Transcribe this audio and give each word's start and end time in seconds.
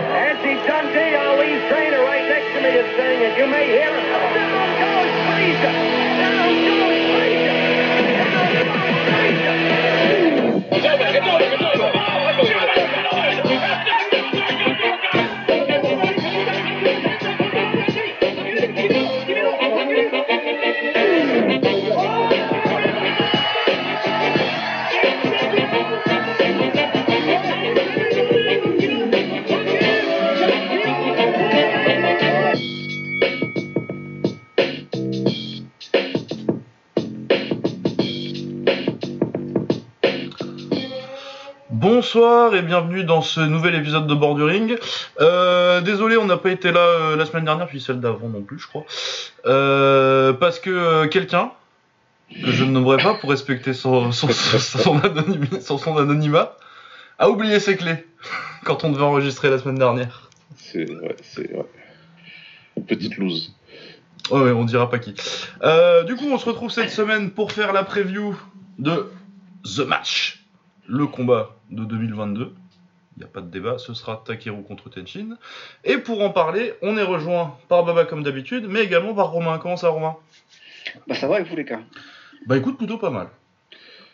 Nancy 0.00 0.54
Dundee, 0.66 1.14
our 1.14 1.38
lead 1.38 1.68
trainer, 1.70 2.00
right 2.02 2.28
next 2.28 2.54
to 2.54 2.60
me 2.62 2.70
is 2.70 2.96
saying 2.96 3.22
it. 3.22 3.38
You 3.38 3.46
may 3.46 3.66
hear 3.66 3.90
it. 3.90 4.06
Down 4.34 4.68
goes 4.78 5.12
Frazier. 5.26 5.97
Bonsoir 42.10 42.54
et 42.54 42.62
bienvenue 42.62 43.04
dans 43.04 43.20
ce 43.20 43.38
nouvel 43.40 43.74
épisode 43.74 44.06
de 44.06 44.14
Borduring. 44.14 44.78
Euh, 45.20 45.82
désolé, 45.82 46.16
on 46.16 46.24
n'a 46.24 46.38
pas 46.38 46.48
été 46.50 46.72
là 46.72 46.80
euh, 46.80 47.16
la 47.16 47.26
semaine 47.26 47.44
dernière, 47.44 47.66
puis 47.66 47.82
celle 47.82 48.00
d'avant 48.00 48.30
non 48.30 48.40
plus, 48.40 48.58
je 48.58 48.66
crois. 48.66 48.86
Euh, 49.44 50.32
parce 50.32 50.58
que 50.58 51.04
quelqu'un, 51.04 51.50
que 52.30 52.50
je 52.50 52.64
ne 52.64 52.70
nommerai 52.70 52.96
pas 52.96 53.12
pour 53.12 53.28
respecter 53.28 53.74
son, 53.74 54.10
son, 54.12 54.28
son, 54.30 54.58
son 54.58 54.98
anonymi- 55.00 55.60
son- 55.60 55.76
son 55.76 55.98
anonymat, 55.98 56.56
a 57.18 57.28
oublié 57.28 57.60
ses 57.60 57.76
clés 57.76 58.06
quand 58.64 58.84
on 58.84 58.90
devait 58.90 59.02
enregistrer 59.04 59.50
la 59.50 59.58
semaine 59.58 59.78
dernière. 59.78 60.30
C'est 60.56 60.90
ouais, 60.90 61.14
c'est 61.22 61.52
ouais. 61.54 61.66
Une 62.78 62.86
petite 62.86 63.18
loose. 63.18 63.54
Ouais, 64.30 64.40
ouais, 64.40 64.52
on 64.52 64.64
dira 64.64 64.88
pas 64.88 64.98
qui. 64.98 65.12
Du 65.12 66.16
coup, 66.16 66.24
on 66.32 66.38
se 66.38 66.46
retrouve 66.46 66.70
cette 66.70 66.90
semaine 66.90 67.32
pour 67.32 67.52
faire 67.52 67.74
la 67.74 67.84
preview 67.84 68.34
de 68.78 69.10
The 69.76 69.80
Match, 69.80 70.42
le 70.86 71.06
combat 71.06 71.50
de 71.70 71.84
2022. 71.84 72.54
Il 73.16 73.20
n'y 73.20 73.24
a 73.24 73.28
pas 73.28 73.40
de 73.40 73.50
débat, 73.50 73.78
ce 73.78 73.94
sera 73.94 74.22
Takeru 74.24 74.62
contre 74.62 74.90
Tenshin. 74.90 75.36
Et 75.84 75.98
pour 75.98 76.22
en 76.22 76.30
parler, 76.30 76.74
on 76.82 76.96
est 76.96 77.02
rejoint 77.02 77.56
par 77.68 77.84
Baba 77.84 78.04
comme 78.04 78.22
d'habitude, 78.22 78.66
mais 78.68 78.84
également 78.84 79.12
par 79.14 79.30
Romain. 79.30 79.58
Comment 79.58 79.76
ça, 79.76 79.88
Romain? 79.88 80.16
Bah 81.06 81.14
ça 81.16 81.26
va 81.26 81.36
avec 81.36 81.48
vous 81.48 81.56
les 81.56 81.64
gars? 81.64 81.80
Bah 82.46 82.56
écoute, 82.56 82.78
plutôt 82.78 82.96
pas 82.98 83.10
mal. 83.10 83.28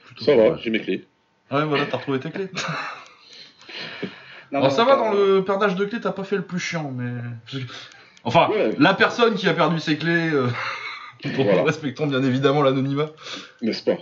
Plutôt 0.06 0.24
Ça 0.24 0.34
pas 0.34 0.50
va, 0.50 0.56
j'ai 0.56 0.70
mes 0.70 0.80
clés. 0.80 1.06
Ouais, 1.50 1.64
voilà, 1.64 1.84
t'as 1.86 1.98
retrouvé 1.98 2.18
tes 2.20 2.30
clés. 2.30 2.48
Non, 4.52 4.60
Alors 4.60 4.70
non, 4.70 4.76
ça 4.76 4.84
va, 4.84 4.94
dans 4.96 5.10
le 5.12 5.42
perdage 5.44 5.74
de 5.74 5.84
clés, 5.84 6.00
t'as 6.00 6.12
pas 6.12 6.22
fait 6.22 6.36
le 6.36 6.44
plus 6.44 6.60
chiant, 6.60 6.92
mais... 6.94 7.10
Enfin, 8.22 8.48
Ouais. 8.50 8.74
la 8.78 8.94
personne 8.94 9.34
qui 9.34 9.48
a 9.48 9.54
perdu 9.54 9.80
ses 9.80 9.96
clés... 9.98 10.30
euh, 10.32 10.48
Pour 11.34 11.44
Voilà. 11.44 11.62
respectons 11.64 12.06
bien 12.06 12.22
évidemment 12.22 12.62
l'anonymat. 12.62 13.10
N'est-ce 13.62 13.82
pas? 13.84 13.98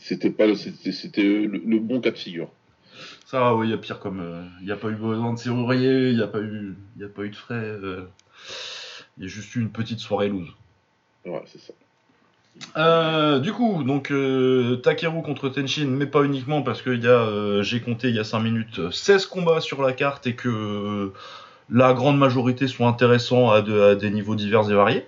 C'était 0.00 0.30
pas 0.30 0.46
le, 0.46 0.54
c'était, 0.54 0.92
c'était 0.92 1.22
le, 1.22 1.46
le 1.64 1.78
bon 1.78 2.00
cas 2.00 2.10
de 2.10 2.16
figure. 2.18 2.48
Ça 3.26 3.54
oui, 3.54 3.68
il 3.68 3.70
y 3.70 3.74
a 3.74 3.78
pire 3.78 3.98
comme. 3.98 4.22
Il 4.60 4.66
n'y 4.66 4.72
a 4.72 4.76
pas 4.76 4.88
eu 4.88 4.94
besoin 4.94 5.32
de 5.32 5.38
serrurier, 5.38 6.10
il 6.10 6.16
n'y 6.16 6.22
a, 6.22 6.26
pas 6.26 6.40
eu- 6.40 6.76
y 6.98 7.04
a 7.04 7.08
pas 7.08 7.22
eu 7.22 7.30
de 7.30 7.36
frais. 7.36 7.76
Il 9.18 9.24
y 9.24 9.26
a 9.26 9.28
juste 9.28 9.54
eu 9.54 9.60
une 9.60 9.70
petite 9.70 9.98
soirée 10.00 10.28
loose. 10.28 10.48
Ouais, 11.26 11.42
c'est 11.46 11.60
ça. 11.60 11.72
Euh, 12.76 13.38
du 13.38 13.52
coup, 13.52 13.82
donc 13.84 14.10
euh, 14.10 14.76
Takeru 14.76 15.22
contre 15.22 15.48
Tenshin, 15.48 15.86
mais 15.86 16.06
pas 16.06 16.22
uniquement 16.22 16.62
parce 16.62 16.82
que 16.82 16.90
y 16.90 17.06
a, 17.06 17.10
euh, 17.10 17.62
j'ai 17.62 17.80
compté 17.80 18.08
il 18.10 18.14
y 18.14 18.18
a 18.18 18.24
5 18.24 18.40
minutes, 18.40 18.78
euh, 18.78 18.90
16 18.90 19.24
combats 19.26 19.60
sur 19.62 19.82
la 19.82 19.92
carte 19.94 20.26
et 20.26 20.34
que 20.34 20.48
euh, 20.48 21.12
la 21.70 21.94
grande 21.94 22.18
majorité 22.18 22.68
sont 22.68 22.86
intéressants 22.86 23.50
à, 23.50 23.62
de- 23.62 23.80
à 23.80 23.94
des 23.94 24.10
niveaux 24.10 24.34
divers 24.34 24.70
et 24.70 24.74
variés. 24.74 25.06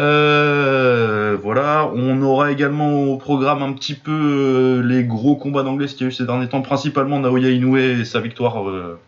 Euh, 0.00 1.36
voilà, 1.42 1.90
on 1.94 2.22
aura 2.22 2.50
également 2.50 3.04
au 3.04 3.18
programme 3.18 3.62
un 3.62 3.72
petit 3.74 3.94
peu 3.94 4.10
euh, 4.10 4.82
les 4.82 5.04
gros 5.04 5.36
combats 5.36 5.62
d'anglais 5.62 5.86
qu'il 5.88 6.00
y 6.00 6.04
a 6.04 6.06
eu 6.06 6.12
ces 6.12 6.24
derniers 6.24 6.48
temps, 6.48 6.62
principalement 6.62 7.20
Naoya 7.20 7.50
Inoue 7.50 7.76
et 7.76 8.04
sa 8.06 8.20
victoire 8.20 8.66
euh, 8.66 8.98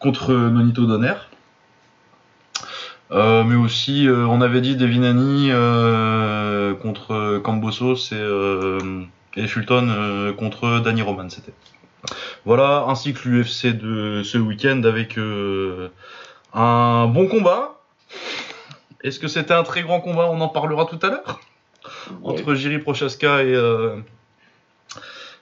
contre 0.00 0.32
Nonito 0.32 0.86
Donner. 0.86 1.14
Mais 3.14 3.56
aussi, 3.56 4.08
on 4.08 4.40
avait 4.40 4.62
dit 4.62 4.74
Devinani 4.74 5.50
contre 6.80 7.38
Cambosos 7.44 8.10
et, 8.12 9.38
et 9.38 9.46
Fulton 9.46 10.32
contre 10.38 10.80
Danny 10.80 11.02
Roman, 11.02 11.28
c'était. 11.28 11.52
Voilà, 12.46 12.86
ainsi 12.88 13.12
que 13.12 13.28
l'UFC 13.28 13.66
de 13.66 14.22
ce 14.24 14.38
week-end 14.38 14.80
avec 14.84 15.18
un 16.54 17.06
bon 17.06 17.26
combat. 17.28 17.81
Est-ce 19.02 19.18
que 19.18 19.28
c'était 19.28 19.54
un 19.54 19.62
très 19.64 19.82
grand 19.82 20.00
combat? 20.00 20.28
On 20.30 20.40
en 20.40 20.48
parlera 20.48 20.84
tout 20.86 20.98
à 21.02 21.08
l'heure. 21.10 21.40
Ouais. 22.20 22.30
Entre 22.32 22.54
Jiri 22.54 22.78
Prochaska 22.78 23.42
et, 23.42 23.54
euh, 23.54 23.96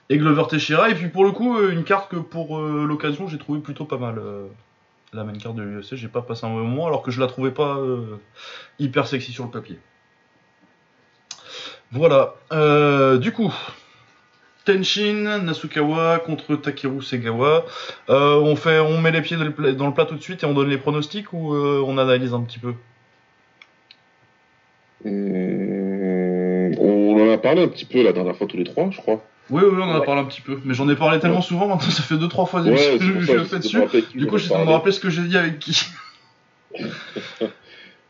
et 0.09 0.17
Glover 0.17 0.43
Teixeira. 0.49 0.89
Et 0.89 0.95
puis 0.95 1.09
pour 1.09 1.23
le 1.23 1.31
coup, 1.31 1.57
euh, 1.57 1.71
une 1.71 1.83
carte 1.83 2.09
que 2.09 2.15
pour 2.17 2.59
euh, 2.59 2.85
l'occasion, 2.87 3.27
j'ai 3.27 3.37
trouvé 3.37 3.59
plutôt 3.59 3.85
pas 3.85 3.97
mal. 3.97 4.17
euh, 4.17 4.47
la 5.13 5.23
main 5.25 5.33
carte 5.33 5.55
de 5.55 5.61
l'UFC, 5.61 5.95
j'ai 5.95 6.07
pas 6.07 6.21
passé 6.21 6.45
un 6.45 6.49
mauvais 6.49 6.65
moment 6.65 6.87
alors 6.87 7.01
que 7.01 7.11
je 7.11 7.19
la 7.19 7.27
trouvais 7.27 7.51
pas 7.51 7.77
hyper 8.79 9.07
sexy 9.07 9.33
sur 9.33 9.43
le 9.43 9.51
papier. 9.51 9.77
Voilà. 11.91 12.35
Du 13.17 13.33
coup, 13.33 13.53
Tenshin 14.63 15.39
Nasukawa 15.39 16.19
contre 16.19 16.55
Takeru 16.55 17.01
Segawa. 17.01 17.65
Euh, 18.09 18.35
on 18.39 18.55
fait, 18.55 18.79
on 18.79 19.01
met 19.01 19.11
les 19.11 19.21
pieds 19.21 19.35
dans 19.35 19.43
le, 19.43 19.51
pla- 19.51 19.73
dans 19.73 19.87
le 19.87 19.93
plat 19.93 20.05
tout 20.05 20.15
de 20.15 20.21
suite 20.21 20.43
et 20.43 20.45
on 20.45 20.53
donne 20.53 20.69
les 20.69 20.77
pronostics 20.77 21.33
ou 21.33 21.53
euh, 21.53 21.83
on 21.85 21.97
analyse 21.97 22.33
un 22.33 22.41
petit 22.43 22.59
peu? 22.59 22.73
Hum, 25.05 26.75
on 26.79 27.19
en 27.19 27.31
a 27.31 27.37
parlé 27.37 27.63
un 27.63 27.67
petit 27.67 27.85
peu 27.85 28.03
la 28.03 28.11
dernière 28.13 28.35
fois 28.35 28.47
tous 28.47 28.57
les 28.57 28.63
trois, 28.63 28.89
je 28.91 28.97
crois. 28.97 29.23
Oui, 29.49 29.61
oui, 29.65 29.77
on 29.79 29.83
en 29.83 29.91
a 29.95 29.99
Ouais. 29.99 30.05
parlé 30.05 30.21
un 30.21 30.25
petit 30.25 30.41
peu, 30.41 30.59
mais 30.63 30.73
j'en 30.73 30.87
ai 30.89 30.95
parlé 30.95 31.19
tellement 31.19 31.41
souvent 31.41 31.67
maintenant, 31.67 31.89
ça 31.89 32.03
fait 32.03 32.15
2-3 32.15 32.45
fois 32.47 32.61
Ouais, 32.61 32.71
que 32.71 32.77
c'est 32.77 32.99
je, 32.99 33.33
le 33.33 33.43
fais 33.43 33.59
dessus. 33.59 33.77
Du 34.15 34.27
coup, 34.27 34.35
en 34.35 34.37
j'essaie 34.37 34.57
de 34.57 34.63
me 34.65 34.69
rappeler 34.71 34.91
ce 34.91 34.99
que 34.99 35.09
j'ai 35.09 35.23
dit 35.23 35.37
avec 35.37 35.59
qui. 35.59 35.81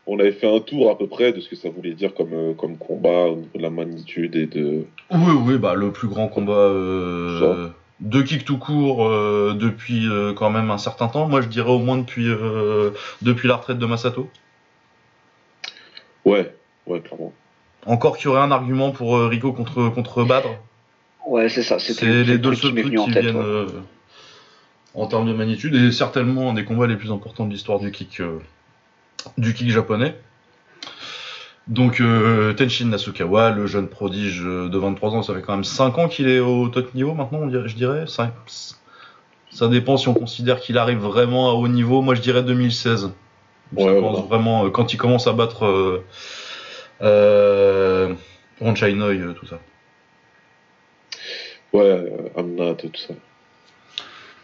On 0.06 0.18
avait 0.18 0.32
fait 0.32 0.52
un 0.52 0.58
tour 0.58 0.90
à 0.90 0.98
peu 0.98 1.06
près 1.06 1.32
de 1.32 1.40
ce 1.40 1.48
que 1.48 1.54
ça 1.56 1.68
voulait 1.70 1.94
dire 1.94 2.12
comme, 2.14 2.32
euh, 2.32 2.54
comme 2.54 2.76
combat 2.76 3.26
au 3.26 3.36
niveau 3.36 3.56
de 3.56 3.62
la 3.62 3.70
magnitude 3.70 4.34
et 4.34 4.46
de. 4.46 4.84
Oui, 5.12 5.32
oui, 5.44 5.58
bah 5.58 5.74
le 5.74 5.92
plus 5.92 6.08
grand 6.08 6.26
combat 6.26 6.52
euh, 6.54 7.68
de 8.00 8.20
kick 8.22 8.44
tout 8.44 8.58
court 8.58 9.06
euh, 9.06 9.54
depuis 9.56 10.08
euh, 10.08 10.32
quand 10.34 10.50
même 10.50 10.72
un 10.72 10.78
certain 10.78 11.06
temps. 11.06 11.28
Moi, 11.28 11.40
je 11.40 11.46
dirais 11.46 11.70
au 11.70 11.78
moins 11.78 11.98
depuis 11.98 12.28
euh, 12.28 12.90
depuis 13.22 13.46
la 13.46 13.56
retraite 13.56 13.78
de 13.78 13.86
Masato. 13.86 14.28
Ouais, 16.24 16.52
ouais, 16.86 17.00
clairement. 17.00 17.32
Encore 17.86 18.16
qu'il 18.16 18.26
y 18.26 18.28
aurait 18.28 18.40
un 18.42 18.50
argument 18.52 18.90
pour 18.92 19.16
euh, 19.16 19.26
Rico 19.28 19.52
contre 19.52 19.88
contre 19.88 20.24
Badr. 20.24 20.48
Ouais 21.26 21.48
c'est 21.48 21.62
ça. 21.62 21.78
C'est 21.78 22.00
le 22.04 22.22
les 22.22 22.38
deux 22.38 22.54
seuls 22.54 22.72
trucs 22.74 22.98
en 22.98 23.04
qui 23.06 23.12
tête. 23.12 23.22
viennent 23.24 23.36
ouais. 23.36 23.42
euh, 23.42 23.66
en 24.94 25.06
termes 25.06 25.26
de 25.26 25.32
magnitude 25.32 25.74
et 25.74 25.90
certainement 25.92 26.50
un 26.50 26.52
des 26.54 26.64
combats 26.64 26.86
les 26.86 26.96
plus 26.96 27.10
importants 27.12 27.46
de 27.46 27.52
l'histoire 27.52 27.78
du 27.80 27.90
kick 27.90 28.20
euh, 28.20 28.38
du 29.38 29.54
kick 29.54 29.70
japonais. 29.70 30.16
Donc 31.68 32.00
euh, 32.00 32.52
Tenshin 32.54 32.86
Nasukawa, 32.86 33.50
le 33.50 33.66
jeune 33.66 33.86
prodige 33.88 34.42
de 34.42 34.76
23 34.78 35.10
ans, 35.12 35.22
ça 35.22 35.32
fait 35.34 35.42
quand 35.42 35.52
même 35.54 35.64
5 35.64 35.96
ans 35.98 36.08
qu'il 36.08 36.28
est 36.28 36.40
au 36.40 36.68
top 36.68 36.92
niveau 36.94 37.14
maintenant, 37.14 37.38
on 37.42 37.46
dirait- 37.46 37.68
je 37.68 37.76
dirais. 37.76 38.04
Cinq- 38.06 38.32
Ça 39.50 39.68
dépend 39.68 39.96
si 39.96 40.08
on 40.08 40.14
considère 40.14 40.60
qu'il 40.60 40.76
arrive 40.78 40.98
vraiment 40.98 41.50
à 41.50 41.52
haut 41.54 41.68
niveau. 41.68 42.00
Moi 42.02 42.14
je 42.14 42.20
dirais 42.20 42.42
2016. 42.42 43.00
Ça 43.00 43.06
Ouais, 43.84 43.94
commence 43.94 44.12
voilà. 44.20 44.26
vraiment 44.26 44.70
quand 44.70 44.92
il 44.92 44.96
commence 44.96 45.26
à 45.26 45.32
battre 45.32 46.02
euh, 47.02 48.08
euh, 48.08 48.14
Ron 48.60 48.74
Chainoy, 48.74 49.18
euh, 49.20 49.32
tout 49.32 49.46
ça. 49.46 49.58
Ouais, 51.72 51.82
euh, 51.84 52.28
Amnat, 52.36 52.74
tout 52.74 52.90
ça. 52.94 53.14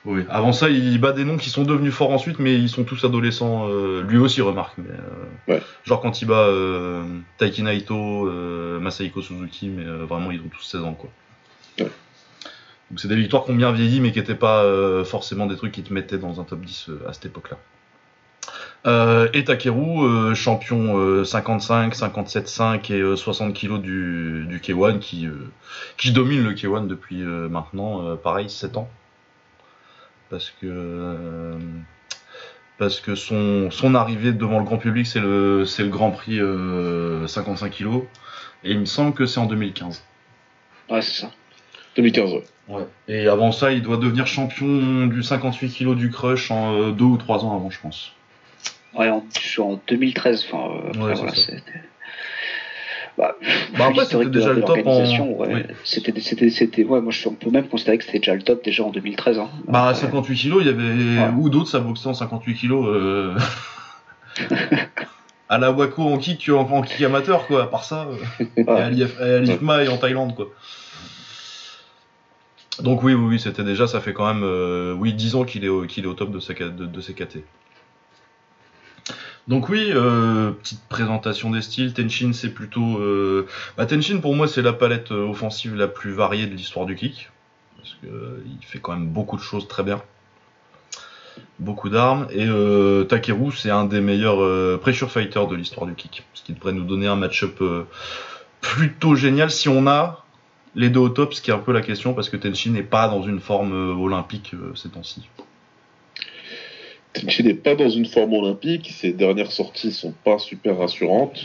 Oui. 0.04 0.22
Avant 0.30 0.52
ça, 0.52 0.70
il 0.70 0.98
bat 1.00 1.12
des 1.12 1.24
noms 1.24 1.36
qui 1.36 1.50
sont 1.50 1.64
devenus 1.64 1.92
forts 1.92 2.10
ensuite, 2.12 2.38
mais 2.38 2.54
ils 2.54 2.68
sont 2.70 2.84
tous 2.84 3.04
adolescents. 3.04 3.68
euh, 3.68 4.02
lui 4.02 4.16
aussi 4.16 4.40
remarque. 4.40 4.74
Mais, 4.78 4.88
euh, 4.90 5.54
Ouais. 5.54 5.62
Genre 5.84 6.00
quand 6.00 6.22
il 6.22 6.26
bat 6.26 6.46
euh, 6.46 7.02
Taiki 7.36 7.62
Naito, 7.62 8.30
Masahiko 8.80 9.20
Suzuki, 9.22 9.68
mais 9.68 9.84
vraiment 9.84 10.30
ils 10.30 10.40
ont 10.40 10.48
tous 10.48 10.62
16 10.62 10.82
ans 10.82 10.94
quoi. 10.94 11.10
Ouais. 11.80 11.90
Donc 12.90 13.00
c'est 13.00 13.08
des 13.08 13.16
victoires 13.16 13.44
qui 13.44 13.50
ont 13.50 13.56
bien 13.56 13.72
vieilli, 13.72 14.00
mais 14.00 14.12
qui 14.12 14.18
n'étaient 14.18 14.34
pas 14.34 14.64
forcément 15.04 15.46
des 15.46 15.56
trucs 15.56 15.72
qui 15.72 15.82
te 15.82 15.92
mettaient 15.92 16.16
dans 16.18 16.40
un 16.40 16.44
top 16.44 16.60
10 16.60 16.86
euh, 16.88 17.02
à 17.08 17.12
cette 17.12 17.26
époque-là. 17.26 17.58
Euh, 18.88 19.28
et 19.34 19.44
Takeru, 19.44 20.02
euh, 20.02 20.34
champion 20.34 20.98
euh, 20.98 21.22
55, 21.22 21.94
57-5 21.94 22.90
et 22.90 23.00
euh, 23.00 23.16
60 23.16 23.52
kg 23.52 23.78
du, 23.78 24.46
du 24.48 24.60
K1 24.60 24.98
qui, 24.98 25.26
euh, 25.26 25.50
qui 25.98 26.10
domine 26.10 26.42
le 26.42 26.54
K1 26.54 26.86
depuis 26.86 27.22
euh, 27.22 27.48
maintenant, 27.50 28.02
euh, 28.02 28.16
pareil, 28.16 28.48
7 28.48 28.78
ans. 28.78 28.88
Parce 30.30 30.50
que, 30.50 30.66
euh, 30.66 31.58
parce 32.78 33.00
que 33.00 33.14
son, 33.14 33.70
son 33.70 33.94
arrivée 33.94 34.32
devant 34.32 34.58
le 34.58 34.64
grand 34.64 34.78
public, 34.78 35.06
c'est 35.06 35.20
le, 35.20 35.66
c'est 35.66 35.82
le 35.82 35.90
Grand 35.90 36.10
Prix 36.10 36.40
euh, 36.40 37.26
55 37.26 37.70
kg. 37.70 38.04
Et 38.64 38.70
il 38.70 38.80
me 38.80 38.86
semble 38.86 39.12
que 39.12 39.26
c'est 39.26 39.40
en 39.40 39.46
2015. 39.46 40.02
Ouais 40.88 41.02
c'est 41.02 41.20
ça. 41.20 41.30
2015, 41.96 42.32
ouais. 42.32 42.44
Ouais. 42.68 42.86
Et 43.08 43.28
avant 43.28 43.52
ça, 43.52 43.72
il 43.72 43.82
doit 43.82 43.98
devenir 43.98 44.26
champion 44.26 45.06
du 45.06 45.22
58 45.22 45.70
kg 45.70 45.94
du 45.94 46.10
crush 46.10 46.50
en 46.50 46.74
euh, 46.74 46.92
deux 46.92 47.04
ou 47.04 47.16
trois 47.18 47.44
ans 47.44 47.54
avant, 47.54 47.70
je 47.70 47.80
pense. 47.80 48.12
Ouais, 48.94 49.10
en, 49.10 49.24
en 49.58 49.80
2013. 49.88 50.46
Enfin, 50.50 50.70
euh, 50.74 50.88
après, 50.88 51.02
Ouais, 51.02 51.14
voilà, 51.14 51.34
c'était. 51.34 51.62
Bah, 53.16 53.36
Bah, 53.76 53.86
après, 53.88 54.04
c'était 54.04 54.26
déjà 54.26 54.52
le 54.52 54.62
top 54.62 54.78
en- 54.86 55.00
ouais. 55.08 55.48
oui. 55.54 55.62
C'était, 55.84 56.18
c'était, 56.20 56.50
c'était, 56.50 56.84
ouais, 56.84 57.00
moi, 57.00 57.10
je, 57.12 57.28
on 57.28 57.32
peut 57.32 57.50
même 57.50 57.66
considérer 57.66 57.98
que 57.98 58.04
c'était 58.04 58.18
déjà 58.20 58.34
le 58.34 58.42
top 58.42 58.64
déjà 58.64 58.84
en 58.84 58.90
2013. 58.90 59.38
Hein. 59.40 59.48
Bah, 59.66 59.82
à 59.82 59.88
Après, 59.88 60.02
58 60.02 60.36
kg, 60.36 60.56
il 60.60 60.66
y 60.66 60.70
avait 60.70 61.30
ou 61.36 61.50
d'autres, 61.50 61.68
ça 61.68 61.80
boxait 61.80 62.06
en 62.08 62.14
58 62.14 62.54
kg. 62.54 62.72
Euh... 62.72 63.36
à 65.48 65.58
la 65.58 65.72
Waco 65.72 66.02
en 66.02 66.18
kick, 66.18 66.48
en, 66.48 66.60
en 66.60 66.82
kick 66.82 67.02
amateur, 67.02 67.46
quoi. 67.46 67.64
À 67.64 67.66
part 67.66 67.84
ça, 67.84 68.06
euh, 68.06 68.44
et 68.56 68.68
à 68.68 68.90
l'IF- 68.90 69.18
et 69.20 69.34
à 69.34 69.38
l'IFMA 69.40 69.82
et 69.84 69.88
en 69.88 69.96
Thaïlande, 69.96 70.34
quoi. 70.36 70.46
Donc 72.80 73.02
oui, 73.02 73.14
oui, 73.14 73.24
oui, 73.30 73.40
c'était 73.40 73.64
déjà, 73.64 73.88
ça 73.88 74.00
fait 74.00 74.12
quand 74.12 74.32
même, 74.32 74.44
euh, 74.44 74.92
oui, 74.94 75.12
10 75.12 75.34
ans 75.34 75.44
qu'il 75.44 75.64
est, 75.64 75.68
au- 75.68 75.86
qu'il 75.86 76.04
est 76.04 76.08
au 76.08 76.14
top 76.14 76.30
de, 76.30 76.38
sa, 76.38 76.54
ca- 76.54 76.68
de, 76.68 76.86
de 76.86 77.00
ses 77.00 77.14
KT. 77.14 77.38
Donc 79.48 79.70
oui, 79.70 79.90
euh, 79.94 80.50
petite 80.50 80.82
présentation 80.90 81.50
des 81.50 81.62
styles. 81.62 81.94
Tenshin, 81.94 82.32
c'est 82.34 82.50
plutôt... 82.50 82.98
Euh... 82.98 83.46
Bah, 83.78 83.86
Tenshin, 83.86 84.18
pour 84.18 84.34
moi, 84.36 84.46
c'est 84.46 84.60
la 84.60 84.74
palette 84.74 85.10
euh, 85.10 85.26
offensive 85.26 85.74
la 85.74 85.88
plus 85.88 86.12
variée 86.12 86.46
de 86.46 86.54
l'histoire 86.54 86.84
du 86.84 86.94
kick. 86.94 87.30
Parce 87.78 87.96
que 88.02 88.06
euh, 88.06 88.44
il 88.46 88.64
fait 88.66 88.78
quand 88.78 88.92
même 88.92 89.08
beaucoup 89.08 89.36
de 89.38 89.42
choses 89.42 89.66
très 89.66 89.82
bien. 89.82 90.02
Beaucoup 91.58 91.88
d'armes. 91.88 92.26
Et 92.30 92.46
Takeru, 93.08 93.52
c'est 93.52 93.70
un 93.70 93.84
des 93.84 94.00
meilleurs 94.00 94.80
pressure 94.80 95.10
fighters 95.10 95.46
de 95.46 95.54
l'histoire 95.54 95.86
du 95.86 95.94
kick. 95.94 96.24
Ce 96.34 96.42
qui 96.42 96.52
devrait 96.52 96.72
nous 96.72 96.84
donner 96.84 97.06
un 97.06 97.16
match-up 97.16 97.62
plutôt 98.60 99.14
génial 99.14 99.50
si 99.50 99.68
on 99.68 99.86
a 99.86 100.24
les 100.74 100.90
deux 100.90 101.00
au 101.00 101.08
top, 101.08 101.34
ce 101.34 101.42
qui 101.42 101.50
est 101.50 101.54
un 101.54 101.58
peu 101.58 101.72
la 101.72 101.80
question, 101.80 102.12
parce 102.12 102.28
que 102.28 102.36
Tenshin 102.36 102.70
n'est 102.70 102.82
pas 102.82 103.08
dans 103.08 103.22
une 103.22 103.38
forme 103.38 103.72
olympique 104.00 104.52
ces 104.74 104.88
temps-ci. 104.88 105.28
Tenchi 107.12 107.42
n'est 107.42 107.54
pas 107.54 107.74
dans 107.74 107.88
une 107.88 108.06
forme 108.06 108.34
olympique, 108.34 108.90
ses 108.94 109.12
dernières 109.12 109.50
sorties 109.50 109.92
sont 109.92 110.12
pas 110.24 110.38
super 110.38 110.78
rassurantes, 110.78 111.42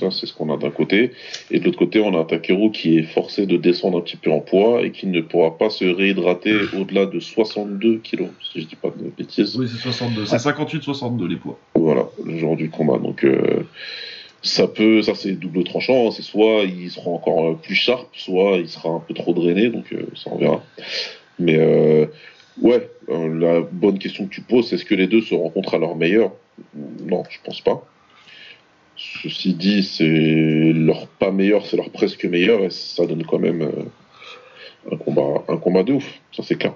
ça 0.00 0.10
c'est 0.10 0.26
ce 0.26 0.34
qu'on 0.34 0.52
a 0.52 0.56
d'un 0.56 0.70
côté, 0.70 1.12
et 1.50 1.60
de 1.60 1.64
l'autre 1.64 1.78
côté 1.78 2.00
on 2.00 2.14
a 2.16 2.20
un 2.20 2.24
Takeru 2.24 2.70
qui 2.72 2.98
est 2.98 3.02
forcé 3.04 3.46
de 3.46 3.56
descendre 3.56 3.98
un 3.98 4.00
petit 4.00 4.16
peu 4.16 4.30
en 4.30 4.40
poids 4.40 4.82
et 4.82 4.90
qui 4.90 5.06
ne 5.06 5.20
pourra 5.20 5.56
pas 5.56 5.70
se 5.70 5.84
réhydrater 5.84 6.54
au-delà 6.78 7.06
de 7.06 7.20
62 7.20 7.98
kilos, 7.98 8.28
si 8.52 8.62
je 8.62 8.66
dis 8.66 8.76
pas 8.76 8.90
de 8.90 9.10
bêtises. 9.16 9.56
Oui, 9.56 9.68
c'est 9.70 9.80
62. 9.80 10.26
C'est 10.26 10.36
58-62 10.36 11.28
les 11.28 11.36
poids. 11.36 11.58
Voilà, 11.74 12.08
le 12.24 12.38
genre 12.38 12.56
du 12.56 12.68
combat. 12.70 12.98
Donc 12.98 13.24
euh, 13.24 13.64
ça 14.44 14.68
peut, 14.68 15.02
ça 15.02 15.14
c'est 15.14 15.32
double 15.32 15.64
tranchant, 15.64 16.08
hein. 16.08 16.10
c'est 16.10 16.22
soit 16.22 16.64
il 16.64 16.90
sera 16.90 17.10
encore 17.10 17.46
euh, 17.46 17.54
plus 17.54 17.74
sharp, 17.74 18.08
soit 18.12 18.58
il 18.58 18.68
sera 18.68 18.90
un 18.90 19.00
peu 19.00 19.14
trop 19.14 19.32
drainé, 19.32 19.70
donc 19.70 19.92
euh, 19.92 20.06
ça 20.14 20.30
on 20.30 20.38
verra. 20.38 20.62
Mais 21.38 21.56
euh, 21.56 22.06
ouais, 22.60 22.88
euh, 23.08 23.38
la 23.38 23.60
bonne 23.60 23.98
question 23.98 24.26
que 24.26 24.30
tu 24.30 24.40
poses, 24.40 24.72
est-ce 24.72 24.84
que 24.84 24.94
les 24.94 25.06
deux 25.06 25.20
se 25.20 25.34
rencontrent 25.34 25.74
à 25.74 25.78
leur 25.78 25.96
meilleur 25.96 26.32
Non, 26.74 27.24
je 27.28 27.38
pense 27.44 27.60
pas. 27.60 27.86
Ceci 28.96 29.54
dit, 29.54 29.82
c'est 29.82 30.72
leur 30.72 31.08
pas 31.08 31.32
meilleur, 31.32 31.66
c'est 31.66 31.76
leur 31.76 31.90
presque 31.90 32.24
meilleur, 32.24 32.60
et 32.60 32.70
ça 32.70 33.06
donne 33.06 33.24
quand 33.24 33.38
même 33.38 33.62
euh, 33.62 34.92
un 34.92 34.96
combat, 34.96 35.44
un 35.48 35.56
combat 35.56 35.82
de 35.82 35.94
ouf, 35.94 36.20
ça 36.32 36.42
c'est 36.42 36.56
clair. 36.56 36.74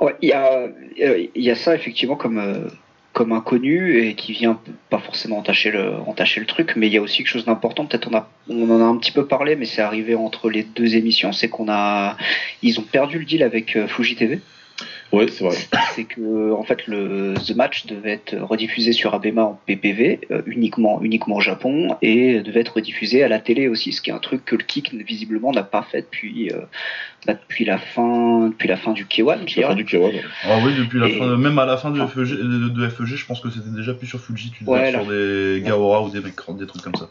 Ouais, 0.00 0.14
il 0.22 0.28
y 0.28 0.32
a, 0.32 0.68
euh, 1.02 1.26
y 1.34 1.50
a 1.50 1.54
ça 1.56 1.74
effectivement 1.74 2.16
comme, 2.16 2.70
comme 3.12 3.32
inconnu 3.32 3.98
et 3.98 4.14
qui 4.14 4.32
vient 4.32 4.60
pas 4.88 4.98
forcément 4.98 5.38
entacher 5.38 5.70
le, 5.70 5.94
entacher 6.06 6.40
le 6.40 6.46
truc, 6.46 6.74
mais 6.76 6.86
il 6.86 6.92
y 6.92 6.96
a 6.96 7.02
aussi 7.02 7.18
quelque 7.18 7.28
chose 7.28 7.44
d'important. 7.44 7.86
Peut-être 7.86 8.08
on 8.10 8.16
a, 8.16 8.30
on 8.48 8.70
en 8.70 8.80
a 8.80 8.84
un 8.84 8.96
petit 8.96 9.12
peu 9.12 9.26
parlé, 9.26 9.56
mais 9.56 9.66
c'est 9.66 9.82
arrivé 9.82 10.14
entre 10.14 10.48
les 10.48 10.62
deux 10.62 10.96
émissions, 10.96 11.32
c'est 11.32 11.48
qu'on 11.48 11.68
a, 11.68 12.16
ils 12.62 12.78
ont 12.78 12.84
perdu 12.84 13.18
le 13.18 13.24
deal 13.24 13.42
avec 13.42 13.76
euh, 13.76 13.88
Fuji 13.88 14.16
TV. 14.16 14.40
Ouais, 15.12 15.26
c'est 15.28 15.42
vrai. 15.44 15.56
C'est 15.96 16.04
que 16.04 16.52
en 16.52 16.62
fait 16.62 16.86
le 16.86 17.34
The 17.34 17.56
Match 17.56 17.86
devait 17.86 18.12
être 18.12 18.36
rediffusé 18.38 18.92
sur 18.92 19.12
Abema 19.12 19.42
en 19.42 19.60
PPV 19.66 20.20
euh, 20.30 20.42
uniquement, 20.46 21.02
uniquement 21.02 21.36
au 21.36 21.40
Japon 21.40 21.96
et 22.00 22.40
devait 22.40 22.60
être 22.60 22.74
rediffusé 22.76 23.24
à 23.24 23.28
la 23.28 23.40
télé 23.40 23.66
aussi, 23.66 23.92
ce 23.92 24.00
qui 24.00 24.10
est 24.10 24.12
un 24.12 24.18
truc 24.20 24.44
que 24.44 24.54
le 24.54 24.62
Kick 24.62 24.94
visiblement 24.94 25.50
n'a 25.50 25.64
pas 25.64 25.82
fait 25.82 26.02
depuis, 26.02 26.52
euh, 26.52 26.60
bah, 27.26 27.34
depuis 27.34 27.64
la 27.64 27.78
fin, 27.78 28.48
depuis 28.50 28.68
la 28.68 28.76
fin 28.76 28.92
du 28.92 29.04
K1. 29.06 29.38
je 29.48 29.54
C'est 29.54 29.60
la 29.62 29.68
fin 29.68 29.74
dirais. 29.74 29.74
du 29.74 29.84
K1. 29.84 30.22
Ah 30.44 30.58
oui, 30.64 30.74
depuis 30.78 31.00
la 31.00 31.08
Et- 31.08 31.18
fin, 31.18 31.36
même 31.36 31.58
à 31.58 31.66
la 31.66 31.76
fin 31.76 31.90
de 31.90 32.00
Ah. 32.00 32.06
FEG, 32.06 32.28
de, 32.38 32.68
de 32.68 32.88
FEG, 32.88 33.06
je 33.16 33.26
pense 33.26 33.40
que 33.40 33.50
c'était 33.50 33.70
déjà 33.74 33.94
plus 33.94 34.06
sur 34.06 34.20
Fuji, 34.20 34.52
tu 34.52 34.62
devais 34.62 34.72
Ouais, 34.78 34.88
être 34.90 35.02
sur 35.02 35.10
des 35.10 35.60
Gaora 35.66 36.02
ou 36.04 36.10
des, 36.10 36.20
mecs- 36.20 36.56
des 36.56 36.66
trucs 36.66 36.82
comme 36.82 36.94
ça. 36.94 37.08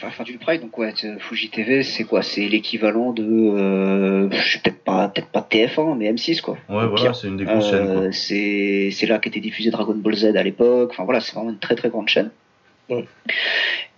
Enfin, 0.00 0.10
fin 0.10 0.22
du 0.22 0.38
Pride, 0.38 0.60
donc 0.60 0.78
ouais, 0.78 0.94
Fuji 1.18 1.50
TV, 1.50 1.82
c'est 1.82 2.04
quoi? 2.04 2.22
C'est 2.22 2.46
l'équivalent 2.46 3.12
de, 3.12 3.24
euh, 3.24 4.30
je 4.30 4.52
sais 4.52 4.60
peut-être 4.60 4.84
pas, 4.84 5.08
peut-être 5.08 5.26
pas 5.26 5.44
TF1, 5.50 5.96
mais 5.98 6.12
M6 6.12 6.40
quoi. 6.40 6.56
Ouais, 6.68 6.86
voilà, 6.86 7.12
c'est 7.14 7.26
une 7.26 7.36
des 7.36 7.44
grosses 7.44 7.68
chaînes. 7.68 7.88
Euh, 7.88 8.12
c'est 8.12 8.90
c'est 8.92 9.06
là 9.06 9.18
qu'était 9.18 9.40
diffusé 9.40 9.72
Dragon 9.72 9.96
Ball 9.96 10.14
Z 10.14 10.36
à 10.36 10.42
l'époque. 10.44 10.90
Enfin 10.92 11.02
voilà, 11.02 11.18
c'est 11.18 11.34
vraiment 11.34 11.50
une 11.50 11.58
très 11.58 11.74
très 11.74 11.88
grande 11.88 12.08
chaîne. 12.08 12.30
Ouais. 12.88 13.06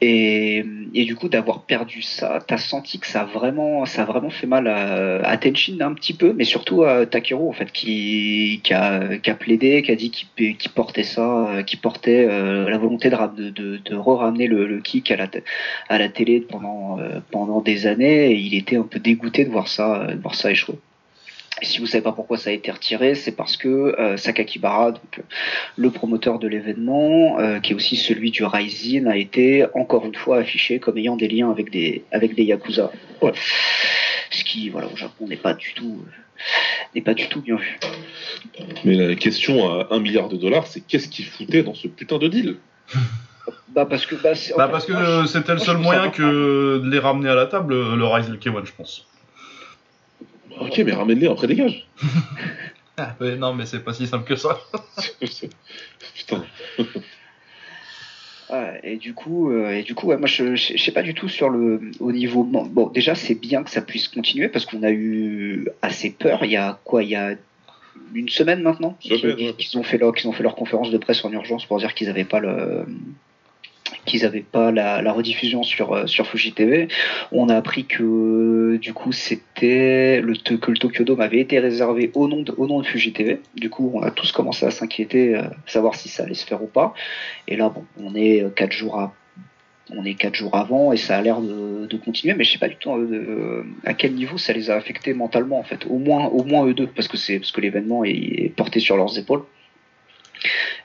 Et, 0.03 0.65
du 1.05 1.15
coup 1.17 1.29
d'avoir 1.29 1.63
perdu 1.65 2.03
ça, 2.03 2.39
t'as 2.47 2.57
senti 2.57 2.99
que 2.99 3.07
ça 3.07 3.23
a 3.23 3.25
vraiment 3.25 3.85
ça 3.85 4.03
a 4.03 4.05
vraiment 4.05 4.31
fait 4.31 4.47
mal 4.47 4.67
à, 4.69 5.27
à 5.27 5.37
Tenshin 5.37 5.79
un 5.81 5.95
petit 5.95 6.15
peu, 6.15 6.33
mais 6.33 6.45
surtout 6.45 6.85
à 6.85 7.07
Takeru 7.07 7.49
en 7.49 7.53
fait 7.53 7.71
qui 7.73 8.61
qui 8.63 8.73
a, 8.73 9.19
qui 9.19 9.31
a 9.31 9.35
plaidé, 9.35 9.83
qui 9.83 9.91
a 9.91 9.97
dit 9.97 10.11
qu'il 10.11 10.71
portait 10.75 11.03
ça, 11.03 11.49
euh, 11.49 11.63
qui 11.63 11.77
portait 11.77 12.27
euh, 12.29 12.69
la 12.71 12.79
volonté 12.79 13.11
de 13.11 13.51
de, 13.51 13.77
de, 13.79 13.97
re-ramener 13.97 14.47
le, 14.47 14.67
le 14.67 14.81
kick 14.81 15.11
à 15.11 15.17
la 15.17 15.27
à 15.89 15.99
la 15.99 16.09
télé 16.09 16.41
pendant 16.41 16.99
euh, 17.01 17.21
pendant 17.31 17.61
des 17.61 17.87
années. 17.87 18.31
Et 18.33 18.37
il 18.37 18.55
était 18.55 18.77
un 18.77 18.83
peu 18.85 19.01
dégoûté 19.01 19.45
de 19.45 19.51
voir 19.51 19.69
ça 19.69 20.07
de 20.15 20.21
voir 20.21 20.35
ça 20.35 20.51
échouer. 20.51 20.77
Et 21.63 21.65
si 21.67 21.79
vous 21.79 21.87
savez 21.87 22.03
pas 22.03 22.13
pourquoi 22.13 22.39
ça 22.39 22.51
a 22.51 22.53
été 22.55 22.71
retiré, 22.71 23.15
c'est 23.15 23.33
parce 23.33 23.57
que 23.59 23.69
euh, 23.69 24.17
Sakakibara, 24.17 24.93
donc 24.93 25.21
le 25.77 25.91
promoteur 25.91 26.39
de 26.39 26.49
l'événement, 26.49 27.39
euh, 27.39 27.61
qui 27.61 27.73
est 27.73 27.75
aussi 27.77 27.97
celui 27.97 28.31
du 28.31 28.45
Rising, 28.45 29.07
a 29.09 29.17
été 29.17 29.67
encore 29.75 30.07
une 30.07 30.15
fois 30.15 30.39
affiché 30.39 30.79
comme 30.79 30.97
ayant 30.97 31.17
des 31.17 31.29
liens 31.29 31.51
avec 31.51 31.71
des 31.71 32.05
avec 32.13 32.35
des 32.35 32.45
yakuza. 32.45 32.91
Ouais. 33.21 33.33
Ce 34.31 34.45
qui, 34.45 34.71
voilà, 34.71 34.87
au 34.93 34.97
Japon 34.97 35.27
n'est 35.29 35.37
pas 35.37 35.53
du 35.53 35.75
tout 35.75 36.03
euh, 36.07 36.11
n'est 36.95 37.03
pas 37.03 37.15
du 37.15 37.27
tout 37.29 37.43
bien 37.43 37.57
vu. 37.57 37.79
Mais 38.85 38.95
la 38.95 39.15
question 39.17 39.69
à 39.69 39.89
1 39.91 39.99
milliard 40.01 40.29
de 40.29 40.37
dollars, 40.37 40.67
c'est 40.67 40.81
qu'est-ce 40.81 41.09
qu'ils 41.09 41.27
foutaient 41.27 41.63
dans 41.63 41.75
ce 41.75 41.89
putain 41.89 42.19
de 42.19 42.29
deal? 42.29 42.57
Bah 43.75 43.87
parce 43.89 44.05
que 44.05 44.17
bah, 44.17 44.35
c'est- 44.35 44.53
Bah, 44.57 44.67
parce 44.69 44.85
que 44.85 45.27
c'était 45.27 45.53
le 45.53 45.59
seul 45.61 45.77
moyen 45.77 46.11
que 46.11 46.79
de 46.79 46.91
les 46.91 46.99
ramener 46.99 47.29
à 47.29 47.35
la 47.37 47.47
table, 47.47 47.75
le 47.95 48.05
Rise 48.05 48.29
K1, 48.31 48.65
je 48.67 48.73
pense. 48.77 49.07
Ok, 50.61 50.79
mais 50.85 50.93
ramène-les 50.93 51.27
après 51.27 51.47
dégage. 51.47 51.87
Ah, 52.97 53.17
ouais, 53.19 53.37
non, 53.37 53.55
mais 53.55 53.65
c'est 53.65 53.81
pas 53.81 53.95
si 53.95 54.07
simple 54.07 54.29
que 54.29 54.37
ça. 54.37 54.61
Putain. 56.15 56.45
Ouais, 58.53 58.81
et 58.83 58.97
du 58.97 59.15
coup, 59.15 59.53
euh, 59.53 59.71
et 59.71 59.85
du 59.85 59.95
coup, 59.95 60.09
ouais, 60.09 60.17
moi 60.17 60.27
je, 60.27 60.57
je, 60.57 60.77
je 60.77 60.83
sais 60.83 60.91
pas 60.91 61.03
du 61.03 61.15
tout 61.15 61.29
sur 61.29 61.51
le 61.51 61.81
au 62.01 62.11
niveau. 62.11 62.43
Bon, 62.43 62.67
bon, 62.67 62.89
déjà 62.89 63.15
c'est 63.15 63.37
bien 63.37 63.63
que 63.63 63.71
ça 63.71 63.81
puisse 63.81 64.09
continuer 64.09 64.49
parce 64.49 64.67
qu'on 64.67 64.83
a 64.83 64.91
eu 64.91 65.69
assez 65.83 66.11
peur. 66.11 66.45
Il 66.45 66.51
y 66.51 66.57
a 66.57 66.81
quoi 66.83 67.05
Il 67.05 67.11
y 67.11 67.15
a 67.15 67.37
une 68.13 68.29
semaine 68.29 68.61
maintenant 68.63 68.97
qu'ils 68.99 69.13
ouais. 69.25 69.55
ont 69.77 69.83
fait 69.85 69.99
leur 69.99 70.15
qu'ils 70.17 70.29
ont 70.29 70.33
fait 70.33 70.43
leur 70.43 70.57
conférence 70.57 70.91
de 70.91 70.99
presse 70.99 71.25
en 71.25 71.31
urgence 71.33 71.65
pour 71.65 71.79
dire 71.79 71.95
qu'ils 71.95 72.09
avaient 72.09 72.25
pas 72.25 72.41
le 72.41 72.87
qu'ils 74.05 74.25
avaient 74.25 74.41
pas 74.41 74.71
la, 74.71 75.13
rediffusion 75.13 75.63
sur 75.63 75.93
euh, 75.93 76.07
sur 76.07 76.27
TV. 76.55 76.89
On 77.33 77.49
a 77.49 77.57
appris 77.57 77.85
que 77.85 78.79
du 78.81 78.93
coup 78.93 79.13
c'était 79.13 80.21
le 80.21 80.35
que 80.35 80.73
Tokyo 80.73 81.05
Dome 81.05 81.21
avait 81.21 81.41
été 81.41 81.59
réservé 81.59 82.11
au 82.15 82.29
nom 82.29 82.43
de 82.43 82.53
au 82.57 82.83
TV. 82.83 83.41
Du 83.55 83.71
coup, 83.71 83.91
on 83.95 84.03
a 84.03 84.11
tous 84.11 84.33
commencé 84.33 84.67
à 84.67 84.71
s'inquiéter, 84.71 85.37
euh, 85.37 85.43
savoir 85.67 85.95
si 85.95 86.09
ça 86.09 86.25
allait 86.25 86.35
se 86.35 86.47
faire 86.47 86.63
ou 86.63 86.67
pas. 86.67 86.95
Et 87.49 87.57
là, 87.57 87.73
on 87.99 88.15
est 88.15 88.43
euh, 88.43 88.51
quatre 88.51 88.73
jours 88.73 88.99
à 88.99 89.15
on 89.93 90.05
est 90.05 90.15
quatre 90.15 90.37
jours 90.37 90.55
avant 90.55 90.93
et 90.93 90.97
ça 90.97 91.19
a 91.19 91.23
l'air 91.23 91.41
de, 91.41 91.97
continuer, 92.05 92.35
mais 92.35 92.45
je 92.45 92.53
sais 92.53 92.59
pas 92.59 92.69
du 92.69 92.77
tout 92.77 92.93
euh, 92.93 93.65
à 93.85 93.93
quel 93.93 94.15
niveau 94.15 94.39
ça 94.39 94.53
les 94.53 94.71
a 94.71 94.77
affectés 94.77 95.13
mentalement 95.15 95.59
en 95.59 95.65
fait. 95.65 95.85
Au 95.89 95.99
moins, 95.99 96.27
au 96.27 96.45
eux 96.69 96.75
deux, 96.75 96.87
parce 96.87 97.09
que 97.09 97.17
c'est 97.17 97.41
parce 97.41 97.51
que 97.51 97.61
l'événement 97.61 98.05
est 98.05 98.55
porté 98.55 98.79
sur 98.79 98.97
leurs 98.97 99.19
épaules. 99.19 99.43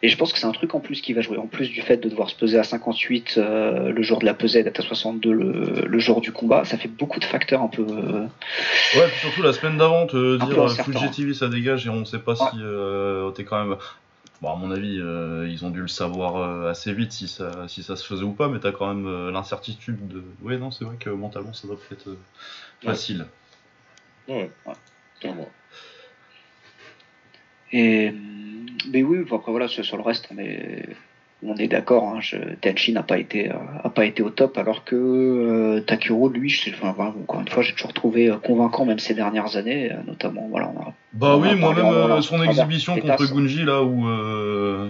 Et 0.02 0.10
je 0.10 0.18
pense 0.18 0.34
que 0.34 0.40
c'est 0.40 0.46
un 0.46 0.52
truc 0.52 0.76
en 0.76 0.80
plus 0.80 1.02
qui 1.02 1.14
va 1.14 1.22
jouer, 1.22 1.38
en 1.38 1.48
plus 1.48 1.70
du 1.70 1.82
fait 1.82 1.98
de 1.98 2.10
devoir 2.10 2.30
se 2.30 2.36
peser 2.36 2.60
à 2.60 2.64
58 2.64 3.36
euh, 3.38 3.92
le 3.92 4.02
jour 4.04 4.20
de 4.20 4.26
la 4.26 4.34
pesée, 4.34 4.64
d'être 4.64 4.80
à 4.80 4.84
62 4.84 5.32
le, 5.32 5.86
le 5.88 6.00
jour 6.00 6.20
du 6.22 6.32
combat, 6.32 6.66
ça 6.66 6.78
fait 6.78 6.88
beaucoup 6.90 7.20
de 7.20 7.26
facteurs 7.26 7.62
un 7.62 7.68
peu. 7.70 7.84
euh, 7.90 8.26
Ouais, 8.96 9.08
puis 9.08 9.20
surtout 9.22 9.42
la 9.42 9.54
semaine 9.54 9.78
d'avant, 9.78 10.06
te 10.08 10.38
dire 10.46 10.64
euh. 10.64 10.68
Fuji 10.68 11.10
TV 11.12 11.34
ça 11.34 11.48
dégage 11.48 11.86
et 11.88 11.90
on 11.90 12.04
sait 12.06 12.20
pas 12.20 12.34
Ouais. 12.34 12.50
si 12.52 12.58
euh, 12.62 13.32
t'es 13.32 13.44
quand 13.46 13.64
même. 13.66 13.78
Bon, 14.42 14.52
à 14.52 14.56
mon 14.58 14.70
avis, 14.72 15.00
euh, 15.00 15.48
ils 15.50 15.64
ont 15.66 15.70
dû 15.70 15.80
le 15.82 15.88
savoir 15.88 16.36
euh, 16.36 16.70
assez 16.70 16.92
vite 16.92 17.14
si 17.14 17.30
ça, 17.30 17.50
si 17.70 17.82
ça 17.84 17.96
se 17.96 18.06
faisait 18.06 18.24
ou 18.24 18.34
pas, 18.34 18.50
mais 18.50 18.60
t'as 18.60 18.74
quand 18.74 18.94
même 18.94 19.08
euh, 19.08 19.32
l'incertitude 19.32 20.06
de. 20.10 20.22
Ouais, 20.42 20.58
non, 20.58 20.72
c'est 20.72 20.84
vrai 20.84 20.98
que 21.00 21.10
mentalement 21.10 21.54
ça 21.54 21.68
doit 21.70 21.78
être 21.92 22.10
euh, 22.10 22.18
facile. 22.84 23.26
Ouais. 24.28 24.52
Ouais. 24.66 24.74
Et 27.72 28.14
mais 28.92 29.04
oui, 29.04 29.20
après 29.32 29.51
voilà, 29.51 29.68
sur 29.68 29.98
le 29.98 30.04
reste, 30.04 30.27
on 30.34 30.38
est 30.39 30.86
on 31.46 31.56
est 31.58 31.68
d'accord, 31.68 32.15
hein, 32.15 32.20
Tenchi 32.62 32.92
n'a 32.94 33.04
pas 33.04 33.20
été 33.20 33.51
euh, 33.51 33.56
a 33.84 33.89
pas 33.89 34.06
été 34.06 34.24
au 34.24 34.30
top, 34.30 34.58
alors 34.58 34.84
que 34.84 34.96
euh, 34.96 35.80
Takuro, 35.82 36.30
lui, 36.30 36.50
je, 36.50 36.72
enfin, 36.72 36.94
voilà, 36.96 37.12
encore 37.12 37.42
une 37.42 37.48
fois, 37.50 37.62
j'ai 37.62 37.74
toujours 37.74 37.94
trouvé 37.94 38.30
euh, 38.32 38.38
convaincant 38.38 38.86
même 38.86 39.00
ces 39.00 39.13
dernières 39.13 39.56
années, 39.58 39.92
euh, 39.92 39.96
notamment. 40.08 40.48
Voilà, 40.50 40.72
on 40.75 40.80
a- 40.82 40.94
Bah 41.13 41.36
On 41.36 41.42
oui, 41.42 41.56
moi-même, 41.56 42.22
son 42.22 42.42
exhibition 42.42 42.98
contre. 43.00 43.32
Gunji, 43.32 43.63
là, 43.63 43.84
où, 43.84 44.08
euh, 44.08 44.89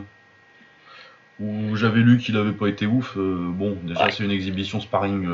où 1.41 1.75
j'avais 1.75 2.01
lu 2.01 2.17
qu'il 2.19 2.37
avait 2.37 2.51
pas 2.53 2.67
été 2.67 2.85
ouf, 2.85 3.17
bon, 3.17 3.77
déjà, 3.83 4.05
Ouais. 4.05 4.11
c'est 4.11 4.23
une 4.23 4.31
exhibition 4.31 4.79
sparring. 4.79 5.27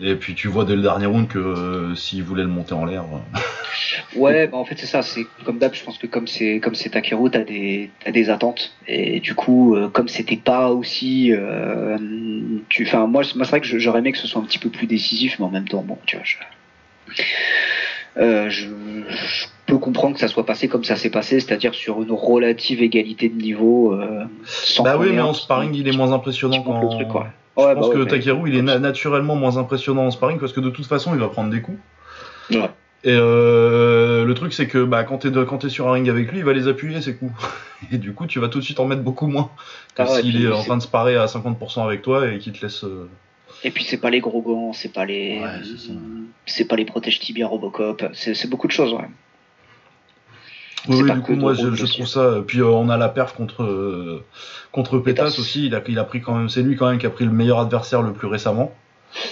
Et 0.00 0.14
puis 0.16 0.34
tu 0.34 0.48
vois 0.48 0.64
dès 0.64 0.74
le 0.76 0.82
dernier 0.82 1.06
round 1.06 1.28
que 1.28 1.38
euh, 1.38 1.94
s'il 1.94 2.22
voulait 2.22 2.42
le 2.42 2.48
monter 2.48 2.72
en 2.74 2.84
l'air. 2.84 3.02
euh, 3.02 3.38
Ouais, 4.16 4.46
bah 4.46 4.56
en 4.56 4.64
fait 4.64 4.76
c'est 4.78 4.86
ça, 4.86 5.02
c'est 5.02 5.24
comme 5.44 5.58
d'hab, 5.58 5.74
je 5.74 5.84
pense 5.84 5.98
que 5.98 6.06
comme 6.06 6.26
c'est 6.26 6.58
comme 6.60 6.74
c'est 6.74 6.90
Takeru, 6.90 7.30
t'as 7.30 7.44
des 7.44 7.90
t'as 8.04 8.10
des 8.10 8.28
attentes 8.30 8.72
et 8.88 9.20
du 9.20 9.34
coup 9.34 9.74
euh, 9.76 9.88
comme 9.88 10.08
c'était 10.08 10.36
pas 10.36 10.68
aussi, 10.70 11.32
euh, 11.32 11.96
tu, 12.68 12.84
enfin 12.86 13.06
moi 13.06 13.22
c'est 13.24 13.36
moi, 13.36 13.44
c'est 13.44 13.50
vrai 13.50 13.60
que 13.60 13.78
j'aurais 13.78 14.00
aimé 14.00 14.12
que 14.12 14.18
ce 14.18 14.26
soit 14.26 14.40
un 14.40 14.44
petit 14.44 14.58
peu 14.58 14.70
plus 14.70 14.86
décisif, 14.86 15.38
mais 15.38 15.44
en 15.44 15.50
même 15.50 15.68
temps 15.68 15.82
bon, 15.82 15.98
tu 16.06 16.16
vois, 16.16 16.24
je, 16.24 16.36
je, 18.16 18.66
je 18.68 19.46
peux 19.66 19.78
comprendre 19.78 20.14
que 20.14 20.20
ça 20.20 20.28
soit 20.28 20.46
passé 20.46 20.68
comme 20.68 20.84
ça 20.84 20.96
s'est 20.96 21.10
passé, 21.10 21.38
c'est-à-dire 21.40 21.74
sur 21.74 22.02
une 22.02 22.12
relative 22.12 22.82
égalité 22.82 23.28
de 23.28 23.40
niveau. 23.40 23.96
Sans 24.44 24.82
Bah 24.82 24.96
oui, 24.98 25.10
mais 25.12 25.20
en 25.20 25.32
sparring, 25.34 25.74
il 25.74 25.86
est 25.88 25.96
moins 25.96 26.12
impressionnant 26.12 26.62
qu'en. 26.62 26.98
Je 27.56 27.62
Ouais, 27.62 27.74
pense 27.74 27.88
bah 27.88 27.94
que 27.94 27.98
mais- 28.00 28.06
Takeru, 28.10 28.48
il 28.48 28.56
est 28.56 28.62
na- 28.62 28.78
naturellement 28.78 29.34
moins 29.36 29.56
impressionnant 29.56 30.06
en 30.06 30.10
sparring 30.10 30.38
parce 30.38 30.52
que 30.52 30.60
de 30.60 30.70
toute 30.70 30.86
façon, 30.86 31.14
il 31.14 31.20
va 31.20 31.28
prendre 31.28 31.50
des 31.50 31.60
coups. 31.60 31.78
Ouais. 32.50 32.70
Et 33.02 33.12
euh, 33.14 34.24
le 34.24 34.34
truc, 34.34 34.52
c'est 34.52 34.66
que 34.66 34.84
bah, 34.84 35.04
quand 35.04 35.18
t'es 35.18 35.30
quand 35.30 35.58
t'es 35.58 35.68
sur 35.70 35.88
un 35.88 35.92
ring 35.92 36.08
avec 36.08 36.30
lui, 36.30 36.38
il 36.38 36.44
va 36.44 36.52
les 36.52 36.68
appuyer, 36.68 37.00
ces 37.00 37.14
coups. 37.16 37.32
Et 37.92 37.98
du 37.98 38.12
coup, 38.12 38.26
tu 38.26 38.38
vas 38.40 38.48
tout 38.48 38.58
de 38.58 38.64
suite 38.64 38.78
en 38.78 38.86
mettre 38.86 39.02
beaucoup 39.02 39.26
moins 39.26 39.50
que 39.94 40.02
Ah 40.02 40.06
s'il 40.06 40.44
est 40.44 40.52
en 40.52 40.62
train 40.62 40.76
de 40.76 40.82
sparer 40.82 41.16
à 41.16 41.24
50% 41.26 41.82
avec 41.82 42.02
toi 42.02 42.28
et 42.30 42.38
qu'il 42.38 42.52
te 42.52 42.60
laisse. 42.64 42.84
euh, 42.84 43.08
Et 43.64 43.70
puis 43.70 43.84
c'est 43.84 43.96
pas 43.96 44.10
les 44.10 44.20
gros 44.20 44.42
gants, 44.42 44.72
c'est 44.74 44.92
pas 44.92 45.04
les, 45.06 45.40
c'est 46.46 46.66
pas 46.66 46.76
les 46.76 46.84
protèges 46.84 47.20
tibia 47.20 47.46
Robocop, 47.46 48.04
c'est 48.12 48.34
c'est 48.34 48.48
beaucoup 48.48 48.66
de 48.66 48.72
choses. 48.72 48.92
Ouais. 48.92 49.08
Oui, 50.88 51.02
du 51.12 51.20
coup, 51.20 51.34
moi, 51.34 51.54
je, 51.54 51.74
je 51.74 51.86
trouve 51.86 52.06
ça. 52.06 52.42
Puis 52.46 52.60
euh, 52.60 52.66
on 52.66 52.88
a 52.88 52.96
la 52.96 53.08
perf 53.08 53.34
contre 53.34 53.62
euh, 53.62 54.24
contre 54.72 54.98
Pétas 54.98 55.36
aussi. 55.38 55.66
Il 55.66 55.74
a, 55.74 55.82
il 55.88 55.98
a 55.98 56.04
pris 56.04 56.20
quand 56.20 56.34
même. 56.34 56.48
C'est 56.48 56.62
lui 56.62 56.76
quand 56.76 56.88
même 56.88 56.98
qui 56.98 57.06
a 57.06 57.10
pris 57.10 57.24
le 57.24 57.30
meilleur 57.32 57.58
adversaire 57.60 58.02
le 58.02 58.12
plus 58.12 58.26
récemment. 58.28 58.72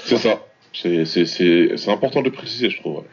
C'est 0.05 0.19
ça. 0.19 0.41
C'est 0.73 1.05
c'est- 1.07 1.25
c'est- 1.27 1.77
c'est 1.77 1.91
important 1.91 2.21
de 2.21 2.27
le 2.27 2.33
préciser, 2.33 2.69
je 2.71 2.79
trouve. 2.81 2.97
ouais. 2.99 3.05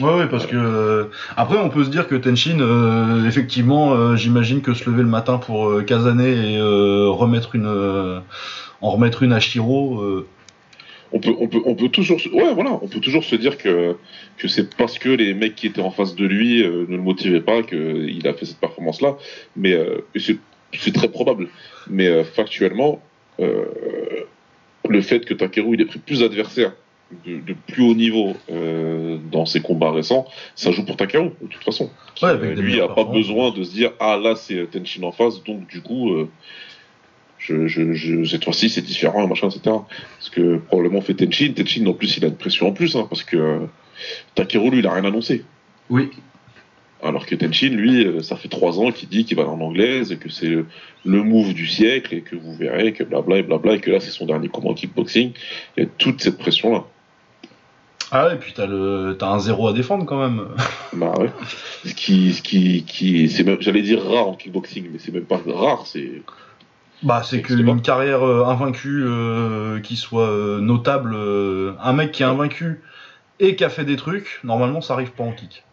Ouais, 0.00 0.26
parce 0.28 0.46
que 0.46 0.56
euh, 0.56 1.04
après, 1.36 1.56
on 1.58 1.68
peut 1.68 1.84
se 1.84 1.90
dire 1.90 2.08
que 2.08 2.16
Tenshin, 2.16 2.58
euh, 2.58 3.26
effectivement, 3.28 3.92
euh, 3.94 4.16
j'imagine 4.16 4.60
que 4.60 4.74
se 4.74 4.90
lever 4.90 5.02
le 5.02 5.08
matin 5.08 5.38
pour 5.38 5.68
euh, 5.68 5.82
Kazane 5.82 6.20
et 6.20 6.58
euh, 6.58 7.08
remettre 7.10 7.54
une, 7.54 7.66
euh, 7.66 8.18
en 8.80 8.90
remettre 8.90 9.22
une 9.22 9.32
à 9.32 9.38
Shiro. 9.38 10.02
On 11.16 11.20
peut, 11.20 11.32
on 11.38 11.46
peut, 11.46 11.60
on 11.64 11.76
peut 11.76 11.90
toujours, 11.90 12.20
se... 12.20 12.28
ouais, 12.28 12.52
voilà, 12.54 12.72
on 12.82 12.88
peut 12.88 12.98
toujours 12.98 13.22
se 13.22 13.36
dire 13.36 13.56
que 13.56 13.94
que 14.36 14.48
c'est 14.48 14.74
parce 14.76 14.98
que 14.98 15.08
les 15.08 15.32
mecs 15.32 15.54
qui 15.54 15.68
étaient 15.68 15.80
en 15.80 15.92
face 15.92 16.16
de 16.16 16.26
lui 16.26 16.60
euh, 16.60 16.86
ne 16.88 16.96
le 16.96 17.02
motivaient 17.02 17.40
pas 17.40 17.62
qu'il 17.62 18.26
a 18.26 18.34
fait 18.34 18.46
cette 18.46 18.58
performance-là. 18.58 19.16
Mais 19.54 19.74
euh, 19.74 20.04
c'est 20.16 20.38
c'est 20.76 20.92
très 20.92 21.06
probable. 21.08 21.50
Mais 21.88 22.08
euh, 22.08 22.24
factuellement, 22.24 23.00
le 23.38 25.00
fait 25.02 25.24
que 25.24 25.34
Takeru 25.34 25.74
il 25.74 25.82
ait 25.82 25.84
pris 25.84 26.00
plus 26.00 26.18
d'adversaires 26.18 26.72
de, 27.24 27.36
de 27.36 27.54
plus 27.68 27.84
haut 27.84 27.94
niveau 27.94 28.34
dans 29.30 29.46
ses 29.46 29.60
combats 29.60 29.92
récents, 29.92 30.26
ça 30.56 30.72
joue 30.72 30.84
pour 30.84 30.96
Takeru 30.96 31.30
de 31.40 31.46
toute 31.48 31.62
façon. 31.62 31.90
Ouais, 32.22 32.30
Euh, 32.30 32.56
des 32.56 32.60
lui 32.60 32.80
a 32.80 32.88
pas 32.88 33.04
besoin 33.04 33.52
de 33.52 33.62
se 33.62 33.72
dire 33.72 33.92
ah 34.00 34.16
là 34.16 34.34
c'est 34.34 34.68
Tenshin 34.68 35.04
en 35.04 35.12
face, 35.12 35.44
donc 35.44 35.68
du 35.68 35.80
coup. 35.80 36.10
Je, 37.44 37.66
je, 37.68 37.92
je, 37.92 38.24
cette 38.24 38.44
fois-ci, 38.44 38.70
c'est 38.70 38.80
différent, 38.80 39.26
machin, 39.26 39.48
etc. 39.48 39.60
Parce 39.64 40.30
que 40.30 40.56
probablement 40.56 41.02
fait 41.02 41.14
Tenshin. 41.14 41.52
Tenshin, 41.52 41.86
en 41.86 41.92
plus, 41.92 42.16
il 42.16 42.24
a 42.24 42.28
une 42.28 42.36
pression 42.36 42.68
en 42.68 42.72
plus, 42.72 42.96
hein, 42.96 43.06
parce 43.08 43.22
que 43.22 43.36
euh, 43.36 43.58
Takeru, 44.34 44.70
lui, 44.70 44.78
il 44.78 44.86
a 44.86 44.92
rien 44.94 45.04
annoncé. 45.04 45.44
Oui. 45.90 46.08
Alors 47.02 47.26
que 47.26 47.34
Tenshin, 47.34 47.68
lui, 47.68 48.06
euh, 48.06 48.22
ça 48.22 48.36
fait 48.36 48.48
trois 48.48 48.80
ans 48.80 48.90
qu'il 48.92 49.10
dit 49.10 49.26
qu'il 49.26 49.36
va 49.36 49.46
en 49.46 49.60
anglaise, 49.60 50.10
et 50.10 50.16
que 50.16 50.30
c'est 50.30 50.48
le, 50.48 50.66
le 51.04 51.22
move 51.22 51.52
du 51.52 51.66
siècle, 51.66 52.14
et 52.14 52.22
que 52.22 52.34
vous 52.34 52.54
verrez, 52.54 52.94
que 52.94 53.04
blabla 53.04 53.38
et 53.38 53.42
blabla, 53.42 53.74
et 53.74 53.80
que 53.80 53.90
là, 53.90 54.00
c'est 54.00 54.10
son 54.10 54.24
dernier 54.24 54.48
combat 54.48 54.70
en 54.70 54.74
kickboxing. 54.74 55.32
Il 55.76 55.82
y 55.82 55.86
a 55.86 55.88
toute 55.98 56.22
cette 56.22 56.38
pression-là. 56.38 56.84
Ah, 58.10 58.30
et 58.32 58.36
puis 58.36 58.52
t'as 58.54 58.66
le, 58.66 59.16
t'as 59.18 59.28
un 59.28 59.38
zéro 59.38 59.68
à 59.68 59.72
défendre 59.72 60.06
quand 60.06 60.20
même. 60.20 60.48
Bah 60.94 61.12
ouais. 61.18 61.30
Ce 61.84 61.92
qui, 61.92 62.32
ce 62.32 62.40
qui, 62.40 62.84
qui 62.84 63.28
c'est 63.28 63.42
même, 63.42 63.60
j'allais 63.60 63.82
dire 63.82 64.02
rare 64.02 64.28
en 64.28 64.34
kickboxing, 64.34 64.86
mais 64.92 64.98
c'est 64.98 65.12
même 65.12 65.24
pas 65.24 65.42
rare, 65.44 65.86
c'est. 65.86 66.22
Bah, 67.04 67.22
c'est 67.22 67.42
qu'une 67.42 67.82
carrière 67.82 68.22
euh, 68.26 68.44
invaincue 68.46 69.04
euh, 69.04 69.78
qui 69.80 69.96
soit 69.96 70.28
euh, 70.30 70.60
notable, 70.60 71.14
un 71.80 71.92
mec 71.92 72.12
qui 72.12 72.22
est 72.22 72.26
invaincu 72.26 72.80
et 73.40 73.56
qui 73.56 73.64
a 73.64 73.68
fait 73.68 73.84
des 73.84 73.96
trucs, 73.96 74.40
normalement, 74.42 74.80
ça 74.80 74.94
arrive 74.94 75.12
pas 75.12 75.24
en 75.24 75.32
kick. 75.32 75.64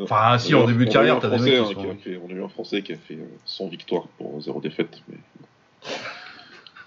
Enfin, 0.00 0.38
si, 0.38 0.54
en 0.54 0.64
début 0.66 0.86
de 0.86 0.92
carrière, 0.92 1.18
t'as 1.20 1.28
des 1.28 1.38
mecs 1.38 1.54
hein, 1.54 1.74
qui 1.74 1.86
a 1.86 1.94
fait- 1.96 2.20
On 2.24 2.30
a 2.30 2.32
eu 2.32 2.42
un 2.42 2.48
Français 2.48 2.82
qui 2.82 2.92
a 2.92 2.96
fait 2.96 3.14
euh, 3.14 3.26
100 3.44 3.68
victoires 3.68 4.04
pour 4.16 4.40
zéro 4.40 4.60
défaite, 4.60 5.02
mais 5.08 5.16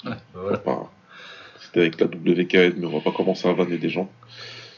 Ouais, 0.03 0.15
bah 0.33 0.39
voilà. 0.41 0.57
pas- 0.57 0.91
C'était 1.59 1.81
avec 1.81 1.99
la 2.01 2.07
WKN, 2.07 2.73
mais 2.77 2.85
on 2.87 2.97
va 2.97 3.01
pas 3.01 3.11
commencer 3.11 3.47
à 3.47 3.53
vanner 3.53 3.77
des 3.77 3.89
gens. 3.89 4.09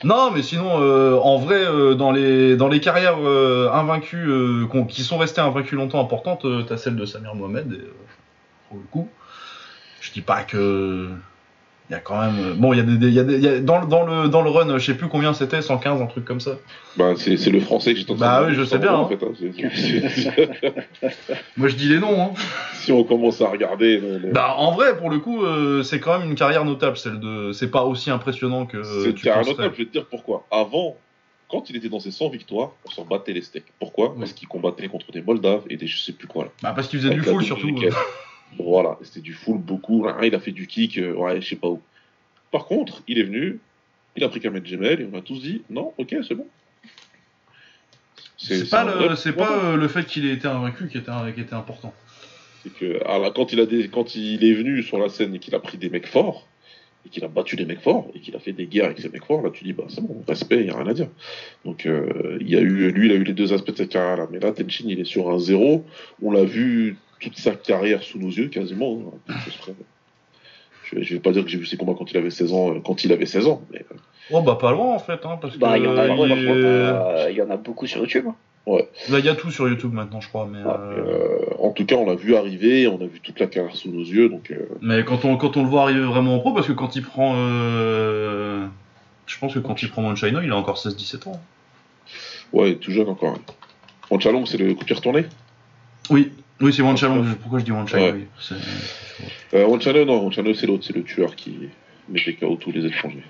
Non, 0.04 0.32
mais 0.32 0.44
sinon, 0.44 0.82
euh, 0.82 1.18
en 1.18 1.38
vrai, 1.38 1.64
euh, 1.66 1.96
dans, 1.96 2.12
les, 2.12 2.58
dans 2.58 2.68
les 2.68 2.82
carrières 2.82 3.18
euh, 3.20 3.72
invaincues, 3.72 4.30
qui 4.90 5.04
sont 5.04 5.18
restées 5.18 5.42
invaincues 5.42 5.76
longtemps 5.76 6.02
importantes, 6.02 6.46
t'as 6.68 6.78
celle 6.78 6.96
de 6.96 7.06
Samir 7.06 7.36
Mohamed, 7.36 7.72
et, 7.72 7.90
pour 8.70 8.78
le 8.78 8.84
coup. 8.92 9.10
Je 10.02 10.12
dis 10.12 10.22
pas 10.22 10.44
que. 10.44 11.10
Il 11.94 11.98
y 11.98 12.00
a 12.00 12.02
quand 12.02 12.20
même. 12.20 12.40
euh, 12.40 12.54
Bon, 12.56 12.74
il 12.74 12.78
y 12.78 12.80
a 12.80 12.84
des. 12.84 13.10
y 13.12 13.20
a 13.20 13.24
des- 13.24 13.40
y 13.40 13.48
a- 13.48 13.60
dans, 13.60 13.80
le- 13.80 13.86
dans, 13.86 14.04
le, 14.04 14.28
dans 14.28 14.42
le 14.42 14.50
run, 14.50 14.80
je 14.80 14.84
sais 14.84 14.98
plus 14.98 15.10
combien 15.10 15.32
c'était, 15.36 15.62
115, 15.62 16.02
un 16.02 16.08
truc 16.08 16.26
comme 16.26 16.40
ça. 16.40 16.54
Bah, 16.98 17.12
c'est 17.16 17.38
c'est 17.38 17.52
le 17.52 17.60
français 17.60 17.94
que 17.94 18.00
j'étais 18.00 18.14
en 18.14 18.16
Bah 18.16 18.38
train 18.38 18.42
de 18.46 18.50
oui, 18.50 18.56
je 18.56 18.64
sais 18.64 18.80
bien, 18.80 18.94
en 18.94 19.04
hein. 19.06 19.10
fait, 19.10 19.24
hein. 19.24 19.32
Moi, 21.58 21.68
je 21.68 21.76
dis 21.76 21.88
les 21.90 22.00
noms, 22.00 22.20
hein. 22.20 22.32
si 22.74 22.92
on 22.92 23.04
commence 23.04 23.42
à 23.42 23.48
regarder. 23.50 24.00
le- 24.00 24.32
Bah, 24.32 24.56
en 24.58 24.72
vrai, 24.72 24.98
pour 24.98 25.12
le 25.12 25.20
coup, 25.20 25.44
euh, 25.44 25.84
c'est 25.84 26.00
quand 26.00 26.18
même 26.18 26.28
une 26.30 26.36
carrière 26.36 26.66
notable, 26.66 26.98
celle 26.98 27.20
de. 27.20 27.52
C'est 27.54 27.70
pas 27.70 27.84
aussi 27.84 28.10
impressionnant 28.10 28.66
que. 28.66 28.82
c'est 28.84 29.14
carré 29.14 29.42
penserais. 29.42 29.52
notable, 29.58 29.76
je 29.78 29.84
vais 29.84 29.88
te 29.88 29.92
dire 29.92 30.06
pourquoi. 30.08 30.48
Avant, 30.50 30.98
quand 31.48 31.70
il 31.70 31.76
était 31.76 31.90
dans 31.90 32.00
ses 32.00 32.10
100 32.12 32.30
victoires, 32.30 32.72
on 32.88 32.90
s'en 32.90 33.06
battait 33.06 33.34
les 33.34 33.44
steaks. 33.44 33.66
Pourquoi? 33.78 34.10
Oui. 34.14 34.16
Parce 34.22 34.34
qu'il 34.34 34.48
combattait 34.48 34.88
contre 34.88 35.12
des 35.12 35.22
Moldaves 35.22 35.62
et 35.70 35.78
des 35.78 35.86
je 35.86 36.00
sais 36.00 36.14
plus 36.14 36.28
quoi. 36.28 36.46
Là. 36.46 36.50
Bah, 36.64 36.74
parce 36.76 36.88
qu'il 36.88 36.98
faisait 36.98 37.10
du 37.14 37.20
Avec 37.20 37.28
la 37.28 37.34
full, 37.34 37.44
surtout. 37.44 37.76
Voilà, 38.58 38.98
c'était 39.02 39.22
du 39.22 39.34
full 39.34 39.58
beaucoup. 39.58 40.06
Ah, 40.08 40.26
Il 40.26 40.36
a 40.36 40.40
fait 40.40 40.52
du 40.52 40.68
kick, 40.68 40.98
euh, 40.98 41.14
ouais, 41.14 41.42
je 41.42 41.50
sais 41.50 41.56
pas 41.56 41.70
où. 41.70 41.82
Par 42.52 42.66
contre, 42.66 43.02
il 43.08 43.18
est 43.18 43.24
venu, 43.24 43.60
il 44.16 44.24
a 44.24 44.30
pris 44.30 44.40
Kamed 44.40 44.66
Gemel 44.66 45.02
et 45.02 45.08
on 45.12 45.18
a 45.18 45.22
tous 45.22 45.42
dit 45.42 45.64
non, 45.70 45.94
ok, 45.98 46.16
c'est 46.28 46.36
bon. 46.36 46.48
C'est 48.38 48.70
pas, 48.70 48.84
le, 48.84 49.16
c'est 49.16 49.32
pas 49.34 49.64
euh, 49.64 49.78
le 49.78 49.88
fait 49.88 50.06
qu'il 50.06 50.26
ait 50.26 50.34
été 50.34 50.48
invaincu 50.48 50.90
qui 50.90 50.98
était, 50.98 51.12
qui 51.34 51.42
était 51.42 51.54
important. 51.54 51.94
C'est 52.62 52.74
que 52.74 53.02
alors, 53.06 53.34
quand, 53.34 53.54
il 53.54 53.60
a 53.60 53.66
des, 53.66 53.88
quand 53.88 54.16
il 54.16 54.44
est 54.44 54.54
venu 54.54 54.84
sur 54.84 54.98
la 54.98 55.10
scène 55.10 55.34
et 55.36 55.40
qu'il 55.40 55.56
a 55.56 55.60
pris 55.60 55.78
des 55.78 55.90
mecs 55.90 56.08
forts, 56.08 56.48
et 57.06 57.10
qu'il 57.10 57.24
a 57.24 57.28
battu 57.28 57.56
des 57.56 57.66
mecs 57.66 57.82
forts, 57.82 58.10
et 58.14 58.20
qu'il 58.20 58.36
a 58.36 58.40
fait 58.40 58.52
des 58.52 58.66
guerres 58.66 58.86
avec 58.86 59.00
ces 59.00 59.10
mecs 59.10 59.26
forts, 59.26 59.42
là 59.42 59.50
tu 59.50 59.64
dis, 59.64 59.74
bah 59.74 59.86
c'est 59.90 60.02
bon, 60.02 60.24
respect, 60.28 60.58
il 60.58 60.66
n'y 60.66 60.72
a 60.72 60.78
rien 60.78 60.88
à 60.88 60.94
dire. 60.94 61.10
Donc 61.64 61.86
euh, 61.86 62.38
il 62.42 62.50
y 62.50 62.56
a 62.56 62.60
eu, 62.60 62.92
lui, 62.92 63.08
il 63.08 63.12
a 63.14 63.16
eu 63.16 63.24
les 63.24 63.34
deux 63.34 63.54
aspects 63.54 63.72
de 63.72 63.78
sa 63.78 63.86
carrière 63.86 64.18
là. 64.18 64.28
Mais 64.32 64.40
là, 64.40 64.52
Tenshin, 64.52 64.86
il 64.88 65.00
est 65.00 65.06
sur 65.06 65.30
un 65.30 65.40
zéro. 65.40 65.86
On 66.22 66.32
l'a 66.32 66.44
vu 66.44 66.98
toute 67.24 67.38
sa 67.38 67.52
carrière 67.56 68.04
sous 68.04 68.20
nos 68.20 68.30
yeux, 68.30 68.48
quasiment. 68.50 69.14
hein. 69.28 69.34
Je, 70.86 70.96
vais- 70.98 71.04
je 71.04 71.14
vais 71.16 71.20
pas 71.20 71.32
dire 71.32 71.44
que 71.44 71.50
j'ai 71.50 71.58
vu 71.58 71.66
ses 71.66 71.78
combats 71.78 71.94
quand 71.98 72.12
il 72.12 72.18
avait 72.18 72.30
16 72.30 72.52
ans, 72.54 72.74
euh, 72.76 72.80
quand 72.84 73.04
il 73.04 73.12
avait 73.14 73.26
16 73.26 73.48
ans, 73.48 73.62
mais 73.72 73.80
euh, 73.92 73.96
Oh, 74.32 74.42
bah, 74.42 74.58
pas 74.60 74.72
loin 74.72 74.94
en 74.94 75.00
fait, 75.00 75.26
hein, 75.26 75.38
parce 75.42 75.58
Bah, 75.58 75.78
que. 75.78 75.84
il 75.84 75.86
y 75.86 75.88
en 75.88 75.98
a, 75.98 76.04
il 76.08 76.08
franchement, 76.08 76.26
est- 76.36 76.48
euh, 76.48 77.28
il 77.32 77.36
y 77.38 77.42
en 77.42 77.50
a 77.50 77.58
beaucoup 77.58 77.88
sur 77.88 78.02
YouTube. 78.02 78.26
hein. 78.28 78.36
Là, 79.10 79.20
il 79.20 79.26
y 79.26 79.30
a 79.30 79.36
tout 79.36 79.52
sur 79.52 79.68
YouTube 79.68 79.92
maintenant, 79.94 80.22
je 80.22 80.30
crois. 80.30 80.48
Mais, 80.50 80.60
euh, 80.60 80.70
euh, 80.70 81.38
en 81.60 81.72
tout 81.72 81.86
cas, 81.86 81.96
on 81.96 82.06
l'a 82.06 82.16
vu 82.16 82.36
arriver, 82.36 82.88
on 82.88 82.96
a 83.02 83.06
vu 83.06 83.20
toute 83.20 83.40
la 83.40 83.48
carrière 83.48 83.76
sous 83.76 83.92
nos 83.92 84.00
yeux, 84.04 84.30
donc 84.30 84.52
euh, 84.52 84.68
mais 84.82 85.04
quand, 85.04 85.26
on, 85.26 85.36
quand 85.36 85.58
on 85.58 85.64
le 85.64 85.68
voit 85.70 85.82
arriver 85.84 86.00
vraiment 86.00 86.36
en 86.36 86.40
pro, 86.40 86.54
parce 86.54 86.68
que 86.68 86.72
quand 86.74 86.96
il 86.96 87.04
prend. 87.04 87.34
euh, 87.38 88.66
Je 89.26 89.38
pense 89.38 89.54
que 89.54 89.60
quand 89.60 89.82
il 89.84 89.90
prend 89.90 90.02
Monchino, 90.02 90.42
il 90.42 90.52
a 90.52 90.56
encore 90.56 90.78
16-17 90.78 91.28
ans. 91.28 91.42
ouais, 92.54 92.76
tout 92.76 92.92
jeune 92.92 93.10
encore. 93.10 93.38
Mon 94.12 94.20
Chalong, 94.20 94.46
c'est 94.46 94.58
le 94.58 94.74
coup 94.74 94.82
de 94.82 94.86
pied 94.86 94.96
retourné 94.96 95.26
Oui, 96.10 96.32
oui, 96.64 96.74
c'est 96.74 96.82
Monchino. 96.84 97.24
Pourquoi 97.42 97.60
je 97.60 97.66
dis 97.66 97.72
Monchino 97.72 98.02
Ouais. 98.02 98.12
oui. 98.14 98.26
C'est- 98.40 98.56
euh, 99.58 99.68
non, 100.06 100.32
c'est 100.32 100.66
l'autre, 100.66 100.84
c'est 100.86 100.96
le 100.96 101.04
tueur 101.04 101.36
qui 101.36 101.70
mettait 102.10 102.34
KO 102.34 102.56
tous 102.60 102.72
les 102.72 102.86
étrangers. 102.86 103.24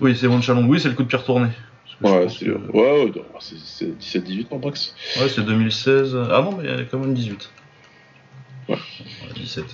Oui, 0.00 0.16
c'est 0.16 0.28
Monchino. 0.28 0.62
Oui, 0.62 0.80
c'est 0.80 0.88
le 0.88 0.94
coup 0.94 1.02
de 1.02 1.08
pied 1.08 1.18
retourné. 1.18 1.48
Parce 2.02 2.14
que 2.14 2.18
je 2.18 2.24
Ouais, 2.24 2.28
c'est 2.30 2.44
que- 2.46 2.72
ouais, 2.72 3.04
ouais, 3.04 3.12
non, 3.14 3.40
c'est- 3.40 3.56
c'est 3.62 3.98
17-18 3.98 4.52
en 4.52 4.56
boxe. 4.58 4.94
Ouais, 5.20 5.28
c'est 5.28 5.44
2016. 5.44 6.16
Ah 6.30 6.40
non, 6.42 6.52
mais 6.56 6.64
il 6.64 6.70
y 6.70 6.72
a 6.72 6.84
quand 6.84 6.98
même 6.98 7.14
18. 7.14 7.50
Ouais. 8.68 8.76
17. 9.36 9.64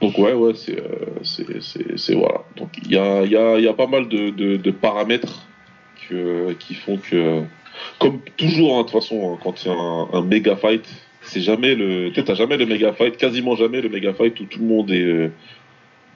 Donc 0.00 0.16
ouais, 0.18 0.32
ouais, 0.32 0.54
c'est, 0.54 0.78
euh, 0.80 1.18
c'est, 1.22 1.60
c'est, 1.98 2.14
voilà. 2.14 2.42
Donc 2.56 2.70
il 2.82 2.90
y 2.92 2.96
a, 2.96 3.24
y, 3.24 3.36
a, 3.36 3.58
y 3.60 3.68
a 3.68 3.74
pas 3.74 3.86
mal 3.86 4.08
de, 4.08 4.30
de, 4.30 4.56
de 4.56 4.70
paramètres 4.70 5.46
que, 6.08 6.52
qui 6.54 6.74
font 6.74 6.96
que, 6.96 7.42
comme 7.98 8.18
toujours, 8.36 8.76
hein, 8.76 8.82
de 8.82 8.90
toute 8.90 9.00
façon, 9.00 9.32
hein, 9.34 9.38
quand 9.42 9.64
il 9.64 9.68
y 9.68 9.70
a 9.70 9.74
un, 9.74 10.08
un 10.12 10.22
méga 10.22 10.56
fight, 10.56 10.82
c'est 11.22 11.40
jamais 11.40 11.74
le. 11.74 12.10
Peut-être 12.10 12.26
t'as 12.28 12.34
jamais 12.34 12.56
le 12.56 12.66
méga 12.66 12.92
fight, 12.92 13.16
quasiment 13.16 13.56
jamais 13.56 13.80
le 13.80 13.88
méga 13.88 14.12
fight 14.14 14.38
où 14.40 14.44
tout 14.44 14.58
le 14.60 14.66
monde 14.66 14.90
est 14.90 15.02
euh, 15.02 15.28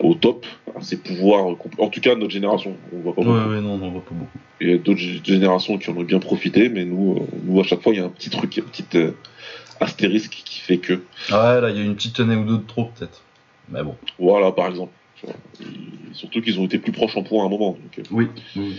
au 0.01 0.15
top, 0.15 0.47
à 0.77 0.83
ses 0.83 0.97
pouvoirs. 0.97 1.45
compl- 1.53 1.79
En 1.79 1.89
tout 1.89 2.01
cas, 2.01 2.15
notre 2.15 2.33
génération, 2.33 2.77
on 2.93 2.99
voit 3.01 3.15
pas 3.15 3.21
Ouais, 3.23 3.27
beaucoup. 3.29 3.51
ouais, 3.51 3.61
non, 3.61 3.75
on 3.83 3.91
voit 3.91 4.05
pas 4.05 4.15
beaucoup. 4.15 4.39
Il 4.61 4.71
y 4.71 4.73
a 4.73 4.79
d'autres 4.79 5.01
gé- 5.01 5.25
générations 5.25 5.79
qui 5.79 5.91
en 5.91 5.97
ont 5.97 6.03
bien 6.03 6.21
profité, 6.21 6.69
mais 6.69 6.85
nous, 6.85 7.17
euh, 7.19 7.37
nous 7.45 7.61
à 7.61 7.65
chaque 7.65 7.83
fois, 7.83 7.93
il 7.93 7.99
y 7.99 8.03
a 8.03 8.05
un 8.05 8.09
petit 8.09 8.31
truc, 8.31 8.57
un 8.59 8.63
petit 8.63 8.85
euh, 8.97 9.11
astérisque 9.81 10.43
qui 10.45 10.61
fait 10.61 10.79
que. 10.79 10.95
Ouais, 10.95 11.61
là, 11.61 11.71
il 11.71 11.77
y 11.77 11.81
a 11.81 11.85
une 11.85 11.95
petite 11.97 12.19
année 12.21 12.37
ou 12.37 12.45
deux 12.45 12.59
de 12.59 12.67
trop, 12.67 12.87
peut-être. 12.87 13.23
Mais 13.69 13.83
bon. 13.83 13.97
Voilà, 14.19 14.53
par 14.53 14.69
exemple. 14.69 14.93
tu 15.21 15.27
Surtout 16.13 16.41
qu'ils 16.43 16.61
ont 16.61 16.65
été 16.67 16.79
plus 16.79 16.93
proches 16.93 17.17
en 17.17 17.23
points 17.23 17.43
à 17.43 17.47
un 17.47 17.51
moment. 17.51 17.71
Donc, 17.73 17.99
euh, 17.99 18.03
Oui. 18.11 18.29
oui. 18.57 18.75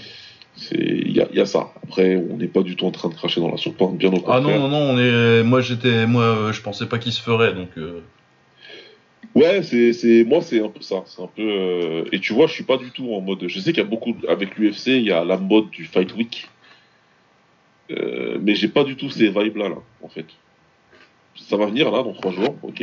Il 0.72 1.12
y 1.12 1.22
a, 1.22 1.28
il 1.32 1.38
y 1.38 1.42
a 1.42 1.46
ça. 1.46 1.72
Après, 1.84 2.16
on 2.16 2.38
n'est 2.38 2.48
pas 2.48 2.62
du 2.62 2.76
tout 2.76 2.86
en 2.86 2.92
train 2.92 3.10
de 3.10 3.14
cracher 3.14 3.42
dans 3.42 3.52
la 3.52 3.58
soupe, 3.58 3.82
hein, 3.82 3.92
bien 3.94 4.10
au 4.12 4.16
Ah 4.28 4.40
contraire. 4.40 4.42
non, 4.42 4.60
non, 4.60 4.70
non, 4.70 4.94
on 4.94 4.98
est. 5.00 5.44
Moi, 5.44 5.62
j'étais. 5.62 6.06
Moi, 6.08 6.24
euh, 6.24 6.54
je 6.54 6.62
pensais 6.62 6.86
pas 6.88 6.98
qu'il 6.98 7.12
se 7.12 7.22
ferait, 7.22 7.54
donc. 7.54 7.70
euh, 7.78 8.02
Ouais, 9.34 9.64
c'est, 9.64 9.92
c'est, 9.92 10.24
moi, 10.24 10.42
c'est 10.42 10.64
un 10.64 10.70
peu 10.70 10.80
ça. 10.82 11.04
C'est 11.08 11.22
un 11.22 11.28
peu. 11.36 11.42
euh, 11.42 12.06
Et 12.14 12.20
tu 12.22 12.32
vois, 12.34 12.48
je 12.48 12.54
suis 12.54 12.64
pas 12.64 12.78
du 12.78 12.92
tout 12.92 13.14
en 13.14 13.20
mode. 13.20 13.46
Je 13.48 13.60
sais 13.60 13.74
qu'il 13.74 13.84
y 13.84 13.86
a 13.86 13.90
beaucoup 13.90 14.16
avec 14.30 14.58
l'UFC, 14.58 14.88
il 14.88 15.02
y 15.04 15.12
a 15.12 15.26
la 15.26 15.36
mode 15.38 15.70
du 15.72 15.84
fight 15.86 16.16
week, 16.16 16.48
mais 17.90 18.56
j'ai 18.56 18.68
pas 18.70 18.84
du 18.84 18.96
tout 18.96 19.10
ces 19.10 19.28
vibes 19.30 19.58
là, 19.58 19.70
là, 19.70 19.76
en 20.02 20.08
fait. 20.08 20.26
Ça 21.36 21.58
va 21.58 21.66
venir 21.66 21.92
là 21.92 22.02
dans 22.02 22.14
trois 22.14 22.32
jours, 22.32 22.56
ok. 22.64 22.82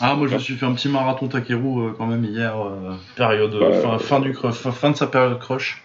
Ah, 0.00 0.14
moi, 0.16 0.26
je 0.26 0.34
me 0.34 0.38
suis 0.40 0.54
fait 0.54 0.66
un 0.66 0.72
petit 0.72 0.88
marathon 0.88 1.28
Takeru 1.28 1.88
euh, 1.88 1.92
quand 1.96 2.06
même 2.06 2.24
hier, 2.24 2.56
euh, 2.58 2.94
période. 3.16 3.54
Ouais. 3.54 3.80
fin, 3.82 3.98
fin, 3.98 4.20
du 4.20 4.32
fin, 4.34 4.50
fin 4.50 4.90
de 4.90 4.96
sa 4.96 5.06
période 5.06 5.38
crush. 5.38 5.82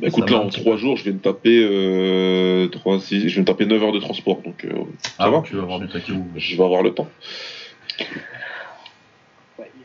Bah, 0.00 0.08
écoute, 0.08 0.28
Ça 0.28 0.34
là, 0.34 0.40
en 0.42 0.48
petit 0.48 0.60
trois 0.60 0.76
jours, 0.76 0.96
je 0.96 1.04
vais 1.04 1.12
me 1.12 1.18
taper 1.18 1.60
euh, 1.62 2.68
trois, 2.68 3.00
six, 3.00 3.28
je 3.28 3.34
vais 3.36 3.40
me 3.40 3.46
taper 3.46 3.66
9 3.66 3.82
heures 3.82 3.92
de 3.92 3.98
transport, 4.00 4.42
donc 4.42 4.64
euh, 4.64 4.70
ça 5.02 5.10
Ah, 5.18 5.30
va. 5.30 5.42
tu 5.44 5.54
vas 5.56 5.62
avoir 5.62 5.80
du 5.80 5.88
Takeru. 5.88 6.18
Je 6.36 6.56
vais 6.56 6.62
avoir 6.64 6.82
le 6.82 6.90
temps. 6.94 7.08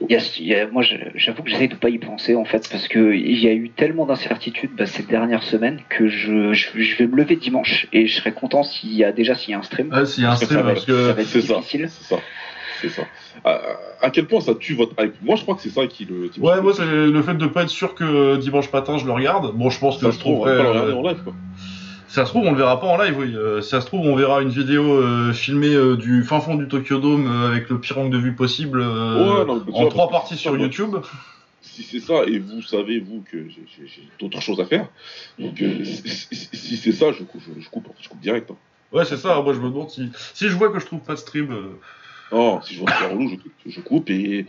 Il 0.02 0.12
y 0.12 0.16
a- 0.16 0.36
il 0.40 0.46
y 0.48 0.54
a- 0.56 0.68
moi, 0.68 0.84
j'avoue 1.16 1.44
que 1.44 1.50
j'essaie 1.50 1.68
de 1.70 1.76
pas 1.76 1.90
y 1.90 1.98
penser 1.98 2.36
en 2.36 2.46
fait, 2.46 2.68
parce 2.70 2.88
que 2.88 3.14
il 3.16 3.40
y 3.40 3.48
a 3.48 3.54
eu 3.54 3.70
tellement 3.70 4.06
d'incertitudes 4.06 4.72
bah, 4.76 4.86
ces 4.86 5.04
dernières 5.04 5.44
semaines 5.44 5.80
que 5.90 6.08
je, 6.10 6.54
je, 6.54 6.68
je 6.76 6.96
vais 6.98 7.08
me 7.08 7.16
lever 7.16 7.38
dimanche 7.38 7.88
et 7.94 8.06
je 8.06 8.16
serais 8.18 8.34
content 8.34 8.64
s'il 8.64 8.94
y 8.94 9.04
a 9.04 9.12
déjà 9.14 9.34
s'il 9.34 9.52
y 9.52 9.54
a 9.54 9.60
un 9.60 9.64
stream. 9.64 9.90
Ah, 9.92 10.06
s'il 10.06 10.24
y 10.24 10.28
a 10.28 10.32
un 10.32 10.36
stream, 10.36 10.50
Ça 10.60 10.62
va, 10.62 10.74
parce 10.74 10.86
ça 10.86 10.92
que. 10.92 11.12
va 11.14 11.22
être 11.22 11.28
ça. 11.28 11.40
difficile. 11.40 11.88
C'est 11.90 12.04
ça. 12.16 12.20
C'est 12.84 12.90
ça. 12.90 13.04
À, 13.46 13.60
à 14.02 14.10
quel 14.12 14.28
point 14.28 14.42
ça 14.42 14.54
tue 14.56 14.76
votre 14.76 14.94
hype? 15.02 15.16
Moi, 15.24 15.36
je 15.38 15.42
crois 15.44 15.56
que 15.56 15.62
c'est 15.62 15.70
ça 15.70 15.88
qui 15.88 16.06
le. 16.06 16.28
qui 16.28 16.40
Ouais, 16.40 16.62
moi, 16.62 16.74
c'est 16.76 16.86
le 16.86 17.22
fait 17.24 17.34
de 17.36 17.48
pas 17.48 17.64
être 17.64 17.70
sûr 17.70 17.96
que 17.96 18.36
dimanche 18.38 18.72
matin 18.72 18.98
je 18.98 19.06
le 19.06 19.12
regarde. 19.14 19.56
Bon, 19.56 19.70
je 19.70 19.80
pense 19.80 19.96
que 19.98 20.02
ça 20.06 20.12
je 20.12 20.16
se 20.16 20.20
trouve, 20.20 20.40
on 20.42 20.46
va 20.46 20.52
pas 20.58 20.64
le 20.64 20.70
regarder 20.70 20.92
euh, 20.92 20.96
en 20.96 21.02
live, 21.08 21.24
quoi. 21.24 21.34
Si 22.10 22.16
ça 22.16 22.26
se 22.26 22.30
trouve, 22.30 22.46
on 22.46 22.52
le 22.52 22.58
verra 22.58 22.80
pas 22.80 22.86
en 22.88 22.98
live, 23.02 23.16
oui. 23.18 23.34
Euh, 23.36 23.62
ça 23.62 23.82
se 23.82 23.88
trouve, 23.88 24.02
on 24.06 24.16
verra 24.16 24.42
une 24.44 24.50
vidéo 24.50 24.84
euh, 25.02 25.34
filmée 25.34 25.74
euh, 25.74 25.96
du 25.98 26.24
fin 26.24 26.40
fond 26.42 26.54
du 26.56 26.68
Tokyo 26.68 27.00
Dome 27.00 27.26
euh, 27.28 27.48
avec 27.48 27.70
le 27.70 27.80
pire 27.80 27.98
angle 27.98 28.12
de 28.12 28.18
vue 28.22 28.36
possible 28.36 28.82
euh, 28.82 29.40
Ouais, 29.40 29.46
non, 29.46 29.64
en 29.74 29.88
trois 29.88 30.10
parties 30.10 30.36
sur 30.38 30.56
YouTube. 30.58 30.96
Si 31.62 31.82
c'est 31.82 32.00
ça, 32.02 32.24
et 32.28 32.38
vous 32.38 32.62
savez, 32.62 33.00
vous, 33.00 33.24
que 33.32 33.48
j'ai- 33.50 34.04
d'autres 34.20 34.42
choses 34.42 34.60
à 34.60 34.66
faire, 34.66 34.90
donc 35.40 35.60
euh, 35.62 35.84
si, 35.86 36.78
c'est 36.78 36.92
ça, 36.92 37.08
je, 37.18 37.24
coupe- 37.24 37.42
je, 37.56 37.62
je 37.62 37.70
coupe, 37.70 37.88
je 38.00 38.10
coupe 38.10 38.20
direct. 38.20 38.52
hein. 38.52 38.56
Ouais, 38.92 39.06
c'est 39.06 39.18
ça. 39.18 39.42
Moi, 39.42 39.54
je 39.54 39.60
me 39.60 39.70
demande 39.70 39.90
si, 39.90 40.12
si 40.36 40.50
je 40.50 40.56
vois 40.56 40.70
que 40.70 40.80
je 40.80 40.86
trouve 40.86 41.00
pas 41.00 41.14
de 41.14 41.20
stream. 41.20 41.48
Non, 42.34 42.62
si 42.62 42.74
je 42.74 42.80
vois 42.80 42.92
que 42.92 42.98
c'est 43.00 43.08
relou, 43.08 43.30
je, 43.30 43.36
coupe- 43.36 43.52
je 43.68 43.80
coupe, 43.82 44.10
et 44.10 44.46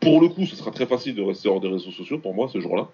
pour 0.00 0.20
le 0.20 0.28
coup, 0.28 0.46
ce 0.46 0.56
sera 0.56 0.70
très 0.70 0.86
facile 0.86 1.14
de 1.14 1.22
rester 1.22 1.48
hors 1.48 1.60
des 1.60 1.68
réseaux 1.68 1.90
sociaux 1.90 2.18
pour 2.18 2.34
moi 2.34 2.48
ce 2.52 2.60
jour-là. 2.60 2.88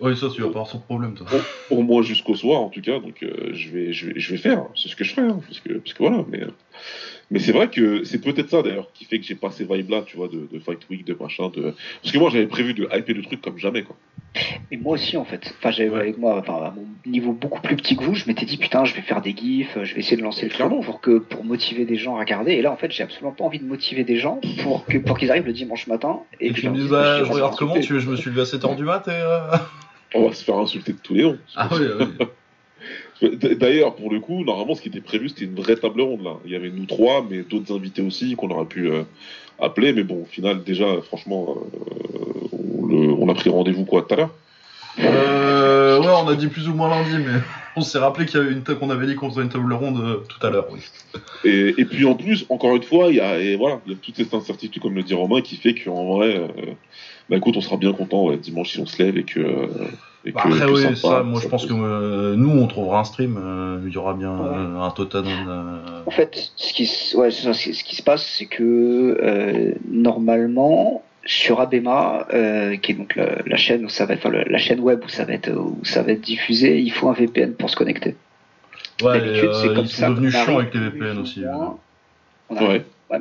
Ouais, 0.00 0.16
ça, 0.16 0.28
tu 0.34 0.40
vas 0.40 0.46
pas 0.48 0.52
avoir 0.54 0.66
sans 0.66 0.80
problème, 0.80 1.14
toi. 1.14 1.26
Au 1.68 1.82
moins 1.82 2.02
jusqu'au 2.02 2.34
soir, 2.34 2.60
en 2.62 2.68
tout 2.68 2.80
cas, 2.80 2.98
donc 2.98 3.22
euh, 3.22 3.50
je, 3.52 3.68
vais, 3.70 3.92
je, 3.92 4.06
vais, 4.06 4.18
je 4.18 4.32
vais 4.32 4.38
faire, 4.38 4.64
c'est 4.74 4.88
ce 4.88 4.96
que 4.96 5.04
je 5.04 5.12
ferai, 5.14 5.28
hein, 5.28 5.40
parce, 5.46 5.60
que, 5.60 5.74
parce 5.74 5.92
que 5.92 6.02
voilà, 6.02 6.24
mais, 6.28 6.42
euh, 6.42 6.50
mais 7.30 7.38
c'est 7.38 7.52
vrai 7.52 7.68
que 7.68 8.04
c'est 8.04 8.20
peut-être 8.20 8.50
ça 8.50 8.62
d'ailleurs 8.62 8.88
qui 8.92 9.04
fait 9.04 9.18
que 9.18 9.24
j'ai 9.24 9.34
pas 9.34 9.50
ces 9.50 9.64
vibes-là, 9.64 10.02
tu 10.06 10.16
vois, 10.16 10.28
de, 10.28 10.48
de 10.52 10.58
Fight 10.58 10.80
Week, 10.90 11.04
de 11.04 11.16
machin, 11.20 11.48
de... 11.48 11.74
parce 12.02 12.12
que 12.12 12.18
moi 12.18 12.30
j'avais 12.30 12.46
prévu 12.46 12.74
de 12.74 12.84
hyper 12.92 13.14
le 13.16 13.22
truc 13.22 13.40
comme 13.40 13.58
jamais, 13.58 13.82
quoi. 13.82 13.96
Et 14.70 14.76
moi 14.76 14.94
aussi 14.94 15.16
en 15.16 15.24
fait. 15.24 15.52
Enfin, 15.58 15.70
j'avais 15.72 15.90
Ouais. 15.90 16.00
avec 16.00 16.18
moi, 16.18 16.38
enfin, 16.38 16.54
à 16.54 16.70
mon 16.74 16.86
niveau 17.10 17.32
beaucoup 17.32 17.60
plus 17.60 17.74
petit 17.76 17.96
que 17.96 18.04
vous, 18.04 18.14
je 18.14 18.26
m'étais 18.26 18.46
dit 18.46 18.58
putain, 18.58 18.84
je 18.84 18.94
vais 18.94 19.00
faire 19.02 19.20
des 19.22 19.34
gifs, 19.36 19.76
je 19.82 19.92
vais 19.94 20.00
essayer 20.00 20.16
de 20.16 20.22
lancer 20.22 20.44
le 20.46 20.50
Clairement. 20.52 20.76
truc 20.80 20.86
pour 20.86 21.00
que 21.00 21.18
pour 21.18 21.44
motiver 21.44 21.84
des 21.84 21.96
gens 21.96 22.16
à 22.16 22.20
regarder. 22.20 22.52
Et 22.52 22.62
là 22.62 22.70
en 22.70 22.76
fait, 22.76 22.90
j'ai 22.92 23.02
absolument 23.02 23.32
pas 23.32 23.44
envie 23.44 23.58
de 23.58 23.64
motiver 23.64 24.04
des 24.04 24.16
gens 24.16 24.40
pour 24.62 24.84
que 24.86 24.98
pour 24.98 25.18
qu'ils 25.18 25.30
arrivent 25.30 25.46
le 25.46 25.52
dimanche 25.52 25.86
matin 25.88 26.20
et, 26.40 26.48
Et 26.48 26.52
que 26.52 26.66
me 26.68 26.74
dise, 26.76 26.88
bah, 26.88 27.14
je 27.18 27.20
je 27.20 27.24
suis 27.24 27.34
regarde 27.34 27.56
comment 27.56 27.80
tu, 27.80 27.98
Je 28.00 28.08
me 28.10 28.16
suis 28.16 28.30
levé 28.30 28.42
à 28.42 28.44
7h 28.44 28.76
du 28.76 28.84
mat 28.84 29.06
et. 29.08 29.10
euh, 29.10 29.56
On 30.14 30.28
va 30.28 30.32
se 30.34 30.44
faire 30.44 30.56
insulter 30.58 30.92
de 30.92 30.98
tous 31.02 31.14
les 31.14 31.22
noms. 31.24 31.38
Ah, 31.56 31.68
oui, 31.72 31.86
oui. 31.98 32.26
D'ailleurs, 33.22 33.94
pour 33.94 34.10
le 34.10 34.20
coup, 34.20 34.44
normalement, 34.44 34.74
ce 34.74 34.80
qui 34.82 34.88
était 34.88 35.00
prévu, 35.00 35.28
c'était 35.28 35.44
une 35.44 35.54
vraie 35.54 35.76
table 35.76 36.00
ronde 36.00 36.22
là. 36.24 36.36
Il 36.44 36.50
y 36.52 36.56
avait 36.56 36.70
nous 36.70 36.86
trois, 36.86 37.24
mais 37.28 37.42
d'autres 37.42 37.74
invités 37.74 38.02
aussi 38.02 38.34
qu'on 38.36 38.50
aurait 38.50 38.64
pu 38.66 38.90
euh, 38.90 39.02
appeler. 39.60 39.92
Mais 39.92 40.02
bon, 40.04 40.22
au 40.22 40.24
final, 40.24 40.62
déjà, 40.64 40.86
franchement, 41.02 41.56
euh, 41.56 42.48
on, 42.52 42.86
le- 42.86 43.12
on 43.12 43.28
a 43.28 43.34
pris 43.34 43.50
rendez-vous 43.50 43.84
quoi 43.84 44.02
tout 44.02 44.14
à 44.14 44.16
l'heure. 44.16 44.30
Euh, 44.98 46.00
ouais, 46.00 46.06
on 46.24 46.28
a 46.28 46.34
dit 46.34 46.48
plus 46.48 46.68
ou 46.68 46.74
moins 46.74 46.88
lundi, 46.88 47.16
mais 47.18 47.40
on 47.76 47.82
s'est 47.82 47.98
rappelé 47.98 48.26
qu'il 48.26 48.40
y 48.40 48.42
avait 48.42 48.52
une 48.52 48.62
qu'on 48.62 48.90
avait 48.90 49.06
dit 49.06 49.14
qu'on 49.14 49.30
faisait 49.30 49.42
une 49.42 49.48
table 49.48 49.72
ronde 49.72 50.00
euh, 50.00 50.16
tout 50.28 50.44
à 50.46 50.50
l'heure. 50.50 50.66
Oui. 50.72 50.80
Et, 51.44 51.74
et 51.78 51.84
puis 51.84 52.04
en 52.04 52.14
plus, 52.14 52.44
encore 52.48 52.74
une 52.76 52.82
fois, 52.82 53.08
il 53.08 53.16
y 53.16 53.20
a, 53.20 53.38
et 53.38 53.56
voilà, 53.56 53.80
il 53.86 53.92
y 53.92 53.94
a 53.94 53.98
toute 54.00 54.16
cette 54.16 54.34
incertitude, 54.34 54.82
comme 54.82 54.94
le 54.94 55.02
dit 55.02 55.14
Romain, 55.14 55.40
qui 55.42 55.56
fait 55.56 55.74
qu'en 55.74 56.16
vrai, 56.16 56.36
euh, 56.38 56.48
bah 57.30 57.36
écoute, 57.36 57.56
on 57.56 57.60
sera 57.60 57.76
bien 57.76 57.92
content 57.92 58.24
ouais, 58.26 58.36
dimanche 58.36 58.72
si 58.72 58.80
on 58.80 58.86
se 58.86 59.00
lève 59.02 59.16
et 59.16 59.22
que. 59.24 59.38
euh, 59.40 59.66
et 60.24 60.32
Bah, 60.32 60.42
que- 60.42 60.48
après, 60.48 60.66
que 60.66 60.70
oui, 60.72 60.82
sympa, 60.82 60.94
ça, 61.18 61.22
moi 61.22 61.40
je 61.40 61.48
pense 61.48 61.64
que 61.64 61.72
euh, 61.72 62.34
nous 62.36 62.50
on 62.50 62.66
trouvera 62.66 63.00
un 63.00 63.04
stream. 63.04 63.38
euh, 63.42 63.80
il 63.86 63.92
y 63.92 63.96
aura 63.96 64.12
bien 64.14 64.36
Ouais. 64.36 64.48
euh, 64.52 64.80
un 64.82 64.90
total. 64.90 65.24
euh, 65.26 66.02
En 66.06 66.10
fait, 66.10 66.50
ce 66.56 66.72
qui, 66.74 66.90
ouais, 67.16 67.30
ça, 67.30 67.54
ce 67.54 67.84
qui 67.84 67.96
se 67.96 68.02
passe, 68.02 68.26
c'est 68.36 68.46
que 68.46 69.16
euh, 69.22 69.72
normalement 69.88 71.02
sur 71.24 71.60
Abema, 71.60 72.26
euh, 72.34 72.76
qui 72.76 72.92
est 72.92 72.94
donc 72.96 73.14
la, 73.14 73.36
la 73.46 73.56
chaîne 73.56 73.84
où 73.84 73.88
ça 73.88 74.06
va 74.06 74.14
être, 74.14 74.26
enfin, 74.26 74.42
la 74.46 74.58
chaîne 74.58 74.80
web 74.80 75.00
où 75.04 75.08
ça 75.08 75.24
va 75.24 75.32
être 75.34 75.50
où 75.52 75.78
ça 75.84 76.02
va 76.02 76.12
être 76.12 76.20
diffusé, 76.22 76.80
il 76.80 76.90
faut 76.90 77.08
un 77.08 77.12
VPN 77.12 77.52
pour 77.54 77.70
se 77.70 77.76
connecter. 77.76 78.16
Ouais, 79.02 79.20
D'habitude, 79.20 79.50
c'est 79.54 79.68
comme 79.74 79.84
ils 79.84 79.88
ça. 79.90 80.06
chiants 80.30 80.56
arrive 80.58 80.58
avec 80.58 80.74
les 80.74 80.80
VPN 80.80 81.18
aussi. 81.18 81.42
on 82.50 82.54
Ouais. 82.56 82.66
ouais, 82.68 82.84
mais- 83.10 83.18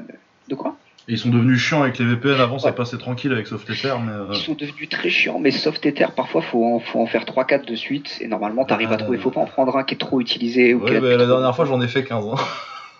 de 0.50 0.56
quoi? 0.56 0.76
Et 1.10 1.13
ils 1.13 1.17
sont 1.17 1.30
devenus 1.30 1.60
chiants 1.60 1.82
avec 1.82 1.98
les 1.98 2.06
VPN. 2.06 2.39
Avant, 2.39 2.60
ça 2.60 2.72
passait 2.72 2.98
tranquille 3.00 3.32
avec 3.32 3.48
Softether, 3.48 3.95
mais. 4.00 4.12
euh, 4.12 4.28
Ils 4.32 4.36
sont 4.38 4.54
devenus 4.54 4.88
très 4.89 5.10
chiants, 5.10 5.39
mais 5.39 5.50
soft 5.50 5.84
ether, 5.86 6.06
parfois 6.15 6.43
faut 6.43 6.63
en, 6.63 6.80
faut 6.80 7.00
en 7.02 7.08
faire 7.08 7.26
3-4 7.26 7.65
de 7.65 7.76
suite, 7.76 8.19
et 8.22 8.28
normalement 8.28 8.63
t'arrives 8.63 8.89
Ah. 8.91 8.95
à 8.95 8.98
trouver. 8.98 9.17
Faut 9.17 9.32
pas 9.32 9.41
en 9.41 9.45
prendre 9.48 9.76
un 9.76 9.84
qui 9.84 9.95
est 9.95 9.98
trop 9.98 10.22
utilisé 10.22 10.74
ou 10.76 10.84
Ouais, 10.84 11.02
bah, 11.02 11.10
la 11.10 11.17
trop- 11.17 11.26
dernière 11.26 11.56
fois 11.56 11.65
j'en 11.65 11.82
ai 11.82 11.88
fait 11.88 12.04
15. 12.04 12.26
Hein. 12.32 12.36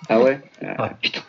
Ah 0.10 0.20
ouais, 0.22 0.42
Euh, 0.64 0.74
Ouais. 0.80 0.90
Putain. 1.02 1.22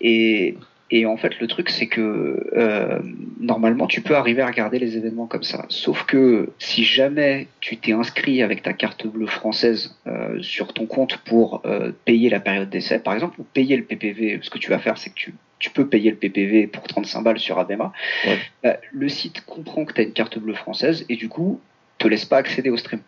Et, 0.00 0.56
et 0.90 1.04
en 1.04 1.18
fait, 1.18 1.38
le 1.40 1.46
truc, 1.46 1.68
c'est 1.68 1.86
que 1.88 2.46
euh, 2.56 2.98
normalement, 3.40 3.86
tu 3.86 4.00
peux 4.00 4.16
arriver 4.16 4.40
à 4.40 4.46
regarder 4.46 4.78
les 4.78 4.96
événements 4.96 5.26
comme 5.26 5.42
ça. 5.42 5.66
Sauf 5.68 6.04
que 6.04 6.48
si 6.58 6.84
jamais 6.84 7.48
tu 7.60 7.76
t'es 7.76 7.92
inscrit 7.92 8.42
avec 8.42 8.62
ta 8.62 8.72
carte 8.72 9.06
bleue 9.06 9.26
française 9.26 9.94
euh, 10.06 10.40
sur 10.40 10.72
ton 10.72 10.86
compte 10.86 11.18
pour 11.18 11.60
euh, 11.66 11.92
payer 12.06 12.30
la 12.30 12.40
période 12.40 12.70
d'essai, 12.70 12.98
par 12.98 13.12
exemple, 13.12 13.38
ou 13.40 13.44
payer 13.44 13.76
le 13.76 13.82
PPV, 13.84 14.38
ce 14.42 14.48
que 14.48 14.58
tu 14.58 14.70
vas 14.70 14.78
faire, 14.78 14.96
c'est 14.96 15.10
que 15.10 15.14
tu, 15.16 15.34
tu 15.58 15.70
peux 15.70 15.86
payer 15.86 16.10
le 16.10 16.16
PPV 16.16 16.66
pour 16.66 16.84
35 16.84 17.22
balles 17.22 17.38
sur 17.38 17.58
Abema. 17.58 17.92
Ouais. 18.26 18.38
Bah, 18.62 18.76
le 18.92 19.08
site 19.08 19.44
comprend 19.44 19.84
que 19.84 19.92
tu 19.92 20.00
as 20.00 20.04
une 20.04 20.12
carte 20.12 20.38
bleue 20.38 20.54
française 20.54 21.04
et 21.08 21.16
du 21.16 21.28
coup, 21.28 21.60
te 21.98 22.06
laisse 22.06 22.24
pas 22.24 22.38
accéder 22.38 22.70
au 22.70 22.76
stream. 22.76 23.00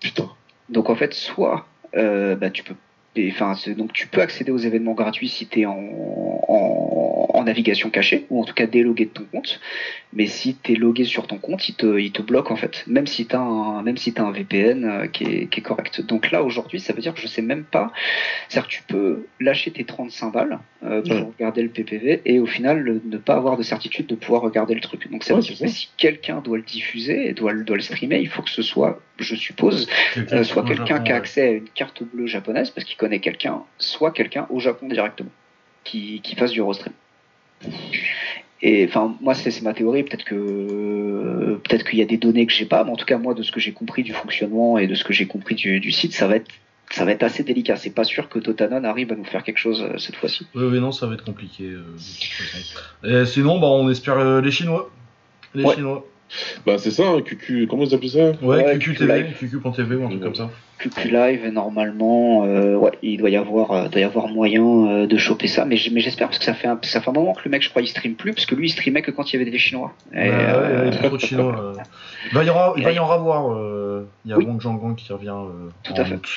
Putain. 0.00 0.30
Donc 0.68 0.90
en 0.90 0.96
fait, 0.96 1.14
soit 1.14 1.66
euh, 1.96 2.34
bah, 2.36 2.50
tu 2.50 2.64
peux 2.64 2.74
enfin, 3.18 3.54
donc 3.76 3.92
tu 3.92 4.06
peux 4.06 4.20
accéder 4.20 4.50
aux 4.52 4.58
événements 4.58 4.94
gratuits 4.94 5.28
si 5.28 5.46
tu 5.46 5.60
es 5.60 5.66
en, 5.66 5.72
en, 6.48 7.26
en 7.34 7.44
navigation 7.44 7.90
cachée, 7.90 8.26
ou 8.30 8.40
en 8.40 8.44
tout 8.44 8.54
cas 8.54 8.66
délogué 8.66 9.06
de 9.06 9.10
ton 9.10 9.24
compte. 9.30 9.60
Mais 10.14 10.26
si 10.26 10.56
tu 10.62 10.72
es 10.72 10.74
logué 10.76 11.04
sur 11.04 11.26
ton 11.26 11.38
compte, 11.38 11.68
il 11.68 11.74
te, 11.74 11.98
il 11.98 12.12
te 12.12 12.20
bloque 12.22 12.50
en 12.50 12.56
fait, 12.56 12.84
même 12.86 13.06
si 13.06 13.26
tu 13.26 13.34
as 13.34 13.40
un, 13.40 13.82
même 13.82 13.96
si 13.96 14.12
as 14.16 14.22
un 14.22 14.30
VPN 14.30 14.84
euh, 14.84 15.06
qui, 15.06 15.24
est, 15.24 15.46
qui 15.46 15.60
est 15.60 15.62
correct. 15.62 16.00
Donc 16.02 16.30
là, 16.30 16.42
aujourd'hui, 16.42 16.80
ça 16.80 16.92
veut 16.92 17.00
dire 17.00 17.14
que 17.14 17.20
je 17.20 17.26
sais 17.26 17.40
même 17.42 17.64
pas. 17.64 17.92
C'est-à-dire 18.48 18.68
que 18.68 18.74
tu 18.74 18.82
peux 18.82 19.26
lâcher 19.40 19.70
tes 19.70 19.84
35 19.84 20.30
balles 20.32 20.58
euh, 20.84 21.00
pour 21.02 21.12
Ouais. 21.12 21.28
regarder 21.38 21.62
le 21.62 21.68
PPV 21.70 22.22
et 22.24 22.38
au 22.40 22.46
final 22.46 22.80
le- 22.80 23.00
ne 23.04 23.16
pas 23.16 23.34
avoir 23.34 23.56
de 23.56 23.62
certitude 23.62 24.06
de 24.06 24.14
pouvoir 24.14 24.42
regarder 24.42 24.74
le 24.74 24.80
truc. 24.80 25.10
Donc 25.10 25.24
ça 25.24 25.34
veut 25.34 25.40
Ouais, 25.40 25.46
dire 25.46 25.58
que 25.58 25.66
si 25.68 25.88
quelqu'un 25.96 26.40
doit 26.40 26.56
le 26.58 26.62
diffuser 26.62 27.28
et 27.28 27.32
doit, 27.32 27.52
le- 27.52 27.64
doit 27.64 27.76
le 27.76 27.82
streamer, 27.82 28.18
il 28.20 28.28
faut 28.28 28.42
que 28.42 28.50
ce 28.50 28.62
soit, 28.62 29.00
je 29.18 29.34
suppose, 29.34 29.86
euh, 30.32 30.44
soit 30.44 30.64
quelqu'un 30.64 31.00
qui 31.00 31.12
a 31.12 31.16
accès 31.16 31.42
à 31.42 31.50
une 31.52 31.68
carte 31.68 32.02
bleue 32.02 32.26
japonaise 32.26 32.70
parce 32.70 32.84
qu'il 32.84 32.96
connaît 33.02 33.18
quelqu'un, 33.28 33.56
soit 33.78 34.12
quelqu'un 34.12 34.46
au 34.54 34.60
Japon 34.60 34.86
directement 34.88 35.30
qui, 35.84 36.20
qui 36.24 36.36
fasse 36.36 36.52
du 36.52 36.62
rostream. 36.62 36.94
Et 38.64 38.86
enfin, 38.88 39.16
moi, 39.20 39.34
c'est 39.34 39.60
ma 39.62 39.74
théorie. 39.74 40.04
Peut-être 40.04 40.24
que 40.24 41.58
peut-être 41.64 41.84
qu'il 41.88 41.98
y 41.98 42.02
a 42.02 42.04
des 42.04 42.16
données 42.16 42.46
que 42.46 42.52
j'ai 42.52 42.64
pas, 42.74 42.84
mais 42.84 42.92
en 42.92 42.96
tout 42.96 43.04
cas, 43.12 43.18
moi, 43.18 43.34
de 43.34 43.42
ce 43.42 43.50
que 43.50 43.58
j'ai 43.58 43.72
compris 43.72 44.04
du 44.04 44.12
fonctionnement 44.12 44.78
et 44.78 44.86
de 44.86 44.94
ce 44.94 45.02
que 45.04 45.12
j'ai 45.12 45.26
compris 45.26 45.56
du, 45.56 45.80
du 45.80 45.90
site, 45.90 46.12
ça 46.14 46.28
va 46.28 46.36
être 46.36 46.50
ça 46.90 47.04
va 47.06 47.10
être 47.12 47.22
assez 47.24 47.42
délicat. 47.42 47.76
C'est 47.76 47.94
pas 47.94 48.04
sûr 48.04 48.28
que 48.28 48.38
Totanon 48.38 48.84
arrive 48.84 49.10
à 49.12 49.16
nous 49.16 49.24
faire 49.24 49.42
quelque 49.42 49.58
chose 49.58 49.82
euh, 49.82 49.96
cette 49.98 50.14
fois-ci. 50.16 50.46
Oui, 50.54 50.64
oui, 50.64 50.78
non, 50.78 50.92
ça 50.92 51.06
va 51.06 51.14
être 51.14 51.24
compliqué. 51.24 51.64
euh, 51.64 51.78
de 51.78 51.92
toute 51.96 52.48
façon. 52.52 52.78
Et 53.04 53.24
sinon, 53.26 53.58
bah, 53.58 53.66
on 53.68 53.88
espère 53.90 54.18
euh, 54.18 54.40
les 54.40 54.50
Chinois. 54.52 54.90
Les 55.54 55.64
Ouais. 55.64 55.74
Chinois. 55.74 56.06
Bah, 56.66 56.76
c'est 56.78 56.90
ça, 56.90 57.02
hein, 57.08 57.20
QQ, 57.20 57.66
comment 57.68 57.84
ils 57.84 57.94
appellent 57.94 58.08
ça 58.10 58.30
Ouais, 58.42 58.64
Ouais, 58.64 58.78
QQTV, 58.78 59.06
Live. 59.22 59.36
QQ.tv 59.38 59.96
ou 59.96 60.04
un 60.06 60.08
truc 60.08 60.22
comme 60.22 60.34
ça. 60.34 60.50
QQ 60.78 61.10
Live, 61.10 61.46
normalement, 61.52 62.44
euh, 62.44 62.74
ouais, 62.76 62.90
il 63.02 63.18
doit 63.18 63.30
y 63.30 63.36
avoir, 63.36 63.70
euh, 63.72 63.88
doit 63.88 64.00
y 64.00 64.04
avoir 64.04 64.28
moyen 64.28 64.62
euh, 64.88 65.06
de 65.06 65.16
choper 65.16 65.46
ça, 65.46 65.64
mais 65.64 65.76
j'espère 65.76 66.28
parce 66.28 66.38
que 66.38 66.44
ça 66.44 66.54
fait, 66.54 66.66
un, 66.68 66.78
ça 66.82 67.00
fait 67.00 67.10
un 67.10 67.12
moment 67.12 67.34
que 67.34 67.42
le 67.44 67.50
mec, 67.50 67.62
je 67.62 67.68
crois, 67.70 67.82
il 67.82 67.86
stream 67.88 68.14
plus, 68.14 68.32
parce 68.32 68.46
que 68.46 68.54
lui, 68.54 68.66
il 68.68 68.70
streamait 68.70 69.02
que 69.02 69.10
quand 69.10 69.32
il 69.32 69.36
y 69.38 69.42
avait 69.42 69.50
des 69.50 69.58
Chinois. 69.58 69.92
Et, 70.12 70.16
Ouais, 70.16 70.30
euh, 70.32 70.88
il 70.88 70.94
y 70.94 70.98
a 70.98 71.02
trop 71.08 71.16
de 71.16 71.20
Chinois. 71.22 71.56
euh. 71.78 71.82
Il 72.30 72.34
va 72.36 72.44
y, 72.44 72.50
aura, 72.50 72.74
il 72.76 72.84
va 72.84 72.92
y 72.92 72.98
en 73.00 73.10
avoir. 73.10 73.52
euh, 73.52 74.06
Il 74.24 74.30
y 74.30 74.34
a 74.34 74.38
Oui. 74.38 74.46
Wang 74.46 74.94
qui 74.96 75.12
revient 75.12 75.28
euh, 75.30 75.68
Tout 75.82 75.92
en 75.92 75.96
à 75.96 76.04
fait. 76.04 76.14
août. 76.14 76.28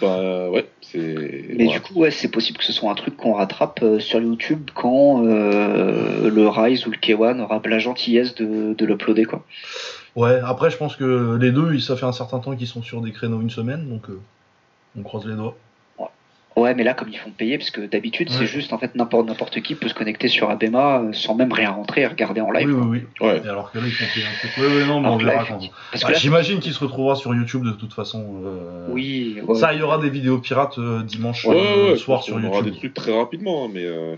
Bah, 0.00 0.48
ouais, 0.50 0.66
c'est. 0.80 1.54
Mais 1.54 1.66
du 1.66 1.80
coup, 1.80 1.94
ouais, 1.94 2.10
c'est 2.10 2.28
possible 2.28 2.58
que 2.58 2.64
ce 2.64 2.72
soit 2.72 2.90
un 2.90 2.94
truc 2.94 3.16
qu'on 3.16 3.34
rattrape 3.34 3.80
euh, 3.82 4.00
sur 4.00 4.20
YouTube 4.20 4.70
quand 4.74 5.26
euh, 5.26 6.30
le 6.30 6.48
Rise 6.48 6.86
ou 6.86 6.90
le 6.90 6.96
K1 6.96 7.40
aura 7.40 7.60
la 7.64 7.78
gentillesse 7.78 8.34
de, 8.34 8.74
de 8.74 8.86
l'uploader, 8.86 9.26
quoi. 9.26 9.44
Ouais, 10.16 10.40
après, 10.42 10.70
je 10.70 10.78
pense 10.78 10.96
que 10.96 11.36
les 11.38 11.52
deux, 11.52 11.74
ils- 11.74 11.82
ça 11.82 11.94
fait 11.96 12.06
un 12.06 12.12
certain 12.12 12.38
temps 12.38 12.56
qu'ils 12.56 12.66
sont 12.66 12.82
sur 12.82 13.02
des 13.02 13.12
créneaux 13.12 13.40
une 13.42 13.50
semaine, 13.50 13.86
donc 13.88 14.08
euh, 14.08 14.18
on 14.98 15.02
croise 15.02 15.26
les 15.26 15.34
doigts. 15.34 15.56
Ouais, 16.56 16.74
mais 16.74 16.84
là, 16.84 16.94
comme 16.94 17.08
ils 17.10 17.18
font 17.18 17.30
payer, 17.30 17.58
parce 17.58 17.70
que 17.70 17.82
d'habitude, 17.82 18.30
Ouais. 18.30 18.36
c'est 18.38 18.46
juste, 18.46 18.72
en 18.72 18.78
fait, 18.78 18.94
n'importe 18.94 19.26
n'importe 19.26 19.60
qui 19.60 19.74
peut 19.74 19.88
se 19.88 19.94
connecter 19.94 20.28
sur 20.28 20.48
Abema 20.48 21.00
euh, 21.02 21.12
sans 21.12 21.34
même 21.34 21.52
rien 21.52 21.70
rentrer 21.70 22.00
et 22.00 22.06
regarder 22.06 22.40
en 22.40 22.50
live. 22.50 22.66
oui, 22.66 22.74
oui, 22.88 23.02
oui. 23.20 23.26
Ouais. 23.28 23.42
Et 23.44 23.48
alors 23.48 23.70
que 23.70 23.78
là, 23.78 23.84
ils 23.86 23.92
font 23.92 24.06
payer 24.14 24.24
un 24.26 24.38
truc. 24.38 24.52
Ouais, 24.56 24.74
ouais, 24.74 24.86
non, 24.86 25.00
mais 25.00 25.08
on 25.08 25.16
verra 25.18 25.38
quand. 25.44 25.56
effectivement, 25.56 25.76
Parce 25.92 26.04
que 26.04 26.12
là, 26.12 26.18
J'imagine 26.18 26.58
qu'il 26.60 26.72
se 26.72 26.80
retrouvera 26.80 27.14
sur 27.14 27.34
YouTube 27.34 27.62
de 27.64 27.72
toute 27.72 27.92
façon. 27.92 28.24
euh, 28.46 28.86
oui, 28.90 29.38
ouais. 29.46 29.54
Ça, 29.54 29.74
il 29.74 29.80
y 29.80 29.82
aura 29.82 29.98
des 29.98 30.08
vidéos 30.08 30.38
pirates 30.38 30.78
euh, 30.78 31.02
dimanche 31.02 31.44
Ouais, 31.44 31.54
euh, 31.56 31.90
ouais, 31.92 31.96
soir 31.98 32.22
je 32.22 32.24
pense 32.24 32.24
sur 32.24 32.34
qu'on 32.36 32.44
aura 32.44 32.56
YouTube. 32.60 32.72
des 32.72 32.78
trucs 32.78 32.94
très 32.94 33.14
rapidement, 33.14 33.66
hein, 33.66 33.70
mais, 33.74 33.84
euh, 33.84 34.14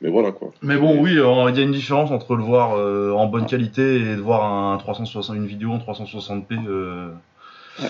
mais 0.00 0.08
voilà 0.08 0.32
quoi. 0.32 0.50
Mais 0.62 0.76
bon, 0.76 0.98
oui, 1.00 1.16
euh, 1.16 1.48
il 1.50 1.56
y 1.56 1.60
a 1.60 1.62
une 1.62 1.70
différence 1.70 2.10
entre 2.10 2.34
le 2.34 2.42
voir 2.42 2.72
euh, 2.76 3.12
en 3.12 3.26
bonne 3.26 3.46
qualité 3.46 4.00
et 4.00 4.16
de 4.16 4.20
voir 4.20 4.44
un 4.52 4.76
360, 4.78 5.36
une 5.36 5.46
vidéo 5.46 5.70
en 5.70 5.78
360p 5.78 6.44
euh, 6.66 7.10
Ouais. 7.80 7.88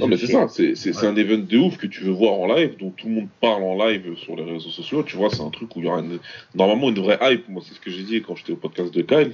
Non, 0.00 0.06
mais 0.06 0.16
c'est 0.16 0.26
ça, 0.28 0.46
c'est 0.48 0.74
c'est- 0.76 0.92
c'est 0.92 1.02
Ouais. 1.02 1.08
un 1.12 1.16
event 1.16 1.38
de 1.38 1.58
ouf 1.58 1.76
que 1.76 1.86
tu 1.86 2.02
veux 2.04 2.12
voir 2.12 2.34
en 2.34 2.46
live, 2.54 2.76
dont 2.78 2.90
tout 2.90 3.08
le 3.08 3.14
monde 3.14 3.28
parle 3.40 3.62
en 3.64 3.76
live 3.86 4.16
sur 4.16 4.36
les 4.36 4.44
réseaux 4.44 4.70
sociaux. 4.70 5.02
Tu 5.02 5.16
vois, 5.16 5.30
c'est 5.30 5.42
un 5.42 5.50
truc 5.50 5.74
où 5.76 5.80
il 5.80 5.86
y 5.86 5.88
aura 5.88 6.00
une- 6.00 6.18
normalement 6.54 6.88
une 6.90 6.98
vraie 7.00 7.18
hype. 7.22 7.48
Moi, 7.48 7.62
c'est 7.66 7.74
ce 7.74 7.80
que 7.80 7.90
j'ai 7.90 8.02
dit 8.04 8.22
quand 8.22 8.36
j'étais 8.36 8.52
au 8.52 8.56
podcast 8.56 8.94
de 8.94 9.02
Kyle. 9.02 9.32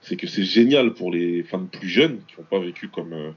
C'est 0.00 0.16
que 0.16 0.26
c'est 0.26 0.44
génial 0.44 0.94
pour 0.94 1.12
les 1.12 1.42
fans 1.42 1.64
plus 1.70 1.88
jeunes 1.88 2.20
qui 2.26 2.34
n'ont 2.40 2.46
pas 2.50 2.58
vécu 2.58 2.88
comme, 2.88 3.12
euh, 3.12 3.30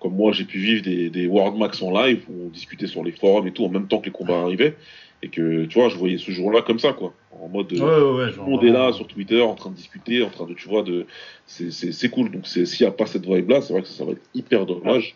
comme 0.00 0.14
moi, 0.14 0.32
j'ai 0.32 0.44
pu 0.44 0.58
vivre 0.58 0.82
des, 0.82 1.08
des 1.10 1.26
World 1.26 1.56
Max 1.56 1.80
en 1.82 1.90
live 1.92 2.24
où 2.28 2.46
on 2.46 2.48
discutait 2.48 2.86
sur 2.88 3.02
les 3.04 3.12
forums 3.12 3.46
et 3.46 3.52
tout 3.52 3.64
en 3.64 3.68
même 3.70 3.86
temps 3.86 4.00
que 4.00 4.06
les 4.06 4.10
combats 4.12 4.40
arrivaient. 4.40 4.76
Et 5.22 5.28
que, 5.28 5.66
tu 5.66 5.78
vois, 5.78 5.90
je 5.90 5.96
voyais 5.96 6.16
ce 6.16 6.30
jour-là 6.30 6.62
comme 6.62 6.78
ça, 6.78 6.94
quoi. 6.94 7.12
En 7.30 7.46
mode. 7.48 7.70
Ouais, 7.72 7.80
euh, 7.82 8.12
ouais, 8.14 8.24
ouais. 8.24 8.30
tout 8.30 8.36
genre, 8.36 8.44
le 8.46 8.50
monde 8.52 8.64
est 8.64 8.70
là 8.70 8.90
sur 8.94 9.06
Twitter 9.06 9.42
en 9.42 9.54
train 9.54 9.68
de 9.68 9.74
discuter, 9.76 10.22
en 10.22 10.30
train 10.30 10.46
de, 10.46 10.54
tu 10.54 10.66
vois, 10.66 10.82
de, 10.82 11.04
c'est, 11.46 11.70
c'est, 11.70 11.92
c'est 11.92 12.08
cool. 12.08 12.30
Donc, 12.30 12.46
c'est, 12.46 12.64
s'il 12.64 12.86
n'y 12.86 12.88
a 12.88 12.92
pas 12.92 13.04
cette 13.04 13.26
vibe-là, 13.26 13.60
c'est 13.60 13.74
vrai 13.74 13.82
que 13.82 13.88
ça, 13.88 13.98
ça 13.98 14.04
va 14.06 14.12
être 14.12 14.22
hyper 14.34 14.64
dommage. 14.64 15.14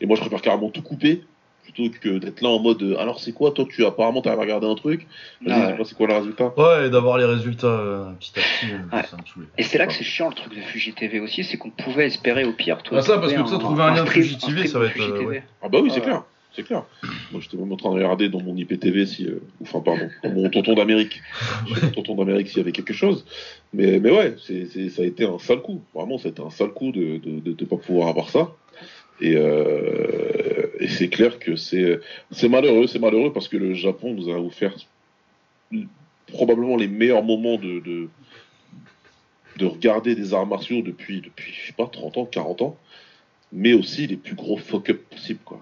Et 0.00 0.06
moi, 0.06 0.16
je 0.16 0.20
préfère 0.20 0.42
carrément 0.42 0.70
tout 0.70 0.82
couper 0.82 1.22
plutôt 1.62 1.84
que 1.98 2.18
d'être 2.18 2.42
là 2.42 2.50
en 2.50 2.58
mode, 2.60 2.82
euh, 2.82 2.98
alors 2.98 3.20
c'est 3.20 3.32
quoi, 3.32 3.50
toi, 3.50 3.64
tu 3.66 3.86
apparemment, 3.86 4.20
t'as 4.20 4.34
regardé 4.34 4.66
un 4.66 4.74
truc, 4.74 5.06
Ah 5.48 5.68
ouais. 5.78 5.84
c'est 5.84 5.96
quoi 5.96 6.06
le 6.06 6.12
résultat 6.14 6.52
Ouais, 6.58 6.88
et 6.88 6.90
d'avoir 6.90 7.16
les 7.16 7.24
résultats 7.24 7.66
euh, 7.68 8.12
petit 8.20 8.32
à 8.38 8.42
petit, 8.42 8.72
euh, 8.72 8.96
Ouais. 8.96 9.02
ça 9.04 9.16
me 9.16 9.24
saoulait. 9.24 9.46
Et 9.56 9.62
c'est 9.62 9.78
là 9.78 9.86
que 9.86 9.94
c'est 9.94 10.04
chiant 10.04 10.28
le 10.28 10.34
truc 10.34 10.54
de 10.54 10.60
Fuji 10.60 10.92
TV 10.92 11.20
aussi, 11.20 11.42
c'est 11.42 11.56
qu'on 11.56 11.70
pouvait 11.70 12.04
espérer 12.06 12.44
au 12.44 12.52
pire. 12.52 12.82
Toi, 12.82 12.98
Ah, 12.98 13.02
ça, 13.02 13.16
parce 13.18 13.32
que 13.32 13.46
ça, 13.46 13.56
trouver 13.58 13.82
un 13.82 13.94
lien 13.94 14.04
de 14.04 14.08
stream- 14.10 14.24
Fuji 14.24 14.36
TV, 14.36 14.66
ça 14.66 14.78
va 14.78 14.86
être, 14.88 15.00
euh, 15.00 15.24
ouais. 15.24 15.42
Ah 15.62 15.70
bah 15.70 15.78
oui, 15.82 15.88
c'est 15.90 16.00
Ouais. 16.00 16.04
clair, 16.04 16.24
c'est 16.54 16.64
clair. 16.64 16.82
Moi, 17.32 17.40
j'étais 17.40 17.56
même 17.56 17.72
en 17.72 17.76
train 17.76 17.88
de 17.88 17.94
regarder 17.94 18.28
dans 18.28 18.42
mon 18.42 18.54
IPTV 18.54 19.06
si, 19.06 19.24
euh, 19.26 19.40
enfin, 19.62 19.80
pardon, 19.80 20.10
dans 20.22 20.30
mon 20.32 20.50
tonton 20.50 20.74
d'Amérique, 20.74 21.22
mon 21.84 21.90
tonton 21.92 22.14
d'Amérique 22.14 22.48
s'il 22.48 22.58
y 22.58 22.60
avait 22.60 22.72
quelque 22.72 22.92
chose. 22.92 23.24
Mais, 23.72 24.00
mais 24.00 24.10
ouais, 24.10 24.36
c'est, 24.46 24.66
c'est, 24.66 24.90
ça 24.90 25.00
a 25.00 25.06
été 25.06 25.24
un 25.24 25.38
sale 25.38 25.62
coup. 25.62 25.80
Vraiment, 25.94 26.18
ça 26.18 26.28
a 26.28 26.30
été 26.30 26.42
un 26.42 26.50
sale 26.50 26.72
coup 26.74 26.92
de 26.92 27.16
de, 27.16 27.40
de, 27.40 27.52
de 27.54 27.64
pas 27.64 27.78
pouvoir 27.78 28.08
avoir 28.08 28.28
ça. 28.28 28.50
Et, 29.20 29.34
euh, 29.36 30.66
et 30.80 30.88
c'est 30.88 31.08
clair 31.08 31.38
que 31.38 31.56
c'est, 31.56 32.00
malheureux, 32.48 32.86
c'est 32.86 32.98
malheureux 32.98 33.32
parce 33.32 33.48
que 33.48 33.56
le 33.56 33.74
Japon 33.74 34.12
nous 34.14 34.28
a 34.28 34.38
offert 34.38 34.74
probablement 36.28 36.76
les 36.76 36.88
meilleurs 36.88 37.22
moments 37.22 37.56
de, 37.56 37.80
de, 37.80 38.08
de 39.58 39.66
regarder 39.66 40.14
des 40.14 40.34
arts 40.34 40.46
martiaux 40.46 40.82
depuis, 40.82 41.20
depuis, 41.20 41.52
je 41.52 41.66
sais 41.68 41.72
pas, 41.72 41.86
30 41.86 42.18
ans, 42.18 42.24
40 42.24 42.62
ans, 42.62 42.78
mais 43.52 43.72
aussi 43.72 44.06
les 44.06 44.16
plus 44.16 44.34
gros 44.34 44.56
fuck-up 44.56 45.00
possibles, 45.10 45.40
quoi. 45.44 45.60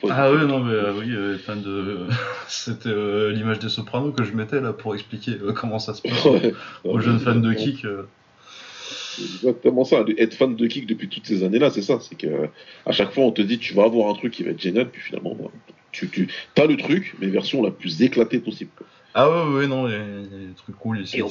Fois, 0.00 0.10
Ah 0.12 0.32
ouais, 0.32 0.46
non, 0.46 0.60
mais 0.60 0.72
euh, 0.72 0.92
oui, 0.96 1.10
euh, 1.10 1.36
de. 1.56 2.06
C'était 2.48 2.88
euh, 2.90 3.32
l'image 3.32 3.58
des 3.58 3.68
sopranos 3.68 4.12
que 4.12 4.22
je 4.22 4.32
mettais 4.32 4.60
là 4.60 4.72
pour 4.72 4.94
expliquer 4.94 5.32
comment 5.56 5.80
ça 5.80 5.94
se 5.94 6.02
passe 6.02 6.24
Ouais. 6.26 6.54
aux 6.84 7.00
jeunes 7.00 7.18
fans 7.18 7.34
de 7.34 7.52
kick. 7.52 7.84
C'est 8.90 9.22
exactement 9.22 9.84
ça. 9.84 10.04
Être 10.18 10.34
fan 10.34 10.56
de 10.56 10.66
kick 10.66 10.86
depuis 10.86 11.08
toutes 11.08 11.26
ces 11.26 11.42
années-là, 11.44 11.70
c'est 11.70 11.82
ça. 11.82 11.98
C'est 12.00 12.16
que 12.16 12.48
à 12.86 12.92
chaque 12.92 13.12
fois, 13.12 13.24
on 13.24 13.32
te 13.32 13.42
dit 13.42 13.58
tu 13.58 13.74
vas 13.74 13.84
avoir 13.84 14.08
un 14.10 14.14
truc 14.14 14.32
qui 14.32 14.42
va 14.42 14.50
être 14.50 14.60
génial, 14.60 14.90
puis 14.90 15.00
finalement, 15.00 15.34
bah, 15.34 15.50
tu, 15.92 16.08
tu 16.10 16.28
as 16.56 16.66
le 16.66 16.76
truc, 16.76 17.14
mais 17.20 17.28
version 17.28 17.62
la 17.62 17.70
plus 17.70 18.02
éclatée 18.02 18.40
possible. 18.40 18.70
quoi. 18.76 18.86
Ah 19.16 19.30
ouais, 19.30 19.54
ouais, 19.54 19.66
non, 19.68 19.86
il 19.86 19.92
y, 19.92 19.94
a 19.94 20.48
des 20.48 20.54
trucs 20.56 20.74
cool 20.76 21.00
ici. 21.02 21.18
Et 21.18 21.22
on 21.22 21.28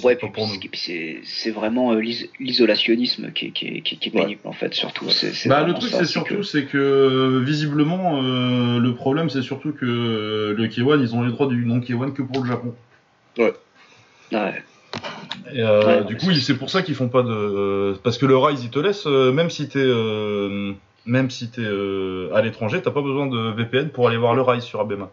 c'est 1.25 1.51
vraiment 1.51 1.91
euh, 1.91 1.99
l'is- 1.99 2.29
l'isolationnisme 2.39 3.33
qui 3.33 3.47
est, 3.47 3.51
qui, 3.51 3.67
est, 3.67 3.81
qui 3.81 4.09
Ouais. 4.11 4.21
pénible 4.21 4.41
en 4.45 4.53
fait, 4.53 4.73
surtout. 4.73 5.05
Bah, 5.47 5.65
le 5.67 5.73
truc, 5.73 5.91
c'est 5.91 6.05
surtout, 6.05 6.35
que- 6.35 6.43
c'est 6.43 6.65
que 6.65 7.43
visiblement, 7.45 8.23
euh, 8.23 8.79
le 8.79 8.95
problème, 8.95 9.29
c'est 9.29 9.41
surtout 9.41 9.73
que 9.73 9.85
euh, 9.85 10.53
le 10.55 10.67
K1, 10.69 11.01
ils 11.01 11.13
ont 11.13 11.23
les 11.23 11.31
droits 11.31 11.47
du 11.47 11.65
nom 11.65 11.81
K1 11.81 12.13
que 12.13 12.21
pour 12.21 12.41
le 12.41 12.47
Japon. 12.47 12.73
Ouais. 13.37 13.53
Et 15.53 15.61
euh, 15.61 15.85
Ouais, 16.01 16.03
du 16.05 16.17
coup, 16.17 16.33
c'est- 16.33 16.55
pour 16.55 16.69
ça 16.69 16.81
qu'ils 16.81 16.95
font 16.95 17.09
pas 17.09 17.21
de. 17.23 17.93
Parce 18.03 18.17
que 18.17 18.25
le 18.25 18.35
Rise, 18.37 18.63
il 18.63 18.69
te 18.71 18.79
laisse, 18.79 19.05
euh, 19.07 19.31
même 19.31 19.49
si 19.49 19.67
t'es. 19.69 19.79
euh, 19.79 20.73
Même 21.05 21.29
si 21.29 21.51
t'es 21.51 21.59
euh, 21.61 22.33
à 22.33 22.41
l'étranger, 22.41 22.81
t'as 22.81 22.91
pas 22.91 23.01
besoin 23.01 23.27
de 23.27 23.51
VPN 23.51 23.89
pour 23.89 24.07
aller 24.07 24.15
voir 24.17 24.35
le 24.35 24.41
Rise 24.41 24.63
sur 24.63 24.79
Abema. 24.79 25.11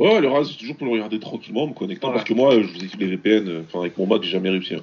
Ouais, 0.00 0.20
le 0.20 0.28
reste, 0.28 0.50
c'est 0.50 0.58
toujours 0.58 0.76
pour 0.76 0.86
le 0.86 0.92
regarder 0.94 1.20
tranquillement, 1.20 1.62
en 1.62 1.66
me 1.68 1.74
connectant, 1.74 2.08
Voilà. 2.08 2.18
parce 2.18 2.28
que 2.28 2.34
moi, 2.34 2.54
je 2.60 2.66
vous 2.66 2.82
ai 2.84 2.88
dit 2.88 2.96
les 2.98 3.06
VPN, 3.06 3.48
euh, 3.48 3.62
enfin, 3.68 3.78
avec 3.80 3.96
mon 3.96 4.06
Mac, 4.06 4.22
j'ai 4.24 4.30
jamais 4.30 4.50
réussi. 4.50 4.74
hein. 4.74 4.80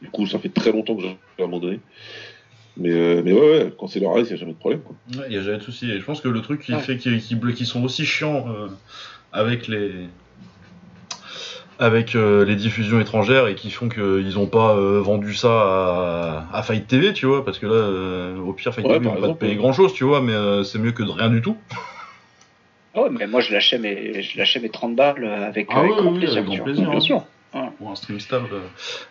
Du 0.00 0.08
coup, 0.10 0.26
ça 0.26 0.38
fait 0.38 0.48
très 0.50 0.70
longtemps 0.70 0.94
que 0.94 1.02
j'ai 1.02 1.18
abandonné. 1.44 1.80
Mais, 2.76 2.90
euh, 2.92 3.22
mais 3.24 3.32
ouais, 3.32 3.40
ouais, 3.40 3.72
quand 3.76 3.88
c'est 3.88 3.98
le 3.98 4.06
reste, 4.06 4.30
il 4.30 4.34
n'y 4.34 4.38
a 4.38 4.40
jamais 4.40 4.52
de 4.52 4.58
problème. 4.58 4.82
Ouais, 5.16 5.24
il 5.28 5.34
y 5.34 5.36
a 5.38 5.42
jamais 5.42 5.58
de 5.58 5.62
souci. 5.64 5.90
Et 5.90 5.98
je 5.98 6.04
pense 6.04 6.20
que 6.20 6.28
le 6.28 6.40
truc 6.42 6.62
qui 6.62 6.72
Ouais. 6.72 6.80
fait 6.80 6.96
qu'ils 6.96 7.66
sont 7.66 7.82
aussi 7.82 8.06
chiants 8.06 8.46
euh, 8.48 8.68
avec 9.32 9.66
les 9.66 9.90
avec 11.80 12.14
euh, 12.14 12.44
les 12.44 12.56
diffusions 12.56 13.00
étrangères 13.00 13.48
et 13.48 13.54
qui 13.54 13.70
font 13.70 13.88
qu'ils 13.88 14.38
ont 14.38 14.46
pas 14.46 14.76
euh, 14.76 15.00
vendu 15.00 15.34
ça 15.34 15.48
à, 15.48 16.46
à 16.52 16.62
Fight 16.62 16.86
TV, 16.86 17.14
tu 17.14 17.24
vois, 17.26 17.42
parce 17.44 17.58
que 17.58 17.66
là, 17.66 17.72
euh, 17.72 18.38
au 18.38 18.52
pire, 18.52 18.74
Fight 18.74 18.86
Ouais, 18.86 18.98
TV, 18.98 19.06
par 19.06 19.14
vont 19.16 19.20
pas 19.22 19.28
te 19.28 19.38
payer 19.38 19.56
grand 19.56 19.72
chose, 19.72 19.94
tu 19.94 20.04
vois, 20.04 20.20
mais 20.20 20.34
euh, 20.34 20.62
c'est 20.62 20.78
mieux 20.78 20.92
que 20.92 21.02
de 21.02 21.10
rien 21.10 21.30
du 21.30 21.40
tout. 21.40 21.56
Ah 22.94 23.02
ouais, 23.02 23.08
mais 23.10 23.26
moi 23.26 23.40
je 23.40 23.52
lâchais 23.52 23.78
mes, 23.78 24.20
je 24.22 24.36
lâchais 24.36 24.60
mes 24.60 24.68
30 24.68 24.94
balles 24.94 25.24
euh, 25.24 25.46
avec, 25.46 25.68
Ah 25.70 25.78
avec 25.80 25.92
grand 25.92 26.10
oui, 26.12 26.18
plaisir. 26.18 26.38
avec 26.38 26.58
grand 26.58 26.64
Bien 26.66 27.16
hein. 27.16 27.24
Sûr. 27.52 27.72
Pour 27.78 27.90
un 27.90 27.94
stream 27.96 28.20
stable. 28.20 28.48
euh. 28.52 28.60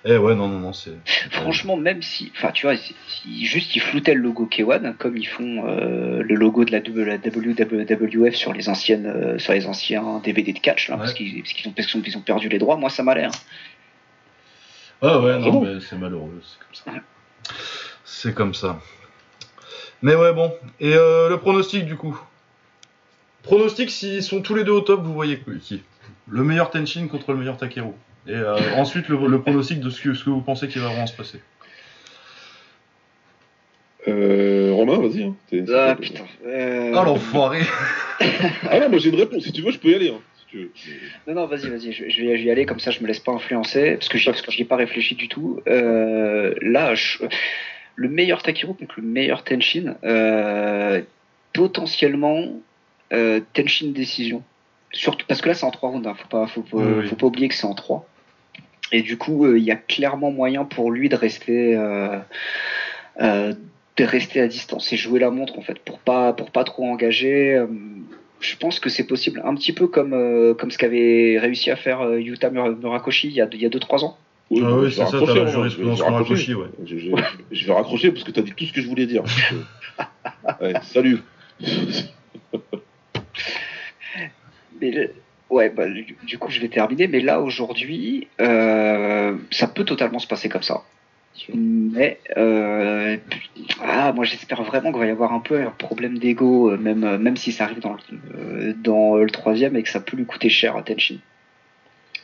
Eh 0.05 0.17
ouais, 0.17 0.35
non, 0.35 0.47
non, 0.47 0.59
non, 0.59 0.73
c'est. 0.73 0.93
Franchement, 1.31 1.75
même 1.77 2.01
si, 2.01 2.31
enfin, 2.35 2.51
tu 2.51 2.65
vois, 2.65 2.75
si- 2.77 2.95
juste 3.45 3.75
ils 3.75 3.81
floutaient 3.81 4.13
le 4.13 4.21
logo 4.21 4.45
K1 4.49 4.95
comme 4.97 5.17
ils 5.17 5.27
font 5.27 5.65
euh, 5.67 6.21
le 6.23 6.35
logo 6.35 6.63
de 6.65 6.71
la, 6.71 6.79
WWF 6.79 8.35
sur 8.35 8.53
les 8.53 8.69
anciennes, 8.69 9.05
euh, 9.07 9.37
sur 9.39 9.53
les 9.53 9.65
anciens 9.67 10.19
DVD 10.23 10.53
de 10.53 10.59
catch, 10.59 10.89
là, 10.89 10.97
parce 10.97 11.11
Ouais. 11.11 11.17
qu'ils 11.17 11.41
parce 11.43 11.53
qu'ils 11.53 11.67
ont, 11.69 11.73
parce 11.73 11.87
qu'ils 11.87 12.17
ont- 12.17 12.21
perdu 12.21 12.49
les 12.49 12.59
droits. 12.59 12.77
Moi, 12.77 12.89
ça 12.89 13.03
m'allait. 13.03 13.25
hein. 13.25 13.31
Ah 15.01 15.19
ouais, 15.19 15.31
Ah 15.35 15.39
non, 15.39 15.51
bon 15.51 15.61
mais 15.65 15.79
c'est 15.81 15.97
malheureux, 15.97 16.41
c'est 16.43 16.59
comme 16.59 16.75
ça. 16.75 16.91
Ouais. 16.91 17.55
C'est 18.03 18.33
comme 18.35 18.53
ça. 18.53 18.79
Mais 20.01 20.15
ouais, 20.15 20.33
bon. 20.33 20.53
Et 20.79 20.93
euh, 20.93 21.29
le 21.29 21.37
pronostic, 21.37 21.85
du 21.85 21.95
coup? 21.95 22.19
Pronostic, 23.43 23.89
s'ils 23.89 24.23
sont 24.23 24.41
tous 24.41 24.55
les 24.55 24.63
deux 24.63 24.71
au 24.73 24.81
top, 24.81 25.01
vous 25.03 25.13
voyez 25.13 25.41
qui 25.61 25.81
Le 26.27 26.43
meilleur 26.43 26.69
Tenshin 26.69 27.07
contre 27.07 27.31
le 27.33 27.39
meilleur 27.39 27.57
Takeru. 27.57 27.91
Et 28.27 28.31
euh, 28.33 28.55
ensuite, 28.75 29.07
le, 29.07 29.17
le 29.27 29.41
pronostic 29.41 29.79
de 29.79 29.89
ce 29.89 30.01
que, 30.01 30.13
ce 30.13 30.23
que 30.23 30.29
vous 30.29 30.41
pensez 30.41 30.67
qui 30.67 30.77
va 30.79 30.87
vraiment 30.87 31.07
se 31.07 31.15
passer. 31.15 31.39
Euh, 34.07 34.71
Romain, 34.73 34.97
vas-y. 34.97 35.23
Hein. 35.23 35.35
Ah 35.73 35.95
putain. 35.99 36.23
Euh, 36.45 36.93
Ah 36.95 37.03
l'enfoiré 37.03 37.59
Ah 38.69 38.79
non, 38.79 38.89
moi 38.89 38.97
j'ai 38.99 39.09
une 39.09 39.15
réponse. 39.15 39.43
Si 39.43 39.51
tu 39.51 39.61
veux, 39.61 39.71
je 39.71 39.77
peux 39.79 39.89
y 39.89 39.95
aller. 39.95 40.09
Hein, 40.09 40.19
si 40.37 40.45
tu 40.47 40.57
veux. 40.57 40.71
Non, 41.27 41.33
non, 41.41 41.45
vas-y, 41.47 41.69
vas-y, 41.69 41.91
je, 41.91 42.09
je 42.09 42.21
vais 42.21 42.41
y 42.41 42.49
aller, 42.49 42.65
comme 42.65 42.79
ça 42.79 42.91
je 42.91 43.01
me 43.01 43.07
laisse 43.07 43.19
pas 43.19 43.31
influencer, 43.33 43.95
parce 43.95 44.07
que 44.07 44.17
j'y 44.17 44.25
parce 44.25 44.41
que 44.41 44.51
j'y 44.51 44.61
ai 44.61 44.65
pas 44.65 44.77
réfléchi 44.77 45.15
du 45.15 45.27
tout. 45.27 45.59
Euh, 45.67 46.53
là, 46.61 46.95
je- 46.95 47.17
le 47.95 48.07
meilleur 48.09 48.41
Takeru 48.41 48.73
contre 48.73 48.95
le 48.97 49.03
meilleur 49.05 49.43
Tenshin, 49.43 49.95
euh, 50.05 51.01
potentiellement 51.53 52.45
euh, 53.11 53.41
Tenshin 53.53 53.87
décision. 53.87 54.43
Surtout, 54.91 55.25
parce 55.27 55.41
que 55.41 55.49
là 55.49 55.53
c'est 55.55 55.65
en 55.65 55.71
3 55.71 55.89
rounds, 55.89 56.07
hein, 56.07 56.15
faut, 56.17 56.27
pas, 56.27 56.47
faut, 56.47 56.61
pas, 56.61 56.77
Oui, 56.77 56.93
oui. 57.01 57.07
faut 57.07 57.15
pas 57.15 57.27
oublier 57.27 57.47
que 57.47 57.55
c'est 57.55 57.67
en 57.67 57.75
3. 57.75 58.07
Et 58.91 59.01
du 59.03 59.17
coup, 59.17 59.45
euh, 59.45 59.57
il 59.59 59.63
y 59.63 59.71
a 59.71 59.75
clairement 59.75 60.31
moyen 60.31 60.65
pour 60.65 60.89
lui 60.91 61.09
de 61.09 61.15
rester, 61.15 61.75
euh, 61.77 62.17
euh, 63.21 63.53
de 63.97 64.03
rester 64.03 64.41
à 64.41 64.47
distance 64.47 64.91
et 64.93 64.97
jouer 64.97 65.19
la 65.19 65.29
montre 65.29 65.59
en 65.59 65.61
fait, 65.61 65.77
pour 65.79 65.99
pas, 65.99 66.33
pour 66.33 66.49
pas 66.51 66.63
trop 66.63 66.85
engager. 66.85 67.61
je 68.39 68.55
pense 68.55 68.79
que 68.79 68.89
c'est 68.89 69.03
possible, 69.05 69.41
un 69.45 69.53
petit 69.55 69.73
peu 69.73 69.87
comme, 69.87 70.13
euh, 70.13 70.53
comme 70.55 70.71
ce 70.71 70.77
qu'avait 70.77 71.37
réussi 71.37 71.69
à 71.69 71.75
faire 71.75 72.01
euh, 72.01 72.19
Yuta 72.19 72.49
Mur- 72.49 72.75
Murakoshi 72.77 73.27
il 73.27 73.33
y 73.33 73.41
a 73.41 73.45
2-3 73.45 74.03
ans. 74.05 74.17
Oui, 74.49 74.61
Ah 74.65 74.73
oui, 74.73 74.91
c'est 74.91 75.01
vais 75.01 75.05
ça, 75.05 75.11
t'as 75.11 75.17
raccrocher, 75.19 75.39
la 75.39 75.45
hein, 75.45 75.51
jurisprudence 75.51 75.99
vais 75.99 76.09
Murakoshi, 76.09 76.53
ouais. 76.55 76.67
Je, 76.85 76.97
je- 76.97 77.11
je 77.51 77.65
vais 77.67 77.73
raccrocher 77.73 78.11
parce 78.11 78.23
que 78.23 78.31
t'as 78.31 78.41
dit 78.41 78.53
tout 78.53 78.65
ce 78.65 78.73
que 78.73 78.81
je 78.81 78.87
voulais 78.87 79.05
dire. 79.05 79.23
Ouais, 80.61 80.73
salut. 80.81 81.19
Mais 84.81 85.11
ouais, 85.49 85.69
bah, 85.69 85.87
du, 85.87 86.15
du 86.23 86.37
coup, 86.37 86.51
je 86.51 86.59
vais 86.59 86.69
terminer. 86.69 87.07
Mais 87.07 87.19
là, 87.19 87.39
aujourd'hui, 87.41 88.27
euh, 88.41 89.35
ça 89.51 89.67
peut 89.67 89.85
totalement 89.85 90.19
se 90.19 90.27
passer 90.27 90.49
comme 90.49 90.63
ça. 90.63 90.83
Mais 91.53 92.19
euh, 92.37 93.17
ah, 93.81 94.11
moi, 94.13 94.25
j'espère 94.25 94.61
vraiment 94.63 94.91
qu'il 94.91 94.99
va 94.99 95.07
y 95.07 95.11
avoir 95.11 95.33
un 95.33 95.39
peu 95.39 95.61
un 95.61 95.71
problème 95.71 96.17
d'ego, 96.17 96.71
euh, 96.71 96.77
même 96.77 97.17
même 97.17 97.37
si 97.37 97.51
ça 97.51 97.65
arrive 97.65 97.79
dans 97.79 97.93
le, 97.93 98.73
dans 98.73 99.15
le 99.15 99.29
troisième 99.29 99.75
et 99.75 99.83
que 99.83 99.89
ça 99.89 99.99
peut 99.99 100.17
lui 100.17 100.25
coûter 100.25 100.49
cher 100.49 100.75
à 100.75 100.83
Tenshin. 100.83 101.17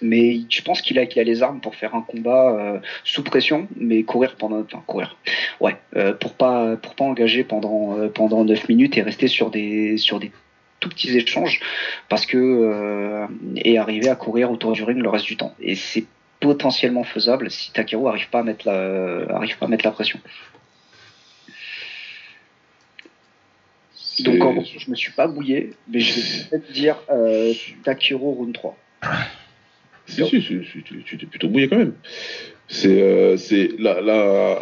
Mais 0.01 0.41
je 0.49 0.61
pense 0.61 0.81
qu'il 0.81 0.99
a, 0.99 1.05
qu'il 1.05 1.21
a 1.21 1.23
les 1.23 1.41
armes 1.41 1.61
pour 1.61 1.75
faire 1.75 1.95
un 1.95 2.01
combat 2.01 2.51
euh, 2.51 2.79
sous 3.05 3.23
pression, 3.23 3.69
mais 3.77 4.03
courir 4.03 4.35
pendant, 4.35 4.59
enfin 4.59 4.83
courir, 4.85 5.15
ouais, 5.61 5.77
euh, 5.95 6.13
pour 6.13 6.33
pas 6.33 6.75
pour 6.75 6.95
pas 6.95 7.05
engager 7.05 7.45
pendant 7.45 8.09
pendant 8.09 8.43
9 8.43 8.67
minutes 8.67 8.97
et 8.97 9.01
rester 9.01 9.27
sur 9.27 9.49
des 9.49 9.97
sur 9.97 10.19
des 10.19 10.31
tout 10.85 10.89
petits 10.89 11.17
échanges 11.17 11.59
parce 12.09 12.25
que 12.25 12.37
euh, 12.37 13.27
et 13.57 13.77
arriver 13.77 14.09
à 14.09 14.15
courir 14.15 14.51
autour 14.51 14.73
du 14.73 14.83
ring 14.83 15.01
le 15.01 15.09
reste 15.09 15.25
du 15.25 15.35
temps. 15.35 15.55
Et 15.59 15.75
c'est 15.75 16.05
potentiellement 16.39 17.03
faisable 17.03 17.49
si 17.49 17.71
Takeru 17.71 18.07
arrive 18.07 18.29
pas 18.29 18.39
à 18.39 18.43
mettre 18.43 18.67
la 18.67 19.35
arrive 19.35 19.57
pas 19.57 19.65
à 19.65 19.69
mettre 19.69 19.85
la 19.85 19.91
pression. 19.91 20.19
Donc 24.19 24.43
en 24.43 24.53
gros, 24.53 24.63
je 24.63 24.89
me 24.89 24.95
suis 24.95 25.11
pas 25.11 25.27
mouillé, 25.27 25.73
mais 25.89 25.99
je 25.99 26.13
vais 26.13 26.49
peut-être 26.49 26.71
dire 26.71 26.97
euh, 27.09 27.53
Takeru 27.83 28.23
round 28.23 28.53
3. 28.53 28.77
Si, 30.07 30.23
si, 30.27 30.41
si, 30.41 30.59
si, 30.71 30.83
tu, 30.83 31.03
tu 31.03 31.17
t'es 31.17 31.25
plutôt 31.25 31.49
mouillé 31.49 31.67
quand 31.67 31.77
même. 31.77 31.95
C'est 32.67 33.01
euh, 33.01 33.37
c'est 33.37 33.71
la, 33.79 34.01
la, 34.01 34.59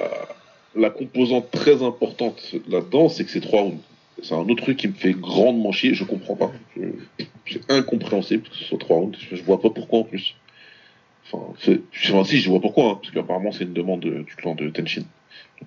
la 0.76 0.90
composante 0.90 1.52
très 1.52 1.84
importante 1.84 2.56
là-dedans, 2.70 3.10
c'est 3.10 3.26
que 3.26 3.30
c'est 3.30 3.42
trois 3.42 3.62
rounds. 3.62 3.84
C'est 4.22 4.36
un 4.36 4.48
autre 4.48 4.64
truc 4.64 4.78
qui 4.78 4.88
me 4.88 4.94
fait 4.94 5.14
grandement 5.14 5.72
chier, 5.72 5.94
je 5.94 6.04
comprends 6.04 6.36
pas. 6.36 6.52
C'est 7.48 7.70
incompréhensible 7.72 8.44
que 8.48 8.56
ce 8.56 8.64
soit 8.66 8.78
trois 8.78 8.98
rounds. 8.98 9.18
Je, 9.20 9.36
je 9.36 9.44
vois 9.44 9.60
pas 9.60 9.70
pourquoi 9.70 10.00
en 10.00 10.04
plus. 10.04 10.36
Enfin, 11.26 11.44
enfin, 11.52 12.24
si, 12.24 12.40
je 12.40 12.50
vois 12.50 12.62
pourquoi, 12.62 12.92
hein, 12.92 13.00
parce 13.02 13.14
qu'apparemment 13.14 13.52
c'est 13.52 13.64
une 13.64 13.74
demande 13.74 14.02
de- 14.02 14.24
du 14.24 14.36
clan 14.36 14.56
de 14.56 14.70
Tenshin. 14.70 15.04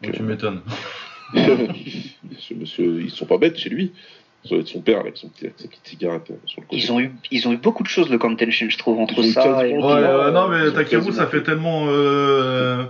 Donc, 0.02 0.12
tu 0.12 0.22
euh, 0.22 0.24
m'étonnes. 0.24 0.60
ce 1.34 2.54
monsieur, 2.54 3.02
ils 3.02 3.10
sont 3.10 3.26
pas 3.26 3.38
bêtes 3.38 3.58
chez 3.58 3.70
lui. 3.70 3.92
Ça 4.44 4.50
doit 4.50 4.58
être 4.60 4.68
son 4.68 4.80
père 4.80 5.00
avec, 5.00 5.16
son 5.16 5.28
petit, 5.28 5.46
avec 5.46 5.58
sa 5.58 5.66
petite 5.66 5.86
cigarette 5.86 6.30
euh, 6.30 6.34
sur 6.44 6.60
le 6.60 6.66
côté. 6.66 6.80
Ils 6.80 6.92
ont 6.92 7.00
eu 7.00 7.12
ils 7.32 7.48
ont 7.48 7.52
eu 7.52 7.56
beaucoup 7.56 7.82
de 7.82 7.88
choses 7.88 8.08
le 8.10 8.18
camp 8.18 8.30
de 8.30 8.36
Tenshin, 8.36 8.68
je 8.68 8.78
trouve, 8.78 9.00
entre 9.00 9.20
ça 9.22 9.66
et 9.66 9.70
quasiment 9.72 9.86
Ouais, 9.88 10.02
ouais, 10.02 10.30
non, 10.30 10.48
mais 10.48 10.70
Takeru, 10.72 11.12
ça 11.12 11.26
fait 11.26 11.42
tellement. 11.42 11.86
Euh... 11.88 12.84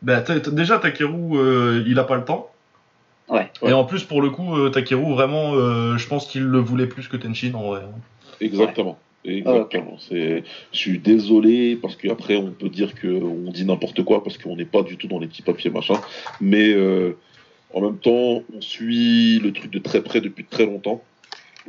Bah, 0.00 0.24
déjà, 0.52 0.78
Takeru, 0.78 1.36
euh, 1.36 1.84
il 1.86 1.98
a 1.98 2.04
pas 2.04 2.16
le 2.16 2.24
temps. 2.24 2.53
Ouais. 3.28 3.50
Et 3.66 3.72
en 3.72 3.84
plus, 3.84 4.04
pour 4.04 4.20
le 4.20 4.30
coup, 4.30 4.54
euh, 4.56 4.70
Takeru, 4.70 5.12
vraiment, 5.12 5.54
euh, 5.54 5.96
je 5.96 6.06
pense 6.08 6.26
qu'il 6.26 6.42
le 6.42 6.58
voulait 6.58 6.86
plus 6.86 7.08
que 7.08 7.16
Tenshin 7.16 7.54
en 7.54 7.68
vrai. 7.68 7.82
Exactement. 8.40 8.98
Exactement. 9.24 9.96
C'est, 9.98 10.44
je 10.72 10.78
suis 10.78 10.98
désolé 10.98 11.76
parce 11.76 11.96
qu'après 11.96 12.36
on 12.36 12.50
peut 12.50 12.68
dire 12.68 12.94
que 12.94 13.08
on 13.08 13.50
dit 13.50 13.64
n'importe 13.64 14.02
quoi 14.04 14.22
parce 14.22 14.36
qu'on 14.36 14.56
n'est 14.56 14.64
pas 14.66 14.82
du 14.82 14.96
tout 14.96 15.08
dans 15.08 15.18
les 15.18 15.26
petits 15.26 15.42
papiers 15.42 15.70
machin. 15.70 15.94
Mais 16.40 16.70
euh, 16.74 17.16
en 17.72 17.80
même 17.80 17.96
temps, 17.96 18.42
on 18.54 18.60
suit 18.60 19.38
le 19.38 19.52
truc 19.52 19.70
de 19.70 19.78
très 19.78 20.02
près 20.02 20.20
depuis 20.20 20.44
très 20.44 20.66
longtemps. 20.66 21.02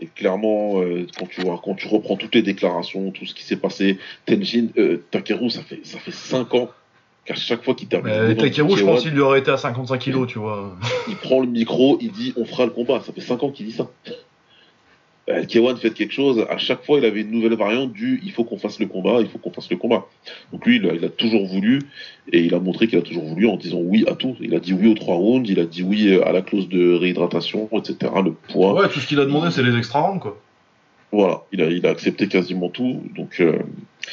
Et 0.02 0.08
clairement, 0.08 0.82
euh, 0.82 1.08
quand 1.18 1.28
tu 1.28 1.42
vois, 1.42 1.62
quand 1.64 1.76
tu 1.76 1.88
reprends 1.88 2.18
toutes 2.18 2.36
les 2.36 2.42
déclarations, 2.42 3.12
tout 3.12 3.26
ce 3.26 3.34
qui 3.34 3.44
s'est 3.44 3.56
passé, 3.56 3.98
Tenjin, 4.26 4.68
euh, 4.78 5.06
Takeru, 5.12 5.50
ça 5.50 5.62
fait 5.62 5.80
ça 5.84 6.00
fait 6.00 6.12
cinq 6.12 6.54
ans 6.54 6.70
qu'à 7.26 7.36
chaque 7.36 7.64
fois 7.64 7.74
qu'il 7.76 7.88
termine, 7.88 8.14
Euh, 8.14 8.36
Takeru, 8.36 8.78
je 8.78 8.84
K1, 8.84 8.86
pense 8.86 9.02
qu'il 9.02 9.12
lui 9.12 9.22
aurait 9.22 9.40
été 9.40 9.52
à 9.52 9.58
55 9.58 9.98
kilos, 9.98 10.28
tu 10.28 10.40
vois. 10.40 10.76
il 11.08 11.16
prend 11.16 11.42
le 11.42 11.48
micro, 11.48 11.98
il 12.02 12.12
dit 12.12 12.34
on 12.38 12.46
fera 12.46 12.66
le 12.66 12.72
combat. 12.72 13.02
Ça 13.06 13.12
fait 13.12 13.22
5 13.22 13.44
ans 13.44 13.52
qu'il 13.52 13.66
dit 13.66 13.74
ça. 13.74 13.90
Euh, 15.28 15.42
K1 15.42 15.78
fait 15.78 15.90
quelque 15.90 16.14
chose, 16.14 16.46
à 16.52 16.58
chaque 16.60 16.86
fois 16.86 17.00
il 17.00 17.06
avait 17.06 17.22
une 17.22 17.32
nouvelle 17.32 17.56
variante 17.56 17.92
du 17.92 18.22
il 18.24 18.32
faut 18.32 18.44
qu'on 18.44 18.60
fasse 18.60 18.80
le 18.80 18.86
combat, 18.86 19.22
il 19.22 19.28
faut 19.28 19.40
qu'on 19.40 19.50
fasse 19.50 19.72
le 19.72 19.76
combat. 19.76 20.06
Donc 20.54 20.64
lui 20.68 20.76
il 20.76 20.88
a, 20.88 20.94
il 20.94 21.04
a 21.04 21.10
toujours 21.10 21.48
voulu 21.48 21.82
et 22.32 22.42
il 22.42 22.54
a 22.54 22.60
montré 22.60 22.86
qu'il 22.88 23.00
a 23.00 23.02
toujours 23.02 23.24
voulu 23.24 23.48
en 23.48 23.58
disant 23.58 23.80
oui 23.80 24.06
à 24.08 24.14
tout. 24.14 24.36
Il 24.40 24.54
a 24.54 24.60
dit 24.60 24.74
oui 24.74 24.88
aux 24.88 24.94
trois 24.94 25.16
rounds, 25.16 25.50
il 25.50 25.60
a 25.60 25.66
dit 25.66 25.82
oui 25.82 26.16
à 26.22 26.32
la 26.32 26.44
clause 26.44 26.70
de 26.70 26.94
réhydratation, 26.94 27.68
etc. 27.74 28.12
Le 28.24 28.34
poids. 28.34 28.76
Ouais, 28.76 28.88
tout 28.88 29.00
ce 29.00 29.08
qu'il 29.08 29.20
a 29.20 29.26
demandé, 29.26 29.50
c'est 29.50 29.64
les 29.64 29.76
extra 29.76 30.02
rounds, 30.02 30.22
quoi. 30.22 30.40
Voilà, 31.16 31.44
il 31.52 31.62
a, 31.62 31.66
il 31.68 31.86
a 31.86 31.90
accepté 31.92 32.28
quasiment 32.28 32.70
tout. 32.70 33.02
Donc, 33.16 33.40
euh, 33.40 33.60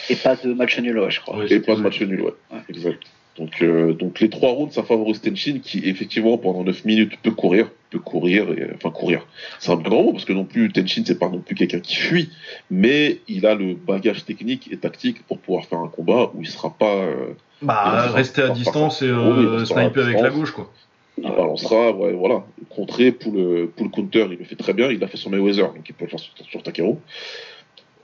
et 0.09 0.17
pas 0.17 0.37
de 0.37 0.53
match 0.53 0.79
nul, 0.79 0.99
ouais, 0.99 1.11
je 1.11 1.21
crois. 1.21 1.37
Ouais, 1.39 1.53
et 1.53 1.61
pas 1.61 1.75
de 1.75 1.81
match 1.81 2.01
nul, 2.01 2.21
ouais. 2.21 2.33
Ouais. 2.53 2.61
Exact. 2.69 3.03
Donc, 3.39 3.63
euh, 3.63 3.95
donc 3.95 4.21
les 4.21 4.29
trois 4.29 4.51
rounds, 4.51 4.75
ça 4.75 4.83
favorise 4.83 5.21
Tenshin 5.23 5.59
qui, 5.63 5.79
effectivement, 5.89 6.37
pendant 6.37 6.65
9 6.65 6.85
minutes, 6.85 7.13
peut 7.23 7.31
courir. 7.31 7.71
Peut 7.91 7.99
courir, 7.99 8.51
et, 8.53 8.69
enfin 8.75 8.91
courir. 8.91 9.27
C'est 9.59 9.73
un 9.73 9.79
peu 9.79 9.89
grand 9.91 10.03
mot 10.03 10.13
parce 10.13 10.27
que 10.27 10.33
non 10.35 10.45
plus, 10.45 10.71
Tenshin, 10.71 11.03
c'est 11.07 11.19
pas 11.19 11.29
non 11.31 11.39
plus 11.41 11.55
quelqu'un 11.55 11.81
qui 11.81 11.97
fuit, 11.97 12.31
mais 12.71 13.21
il 13.29 13.47
a 13.47 13.55
le 13.55 13.75
bagage 13.75 14.25
technique 14.27 14.69
et 14.71 14.77
tactique 14.77 15.23
pour 15.27 15.39
pouvoir 15.39 15.65
faire 15.65 15.79
un 15.81 15.89
combat 15.89 16.31
où 16.35 16.43
il 16.43 16.49
sera 16.49 16.71
pas. 16.75 16.95
euh, 16.95 17.33
Bah, 17.63 18.11
rester 18.13 18.43
à 18.43 18.51
distance 18.51 19.01
et 19.03 19.07
euh, 19.07 19.63
à 19.63 19.65
sniper 19.65 20.05
avec 20.05 20.21
la 20.21 20.31
gauche, 20.31 20.53
quoi. 20.53 20.71
Il 21.19 21.25
balancera, 21.25 21.93
ouais, 21.93 22.13
voilà. 22.13 22.45
Contrer 22.71 23.13
pour 23.13 23.33
le, 23.33 23.69
pour 23.69 23.85
le 23.85 23.91
counter, 23.91 24.27
il 24.31 24.39
le 24.39 24.45
fait 24.45 24.57
très 24.57 24.73
bien. 24.73 24.91
Il 24.91 24.99
l'a 24.99 25.09
fait 25.09 25.17
sur 25.17 25.31
Mayweather, 25.31 25.73
donc 25.73 25.89
il 25.89 25.95
peut 25.95 26.05
le 26.05 26.11
faire 26.11 26.21
sur, 26.21 26.33
sur 26.47 26.63
Takeru. 26.63 26.95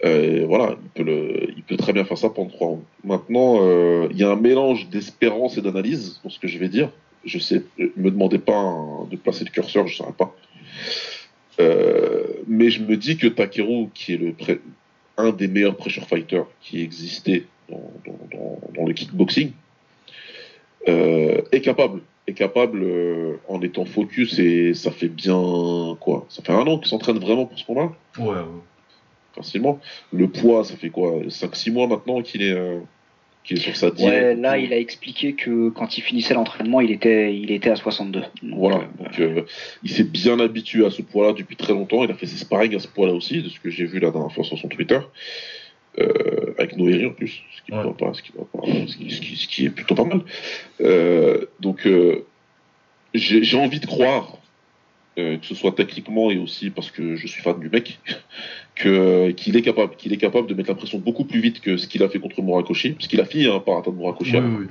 Euh, 0.04 0.44
voilà, 0.46 0.76
il 0.96 1.62
peut, 1.66 1.76
très 1.76 1.92
bien 1.92 2.04
faire 2.04 2.18
ça 2.18 2.30
pendant 2.30 2.50
trois 2.50 2.68
rounds. 2.68 2.84
Maintenant, 3.02 3.58
euh, 3.62 4.08
il 4.10 4.18
y 4.18 4.24
a 4.24 4.30
un 4.30 4.36
mélange 4.36 4.88
d'espérance 4.88 5.58
et 5.58 5.62
d'analyse 5.62 6.20
dans 6.22 6.30
ce 6.30 6.38
que 6.38 6.46
je 6.46 6.58
vais 6.58 6.68
dire. 6.68 6.90
Je 7.24 7.38
sais, 7.38 7.62
euh, 7.80 7.92
me 7.96 8.10
demandez 8.10 8.38
pas 8.38 8.56
hein, 8.56 9.08
de 9.10 9.16
placer 9.16 9.44
le 9.44 9.50
curseur, 9.50 9.86
je 9.86 9.94
ne 9.94 9.96
saurais 9.96 10.12
pas. 10.12 10.34
Euh, 11.60 12.24
mais 12.46 12.70
je 12.70 12.82
me 12.82 12.96
dis 12.96 13.16
que 13.16 13.26
Takeru, 13.26 13.88
qui 13.92 14.14
est 14.14 14.16
le 14.16 14.34
un 15.16 15.32
des 15.32 15.48
meilleurs 15.48 15.76
pressure 15.76 16.06
fighters 16.06 16.46
qui 16.60 16.80
existait 16.80 17.44
dans, 17.68 18.86
le 18.86 18.92
kickboxing, 18.92 19.50
euh, 20.86 21.42
est 21.50 21.60
capable 21.60 22.00
est 22.28 22.34
capable 22.34 22.82
euh, 22.82 23.36
en 23.48 23.60
étant 23.62 23.84
focus 23.84 24.38
et 24.38 24.74
ça 24.74 24.90
fait 24.90 25.08
bien 25.08 25.96
quoi. 26.00 26.26
Ça 26.28 26.42
fait 26.42 26.52
un 26.52 26.66
an 26.66 26.78
qu'il 26.78 26.88
s'entraîne 26.88 27.18
vraiment 27.18 27.46
pour 27.46 27.58
ce 27.58 27.64
combat. 27.64 27.92
Ouais, 28.18 28.26
ouais. 28.26 28.42
facilement. 29.34 29.80
Le 30.12 30.28
poids 30.28 30.64
ça 30.64 30.76
fait 30.76 30.90
quoi? 30.90 31.20
5-6 31.26 31.72
mois 31.72 31.86
maintenant 31.86 32.22
qu'il 32.22 32.42
est 32.42 32.52
euh, 32.52 32.80
qu'il 33.48 33.58
est 33.58 33.60
sur 33.60 33.76
sa 33.76 33.90
diète 33.90 34.08
Ouais, 34.08 34.34
là, 34.34 34.58
il 34.58 34.72
a 34.72 34.78
expliqué 34.78 35.32
que 35.32 35.70
quand 35.70 35.96
il 35.96 36.02
finissait 36.02 36.34
l'entraînement, 36.34 36.80
il 36.80 36.90
était, 36.90 37.34
il 37.34 37.50
était 37.50 37.70
à 37.70 37.76
62. 37.76 38.20
Donc, 38.20 38.58
voilà. 38.58 38.76
Euh, 38.76 39.04
donc 39.04 39.20
euh, 39.20 39.42
il 39.82 39.90
s'est 39.90 40.04
bien 40.04 40.38
habitué 40.38 40.84
à 40.84 40.90
ce 40.90 41.02
poids 41.02 41.28
là 41.28 41.32
depuis 41.32 41.56
très 41.56 41.72
longtemps. 41.72 42.04
Il 42.04 42.10
a 42.10 42.14
fait 42.14 42.26
ses 42.26 42.36
sparring 42.36 42.74
à 42.76 42.78
ce 42.78 42.88
poids 42.88 43.06
là 43.06 43.14
aussi 43.14 43.42
de 43.42 43.48
ce 43.48 43.58
que 43.58 43.70
j'ai 43.70 43.86
vu 43.86 44.00
la 44.00 44.10
dernière 44.10 44.32
fois 44.32 44.44
sur 44.44 44.58
son 44.58 44.68
Twitter 44.68 44.98
euh, 46.00 46.54
avec 46.58 46.76
Noéry 46.76 47.06
en 47.06 47.10
plus 47.12 47.42
ce 47.56 47.62
qui, 47.62 47.72
Ouais. 47.72 47.82
va 47.84 47.92
pas, 47.92 48.14
ce, 48.14 48.22
qui 48.22 48.32
va 48.36 48.44
pas- 48.44 48.66
ce 48.86 48.96
qui- 48.96 49.10
ce 49.10 49.20
qui- 49.20 49.36
ce 49.36 49.48
qui 49.48 49.64
est 49.66 49.70
plutôt 49.70 49.94
pas 49.94 50.04
mal 50.04 50.20
Euh, 50.80 51.44
donc 51.60 51.86
euh, 51.86 52.24
j'ai 53.14 53.56
envie 53.58 53.80
de 53.80 53.86
croire 53.86 54.38
euh, 55.18 55.36
que 55.38 55.46
ce 55.46 55.54
soit 55.56 55.72
techniquement 55.72 56.30
et 56.30 56.38
aussi 56.38 56.70
parce 56.70 56.90
que 56.92 57.16
je 57.16 57.26
suis 57.26 57.42
fan 57.42 57.58
du 57.58 57.68
mec, 57.68 57.98
que 58.76 59.30
qu'il 59.32 59.56
est 59.56 59.62
capable, 59.62 59.96
qu'il 59.96 60.12
est 60.12 60.16
capable 60.18 60.46
de 60.46 60.54
mettre 60.54 60.68
la 60.68 60.76
pression 60.76 60.98
beaucoup 60.98 61.24
plus 61.24 61.40
vite 61.40 61.60
que 61.60 61.76
ce 61.76 61.88
qu'il 61.88 62.02
a 62.04 62.08
fait 62.08 62.20
contre 62.20 62.40
Murakoshi, 62.42 62.90
parce 62.90 63.08
qu'il 63.08 63.20
a 63.20 63.24
fini 63.24 63.46
hein, 63.46 63.58
par 63.58 63.78
atteindre 63.78 63.96
Murakoshi. 63.96 64.36
Oui, 64.36 64.42
oui. 64.60 64.66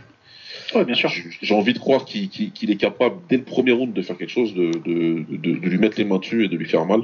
ouais, 0.75 0.85
bien 0.85 0.95
sûr. 0.95 1.11
J'ai 1.41 1.53
envie 1.53 1.73
de 1.73 1.79
croire 1.79 2.05
qu'il 2.05 2.71
est 2.71 2.75
capable 2.77 3.17
dès 3.29 3.35
le 3.37 3.43
premier 3.43 3.73
round 3.73 3.91
de 3.93 4.01
faire 4.01 4.17
quelque 4.17 4.29
chose, 4.31 4.53
de, 4.53 4.71
de, 4.71 5.25
de, 5.29 5.55
de 5.59 5.67
lui 5.69 5.77
mettre 5.79 5.97
les 5.97 6.05
mains 6.05 6.19
dessus 6.19 6.45
et 6.45 6.47
de 6.47 6.55
lui 6.55 6.65
faire 6.67 6.85
mal, 6.85 7.01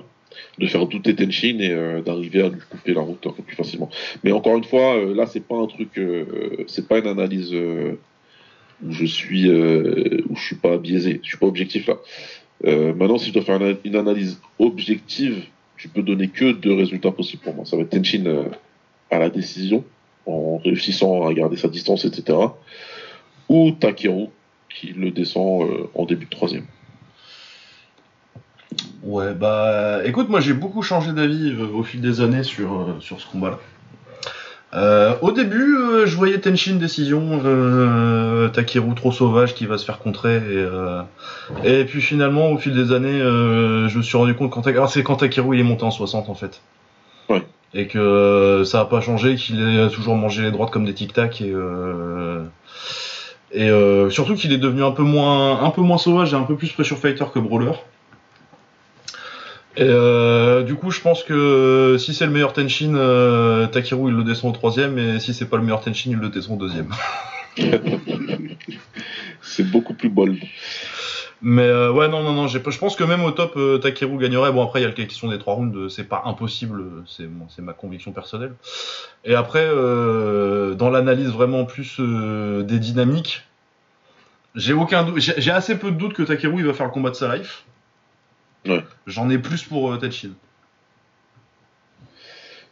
de 0.57 0.67
faire 0.67 0.85
douter 0.85 1.15
Tenshin 1.15 1.57
et 1.59 1.71
euh, 1.71 2.01
d'arriver 2.01 2.41
à 2.41 2.49
lui 2.49 2.59
couper 2.69 2.93
la 2.93 3.01
route 3.01 3.25
un 3.25 3.31
peu 3.31 3.43
plus 3.43 3.55
facilement. 3.55 3.89
Mais 4.23 4.31
encore 4.31 4.57
une 4.57 4.63
fois, 4.63 4.95
euh, 4.95 5.13
là 5.15 5.25
c'est 5.25 5.45
pas 5.45 5.55
un 5.55 5.67
truc, 5.67 5.97
euh, 5.97 6.65
c'est 6.67 6.87
pas 6.87 6.99
une 6.99 7.07
analyse 7.07 7.53
où 7.53 8.91
je 8.91 9.05
suis, 9.05 9.49
où 9.49 10.35
je 10.35 10.41
suis 10.41 10.55
pas 10.55 10.77
biaisé, 10.77 11.19
je 11.23 11.29
suis 11.29 11.37
pas 11.37 11.47
objectif 11.47 11.87
là. 11.87 11.97
Maintenant, 12.65 13.17
si 13.17 13.29
je 13.29 13.33
dois 13.33 13.43
faire 13.43 13.59
une, 13.83 13.95
analyse 13.95 14.39
objective, 14.57 15.43
je 15.75 15.89
peux 15.89 16.01
donner 16.01 16.29
que 16.29 16.53
deux 16.53 16.73
résultats 16.73 17.11
possibles 17.11 17.43
pour 17.43 17.53
moi. 17.53 17.65
Ça 17.65 17.75
va 17.75 17.83
être 17.83 17.89
Tenshin 17.89 18.25
euh, 18.25 18.45
à 19.11 19.19
la 19.19 19.29
décision, 19.29 19.83
en 20.25 20.57
réussissant 20.57 21.27
à 21.27 21.33
garder 21.33 21.57
sa 21.57 21.67
distance, 21.67 22.05
etc. 22.05 22.37
Ou 23.49 23.71
Takeru, 23.71 24.27
qui 24.69 24.93
le 24.93 25.11
descend 25.11 25.69
en 25.93 26.05
début 26.05 26.25
de 26.25 26.29
troisième. 26.29 26.65
Ouais, 29.03 29.33
bah 29.33 29.99
écoute, 30.05 30.29
moi 30.29 30.39
j'ai 30.39 30.53
beaucoup 30.53 30.81
changé 30.81 31.11
d'avis 31.11 31.51
euh, 31.51 31.67
au 31.75 31.83
fil 31.83 31.99
des 31.99 32.21
années 32.21 32.43
sur, 32.43 32.73
euh, 32.73 32.95
sur 33.01 33.19
ce 33.19 33.27
combat-là. 33.27 33.59
Euh, 34.75 35.13
au 35.21 35.31
début, 35.31 35.75
euh, 35.75 36.05
je 36.05 36.15
voyais 36.15 36.39
Tenshin 36.39 36.75
décision, 36.75 37.41
euh, 37.45 38.47
Takeru 38.47 38.95
trop 38.95 39.11
sauvage 39.11 39.53
qui 39.53 39.65
va 39.65 39.77
se 39.77 39.85
faire 39.85 39.99
contrer. 39.99 40.41
Et, 41.63 41.81
et 41.81 41.85
puis 41.85 42.01
finalement, 42.01 42.49
au 42.49 42.57
fil 42.57 42.73
des 42.73 42.91
années, 42.93 43.19
je 43.19 43.97
me 43.97 44.01
suis 44.01 44.17
rendu 44.17 44.33
compte 44.35 44.51
quand, 44.51 44.65
ah, 44.65 44.87
c'est 44.87 45.03
quand 45.03 45.17
Takeru 45.17 45.55
il 45.55 45.59
est 45.59 45.63
monté 45.63 45.83
en 45.83 45.91
60 45.91 46.29
en 46.29 46.33
fait. 46.33 46.61
Ouais. 47.29 47.43
Et 47.73 47.87
que 47.87 48.63
ça 48.65 48.79
a 48.79 48.85
pas 48.85 49.01
changé, 49.01 49.35
qu'il 49.35 49.61
ait 49.61 49.89
toujours 49.89 50.15
mangé 50.15 50.41
les 50.43 50.51
droites 50.51 50.71
comme 50.71 50.85
des 50.85 50.93
tic-tac 50.93 51.41
et 51.41 51.53
et 53.55 53.69
surtout 54.09 54.33
qu'il 54.33 54.53
est 54.53 54.57
devenu 54.57 54.83
un 54.83 54.91
peu 54.91 55.03
moins 55.03 55.61
un 55.61 55.69
peu 55.69 55.81
moins 55.81 55.97
sauvage 55.99 56.33
et 56.33 56.35
un 56.35 56.43
peu 56.43 56.55
plus 56.55 56.71
pressure 56.71 56.97
fighter 56.97 57.25
que 57.31 57.39
brawler. 57.39 57.73
Et 59.75 59.81
euh, 59.81 60.61
du 60.63 60.75
coup, 60.75 60.91
je 60.91 61.01
pense 61.01 61.23
que 61.23 61.97
si 61.99 62.13
c'est 62.13 62.25
le 62.25 62.31
meilleur 62.31 62.53
Tenshin, 62.53 62.93
euh, 62.95 63.65
Takeru 63.67 64.11
il 64.11 64.15
le 64.15 64.23
descend 64.23 64.51
au 64.51 64.53
troisième, 64.53 64.99
et 64.99 65.19
si 65.19 65.33
c'est 65.33 65.47
pas 65.47 65.57
le 65.57 65.63
meilleur 65.63 65.81
Tenshin, 65.81 66.11
il 66.11 66.17
le 66.17 66.29
descend 66.29 66.61
au 66.61 66.65
deuxième. 66.65 66.89
C'est 69.41 69.69
beaucoup 69.69 69.93
plus 69.93 70.09
bold. 70.09 70.39
Mais 71.45 71.63
euh, 71.63 71.91
ouais, 71.91 72.07
non, 72.07 72.23
non, 72.23 72.31
non, 72.31 72.47
je 72.47 72.57
pense 72.57 72.95
que 72.95 73.03
même 73.03 73.23
au 73.25 73.31
top, 73.31 73.57
euh, 73.57 73.77
Takeru 73.77 74.17
gagnerait. 74.17 74.53
Bon, 74.53 74.63
après, 74.63 74.79
il 74.79 74.83
y 74.83 74.85
a 74.85 74.87
la 74.87 74.93
question 74.93 75.27
des 75.27 75.37
trois 75.37 75.55
rounds, 75.55 75.77
euh, 75.77 75.89
c'est 75.89 76.05
pas 76.05 76.23
impossible, 76.25 76.79
euh, 76.79 77.03
c'est 77.05 77.27
bon, 77.27 77.47
ma 77.59 77.73
conviction 77.73 78.13
personnelle. 78.13 78.53
Et 79.25 79.35
après, 79.35 79.65
euh, 79.65 80.73
dans 80.73 80.89
l'analyse 80.89 81.27
vraiment 81.29 81.65
plus 81.65 81.97
euh, 81.99 82.63
des 82.63 82.79
dynamiques, 82.79 83.43
j'ai 84.55 84.71
aucun 84.71 85.03
doute, 85.03 85.19
j'ai 85.19 85.33
j'ai 85.37 85.51
assez 85.51 85.77
peu 85.77 85.91
de 85.91 85.97
doute 85.97 86.13
que 86.13 86.23
Takeru 86.23 86.59
il 86.59 86.65
va 86.65 86.73
faire 86.73 86.85
le 86.85 86.93
combat 86.93 87.09
de 87.09 87.15
sa 87.15 87.35
life. 87.35 87.65
Ouais. 88.67 88.83
J'en 89.07 89.29
ai 89.29 89.37
plus 89.37 89.63
pour 89.63 89.91
euh, 89.91 89.97
Tenshin. 89.97 90.31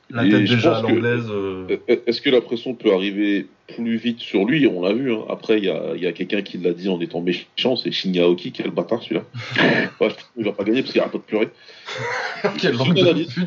La 0.10 0.23
tête 0.23 0.43
déjà 0.45 0.77
à 0.77 0.82
l'anglaise. 0.82 1.25
euh, 1.30 1.77
Est-ce 1.88 2.21
que 2.21 2.30
la 2.30 2.41
pression 2.41 2.73
peut 2.73 2.93
arriver 2.93 3.47
plus 3.73 3.95
vite 3.95 4.19
sur 4.19 4.43
lui? 4.45 4.67
On 4.67 4.82
l'a 4.82 4.91
vu. 4.93 5.13
hein. 5.13 5.23
Après, 5.30 5.58
il 5.58 5.63
y 5.63 5.69
a, 5.69 5.95
y 5.95 6.06
a 6.06 6.12
quelqu'un 6.12 6.41
qui 6.41 6.58
l'a 6.58 6.73
dit 6.73 6.89
en 6.89 6.99
étant 6.99 7.21
méchant, 7.21 7.77
c'est 7.77 7.91
Shinya 7.91 8.23
Aoki, 8.23 8.51
qui 8.51 8.62
est 8.62 8.65
le 8.65 8.71
bâtard 8.71 9.01
celui-là. 9.04 9.23
ouais, 10.01 10.10
il 10.36 10.43
va 10.43 10.51
pas 10.51 10.65
gagner 10.65 10.82
parce 10.82 10.91
qu'il 10.91 10.99
arrête 11.01 11.13
pas 11.13 11.17
de 11.17 11.23
pleurer. 11.23 11.49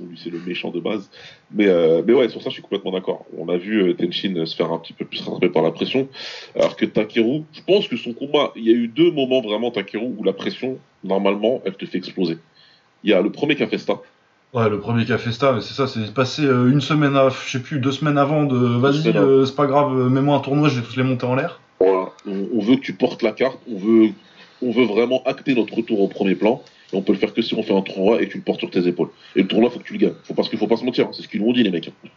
Lui, 0.00 0.20
c'est 0.22 0.30
le 0.30 0.40
méchant 0.46 0.70
de 0.70 0.80
base. 0.80 1.10
Mais, 1.52 1.66
euh, 1.68 2.02
mais 2.06 2.12
ouais, 2.12 2.28
sur 2.28 2.42
ça, 2.42 2.50
je 2.50 2.54
suis 2.54 2.62
complètement 2.62 2.92
d'accord. 2.92 3.24
On 3.38 3.48
a 3.48 3.56
vu 3.56 3.82
euh, 3.82 3.94
Tenshin 3.94 4.44
se 4.44 4.56
faire 4.56 4.72
un 4.72 4.78
petit 4.78 4.92
peu 4.92 5.04
plus 5.04 5.20
rattraper 5.20 5.48
par 5.50 5.62
la 5.62 5.70
pression. 5.70 6.08
Alors 6.56 6.76
que 6.76 6.84
Takeru, 6.84 7.42
je 7.52 7.60
pense 7.66 7.86
que 7.88 7.96
son 7.96 8.12
combat, 8.12 8.52
il 8.56 8.64
y 8.64 8.70
a 8.70 8.74
eu 8.74 8.88
deux 8.88 9.10
moments 9.10 9.40
vraiment, 9.40 9.70
Takeru, 9.70 10.12
où 10.16 10.24
la 10.24 10.32
pression, 10.32 10.78
normalement, 11.04 11.62
elle 11.64 11.74
te 11.74 11.86
fait 11.86 11.98
exploser. 11.98 12.38
Il 13.04 13.10
y 13.10 13.12
a 13.12 13.20
le 13.20 13.30
premier 13.30 13.54
Cafesta. 13.54 14.00
Ouais, 14.54 14.70
le 14.70 14.78
premier 14.78 15.04
Café 15.04 15.32
Star, 15.32 15.60
c'est 15.60 15.74
ça, 15.74 15.88
c'est 15.88 16.14
passé 16.14 16.42
euh, 16.42 16.70
une 16.70 16.80
semaine, 16.80 17.16
à, 17.16 17.28
je 17.28 17.50
sais 17.50 17.58
plus, 17.58 17.80
deux 17.80 17.90
semaines 17.90 18.18
avant 18.18 18.44
de 18.44 18.56
vas-y, 18.56 19.08
euh, 19.08 19.44
c'est 19.44 19.56
pas 19.56 19.66
grave, 19.66 19.92
mets-moi 20.08 20.36
un 20.36 20.40
tournoi, 20.40 20.68
je 20.68 20.78
vais 20.78 20.86
tous 20.86 20.96
les 20.96 21.02
monter 21.02 21.26
en 21.26 21.34
l'air. 21.34 21.60
Voilà. 21.80 22.10
On, 22.24 22.46
on 22.54 22.60
veut 22.60 22.76
que 22.76 22.82
tu 22.82 22.92
portes 22.92 23.22
la 23.22 23.32
carte, 23.32 23.58
on 23.68 23.76
veut, 23.76 24.10
on 24.62 24.70
veut 24.70 24.84
vraiment 24.84 25.24
acter 25.24 25.56
notre 25.56 25.74
retour 25.74 26.00
au 26.00 26.06
premier 26.06 26.36
plan. 26.36 26.62
Et 26.94 26.96
on 26.96 27.02
peut 27.02 27.12
le 27.12 27.18
faire 27.18 27.34
que 27.34 27.42
si 27.42 27.54
on 27.54 27.62
fait 27.64 27.74
un 27.74 27.82
tournoi 27.82 28.22
et 28.22 28.26
que 28.26 28.32
tu 28.32 28.38
le 28.38 28.44
portes 28.44 28.60
sur 28.60 28.70
tes 28.70 28.86
épaules. 28.86 29.08
Et 29.34 29.42
le 29.42 29.48
tournoi, 29.48 29.68
faut 29.68 29.80
que 29.80 29.84
tu 29.84 29.94
le 29.94 29.98
gagnes. 29.98 30.14
Faut 30.22 30.34
parce 30.34 30.48
qu'il 30.48 30.58
faut 30.58 30.68
pas 30.68 30.76
se 30.76 30.84
mentir, 30.84 31.06
hein. 31.06 31.10
c'est 31.12 31.22
ce 31.22 31.28
qu'ils 31.28 31.40
nous 31.42 31.48
ont 31.48 31.52
dit 31.52 31.64
les 31.64 31.70
mecs. 31.70 31.88
hein. 31.88 32.08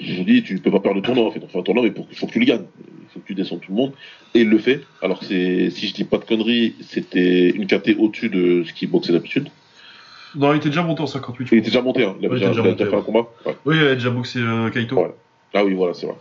Ils 0.00 0.14
nous 0.14 0.20
ont 0.20 0.24
dit 0.24 0.42
tu 0.44 0.56
peux 0.60 0.70
pas 0.70 0.78
perdre 0.78 0.96
le 0.96 1.02
tournoi 1.02 1.26
en 1.26 1.30
fait. 1.32 1.40
On 1.42 1.48
fait 1.48 1.58
un 1.58 1.62
tournoi 1.62 1.82
mais 1.82 1.90
pour, 1.90 2.06
faut 2.14 2.26
que 2.28 2.32
tu 2.32 2.38
le 2.38 2.44
gagnes. 2.46 2.64
Il 2.78 3.12
faut 3.12 3.20
que 3.20 3.26
tu 3.26 3.34
descendes 3.34 3.60
tout 3.60 3.72
le 3.72 3.76
monde. 3.76 3.92
Et 4.34 4.40
il 4.42 4.48
le 4.48 4.58
fait. 4.58 4.80
Alors 5.02 5.18
que 5.18 5.24
c'est, 5.26 5.70
si 5.70 5.88
je 5.88 5.94
dis 5.94 6.04
pas 6.04 6.18
de 6.18 6.24
conneries, 6.24 6.74
c'était 6.82 7.50
une 7.50 7.66
KT 7.66 7.96
au-dessus 7.98 8.28
de 8.28 8.62
ce 8.64 8.72
qu'il 8.72 8.88
boxait 8.90 9.12
d'habitude. 9.12 9.48
Non, 10.36 10.52
il 10.52 10.58
était 10.58 10.68
déjà 10.68 10.82
monté 10.82 11.02
en 11.02 11.06
58. 11.06 11.36
je 11.38 11.42
Il 11.42 11.46
crois. 11.46 11.58
était 11.58 11.70
déjà 11.70 11.82
monté, 11.82 12.04
hein. 12.04 12.14
il 12.20 12.26
avait 12.26 12.34
Ouais, 12.34 12.40
il 12.42 12.48
déjà, 12.48 12.60
était 12.60 12.60
déjà 12.60 12.60
il 12.62 12.66
avait 12.66 12.72
déjà 12.76 12.84
monté, 12.84 12.90
fait 12.90 12.96
un 12.96 13.00
combat. 13.02 13.28
Ouais. 13.46 13.56
Oui, 13.64 13.76
il 13.80 13.86
a 13.88 13.94
déjà 13.94 14.10
boxé 14.10 14.38
euh, 14.40 14.70
Kaito. 14.70 15.04
Ah 15.54 15.64
oui, 15.64 15.72
voilà, 15.74 15.94
c'est 15.94 16.06
vrai. 16.06 16.16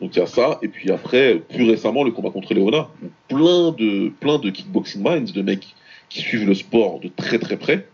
Donc 0.00 0.16
il 0.16 0.18
y 0.20 0.22
a 0.22 0.26
ça, 0.26 0.58
et 0.62 0.68
puis 0.68 0.90
après, 0.90 1.42
plus 1.52 1.68
récemment, 1.68 2.04
le 2.04 2.10
combat 2.12 2.30
contre 2.30 2.54
Léona, 2.54 2.88
plein 3.28 3.72
de, 3.72 4.08
plein 4.20 4.38
de 4.38 4.48
kickboxing 4.48 5.02
minds, 5.02 5.32
de 5.34 5.42
mecs 5.42 5.74
qui 6.10 6.20
suivent 6.20 6.46
le 6.46 6.54
sport 6.54 7.00
de 7.00 7.08
très 7.08 7.38
très 7.38 7.56
près. 7.56 7.88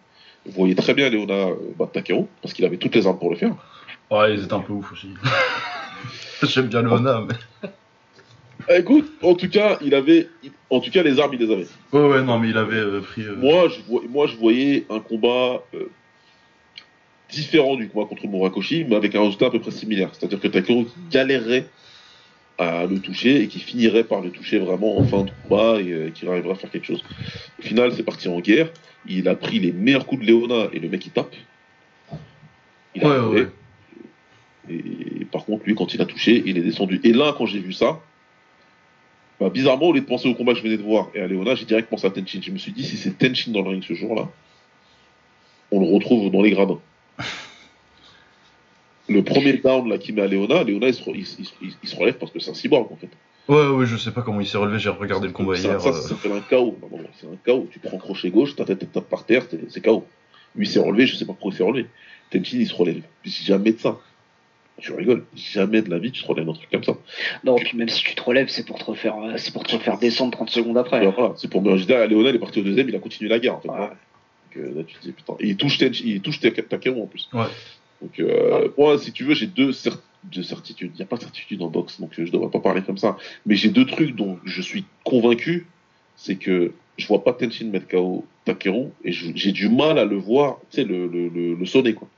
Vous 0.45 0.53
voyez 0.53 0.75
très 0.75 0.95
bien 0.95 1.09
Léona 1.09 1.35
euh, 1.49 1.55
battre 1.79 1.93
Takeru, 1.93 2.25
parce 2.43 2.53
qu'il 2.55 2.65
avait 2.65 2.77
toutes 2.79 2.95
les 2.95 3.07
armes 3.07 3.19
pour 3.19 3.31
le 3.31 3.37
faire. 3.37 3.55
Ouais, 4.11 4.35
ils 4.35 4.43
étaient 4.45 4.53
un 4.55 4.61
peu 4.61 4.73
ouf 4.73 4.93
aussi. 4.93 5.09
J'aime 6.43 6.67
bien 6.67 6.83
Leona, 6.83 7.23
mais. 7.29 7.71
Eh, 8.69 8.79
Écoute, 8.81 9.11
en 9.23 9.35
tout 9.35 9.49
cas, 9.49 9.79
il 9.83 9.95
avait, 9.95 10.29
en 10.71 10.81
tout 10.81 10.91
cas, 10.91 11.03
les 11.03 11.19
armes, 11.21 11.35
il 11.35 11.41
les 11.41 11.53
avait. 11.53 11.67
Ouais, 11.93 12.09
ouais, 12.09 12.23
non, 12.23 12.39
mais 12.39 12.49
il 12.51 12.57
avait 12.59 12.77
euh, 12.77 13.01
pris. 13.01 13.23
euh, 13.23 13.37
Moi, 13.37 13.69
je, 13.69 13.81
vois- 13.89 14.03
moi, 14.09 14.27
je 14.27 14.37
voyais 14.37 14.87
un 14.91 14.99
combat 15.01 15.63
euh, 15.75 15.91
différent 17.31 17.77
du 17.77 17.89
combat 17.89 18.07
contre 18.09 18.27
Murakoshi, 18.27 18.85
mais 18.89 18.97
avec 18.97 19.15
un 19.15 19.21
résultat 19.23 19.47
à 19.47 19.51
peu 19.51 19.61
près 19.61 19.71
similaire. 19.73 20.11
C'est-à-dire 20.13 20.41
que 20.41 20.49
Takeru 20.49 20.87
galérerait 21.11 21.67
à 22.59 22.87
le 22.87 22.99
toucher 23.01 23.43
et 23.43 23.49
qui 23.49 23.61
finirait 23.61 24.05
par 24.05 24.21
le 24.21 24.31
toucher 24.31 24.59
vraiment 24.59 24.99
en 24.99 25.05
fin 25.05 25.25
de 25.25 25.31
combat 25.43 25.81
et 25.81 25.93
euh, 25.93 26.11
qu'il 26.11 26.29
arriverait 26.29 26.53
à 26.53 26.57
faire 26.57 26.71
quelque 26.71 26.87
chose. 26.87 27.05
Au 27.59 27.63
final, 27.63 27.93
c'est 27.93 28.03
parti 28.03 28.29
en 28.29 28.41
guerre. 28.41 28.71
Il 29.07 29.29
a 29.29 29.35
pris 29.35 29.59
les 29.59 29.73
meilleurs 29.73 30.07
coups 30.07 30.23
de 30.23 30.27
Léona 30.27 30.69
et 30.73 30.79
le 30.79 30.89
mec 30.89 31.05
il 31.07 31.13
tape. 31.13 31.35
Il 32.95 33.05
Ouais. 33.05 33.47
Et 34.69 35.25
par 35.31 35.45
contre, 35.45 35.65
lui, 35.67 35.75
quand 35.75 35.95
il 35.95 36.01
a 36.01 36.07
touché, 36.07 36.43
il 36.47 36.59
est 36.59 36.63
descendu. 36.63 37.01
Et 37.05 37.13
là, 37.13 37.35
quand 37.37 37.47
j'ai 37.47 37.61
vu 37.61 37.73
ça, 37.73 38.01
bah, 39.39 39.51
bizarrement, 39.51 39.89
au 39.89 39.93
lieu 39.93 40.01
de 40.01 40.07
penser 40.07 40.29
au 40.29 40.35
combat 40.35 40.53
que 40.53 40.59
je 40.59 40.65
venais 40.65 40.79
de 40.79 40.83
voir 40.83 41.09
et 41.15 41.21
à 41.21 41.27
Léona, 41.27 41.55
j'ai 41.55 41.67
direct 41.67 41.89
pensé 41.89 42.07
à 42.07 42.11
Tenshin. 42.11 42.41
Je 42.43 42.51
me 42.51 42.59
suis 42.59 42.73
dit, 42.73 42.85
si 42.85 42.97
c'est 42.97 43.17
Tenshin 43.19 43.53
dans 43.53 43.63
le 43.63 43.69
ring 43.69 43.85
ce 43.85 43.95
jour-là, 43.95 44.29
on 45.71 45.81
le 45.81 45.87
retrouve 45.87 46.31
dans 46.31 46.43
les 46.43 46.51
gradins. 46.51 46.81
Le 49.09 49.23
premier 49.23 49.55
down 49.55 49.89
là 49.89 49.99
qu'il 49.99 50.15
met 50.15 50.23
à 50.23 50.27
Léona, 50.27 50.65
Léona 50.65 50.89
il 50.89 50.95
se, 50.95 51.03
re- 51.05 51.13
il, 51.15 51.25
se- 51.27 51.37
il 51.41 51.47
se- 51.47 51.77
il 51.83 51.89
se 51.89 51.97
relève 51.97 52.15
parce 52.19 52.33
que 52.33 52.41
c'est 52.41 52.51
un 52.51 52.55
cyborg 52.55 52.91
en 52.93 52.97
fait. 52.97 53.09
Ouais, 53.49 53.67
ouais, 53.69 53.87
je 53.87 53.97
sais 53.97 54.11
pas 54.11 54.23
comment 54.23 54.41
il 54.41 54.47
s'est 54.47 54.59
relevé, 54.59 54.81
j'ai 54.81 54.89
regardé 54.89 55.29
le 55.29 55.33
combat 55.33 55.55
ça, 55.55 55.69
hier. 55.69 55.81
ça, 55.81 55.91
euh. 55.91 55.93
ça 55.93 56.09
s'appelle 56.09 56.33
un 56.33 56.41
KO. 56.41 56.77
Non, 56.83 56.89
non, 56.91 56.99
non, 57.03 57.09
C'est 57.21 57.27
un 57.29 57.37
KO. 57.45 57.69
Tu 57.71 57.79
prends 57.79 57.99
crochet 57.99 58.31
gauche, 58.31 58.57
ta 58.57 58.65
tête 58.65 58.91
tape 58.93 59.09
par 59.09 59.25
terre, 59.25 59.45
c'est 59.49 59.71
c'est 59.71 59.81
KO. 59.81 60.05
Lui 60.57 60.67
il 60.67 60.71
s'est 60.71 60.81
relevé, 60.81 61.07
je 61.07 61.15
sais 61.15 61.25
pas 61.25 61.33
pourquoi 61.35 61.53
il 61.53 61.57
s'est 61.57 61.63
relevé. 61.63 61.87
Tenshin 62.31 62.59
il 62.59 62.67
se 62.67 62.75
relève. 62.75 63.03
Puis 63.23 63.31
jamais 63.31 63.73
de 63.73 63.79
ça. 63.79 63.99
Tu 64.79 64.93
rigoles. 64.93 65.25
Jamais 65.35 65.81
de 65.81 65.89
la 65.91 65.99
vie 65.99 66.11
tu 66.11 66.23
te 66.23 66.27
relèves 66.27 66.49
un 66.49 66.53
truc 66.55 66.69
comme 66.71 66.83
ça. 66.85 66.97
Non, 67.45 67.55
puis 67.57 67.79
même 67.79 67.89
si 67.89 68.03
tu 68.03 68.15
te 68.17 68.23
relèves, 68.23 68.49
c'est 68.49 68.67
pour 68.67 68.79
te 68.79 68.85
refaire, 68.85 69.17
euh, 69.19 69.35
c'est 69.37 69.53
pour 69.53 69.63
te 69.65 69.75
refaire 69.77 69.97
descendre 69.99 70.33
30 70.33 70.51
secondes 70.51 70.77
après. 70.77 70.99
Alors, 70.99 71.15
voilà, 71.17 71.35
c'est 71.37 71.49
pour 71.49 71.63
me 71.63 71.79
dire, 71.79 72.07
Léona, 72.09 72.31
il 72.31 72.37
est 72.37 72.39
parti 72.41 72.59
au 72.61 72.63
deuxième, 72.65 72.89
il 72.89 72.97
a 72.97 72.99
continué 72.99 73.31
la 73.31 73.39
guerre. 73.39 73.55
En 73.55 73.61
fait, 73.61 73.69
Ouais. 73.71 73.77
voilà. 73.77 73.91
Donc, 74.55 74.57
euh, 74.65 74.79
là, 74.79 74.83
tu 74.87 74.97
te 74.97 75.03
dis, 75.03 75.13
putain. 75.13 75.35
Et 75.41 75.49
il 75.49 75.57
touche, 75.57 75.79
Tenchi- 75.79 76.03
il 76.05 76.21
touche 76.21 76.41
Takeru 76.41 77.01
en 77.01 77.07
plus. 77.07 77.29
Ouais. 77.33 77.45
Donc, 78.03 78.19
euh, 78.21 78.69
moi, 78.77 78.99
si 78.99 79.13
tu 79.13 79.25
veux, 79.25 79.35
j'ai 79.35 79.47
deux, 79.47 79.71
cer- 79.71 79.99
deux 80.25 80.43
certitudes. 80.43 80.91
Il 80.95 80.97
n'y 80.99 81.03
a 81.03 81.07
pas 81.07 81.17
de 81.17 81.23
certitude 81.23 81.63
en 81.63 81.69
boxe, 81.69 82.01
donc 82.01 82.11
euh, 82.13 82.25
je 82.25 82.31
ne 82.31 82.31
devrais 82.33 82.51
pas 82.51 82.61
parler 82.61 82.83
comme 82.83 82.99
ça. 82.99 83.17
Mais 83.47 83.55
j'ai 83.55 83.71
deux 83.71 83.87
trucs 83.87 84.15
dont 84.15 84.39
je 84.45 84.61
suis 84.63 84.85
convaincu. 85.05 85.67
C'est 86.17 86.37
que 86.37 86.73
je 86.97 87.07
vois 87.07 87.23
pas 87.25 87.33
Tenshin 87.33 87.67
mettre 87.67 87.89
KO 87.89 88.25
Takeru 88.45 88.87
et 89.05 89.13
j'ai 89.13 89.53
du 89.53 89.69
mal 89.69 89.99
à 89.99 90.05
le 90.05 90.17
voir, 90.17 90.59
tu 90.71 90.77
sais, 90.77 90.85
le, 90.85 91.07
le, 91.07 91.29
le, 91.29 91.55
le 91.55 91.67
sonner, 91.67 91.93
quoi. 91.95 92.09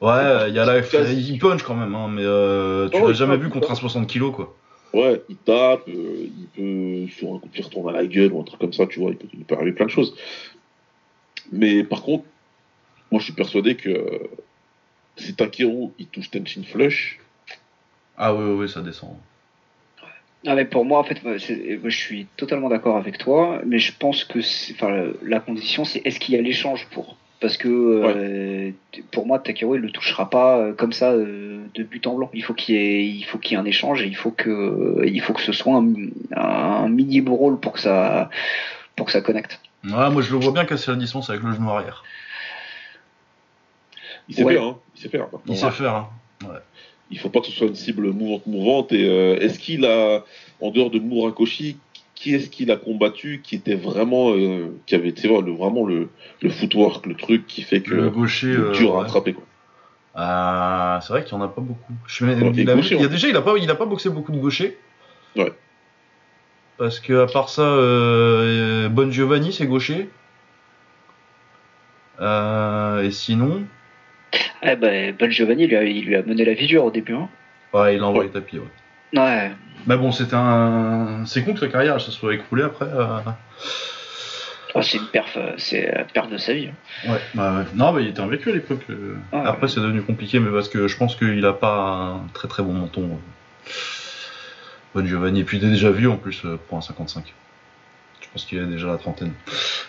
Ouais, 0.00 0.48
il 0.48 0.54
y 0.54 0.58
a 0.58 0.64
la. 0.64 0.78
Il 1.12 1.38
punch 1.38 1.62
quand 1.62 1.74
même, 1.74 1.94
hein, 1.94 2.08
mais 2.08 2.22
euh, 2.24 2.88
tu 2.88 2.98
Oh, 3.02 3.06
l'as 3.08 3.12
jamais 3.12 3.36
vu 3.36 3.50
contre 3.50 3.66
un 3.70 3.74
punch. 3.74 3.80
60 3.80 4.06
kilos, 4.06 4.34
quoi. 4.34 4.54
Ouais, 4.94 5.20
il 5.28 5.36
tape, 5.36 5.86
euh, 5.88 6.26
il 6.26 6.46
peut, 7.06 7.12
sur 7.12 7.34
un 7.34 7.38
coup 7.38 7.46
de 7.48 7.52
pied, 7.52 7.62
retourner 7.62 7.90
à 7.90 8.00
la 8.00 8.06
gueule 8.06 8.32
ou 8.32 8.40
un 8.40 8.44
truc 8.44 8.58
comme 8.58 8.72
ça, 8.72 8.86
tu 8.86 8.98
vois, 9.00 9.10
il 9.10 9.16
peut, 9.16 9.28
il 9.34 9.44
peut 9.44 9.54
arriver 9.54 9.72
plein 9.72 9.86
de 9.86 9.90
choses. 9.90 10.14
Mais 11.52 11.84
par 11.84 12.02
contre, 12.02 12.24
moi 13.10 13.18
je 13.20 13.24
suis 13.24 13.32
persuadé 13.34 13.76
que 13.76 13.88
euh, 13.90 14.18
si 15.20 15.34
Takeru 15.34 15.90
il 15.98 16.06
touche 16.06 16.30
Tenshin 16.30 16.62
Flush, 16.64 17.18
Ah, 18.16 18.34
ouais, 18.34 18.44
ouais, 18.44 18.54
ouais, 18.54 18.68
ça 18.68 18.80
descend. 18.80 19.16
Ah, 20.46 20.54
mais 20.54 20.64
pour 20.64 20.84
moi, 20.86 20.98
en 20.98 21.04
fait, 21.04 21.22
moi, 21.22 21.36
je 21.36 21.88
suis 21.96 22.26
totalement 22.36 22.68
d'accord 22.70 22.96
avec 22.96 23.18
toi, 23.18 23.60
mais 23.66 23.78
je 23.78 23.92
pense 23.96 24.24
que 24.24 24.40
c'est- 24.40 24.72
enfin, 24.72 25.12
la- 25.22 25.40
condition, 25.40 25.84
c'est 25.84 26.00
est-ce 26.06 26.18
qu'il 26.18 26.34
y 26.34 26.38
a 26.38 26.42
l'échange 26.42 26.86
pour? 26.92 27.16
Parce 27.40 27.56
que 27.56 27.68
euh, 27.68 28.70
pour 29.12 29.26
moi, 29.26 29.38
Takeru, 29.38 29.76
il 29.78 29.82
le 29.82 29.90
touchera 29.90 30.28
pas 30.28 30.58
euh, 30.58 30.72
comme 30.74 30.92
ça 30.92 31.12
euh, 31.12 31.64
de 31.74 31.82
but 31.82 32.06
en 32.06 32.14
blanc. 32.14 32.30
Il 32.34 32.44
faut 32.44 32.52
qu'il 32.54 32.74
y 32.74 32.78
ait, 32.78 33.06
il 33.06 33.22
faut 33.24 33.38
qu'il 33.38 33.52
y 33.52 33.54
ait 33.54 33.62
un 33.62 33.64
échange 33.66 34.02
et 34.02 34.06
il 34.06 34.16
faut 34.16 34.30
que, 34.30 35.02
il 35.06 35.20
faut 35.22 35.32
que 35.32 35.40
ce 35.42 35.52
soit 35.52 35.74
un, 35.76 35.92
un 36.36 36.88
mini 36.88 37.20
brawl 37.22 37.58
pour 37.58 37.72
que 37.72 37.80
ça, 37.80 38.28
pour 38.96 39.06
que 39.06 39.12
ça 39.12 39.22
connecte. 39.22 39.58
Ouais, 39.84 40.10
moi 40.10 40.20
je 40.20 40.30
le 40.32 40.38
vois 40.38 40.52
bien 40.52 40.66
casser 40.66 40.90
la 40.90 40.98
distance 40.98 41.30
avec 41.30 41.42
le 41.42 41.52
genou 41.54 41.70
arrière. 41.70 42.04
il 44.28 44.34
sait 44.34 44.44
Ouais. 44.44 44.54
faire, 44.54 44.64
hein, 44.64 44.78
sait 45.00 45.08
faire. 45.08 45.26
Il 45.46 45.56
sait 45.56 45.70
faire, 45.70 45.94
hein. 45.94 46.08
Il 47.10 47.18
faut 47.18 47.28
pas 47.28 47.40
que 47.40 47.46
ce 47.46 47.52
soit 47.52 47.66
une 47.66 47.74
cible 47.74 48.12
mouvante 48.12 48.46
mouvante. 48.46 48.92
Et 48.92 49.08
euh, 49.08 49.36
est-ce 49.40 49.58
qu'il 49.58 49.84
a, 49.84 50.24
en 50.60 50.70
dehors 50.70 50.90
de 50.90 50.98
Murakoshi, 51.00 51.76
qui 52.14 52.34
est-ce 52.34 52.48
qu'il 52.50 52.70
a 52.70 52.76
combattu 52.76 53.40
qui 53.42 53.56
était 53.56 53.74
vraiment, 53.74 54.30
euh, 54.30 54.68
qui 54.86 54.94
avait, 54.94 55.12
tu 55.12 55.26
le, 55.26 55.52
vraiment 55.52 55.84
le, 55.86 56.08
le 56.40 56.50
footwork, 56.50 57.06
le 57.06 57.14
truc 57.14 57.46
qui 57.46 57.62
fait 57.62 57.80
que 57.80 57.94
Le 57.94 58.10
gaucher. 58.10 58.48
euh, 58.48 58.72
dur 58.72 58.94
à 58.94 58.98
ouais. 58.98 59.04
attraper, 59.04 59.32
quoi. 59.32 59.44
Ah, 60.14 61.00
c'est 61.02 61.12
vrai 61.12 61.24
qu'il 61.24 61.32
y 61.32 61.36
en 61.36 61.42
a 61.42 61.48
pas 61.48 61.60
beaucoup. 61.60 61.92
Je 62.06 62.24
Ouais, 62.24 62.32
il, 62.54 62.70
a, 62.70 62.74
gaucher, 62.74 62.96
il 62.96 63.02
a 63.02 63.06
en 63.06 63.10
déjà, 63.10 63.28
il 63.28 63.36
a 63.36 63.42
pas, 63.42 63.56
il 63.58 63.70
a 63.70 63.74
pas 63.74 63.86
boxé 63.86 64.08
beaucoup 64.10 64.32
de 64.32 64.38
gauchers. 64.38 64.76
Ouais. 65.36 65.52
Parce 66.78 66.98
que 67.00 67.22
à 67.22 67.26
part 67.26 67.48
ça, 67.48 67.62
euh, 67.62 68.88
Bon 68.88 69.10
Giovanni 69.10 69.52
c'est 69.52 69.66
gaucher. 69.66 70.08
Et 72.20 73.10
sinon, 73.10 73.62
Eh 74.62 74.76
ben, 74.76 75.14
Bon 75.18 75.30
Giovanni, 75.30 75.64
il 75.64 75.68
lui, 75.70 75.76
a, 75.76 75.82
il 75.84 76.04
lui 76.04 76.16
a 76.16 76.22
mené 76.22 76.44
la 76.44 76.54
vie 76.54 76.66
dure 76.66 76.84
au 76.84 76.90
début. 76.90 77.14
Hein. 77.14 77.28
ouais, 77.72 77.96
il 77.96 78.02
a 78.02 78.06
envoyé 78.06 78.30
tapis. 78.30 78.58
Ouais. 78.58 78.66
Ouais. 79.20 79.50
Mais 79.86 79.96
bon, 79.96 80.12
c'était 80.12 80.34
un, 80.36 81.24
c'est 81.26 81.42
con 81.42 81.54
que 81.54 81.60
sa 81.60 81.68
carrière 81.68 82.00
ça 82.00 82.10
soit 82.10 82.34
écroulée 82.34 82.64
après. 82.64 82.84
euh. 82.86 83.18
Ah, 84.74 84.82
c'est 84.82 84.98
une 84.98 85.06
perf, 85.08 85.36
euh, 85.36 85.52
c'est 85.56 85.90
la 85.92 86.04
perf 86.04 86.28
de 86.28 86.36
sa 86.36 86.52
vie. 86.54 86.68
hein. 86.68 87.10
Ouais, 87.12 87.18
bah 87.34 87.54
ouais. 87.58 87.64
Non, 87.74 87.90
mais 87.92 88.02
il 88.04 88.08
était 88.10 88.20
invaincu 88.20 88.50
à 88.50 88.52
l'époque. 88.52 88.84
euh. 88.90 89.16
Ah, 89.32 89.42
Après, 89.48 89.66
c'est 89.66 89.80
devenu 89.80 90.02
compliqué, 90.02 90.38
mais 90.38 90.50
parce 90.52 90.68
que 90.68 90.86
je 90.86 90.96
pense 90.96 91.16
qu'il 91.16 91.44
a 91.44 91.52
pas 91.52 91.78
un 92.14 92.20
très 92.34 92.46
très 92.46 92.62
bon 92.62 92.72
menton. 92.74 93.18
Bon 94.94 95.04
Giovanni, 95.06 95.40
et 95.40 95.44
puis 95.44 95.58
il 95.58 95.64
est 95.64 95.70
déjà 95.70 95.90
vu 95.90 96.06
en 96.08 96.16
plus 96.16 96.42
pour 96.68 96.78
un 96.78 96.80
55. 96.82 97.32
Je 98.30 98.34
pense 98.34 98.44
qu'il 98.44 98.60
a 98.60 98.64
déjà 98.64 98.86
la 98.86 98.96
trentaine. 98.96 99.32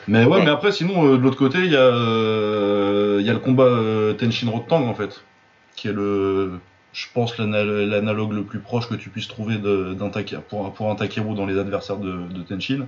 Mais 0.08 0.26
ouais, 0.26 0.38
Ouais. 0.38 0.44
mais 0.44 0.50
après, 0.50 0.72
sinon, 0.72 1.06
euh, 1.06 1.18
de 1.18 1.22
l'autre 1.22 1.38
côté, 1.38 1.60
il 1.60 1.72
y, 1.72 1.76
a, 1.76 1.80
euh, 1.80 3.18
il 3.20 3.26
y 3.28 3.30
a 3.30 3.34
le 3.34 3.40
combat 3.40 3.66
euh, 3.66 4.14
Tenshin 4.14 4.50
Rotang 4.50 4.88
en 4.88 4.96
fait, 4.96 5.24
qui 5.76 5.88
est 5.90 5.94
le, 5.94 6.60
je 6.92 7.06
pense, 7.14 7.38
l'ana- 7.38 7.64
l'analogue 7.64 8.32
le 8.34 8.44
plus 8.44 8.58
proche 8.60 8.90
que 8.90 8.96
tu 8.96 9.10
puisses 9.10 9.28
trouver 9.28 9.58
d'un 9.58 10.10
pour, 10.50 10.74
pour 10.74 10.90
un 10.90 10.96
Takeru 10.96 11.36
dans 11.36 11.46
les 11.46 11.60
adversaires 11.60 11.98
de, 11.98 12.12
de 12.34 12.42
Tenshin. 12.42 12.88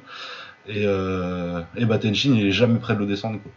Et, 0.68 0.86
euh, 0.88 1.62
et 1.78 1.86
bah 1.86 2.00
Tenshin, 2.00 2.34
il 2.36 2.48
est 2.48 2.52
jamais 2.52 2.80
prêt 2.80 2.96
de 2.96 3.00
le 3.00 3.06
descendre. 3.06 3.40
Quoi. 3.42 3.52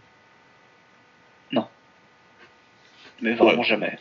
Mais 3.22 3.32
vraiment 3.32 3.60
Ouais. 3.60 3.64
jamais. 3.64 3.98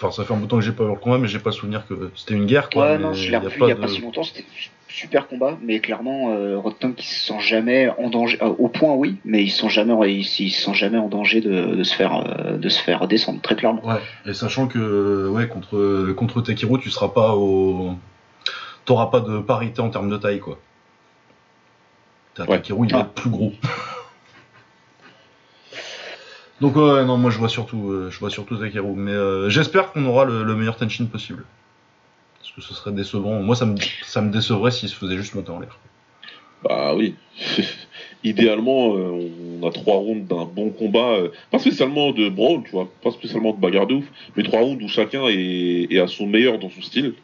Enfin, 0.00 0.12
ça 0.12 0.24
fait 0.24 0.32
un 0.32 0.36
bout 0.36 0.44
de 0.44 0.50
temps 0.50 0.56
que 0.58 0.62
j'ai 0.64 0.70
pas 0.72 0.84
vu 0.84 0.90
le 0.90 0.96
combat, 0.96 1.18
mais 1.18 1.26
j'ai 1.26 1.40
pas 1.40 1.50
souvenir 1.50 1.84
que 1.88 2.12
c'était 2.14 2.34
une 2.34 2.46
guerre. 2.46 2.70
Quoi, 2.70 2.92
Ouais, 2.92 2.98
non, 2.98 3.12
je 3.14 3.30
l'ai 3.30 3.36
revu 3.36 3.56
il 3.60 3.66
y 3.68 3.70
a 3.72 3.74
de- 3.74 3.80
pas 3.80 3.88
si 3.88 4.00
longtemps, 4.00 4.22
c'était 4.22 4.44
su- 4.56 4.70
super 4.88 5.26
combat, 5.26 5.58
mais 5.60 5.80
clairement, 5.80 6.30
euh, 6.30 6.56
Rotten 6.56 6.94
qui 6.94 7.06
se 7.08 7.26
sent 7.26 7.40
jamais 7.40 7.88
en 7.98 8.08
danger, 8.08 8.38
euh, 8.40 8.46
au 8.58 8.68
point 8.68 8.94
oui, 8.94 9.16
mais 9.24 9.42
ils 9.42 9.50
sont 9.50 9.68
jamais, 9.68 9.92
ils, 10.12 10.20
ils 10.40 10.74
jamais 10.74 10.98
en 10.98 11.08
danger 11.08 11.40
de, 11.40 11.74
de 11.74 11.82
se 11.82 11.94
faire, 11.96 12.14
euh, 12.14 12.56
de 12.58 12.68
se 12.68 12.80
faire 12.80 13.08
descendre, 13.08 13.40
très 13.40 13.56
clairement. 13.56 13.84
Ouais, 13.84 14.00
et 14.24 14.34
sachant 14.34 14.68
que 14.68 15.28
ouais, 15.30 15.48
contre, 15.48 16.12
contre 16.12 16.42
Takeru, 16.42 16.78
tu 16.78 16.90
seras 16.90 17.08
pas 17.08 17.34
au. 17.34 17.94
T'auras 18.84 19.06
pas 19.06 19.18
de 19.20 19.40
parité 19.40 19.80
en 19.82 19.90
termes 19.90 20.08
de 20.10 20.16
taille, 20.16 20.38
quoi. 20.38 20.58
T'as 22.34 22.44
Ouais. 22.44 22.56
Takeru, 22.58 22.86
il 22.86 22.92
va 22.92 22.98
Ah. 22.98 23.02
être 23.02 23.12
plus 23.14 23.30
gros. 23.30 23.52
Donc 26.60 26.74
ouais, 26.74 27.04
non, 27.04 27.16
moi 27.16 27.30
je 27.30 27.38
vois 27.38 27.48
surtout, 27.48 27.90
euh, 27.90 28.10
je 28.10 28.18
vois 28.18 28.30
surtout 28.30 28.56
Takeru, 28.56 28.94
mais 28.96 29.12
euh, 29.12 29.48
j'espère 29.48 29.92
qu'on 29.92 30.04
aura 30.06 30.24
le, 30.24 30.42
le 30.42 30.56
meilleur 30.56 30.76
Tenshin 30.76 31.06
possible. 31.06 31.44
Parce 32.38 32.50
que 32.52 32.60
ce 32.60 32.74
serait 32.74 32.92
décevant. 32.92 33.40
Moi, 33.42 33.54
ça 33.54 33.66
me, 33.66 33.76
ça 34.04 34.20
me 34.20 34.32
décevrait 34.32 34.70
s'il 34.70 34.88
se 34.88 34.96
faisait 34.96 35.16
juste 35.16 35.34
monter 35.34 35.50
en 35.50 35.60
l'air. 35.60 35.78
Bah 36.64 36.94
oui. 36.96 37.14
Idéalement, 38.24 38.96
euh, 38.96 39.30
on 39.62 39.68
a 39.68 39.70
trois 39.70 39.96
rounds 39.96 40.26
d'un 40.26 40.44
bon 40.44 40.70
combat, 40.70 41.18
pas 41.52 41.60
spécialement 41.60 42.10
de 42.10 42.28
brawl, 42.28 42.64
tu 42.64 42.72
vois, 42.72 42.90
pas 43.02 43.12
spécialement 43.12 43.52
de 43.52 43.60
bagarre 43.60 43.86
de 43.86 43.94
ouf, 43.94 44.04
mais 44.36 44.42
trois 44.42 44.60
rounds 44.60 44.82
où 44.82 44.88
chacun 44.88 45.28
est, 45.28 46.00
à 46.00 46.08
son 46.08 46.26
meilleur 46.26 46.58
dans 46.58 46.70
son 46.70 46.82
style. 46.82 47.14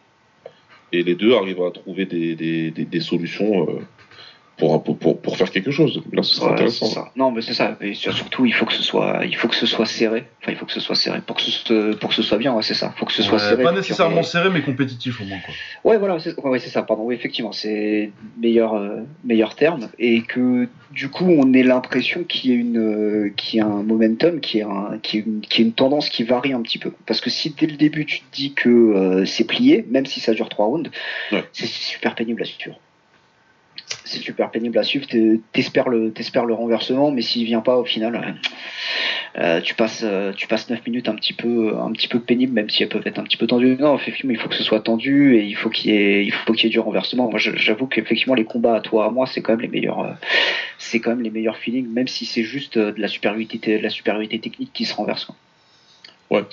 Et 0.93 1.03
les 1.03 1.17
deux 1.17 1.35
arrivent 1.35 1.65
à 1.65 1.73
trouver 1.73 2.07
des, 2.07 3.01
solutions 3.01 3.67
pour, 4.57 4.83
pour, 4.83 4.97
pour, 4.99 5.21
pour 5.21 5.37
faire 5.37 5.51
quelque 5.51 5.71
chose. 5.71 6.03
Là, 6.13 6.23
ce 6.23 6.35
serait 6.35 6.47
Ouais, 6.47 6.53
intéressant. 6.53 6.87
ça. 6.87 7.11
Non, 7.17 7.31
mais 7.33 7.43
c'est 7.43 7.55
ça. 7.55 7.77
Et 7.81 7.95
sur- 7.95 8.13
surtout, 8.13 8.47
il 8.47 8.55
faut 8.55 8.67
que 8.67 8.73
ce 8.73 8.83
soit, 8.83 9.23
il 9.25 9.35
faut 9.37 9.49
que 9.49 9.57
ce 9.57 9.67
soit 9.67 9.87
serré. 9.87 10.25
Enfin, 10.43 10.53
il 10.53 10.57
faut 10.57 10.67
que 10.67 10.73
ce 10.73 10.81
soit 10.81 10.95
serré 10.95 11.21
pour 11.27 11.37
que 11.37 11.43
ce, 11.43 11.95
pour 11.95 12.11
que 12.11 12.15
ce 12.15 12.23
soit 12.23 12.39
bien. 12.39 12.55
Ouais, 12.55 12.63
c'est 12.63 12.75
ça. 12.75 12.93
Faut 12.97 13.05
que 13.07 13.13
ce 13.13 13.23
soit 13.23 13.35
Ouais, 13.39 13.49
serré. 13.51 13.63
pas 13.63 13.73
nécessairement 13.73 14.23
serré, 14.23 14.51
mais 14.51 14.63
compétitif 14.63 15.21
au 15.21 15.25
moins, 15.25 15.39
quoi. 15.45 15.55
Ouais, 15.91 15.99
voilà, 15.99 16.19
c'est 16.21 16.39
ouais, 16.39 16.51
ouais, 16.51 16.59
c'est 16.61 16.71
ça, 16.71 16.83
pardon. 16.83 17.03
Oui, 17.05 17.15
effectivement, 17.15 17.53
c'est 17.53 18.11
meilleur, 18.39 18.75
euh, 18.75 19.01
meilleur 19.25 19.55
terme. 19.57 19.89
Et 19.99 20.23
que 20.23 20.69
du 20.93 21.09
coup, 21.09 21.27
on 21.27 21.53
ait 21.53 21.63
l'impression 21.65 22.23
qu'il 22.23 22.51
y 22.51 22.55
a, 22.55 22.57
une, 22.57 22.79
euh, 22.79 23.33
qu'il 23.37 23.59
y 23.59 23.63
a 23.63 23.67
un 23.67 23.83
momentum, 23.83 24.41
qu'il 24.41 24.61
y 24.61 24.63
a, 24.63 24.69
un, 24.69 24.99
qu'il 24.99 25.21
y 25.21 25.23
a 25.23 25.27
une, 25.27 25.41
qu'il 25.41 25.61
y 25.61 25.63
a 25.65 25.67
une 25.67 25.73
tendance 25.75 26.09
qui 26.09 26.23
varie 26.23 26.53
un 26.53 26.63
petit 26.63 26.79
peu. 26.79 26.93
Parce 27.07 27.21
que 27.21 27.31
si 27.31 27.51
dès 27.51 27.67
le 27.67 27.77
début, 27.77 28.07
tu 28.07 28.21
te 28.21 28.25
dis 28.35 28.53
que 28.53 28.69
euh, 28.69 29.25
c'est 29.25 29.45
plié, 29.45 29.85
même 29.91 30.07
si 30.07 30.21
ça 30.21 30.33
dure 30.33 30.49
trois 30.49 30.67
rounds, 30.67 30.91
Ouais. 31.33 31.43
c'est 31.53 31.67
super 31.67 32.15
pénible 32.15 32.43
à 32.43 32.45
suivre. 32.45 32.79
C'est 34.05 34.19
super 34.21 34.51
pénible 34.51 34.79
à 34.79 34.83
suivre. 34.83 35.07
T'es- 35.07 35.41
T'espères 35.53 35.89
le, 35.89 36.13
t'espères 36.13 36.45
le 36.45 36.55
renversement, 36.55 37.11
mais 37.11 37.23
s'il 37.23 37.45
vient 37.45 37.61
pas 37.61 37.77
au 37.77 37.85
final. 37.85 38.15
euh, 38.17 38.33
euh, 39.37 39.61
tu 39.61 39.75
passes 39.75 40.03
euh, 40.05 40.33
tu 40.33 40.47
passes 40.47 40.71
9 40.71 40.87
minutes 40.87 41.09
un 41.09 41.15
petit 41.17 41.33
peu 41.33 41.77
un 41.77 41.91
petit 41.91 42.07
peu 42.07 42.21
pénible 42.21 42.53
même 42.53 42.71
si 42.71 42.85
elles 42.85 42.89
peuvent 42.89 43.05
être 43.05 43.19
un 43.19 43.25
petit 43.25 43.37
peu 43.37 43.49
tendues 43.49 43.77
non 43.81 43.97
effectivement 43.97 44.31
il 44.31 44.39
faut 44.39 44.49
que 44.49 44.55
ce 44.55 44.63
soit 44.63 44.79
tendu 44.79 45.35
et 45.37 45.43
il 45.43 45.57
faut 45.57 45.71
qu'il 45.71 45.91
y 45.91 45.97
ait 45.97 46.25
il 46.25 46.31
faut 46.33 46.53
qu'il 46.53 46.67
y 46.67 46.67
ait 46.69 46.71
du 46.71 46.79
renversement 46.79 47.29
moi 47.29 47.41
j'avoue 47.41 47.89
qu'effectivement 47.89 48.37
les 48.37 48.45
combats 48.45 48.77
à 48.77 48.81
toi 48.81 49.07
à 49.07 49.11
moi 49.11 49.27
c'est 49.27 49.43
quand 49.43 49.55
même 49.55 49.63
les 49.63 49.67
meilleurs 49.69 50.01
euh, 50.05 50.13
c'est 50.79 51.01
quand 51.01 51.11
même 51.11 51.23
les 51.23 51.31
meilleurs 51.31 51.57
feelings 51.57 51.89
même 51.89 52.07
si 52.07 52.27
c'est 52.27 52.45
juste 52.45 52.77
euh, 52.77 52.93
de 52.93 53.01
la 53.01 53.09
supériorité 53.09 53.59
de 53.79 53.83
la 53.83 53.91
supériorité 53.91 54.39
technique 54.39 54.71
qui 54.73 54.85
se 54.85 54.95
renverse. 54.95 55.27
Ouais. 56.31 56.45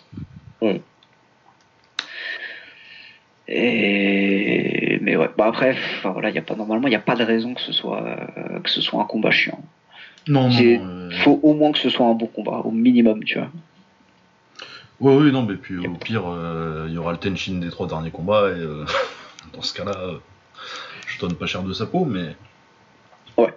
Ouais. 0.64 0.82
et 3.48 4.21
mais 5.12 5.18
ouais 5.18 5.30
bah 5.38 5.48
après 5.48 5.76
enfin, 5.98 6.12
voilà 6.12 6.30
y 6.30 6.38
a 6.38 6.42
pas 6.42 6.56
normalement 6.56 6.88
il 6.88 6.94
y 6.94 6.96
a 6.96 7.00
pas 7.00 7.16
de 7.16 7.24
raison 7.24 7.54
que 7.54 7.62
ce 7.62 7.74
soit 7.74 8.02
euh, 8.02 8.60
que 8.60 8.70
ce 8.70 8.82
soit 8.82 9.02
un 9.02 9.06
combat 9.06 9.32
chiant 9.32 9.62
Non, 10.28 10.50
non, 10.50 10.56
euh, 10.62 11.12
faut 11.24 11.40
au 11.44 11.54
moins 11.54 11.74
que 11.74 11.80
ce 11.80 11.90
soit 11.90 12.06
un 12.06 12.14
bon 12.14 12.28
combat 12.28 12.62
au 12.64 12.72
minimum 12.72 13.24
tu 13.24 13.38
vois 13.38 13.50
Ouais, 15.02 15.16
oui, 15.16 15.32
non, 15.32 15.42
mais 15.42 15.56
puis 15.56 15.80
au 15.80 15.96
pire, 15.96 16.26
euh, 16.28 16.86
il 16.88 16.94
y 16.94 16.98
aura 17.00 17.12
le 17.12 17.18
Tenshin 17.18 17.56
des 17.56 17.72
trois 17.72 17.88
derniers 17.88 18.12
combats, 18.12 18.50
et 18.50 18.60
euh, 18.60 18.86
dans 19.56 19.64
ce 19.64 19.74
cas-là, 19.74 19.98
euh, 19.98 20.20
je 21.08 21.20
donne 21.20 21.34
pas 21.34 21.48
cher 21.48 21.64
de 21.64 21.74
sa 21.74 21.88
peau, 21.88 22.06
mais. 22.06 22.36
Ouais. 23.36 23.52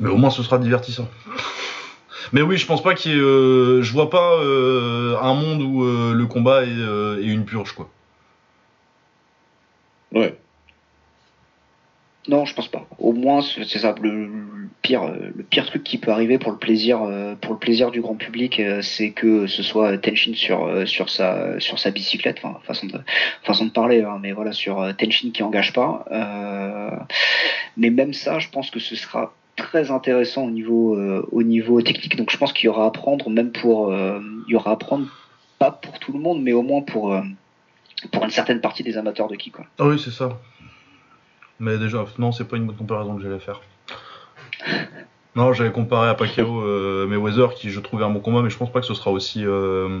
Mais 0.00 0.08
au 0.08 0.16
moins, 0.16 0.30
ce 0.30 0.42
sera 0.42 0.56
divertissant. 0.56 1.10
Mais 2.32 2.40
oui, 2.40 2.56
je 2.56 2.64
pense 2.66 2.82
pas 2.82 2.94
qu'il 2.94 3.12
y 3.12 3.14
ait. 3.16 3.20
euh, 3.20 3.82
je 3.82 3.92
vois 3.92 4.08
pas 4.08 4.38
euh, 4.40 5.18
un 5.20 5.34
monde 5.34 5.60
où 5.60 5.84
euh, 5.84 6.14
le 6.14 6.24
combat 6.24 6.64
est, 6.64 6.68
euh, 6.70 7.20
est 7.22 7.26
une 7.26 7.44
purge, 7.44 7.72
quoi. 7.74 7.90
Ouais. 10.14 10.34
Non, 12.26 12.46
je 12.46 12.54
pense 12.54 12.68
pas. 12.68 12.86
Au 12.98 13.12
moins, 13.12 13.42
c'est 13.42 13.78
ça. 13.78 13.94
Le, 14.00 14.30
pire, 14.80 15.12
le 15.12 15.42
pire 15.42 15.66
truc 15.66 15.84
qui 15.84 15.98
peut 15.98 16.10
arriver 16.10 16.38
pour 16.38 16.52
le 16.52 16.58
plaisir, 16.58 17.02
euh, 17.02 17.34
pour 17.34 17.52
le 17.52 17.58
plaisir 17.58 17.90
du 17.90 18.00
grand 18.00 18.14
public, 18.14 18.60
euh, 18.60 18.80
c'est 18.80 19.10
que 19.10 19.46
ce 19.46 19.62
soit 19.62 19.98
Tenshin 19.98 20.32
sur 20.34 20.64
euh, 20.64 20.86
sur 20.86 21.10
sa 21.10 21.60
sur 21.60 21.78
sa 21.78 21.90
bicyclette, 21.90 22.38
enfin 22.42 22.58
façon 22.64 22.86
de 22.86 22.98
façon 23.42 23.66
de 23.66 23.70
parler, 23.70 24.02
hein, 24.02 24.18
mais 24.22 24.32
voilà 24.32 24.52
sur 24.52 24.76
Tenshin 24.96 25.30
qui 25.32 25.42
engage 25.42 25.72
pas. 25.74 26.06
Mais 27.76 27.90
même 27.90 28.14
ça, 28.14 28.38
je 28.38 28.48
pense 28.48 28.70
que 28.70 28.78
ce 28.78 28.96
sera 28.96 29.34
très 29.56 29.90
intéressant 29.90 30.44
au 30.44 30.50
niveau 30.50 30.96
au 31.30 31.42
niveau 31.42 31.82
technique. 31.82 32.16
Donc 32.16 32.30
je 32.30 32.38
pense 32.38 32.52
qu'il 32.52 32.66
y 32.66 32.68
aura 32.68 32.86
à 32.86 32.90
prendre, 32.90 33.28
même 33.28 33.52
pour 33.52 33.92
il 33.92 34.52
y 34.52 34.56
aura 34.56 34.72
à 34.72 34.76
prendre 34.76 35.06
pas 35.58 35.70
pour 35.72 35.98
tout 35.98 36.12
le 36.12 36.18
monde, 36.18 36.42
mais 36.42 36.52
au 36.52 36.62
moins 36.62 36.82
pour 36.82 37.20
pour 38.10 38.24
une 38.24 38.30
certaine 38.30 38.60
partie 38.60 38.82
des 38.82 38.96
amateurs 38.96 39.28
de 39.28 39.36
ki 39.36 39.50
quoi. 39.50 39.64
Ah 39.78 39.86
oui, 39.86 39.98
c'est 40.02 40.10
ça. 40.10 40.38
Mais 41.60 41.78
déjà, 41.78 42.04
non, 42.18 42.32
c'est 42.32 42.44
pas 42.44 42.56
une 42.56 42.66
bonne 42.66 42.76
comparaison 42.76 43.16
que 43.16 43.22
j'allais 43.22 43.38
faire. 43.38 43.60
Non, 45.36 45.52
j'avais 45.52 45.72
comparé 45.72 46.08
à 46.08 46.14
Pacquiao 46.14 46.60
euh, 46.62 47.08
Mayweather, 47.08 47.54
qui 47.54 47.70
je 47.70 47.80
trouvais 47.80 48.04
un 48.04 48.10
bon 48.10 48.20
combat, 48.20 48.40
mais 48.40 48.50
je 48.50 48.56
pense 48.56 48.70
pas 48.70 48.78
que 48.78 48.86
ce 48.86 48.94
sera 48.94 49.10
aussi. 49.10 49.44
euh, 49.44 49.98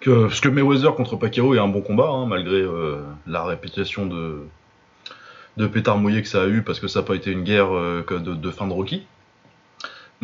que... 0.00 0.22
Parce 0.28 0.40
que 0.40 0.48
Mayweather 0.48 0.94
contre 0.94 1.16
Pacquiao 1.16 1.54
est 1.54 1.58
un 1.58 1.68
bon 1.68 1.82
combat, 1.82 2.08
hein, 2.08 2.24
malgré 2.24 2.56
euh, 2.56 3.02
la 3.26 3.44
réputation 3.44 4.06
de... 4.06 4.46
de 5.58 5.66
pétard 5.66 5.98
mouillé 5.98 6.22
que 6.22 6.28
ça 6.28 6.42
a 6.44 6.46
eu, 6.46 6.62
parce 6.62 6.80
que 6.80 6.88
ça 6.88 7.00
n'a 7.00 7.06
pas 7.06 7.16
été 7.16 7.32
une 7.32 7.42
guerre 7.44 7.70
de, 7.70 8.34
de 8.34 8.50
fin 8.50 8.66
de 8.66 8.72
Rocky. 8.72 9.06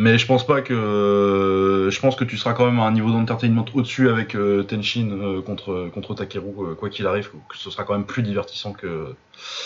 Mais 0.00 0.16
je 0.16 0.26
pense 0.26 0.46
pas 0.46 0.62
que. 0.62 1.88
Je 1.92 2.00
pense 2.00 2.16
que 2.16 2.24
tu 2.24 2.38
seras 2.38 2.54
quand 2.54 2.64
même 2.64 2.80
à 2.80 2.84
un 2.84 2.90
niveau 2.90 3.10
d'entertainment 3.10 3.66
au-dessus 3.74 4.08
avec 4.08 4.34
euh, 4.34 4.62
Tenshin 4.62 5.10
euh, 5.10 5.42
contre, 5.42 5.90
contre 5.92 6.14
Takeru, 6.14 6.46
euh, 6.70 6.74
quoi 6.74 6.88
qu'il 6.88 7.06
arrive, 7.06 7.28
que 7.50 7.56
ce 7.58 7.70
sera 7.70 7.84
quand 7.84 7.92
même 7.92 8.06
plus 8.06 8.22
divertissant 8.22 8.72
que, 8.72 9.14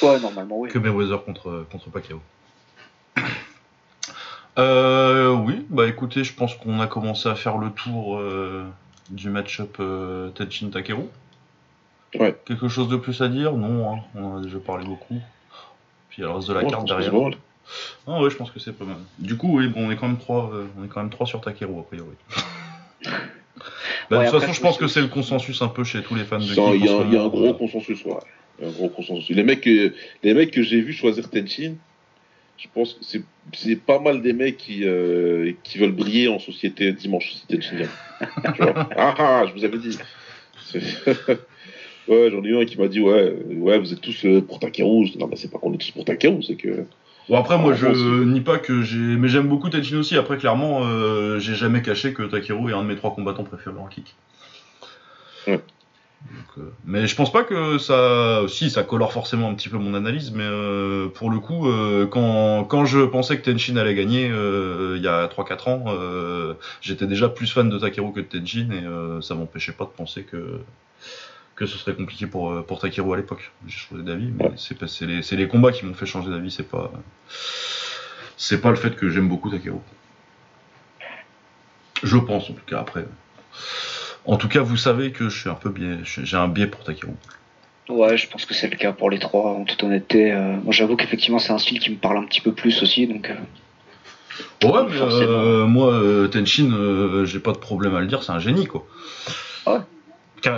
Ouais, 0.03 0.18
normalement 0.18 0.59
oui. 0.59 0.70
que 0.70 0.78
Mayweather 0.80 1.22
contre, 1.24 1.64
contre 1.70 1.89
Pacquiao. 1.91 2.20
Euh, 4.59 5.30
oui, 5.30 5.64
bah 5.70 5.87
écoutez, 5.87 6.24
je 6.24 6.35
pense 6.35 6.57
qu'on 6.57 6.80
a 6.80 6.89
commencé 6.89 7.28
à 7.28 7.37
faire 7.37 7.57
le 7.57 7.70
tour 7.70 8.20
du 9.11 9.30
match-up 9.30 9.80
Tenshin 10.35 10.70
Takeru. 10.70 11.05
Ouais. 12.18 12.37
Quelque 12.45 12.66
chose 12.66 12.89
de 12.89 12.97
plus 12.97 13.22
à 13.22 13.28
dire? 13.28 13.53
Non, 13.53 13.95
hein, 13.95 13.99
on 14.16 14.24
en 14.24 14.39
a 14.39 14.41
déjà 14.41 14.59
parlé 14.59 14.85
beaucoup. 14.85 15.20
Puis 16.09 16.18
il 16.18 16.20
y 16.22 16.24
a 16.24 16.26
le 16.30 16.35
reste 16.35 16.49
de 16.49 16.55
la 16.55 16.64
Ouais, 16.64 16.70
carte 16.70 16.89
derrière. 16.89 17.12
Mal. 18.07 18.17
Ah 18.19 18.23
ouais, 18.23 18.31
je 18.31 18.37
pense 18.37 18.51
que 18.51 18.61
c'est 18.61 18.73
pas 18.73 18.85
mal. 18.85 18.97
Du 19.19 19.37
coup, 19.37 19.59
oui, 19.59 19.69
bon, 19.69 19.87
on 19.87 19.91
est 19.91 19.97
quand 19.97 20.09
même 20.09 20.19
trois, 20.19 20.51
euh, 20.55 20.67
on 20.79 20.85
est 20.85 20.89
quand 20.89 21.01
même 21.01 21.11
trois 21.11 21.27
sur 21.27 21.41
Takeru 21.41 21.79
a 21.81 21.83
priori. 21.83 22.17
Bah, 24.11 24.19
Ouais, 24.19 24.27
de 24.27 24.31
toute 24.31 24.41
façon, 24.41 24.53
je 24.53 24.61
pense 24.61 24.77
que 24.77 24.87
c'est 24.87 25.01
le 25.01 25.09
consensus 25.09 25.62
un 25.62 25.69
peu 25.69 25.85
chez 25.85 26.03
tous 26.03 26.15
les 26.15 26.25
fans 26.25 26.39
de 26.39 26.45
Il 26.45 26.49
y, 26.85 26.89
a- 26.89 27.03
y 27.12 27.17
un 27.17 27.29
gros 27.29 27.55
consensus, 27.55 28.05
ouais. 28.05 28.12
Y 28.61 28.65
a 28.65 28.69
un 28.69 28.71
gros 28.71 28.89
consensus. 28.89 29.35
Les 29.35 29.43
mecs, 29.43 29.62
que- 29.62 29.95
les 30.23 30.35
mecs 30.35 30.51
que 30.51 30.62
j'ai 30.62 30.81
vus 30.81 30.93
choisir 30.93 31.31
Tenshin, 31.31 31.75
je 32.59 32.67
pense 32.75 32.95
que 32.95 33.01
c'est, 33.53 33.77
pas 33.77 33.99
mal 34.01 34.21
des 34.21 34.33
mecs 34.35 34.59
qui, 34.59 34.85
euh, 34.85 35.53
qui 35.62 35.79
veulent 35.79 35.93
briller 35.93 36.29
en 36.29 36.39
société 36.39 36.93
dimanche 36.93 37.35
gagne. 37.49 37.61
Tu 38.55 38.62
vois? 38.62 38.89
Ah, 38.97 39.15
ah, 39.19 39.45
je 39.49 39.53
vous 39.53 39.65
avais 39.65 39.79
dit. 39.79 39.99
Ouais, 42.07 42.29
j'en 42.31 42.45
ai 42.45 42.49
eu 42.49 42.59
un 42.59 42.67
qui 42.67 42.77
m'a 42.79 42.89
dit 42.89 43.01
ouais, 43.01 43.33
ouais, 43.49 43.79
vous 43.79 43.91
êtes 43.95 44.01
tous 44.03 44.27
euh, 44.27 44.43
pour 44.43 44.59
Takeru. 44.59 45.07
Non, 45.19 45.27
mais 45.27 45.37
c'est 45.37 45.51
pas 45.51 45.59
qu'on 45.59 45.73
est 45.73 45.79
tous 45.79 45.91
pour 45.93 46.05
Takeru, 46.05 46.43
c'est 46.43 46.57
que. 46.57 46.85
Bon 47.29 47.39
après 47.39 47.57
moi 47.57 47.72
Ah, 47.75 47.93
je 47.95 48.22
nie 48.25 48.41
pas 48.43 48.59
que 48.59 48.83
j'ai 48.83 48.99
mais 48.99 49.29
j'aime 49.29 49.49
beaucoup 49.49 49.70
Tenshin 49.70 49.99
aussi 49.99 50.16
après 50.16 50.37
clairement 50.37 50.81
euh, 50.85 51.39
j'ai 51.39 51.55
jamais 51.55 51.81
caché 51.83 52.12
que 52.12 52.22
Takeru 52.22 52.70
est 52.70 52.75
un 52.75 52.83
de 52.83 52.89
mes 52.89 52.97
trois 52.97 53.14
combattants 53.14 53.45
préférés 53.45 53.79
en 53.79 53.87
kick. 53.87 54.14
Donc, 56.31 56.59
euh, 56.59 56.72
mais 56.87 57.07
je 57.07 57.14
pense 57.14 57.31
pas 57.31 57.45
que 57.45 57.79
ça. 57.79 58.43
Si, 58.49 58.70
ça 58.70 58.83
colore 58.83 59.12
forcément 59.12 59.51
un 59.51 59.55
petit 59.55 59.68
peu 59.68 59.77
mon 59.77 59.95
analyse, 59.95 60.33
mais 60.33 60.45
euh, 60.45 61.09
pour 61.09 61.31
le 61.31 61.39
coup, 61.39 61.68
quand, 62.11 62.64
quand 62.64 62.85
je 62.87 63.01
pensais 63.01 63.39
que 63.39 63.51
Tenshin 63.51 63.77
allait 63.77 63.95
gagner 63.95 64.27
il 64.27 65.03
y 65.03 65.09
a 65.09 65.27
3-4 65.27 65.68
ans, 65.68 65.85
euh, 65.89 66.55
j'étais 66.81 67.07
déjà 67.07 67.29
plus 67.29 67.53
fan 67.53 67.68
de 67.68 67.79
Takeru 67.79 68.12
que 68.12 68.20
de 68.20 68.27
Tenshin 68.27 68.70
et 68.70 69.22
ça 69.22 69.35
m'empêchait 69.35 69.72
pas 69.72 69.85
de 69.85 69.91
penser 69.91 70.22
que 70.22 70.61
que 71.57 71.67
ce 71.67 71.79
serait 71.79 71.95
compliqué 71.95 72.27
pour, 72.27 72.51
euh, 72.51 72.63
pour 72.63 72.81
Takeru 72.81 73.15
à 73.15 73.17
l'époque. 73.17 73.53
J'ai 73.67 73.77
changé 73.77 74.03
d'avis, 74.03 74.33
mais 74.39 74.51
c'est 74.57 75.37
les, 75.37 75.49
combats 75.49 75.73
qui 75.73 75.85
m'ont 75.85 75.95
fait 75.95 76.07
changer 76.07 76.31
d'avis, 76.31 76.51
c'est 76.51 76.69
pas 76.69 76.91
c'est 78.37 78.61
pas 78.61 78.71
le 78.71 78.77
fait 78.77 78.97
que 78.97 79.11
j'aime 79.11 79.29
beaucoup 79.29 79.51
Takeru. 79.51 79.79
Je 82.03 82.17
pense 82.19 82.51
en 82.51 82.55
tout 82.55 82.65
cas 82.67 82.81
après. 82.81 83.07
En 84.27 84.37
tout 84.37 84.49
cas, 84.49 84.61
vous 84.61 84.77
savez 84.77 85.13
que 85.13 85.29
je 85.29 85.39
suis 85.39 85.51
un 85.51 85.55
peu 85.55 85.71
biais, 85.71 85.99
j'ai 86.03 86.37
un 86.37 86.49
biais 86.49 86.67
pour 86.67 86.83
Takeru. 86.83 87.13
Ouais, 87.89 88.17
je 88.17 88.29
pense 88.29 88.47
que 88.47 88.55
c'est 88.55 88.69
le 88.69 88.77
cas 88.77 88.93
pour 88.93 89.11
les 89.11 89.19
trois, 89.19 89.51
en 89.53 89.65
toute 89.65 89.83
honnêteté. 89.83 90.33
Euh, 90.33 90.57
moi, 90.63 90.73
j'avoue 90.73 90.97
qu'effectivement, 90.97 91.39
c'est 91.39 91.53
un 91.53 91.59
style 91.59 91.81
qui 91.81 91.91
me 91.91 91.97
parle 91.97 92.17
un 92.17 92.25
petit 92.25 92.41
peu 92.41 92.53
plus 92.53 92.83
aussi, 92.83 93.07
donc. 93.07 93.31
euh, 93.31 93.35
Ouais, 94.67 94.83
mais 94.89 94.99
euh, 95.01 95.67
moi, 95.67 95.93
euh, 95.93 96.27
Tenshin, 96.27 97.25
j'ai 97.25 97.39
pas 97.39 97.53
de 97.53 97.59
problème 97.59 97.95
à 97.95 98.01
le 98.01 98.07
dire, 98.07 98.23
c'est 98.23 98.33
un 98.33 98.39
génie, 98.39 98.67
quoi. 98.67 98.87
Ouais. 99.67 99.81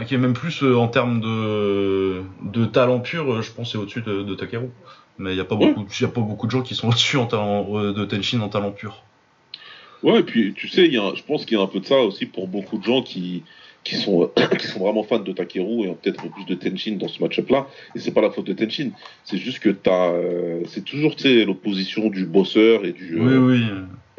Qui, 0.07 0.15
est 0.15 0.19
même 0.19 0.33
plus 0.33 0.65
euh, 0.65 0.77
en 0.77 0.89
termes 0.89 1.21
de, 1.21 2.23
de 2.43 2.65
talent 2.65 2.99
pur, 2.99 3.33
euh, 3.33 3.43
je 3.43 3.53
pense, 3.53 3.71
c'est 3.71 3.79
au-dessus 3.79 4.03
de, 4.03 4.25
de 4.25 4.35
Takeru. 4.35 4.69
Mais 5.19 5.31
il 5.31 5.35
n'y 5.35 5.41
a, 5.41 5.45
pas 5.45 5.55
beaucoup- 5.55 5.87
y 6.01 6.05
a 6.05 6.09
pas 6.09 6.21
beaucoup 6.21 6.47
de 6.47 6.51
gens 6.51 6.63
qui 6.63 6.75
sont 6.75 6.89
au-dessus 6.89 7.17
en 7.19 7.27
talent, 7.27 7.67
euh, 7.71 7.93
de 7.93 8.05
Tenshin 8.05 8.41
en 8.41 8.49
talent 8.49 8.73
pur. 8.73 9.05
Ouais, 10.03 10.21
et 10.21 10.23
puis 10.25 10.55
tu 10.55 10.67
sais, 10.69 10.89
y 10.89 10.99
a, 10.99 11.15
je 11.15 11.23
pense 11.23 11.45
qu'il 11.45 11.57
y 11.57 11.61
a 11.61 11.63
un 11.63 11.69
peu 11.69 11.79
de 11.79 11.87
ça 11.87 12.01
aussi 12.01 12.27
pour 12.27 12.49
beaucoup 12.49 12.79
de 12.79 12.83
gens 12.83 13.03
qui, 13.03 13.45
qui, 13.85 13.95
sont, 13.95 14.29
qui 14.59 14.67
sont 14.67 14.81
vraiment 14.81 15.05
fans 15.05 15.21
de 15.21 15.33
Takeru 15.33 15.85
et 15.85 15.89
ont 15.89 15.95
peut-être 15.95 16.29
plus 16.33 16.45
de 16.45 16.55
Tenshin 16.55 16.97
dans 16.97 17.09
ce 17.09 17.23
match-up-là. 17.23 17.69
Et 17.95 18.01
c'est 18.01 18.13
pas 18.13 18.23
la 18.23 18.31
faute 18.31 18.47
de 18.47 18.55
Tenshin, 18.55 18.91
c'est 19.25 19.39
juste 19.39 19.61
que 19.61 19.71
t'as, 19.71 20.11
euh, 20.11 20.63
c'est 20.67 20.85
toujours 20.85 21.15
l'opposition 21.47 22.11
du 22.11 22.27
bosseur 22.27 22.85
et 22.85 22.93
du, 22.93 23.21
euh, 23.21 23.39
oui. 23.39 23.65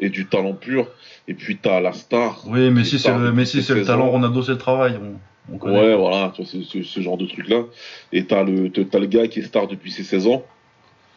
et 0.00 0.08
du 0.08 0.26
talent 0.26 0.54
pur. 0.54 0.88
Et 1.28 1.34
puis 1.34 1.58
t'as 1.58 1.80
la 1.80 1.92
star. 1.92 2.42
Oui, 2.46 2.70
mais 2.70 2.84
si 2.84 2.98
c'est 2.98 3.16
le, 3.16 3.32
mais 3.32 3.44
si 3.44 3.58
le 3.58 3.62
16 3.62 3.86
talent. 3.86 4.08
Ronaldo, 4.08 4.42
c'est 4.42 4.52
le 4.52 4.58
travail. 4.58 4.98
On, 5.00 5.18
on. 5.52 5.56
Ouais, 5.56 5.94
voilà, 5.96 6.32
tu 6.34 6.42
vois, 6.42 6.50
ce, 6.50 6.82
ce 6.82 7.00
genre 7.00 7.16
de 7.16 7.26
truc-là. 7.26 7.64
Et 8.12 8.24
t'as 8.24 8.44
le, 8.44 8.70
t'as 8.70 8.98
le 8.98 9.06
gars 9.06 9.28
qui 9.28 9.40
est 9.40 9.42
star 9.42 9.66
depuis 9.66 9.90
ses 9.90 10.02
16 10.02 10.26
ans 10.26 10.44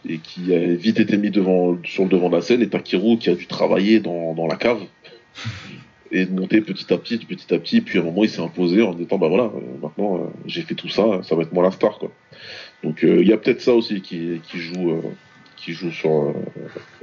et 0.07 0.17
qui 0.17 0.53
a 0.53 0.59
vite 0.59 0.99
été 0.99 1.17
mis 1.17 1.29
devant, 1.29 1.77
sur 1.83 2.03
le 2.03 2.09
devant 2.09 2.29
de 2.29 2.35
la 2.35 2.41
scène. 2.41 2.61
Et 2.61 2.69
t'as 2.69 2.79
Kiro 2.79 3.17
qui 3.17 3.29
a 3.29 3.35
dû 3.35 3.47
travailler 3.47 3.99
dans, 3.99 4.33
dans 4.33 4.47
la 4.47 4.55
cave 4.55 4.81
et 6.11 6.25
de 6.25 6.31
monter 6.31 6.61
petit 6.61 6.91
à 6.93 6.97
petit, 6.97 7.17
petit 7.17 7.53
à 7.53 7.59
petit. 7.59 7.81
Puis 7.81 7.99
à 7.99 8.01
un 8.01 8.05
moment, 8.05 8.23
il 8.23 8.29
s'est 8.29 8.41
imposé 8.41 8.81
en 8.81 8.93
disant, 8.93 9.17
bah 9.17 9.27
voilà, 9.27 9.45
euh, 9.45 9.59
maintenant 9.81 10.17
euh, 10.17 10.27
j'ai 10.45 10.61
fait 10.61 10.75
tout 10.75 10.89
ça, 10.89 11.21
ça 11.23 11.35
va 11.35 11.43
être 11.43 11.53
moi 11.53 11.63
la 11.63 11.71
star, 11.71 11.97
quoi. 11.99 12.11
Donc 12.83 13.03
euh, 13.03 13.21
il 13.21 13.27
y 13.27 13.33
a 13.33 13.37
peut-être 13.37 13.61
ça 13.61 13.73
aussi 13.73 14.01
qui, 14.01 14.41
qui 14.43 14.59
joue, 14.59 14.91
euh, 14.91 15.01
qui 15.55 15.73
joue 15.73 15.91
sur, 15.91 16.33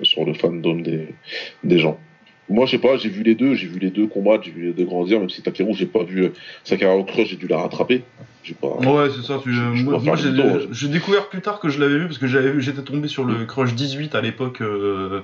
sur 0.02 0.24
le 0.24 0.34
fandom 0.34 0.80
des, 0.80 1.08
des 1.62 1.78
gens. 1.78 1.98
Moi, 2.50 2.66
je 2.66 2.72
sais 2.72 2.78
pas, 2.78 2.96
j'ai 2.96 3.08
vu 3.08 3.22
les 3.22 3.34
deux, 3.34 3.54
j'ai 3.54 3.66
vu 3.66 3.78
les 3.78 3.90
deux 3.90 4.06
combattre, 4.06 4.44
j'ai 4.44 4.50
vu 4.50 4.66
les 4.66 4.72
deux 4.72 4.84
grandir, 4.84 5.20
même 5.20 5.28
si 5.28 5.42
Takeru, 5.42 5.74
j'ai 5.74 5.86
pas 5.86 6.02
vu 6.02 6.32
sa 6.64 6.76
carrière 6.76 6.98
au 6.98 7.04
crush, 7.04 7.28
j'ai 7.28 7.36
dû 7.36 7.46
la 7.46 7.58
rattraper. 7.58 8.04
J'ai 8.48 8.54
pas. 8.54 8.68
Ouais, 8.68 9.10
c'est 9.14 9.26
ça. 9.26 9.38
Tu, 9.42 9.50
moi, 9.50 9.98
moi, 9.98 10.16
j'ai, 10.16 10.88
découvert 10.88 11.28
plus 11.28 11.42
tard 11.42 11.60
que 11.60 11.68
je 11.68 11.78
l'avais 11.80 11.98
vu 11.98 12.06
parce 12.06 12.18
que 12.18 12.26
j'avais 12.26 12.58
j'étais 12.60 12.82
tombé 12.82 13.08
sur 13.08 13.24
le 13.24 13.44
Crush 13.44 13.74
18 13.74 14.14
à 14.14 14.22
l'époque 14.22 14.62
euh, 14.62 15.20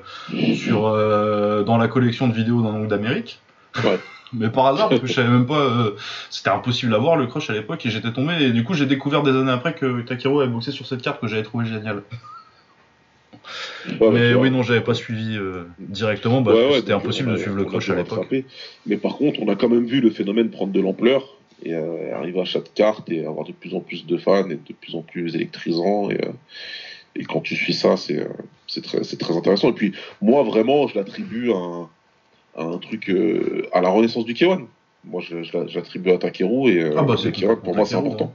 sur 0.54 0.86
euh, 0.86 1.62
dans 1.62 1.78
la 1.78 1.88
collection 1.88 2.28
de 2.28 2.34
vidéos 2.34 2.60
d'un 2.60 2.80
d'Amérique. 2.80 3.40
Ouais. 3.82 3.98
Mais 4.34 4.50
par 4.50 4.66
hasard, 4.66 4.88
parce 4.88 5.00
que 5.00 5.06
je 5.06 5.12
savais 5.12 5.28
même 5.28 5.46
pas, 5.46 5.60
euh, 5.60 5.92
c'était 6.28 6.50
impossible 6.50 6.92
à 6.94 6.98
voir 6.98 7.16
le 7.16 7.26
Crush 7.26 7.50
à 7.50 7.52
l'époque 7.52 7.86
et 7.86 7.90
j'étais 7.90 8.12
tombé 8.12 8.34
et 8.42 8.50
du 8.50 8.64
coup 8.64 8.74
j'ai 8.74 8.86
découvert 8.86 9.22
des 9.22 9.30
années 9.30 9.52
après 9.52 9.74
que 9.74 10.02
Takeru 10.02 10.42
avait 10.42 10.50
boxé 10.50 10.72
sur 10.72 10.86
cette 10.86 11.02
carte 11.02 11.20
que 11.20 11.28
j'avais 11.28 11.44
trouvé 11.44 11.66
géniale. 11.66 12.02
Ouais, 14.01 14.11
Mais 14.11 14.34
oui, 14.34 14.51
non, 14.51 14.62
j'avais 14.62 14.80
pas 14.82 14.95
suivi 14.95 15.36
euh, 15.36 15.64
directement 15.78 16.40
bah, 16.40 16.53
Ouais, 16.55 16.74
c'était 16.76 16.92
impossible 16.92 17.32
de 17.32 17.36
suivre 17.36 17.57
le 17.57 17.64
dû 17.64 17.92
à 17.92 17.97
l'époque. 17.97 18.45
Mais 18.86 18.97
par 18.97 19.16
contre, 19.16 19.40
on 19.42 19.49
a 19.49 19.57
quand 19.57 19.68
même 19.68 19.84
vu 19.86 20.01
le 20.01 20.11
phénomène 20.11 20.51
prendre 20.51 20.72
de 20.72 20.80
l'ampleur 20.80 21.36
et 21.62 21.72
euh, 21.74 22.14
arriver 22.14 22.40
à 22.40 22.45
chaque 22.45 22.74
carte 22.74 23.11
et 23.11 23.24
avoir 23.26 23.47
de 23.47 23.53
plus 23.53 23.74
en 23.74 23.80
plus 23.80 24.07
de 24.07 24.16
fans 24.16 24.49
et 24.51 24.57
de 24.57 24.72
plus 24.78 24.95
en 24.95 25.03
plus 25.03 25.34
électrisant. 25.34 26.11
Et, 26.11 26.14
euh, 26.14 26.32
et 27.16 27.24
quand 27.24 27.40
tu 27.40 27.55
suis 27.55 27.74
ça, 27.74 27.97
c'est 27.97 28.18
euh, 28.18 28.80
très, 28.82 29.36
intéressant. 29.36 29.70
Et 29.70 29.72
puis, 29.74 29.92
moi, 30.20 30.42
vraiment, 30.42 30.86
je 30.88 30.97
l'attribue 30.97 31.53
à 31.53 31.57
un, 31.57 31.88
à 32.57 32.64
un 32.64 32.78
truc, 32.78 33.09
euh, 33.09 33.66
à 33.72 33.80
la 33.80 33.88
renaissance 33.88 34.24
du 34.24 34.34
K1. 34.34 34.66
Moi, 35.05 35.22
je, 35.22 35.42
je 35.42 35.57
la- 35.57 35.66
je 35.66 35.76
l'attribue 35.76 36.11
à 36.11 36.18
Takeru 36.18 36.70
et 36.70 36.82
euh, 36.82 36.95
Ah 36.97 37.03
bah, 37.03 37.14
le 37.14 37.18
c'est 37.18 37.30
K1, 37.30 37.57
pour 37.61 37.74
moi, 37.74 37.84
c'est 37.86 37.95
important. 37.97 38.34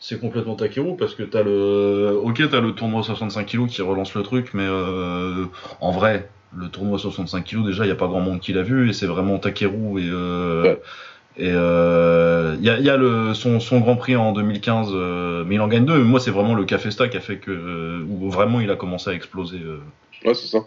C'est 0.00 0.20
complètement 0.20 0.54
Takeru 0.54 0.96
parce 0.96 1.14
que 1.14 1.24
t'as 1.24 1.42
le. 1.42 2.18
Ok, 2.22 2.42
t'as 2.50 2.60
le 2.60 2.72
tournoi 2.72 3.02
65 3.02 3.46
kg 3.46 3.66
qui 3.66 3.82
relance 3.82 4.14
le 4.14 4.22
truc, 4.22 4.50
mais 4.54 4.62
euh, 4.66 5.44
en 5.80 5.90
vrai, 5.90 6.28
le 6.56 6.68
tournoi 6.68 6.98
65 6.98 7.44
kg, 7.44 7.64
déjà, 7.64 7.84
il 7.84 7.88
y 7.88 7.92
a 7.92 7.96
pas 7.96 8.06
grand 8.06 8.20
monde 8.20 8.38
qui 8.40 8.52
l'a 8.52 8.62
vu 8.62 8.88
et 8.88 8.92
c'est 8.92 9.06
vraiment 9.06 9.38
Takeru 9.38 10.00
et. 10.00 10.08
Euh, 10.10 10.62
Ouais. 10.62 10.80
Et 11.40 11.52
euh, 11.52 12.56
il 12.58 12.66
y 12.66 12.70
a, 12.70 12.80
y 12.80 12.90
a 12.90 12.96
le, 12.96 13.32
son, 13.32 13.60
son 13.60 13.78
Grand 13.78 13.94
Prix 13.94 14.16
en 14.16 14.32
2015, 14.32 14.88
euh, 14.92 15.44
mais 15.46 15.54
il 15.54 15.60
en 15.60 15.68
gagne 15.68 15.84
deux. 15.84 15.96
Mais 15.98 16.02
moi, 16.04 16.18
c'est 16.18 16.32
vraiment 16.32 16.54
le 16.54 16.64
Cafesta 16.64 17.06
qui 17.08 17.16
a 17.16 17.20
fait 17.20 17.36
que. 17.38 17.52
euh, 17.52 18.04
où 18.08 18.28
vraiment 18.28 18.60
il 18.60 18.68
a 18.72 18.74
commencé 18.76 19.10
à 19.10 19.12
exploser. 19.14 19.60
euh. 19.64 19.78
Ouais, 20.24 20.34
c'est 20.34 20.48
ça. 20.48 20.58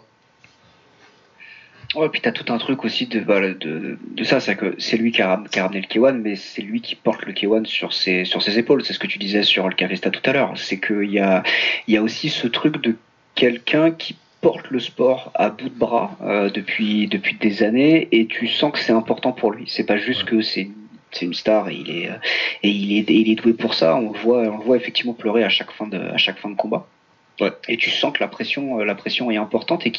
Ouais, 1.94 2.08
puis 2.08 2.22
t'as 2.22 2.32
tout 2.32 2.50
un 2.50 2.56
truc 2.56 2.84
aussi 2.84 3.06
de, 3.06 3.20
voilà, 3.20 3.52
de, 3.52 3.98
de 4.02 4.24
ça, 4.24 4.40
c'est 4.40 4.56
que 4.56 4.74
c'est 4.78 4.96
lui 4.96 5.12
qui 5.12 5.20
a, 5.20 5.28
ram- 5.28 5.46
qui 5.48 5.58
a 5.58 5.64
ramené 5.64 5.82
le 5.82 5.86
K1, 5.86 6.14
mais 6.22 6.36
c'est 6.36 6.62
lui 6.62 6.80
qui 6.80 6.94
porte 6.94 7.26
le 7.26 7.32
K1 7.34 7.66
sur 7.66 7.92
ses, 7.92 8.24
sur 8.24 8.42
ses 8.42 8.58
épaules. 8.58 8.82
C'est 8.82 8.94
ce 8.94 8.98
que 8.98 9.06
tu 9.06 9.18
disais 9.18 9.42
sur 9.42 9.68
le 9.68 9.74
Cavesta 9.74 10.10
tout 10.10 10.22
à 10.24 10.32
l'heure. 10.32 10.56
C'est 10.56 10.80
qu'il 10.80 11.10
y 11.10 11.18
a, 11.18 11.42
il 11.86 11.92
y 11.94 11.98
a 11.98 12.02
aussi 12.02 12.30
ce 12.30 12.46
truc 12.46 12.80
de 12.80 12.96
quelqu'un 13.34 13.90
qui 13.90 14.16
porte 14.40 14.70
le 14.70 14.80
sport 14.80 15.32
à 15.34 15.50
bout 15.50 15.68
de 15.68 15.78
bras 15.78 16.16
euh, 16.22 16.48
depuis, 16.50 17.08
depuis 17.08 17.36
des 17.36 17.62
années 17.62 18.08
et 18.10 18.26
tu 18.26 18.48
sens 18.48 18.72
que 18.72 18.78
c'est 18.78 18.92
important 18.92 19.32
pour 19.32 19.52
lui. 19.52 19.64
C'est 19.68 19.84
pas 19.84 19.98
juste 19.98 20.24
que 20.24 20.40
c'est 20.40 20.70
c'est 21.14 21.26
une 21.26 21.34
star 21.34 21.68
et 21.68 21.74
il 21.74 21.90
est 21.90 22.08
euh, 22.10 22.14
et 22.62 22.70
il 22.70 22.98
est 22.98 23.04
il 23.12 23.30
est 23.30 23.34
doué 23.34 23.52
pour 23.52 23.74
ça. 23.74 23.96
On 23.96 24.12
le 24.12 24.18
voit 24.18 24.38
on 24.48 24.56
le 24.58 24.64
voit 24.64 24.76
effectivement 24.78 25.12
pleurer 25.12 25.44
à 25.44 25.50
chaque 25.50 25.70
fin 25.72 25.86
de 25.86 25.98
à 25.98 26.16
chaque 26.16 26.38
fin 26.38 26.48
de 26.50 26.56
combat. 26.56 26.91
Ouais. 27.40 27.50
Et 27.68 27.76
tu 27.76 27.90
sens 27.90 28.12
que 28.12 28.20
la 28.20 28.28
pression 28.28 28.80
euh, 28.80 28.84
la 28.84 28.94
pression 28.94 29.30
est 29.30 29.36
importante 29.36 29.86
et 29.86 29.92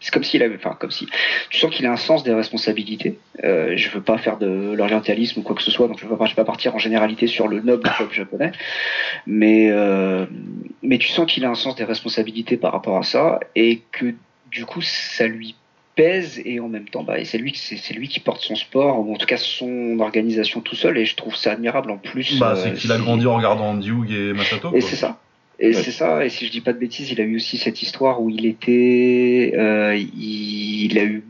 c'est 0.00 0.12
comme 0.12 0.22
s'il 0.24 0.42
avait 0.42 0.56
enfin 0.56 0.76
comme 0.78 0.90
si 0.90 1.06
tu 1.50 1.58
sens 1.58 1.70
qu'il 1.74 1.84
a 1.86 1.92
un 1.92 1.96
sens 1.96 2.22
des 2.24 2.32
responsabilités. 2.34 3.18
Euh, 3.44 3.72
je 3.76 3.90
veux 3.90 4.00
pas 4.02 4.18
faire 4.18 4.36
de 4.38 4.72
l'orientalisme 4.74 5.40
ou 5.40 5.42
quoi 5.42 5.54
que 5.56 5.62
ce 5.62 5.70
soit, 5.70 5.88
donc 5.88 5.98
je 6.00 6.06
veux 6.06 6.16
pas, 6.16 6.24
je 6.26 6.30
vais 6.32 6.36
pas 6.36 6.44
partir 6.44 6.74
en 6.74 6.78
généralité 6.78 7.26
sur 7.26 7.48
le 7.48 7.60
noble 7.60 7.82
peuple 7.98 8.14
japonais, 8.14 8.52
mais 9.26 9.68
euh, 9.70 10.26
mais 10.82 10.98
tu 10.98 11.08
sens 11.08 11.30
qu'il 11.30 11.44
a 11.44 11.50
un 11.50 11.54
sens 11.54 11.74
des 11.76 11.84
responsabilités 11.84 12.56
par 12.56 12.72
rapport 12.72 12.96
à 12.98 13.02
ça 13.02 13.40
et 13.56 13.82
que 13.92 14.14
du 14.50 14.64
coup 14.66 14.80
ça 14.82 15.26
lui 15.26 15.54
pèse 15.94 16.40
et 16.46 16.58
en 16.60 16.68
même 16.68 16.88
temps 16.88 17.02
bah 17.02 17.22
c'est 17.24 17.36
lui 17.38 17.52
qui- 17.52 17.58
c'est 17.60 17.76
c'est 17.76 17.92
lui 17.92 18.08
qui 18.08 18.18
porte 18.20 18.40
son 18.40 18.56
sport 18.56 19.00
ou 19.06 19.12
en 19.14 19.16
tout 19.18 19.26
cas 19.26 19.36
son 19.36 19.98
organisation 20.00 20.60
tout 20.62 20.74
seul 20.76 20.96
et 20.96 21.04
je 21.04 21.14
trouve 21.16 21.36
ça 21.36 21.52
admirable 21.52 21.90
en 21.90 21.98
plus. 21.98 22.38
Bah, 22.38 22.54
euh, 22.56 22.62
c'est 22.62 22.72
qu'il 22.74 22.90
a 22.92 22.98
grandi 22.98 23.26
en 23.26 23.36
regardant 23.36 23.78
Hug 23.78 24.10
et 24.10 24.32
Masato. 24.32 24.74
et 24.74 24.80
c'est 24.80 24.96
ça. 24.96 25.18
Et 25.64 25.68
Ouais. 25.68 25.74
c'est 25.74 25.92
ça. 25.92 26.24
Et 26.26 26.28
si 26.28 26.44
je 26.44 26.50
dis 26.50 26.60
pas 26.60 26.72
de 26.72 26.78
bêtises, 26.78 27.12
il 27.12 27.20
a 27.20 27.24
eu 27.24 27.36
aussi 27.36 27.56
cette 27.56 27.82
histoire 27.82 28.20
où 28.20 28.28
il 28.28 28.46
était, 28.46 29.52
euh, 29.56 29.94
il 29.96 30.98
a 30.98 31.04
eu, 31.04 31.22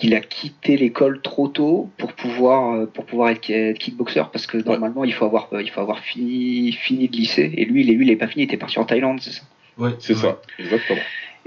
il 0.00 0.14
a 0.14 0.20
quitté 0.20 0.76
l'école 0.76 1.20
trop 1.20 1.48
tôt 1.48 1.90
pour 1.98 2.12
pouvoir, 2.12 2.72
euh, 2.74 2.86
pour 2.86 3.04
pouvoir 3.04 3.30
être, 3.30 3.50
être 3.50 3.78
kickboxer 3.78 4.22
parce 4.32 4.46
que 4.46 4.58
normalement 4.58 5.04
il 5.04 5.12
faut 5.12 5.24
avoir, 5.24 5.48
euh, 5.52 5.60
il 5.60 5.70
faut 5.70 5.80
avoir 5.80 5.98
fini, 5.98 6.70
fini 6.70 7.08
de 7.08 7.16
lycée. 7.16 7.52
Et 7.56 7.64
lui, 7.64 7.82
il 7.82 7.90
est, 7.90 7.94
lui, 7.94 8.06
il 8.06 8.12
est 8.12 8.16
pas 8.16 8.28
fini. 8.28 8.44
Il 8.44 8.46
était 8.46 8.56
parti 8.56 8.78
en 8.78 8.84
Thaïlande, 8.84 9.18
c'est 9.20 9.32
ça? 9.32 9.42
Ouais, 9.76 9.90
C'est 9.98 10.14
ouais. 10.14 10.20
ça, 10.20 10.40
exactement. 10.60 11.00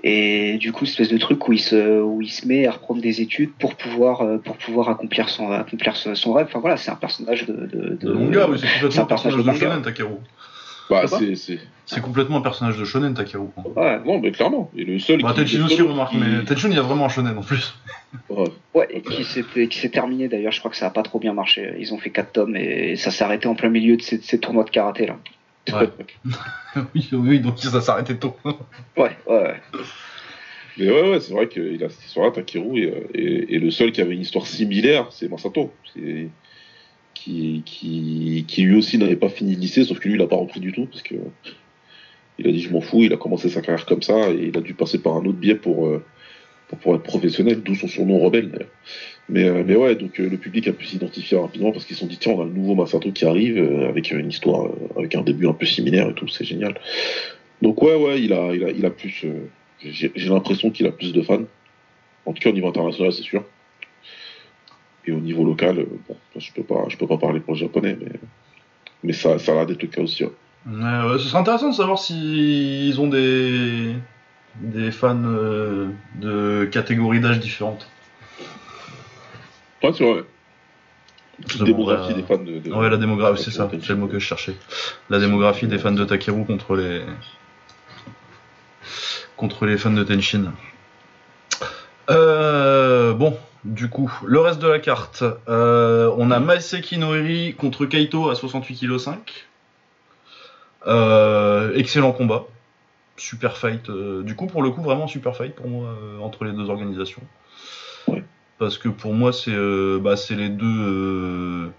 Et 0.04 0.58
du 0.58 0.74
coup, 0.74 0.84
espèce 0.84 1.08
de 1.08 1.18
truc 1.18 1.48
où 1.48 1.54
il 1.54 1.60
se, 1.62 2.02
où 2.02 2.22
il 2.22 2.30
se 2.30 2.46
met 2.46 2.68
à 2.68 2.72
reprendre 2.72 3.00
des 3.00 3.22
études 3.22 3.52
pour 3.58 3.76
pouvoir, 3.76 4.42
pour 4.42 4.58
pouvoir 4.58 4.90
accomplir 4.90 5.30
son, 5.30 5.50
accomplir 5.50 5.96
son 5.96 6.34
rêve. 6.34 6.48
Enfin 6.50 6.60
voilà, 6.60 6.76
c'est 6.76 6.92
un 6.92 6.96
personnage 6.96 7.46
de, 7.46 7.54
de, 7.54 7.96
De 8.02 8.12
manga, 8.12 8.50
oui, 8.50 8.58
c'est 8.60 8.68
complètement 8.68 9.00
un 9.00 9.04
un 9.04 9.08
personnage 9.08 9.38
de 9.38 9.44
personnage 9.44 9.60
de 9.62 9.66
shonen, 9.66 9.82
Takeru. 9.82 10.16
Bah, 10.90 11.08
c'est, 11.08 11.36
c'est... 11.36 11.60
C'est 11.86 12.02
complètement 12.02 12.38
un 12.38 12.42
personnage 12.42 12.78
de 12.78 12.86
shonen, 12.86 13.14
Takeru. 13.14 13.48
Ouais. 13.76 14.00
Non, 14.06 14.20
mais 14.20 14.32
clairement. 14.32 14.72
Et 14.76 14.86
le 14.86 15.00
seul 15.00 15.22
Bah, 15.22 15.34
le 15.38 15.44
aussi, 15.44 15.82
remarque, 15.82 16.12
qui- 16.12 16.18
mais 16.18 16.44
Tenshin, 16.46 16.70
il 16.70 16.76
y 16.76 16.80
a 16.80 16.82
vraiment 16.82 17.06
un 17.06 17.10
shonen 17.10 17.38
en 17.38 17.42
plus. 17.42 17.76
Ouais. 18.30 18.48
Ouais, 18.74 18.88
et 18.90 19.02
qui 19.02 19.26
s'est 19.26 19.44
qui 19.68 19.80
s'est 19.80 19.90
terminé 19.90 20.30
d'ailleurs. 20.30 20.54
Je 20.54 20.60
crois 20.60 20.72
que 20.72 20.78
ça 20.78 20.88
a 20.88 20.90
pas 20.92 21.04
trop 21.04 21.20
bien 21.20 21.34
marché. 21.34 21.74
Ils 21.78 21.94
ont 21.94 21.98
fait 21.98 22.10
quatre 22.10 22.32
tomes 22.32 22.56
et 22.56 22.96
ça 22.96 23.12
s'est 23.12 23.24
arrêté 23.26 23.48
en 23.48 23.56
plein 23.56 23.70
milieu 23.70 23.98
de 23.98 24.02
ces, 24.02 24.18
de 24.18 24.24
ces 24.24 24.40
tournois 24.40 24.64
de 24.64 24.70
karaté 24.70 25.08
là. 25.08 25.20
Ouais. 25.74 25.90
oui, 26.96 27.10
oui, 27.12 27.40
donc 27.42 27.60
ça 27.60 27.82
s'arrêtait 27.82 28.16
tôt. 28.16 28.36
Ouais, 28.46 28.54
ouais. 28.98 29.12
ouais. 29.28 29.56
Mais 30.78 30.90
ouais, 30.90 31.10
ouais, 31.12 31.20
c'est 31.20 31.34
vrai 31.34 31.48
qu'il 31.50 31.84
a 31.84 31.90
cette 31.90 32.06
histoire-là, 32.06 32.32
Takeru, 32.32 32.80
et, 32.80 32.86
euh, 32.90 33.08
et, 33.14 33.56
et 33.56 33.60
le 33.60 33.70
seul 33.72 33.92
qui 33.92 34.02
avait 34.02 34.14
une 34.16 34.22
histoire 34.22 34.48
similaire, 34.48 35.08
c'est 35.12 35.30
Masato. 35.30 35.72
C'est... 35.94 36.30
Qui, 37.26 38.44
lui 38.58 38.76
aussi 38.76 38.98
n'avait 38.98 39.16
pas 39.16 39.30
fini 39.30 39.56
le 39.56 39.62
lycée, 39.62 39.86
sauf 39.86 40.00
que 40.00 40.10
lui, 40.10 40.16
il 40.16 40.22
a 40.22 40.28
pas 40.28 40.36
repris 40.36 40.60
du 40.60 40.74
tout, 40.74 40.86
parce 40.86 41.04
que 41.04 41.16
il 42.40 42.48
a 42.48 42.52
dit 42.52 42.62
je 42.62 42.72
m'en 42.72 42.82
fous, 42.82 43.04
il 43.04 43.14
a 43.14 43.18
commencé 43.18 43.50
sa 43.50 43.62
carrière 43.62 43.86
comme 43.86 44.02
ça, 44.02 44.32
et 44.32 44.48
il 44.48 44.58
a 44.58 44.62
dû 44.62 44.74
passer 44.74 45.00
par 45.00 45.16
un 45.16 45.26
autre 45.26 45.38
biais 45.38 45.56
pour, 45.56 45.88
euh, 45.88 46.04
pour 46.82 46.96
être 46.96 47.04
professionnel, 47.04 47.62
d'où 47.62 47.76
son 47.76 47.88
surnom 47.88 48.20
rebelle 48.20 48.50
d'ailleurs. 48.50 48.70
Mais, 49.30 49.44
euh, 49.46 49.64
mais 49.66 49.76
ouais, 49.76 49.96
donc 49.96 50.20
euh, 50.20 50.28
le 50.28 50.38
public 50.38 50.68
a 50.68 50.74
pu 50.74 50.86
s'identifier 50.86 51.38
rapidement 51.38 51.72
parce 51.72 51.86
qu'ils 51.86 51.96
se 51.96 52.02
sont 52.02 52.08
dit 52.08 52.18
tiens, 52.18 52.34
on 52.34 52.42
a 52.42 52.46
le 52.46 52.52
nouveau 52.52 52.76
Masato 52.76 53.12
qui 53.12 53.26
arrive 53.26 53.58
avec 53.88 54.12
une 54.12 54.30
histoire, 54.30 54.70
avec 54.98 55.16
un 55.16 55.22
début 55.22 55.48
un 55.48 55.54
peu 55.54 55.66
similaire 55.66 56.10
et 56.10 56.14
tout, 56.14 56.28
c'est 56.28 56.44
génial. 56.44 56.78
Donc 57.62 57.82
ouais, 57.82 57.96
ouais, 57.96 58.22
il 58.22 58.34
a, 58.34 58.54
il 58.54 58.64
a, 58.66 58.72
il 58.72 58.86
a 58.86 58.90
plus. 58.90 59.26
j'ai 59.82 60.12
l'impression 60.28 60.72
qu'il 60.72 60.88
a 60.88 60.92
plus 60.92 61.14
de 61.14 61.22
fans. 61.22 61.44
En 62.26 62.34
tout 62.34 62.42
cas 62.42 62.50
au 62.50 62.54
niveau 62.54 62.68
international, 62.68 63.14
c'est 63.14 63.24
sûr. 63.24 63.46
Et 65.06 65.12
au 65.12 65.20
niveau 65.20 65.44
local, 65.44 65.80
euh, 65.80 65.86
bon, 66.08 66.16
je 66.38 66.52
peux 66.54 66.64
pas, 66.64 66.86
je 66.88 66.98
peux 66.98 67.08
pas 67.08 67.18
parler 67.18 67.40
pour 67.40 67.54
le 67.56 67.60
japonais, 67.60 67.98
mais, 68.00 68.12
mais 69.04 69.14
ça, 69.14 69.38
ça 69.40 69.52
a 69.52 69.56
l'air 69.56 69.66
d'être 69.66 69.82
le 69.82 69.88
cas 69.90 70.02
aussi. 70.02 70.24
ouais. 70.24 70.32
Ouais, 70.66 71.18
ce 71.20 71.26
serait 71.28 71.40
intéressant 71.40 71.70
de 71.70 71.76
savoir 71.76 72.00
s'ils 72.00 72.98
ont 73.02 73.08
des, 73.08 73.96
des 74.62 74.92
fans 74.92 75.22
euh, 75.26 75.90
de 76.16 76.70
catégories 76.72 77.20
d'âge 77.20 77.40
différentes. 77.42 77.86
Ouais, 79.84 79.92
La 81.60 81.66
démographie 81.66 82.14
des 82.14 82.24
fans 82.24 82.38
de. 82.38 82.60
de- 82.60 82.72
Ouais, 82.72 82.90
la 82.90 82.96
démographie, 82.96 83.44
c'est 83.44 83.52
ça, 83.52 83.70
c'est 83.70 83.90
le 83.90 83.96
mot 83.98 84.08
que 84.08 84.20
je 84.20 84.26
cherchais. 84.26 84.56
La 85.10 85.20
démographie 85.20 85.68
des 85.68 85.78
fans 85.78 85.92
de 85.92 86.06
Takeru 86.06 86.46
contre 86.46 86.78
les 86.78 87.02
contre 89.36 89.66
les 89.66 89.78
fans 89.78 89.92
de 89.92 90.04
Tenshin. 90.06 90.54
Euh, 92.10 93.14
bon, 93.14 93.38
du 93.66 93.90
coup, 93.90 94.12
le 94.26 94.40
reste 94.40 94.60
de 94.60 94.68
la 94.68 94.80
carte, 94.80 95.24
euh, 95.48 96.14
on 96.18 96.32
a 96.32 96.40
Maeseki 96.40 96.98
Noiri 96.98 97.56
contre 97.56 97.86
Kaito 97.86 98.30
à 98.30 98.36
68 98.36 98.80
kg 98.80 98.98
5. 98.98 99.48
Euh, 100.86 101.74
excellent 101.76 102.12
combat, 102.12 102.46
super 103.16 103.58
fight. 103.58 103.90
euh, 103.90 104.22
du 104.24 104.36
coup, 104.36 104.48
pour 104.48 104.64
le 104.64 104.72
coup, 104.72 104.82
vraiment 104.82 105.08
super 105.08 105.36
fight 105.36 105.56
pour 105.56 105.68
moi 105.68 105.96
entre 106.22 106.44
les 106.44 106.52
deux 106.52 106.70
organisations. 106.70 107.22
Parce 108.60 108.78
que 108.78 108.90
pour 108.90 109.14
moi, 109.14 109.34
c'est 109.34 109.56
bah, 110.00 110.16
les 110.30 110.50
deux 110.50 111.72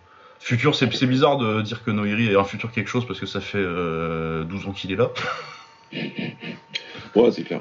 futurs. 0.44 0.74
C'est 0.74 0.92
c'est 0.94 1.06
bizarre 1.06 1.38
de 1.38 1.62
dire 1.62 1.82
que 1.82 1.90
Noiri 1.90 2.28
est 2.28 2.36
un 2.36 2.44
futur 2.44 2.70
quelque 2.70 2.88
chose 2.88 3.06
parce 3.06 3.18
que 3.18 3.26
ça 3.26 3.40
fait 3.40 3.58
euh, 3.58 4.44
12 4.44 4.68
ans 4.68 4.72
qu'il 4.72 4.92
est 4.92 4.96
là. 4.96 5.10
Ouais, 7.14 7.30
c'est 7.30 7.44
clair. 7.44 7.60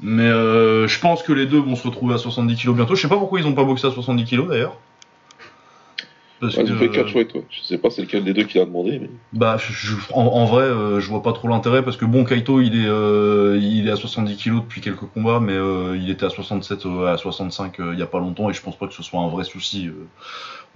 Mais 0.00 0.22
euh, 0.28 0.86
je 0.86 1.00
pense 1.00 1.22
que 1.22 1.32
les 1.32 1.46
deux 1.46 1.58
vont 1.58 1.74
se 1.76 1.86
retrouver 1.86 2.14
à 2.14 2.18
70 2.18 2.56
kg 2.56 2.72
bientôt. 2.74 2.94
Je 2.94 3.02
sais 3.02 3.08
pas 3.08 3.16
pourquoi 3.18 3.40
ils 3.40 3.46
ont 3.46 3.54
pas 3.54 3.64
boxé 3.64 3.86
à 3.86 3.90
70 3.90 4.24
kg 4.24 4.48
d'ailleurs. 4.48 4.76
Parce 6.40 6.56
Ouais, 6.56 6.64
que- 6.64 6.76
fait 6.76 6.88
4 6.88 7.08
chouettes, 7.08 7.34
ouais. 7.34 7.44
Je 7.50 7.62
sais 7.62 7.78
pas 7.78 7.90
c'est 7.90 8.02
lequel 8.02 8.22
des 8.22 8.32
deux 8.32 8.44
qui 8.44 8.58
l'a 8.58 8.64
demandé, 8.64 9.00
mais. 9.00 9.10
Bah, 9.32 9.56
je- 9.58 9.96
en, 10.12 10.22
en 10.22 10.44
vrai, 10.44 10.62
euh, 10.62 11.00
je 11.00 11.08
vois 11.08 11.20
pas 11.20 11.32
trop 11.32 11.48
l'intérêt 11.48 11.82
parce 11.82 11.96
que 11.96 12.04
bon, 12.04 12.22
Kaito, 12.24 12.60
il 12.60 12.76
est, 12.80 12.86
euh, 12.86 13.58
il 13.60 13.88
est 13.88 13.90
à 13.90 13.96
70 13.96 14.36
kg 14.36 14.60
depuis 14.60 14.80
quelques 14.80 15.00
combats, 15.12 15.40
mais 15.40 15.54
euh, 15.54 15.96
il 16.00 16.08
était 16.10 16.26
à 16.26 16.30
67, 16.30 16.86
euh, 16.86 17.12
à 17.12 17.16
65 17.16 17.80
euh, 17.80 17.90
il 17.92 17.98
y 17.98 18.02
a 18.02 18.06
pas 18.06 18.20
longtemps 18.20 18.48
et 18.50 18.52
je 18.52 18.62
pense 18.62 18.76
pas 18.78 18.86
que 18.86 18.94
ce 18.94 19.02
soit 19.02 19.18
un 19.18 19.26
vrai 19.28 19.42
souci. 19.42 19.90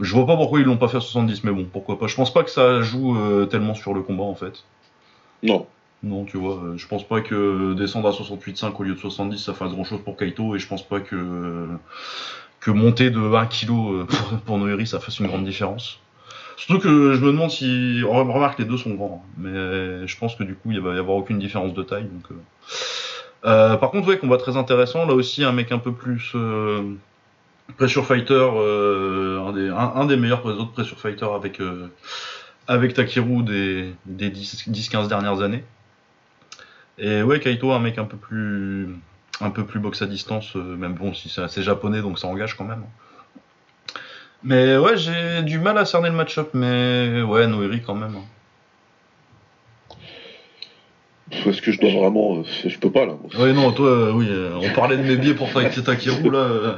Je 0.00 0.12
vois 0.14 0.26
pas 0.26 0.34
pourquoi 0.36 0.58
ils 0.58 0.64
l'ont 0.66 0.78
pas 0.78 0.88
fait 0.88 0.96
à 0.96 1.00
70, 1.00 1.44
mais 1.44 1.52
bon, 1.52 1.64
pourquoi 1.72 1.96
pas. 1.96 2.08
Je 2.08 2.16
pense 2.16 2.32
pas 2.34 2.42
que 2.42 2.50
ça 2.50 2.82
joue 2.82 3.16
tellement 3.48 3.74
sur 3.76 3.94
le 3.94 4.02
combat 4.02 4.24
en 4.24 4.34
fait. 4.34 4.64
Non. 5.44 5.66
Non, 6.03 6.24
tu 6.24 6.36
vois, 6.36 6.55
euh, 6.57 6.76
je 6.76 6.86
pense 6.88 7.07
pas 7.07 7.20
que 7.20 7.74
descendre 7.74 8.09
à 8.09 8.12
68,5 8.12 8.72
au 8.76 8.82
lieu 8.82 8.94
de 8.94 8.98
70 8.98 9.38
ça 9.38 9.55
fasse 9.55 9.70
grand 9.70 9.84
chose 9.84 10.00
pour 10.05 10.16
Kaito 10.16 10.57
et 10.57 10.59
je 10.59 10.66
pense 10.66 10.82
pas 10.86 10.98
que 11.00 11.68
monter 12.66 13.11
de 13.11 13.20
1 13.20 13.46
kg 13.46 13.70
euh, 13.70 14.05
pour, 14.09 14.38
pour 14.44 14.59
Noiri 14.59 14.86
ça 14.86 14.98
fasse 15.00 15.20
une 15.20 15.26
grande 15.28 15.44
différence. 15.44 16.00
Surtout 16.57 16.80
que 16.80 17.14
je 17.14 17.20
me 17.20 17.32
demande 17.32 17.50
si. 17.50 18.00
re- 18.03 18.30
Remarque, 18.30 18.59
les 18.59 18.64
deux 18.64 18.76
sont 18.76 18.94
grands, 18.94 19.24
hein, 19.24 19.30
mais 19.38 20.07
je 20.07 20.18
pense 20.18 20.34
que 20.34 20.42
du 20.44 20.55
coup 20.55 20.70
il 20.72 20.80
va 20.80 20.94
y 20.94 20.98
avoir 20.98 21.16
aucune 21.16 21.38
différence 21.38 21.72
de 21.74 21.82
taille. 21.82 22.05
Donc, 22.05 22.26
euh. 23.44 23.76
Par 23.76 23.90
contre, 23.90 24.09
ouais, 24.09 24.18
combat 24.18 24.36
très 24.36 24.57
intéressant. 24.57 25.05
Là 25.07 25.14
aussi, 25.14 25.42
un 25.44 25.53
mec 25.53 25.72
un 25.72 25.78
peu 25.78 25.92
plus. 25.92 26.34
Pressure 27.76 28.07
Fighter, 28.07 28.34
un, 28.34 29.53
des, 29.53 29.68
un, 29.70 29.92
un 29.96 30.05
des 30.07 30.16
meilleurs 30.16 30.44
autres 30.46 30.70
Pressure 30.72 30.98
Fighter 30.98 31.26
avec, 31.34 31.61
avec 32.68 32.94
Takeru 32.94 33.42
des, 33.42 33.94
des 34.07 34.30
10-15 34.30 35.09
dernières 35.09 35.40
années. 35.42 35.64
Et 36.99 37.22
ouais, 37.22 37.40
Kaito, 37.40 37.72
un 37.72 37.78
mec 37.78 37.99
un 37.99 38.05
peu 38.05 38.16
plus, 38.16 38.88
un 39.40 39.51
peu 39.51 39.64
plus 39.64 39.80
boxe 39.80 40.03
à 40.03 40.07
distance, 40.07 40.55
euh, 40.57 40.76
même 40.76 40.95
bon, 40.95 41.14
si 41.14 41.28
c'est 41.28 41.40
assez 41.43 41.62
japonais, 41.62 42.01
donc 42.03 42.18
ça 42.18 42.26
engage 42.28 42.55
quand 42.57 42.64
même. 42.64 42.82
Mais 44.45 44.76
ouais, 44.76 44.97
j'ai 44.97 45.43
du 45.43 45.59
mal 45.59 45.78
à 45.78 45.84
cerner 45.84 46.09
le 46.11 46.16
match-up, 46.16 46.51
mais 46.53 47.22
ouais, 47.22 47.47
Noiri 47.47 47.80
quand 47.80 47.95
même. 47.95 48.16
hein. 48.16 48.24
Est-ce 51.47 51.62
que 51.62 51.72
je 51.72 51.80
dois 51.80 51.90
vraiment. 51.93 52.38
euh, 52.38 52.43
Je 52.68 52.78
peux 52.78 52.90
pas, 52.90 53.07
là. 53.07 53.14
Ouais, 53.38 53.53
non, 53.53 53.72
toi, 53.72 53.88
euh, 53.88 54.12
oui, 54.12 54.26
euh, 54.28 54.55
on 54.61 54.68
parlait 54.74 54.97
de 54.99 55.03
mes 55.03 55.16
biais 55.16 55.34
pour 55.34 55.51
toi 55.51 55.62
avec 55.62 55.82
Takeru, 55.82 56.30
là. 56.30 56.38
euh, 56.38 56.74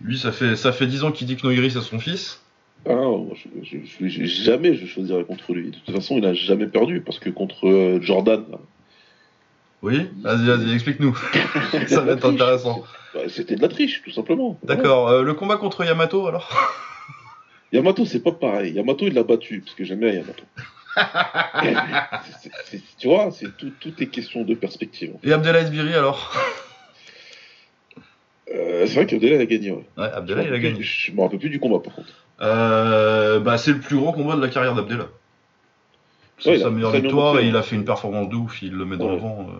lui, 0.00 0.18
ça 0.18 0.30
fait, 0.30 0.54
ça 0.56 0.72
fait 0.72 0.86
10 0.86 1.02
ans 1.04 1.10
qu'il 1.10 1.26
dit 1.26 1.36
que 1.36 1.42
Noiri 1.46 1.70
c'est 1.70 1.80
son 1.80 1.98
fils. 1.98 2.42
Ah, 2.88 2.94
moi, 2.94 3.34
je, 3.34 3.48
je- 3.64 3.78
je- 3.84 4.08
je- 4.08 4.24
jamais 4.24 4.74
je 4.76 4.86
choisirais 4.86 5.24
contre 5.24 5.52
lui. 5.54 5.70
De 5.70 5.76
toute 5.78 5.94
façon, 5.94 6.16
il 6.18 6.26
a 6.26 6.34
jamais 6.34 6.66
perdu 6.66 7.00
parce 7.00 7.18
que 7.18 7.30
contre 7.30 7.98
Jordan, 8.02 8.44
là, 8.50 8.58
Oui, 9.82 10.08
vas-y, 10.22 10.46
vas-y, 10.46 10.72
explique-nous. 10.74 11.14
ça 11.88 12.00
va 12.00 12.12
être 12.12 12.24
intéressant. 12.28 12.84
bah, 13.14 13.20
c'était 13.28 13.56
de 13.56 13.62
la 13.62 13.68
triche, 13.68 14.02
tout 14.02 14.10
simplement. 14.10 14.58
D'accord, 14.62 15.08
euh, 15.08 15.22
le 15.22 15.34
combat 15.34 15.56
contre 15.56 15.84
Yamato 15.84 16.26
alors 16.26 16.50
Yamato, 17.72 18.04
c'est 18.06 18.22
pas 18.22 18.32
pareil. 18.32 18.72
Yamato, 18.74 19.06
il 19.06 19.14
l'a 19.14 19.22
battu 19.24 19.60
parce 19.60 19.74
que 19.74 19.84
j'aime 19.84 20.00
bien 20.00 20.10
Yamato. 20.10 20.44
C'est- 21.62 21.74
c'est- 22.42 22.50
c'est- 22.64 22.82
tu 22.98 23.06
vois, 23.08 23.30
c'est 23.30 23.54
tout, 23.58 23.70
tout 23.80 23.92
est 24.02 24.06
question 24.06 24.44
de 24.44 24.54
perspective. 24.54 25.12
Et 25.22 25.32
Abdelaziz 25.32 25.70
Biri 25.70 25.92
alors 25.94 26.32
Euh, 28.54 28.86
c'est 28.86 28.94
vrai 28.94 29.06
qu'Abdel 29.06 29.40
a 29.40 29.44
gagné. 29.44 29.72
Ouais. 29.72 29.84
Ouais, 29.98 30.04
Abdelaziz 30.12 30.50
il 30.50 30.54
a 30.54 30.58
gagné. 30.58 30.82
Je 30.82 31.12
me 31.12 31.20
rappelle 31.20 31.38
plus 31.40 31.50
du 31.50 31.58
combat 31.60 31.80
par 31.80 31.94
contre. 31.94 32.08
Euh, 32.40 33.40
bah, 33.40 33.58
c'est 33.58 33.72
le 33.72 33.80
plus 33.80 33.96
gros 33.96 34.12
combat 34.12 34.36
de 34.36 34.40
la 34.40 34.48
carrière 34.48 34.74
d'Abdella. 34.74 35.08
C'est 36.38 36.50
Ouais, 36.50 36.58
sa 36.58 36.66
a 36.66 36.70
meilleure 36.70 36.92
victoire 36.92 37.38
et 37.40 37.46
il 37.48 37.56
hein. 37.56 37.58
a 37.58 37.62
fait 37.62 37.76
une 37.76 37.84
performance 37.84 38.28
de 38.28 38.34
ouf, 38.36 38.60
il 38.62 38.72
le 38.72 38.84
met 38.84 38.96
dans 38.96 39.06
Ouais. 39.06 39.12
le 39.14 39.20
vent. 39.20 39.46
euh. 39.50 39.58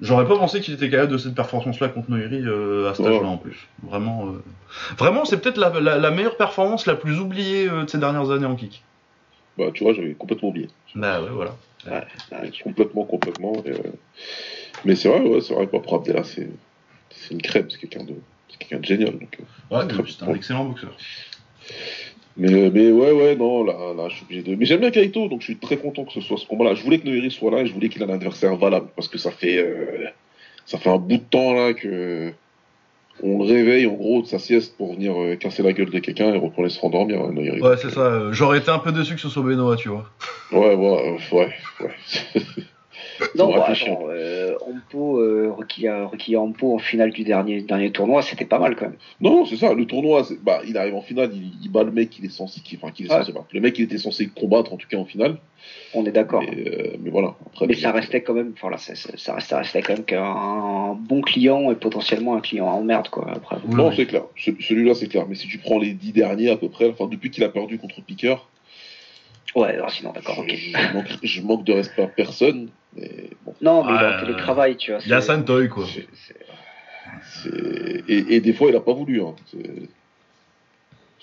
J'aurais 0.00 0.28
pas 0.28 0.36
pensé 0.38 0.60
qu'il 0.60 0.74
était 0.74 0.90
capable 0.90 1.10
de 1.10 1.18
cette 1.18 1.34
performance-là 1.34 1.88
contre 1.88 2.10
Noiri 2.10 2.42
euh, 2.46 2.88
à 2.92 3.00
Ouais. 3.00 3.08
âge-là 3.08 3.26
en 3.26 3.36
plus. 3.36 3.66
Vraiment, 3.82 4.28
euh, 4.28 4.42
Vraiment 4.96 5.24
c'est 5.24 5.40
peut-être 5.40 5.56
la, 5.56 5.70
la- 5.80 5.98
la 5.98 6.10
meilleure 6.12 6.36
performance 6.36 6.86
la 6.86 6.94
plus 6.94 7.18
oubliée 7.18 7.68
de 7.68 7.84
ces 7.88 7.98
dernières 7.98 8.30
années 8.30 8.46
en 8.46 8.54
kick. 8.54 8.84
Bah, 9.56 9.64
tu 9.74 9.82
vois, 9.82 9.92
j'avais 9.94 10.14
complètement 10.14 10.50
oublié. 10.50 10.68
Bah 10.94 11.20
ouais, 11.20 11.30
voilà. 11.30 11.56
Complètement, 12.62 13.04
complètement. 13.04 13.52
Mais 14.84 14.94
c'est 14.94 15.08
vrai, 15.08 15.20
ouais, 15.20 15.40
c'est 15.40 15.54
vrai. 15.54 15.66
Pas 15.66 15.80
pour 15.80 15.96
Abdella, 15.96 16.22
c'est 16.22 16.48
une 17.32 17.42
crème, 17.42 17.68
c'est 17.68 17.78
quelqu'un 17.78 18.04
de, 18.04 18.14
c'est 18.48 18.58
quelqu'un 18.58 18.78
de 18.78 18.84
génial. 18.84 19.18
Donc. 19.18 19.38
Ouais, 19.72 19.80
c'est 20.06 20.22
un 20.22 20.34
excellent 20.34 20.64
boxeur. 20.66 20.96
Mais, 22.38 22.52
euh, 22.52 22.70
mais 22.72 22.92
ouais, 22.92 23.10
ouais, 23.10 23.34
non, 23.36 23.64
là, 23.64 23.74
là, 23.96 24.08
je 24.08 24.14
suis 24.14 24.24
obligé 24.24 24.42
de. 24.42 24.54
Mais 24.54 24.64
j'aime 24.64 24.80
bien 24.80 24.90
Kaito, 24.92 25.28
donc 25.28 25.40
je 25.40 25.46
suis 25.46 25.56
très 25.56 25.76
content 25.76 26.04
que 26.04 26.12
ce 26.12 26.20
soit 26.20 26.36
ce 26.38 26.46
combat-là. 26.46 26.74
Je 26.74 26.82
voulais 26.84 26.98
que 27.00 27.04
Noiri 27.06 27.30
soit 27.32 27.50
là 27.50 27.58
et 27.62 27.66
je 27.66 27.74
voulais 27.74 27.88
qu'il 27.88 28.00
ait 28.00 28.04
un 28.06 28.10
adversaire 28.14 28.54
valable 28.56 28.86
parce 28.94 29.08
que 29.08 29.18
ça 29.18 29.30
fait, 29.32 29.58
euh, 29.58 30.06
ça 30.64 30.78
fait 30.78 30.88
un 30.88 30.98
bout 30.98 31.16
de 31.16 31.22
temps 31.28 31.52
là 31.52 31.74
que 31.74 32.30
on 33.24 33.42
le 33.42 33.44
réveille 33.52 33.86
en 33.88 33.94
gros 33.94 34.22
de 34.22 34.28
sa 34.28 34.38
sieste 34.38 34.76
pour 34.76 34.92
venir 34.94 35.20
euh, 35.20 35.34
casser 35.34 35.64
la 35.64 35.72
gueule 35.72 35.90
de 35.90 35.98
quelqu'un 35.98 36.32
et 36.32 36.38
retourner 36.38 36.68
se 36.68 36.78
rendormir. 36.80 37.20
hein, 37.20 37.32
Noiri. 37.32 37.60
Ouais, 37.60 37.76
c'est 37.76 37.90
ça. 37.90 38.30
J'aurais 38.30 38.58
été 38.58 38.70
un 38.70 38.78
peu 38.78 38.92
déçu 38.92 39.14
que 39.16 39.20
ce 39.20 39.28
soit 39.28 39.42
Benoît, 39.42 39.74
tu 39.74 39.88
vois. 39.88 40.08
Ouais, 40.52 40.74
ouais, 40.76 41.18
ouais, 41.32 41.52
ouais. 41.80 41.92
Non, 43.34 43.50
bah, 43.52 43.64
attends, 43.68 44.00
euh, 44.10 44.54
Ampo, 44.66 45.18
euh, 45.20 45.50
Rocky, 45.54 45.88
Rocky 45.88 46.36
Ampo 46.36 46.74
en 46.74 46.78
finale 46.78 47.10
du 47.10 47.24
dernier, 47.24 47.60
dernier 47.62 47.90
tournoi, 47.90 48.22
c'était 48.22 48.44
pas 48.44 48.58
mal 48.58 48.76
quand 48.76 48.86
même. 48.86 48.96
Non, 49.20 49.44
c'est 49.44 49.56
ça, 49.56 49.72
le 49.74 49.86
tournoi, 49.86 50.26
bah, 50.42 50.60
il 50.66 50.76
arrive 50.76 50.94
en 50.94 51.00
finale, 51.02 51.30
il, 51.34 51.52
il 51.62 51.70
bat 51.70 51.82
le 51.82 51.90
mec 51.90 52.10
qu'il 52.10 52.24
est 52.24 52.30
censé, 52.30 52.60
qu'il- 52.60 52.78
enfin, 52.82 52.92
qu'il 52.92 53.06
est 53.06 53.10
Ouais. 53.12 53.20
censé. 53.24 53.32
Le 53.52 53.60
mec, 53.60 53.78
il 53.78 53.84
était 53.84 53.98
censé 53.98 54.26
combattre, 54.28 54.72
en 54.72 54.76
tout 54.76 54.88
cas, 54.88 54.96
en 54.96 55.04
finale. 55.04 55.36
On 55.94 56.04
est 56.06 56.12
d'accord. 56.12 56.42
Mais, 56.42 56.68
euh, 56.68 56.96
mais 57.00 57.10
voilà. 57.10 57.34
Après, 57.46 57.66
Mais 57.66 57.74
ça 57.74 57.90
restait 57.92 58.22
quand 58.22 58.34
même, 58.34 58.52
enfin 58.54 58.70
là, 58.70 58.78
ça, 58.78 58.94
ça, 58.94 59.40
ça 59.40 59.58
restait, 59.58 59.82
quand 59.82 59.94
même 59.94 60.04
qu'un 60.04 60.94
bon 61.00 61.20
client 61.20 61.70
et 61.70 61.74
potentiellement 61.74 62.36
un 62.36 62.40
client 62.40 62.66
en 62.66 62.82
merde 62.82 63.08
quoi. 63.08 63.26
Après, 63.34 63.56
non, 63.68 63.90
c'est 63.92 64.06
clair. 64.06 64.22
Ce- 64.36 64.50
Celui-là, 64.60 64.94
c'est 64.94 65.08
clair. 65.08 65.26
Mais 65.28 65.34
si 65.34 65.48
tu 65.48 65.58
prends 65.58 65.78
les 65.78 65.92
dix 65.92 66.12
derniers 66.12 66.50
à 66.50 66.56
peu 66.56 66.68
près, 66.68 66.88
enfin, 66.88 67.06
depuis 67.10 67.30
qu'il 67.30 67.42
a 67.44 67.48
perdu 67.48 67.78
contre 67.78 68.00
Piquer, 68.02 68.36
ouais, 69.54 69.74
alors 69.74 69.90
sinon 69.90 70.12
d'accord, 70.12 70.36
je, 70.36 70.40
ok. 70.42 70.50
je 70.56 70.92
manque, 70.94 71.08
je 71.22 71.40
manque 71.42 71.64
de 71.64 71.72
respect 71.72 72.02
à 72.02 72.06
personne. 72.08 72.68
Mais 72.94 73.30
bon, 73.44 73.54
Non, 73.60 73.84
mais 73.84 73.92
il 73.92 73.96
est 74.02 74.06
Ouais, 74.08 74.14
en 74.16 74.20
télétravail, 74.20 74.76
tu 74.76 74.92
vois. 74.92 75.00
Il 75.04 75.08
y 75.08 75.12
a 75.14 75.20
c'est- 75.20 75.26
Santoy, 75.28 75.68
quoi. 75.68 75.84
et, 78.08 78.36
et 78.36 78.40
des 78.40 78.52
fois, 78.52 78.68
il 78.70 78.76
a 78.76 78.80
pas 78.80 78.92
voulu. 78.92 79.22
Hein. 79.22 79.34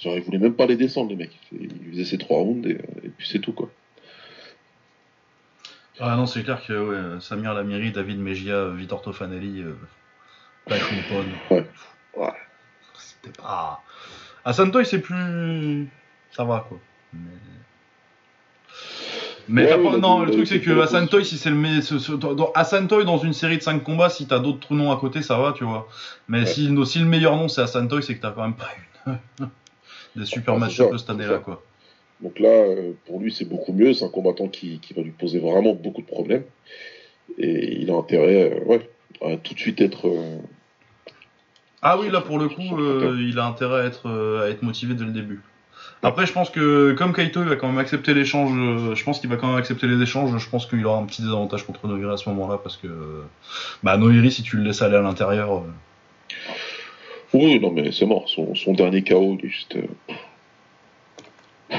Genre, 0.02 0.16
il 0.18 0.22
voulait 0.24 0.38
même 0.40 0.54
pas 0.56 0.66
les 0.66 0.76
descendre, 0.76 1.10
les 1.10 1.16
mecs. 1.16 1.38
Il 1.52 1.70
faisait 1.92 2.06
ses 2.06 2.18
trois 2.18 2.40
rounds 2.40 2.68
et, 2.70 2.74
et 3.06 3.10
puis 3.10 3.28
c'est 3.28 3.40
tout, 3.40 3.54
quoi. 3.54 3.70
Ah 6.00 6.16
non, 6.18 6.26
c'est 6.26 6.44
clair 6.44 6.62
que 6.66 6.74
ouais, 7.14 7.22
Samir 7.22 7.54
Lamiri, 7.54 7.92
David 7.92 8.20
Mejia, 8.20 8.68
Vitor 8.70 9.02
Tofanelli, 9.02 9.62
euh, 9.62 9.76
Pon. 10.68 11.24
Ouais. 11.56 11.66
Ouais. 12.18 12.34
C'était 12.98 13.42
pas. 13.42 13.82
À 14.44 14.52
Santoy, 14.54 14.86
c'est 14.86 15.00
plus. 15.00 15.88
Ça 16.32 16.44
va, 16.44 16.66
quoi. 16.68 16.80
Mais- 17.14 17.20
Mais 19.48 19.66
Ouais, 19.66 19.76
oui, 19.76 20.00
non, 20.00 20.24
le 20.24 20.32
truc 20.32 20.48
c'est 20.48 20.60
que 20.60 20.80
Hassan 20.80 21.08
Toy, 21.08 21.24
si 21.24 21.38
c'est 21.38 21.50
le 21.52 22.18
dans 22.34 22.52
Hassan 22.56 22.88
Toy 22.88 23.06
dans 23.06 23.18
une 23.20 23.34
série 23.34 23.58
de 23.58 23.62
5 23.62 23.84
combats, 23.84 24.10
si 24.10 24.26
t'as 24.28 24.40
d'autres 24.40 24.74
noms 24.74 24.92
à 24.92 24.98
côté, 24.98 25.22
ça 25.22 25.38
va, 25.38 25.54
tu 25.54 25.64
vois. 25.64 25.88
Mais 26.28 26.40
Ouais. 26.40 26.46
si, 26.46 26.70
si 26.86 27.00
le 27.00 27.06
meilleur 27.06 27.36
nom 27.36 27.48
c'est 27.48 27.62
Hassan 27.62 27.88
Toy, 27.88 28.02
c'est 28.02 28.16
que 28.16 28.22
t'as 28.22 28.32
quand 28.32 28.42
même 28.44 28.56
pas 28.56 28.70
une 29.08 29.48
des 30.16 30.26
super 30.26 30.58
match-ups 30.58 30.92
ça, 30.92 30.98
cette 30.98 31.10
année-là, 31.12 31.38
quoi. 31.40 31.64
Donc 32.22 32.40
là, 32.40 32.48
euh, 32.50 32.94
pour 33.06 33.20
lui, 33.20 33.32
c'est 33.32 33.46
beaucoup 33.46 33.74
mieux. 33.74 33.94
C'est 33.94 34.06
un 34.06 34.10
combattant 34.10 34.48
qui, 34.48 34.80
qui 34.80 34.94
va 34.94 35.02
lui 35.02 35.12
poser 35.12 35.40
vraiment 35.40 35.74
beaucoup 35.74 36.02
de 36.02 36.08
problèmes. 36.08 36.44
Et 37.38 37.82
il 37.82 37.92
a 37.92 37.96
intérêt 37.96 38.54
euh, 38.54 38.64
ouais, 38.66 38.90
à 39.22 39.36
tout 39.38 39.54
de 39.54 39.60
suite 39.60 39.82
être. 39.82 40.08
euh, 40.08 40.38
Ah 41.82 42.00
oui, 42.00 42.10
là 42.10 42.22
pour 42.22 42.40
le 42.40 42.48
coup, 42.48 42.62
il 43.20 43.38
a 43.38 43.46
intérêt 43.46 43.82
à 43.82 43.86
être, 43.86 44.42
à 44.44 44.50
être 44.50 44.64
motivé 44.64 44.94
dès 44.96 45.04
le 45.04 45.12
début. 45.12 45.42
Après, 46.08 46.28
je 46.28 46.34
pense 46.34 46.52
que 46.52 46.94
comme 46.94 47.14
Kaito, 47.14 47.42
il 47.42 47.50
va 47.50 47.56
quand 47.56 47.68
même 47.68 47.80
accepter 47.80 48.14
l'échange. 48.14 48.52
Je 48.94 49.04
pense 49.04 49.20
qu'il 49.20 49.28
va 49.30 49.38
quand 49.38 49.48
même 49.48 49.58
accepter 49.58 49.88
les 49.88 50.00
échanges. 50.04 50.38
Je 50.38 50.50
pense 50.50 50.68
qu'il 50.68 50.86
aura 50.86 51.00
un 51.00 51.06
petit 51.06 51.24
désavantage 51.24 51.66
contre 51.66 51.88
Noiri 51.88 52.14
à 52.14 52.18
ce 52.18 52.30
moment-là 52.30 52.60
parce 52.62 52.78
que, 52.78 52.88
bah, 53.82 53.98
Noiri, 53.98 54.32
si 54.32 54.44
tu 54.44 54.58
le 54.58 54.64
laisses 54.64 54.84
aller 54.84 54.96
à 54.98 55.02
l'intérieur, 55.02 55.52
euh, 55.56 55.62
Oui, 57.34 57.60
non, 57.60 57.72
mais 57.72 57.92
c'est 57.92 58.06
mort. 58.06 58.30
Son, 58.30 58.54
son 58.54 58.74
dernier 58.74 59.02
KO, 59.04 59.36
il 59.40 59.48
est 59.48 59.50
juste. 59.50 59.76
euh, 59.78 61.76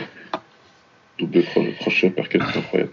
Double 1.21 1.43
cro- 1.45 1.73
crochet, 1.79 2.11
percut, 2.11 2.41
c'est 2.53 2.59
incroyable. 2.59 2.91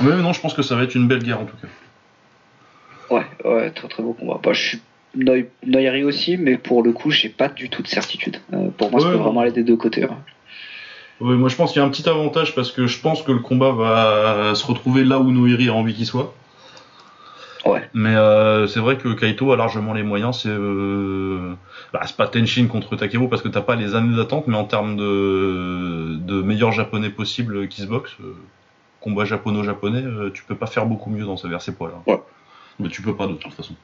Oui, 0.00 0.06
mais 0.14 0.22
non, 0.22 0.32
je 0.32 0.40
pense 0.40 0.54
que 0.54 0.62
ça 0.62 0.76
va 0.76 0.84
être 0.84 0.94
une 0.94 1.08
belle 1.08 1.24
guerre 1.24 1.40
en 1.40 1.44
tout 1.44 1.56
cas. 1.56 3.14
Ouais, 3.16 3.26
ouais, 3.44 3.70
très 3.70 3.88
très 3.88 4.02
beau 4.02 4.12
combat. 4.12 4.38
Bah, 4.42 4.52
je 4.52 4.60
suis 4.68 4.80
Noyeri 5.66 6.04
aussi, 6.04 6.36
mais 6.36 6.56
pour 6.56 6.82
le 6.84 6.92
coup, 6.92 7.10
j'ai 7.10 7.28
pas 7.30 7.48
du 7.48 7.68
tout 7.68 7.82
de 7.82 7.88
certitude. 7.88 8.36
Euh, 8.52 8.68
pour 8.76 8.90
moi, 8.92 9.00
ça 9.00 9.06
Ouais, 9.06 9.12
peut 9.12 9.18
non. 9.18 9.24
vraiment 9.24 9.40
aller 9.40 9.50
des 9.50 9.64
deux 9.64 9.76
côtés. 9.76 10.04
hein. 10.04 10.16
Oui, 11.20 11.36
moi 11.36 11.48
je 11.48 11.56
pense 11.56 11.72
qu'il 11.72 11.80
y 11.80 11.84
a 11.84 11.86
un 11.86 11.90
petit 11.90 12.08
avantage 12.08 12.54
parce 12.54 12.70
que 12.70 12.86
je 12.86 13.00
pense 13.00 13.22
que 13.22 13.32
le 13.32 13.40
combat 13.40 13.72
va 13.72 14.54
se 14.54 14.64
retrouver 14.66 15.04
là 15.04 15.18
où 15.18 15.30
Noiri 15.32 15.68
a 15.68 15.74
envie 15.74 15.94
qu'il 15.94 16.06
soit. 16.06 16.34
Ouais. 17.64 17.88
Mais 17.92 18.14
euh, 18.14 18.66
c'est 18.66 18.80
vrai 18.80 18.96
que 18.96 19.12
Kaito 19.12 19.52
a 19.52 19.56
largement 19.56 19.92
les 19.92 20.02
moyens. 20.02 20.40
C'est 20.42 20.48
euh... 20.48 21.54
bah, 21.92 22.00
pas 22.16 22.28
Tenshin 22.28 22.66
contre 22.66 22.96
Takeru 22.96 23.28
parce 23.28 23.42
que 23.42 23.48
t'as 23.48 23.60
pas 23.60 23.76
les 23.76 23.94
années 23.94 24.16
d'attente, 24.16 24.46
mais 24.46 24.56
en 24.56 24.64
termes 24.64 24.96
de, 24.96 26.16
de 26.18 26.42
meilleurs 26.42 26.72
japonais 26.72 27.10
possibles 27.10 27.68
qui 27.68 27.82
se 27.82 27.86
boxent, 27.86 28.16
euh, 28.20 28.34
combat 29.00 29.24
japono-japonais, 29.24 30.02
euh, 30.04 30.30
tu 30.32 30.44
peux 30.44 30.54
pas 30.54 30.66
faire 30.66 30.86
beaucoup 30.86 31.10
mieux 31.10 31.24
dans 31.24 31.36
ce 31.36 31.46
vers 31.46 31.62
ces 31.62 31.72
poids-là. 31.72 32.02
Ouais. 32.06 32.22
Mais 32.78 32.88
tu 32.88 33.02
peux 33.02 33.16
pas 33.16 33.26
de 33.26 33.34
toute 33.34 33.54
façon. 33.54 33.74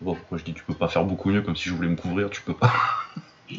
Bon, 0.00 0.14
pourquoi 0.14 0.38
je 0.38 0.44
dis 0.44 0.54
tu 0.54 0.64
peux 0.64 0.74
pas 0.74 0.88
faire 0.88 1.04
beaucoup 1.04 1.30
mieux 1.30 1.42
comme 1.42 1.54
si 1.54 1.68
je 1.68 1.74
voulais 1.74 1.88
me 1.88 1.96
couvrir, 1.96 2.30
tu 2.30 2.42
peux 2.42 2.54
pas. 2.54 2.72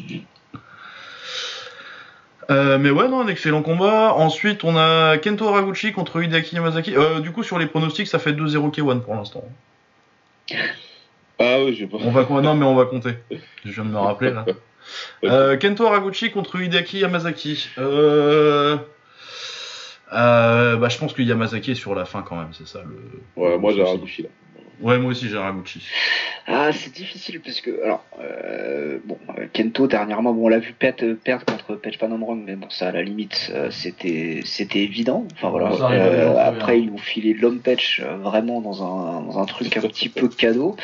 Euh, 2.50 2.78
mais 2.78 2.90
ouais, 2.90 3.08
non, 3.08 3.20
un 3.20 3.28
excellent 3.28 3.62
combat. 3.62 4.12
Ensuite, 4.14 4.64
on 4.64 4.76
a 4.76 5.18
Kento 5.18 5.48
Haraguchi 5.48 5.92
contre 5.92 6.22
Hideaki 6.22 6.56
Yamazaki. 6.56 6.96
Euh, 6.96 7.20
du 7.20 7.32
coup, 7.32 7.42
sur 7.42 7.58
les 7.58 7.66
pronostics, 7.66 8.06
ça 8.06 8.18
fait 8.18 8.32
2-0 8.32 8.74
K1 8.74 9.00
pour 9.00 9.14
l'instant. 9.14 9.44
Ah 11.38 11.58
oui, 11.64 11.74
j'ai 11.74 11.86
pas. 11.86 11.98
On 12.00 12.10
va 12.10 12.24
non, 12.42 12.54
mais 12.54 12.66
on 12.66 12.74
va 12.74 12.84
compter. 12.86 13.14
Je 13.64 13.72
viens 13.72 13.84
de 13.84 13.90
me 13.90 13.98
rappeler 13.98 14.30
là. 14.30 14.44
Euh, 15.24 15.56
Kento 15.56 15.86
Haraguchi 15.86 16.30
contre 16.30 16.60
Hideaki 16.60 16.98
Yamazaki. 16.98 17.70
Bah, 17.76 18.78
je 20.10 20.98
pense 20.98 21.12
que 21.14 21.22
Yamazaki 21.22 21.72
est 21.72 21.76
sur 21.76 21.94
la 21.94 22.04
fin 22.04 22.22
quand 22.22 22.36
même, 22.36 22.52
c'est 22.52 22.68
ça 22.68 22.82
le. 22.82 22.94
Ouais, 23.42 23.56
moi 23.58 23.72
j'ai. 23.72 23.82
Haraguchi 23.82 24.22
là. 24.22 24.28
Ouais, 24.80 24.98
moi 24.98 25.12
aussi 25.12 25.28
j'ai 25.28 25.36
Haraguchi. 25.36 25.80
Ah, 26.46 26.72
c'est 26.72 26.92
difficile 26.92 27.40
parce 27.40 27.60
que, 27.60 27.82
alors, 27.84 28.04
euh, 28.20 28.98
bon, 29.04 29.16
euh, 29.38 29.46
Kento 29.52 29.86
dernièrement, 29.86 30.32
bon, 30.34 30.44
on 30.46 30.48
l'a 30.48 30.58
vu 30.58 30.72
perdre, 30.72 31.14
perdre 31.14 31.44
contre 31.46 31.74
Page 31.76 31.98
Panomrong, 31.98 32.42
mais 32.44 32.54
bon, 32.56 32.68
ça 32.70 32.88
à 32.88 32.92
la 32.92 33.02
limite, 33.02 33.50
euh, 33.54 33.70
c'était, 33.70 34.40
c'était 34.44 34.80
évident. 34.80 35.26
Enfin 35.34 35.48
voilà. 35.50 35.72
Ça 35.76 35.90
Euh, 35.90 36.36
après, 36.38 36.76
bien. 36.76 36.86
ils 36.86 36.92
ont 36.92 36.98
filé 36.98 37.32
l'homme 37.34 37.60
Patch 37.60 38.00
euh, 38.04 38.16
vraiment 38.16 38.60
dans 38.60 38.82
un, 38.82 39.22
dans 39.22 39.38
un 39.38 39.46
truc 39.46 39.76
un 39.76 39.80
petit 39.82 40.08
peu 40.10 40.28
cadeau, 40.28 40.76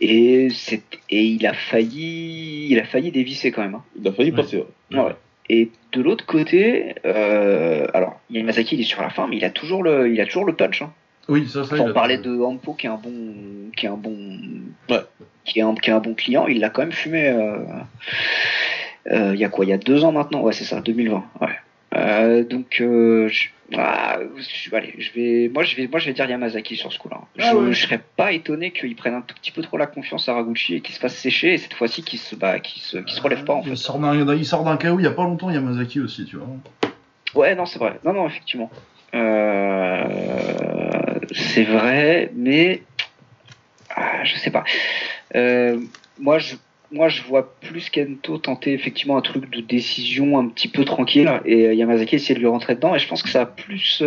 et 0.00 0.48
c'est, 0.50 0.82
et 1.08 1.22
il 1.24 1.46
a 1.46 1.54
failli, 1.54 2.68
il 2.70 2.78
a 2.78 2.84
failli 2.84 3.10
dévisser 3.10 3.50
quand 3.52 3.62
même. 3.62 3.74
hein. 3.76 3.84
Il 3.98 4.06
a 4.06 4.12
failli 4.12 4.30
Ouais. 4.30 4.36
passer. 4.36 4.64
ouais. 4.92 4.98
Ouais. 4.98 5.14
Et 5.48 5.70
de 5.92 6.02
l'autre 6.02 6.26
côté, 6.26 6.94
euh, 7.04 7.86
alors 7.94 8.20
Yamazaki 8.30 8.76
il 8.76 8.82
est 8.82 8.84
sur 8.84 9.02
la 9.02 9.10
fin, 9.10 9.26
mais 9.26 9.36
il 9.36 9.44
a 9.44 9.50
toujours 9.50 9.82
le, 9.82 10.12
il 10.12 10.20
a 10.20 10.26
toujours 10.26 10.44
le 10.44 10.54
punch. 10.54 10.82
Hein. 10.82 10.92
Oui, 11.28 11.48
ça, 11.48 11.64
ça. 11.64 11.76
On 11.80 11.92
parlait 11.92 12.18
de 12.18 12.40
Ampo 12.40 12.74
qui 12.74 12.86
est 12.86 12.90
un 12.90 12.96
bon, 12.96 13.12
qui 13.76 13.86
est 13.86 13.88
un 13.88 13.96
bon, 13.96 14.16
Ouais. 14.88 15.00
qui 15.44 15.58
est 15.60 15.62
un, 15.62 15.74
qui 15.74 15.90
est 15.90 15.92
un 15.92 16.00
bon 16.00 16.14
client. 16.14 16.46
Il 16.48 16.60
l'a 16.60 16.70
quand 16.70 16.82
même 16.82 16.92
fumé. 16.92 17.28
euh, 17.28 17.56
euh, 19.10 19.32
Il 19.34 19.40
y 19.40 19.44
a 19.44 19.48
quoi? 19.48 19.64
Il 19.64 19.68
y 19.68 19.72
a 19.72 19.78
deux 19.78 20.04
ans 20.04 20.12
maintenant? 20.12 20.40
Ouais, 20.42 20.52
c'est 20.52 20.64
ça, 20.64 20.80
2020. 20.80 21.24
Ouais. 21.40 21.48
Euh, 21.96 22.44
donc, 22.44 22.78
euh, 22.80 23.26
je, 23.28 23.48
ah, 23.76 24.18
je- 24.36 24.74
allez, 24.76 24.94
je 24.98 25.10
vais, 25.12 25.48
moi, 25.52 25.64
je 25.64 25.74
vais, 25.74 25.88
moi, 25.88 25.98
je 25.98 26.06
vais 26.06 26.12
dire 26.12 26.28
Yamazaki 26.28 26.76
sur 26.76 26.92
ce 26.92 26.98
coup-là. 27.00 27.18
Ah 27.38 27.50
je, 27.50 27.56
ouais. 27.56 27.72
je 27.72 27.82
serais 27.82 28.00
pas 28.16 28.30
étonné 28.32 28.70
qu'il 28.70 28.94
prenne 28.94 29.14
un 29.14 29.22
tout 29.22 29.34
petit 29.34 29.50
peu 29.50 29.60
trop 29.62 29.76
la 29.76 29.86
confiance 29.88 30.28
à 30.28 30.34
Raguchi 30.34 30.76
et 30.76 30.80
qu'il 30.82 30.94
se 30.94 31.00
fasse 31.00 31.16
sécher 31.16 31.54
et 31.54 31.58
cette 31.58 31.74
fois-ci 31.74 32.02
qu'il 32.04 32.20
se, 32.20 32.36
bah, 32.36 32.60
qu'il 32.60 32.80
se, 32.82 32.98
qu'il 32.98 33.14
se 33.16 33.20
relève 33.20 33.44
pas 33.44 33.54
en 33.54 33.62
Il 33.62 33.70
fait. 33.70 33.76
sort 33.76 33.98
d'un, 33.98 34.14
il 34.36 34.46
sort 34.46 34.62
d'un 34.64 34.76
KO 34.76 35.00
il 35.00 35.02
y 35.04 35.06
a 35.08 35.10
pas 35.12 35.24
longtemps, 35.24 35.50
Yamazaki 35.50 36.00
aussi, 36.00 36.24
tu 36.26 36.36
vois. 36.36 36.46
Ouais, 37.34 37.54
non, 37.56 37.66
c'est 37.66 37.78
vrai. 37.80 37.98
Non, 38.04 38.12
non, 38.12 38.26
effectivement. 38.28 38.70
Euh, 39.14 40.04
c'est 41.32 41.64
vrai, 41.64 42.30
mais 42.34 42.82
ah, 43.94 44.24
je 44.24 44.36
sais 44.36 44.50
pas. 44.50 44.64
Euh, 45.34 45.78
moi, 46.18 46.38
je, 46.38 46.54
moi, 46.92 47.08
je 47.08 47.22
vois 47.22 47.54
plus 47.60 47.90
Kento 47.90 48.38
tenter 48.38 48.72
effectivement 48.72 49.16
un 49.16 49.20
truc 49.20 49.50
de 49.50 49.60
décision 49.60 50.38
un 50.38 50.48
petit 50.48 50.68
peu 50.68 50.84
tranquille 50.84 51.30
et 51.44 51.66
euh, 51.66 51.74
Yamazaki 51.74 52.16
essayer 52.16 52.34
de 52.34 52.40
lui 52.40 52.46
rentrer 52.46 52.74
dedans. 52.74 52.94
Et 52.94 52.98
je 52.98 53.08
pense 53.08 53.22
que 53.22 53.28
ça 53.28 53.46
plus, 53.46 54.02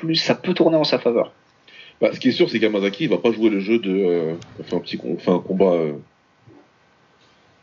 plus, 0.00 0.16
ça 0.16 0.34
peut 0.34 0.54
tourner 0.54 0.76
en 0.76 0.84
sa 0.84 0.98
faveur. 0.98 1.32
Bah, 2.00 2.10
ce 2.12 2.20
qui 2.20 2.28
est 2.28 2.32
sûr, 2.32 2.50
c'est 2.50 2.60
qu'Amazaki 2.60 3.04
il 3.04 3.10
va 3.10 3.18
pas 3.18 3.32
jouer 3.32 3.48
le 3.48 3.60
jeu 3.60 3.78
de. 3.78 3.90
euh, 3.90 4.34
on 4.60 4.62
fait 4.62 4.76
un 4.76 4.80
petit, 4.80 5.00
on 5.02 5.16
fait 5.16 5.30
un 5.30 5.38
combat 5.38 5.74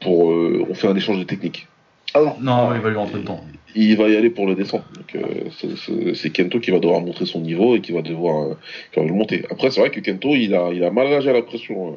pour, 0.01 0.25
on 0.25 0.73
fait 0.73 0.87
un 0.87 0.95
échange 0.95 1.19
de 1.19 1.23
techniques. 1.23 1.67
Ah 2.13 2.19
non. 2.21 2.35
Non, 2.41 2.75
il 2.75 2.81
va 2.81 2.89
lui 2.89 2.97
rentrer 2.97 3.19
dedans. 3.19 3.43
Il 3.75 3.97
va 3.97 4.07
y 4.07 4.15
aller 4.15 4.29
pour 4.29 4.45
le 4.45 4.53
descendre. 4.55 4.83
Donc 4.95 5.15
euh, 5.15 6.13
c'est- 6.13 6.29
Kento 6.29 6.59
qui 6.59 6.69
va 6.71 6.79
devoir 6.79 7.01
montrer 7.01 7.25
son 7.25 7.39
niveau 7.39 7.75
et 7.75 7.81
qui 7.81 7.91
va 7.91 8.01
devoir, 8.03 8.43
euh, 8.51 8.53
qui 8.91 8.99
va 8.99 9.05
le 9.05 9.13
monter. 9.13 9.45
Après, 9.49 9.71
c'est 9.71 9.79
vrai 9.79 9.89
que 9.89 9.99
Kento, 9.99 10.29
il 10.35 10.53
a, 10.53 10.69
il 10.71 10.83
a 10.83 10.91
mal 10.91 11.07
réagi 11.07 11.29
à 11.29 11.33
la 11.33 11.41
pression. 11.41 11.89
euh, 11.89 11.95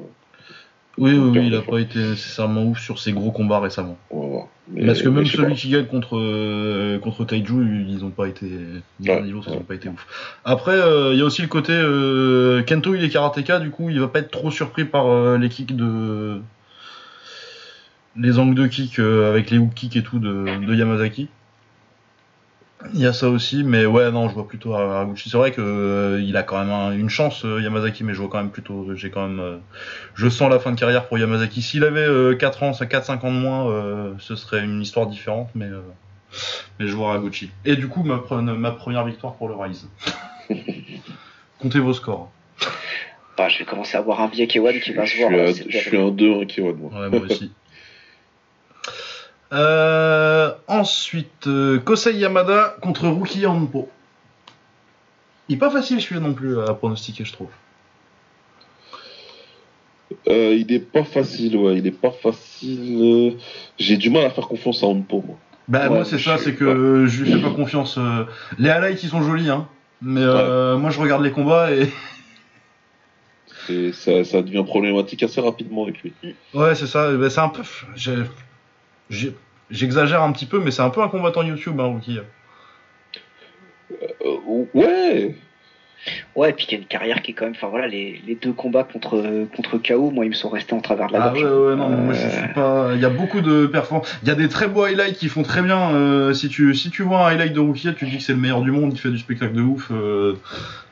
Oui, 0.97 1.13
oui, 1.13 1.43
il 1.49 1.55
a 1.55 1.59
euh, 1.59 1.61
pas 1.61 1.79
été 1.79 1.99
nécessairement 1.99 2.65
ouf 2.65 2.81
sur 2.81 2.99
ses 2.99 3.13
gros 3.13 3.31
combats 3.31 3.61
récemment. 3.61 3.99
on 4.11 4.21
va 4.23 4.27
voir. 4.29 4.47
Mais- 4.73 4.87
Parce 4.87 5.03
que 5.03 5.11
même 5.11 5.27
celui 5.27 5.49
pas. 5.51 5.55
qui 5.55 5.69
gagne 5.69 5.85
contre, 5.85 6.99
contre 7.01 7.25
Taiju, 7.27 7.85
ils 7.87 8.03
ont 8.03 8.11
pas 8.11 8.27
été. 8.27 8.47
Niveau, 8.99 9.13
Ouais, 9.15 9.23
niveau, 9.23 9.43
ça 9.43 9.51
ouais. 9.51 9.59
ont 9.59 9.61
pas 9.61 9.75
été 9.75 9.91
ouf. 9.91 10.07
Après, 10.47 10.77
il 11.13 11.19
y 11.19 11.21
a 11.21 11.25
aussi 11.27 11.43
le 11.43 11.49
côté. 11.49 11.75
Kento, 12.67 12.95
il 12.95 13.05
est 13.05 13.11
karatéka, 13.11 13.61
du 13.61 13.69
coup, 13.71 13.91
il 13.91 14.01
va 14.01 14.09
pas 14.09 14.21
être 14.21 14.31
trop 14.31 14.51
surpris 14.51 14.87
par 14.87 15.37
les 15.37 15.49
kicks 15.51 15.77
de. 15.77 16.41
Les 18.19 18.39
angles 18.39 18.55
de 18.55 18.67
kick 18.67 18.99
euh, 18.99 19.29
avec 19.31 19.51
les 19.51 19.59
hook 19.59 19.75
kicks 19.75 19.97
et 19.97 20.03
tout 20.03 20.19
de, 20.19 20.65
de 20.65 20.75
Yamazaki. 20.75 21.29
Il 22.95 23.01
y 23.01 23.07
a 23.07 23.13
ça 23.13 23.29
aussi, 23.29 23.65
mais 23.65 23.85
ouais, 23.85 24.11
non, 24.13 24.29
je 24.29 24.35
vois 24.35 24.47
plutôt 24.47 24.75
Haraguchi. 24.75 25.29
C'est 25.29 25.37
vrai 25.37 25.51
que 25.51 25.61
euh, 25.61 26.21
il 26.23 26.37
a 26.37 26.43
quand 26.43 26.59
même 26.59 26.71
un- 26.71 26.93
une 26.93 27.09
chance, 27.11 27.45
euh, 27.45 27.61
Yamazaki, 27.61 28.05
mais 28.05 28.15
je 28.15 28.19
vois 28.21 28.29
quand 28.29 28.39
même 28.39 28.51
plutôt. 28.51 28.95
J'ai 28.95 29.11
quand 29.11 29.27
même. 29.27 29.41
euh, 29.41 29.57
je 30.15 30.29
sens 30.29 30.49
la 30.51 30.59
fin 30.61 30.71
de 30.73 30.79
carrière 30.79 31.09
pour 31.09 31.19
Yamazaki. 31.19 31.63
S'il 31.63 31.85
avait 31.85 32.01
euh, 32.07 32.35
4 32.37 32.63
ans, 32.63 32.71
4-5 32.73 33.25
ans 33.25 33.33
de 33.33 33.39
moins, 33.39 33.69
euh, 33.71 34.13
ce 34.19 34.37
serait 34.37 34.63
une 34.63 34.81
histoire 34.83 35.07
différente, 35.09 35.49
mais, 35.55 35.67
euh, 35.67 35.81
mais 36.79 36.87
je 36.87 36.95
vois 36.95 37.11
Haraguchi. 37.11 37.51
Et 37.65 37.77
du 37.77 37.89
coup, 37.89 38.03
ma, 38.05 38.17
pre- 38.17 38.41
ma 38.41 38.71
première 38.71 39.05
victoire 39.05 39.35
pour 39.35 39.49
le 39.49 39.55
Rise. 39.57 39.89
Comptez 41.59 41.81
vos 41.81 41.93
scores. 41.95 42.31
Bah, 43.37 43.49
je 43.49 43.59
vais 43.59 43.65
commencer 43.65 43.97
à 43.97 44.01
avoir 44.01 44.21
un 44.21 44.29
biais 44.29 44.47
K1 44.47 44.81
qui 44.81 44.93
va 44.93 45.05
Je 45.05 45.13
se 45.15 45.19
voir. 45.19 45.31
là, 45.31 45.53
c'est 45.53 45.71
je 45.71 45.77
suis 45.79 45.97
un 45.99 46.11
2 46.11 46.43
1 46.43 46.45
qui 46.47 46.61
moi. 46.61 46.73
Ouais, 46.93 47.11
moi 47.11 47.21
aussi. 47.21 47.53
Euh, 49.53 50.53
ensuite, 50.67 51.47
euh, 51.47 51.79
Kosei 51.79 52.15
Yamada 52.17 52.77
contre 52.81 53.09
Ruki 53.09 53.47
Hanpo. 53.47 53.89
Il 55.49 55.55
est 55.57 55.59
pas 55.59 55.71
facile 55.71 56.01
celui-là 56.01 56.21
non 56.21 56.35
plus 56.35 56.61
à 56.61 56.75
pronostiquer, 56.75 57.25
je 57.25 57.33
trouve. 57.33 57.49
Euh, 60.29 60.55
il 60.55 60.73
est 60.73 60.81
pas 60.81 61.05
facile, 61.05 61.57
ouais. 61.57 61.77
Il 61.79 61.87
est 61.87 61.93
pas 61.93 62.11
facile. 62.11 63.37
J'ai 63.79 63.97
du 63.97 64.11
mal 64.11 64.25
à 64.25 64.31
faire 64.31 64.49
confiance 64.49 64.83
à 64.83 64.87
Onpo, 64.87 65.23
moi. 65.25 65.37
Bah 65.69 65.85
Ouais, 65.85 65.89
moi 65.97 66.05
c'est 66.05 66.19
ça, 66.19 66.39
c'est 66.39 66.55
que 66.55 67.07
je 67.07 67.23
lui 67.25 67.33
fais 67.33 67.41
pas 67.41 67.51
confiance. 67.51 67.99
Les 68.59 68.71
highlights 68.71 69.03
ils 69.03 69.09
sont 69.09 69.23
jolis, 69.23 69.51
hein. 69.51 69.69
Mais 70.01 70.25
moi 70.25 70.91
je 70.91 71.01
regarde 71.01 71.23
les 71.25 71.33
combats 71.33 71.71
et 71.73 71.89
Ça, 73.93 74.23
ça 74.25 74.43
devient 74.43 74.65
problématique 74.65 75.23
assez 75.25 75.41
rapidement 75.41 75.83
avec 75.85 76.03
lui. 76.03 76.13
ouais 76.55 76.75
c'est 76.77 76.87
ça. 76.87 77.13
Bah, 77.17 77.31
c'est 77.31 77.41
un 77.41 77.49
peu, 77.49 77.63
j'exagère 79.71 80.23
un 80.23 80.33
petit 80.33 80.47
peu, 80.47 80.61
mais 80.61 80.71
c'est 80.71 80.83
un 80.83 80.91
peu 80.91 81.03
un 81.03 81.09
combattant 81.09 81.43
YouTube, 81.43 81.79
hein, 81.81 81.93
Ruki. 81.95 82.19
Euh, 84.25 84.65
ouais 84.75 85.35
Ouais, 86.37 86.51
et 86.51 86.53
puis 86.53 86.67
il 86.69 86.73
y 86.73 86.75
a 86.77 86.79
une 86.79 86.85
carrière 86.87 87.21
qui 87.23 87.33
est 87.33 87.35
quand 87.35 87.47
même. 87.47 87.55
Enfin 87.57 87.67
voilà, 87.69 87.89
les, 87.89 88.21
les 88.27 88.37
deux 88.37 88.53
combats 88.53 88.85
contre 88.85 89.47
contre 89.57 89.79
KO, 89.79 90.11
moi 90.13 90.25
ils 90.25 90.29
me 90.29 90.35
sont 90.35 90.51
restés 90.51 90.75
en 90.75 90.81
travers 90.81 91.09
de 91.09 91.15
la 91.15 91.23
Ah 91.25 91.29
gorge. 91.31 91.43
ouais, 91.43 91.49
ouais, 91.51 91.75
non, 91.77 91.89
moi 91.89 92.13
je 92.15 92.21
Euh, 92.27 92.31
suis 92.31 92.49
pas. 92.55 92.91
Il 92.95 93.01
y 93.01 93.05
a 93.05 93.09
beaucoup 93.09 93.41
de 93.41 93.67
performances. 93.67 94.17
Il 94.23 94.29
y 94.29 94.31
a 94.31 94.37
des 94.37 94.49
très 94.49 94.69
beaux 94.69 94.85
highlights 94.85 95.17
qui 95.17 95.29
font 95.29 95.43
très 95.43 95.63
bien. 95.63 95.91
euh, 95.95 96.33
si, 96.33 96.49
tu, 96.49 96.75
si 96.75 96.91
tu 96.91 97.03
vois 97.03 97.27
un 97.27 97.33
highlight 97.33 97.53
de 97.55 97.61
Rookie, 97.61 97.89
tu 97.95 97.95
te 97.95 98.11
dis 98.11 98.19
que 98.19 98.23
c'est 98.23 98.35
le 98.35 98.39
meilleur 98.39 98.61
du 98.63 98.71
monde, 98.71 98.93
il 98.93 99.01
fait 99.01 99.11
du 99.11 99.19
spectacle 99.19 99.55
de 99.55 99.63
ouf. 99.63 99.89
euh, 99.91 100.35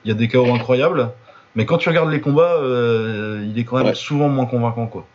Il 0.04 0.08
y 0.08 0.10
a 0.10 0.14
des 0.14 0.26
KO 0.26 0.52
incroyables. 0.52 1.10
Mais 1.54 1.64
quand 1.66 1.78
tu 1.78 1.88
regardes 1.90 2.10
les 2.10 2.20
combats, 2.20 2.56
euh, 2.56 3.44
il 3.48 3.56
est 3.56 3.64
quand 3.64 3.76
même 3.76 3.86
Ouais. 3.86 3.94
souvent 3.94 4.28
moins 4.28 4.46
convaincant, 4.46 4.86
quoi. 4.88 5.06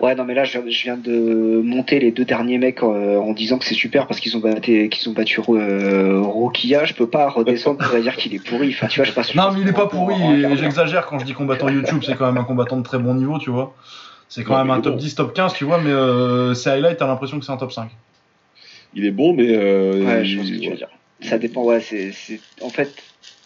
Ouais, 0.00 0.14
non, 0.14 0.24
mais 0.24 0.34
là, 0.34 0.44
je, 0.44 0.58
je 0.68 0.82
viens 0.82 0.96
de 0.96 1.60
monter 1.64 1.98
les 1.98 2.10
deux 2.10 2.24
derniers 2.26 2.58
mecs 2.58 2.82
euh, 2.82 3.16
en 3.18 3.32
disant 3.32 3.58
que 3.58 3.64
c'est 3.64 3.74
super 3.74 4.06
parce 4.06 4.20
qu'ils 4.20 4.36
ont 4.36 4.40
battu, 4.40 4.88
qu'ils 4.90 5.08
ont 5.08 5.12
battu 5.12 5.40
euh, 5.48 6.20
Rokia. 6.20 6.84
Je 6.84 6.92
peux 6.92 7.06
pas 7.06 7.28
redescendre 7.30 7.78
pour 7.78 7.98
dire 7.98 8.14
qu'il 8.16 8.34
est 8.34 8.44
pourri. 8.46 8.70
Enfin, 8.70 8.88
tu 8.88 9.00
vois, 9.00 9.06
je 9.06 9.12
passe. 9.12 9.34
Non, 9.34 9.52
mais 9.52 9.62
il 9.62 9.68
est 9.68 9.72
pas 9.72 9.86
pourri, 9.86 10.14
j'exagère 10.56 11.06
quand 11.06 11.18
je 11.18 11.24
dis 11.24 11.32
combattant 11.32 11.68
YouTube, 11.70 12.02
c'est 12.04 12.14
quand 12.16 12.26
même 12.26 12.36
un 12.36 12.44
combattant 12.44 12.76
de 12.76 12.82
très 12.82 12.98
bon 12.98 13.14
niveau, 13.14 13.38
tu 13.38 13.50
vois. 13.50 13.74
C'est 14.28 14.42
quand 14.44 14.58
même 14.58 14.70
un 14.70 14.80
top 14.80 14.94
bon. 14.94 14.98
10, 14.98 15.14
top 15.14 15.34
15, 15.34 15.54
tu 15.54 15.64
vois, 15.64 15.80
mais 15.80 15.90
euh, 15.90 16.54
ces 16.54 16.70
highlights, 16.70 16.98
t'as 16.98 17.06
l'impression 17.06 17.38
que 17.38 17.44
c'est 17.46 17.52
un 17.52 17.56
top 17.56 17.72
5. 17.72 17.88
Il 18.94 19.04
est 19.06 19.10
bon, 19.12 19.32
mais. 19.34 19.46
euh, 19.48 20.04
Ouais, 20.04 20.24
je 20.24 20.36
vois 20.36 20.44
ce 20.44 20.50
que 20.50 20.58
tu 20.58 20.70
veux 20.70 20.76
dire. 20.76 20.88
Ça 21.20 21.38
dépend, 21.38 21.62
ouais, 21.62 21.80
c'est, 21.80 22.12
c'est, 22.12 22.40
en 22.60 22.68
fait, 22.68 22.92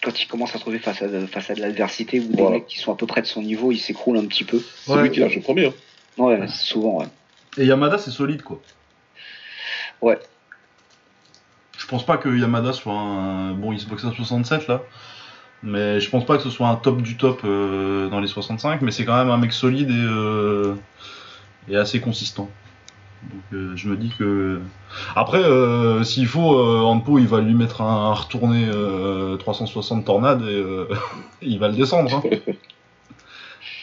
quand 0.02 0.20
il 0.20 0.26
commence 0.26 0.50
à 0.50 0.54
se 0.54 0.60
trouver 0.60 0.78
face 0.78 1.00
à, 1.02 1.08
face 1.26 1.50
à 1.50 1.54
de 1.54 1.60
l'adversité 1.60 2.18
ou 2.20 2.24
des 2.28 2.36
Voilà. 2.42 2.56
mecs 2.56 2.66
qui 2.66 2.78
sont 2.78 2.92
à 2.92 2.96
peu 2.96 3.06
près 3.06 3.20
de 3.22 3.26
son 3.26 3.42
niveau, 3.42 3.70
il 3.70 3.78
s'écroule 3.78 4.16
un 4.18 4.24
petit 4.24 4.44
peu. 4.44 4.60
C'est 4.84 4.92
Ouais. 4.92 5.02
lui 5.02 5.10
qui 5.10 5.20
lâche 5.20 5.36
le 5.36 5.42
premier. 5.42 5.66
hein. 5.66 5.72
Ouais, 6.18 6.46
souvent, 6.48 6.98
ouais. 6.98 7.06
Et 7.56 7.64
Yamada, 7.66 7.98
c'est 7.98 8.10
solide, 8.10 8.42
quoi. 8.42 8.60
Ouais. 10.00 10.18
Je 11.76 11.86
pense 11.86 12.04
pas 12.04 12.16
que 12.18 12.28
Yamada 12.28 12.72
soit 12.72 12.92
un. 12.92 13.52
Bon, 13.52 13.72
il 13.72 13.78
se 13.80 13.86
boxe 13.86 14.04
à 14.04 14.12
67 14.12 14.66
là. 14.68 14.82
Mais 15.62 16.00
je 16.00 16.08
pense 16.10 16.24
pas 16.24 16.36
que 16.36 16.42
ce 16.42 16.50
soit 16.50 16.68
un 16.68 16.76
top 16.76 17.02
du 17.02 17.16
top 17.16 17.40
euh, 17.44 18.08
dans 18.08 18.20
les 18.20 18.28
65. 18.28 18.82
Mais 18.82 18.90
c'est 18.90 19.04
quand 19.04 19.16
même 19.16 19.30
un 19.30 19.38
mec 19.38 19.52
solide 19.52 19.90
et, 19.90 19.94
euh, 19.94 20.74
et 21.68 21.76
assez 21.76 22.00
consistant. 22.00 22.48
Donc 23.22 23.42
euh, 23.52 23.72
je 23.76 23.88
me 23.88 23.96
dis 23.96 24.12
que. 24.16 24.60
Après, 25.16 25.42
s'il 26.04 26.26
faut, 26.26 26.58
Anpo, 26.84 27.18
il 27.18 27.26
va 27.26 27.40
lui 27.40 27.54
mettre 27.54 27.80
un, 27.80 28.10
un 28.10 28.14
retourné 28.14 28.68
euh, 28.72 29.36
360 29.36 30.04
tornade 30.04 30.42
et 30.42 30.64
il 31.42 31.58
va 31.58 31.68
le 31.68 31.74
descendre. 31.74 32.14
hein. 32.16 32.22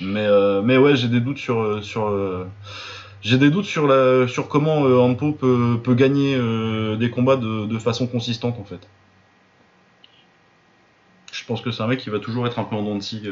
mais, 0.01 0.25
euh, 0.25 0.61
mais 0.61 0.77
ouais, 0.77 0.95
j'ai 0.95 1.07
des 1.07 1.19
doutes 1.19 1.37
sur. 1.37 1.59
euh, 1.61 1.81
sur 1.81 2.07
euh, 2.07 2.45
j'ai 3.21 3.37
des 3.39 3.49
doutes 3.49 3.65
sur, 3.65 3.87
la, 3.87 4.27
sur 4.27 4.47
comment 4.47 4.85
euh, 4.85 4.99
Anpo 4.99 5.31
peut, 5.31 5.79
peut 5.83 5.95
gagner 5.95 6.35
euh, 6.35 6.95
des 6.95 7.09
combats 7.09 7.37
de, 7.37 7.65
de 7.65 7.79
façon 7.79 8.05
consistante 8.05 8.59
en 8.59 8.63
fait. 8.63 8.87
Je 11.31 11.43
pense 11.45 11.61
que 11.61 11.71
c'est 11.71 11.81
un 11.81 11.87
mec 11.87 11.99
qui 11.99 12.09
va 12.11 12.19
toujours 12.19 12.45
être 12.45 12.59
un 12.59 12.63
peu 12.63 12.75
en 12.75 12.83
dents 12.83 12.95
de 12.95 13.01
scie. 13.01 13.23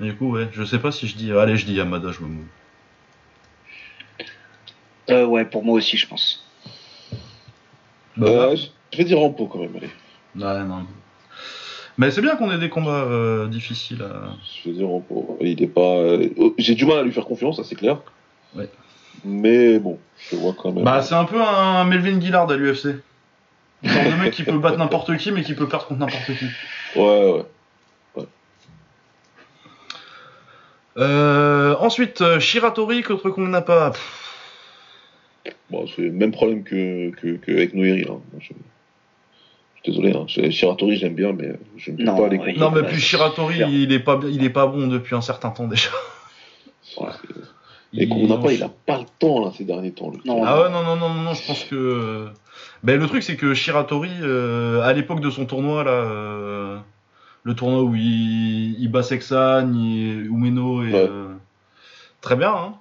Du 0.00 0.14
coup, 0.16 0.32
ouais, 0.32 0.48
je 0.52 0.64
sais 0.64 0.78
pas 0.78 0.90
si 0.90 1.06
je 1.06 1.16
dis. 1.16 1.32
Allez, 1.32 1.56
je 1.56 1.66
dis 1.66 1.74
Yamada, 1.74 2.12
je 2.12 2.20
me 2.20 2.28
mou. 2.28 2.44
Euh, 5.10 5.24
ouais, 5.26 5.44
pour 5.44 5.64
moi 5.64 5.74
aussi, 5.76 5.96
je 5.96 6.06
pense. 6.08 6.44
Bah, 8.16 8.28
Euh, 8.28 8.56
je 8.92 8.98
vais 8.98 9.04
dire 9.04 9.18
Rampo 9.18 9.46
quand 9.46 9.58
même, 9.58 9.76
allez. 9.76 9.90
ouais, 10.34 10.64
non. 10.64 10.86
Mais 11.98 12.10
c'est 12.10 12.20
bien 12.20 12.36
qu'on 12.36 12.50
ait 12.52 12.58
des 12.58 12.68
combats 12.68 13.04
euh, 13.04 13.46
difficiles 13.46 14.02
à. 14.02 14.34
Je 14.64 14.70
vais 14.70 14.76
dire. 14.76 14.88
Il 15.40 15.62
est 15.62 15.66
pas. 15.66 15.80
euh, 15.96 16.28
J'ai 16.58 16.74
du 16.74 16.84
mal 16.84 16.98
à 16.98 17.02
lui 17.02 17.12
faire 17.12 17.24
confiance, 17.24 17.56
ça 17.56 17.64
c'est 17.64 17.74
clair. 17.74 17.98
Ouais. 18.54 18.68
Mais 19.24 19.78
bon, 19.78 19.98
je 20.30 20.36
vois 20.36 20.54
quand 20.56 20.72
même. 20.72 20.84
Bah, 20.84 21.00
c'est 21.02 21.14
un 21.14 21.24
peu 21.24 21.40
un 21.42 21.84
Melvin 21.84 22.20
Gillard 22.20 22.50
à 22.50 22.56
l'UFC. 22.56 22.96
Le 23.82 23.88
genre 23.88 24.04
de 24.04 24.22
mec 24.22 24.32
qui 24.34 24.42
peut 24.42 24.58
battre 24.58 24.78
n'importe 24.78 25.16
qui, 25.16 25.32
mais 25.32 25.42
qui 25.42 25.54
peut 25.54 25.68
perdre 25.68 25.86
contre 25.86 26.00
n'importe 26.00 26.26
qui. 26.38 26.46
Ouais, 26.98 27.32
ouais. 28.16 28.24
Euh, 30.98 31.74
ensuite, 31.78 32.20
euh, 32.22 32.40
Shiratori 32.40 33.02
contre 33.02 33.30
Kong 33.30 33.48
Napa. 33.50 33.90
Pff, 33.92 34.22
Bon, 35.70 35.86
c'est 35.94 36.02
le 36.02 36.12
même 36.12 36.32
problème 36.32 36.62
que, 36.64 37.10
que, 37.10 37.36
que 37.36 37.52
avec 37.52 37.74
Noiri. 37.74 38.06
Hein. 38.08 38.18
Je... 38.40 38.52
je 39.86 39.92
suis 39.92 40.00
désolé, 40.02 40.16
hein. 40.16 40.50
Shiratori 40.50 40.96
j'aime 40.96 41.14
bien, 41.14 41.32
mais 41.32 41.52
je 41.76 41.90
ne 41.92 41.96
peux 41.96 42.02
Non, 42.04 42.16
pas 42.16 42.28
les 42.28 42.38
ouais, 42.38 42.54
Non, 42.54 42.70
mais 42.70 42.82
bah, 42.82 42.88
puis 42.88 43.00
Shiratori, 43.00 43.58
il 43.68 43.92
est 43.92 44.00
pas, 44.00 44.16
bien- 44.16 44.28
il 44.30 44.44
est 44.44 44.50
pas 44.50 44.66
bon 44.66 44.86
depuis 44.88 45.14
un 45.14 45.20
certain 45.20 45.50
temps 45.50 45.66
déjà. 45.68 45.90
Ouais. 46.98 47.08
Et 47.92 48.08
qu'on 48.08 48.26
n'a 48.26 48.36
pas, 48.36 48.52
il 48.52 48.62
a 48.62 48.68
pas 48.68 48.98
le 48.98 49.04
temps 49.18 49.44
là 49.44 49.52
ces 49.56 49.64
derniers 49.64 49.92
temps. 49.92 50.10
le 50.10 50.18
Non. 50.24 50.42
Ah 50.44 50.62
ouais, 50.62 50.70
non, 50.70 50.82
non, 50.82 50.96
non, 50.96 51.08
non, 51.14 51.22
non, 51.22 51.34
je 51.34 51.46
pense 51.46 51.64
que. 51.64 52.28
Ben, 52.82 52.98
le 53.00 53.06
truc, 53.06 53.22
c'est 53.22 53.36
que 53.36 53.54
Shiratori, 53.54 54.10
euh, 54.22 54.80
à 54.82 54.92
l'époque 54.92 55.20
de 55.20 55.30
son 55.30 55.46
tournoi, 55.46 55.84
là, 55.84 55.90
euh, 55.92 56.78
le 57.44 57.54
tournoi 57.54 57.82
où 57.82 57.94
il, 57.94 58.76
il 58.80 58.88
bat 58.88 59.02
Sexan, 59.02 59.72
il- 59.74 60.26
Umeno, 60.26 60.82
et. 60.84 60.92
Ouais. 60.92 61.06
euh, 61.08 61.28
très 62.20 62.36
bien, 62.36 62.52
hein. 62.52 62.74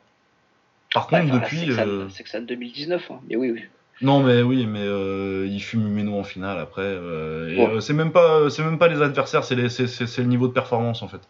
Par 0.93 1.11
Ouais, 1.11 1.21
contre, 1.21 1.33
depuis. 1.41 1.71
euh, 1.71 2.05
de 2.07 2.45
2019, 2.45 3.11
hein. 3.11 3.19
Mais 3.29 3.35
oui, 3.35 3.51
oui. 3.51 3.61
Non, 4.01 4.21
mais 4.21 4.41
oui, 4.41 4.65
mais 4.65 4.83
euh, 4.83 5.47
il 5.49 5.59
fume 5.61 5.87
Umeno 5.87 6.19
en 6.19 6.23
finale 6.23 6.59
après. 6.59 6.81
euh, 6.83 7.49
et, 7.49 7.57
Ouais. 7.57 7.75
euh, 7.75 7.79
c'est 7.79 7.93
même 7.93 8.11
pas, 8.11 8.49
c'est 8.49 8.63
même 8.63 8.77
pas 8.77 8.87
les 8.89 9.01
adversaires, 9.01 9.43
c'est 9.45 9.55
les- 9.55 9.69
c'est- 9.69 9.87
c'est 9.87 10.05
c'est 10.07 10.21
le 10.21 10.27
niveau 10.27 10.47
de 10.47 10.53
performance 10.53 11.01
en 11.01 11.07
fait. 11.07 11.21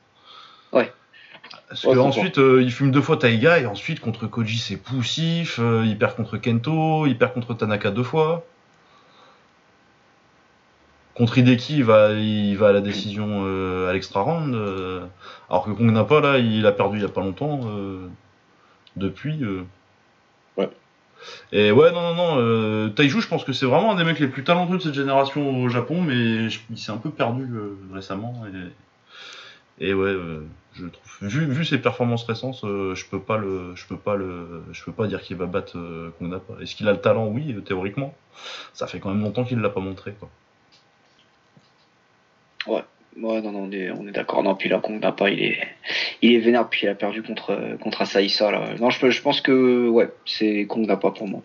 Ouais. 0.73 0.91
Parce 1.69 1.83
Ouais, 1.83 1.91
que 1.93 1.95
c'est 1.99 2.01
ensuite, 2.05 2.37
euh, 2.39 2.61
il 2.63 2.71
fume 2.71 2.91
deux 2.91 3.01
fois 3.01 3.17
Taiga 3.17 3.59
et 3.59 3.65
ensuite 3.67 3.99
contre 3.99 4.25
Koji 4.27 4.57
c'est 4.57 4.77
poussif. 4.77 5.59
il 5.59 5.97
perd 5.97 6.15
contre 6.15 6.37
Kento, 6.37 7.05
il 7.05 7.17
perd 7.17 7.33
contre 7.33 7.53
Tanaka 7.53 7.91
deux 7.91 8.03
fois. 8.03 8.43
Contre 11.15 11.37
Hideki, 11.37 11.77
il 11.77 11.83
va, 11.85 12.11
il 12.11 12.55
va 12.57 12.69
à 12.69 12.71
la 12.73 12.81
décision 12.81 13.45
à 13.87 13.93
l'extra 13.93 14.21
round. 14.21 14.53
alors 15.49 15.65
que 15.65 15.71
Kong 15.71 15.89
Napa 15.91 16.19
là, 16.19 16.39
il 16.39 16.65
a 16.65 16.71
perdu 16.71 16.97
il 16.97 17.01
y 17.03 17.05
a 17.05 17.09
pas 17.09 17.21
longtemps. 17.21 17.61
depuis. 18.97 19.39
Ouais. 20.57 20.69
Et 21.51 21.71
ouais, 21.71 21.91
non, 21.91 22.01
non, 22.01 22.15
non. 22.15 22.35
Euh, 22.39 22.89
Taiju, 22.89 23.21
je 23.21 23.27
pense 23.27 23.43
que 23.43 23.53
c'est 23.53 23.65
vraiment 23.65 23.91
un 23.91 23.95
des 23.95 24.03
mecs 24.03 24.19
les 24.19 24.27
plus 24.27 24.43
talentueux 24.43 24.77
de 24.77 24.83
cette 24.83 24.93
génération 24.93 25.63
au 25.63 25.69
Japon, 25.69 26.01
mais 26.01 26.47
il 26.69 26.77
s'est 26.77 26.91
un 26.91 26.97
peu 26.97 27.09
perdu 27.09 27.43
euh, 27.43 27.77
récemment. 27.93 28.43
Et, 29.79 29.93
ouais, 29.93 30.09
euh, 30.09 30.41
je 30.73 30.85
trouve. 30.87 31.01
Vu, 31.21 31.45
vu 31.45 31.63
ses 31.63 31.77
performances 31.77 32.25
récentes, 32.25 32.61
euh, 32.65 32.93
je 32.93 33.05
peux 33.05 33.19
pas 33.19 33.37
le, 33.37 33.73
je 33.75 33.85
peux 33.87 33.97
pas 33.97 34.15
le, 34.15 34.63
je 34.73 34.83
peux 34.83 34.91
pas 34.91 35.07
dire 35.07 35.21
qu'il 35.21 35.37
va 35.37 35.45
battre 35.45 35.77
euh, 35.77 36.13
Kong 36.19 36.29
Napa. 36.29 36.53
Est-ce 36.61 36.75
qu'il 36.75 36.87
a 36.89 36.91
le 36.91 36.99
talent? 36.99 37.27
Oui, 37.27 37.55
théoriquement. 37.65 38.13
Ça 38.73 38.85
fait 38.85 38.99
quand 38.99 39.09
même 39.09 39.21
longtemps 39.21 39.45
qu'il 39.45 39.59
l'a 39.59 39.69
pas 39.69 39.79
montré, 39.79 40.13
quoi. 40.13 40.29
Ouais, 42.67 42.83
non, 43.17 43.41
non, 43.41 43.59
on 43.59 43.71
est, 43.71 43.91
on 43.91 44.07
est 44.07 44.11
d'accord. 44.11 44.43
Non, 44.43 44.55
puis 44.55 44.69
là, 44.69 44.79
Kong 44.79 45.01
Napa, 45.01 45.29
il 45.29 45.41
est, 45.41 45.67
il 46.21 46.33
est 46.33 46.39
vénère, 46.39 46.67
puis 46.69 46.81
il 46.83 46.89
a 46.89 46.95
perdu 46.95 47.23
contre, 47.23 47.77
contre 47.81 48.01
Asaïsa, 48.01 48.51
là. 48.51 48.75
Non, 48.79 48.89
je, 48.89 49.09
je 49.09 49.21
pense 49.21 49.41
que, 49.41 49.87
ouais, 49.87 50.09
c'est 50.25 50.65
Kong 50.67 50.85
Napa 50.85 51.11
pour 51.11 51.27
moi. 51.27 51.41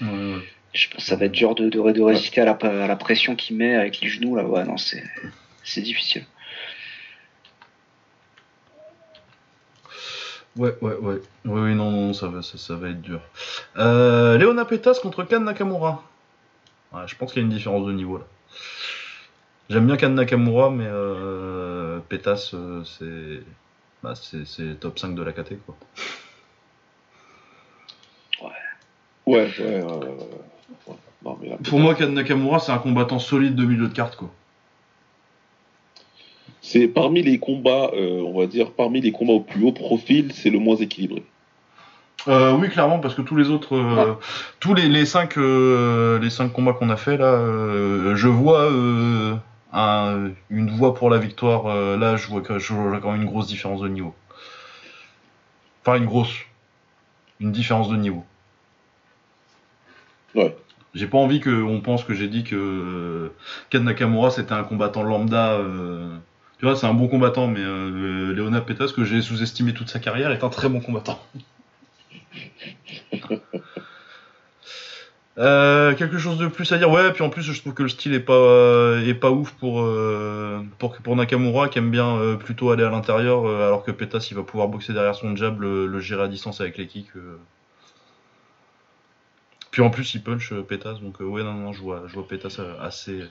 Ouais, 0.00 0.08
ouais. 0.08 0.40
Je 0.72 0.88
pense 0.88 1.04
que 1.04 1.08
ça 1.08 1.16
va 1.16 1.26
être 1.26 1.32
dur 1.32 1.54
de, 1.54 1.68
de, 1.68 1.92
de 1.92 2.02
résister 2.02 2.40
à 2.40 2.44
la, 2.44 2.52
à 2.52 2.86
la 2.86 2.96
pression 2.96 3.34
qu'il 3.36 3.56
met 3.56 3.74
avec 3.74 4.00
les 4.00 4.08
genoux, 4.08 4.36
là. 4.36 4.44
Ouais, 4.44 4.64
non, 4.64 4.76
c'est, 4.76 5.02
c'est 5.64 5.82
difficile. 5.82 6.24
Ouais, 10.56 10.74
ouais, 10.80 10.94
ouais. 10.94 11.16
Oui, 11.44 11.60
oui, 11.60 11.74
non, 11.74 11.90
non, 11.90 12.12
ça 12.14 12.28
va, 12.28 12.40
ça, 12.40 12.56
ça 12.56 12.74
va 12.76 12.88
être 12.88 13.02
dur. 13.02 13.20
Euh, 13.76 14.38
Léona 14.38 14.64
Petas 14.64 14.98
contre 15.02 15.24
Kan 15.24 15.40
Nakamura. 15.40 16.02
Ouais, 16.92 17.02
je 17.06 17.14
pense 17.14 17.32
qu'il 17.32 17.42
y 17.42 17.44
a 17.44 17.48
une 17.48 17.54
différence 17.54 17.86
de 17.86 17.92
niveau 17.92 18.16
là. 18.16 18.24
J'aime 19.68 19.86
bien 19.86 19.96
Kan 19.96 20.10
Nakamura, 20.10 20.70
mais 20.70 20.86
euh, 20.86 21.98
Petas, 22.08 22.52
euh, 22.54 22.84
c'est. 22.84 23.42
Bah, 24.02 24.14
c'est 24.14 24.78
top 24.78 24.98
5 24.98 25.14
de 25.14 25.22
la 25.22 25.32
KT, 25.32 25.54
quoi. 25.64 25.74
Ouais, 28.42 28.50
ouais, 29.26 29.50
ouais, 29.58 29.82
ouais, 29.82 29.82
ouais. 29.82 30.06
Ouais. 30.86 30.94
Non, 31.24 31.38
mais 31.40 31.48
là, 31.48 31.56
Pour 31.68 31.80
moi, 31.80 31.94
Kan 31.94 32.10
Nakamura, 32.10 32.60
c'est 32.60 32.70
un 32.72 32.78
combattant 32.78 33.18
solide 33.18 33.56
de 33.56 33.64
milieu 33.64 33.88
de 33.88 33.94
carte, 33.94 34.16
quoi. 34.16 34.30
c'est 36.60 36.88
parmi 36.88 37.22
les 37.22 37.38
combats, 37.38 37.90
euh, 37.94 38.22
on 38.22 38.38
va 38.38 38.46
dire, 38.46 38.72
parmi 38.72 39.00
les 39.00 39.12
combats 39.12 39.34
au 39.34 39.40
plus 39.40 39.64
haut 39.64 39.72
profil, 39.72 40.32
c'est 40.32 40.50
le 40.50 40.58
moins 40.58 40.76
équilibré. 40.76 41.22
Euh, 42.28 42.52
oui, 42.56 42.68
clairement, 42.68 42.98
parce 42.98 43.14
que 43.14 43.22
tous 43.22 43.36
les 43.36 43.50
autres, 43.50 43.76
euh, 43.76 44.14
tous 44.58 44.74
les, 44.74 44.88
les 44.88 45.06
cinq, 45.06 45.38
euh, 45.38 46.18
les 46.18 46.30
cinq 46.30 46.52
combats 46.52 46.72
qu'on 46.72 46.90
a 46.90 46.96
fait 46.96 47.16
là, 47.16 47.26
euh, 47.34 48.16
je 48.16 48.26
vois 48.26 48.62
euh, 48.70 49.36
un- 49.76 50.30
une 50.50 50.70
voie 50.70 50.94
pour 50.94 51.10
la 51.10 51.18
victoire. 51.18 51.66
euh, 51.66 51.96
là, 51.96 52.16
je 52.16 52.26
vois 52.28 52.40
que 52.42 52.58
je 52.58 52.72
vois 52.74 53.00
quand 53.00 53.12
même 53.12 53.22
une 53.22 53.28
grosse 53.28 53.46
différence 53.48 53.80
de 53.80 53.88
niveau. 53.88 54.14
Enfin, 55.82 55.96
une 55.98 56.06
grosse, 56.06 56.34
une 57.40 57.52
différence 57.52 57.88
de 57.88 57.96
niveau. 57.96 58.24
Ouais. 60.34 60.56
J'ai 60.94 61.06
pas 61.06 61.18
envie 61.18 61.40
qu'on 61.40 61.80
pense 61.82 62.04
que 62.04 62.14
j'ai 62.14 62.28
dit 62.28 62.44
que 62.44 62.56
euh, 62.56 63.28
Ken 63.70 63.84
Nakamura 63.84 64.30
c'était 64.30 64.52
un 64.52 64.64
combattant 64.64 65.02
lambda. 65.02 65.52
euh, 65.54 66.16
tu 66.58 66.64
vois, 66.64 66.74
c'est 66.76 66.86
un 66.86 66.94
bon 66.94 67.08
combattant, 67.08 67.48
mais 67.48 67.60
euh, 67.60 68.32
Léona 68.32 68.62
Petas, 68.62 68.92
que 68.96 69.04
j'ai 69.04 69.20
sous-estimé 69.20 69.74
toute 69.74 69.88
sa 69.90 69.98
carrière, 69.98 70.30
est 70.32 70.42
un 70.44 70.48
très 70.48 70.68
bon 70.70 70.80
combattant. 70.80 71.20
Euh, 75.38 75.94
quelque 75.94 76.16
chose 76.16 76.38
de 76.38 76.46
plus 76.46 76.72
à 76.72 76.78
dire 76.78 76.90
Ouais, 76.90 77.12
puis 77.12 77.22
en 77.22 77.28
plus, 77.28 77.42
je 77.42 77.60
trouve 77.60 77.74
que 77.74 77.82
le 77.82 77.90
style 77.90 78.14
est 78.14 78.20
pas, 78.20 78.32
euh, 78.32 79.06
est 79.06 79.14
pas 79.14 79.30
ouf 79.30 79.52
pour, 79.52 79.82
euh, 79.82 80.62
pour, 80.78 80.96
pour 80.96 81.14
Nakamura, 81.14 81.68
qui 81.68 81.78
aime 81.78 81.90
bien 81.90 82.36
plutôt 82.36 82.70
aller 82.70 82.84
à 82.84 82.90
l'intérieur, 82.90 83.46
alors 83.46 83.84
que 83.84 83.90
Petas, 83.90 84.28
il 84.30 84.36
va 84.36 84.42
pouvoir 84.42 84.68
boxer 84.68 84.94
derrière 84.94 85.14
son 85.14 85.36
jab, 85.36 85.60
le, 85.60 85.86
le 85.86 86.00
gérer 86.00 86.22
à 86.22 86.28
distance 86.28 86.60
avec 86.60 86.78
les 86.78 86.86
kicks. 86.86 87.12
Puis 89.70 89.82
en 89.82 89.90
plus, 89.90 90.14
il 90.14 90.22
punch 90.22 90.54
Petas, 90.54 90.94
donc 90.94 91.20
ouais, 91.20 91.42
non, 91.42 91.52
non, 91.52 91.72
je 91.72 91.82
vois, 91.82 92.04
je 92.06 92.14
vois 92.14 92.26
Petas 92.26 92.58
assez. 92.80 93.24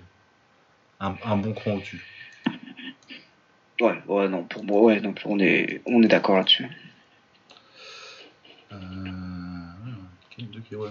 Un, 1.00 1.16
un 1.26 1.36
bon 1.38 1.54
cran 1.54 1.72
au-dessus. 1.72 2.06
Ouais, 3.82 4.02
ouais, 4.08 4.30
non, 4.30 4.44
pour 4.44 4.64
moi, 4.64 4.82
ouais, 4.82 5.02
donc 5.02 5.22
on 5.26 5.40
est, 5.40 5.82
on 5.86 6.02
est 6.02 6.08
d'accord 6.08 6.38
là-dessus. 6.38 6.70
Euh, 8.72 8.78
ouais. 10.38 10.90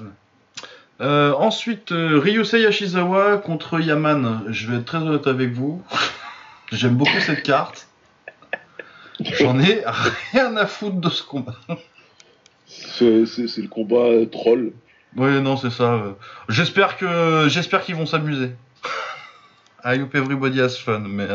Euh, 1.01 1.33
ensuite, 1.35 1.93
euh, 1.93 2.19
Ryusei 2.21 2.63
Yashizawa 2.63 3.39
contre 3.39 3.81
Yaman. 3.81 4.45
Je 4.49 4.71
vais 4.71 4.79
être 4.79 4.85
très 4.85 4.99
honnête 4.99 5.27
avec 5.27 5.53
vous. 5.53 5.83
J'aime 6.73 6.95
beaucoup 6.97 7.19
cette 7.21 7.43
carte. 7.43 7.89
J'en 9.21 9.59
ai 9.61 9.83
rien 10.33 10.57
à 10.57 10.67
foutre 10.67 10.97
de 10.97 11.09
ce 11.11 11.23
combat. 11.23 11.57
C'est 12.67 13.27
c'est- 13.27 13.49
c'est 13.49 13.63
le 13.63 13.69
combat 13.69 13.97
euh, 14.07 14.27
troll. 14.27 14.73
Ouais, 15.17 15.41
non, 15.41 15.57
c'est 15.57 15.71
ça. 15.71 16.03
J'espère 16.49 16.97
que 16.97 17.47
j'espère 17.49 17.83
qu'ils 17.85 17.95
vont 17.95 18.07
s'amuser. 18.07 18.51
I 19.85 20.01
hope 20.01 20.15
everybody 20.15 20.61
has 20.61 20.77
fun, 20.77 21.01
mais 21.07 21.29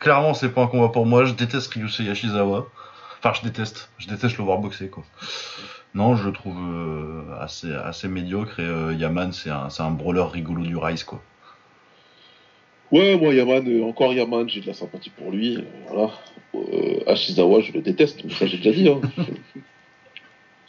clairement, 0.00 0.34
c'est 0.34 0.48
pas 0.50 0.62
un 0.62 0.66
combat 0.66 0.88
pour 0.88 1.06
moi. 1.06 1.24
Je 1.24 1.32
déteste 1.32 1.72
Ryusei 1.72 2.04
Yashizawa. 2.04 2.66
Enfin, 3.22 3.32
je 3.40 3.46
déteste. 3.46 3.90
Je 3.98 4.08
déteste 4.08 4.36
le 4.38 4.44
voir 4.44 4.58
boxer, 4.58 4.88
quoi. 4.90 5.04
Non, 5.94 6.14
je 6.14 6.26
le 6.26 6.32
trouve 6.32 6.56
euh, 6.58 7.22
assez, 7.40 8.08
médiocre 8.08 8.60
et 8.60 8.64
euh, 8.64 8.94
Yaman, 8.94 9.32
c'est 9.32 9.50
un, 9.50 9.90
brawler 9.90 10.22
rigolo 10.30 10.62
du 10.62 10.76
Rise, 10.76 11.02
quoi. 11.04 11.20
Ouais, 12.92 13.16
moi, 13.16 13.34
Yaman, 13.34 13.66
euh, 13.68 13.84
encore 13.84 14.12
Yaman, 14.12 14.48
j'ai 14.48 14.60
de 14.60 14.66
la 14.66 14.74
sympathie 14.74 15.10
pour 15.10 15.30
lui. 15.30 15.56
euh, 15.56 15.62
voilà. 15.88 16.10
Ashizawa, 17.06 17.60
je 17.60 17.72
le 17.72 17.80
déteste, 17.80 18.22
mais 18.24 18.32
ça, 18.32 18.46
j'ai 18.46 18.56
déjà 18.58 18.72
dit. 18.72 18.88
Hein. 18.88 19.00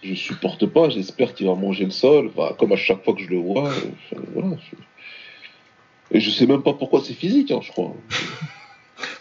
Je, 0.04 0.10
je 0.10 0.14
supporte 0.16 0.66
pas, 0.68 0.90
j'espère 0.90 1.34
qu'il 1.36 1.48
va 1.48 1.56
manger 1.56 1.86
le 1.86 1.92
sol. 1.92 2.32
Enfin, 2.36 2.54
comme 2.58 2.72
à 2.72 2.76
chaque 2.76 3.04
fois 3.04 3.14
que 3.14 3.22
je 3.22 3.30
le 3.30 3.38
vois. 3.38 3.72
voilà. 4.34 4.56
je- 4.60 6.18
Et 6.18 6.20
je 6.20 6.30
sais 6.30 6.46
même 6.48 6.62
pas 6.64 6.74
pourquoi 6.74 7.02
c'est 7.04 7.14
physique, 7.14 7.52
hein, 7.52 7.60
je 7.62 7.72
crois. 7.72 7.94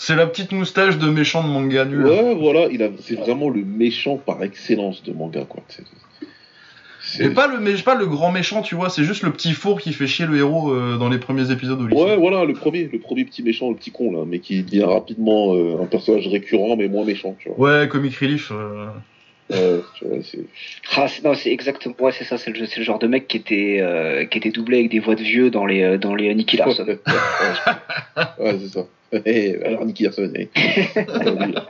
C'est 0.02 0.16
la 0.16 0.26
petite 0.26 0.52
moustache 0.52 0.96
de 0.96 1.10
méchant 1.10 1.42
de 1.46 1.48
manga 1.52 1.84
nul. 1.84 2.06
Ouais, 2.06 2.34
voilà, 2.34 2.68
il 2.72 2.82
a, 2.82 2.88
c'est 3.02 3.16
vraiment 3.16 3.50
le 3.50 3.62
méchant 3.62 4.16
par 4.16 4.42
excellence 4.42 5.02
de 5.02 5.12
manga, 5.12 5.44
quoi. 5.46 5.62
C'est, 5.68 5.82
c'est- 7.02 7.24
Et 7.26 7.28
pas 7.28 7.46
le, 7.48 7.60
mais 7.60 7.74
pas 7.74 7.94
le 7.94 8.06
grand 8.06 8.32
méchant, 8.32 8.62
tu 8.62 8.74
vois, 8.74 8.88
c'est 8.88 9.04
juste 9.04 9.22
le 9.22 9.30
petit 9.30 9.52
four 9.52 9.78
qui 9.78 9.92
fait 9.92 10.06
chier 10.06 10.24
le 10.24 10.38
héros 10.38 10.72
euh, 10.72 10.96
dans 10.96 11.10
les 11.10 11.18
premiers 11.18 11.50
épisodes 11.50 11.78
au 11.82 11.86
lycée. 11.86 12.02
Ouais, 12.02 12.16
voilà, 12.16 12.46
le 12.46 12.54
premier, 12.54 12.88
le 12.90 12.98
premier 12.98 13.26
petit 13.26 13.42
méchant, 13.42 13.68
le 13.68 13.76
petit 13.76 13.90
con, 13.90 14.10
là, 14.10 14.24
mais 14.26 14.38
qui 14.38 14.62
devient 14.62 14.84
rapidement 14.84 15.54
euh, 15.54 15.82
un 15.82 15.86
personnage 15.86 16.26
récurrent, 16.28 16.76
mais 16.78 16.88
moins 16.88 17.04
méchant, 17.04 17.36
tu 17.38 17.50
vois. 17.50 17.80
Ouais, 17.82 17.86
comic 17.88 18.16
relief. 18.16 18.50
euh, 18.52 18.86
Vois, 19.50 19.82
c'est... 20.22 20.38
Ah, 20.96 21.08
c'est- 21.08 21.22
non, 21.24 21.34
c'est 21.34 21.50
exactement, 21.52 21.94
ouais, 22.00 22.12
c'est 22.12 22.24
ça, 22.24 22.38
c'est 22.38 22.50
le, 22.50 22.66
c'est 22.66 22.78
le 22.78 22.84
genre 22.84 22.98
de 22.98 23.06
mec 23.06 23.26
qui 23.28 23.36
était, 23.36 23.78
euh, 23.80 24.24
qui 24.24 24.38
était 24.38 24.50
doublé 24.50 24.78
avec 24.78 24.90
des 24.90 25.00
voix 25.00 25.14
de 25.16 25.22
vieux 25.22 25.50
dans 25.50 25.66
les, 25.66 25.82
euh, 25.82 25.98
dans 25.98 26.14
les 26.14 26.34
Nicky 26.34 26.56
Larson. 26.56 26.84
ouais, 26.86 26.98
ouais, 28.38 28.58
c'est 28.60 28.68
ça. 28.68 28.86
Alors, 29.66 29.84
Nicky 29.86 30.04
Larson, 30.04 30.30
eh. 30.36 30.48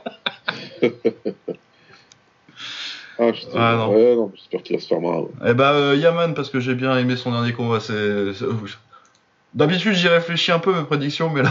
ah, 3.19 3.31
je 3.33 3.41
Ah, 3.55 3.75
non. 3.77 3.93
ouais, 3.93 4.15
non, 4.15 4.31
j'espère 4.35 4.63
qu'il 4.63 4.75
va 4.75 4.81
se 4.81 4.87
faire 4.87 5.01
marrer. 5.01 5.21
ouais. 5.21 5.29
Eh 5.49 5.53
bah, 5.53 5.71
euh, 5.73 5.95
Yaman, 5.95 6.33
parce 6.33 6.49
que 6.49 6.59
j'ai 6.59 6.75
bien 6.75 6.97
aimé 6.97 7.15
son 7.15 7.31
dernier 7.31 7.53
combat. 7.53 7.79
C'est. 7.79 8.33
c'est- 8.33 8.45
D'habitude, 9.53 9.93
j'y 9.93 10.07
réfléchis 10.07 10.51
un 10.53 10.59
peu 10.59 10.73
mes 10.73 10.85
prédictions, 10.85 11.29
mais 11.29 11.41
là. 11.43 11.49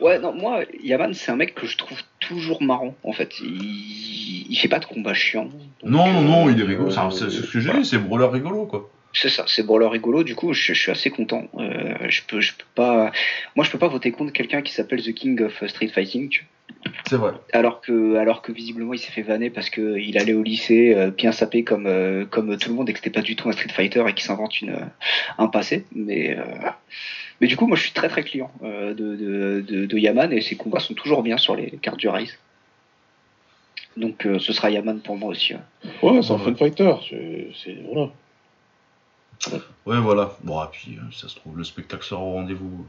Ouais, 0.00 0.18
non, 0.18 0.32
moi, 0.34 0.60
Yaman, 0.82 1.14
c'est 1.14 1.30
un 1.30 1.36
mec 1.36 1.54
que 1.54 1.66
je 1.66 1.76
trouve 1.78 1.98
toujours 2.30 2.62
marrant, 2.62 2.94
en 3.02 3.12
fait. 3.12 3.40
Il, 3.40 4.46
il 4.48 4.56
fait 4.56 4.68
pas 4.68 4.78
de 4.78 4.84
combat 4.86 5.14
chiant. 5.14 5.48
Non, 5.82 6.06
non, 6.12 6.20
euh, 6.20 6.22
non, 6.22 6.50
il 6.50 6.60
est 6.60 6.64
rigolo. 6.64 6.88
euh, 6.90 7.10
C'est 7.10 7.28
c'est 7.30 7.42
ce 7.42 7.52
que 7.52 7.60
j'ai 7.60 7.72
dit, 7.72 7.84
c'est 7.84 7.98
brawler 7.98 8.28
rigolo, 8.32 8.66
quoi. 8.66 8.88
C'est 9.12 9.28
ça, 9.28 9.44
c'est 9.48 9.64
brawler 9.66 9.88
rigolo. 9.88 10.22
Du 10.22 10.36
coup, 10.36 10.52
je, 10.52 10.72
je 10.72 10.80
suis 10.80 10.92
assez 10.92 11.10
content. 11.10 11.48
Euh, 11.58 11.96
je 12.08 12.22
peux, 12.28 12.40
je 12.40 12.52
peux 12.52 12.70
pas, 12.76 13.10
moi, 13.56 13.64
je 13.64 13.70
peux 13.72 13.78
pas 13.78 13.88
voter 13.88 14.12
contre 14.12 14.32
quelqu'un 14.32 14.62
qui 14.62 14.72
s'appelle 14.72 15.02
The 15.02 15.12
King 15.12 15.42
of 15.42 15.66
Street 15.66 15.88
Fighting. 15.88 16.30
C'est 17.08 17.16
vrai. 17.16 17.32
Alors 17.52 17.80
que, 17.80 18.14
alors 18.16 18.40
que 18.42 18.52
visiblement, 18.52 18.94
il 18.94 19.00
s'est 19.00 19.10
fait 19.10 19.22
vanner 19.22 19.50
parce 19.50 19.68
que 19.68 19.98
il 19.98 20.16
allait 20.16 20.32
au 20.32 20.44
lycée 20.44 20.94
euh, 20.94 21.10
bien 21.10 21.32
sapé 21.32 21.64
comme, 21.64 21.86
euh, 21.88 22.24
comme 22.24 22.56
tout 22.56 22.68
le 22.70 22.76
monde 22.76 22.88
et 22.88 22.92
que 22.92 23.00
c'était 23.00 23.10
pas 23.10 23.22
du 23.22 23.34
tout 23.34 23.48
un 23.48 23.52
Street 23.52 23.72
Fighter 23.74 24.04
et 24.08 24.14
qu'il 24.14 24.24
s'invente 24.24 24.60
une, 24.60 24.70
euh, 24.70 24.84
un 25.38 25.48
passé. 25.48 25.84
Mais, 25.92 26.38
euh, 26.38 26.44
mais 27.40 27.46
du 27.46 27.56
coup, 27.56 27.66
moi, 27.66 27.76
je 27.76 27.82
suis 27.82 27.92
très 27.92 28.08
très 28.08 28.22
client 28.22 28.50
euh, 28.62 28.94
de, 28.94 29.16
de, 29.16 29.64
de, 29.66 29.86
de 29.86 29.98
Yaman 29.98 30.32
et 30.32 30.40
ses 30.40 30.56
combats 30.56 30.80
sont 30.80 30.94
toujours 30.94 31.22
bien 31.22 31.36
sur 31.38 31.56
les 31.56 31.70
cartes 31.82 31.98
du 31.98 32.08
Rise. 32.08 32.38
Donc, 33.96 34.24
euh, 34.26 34.38
ce 34.38 34.52
sera 34.52 34.70
Yaman 34.70 35.00
pour 35.00 35.16
moi 35.16 35.30
aussi. 35.30 35.54
ouais. 35.54 35.60
Ouais, 36.02 36.22
c'est 36.22 36.32
un 36.32 36.38
fun 36.38 36.54
fighter. 36.54 36.94
C'est, 37.08 37.48
c'est- 37.64 37.78
voilà. 37.92 38.10
Ouais, 39.86 39.98
voilà. 39.98 40.36
Bon, 40.44 40.62
et 40.62 40.66
puis, 40.70 40.96
euh, 40.98 41.02
ça 41.12 41.28
se 41.28 41.34
trouve, 41.36 41.56
le 41.56 41.64
spectacle 41.64 42.04
sera 42.04 42.20
au 42.20 42.32
rendez-vous. 42.32 42.84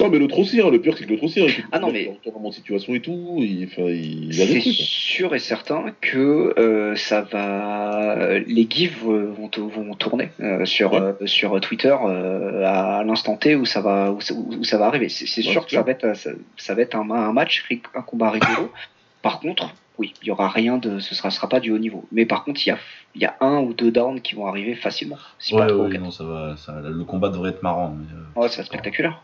Non, 0.00 0.08
mais 0.10 0.18
l'autre 0.18 0.38
aussi, 0.38 0.60
hein, 0.60 0.68
le 0.70 0.80
pire, 0.80 0.94
c'est 0.96 1.04
que 1.04 1.10
l'autre 1.10 1.24
aussi, 1.24 1.40
hein, 1.40 1.46
Ah 1.72 1.78
non, 1.78 1.88
se 1.88 1.92
mais- 1.94 2.04
de 2.50 2.54
situation 2.54 2.94
et 2.94 3.00
tout. 3.00 3.36
Il, 3.38 3.64
enfin, 3.64 3.88
C'est 4.30 4.56
hein. 4.58 4.60
sûr 4.74 5.34
et 5.34 5.38
certain 5.38 5.86
que 6.00 6.54
euh, 6.58 6.94
ça 6.94 7.22
va, 7.22 8.38
les 8.38 8.68
gifs 8.70 9.02
vont, 9.02 9.48
vont 9.56 9.94
tourner 9.94 10.28
euh, 10.40 10.64
sur 10.66 10.92
Ouais. 10.92 11.00
euh, 11.00 11.26
sur 11.26 11.58
Twitter 11.60 11.96
euh, 12.06 12.64
à 12.66 13.02
l'instant 13.04 13.36
T 13.36 13.56
où 13.56 13.64
ça 13.64 13.80
va 13.80 14.12
où, 14.12 14.20
ça- 14.20 14.34
où 14.34 14.62
ça 14.64 14.78
va 14.78 14.86
arriver. 14.86 15.08
C'est 15.08 15.24
Ouais, 15.44 15.50
sûr 15.52 15.64
que 15.64 15.72
ça 15.72 15.82
va 15.82 15.90
être 15.90 16.14
ça, 16.16 16.30
ça 16.56 16.74
va 16.74 16.82
être 16.82 16.94
un, 16.94 17.10
un 17.10 17.32
match, 17.32 17.64
un 17.94 18.02
combat 18.02 18.30
rigolo. 18.30 18.70
Par 19.22 19.40
contre, 19.40 19.74
oui, 19.98 20.14
il 20.22 20.28
y 20.28 20.30
aura 20.30 20.48
rien 20.48 20.78
de, 20.78 20.98
ce 21.00 21.14
sera 21.14 21.30
sera 21.30 21.48
pas 21.48 21.60
du 21.60 21.70
haut 21.72 21.78
niveau. 21.78 22.06
Mais 22.12 22.24
par 22.24 22.44
contre, 22.44 22.60
il 22.64 22.68
y 22.70 22.72
a 22.72 22.78
il 23.14 23.22
y 23.22 23.24
a 23.24 23.36
un 23.40 23.58
ou 23.58 23.72
deux 23.74 23.90
downs 23.90 24.20
qui 24.20 24.34
vont 24.34 24.46
arriver 24.46 24.74
facilement. 24.74 25.18
Si 25.38 25.54
Ouais, 25.54 25.60
pas 25.60 25.66
trop, 25.68 25.82
ouais, 25.86 25.98
non, 25.98 26.10
ça 26.10 26.24
va, 26.24 26.56
ça- 26.56 26.80
le 26.80 27.04
combat 27.04 27.28
devrait 27.30 27.50
être 27.50 27.62
marrant. 27.62 27.96
mais, 27.98 28.06
euh, 28.12 28.40
Ouais, 28.42 28.48
ça 28.48 28.56
va 28.56 28.60
être 28.62 28.66
spectaculaire. 28.66 29.20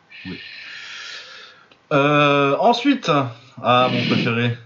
Euh, 1.92 2.56
ensuite, 2.58 3.10
ah, 3.62 3.88
mon 3.92 4.04
préféré. 4.06 4.56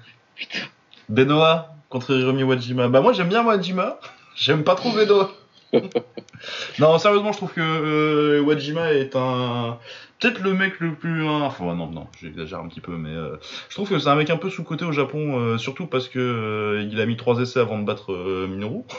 Benoît 1.09 1.71
contre 1.89 2.15
Hiromi 2.17 2.43
Wajima. 2.43 2.89
Bah 2.89 3.01
moi 3.01 3.13
j'aime 3.13 3.29
bien 3.29 3.45
Wajima, 3.45 3.99
j'aime 4.37 4.63
pas 4.65 4.75
trop 4.75 4.91
Benoît. 4.93 5.31
non 6.79 6.99
sérieusement 6.99 7.33
je 7.33 7.37
trouve 7.37 7.53
que 7.53 7.61
euh, 7.61 8.41
Wajima 8.41 8.93
est 8.93 9.15
un 9.17 9.79
peut-être 10.19 10.41
le 10.41 10.55
mec 10.55 10.81
le 10.81 10.95
plus 10.95 11.27
hein, 11.27 11.43
enfin 11.43 11.75
non 11.75 11.89
non 11.89 12.07
j'exagère 12.21 12.61
un 12.61 12.69
petit 12.69 12.81
peu 12.81 12.97
mais 12.97 13.11
euh, 13.11 13.37
je 13.69 13.75
trouve 13.75 13.89
que 13.89 13.99
c'est 13.99 14.09
un 14.09 14.17
mec 14.17 14.31
un 14.31 14.37
peu 14.37 14.51
sous 14.51 14.65
côté 14.65 14.85
au 14.85 14.93
Japon 14.93 15.39
euh, 15.39 15.59
surtout 15.59 15.87
parce 15.87 16.09
que 16.09 16.19
euh, 16.19 16.89
il 16.91 17.01
a 17.01 17.07
mis 17.07 17.17
trois 17.17 17.39
essais 17.41 17.61
avant 17.61 17.79
de 17.79 17.85
battre 17.85 18.13
Minoru. 18.49 18.83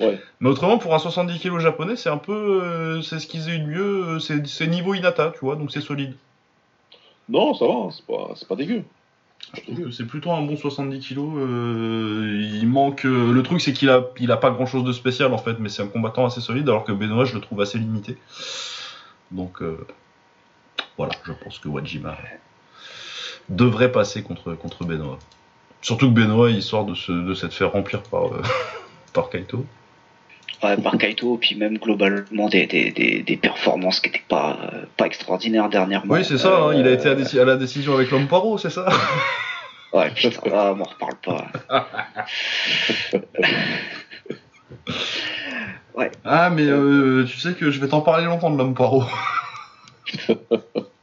Ouais. 0.00 0.20
Mais 0.40 0.48
autrement 0.48 0.76
pour 0.76 0.92
un 0.92 0.98
70 0.98 1.38
kg 1.38 1.60
japonais 1.60 1.94
c'est 1.94 2.08
un 2.08 2.18
peu 2.18 3.00
c'est 3.02 3.20
ce 3.20 3.28
qu'ils 3.28 3.48
aient 3.48 3.54
eu 3.54 3.60
de 3.60 3.66
mieux 3.66 4.18
c'est 4.18 4.66
niveau 4.66 4.92
Inata 4.92 5.30
tu 5.30 5.38
vois 5.44 5.54
donc 5.54 5.70
c'est 5.70 5.80
solide. 5.80 6.14
Non, 7.28 7.54
ça 7.54 7.66
va, 7.66 7.74
hein, 7.74 7.88
c'est 7.90 8.04
pas, 8.04 8.32
c'est 8.34 8.48
pas 8.48 8.56
dégueu. 8.56 8.82
C'est 9.92 10.06
plutôt 10.06 10.32
un 10.32 10.42
bon 10.42 10.56
70 10.56 11.00
kilos. 11.00 11.32
euh, 11.36 12.40
il 12.54 12.66
manque. 12.68 13.04
euh, 13.06 13.32
le 13.32 13.42
truc, 13.42 13.60
c'est 13.60 13.72
qu'il 13.72 13.90
a, 13.90 13.96
a 14.28 14.36
pas 14.36 14.50
grand 14.50 14.66
chose 14.66 14.84
de 14.84 14.92
spécial 14.92 15.32
en 15.32 15.38
fait, 15.38 15.58
mais 15.58 15.68
c'est 15.68 15.82
un 15.82 15.86
combattant 15.88 16.26
assez 16.26 16.40
solide, 16.40 16.68
alors 16.68 16.84
que 16.84 16.92
Benoît, 16.92 17.24
je 17.24 17.34
le 17.34 17.40
trouve 17.40 17.60
assez 17.60 17.78
limité. 17.78 18.16
Donc 19.30 19.62
euh, 19.62 19.86
voilà, 20.96 21.12
je 21.24 21.32
pense 21.32 21.58
que 21.58 21.68
Wajima 21.68 22.16
devrait 23.48 23.92
passer 23.92 24.22
contre, 24.22 24.54
contre 24.54 24.84
Benoît. 24.84 25.18
Surtout 25.82 26.08
que 26.08 26.14
Benoît, 26.14 26.50
il 26.50 26.62
sort 26.62 26.84
de, 26.86 26.94
se, 26.94 27.12
de 27.12 27.34
s'être 27.34 27.52
fait 27.52 27.64
remplir 27.64 28.02
par 28.02 29.28
Kaito. 29.30 29.66
Ouais, 30.64 30.76
par 30.78 30.96
Kaito, 30.96 31.36
puis 31.36 31.56
même 31.56 31.76
globalement 31.78 32.48
des, 32.48 32.66
des, 32.66 32.90
des, 32.90 33.22
des 33.22 33.36
performances 33.36 34.00
qui 34.00 34.08
n'étaient 34.08 34.22
pas, 34.28 34.56
euh, 34.72 34.84
pas 34.96 35.04
extraordinaires 35.06 35.68
dernièrement. 35.68 36.12
Oui, 36.14 36.24
c'est 36.24 36.38
ça, 36.38 36.56
hein, 36.58 36.74
il 36.74 36.86
a 36.86 36.90
été 36.92 37.08
à, 37.08 37.12
Euh, 37.12 37.16
déci- 37.16 37.38
à 37.38 37.44
la 37.44 37.56
décision 37.56 37.94
avec 37.94 38.10
l'homme 38.10 38.26
poireau, 38.28 38.56
c'est 38.56 38.70
ça? 38.70 38.86
Ouais, 39.92 40.10
putain, 40.10 40.40
ah, 40.52 40.74
m'en 40.74 40.84
reparle 40.84 41.16
pas. 41.24 41.46
Ah, 46.24 46.50
mais 46.50 46.66
euh, 46.66 47.24
tu 47.24 47.38
sais 47.38 47.52
que 47.54 47.70
je 47.70 47.80
vais 47.80 47.88
t'en 47.88 48.00
parler 48.00 48.24
longtemps 48.24 48.50
de 48.50 48.58
l'homme 48.58 48.74
poireau. 48.74 49.04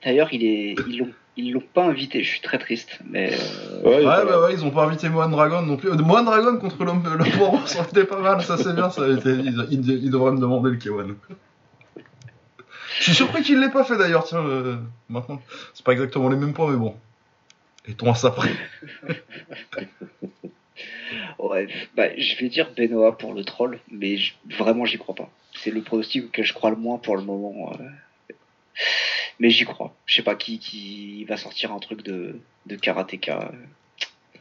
D'ailleurs, 0.03 0.27
il 0.33 0.43
est, 0.43 0.75
ils 0.87 0.97
l'ont, 0.97 1.09
ils 1.41 1.51
l'ont 1.53 1.63
pas 1.73 1.83
invité. 1.85 2.23
Je 2.23 2.29
suis 2.29 2.41
très 2.41 2.57
triste, 2.57 2.99
mais 3.09 3.33
euh, 3.33 3.81
Ouais, 3.83 4.03
bah 4.05 4.41
ouais, 4.41 4.53
ils 4.53 4.63
ont 4.65 4.71
pas 4.71 4.85
invité 4.85 5.09
Mohan 5.09 5.29
Dragon 5.29 5.61
non 5.61 5.77
plus. 5.77 5.89
Euh, 5.89 5.95
Mohan 5.95 6.23
Dragon 6.23 6.57
contre 6.57 6.83
l'homme 6.83 7.03
l'homme 7.03 7.31
poireau, 7.31 7.59
ça 7.65 7.79
aurait 7.79 7.89
été 7.89 8.03
pas 8.05 8.19
mal, 8.19 8.41
ça 8.43 8.57
c'est 8.57 8.73
bien, 8.73 8.89
ça 8.89 9.03
a 9.03 9.09
été... 9.09 9.29
ils, 9.29 9.67
ils- 9.71 9.89
ils 10.05 10.11
devraient 10.11 10.31
me 10.31 10.39
demander 10.39 10.69
le 10.71 10.77
K1. 10.77 11.15
Je 12.97 13.03
suis 13.03 13.13
surpris 13.15 13.41
qu'il 13.41 13.59
l'ait 13.59 13.69
pas 13.69 13.83
fait 13.83 13.97
d'ailleurs, 13.97 14.23
tiens, 14.25 14.45
euh, 14.45 14.75
maintenant. 15.09 15.41
C'est 15.73 15.83
pas 15.85 15.93
exactement 15.93 16.29
les 16.29 16.37
mêmes 16.37 16.53
points, 16.53 16.69
mais 16.69 16.77
bon. 16.77 16.95
Et 17.87 17.93
toi 17.93 18.13
ça 18.15 18.27
après. 18.27 18.49
Ouais, 21.39 21.67
bah, 21.95 22.07
je 22.17 22.35
vais 22.37 22.49
dire 22.49 22.69
Benoît 22.75 23.17
pour 23.17 23.33
le 23.33 23.43
troll, 23.43 23.79
mais 23.91 24.17
je- 24.17 24.33
vraiment 24.57 24.85
j'y 24.85 24.97
crois 24.97 25.15
pas. 25.15 25.29
C'est 25.53 25.71
le 25.71 25.81
pronostic 25.81 26.31
que 26.31 26.43
je 26.43 26.53
crois 26.53 26.69
le 26.69 26.75
moins 26.75 26.97
pour 26.97 27.15
le 27.17 27.23
moment. 27.23 27.71
Mais 29.39 29.49
j'y 29.49 29.65
crois. 29.65 29.95
Je 30.05 30.15
sais 30.15 30.21
pas 30.21 30.35
qui, 30.35 30.59
qui 30.59 31.25
va 31.25 31.37
sortir 31.37 31.71
un 31.71 31.79
truc 31.79 32.03
de, 32.03 32.39
de 32.67 32.75
karatéka. 32.75 33.51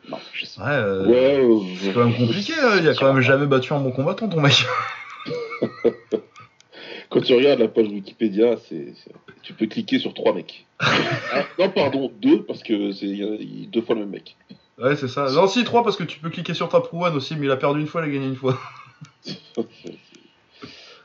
Non, 0.09 0.19
je 0.33 0.45
sais. 0.47 0.61
Ouais, 0.61 0.67
euh, 0.69 1.07
Ouais, 1.07 1.41
euh, 1.45 1.61
c'est 1.81 1.93
quand 1.93 2.05
même 2.07 2.17
compliqué. 2.17 2.53
hein. 2.61 2.79
Il 2.81 2.89
a 2.89 2.95
quand 2.95 3.13
même 3.13 3.23
jamais 3.23 3.47
battu 3.47 3.73
un 3.73 3.81
bon 3.81 3.93
combattant, 3.93 4.29
ton 4.29 4.41
mec. 4.41 4.65
Quand 7.11 7.21
tu 7.21 7.35
regardes 7.35 7.59
la 7.59 7.67
page 7.69 7.89
Wikipédia, 7.89 8.57
c'est, 8.69 8.95
tu 9.43 9.53
peux 9.53 9.67
cliquer 9.67 9.99
sur 9.99 10.15
trois 10.15 10.33
mecs. 10.33 10.67
non, 11.59 11.69
pardon, 11.71 12.13
deux, 12.21 12.45
parce 12.45 12.63
que 12.63 12.93
c'est 12.93 13.07
il 13.07 13.17
y 13.17 13.25
a- 13.25 13.35
il 13.35 13.61
y 13.63 13.65
a 13.65 13.69
deux 13.69 13.83
fois 13.83 13.97
le 13.97 14.03
même 14.03 14.11
mec. 14.11 14.37
Ouais, 14.79 14.95
c'est 14.97 15.09
ça. 15.09 15.29
Non, 15.33 15.47
si, 15.49 15.65
3 15.65 15.83
parce 15.83 15.97
que 15.97 16.05
tu 16.05 16.21
peux 16.21 16.31
cliquer 16.31 16.55
sur 16.55 16.69
ta 16.69 16.81
prouane 16.81 17.15
aussi, 17.17 17.35
mais 17.37 17.47
il 17.47 17.51
a 17.51 17.57
perdu 17.57 17.81
une 17.81 17.87
fois, 17.89 18.01
il 18.03 18.11
a 18.11 18.13
gagné 18.13 18.27
une 18.27 18.37
fois. 18.37 18.59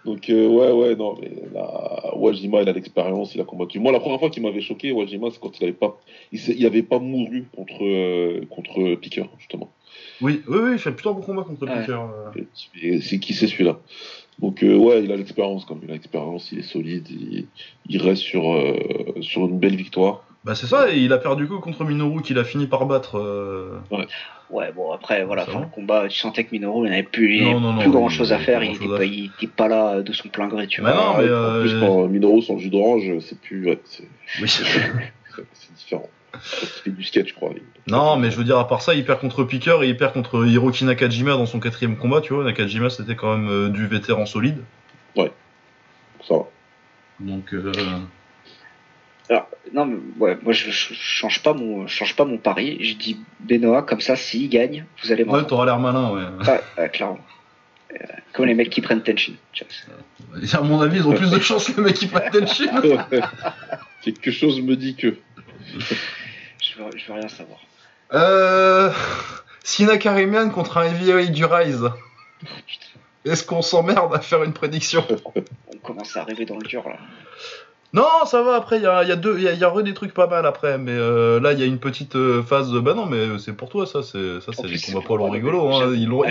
Donc, 0.05 0.29
euh, 0.29 0.47
ouais, 0.47 0.71
ouais, 0.71 0.95
non, 0.95 1.15
mais 1.19 1.31
là, 1.53 2.15
Wajima, 2.15 2.61
il 2.61 2.69
a 2.69 2.73
l'expérience, 2.73 3.33
il 3.33 3.41
a 3.41 3.43
combattu. 3.43 3.79
Moi, 3.79 3.91
la 3.91 3.99
première 3.99 4.19
fois 4.19 4.29
qu'il 4.29 4.43
m'avait 4.43 4.61
choqué, 4.61 4.91
Wajima, 4.91 5.29
c'est 5.31 5.39
quand 5.39 5.59
il 5.59 5.63
avait 5.63 5.73
pas, 5.73 5.99
il, 6.31 6.39
il 6.59 6.65
avait 6.65 6.83
pas 6.83 6.99
mouru 6.99 7.45
contre, 7.55 7.83
euh, 7.83 8.41
contre 8.49 8.95
Piqueur, 8.95 9.29
justement. 9.39 9.71
Oui, 10.21 10.41
oui, 10.47 10.57
oui, 10.61 10.69
il 10.73 10.79
fait 10.79 10.91
plutôt 10.91 11.09
un 11.09 11.13
bon 11.13 11.21
combat 11.21 11.43
contre 11.43 11.65
Ouais. 11.65 11.79
Piquer. 11.81 11.93
euh. 12.83 12.99
C'est 13.01 13.19
qui 13.19 13.33
c'est 13.33 13.47
celui-là 13.47 13.79
Donc, 14.39 14.63
euh, 14.63 14.75
ouais, 14.75 15.03
il 15.03 15.11
a 15.11 15.17
l'expérience, 15.17 15.65
comme 15.65 15.79
il 15.83 15.89
a 15.89 15.93
l'expérience, 15.93 16.51
il 16.51 16.59
est 16.59 16.63
solide, 16.69 17.07
il, 17.09 17.47
il 17.89 18.01
reste 18.01 18.21
sur, 18.21 18.53
euh, 18.53 18.75
sur 19.21 19.45
une 19.45 19.57
belle 19.57 19.75
victoire. 19.75 20.23
Bah, 20.45 20.53
c'est 20.53 20.67
ça, 20.67 20.91
et 20.93 20.99
il 20.99 21.11
a 21.11 21.17
perdu 21.17 21.47
que 21.47 21.55
contre 21.55 21.83
Minoru 21.83 22.21
qu'il 22.21 22.37
a 22.37 22.43
fini 22.43 22.67
par 22.67 22.85
battre. 22.85 23.17
euh. 23.17 23.79
Ouais, 24.51 24.71
bon, 24.71 24.91
après, 24.91 25.25
voilà, 25.25 25.43
fin 25.45 25.61
le 25.61 25.65
combat, 25.65 26.07
tu 26.07 26.19
sentais 26.19 26.43
que 26.43 26.51
Minoru, 26.51 26.85
il 26.85 26.91
n'avait 26.91 27.01
plus, 27.01 27.41
Non, 27.41 27.59
non, 27.59 27.73
non, 27.73 27.79
plus 27.81 27.89
grand 27.89 28.09
chose 28.09 28.31
à 28.31 28.37
faire, 28.37 28.63
il 28.63 28.69
pas 28.69 28.75
était, 28.75 28.85
grand-chose 28.85 28.93
à 28.93 28.97
pas, 28.99 29.05
il 29.05 29.25
était 29.25 29.47
pas 29.47 29.67
là 29.67 30.01
de 30.03 30.13
son 30.13 30.29
plein 30.29 30.47
gré, 30.47 30.67
tu 30.67 30.81
Bah 30.83 30.91
vois. 30.93 31.01
non, 31.01 31.17
mais, 31.17 31.33
en 31.33 31.61
plus, 31.61 31.73
euh, 31.73 31.79
quand 31.79 32.07
Minoru 32.07 32.41
le 32.47 32.57
jus 32.59 32.69
d'orange, 32.69 33.11
c'est 33.21 33.41
plus, 33.41 33.65
ouais, 33.67 33.79
c'est, 33.85 34.07
Oui. 34.39 34.47
c'est 34.47 34.63
c'est 35.53 35.73
différent. 35.73 36.09
Fait 36.39 36.91
du 36.91 37.03
sketch, 37.03 37.29
je 37.29 37.33
crois. 37.33 37.49
Non, 37.87 38.17
mais 38.17 38.29
je 38.29 38.37
veux 38.37 38.43
dire, 38.43 38.59
à 38.59 38.67
part 38.67 38.81
ça, 38.81 38.93
il 38.93 39.03
perd 39.05 39.19
contre 39.21 39.43
Piquer 39.45 39.77
et 39.81 39.87
il 39.87 39.97
perd 39.97 40.13
contre 40.13 40.45
Hiroki 40.45 40.85
Nakajima 40.85 41.31
dans 41.31 41.45
son 41.45 41.59
quatrième 41.59 41.97
combat, 41.97 42.21
tu 42.21 42.33
vois. 42.33 42.43
Nakajima, 42.43 42.89
c'était 42.91 43.15
quand 43.15 43.35
même 43.37 43.49
euh, 43.49 43.69
du 43.69 43.87
vétéran 43.87 44.25
solide. 44.25 44.59
Ça 45.15 46.33
va. 46.35 46.43
Donc, 47.19 47.53
euh, 47.53 47.71
Alors, 49.29 49.47
non, 49.73 49.85
mais 49.85 49.97
ouais, 50.19 50.37
moi 50.43 50.53
je, 50.53 50.69
je 50.69 50.93
change 50.93 51.41
pas 51.41 51.53
mon, 51.53 51.87
je 51.87 51.93
change 51.93 52.15
pas 52.15 52.25
mon 52.25 52.37
pari. 52.37 52.77
Je 52.83 52.95
dis 52.95 53.19
Benoît, 53.39 53.81
comme 53.83 54.01
ça, 54.01 54.15
s'il 54.15 54.49
gagne, 54.49 54.85
vous 55.03 55.11
allez 55.11 55.23
ouais, 55.23 55.27
m'entendre. 55.27 55.47
t'auras 55.47 55.65
l'air 55.65 55.79
malin, 55.79 56.11
ouais. 56.11 56.47
Ouais, 56.47 56.61
ouais, 56.77 56.89
clairement. 56.89 57.19
Euh, 57.93 57.97
comme 58.33 58.45
les 58.45 58.53
mecs 58.53 58.69
qui 58.69 58.81
prennent. 58.81 59.03
Et 59.07 60.55
à 60.55 60.61
mon 60.61 60.81
avis, 60.81 60.97
ils 60.97 61.07
ont 61.07 61.13
plus 61.13 61.31
de 61.31 61.39
chance, 61.39 61.75
le 61.75 61.83
mec 61.83 61.95
qui 61.95 62.07
prend 62.07 62.19
Tenshin. 62.31 63.05
Quelque 64.01 64.31
chose 64.31 64.61
me 64.61 64.75
dit 64.75 64.95
que. 64.95 65.15
Je 66.61 66.77
veux, 66.77 66.89
je 66.95 67.07
veux 67.07 67.13
rien 67.13 67.27
savoir. 67.27 67.59
Euh. 68.13 68.91
Sina 69.63 69.97
Karimian 69.97 70.51
contre 70.51 70.77
un 70.77 70.85
heavyweight 70.85 71.31
du 71.31 71.43
Rise. 71.43 71.89
Putain, 72.39 72.85
Est-ce 73.25 73.43
qu'on 73.43 73.63
s'emmerde 73.63 74.13
à 74.13 74.19
faire 74.19 74.43
une 74.43 74.53
prédiction? 74.53 75.03
On 75.73 75.77
commence 75.79 76.15
à 76.15 76.23
rêver 76.23 76.45
dans 76.45 76.57
le 76.57 76.67
dur 76.67 76.87
là. 76.87 76.97
Non, 77.95 78.25
ça 78.25 78.41
va, 78.43 78.55
après, 78.55 78.77
il 78.77 78.83
y 78.83 78.87
a, 78.87 79.03
y 79.03 79.11
a 79.11 79.15
deux, 79.15 79.37
il 79.37 79.43
y 79.43 79.47
a, 79.47 79.53
y 79.53 79.63
a 79.63 79.81
des 79.81 79.93
trucs 79.93 80.13
pas 80.13 80.27
mal 80.27 80.45
après, 80.45 80.77
mais 80.77 80.91
euh, 80.91 81.39
là, 81.39 81.53
il 81.53 81.59
y 81.59 81.63
a 81.63 81.65
une 81.65 81.79
petite 81.79 82.15
euh, 82.17 82.43
phase. 82.43 82.71
de- 82.71 82.79
Bah 82.81 82.93
non, 82.93 83.05
mais 83.05 83.39
c'est 83.39 83.55
pour 83.55 83.69
toi, 83.69 83.85
ça, 83.85 84.03
c'est 84.03 84.41
ça, 84.41 84.51
c'est 84.53 84.67
des 84.67 84.79
combats 84.79 85.17
moi, 85.17 85.29
rigolos. 85.31 85.71
Hein. 85.73 85.93
Ils 85.95 86.07
l'ont 86.07 86.23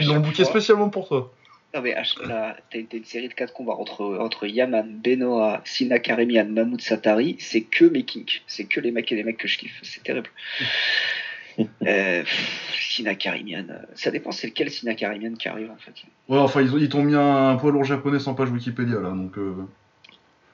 fois. 0.45 0.45
spécialement 0.45 0.91
pour 0.91 1.09
toi. 1.09 1.33
Non 1.75 1.81
mais 1.83 1.93
là, 2.29 2.57
t'as 2.71 2.79
une 2.79 3.05
série 3.05 3.29
de 3.29 3.35
4 3.35 3.53
combats 3.53 3.73
entre, 3.73 4.05
entre 4.21 4.47
Yaman, 4.47 5.01
Benoît, 5.03 5.61
Sina 5.65 5.99
Karimian, 5.99 6.45
Mahmoud 6.47 6.81
Satari, 6.81 7.37
c'est 7.41 7.63
que 7.63 7.85
mes 7.87 8.05
kinks. 8.05 8.43
C'est 8.47 8.65
que 8.65 8.79
les 8.79 8.93
mecs 8.93 9.11
et 9.11 9.17
les 9.17 9.25
mecs 9.25 9.39
que 9.39 9.49
je 9.49 9.59
kiffe. 9.59 9.81
C'est 9.83 10.03
terrible. 10.05 10.31
euh, 11.59 12.23
pff, 12.23 12.75
Sina 12.79 13.17
Karimian, 13.17 13.65
euh, 13.71 13.79
ça 13.95 14.13
dépend 14.13 14.31
c'est 14.31 14.47
lequel 14.47 14.71
Sina 14.71 14.95
Karimian 14.95 15.35
qui 15.35 15.49
arrive 15.49 15.71
en 15.73 15.77
fait. 15.79 15.95
Ouais, 16.29 16.39
enfin, 16.39 16.61
ils, 16.63 16.73
ont- 16.73 16.79
ils 16.79 16.89
t'ont 16.89 17.03
mis 17.03 17.17
un 17.17 17.57
poids 17.57 17.73
lourd 17.73 17.85
japonais 17.85 18.21
sans 18.21 18.35
page 18.35 18.51
Wikipédia, 18.51 19.01
là, 19.01 19.11
donc. 19.11 19.37
euh, 19.39 19.55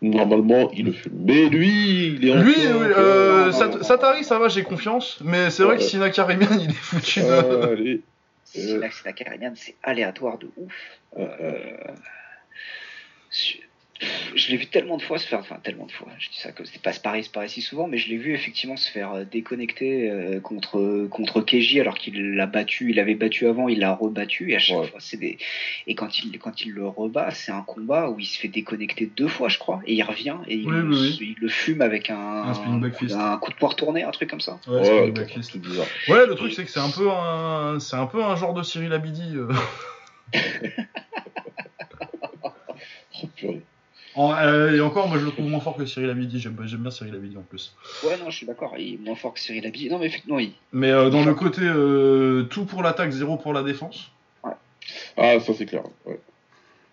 Normalement, 0.03 0.70
il 0.72 0.86
le 0.86 0.92
fait. 0.92 1.11
Mais 1.12 1.48
lui, 1.51 2.07
il 2.14 2.28
est 2.28 2.34
Lui, 2.34 2.55
encore- 2.66 2.80
oui, 2.80 2.86
euh, 2.96 3.53
Sat- 3.53 3.68
non. 3.68 3.82
Satari, 3.82 4.24
ça 4.24 4.38
va, 4.38 4.48
j'ai 4.48 4.62
confiance, 4.62 5.18
mais 5.22 5.51
c'est 5.51 5.62
vrai 5.62 5.76
que 5.76 5.82
Ouais. 5.82 5.88
Sina 5.88 6.09
Karimian, 6.11 6.48
il 6.59 6.70
est 6.70 6.72
foutu 6.72 7.20
de. 7.20 7.26
Euh, 7.26 7.72
allez. 7.72 8.01
Sina 8.44 8.88
Karimian, 9.12 9.53
c'est 9.57 9.74
aléatoire 9.82 10.38
de 10.38 10.48
ouf. 10.57 10.72
Euh, 11.18 11.26
Euh, 11.40 11.92
je 14.34 14.51
l'ai 14.51 14.57
vu 14.57 14.66
tellement 14.66 14.96
de 14.96 15.03
fois 15.03 15.18
se 15.18 15.26
faire, 15.26 15.38
enfin 15.40 15.59
tellement 15.62 15.86
de 15.86 15.92
fois, 15.92 16.09
je 16.18 16.28
dis 16.30 16.38
ça 16.38 16.53
comme 16.53 16.64
c'est 16.66 16.80
pas 16.80 16.92
pareil, 17.03 17.22
c'est 17.24 17.32
pas 17.32 17.46
si 17.48 17.61
souvent, 17.61 17.86
mais 17.86 17.98
je 17.98 18.09
l'ai 18.09 18.16
vu 18.16 18.32
effectivement 18.34 18.76
se 18.76 18.90
faire 18.90 19.12
euh, 19.12 19.24
déconnecter 19.24 20.11
euh, 20.11 20.40
contre 20.40 21.07
contre 21.11 21.40
Keiji 21.42 21.80
alors 21.80 21.98
qu'il 21.98 22.34
l'a 22.34 22.46
battu, 22.46 22.90
il 22.90 22.98
avait 23.01 23.14
battu 23.14 23.46
avant, 23.46 23.68
il 23.68 23.80
l'a 23.80 23.94
rebattu 23.94 24.53
et 24.53 24.57
à 24.57 24.59
chaque 24.59 24.78
Ouais. 24.78 24.86
fois 24.88 25.01
c'est 25.01 25.16
des 25.18 25.38
et 25.86 25.94
quand 25.94 26.18
il 26.18 26.38
quand 26.38 26.64
il 26.64 26.72
le 26.72 26.86
rebat, 26.86 27.30
c'est 27.32 27.53
un 27.53 27.62
combat 27.62 28.09
où 28.11 28.18
il 28.18 28.24
se 28.26 28.38
fait 28.38 28.48
déconnecter 28.48 29.11
deux 29.16 29.28
fois 29.28 29.48
je 29.48 29.59
crois 29.59 29.80
et 29.86 29.94
il 29.94 30.03
revient 30.03 30.36
et 30.46 30.55
il, 30.57 30.68
le, 30.68 30.94
il 31.22 31.48
fume 31.48 31.82
avec 31.82 32.09
un 32.11 32.44
Un 32.48 33.36
coup 33.38 33.51
de 33.51 33.57
poing 33.57 33.68
retourné, 33.68 34.03
un 34.05 34.11
truc 34.11 34.30
comme 34.30 34.40
ça. 34.40 34.59
Ouais, 34.66 35.12
tout 35.12 35.59
bizarre. 35.59 35.86
Le 36.09 36.34
truc 36.34 36.53
c'est 36.55 36.64
que 36.64 36.70
c'est 36.70 36.80
un 36.80 36.90
peu 36.90 37.11
un, 37.11 37.78
c'est 37.80 37.96
un 37.96 38.07
peu 38.07 38.22
un 38.22 38.36
genre 38.36 38.55
de 38.55 38.62
Cyril 38.62 38.92
Abidi. 38.92 39.36
euh. 39.36 39.48
Oh, 43.22 43.26
purée. 43.36 43.61
En- 44.16 44.34
euh, 44.34 44.74
et 44.74 44.80
encore, 44.80 45.08
moi 45.08 45.18
je 45.18 45.24
le 45.24 45.30
trouve 45.30 45.46
moins 45.48 45.61
fort 45.61 45.76
que 45.76 45.86
Cyril 45.86 46.11
Abidi. 46.11 46.40
J'aime, 46.40 46.56
j'aime 46.64 46.80
bien 46.80 46.90
Cyril 46.90 47.14
Abidi 47.14 47.36
en 47.36 47.42
plus. 47.42 47.74
Ouais 48.04 48.16
non, 48.18 48.28
je 48.30 48.36
suis 48.38 48.46
d'accord, 48.46 48.74
il 48.76 48.94
est 48.94 48.98
moins 48.98 49.14
fort 49.14 49.34
que 49.34 49.40
Cyril 49.40 49.64
Abidi. 49.66 49.88
Non 49.88 49.98
mais 49.98 50.06
effectivement, 50.06 50.38
il 50.38 50.52
Mais 50.72 50.90
euh, 50.90 51.11
dans 51.11 51.24
le 51.24 51.34
côté 51.34 51.62
euh, 51.62 52.42
tout 52.44 52.64
pour 52.64 52.82
l'attaque, 52.82 53.11
zéro 53.11 53.36
pour 53.36 53.52
la 53.52 53.62
défense. 53.62 54.11
Ah, 55.16 55.38
ça 55.38 55.54
c'est 55.54 55.66
clair. 55.66 55.82
Ouais. 56.06 56.18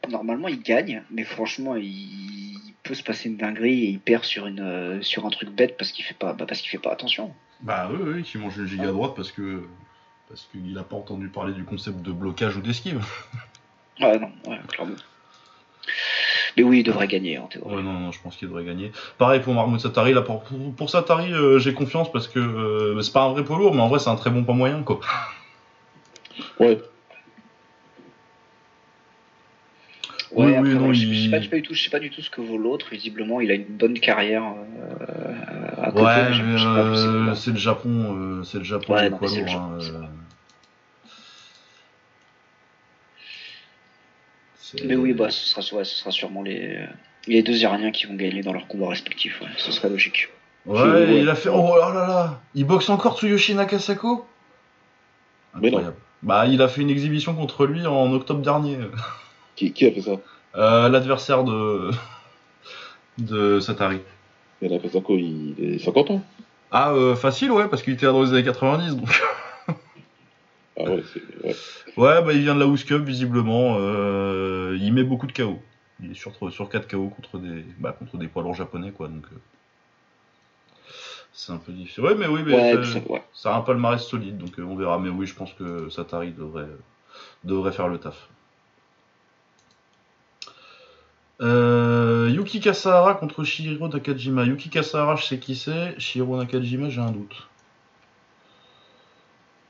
normalement 0.09 0.47
il 0.47 0.61
gagne, 0.61 1.01
mais 1.09 1.23
franchement 1.23 1.75
il, 1.75 1.85
il 1.85 2.73
peut 2.83 2.93
se 2.93 3.01
passer 3.03 3.29
une 3.29 3.37
dinguerie 3.37 3.85
et 3.85 3.89
il 3.89 3.99
perd 3.99 4.23
sur 4.23 4.45
une 4.45 4.59
euh, 4.59 5.01
sur 5.01 5.25
un 5.25 5.29
truc 5.29 5.49
bête 5.49 5.77
parce 5.77 5.91
qu'il 5.91 6.05
fait 6.05 6.13
pas 6.13 6.33
bah, 6.33 6.45
parce 6.47 6.61
qu'il 6.61 6.69
fait 6.69 6.77
pas 6.77 6.91
attention. 6.91 7.33
Bah 7.61 7.89
oui, 7.91 7.97
oui, 8.01 8.23
qui 8.23 8.37
mange 8.37 8.57
une 8.57 8.67
giga 8.67 8.87
droite 8.87 9.13
parce 9.15 9.31
que 9.31 9.63
parce 10.29 10.47
qu'il 10.51 10.77
a 10.77 10.83
pas 10.83 10.95
entendu 10.97 11.29
parler 11.29 11.53
du 11.53 11.63
concept 11.63 12.01
de 12.01 12.11
blocage 12.11 12.55
ou 12.57 12.61
d'esquive. 12.61 13.03
Ah 13.99 14.15
non, 14.17 14.31
ouais, 14.45 14.59
clairement. 14.67 14.95
Mais 16.57 16.63
oui, 16.63 16.79
il 16.79 16.83
devrait 16.83 17.07
gagner 17.07 17.37
en 17.37 17.45
théorie. 17.45 17.75
Ouais, 17.75 17.83
non, 17.83 17.93
non, 17.93 18.11
je 18.11 18.19
pense 18.19 18.35
qu'il 18.35 18.47
devrait 18.47 18.65
gagner. 18.65 18.91
Pareil 19.19 19.41
pour 19.41 19.53
Mahmoud 19.53 19.79
Satari. 19.79 20.13
Là, 20.13 20.23
pour, 20.23 20.41
pour, 20.43 20.73
pour 20.73 20.89
Satari, 20.89 21.31
euh, 21.31 21.59
j'ai 21.59 21.73
confiance 21.73 22.11
parce 22.11 22.27
que 22.27 22.39
euh, 22.39 22.99
c'est 23.01 23.13
pas 23.13 23.21
un 23.25 23.29
vrai 23.31 23.43
poids 23.43 23.59
lourd, 23.59 23.75
mais 23.75 23.81
en 23.81 23.87
vrai, 23.87 23.99
c'est 23.99 24.09
un 24.09 24.15
très 24.15 24.31
bon 24.31 24.43
pas 24.43 24.53
moyen, 24.53 24.81
quoi. 24.81 24.99
Ouais. 26.59 26.81
Oui, 30.31 30.45
Ouais, 30.51 30.59
oui, 30.59 30.71
après, 30.73 30.73
non, 30.87 30.93
je, 30.93 31.05
il- 31.05 31.25
sais 31.25 31.29
pas, 31.29 31.39
du 31.39 31.61
tout, 31.61 31.73
je 31.75 31.83
sais 31.83 31.89
pas 31.91 31.99
du 31.99 32.09
tout 32.09 32.21
ce 32.21 32.29
que 32.31 32.41
vaut 32.41 32.57
l'autre. 32.57 32.87
Visiblement, 32.91 33.39
il 33.39 33.51
a 33.51 33.53
une 33.53 33.63
bonne 33.65 33.99
carrière 33.99 34.43
euh, 34.43 35.81
à 35.83 35.91
côté. 35.91 36.03
Ouais, 36.03 36.33
c'est, 36.33 36.41
euh, 36.41 37.51
le 37.51 37.57
Japon, 37.57 38.15
euh, 38.39 38.43
c'est 38.43 38.57
le 38.57 38.63
Japon 38.63 38.93
Ouais, 38.93 39.09
non, 39.11 39.17
poids 39.17 39.29
le 39.29 39.41
hein, 39.43 39.47
Japon, 39.47 39.73
euh. 39.73 39.79
C'est- 39.79 39.93
Mais 44.85 44.95
oui, 44.95 45.13
bah, 45.13 45.29
ce 45.29 45.45
sera, 45.45 45.77
ouais, 45.77 45.83
ce 45.85 45.95
sera 45.95 46.11
sûrement 46.11 46.43
les, 46.43 46.77
les 47.27 47.43
deux 47.43 47.57
Iraniens 47.61 47.91
qui 47.91 48.05
vont 48.05 48.15
gagner 48.15 48.41
dans 48.41 48.53
leurs 48.53 48.67
combats 48.67 48.89
respectifs. 48.89 49.39
Ouais, 49.41 49.47
ce 49.57 49.71
serait 49.71 49.89
logique. 49.89 50.29
Ouais, 50.65 50.81
Ouais. 50.81 51.19
il 51.21 51.29
a 51.29 51.35
fait. 51.35 51.49
Oh 51.49 51.75
là 51.79 51.93
là 51.93 52.07
là 52.07 52.41
Il 52.55 52.65
boxe 52.65 52.89
encore 52.89 53.17
Tsuyoshi 53.17 53.55
Nakasako? 53.55 54.25
Mais 55.55 55.69
non. 55.71 55.77
Incroyable. 55.77 55.95
Bah, 56.23 56.45
il 56.47 56.61
a 56.61 56.67
fait 56.67 56.81
une 56.81 56.89
exhibition 56.89 57.33
contre 57.35 57.65
lui 57.65 57.85
en 57.87 58.11
octobre 58.13 58.41
dernier. 58.41 58.77
Qui, 59.55 59.71
qui 59.71 59.85
a 59.87 59.91
fait 59.91 60.01
ça? 60.01 60.11
Euh, 60.55 60.89
L'adversaire 60.89 61.43
de. 61.43 61.89
de 63.17 63.59
Satari. 63.59 63.99
Il 64.61 64.73
a 64.73 64.79
fait 64.79 64.89
ça 64.89 64.99
quoi 65.01 65.15
Il 65.15 65.55
est 65.59 65.79
50 65.79 66.11
ans 66.11 66.21
Ah, 66.71 66.91
euh, 66.91 67.15
facile, 67.15 67.51
ouais, 67.51 67.67
parce 67.67 67.81
qu'il 67.83 67.93
était 67.93 68.05
dans 68.07 68.21
les 68.23 68.31
années 68.33 68.43
90, 68.43 68.95
donc. 68.97 69.09
Ah 70.79 70.83
ouais. 70.83 71.03
Ouais. 71.43 71.55
Ouais, 71.97 72.21
bah 72.21 72.33
il 72.33 72.41
vient 72.41 72.53
de 72.55 72.59
la 72.59 72.65
House 72.65 72.83
Cup, 72.83 73.03
visiblement. 73.03 73.77
euh, 73.79 74.77
il 74.79 74.93
met 74.93 75.03
beaucoup 75.03 75.27
de 75.27 75.31
KO. 75.31 75.59
Il 76.03 76.11
est 76.11 76.13
sur, 76.13 76.31
sur 76.51 76.69
4 76.69 76.87
KO 76.87 77.09
contre 77.09 77.39
des, 77.39 77.65
bah, 77.79 77.95
contre 77.97 78.17
des 78.17 78.27
poids 78.27 78.43
lourds 78.43 78.53
japonais, 78.53 78.91
quoi. 78.91 79.07
Donc, 79.07 79.25
euh, 79.33 79.37
c'est 81.33 81.51
un 81.51 81.57
peu 81.57 81.71
difficile. 81.71 82.03
Ouais, 82.03 82.15
mais 82.15 82.27
oui, 82.27 82.41
mais 82.45 82.53
Ouais, 82.53 82.83
ça- 83.33 83.53
a 83.53 83.57
un 83.57 83.61
palmarès 83.61 84.03
solide, 84.03 84.37
donc 84.37 84.59
euh, 84.59 84.63
on 84.63 84.75
verra. 84.75 84.99
Mais 84.99 85.09
oui, 85.09 85.25
je 85.25 85.33
pense 85.33 85.53
que 85.53 85.89
Satari 85.89 86.31
devrait, 86.31 86.67
devrait 87.43 87.71
faire 87.71 87.87
le 87.87 87.97
taf. 87.97 88.29
Yuki 91.39 92.59
Kasahara 92.59 93.15
contre 93.15 93.43
Shihiro 93.43 93.87
Nakajima. 93.87 94.43
Yuki 94.45 94.69
Kasahara, 94.69 95.15
je 95.15 95.25
sais 95.25 95.39
qui 95.39 95.55
c'est. 95.55 95.99
Shihiro 95.99 96.37
Nakajima, 96.37 96.89
j'ai 96.89 97.01
un 97.01 97.11
doute. 97.11 97.47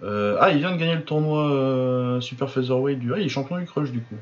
Euh, 0.03 0.37
ah, 0.39 0.51
il 0.51 0.59
vient 0.59 0.71
de 0.71 0.77
gagner 0.77 0.95
le 0.95 1.03
tournoi 1.03 1.49
euh, 1.49 2.21
Super 2.21 2.49
Featherweight 2.49 2.99
du. 2.99 3.13
Ah, 3.13 3.17
il 3.19 3.25
est 3.25 3.29
champion 3.29 3.57
du 3.57 3.65
Crush 3.65 3.91
du 3.91 3.99
coup. 3.99 4.15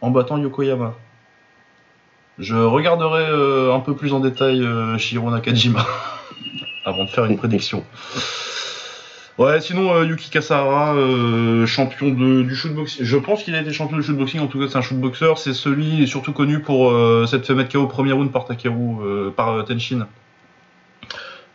En 0.00 0.10
battant 0.10 0.38
Yokoyama. 0.38 0.94
Je 2.38 2.54
regarderai 2.54 3.24
euh, 3.24 3.74
un 3.74 3.80
peu 3.80 3.96
plus 3.96 4.12
en 4.12 4.20
détail 4.20 4.64
Shiro 4.98 5.28
Nakajima 5.30 5.84
avant 6.84 7.04
de 7.04 7.10
faire 7.10 7.24
une 7.24 7.36
prédiction. 7.36 7.84
Ouais, 9.38 9.60
sinon 9.60 10.02
Yuki 10.02 10.30
Kasahara, 10.30 10.94
champion 11.66 12.10
de, 12.10 12.42
du 12.42 12.56
shootboxing. 12.56 13.04
Je 13.04 13.16
pense 13.16 13.42
qu'il 13.42 13.54
a 13.54 13.60
été 13.60 13.72
champion 13.72 13.96
du 13.96 14.02
shootboxing, 14.02 14.40
en 14.40 14.46
tout 14.46 14.60
cas 14.60 14.66
c'est 14.68 14.78
un 14.78 14.82
shootboxer. 14.82 15.32
C'est 15.36 15.54
celui, 15.54 16.06
surtout 16.06 16.32
connu 16.32 16.60
pour 16.60 16.92
s'être 17.28 17.46
fait 17.46 17.54
mettre 17.54 17.72
KO 17.72 17.86
premier 17.86 18.12
round 18.12 18.30
par 18.32 18.46
Takeru, 18.46 19.32
par 19.36 19.64
Tenshin. 19.64 20.06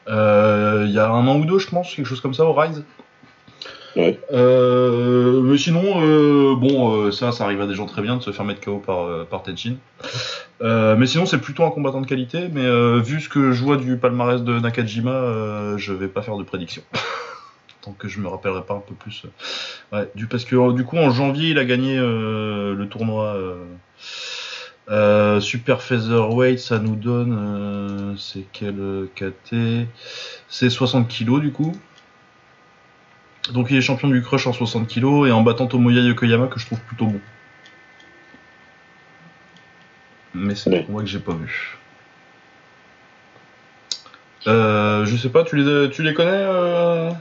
Il 0.08 0.92
y 0.92 1.00
a 1.00 1.10
un 1.10 1.28
an 1.28 1.38
ou 1.38 1.46
deux, 1.46 1.60
je 1.60 1.68
pense, 1.68 1.94
quelque 1.94 2.08
chose 2.08 2.22
comme 2.22 2.34
ça 2.34 2.46
au 2.46 2.54
Rise. 2.54 2.84
Euh, 3.98 5.42
mais 5.42 5.58
sinon, 5.58 6.02
euh, 6.02 6.56
bon, 6.56 6.96
euh, 6.96 7.12
ça, 7.12 7.32
ça 7.32 7.46
arrive 7.46 7.62
à 7.62 7.68
des 7.68 7.76
gens 7.76 7.86
très 7.86 8.02
bien 8.02 8.18
de 8.18 8.24
se 8.24 8.32
faire 8.32 8.46
mettre 8.46 8.62
KO 8.62 8.80
par, 8.80 9.26
par 9.28 9.44
Tenshin. 9.44 9.76
Euh, 10.62 10.96
mais 10.96 11.06
sinon, 11.06 11.26
c'est 11.26 11.40
plutôt 11.40 11.64
un 11.64 11.72
combattant 11.72 12.02
de 12.02 12.08
qualité. 12.08 12.50
Mais 12.52 12.68
vu 13.02 13.22
ce 13.22 13.30
que 13.30 13.52
je 13.52 13.64
vois 13.64 13.78
du 13.78 13.98
palmarès 13.98 14.42
de 14.42 14.60
Nakajima, 14.60 15.78
je 15.78 15.94
vais 15.94 16.08
pas 16.08 16.22
faire 16.22 16.38
de 16.38 16.44
prédiction. 16.44 16.82
Tant 17.82 17.92
que 17.92 18.08
je 18.08 18.20
me 18.20 18.30
rappellerai 18.30 18.64
pas 18.64 18.76
un 18.76 18.80
peu 18.80 18.96
plus. 18.96 19.26
du, 20.16 20.28
parce 20.28 20.46
que 20.46 20.72
du 20.72 20.86
coup, 20.86 20.98
en 20.98 21.10
janvier, 21.10 21.50
il 21.50 21.60
a 21.60 21.66
gagné 21.66 21.98
le 21.98 22.88
tournoi 22.90 23.38
Super 25.42 25.82
Featherweight. 25.82 26.60
Ça 26.60 26.80
nous 26.80 26.96
donne. 26.96 28.16
c'est 28.18 28.46
quel 28.54 29.08
KT 29.16 29.86
C'est 30.48 30.70
60 30.70 31.08
kilos 31.08 31.42
du 31.42 31.52
coup. 31.52 31.74
Donc 33.52 33.68
il 33.70 33.78
est 33.78 33.82
champion 33.82 34.08
du 34.08 34.22
crush 34.22 34.48
en 34.48 34.54
60 34.54 34.88
kg 34.88 35.28
et 35.28 35.32
en 35.32 35.42
battant 35.42 35.68
Tomoya 35.68 36.02
Yokoyama 36.02 36.48
que 36.48 36.60
je 36.60 36.66
trouve 36.66 36.80
plutôt 36.82 37.06
bon. 37.08 37.20
Mais 40.34 40.56
c'est 40.56 40.76
un 40.76 40.84
combat 40.84 41.02
que 41.02 41.08
j'ai 41.08 41.20
pas 41.20 41.34
vu. 41.34 41.78
Euh, 44.48 45.06
je 45.06 45.16
sais 45.16 45.30
pas, 45.30 45.44
tu 45.44 45.56
les, 45.58 45.90
tu 45.90 46.04
les 46.04 46.14
connais 46.14 46.32
euh 46.32 47.12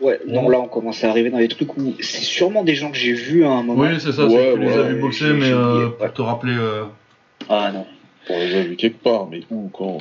Ouais, 0.00 0.20
non, 0.26 0.48
là 0.50 0.58
on 0.58 0.68
commence 0.68 1.02
à 1.04 1.10
arriver 1.10 1.30
dans 1.30 1.38
les 1.38 1.48
trucs 1.48 1.74
où 1.78 1.94
c'est 2.00 2.20
sûrement 2.22 2.64
des 2.64 2.74
gens 2.74 2.90
que 2.90 2.98
j'ai 2.98 3.14
vus 3.14 3.44
à 3.46 3.50
un 3.50 3.62
moment. 3.62 3.80
Oui, 3.80 3.98
c'est 3.98 4.12
ça, 4.12 4.26
Ouais, 4.26 4.30
c'est 4.30 4.36
que 4.52 4.54
tu 4.54 4.60
les 4.60 4.72
as 4.78 4.82
vus 4.82 5.00
boxer, 5.00 5.32
mais 5.32 5.50
euh, 5.50 5.88
pour 5.88 6.12
te 6.12 6.22
rappeler. 6.22 6.54
euh, 6.54 6.84
Ah 7.48 7.70
non. 7.72 7.86
On 8.28 8.38
les 8.38 8.54
a 8.56 8.62
vus 8.62 8.76
quelque 8.76 9.02
part, 9.02 9.26
mais 9.26 9.40
où, 9.50 9.68
quand? 9.72 9.98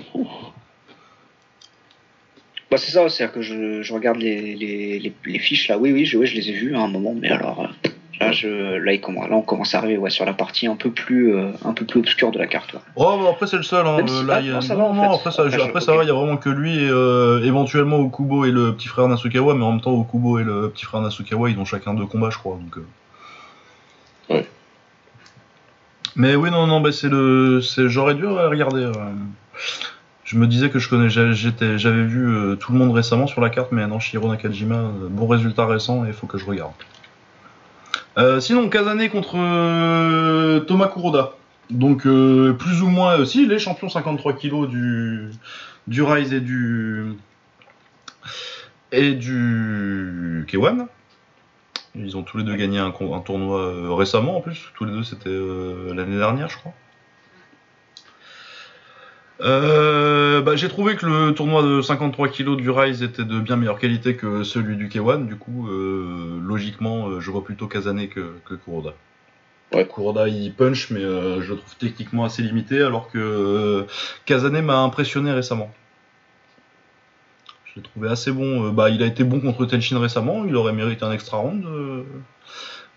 Bah 2.72 2.78
c'est 2.78 2.92
ça, 2.92 3.08
c'est-à-dire 3.10 3.34
que 3.34 3.42
je, 3.42 3.82
je 3.84 3.94
regarde 3.94 4.18
les, 4.18 4.56
les, 4.56 5.00
les, 5.00 5.14
les 5.26 5.40
fiches 5.40 5.68
là, 5.68 5.78
oui, 5.78 5.92
oui, 5.92 6.06
je, 6.06 6.18
ouais, 6.18 6.26
je 6.26 6.36
les 6.36 6.50
ai 6.50 6.54
vus 6.54 6.76
à 6.76 6.80
un 6.80 6.88
moment, 6.88 7.14
mais 7.20 7.30
alors 7.30 7.62
euh, 7.62 7.90
là, 8.20 8.32
je, 8.32 8.48
là, 8.78 8.92
il 8.94 9.00
commence, 9.00 9.30
là 9.30 9.36
on 9.36 9.44
commence 9.44 9.76
à 9.76 9.78
arriver 9.78 9.98
ouais, 9.98 10.10
sur 10.10 10.26
la 10.26 10.34
partie 10.34 10.66
un 10.66 10.76
peu 10.76 10.90
plus, 10.90 11.36
euh, 11.36 11.52
un 11.64 11.74
peu 11.74 11.86
plus 11.86 12.00
obscure 12.00 12.32
de 12.32 12.40
la 12.40 12.48
carte. 12.48 12.74
ouais. 12.74 12.80
Oh, 12.96 13.20
bah 13.22 13.30
après 13.30 13.46
c'est 13.46 13.58
le 13.58 13.64
seul. 13.64 13.86
Hein. 13.86 14.00
Euh, 14.02 14.08
si- 14.08 14.26
là, 14.26 14.34
ah, 14.38 14.42
il 14.42 14.48
y 14.48 14.50
a- 14.50 14.54
non, 14.54 14.62
ça 14.62 14.76
non, 14.76 14.80
va, 14.80 14.90
en 14.90 14.94
non, 14.96 15.10
fait. 15.12 15.16
après 15.18 15.32
ça, 15.32 15.44
Après, 15.44 15.62
après, 15.62 15.80
je- 15.80 15.86
ça 15.86 15.92
ok. 15.92 15.98
va, 16.00 16.04
il 16.06 16.08
y 16.08 16.10
a 16.10 16.14
vraiment 16.16 16.38
que 16.38 16.50
lui 16.50 16.76
et 16.76 16.90
euh, 16.90 17.44
éventuellement 17.44 17.98
Okubo 18.00 18.46
et 18.46 18.52
le 18.52 18.74
petit 18.74 18.88
frère 18.88 19.08
Nasukawa, 19.08 19.54
mais 19.54 19.64
en 19.64 19.72
même 19.74 19.82
temps 19.82 19.92
Okubo 19.94 20.40
et 20.40 20.44
le 20.44 20.70
petit 20.72 20.86
frère 20.86 21.02
Nasukawa, 21.02 21.52
ils 21.52 21.60
ont 21.60 21.66
chacun 21.66 21.94
deux 21.94 22.08
combats, 22.08 22.32
je 22.32 22.38
crois. 22.40 22.58
Donc, 22.62 22.78
euh. 22.78 24.34
Ouais. 24.34 24.46
Mais 26.16 26.36
oui, 26.36 26.50
non, 26.50 26.66
non, 26.66 26.82
bah, 26.82 26.92
c'est 26.92 27.10
le, 27.10 27.62
c'est, 27.62 27.90
j'aurais 27.90 28.16
dû 28.16 28.26
euh, 28.26 28.50
regarder. 28.50 28.90
Je 30.26 30.40
me 30.40 30.48
disais 30.48 30.72
que 30.72 30.80
je 30.80 30.90
connais, 30.90 31.08
j'avais 31.08 32.04
vu 32.04 32.28
euh, 32.28 32.56
tout 32.56 32.74
le 32.74 32.80
monde 32.80 32.92
récemment 32.92 33.28
sur 33.28 33.42
la 33.42 33.52
carte, 33.52 33.72
mais 33.72 33.86
non, 33.86 34.00
Shiro 34.00 34.28
Nakajima, 34.28 34.76
euh, 34.76 35.08
bon 35.08 35.28
résultat 35.28 35.68
récent, 35.68 36.04
il 36.04 36.14
faut 36.14 36.26
que 36.26 36.40
je 36.40 36.46
regarde. 36.46 36.74
Euh, 38.18 38.40
sinon, 38.40 38.68
Kazane 38.68 39.08
contre 39.10 39.36
euh, 39.38 40.62
Thomas 40.62 40.88
Kuroda. 40.88 41.34
Donc, 41.70 42.04
plus 42.04 42.82
ou 42.82 42.88
moins 42.88 43.18
aussi, 43.18 43.44
il 43.44 43.52
est 43.52 43.60
champion 43.60 43.88
53 43.88 44.34
kg 44.34 44.68
du, 44.68 45.30
du 45.88 46.02
Rise 46.02 46.34
et 46.34 46.40
du. 46.40 47.16
et 48.92 49.14
du 49.14 50.46
K1. 50.48 50.88
Ils 51.96 52.18
ont 52.18 52.24
tous 52.24 52.38
les 52.38 52.44
deux 52.44 52.56
gagné 52.56 52.78
un, 52.78 52.92
tournoi 52.92 53.96
récemment 53.96 54.38
en 54.38 54.42
plus. 54.42 54.72
Tous 54.76 54.86
les 54.86 54.92
deux, 54.92 55.04
c'était 55.04 55.38
l'année 55.94 56.18
dernière, 56.18 56.50
je 56.50 56.58
crois. 56.58 56.74
Euh, 59.42 60.42
bah, 60.42 60.56
j'ai 60.56 60.70
trouvé 60.70 60.96
que 60.96 61.06
le 61.06 61.34
tournoi 61.34 61.62
de 61.64 61.82
53 61.82 62.30
kg 62.30 62.56
du 62.56 62.70
Rise 62.70 63.04
était 63.04 63.26
de 63.26 63.40
bien 63.40 63.58
meilleure 63.58 63.80
qualité 63.80 64.16
que 64.16 64.44
celui 64.44 64.78
du 64.78 64.88
K1. 64.88 65.28
Du 65.28 65.36
coup, 65.36 65.68
euh, 65.68 66.40
logiquement, 66.42 67.08
euh, 67.08 67.20
je 67.20 67.32
vois 67.32 67.44
plutôt 67.44 67.68
Kazane 67.68 68.08
que, 68.08 68.34
que 68.46 68.56
Kuroda. 68.56 68.94
Ouais. 69.74 69.86
Kuroda 69.86 70.28
il 70.30 70.54
punch, 70.54 70.90
mais 70.92 71.02
euh, 71.02 71.42
je 71.42 71.52
le 71.52 71.60
trouve 71.60 71.76
techniquement 71.78 72.24
assez 72.24 72.42
limité, 72.44 72.82
alors 72.82 73.10
que 73.12 73.18
euh, 73.18 73.84
Kazane 74.26 74.62
m'a 74.62 74.80
impressionné 74.80 75.32
récemment. 75.32 75.74
Je 77.66 77.74
l'ai 77.76 77.82
trouvé 77.82 78.08
assez 78.08 78.32
bon. 78.32 78.70
Bah, 78.72 78.90
il 78.90 79.04
a 79.04 79.06
été 79.06 79.26
bon 79.26 79.42
contre 79.42 79.66
Tenshin 79.66 80.00
récemment, 80.00 80.46
il 80.46 80.56
aurait 80.56 80.72
mérité 80.72 81.04
un 81.04 81.12
extra 81.12 81.38
round 81.38 81.66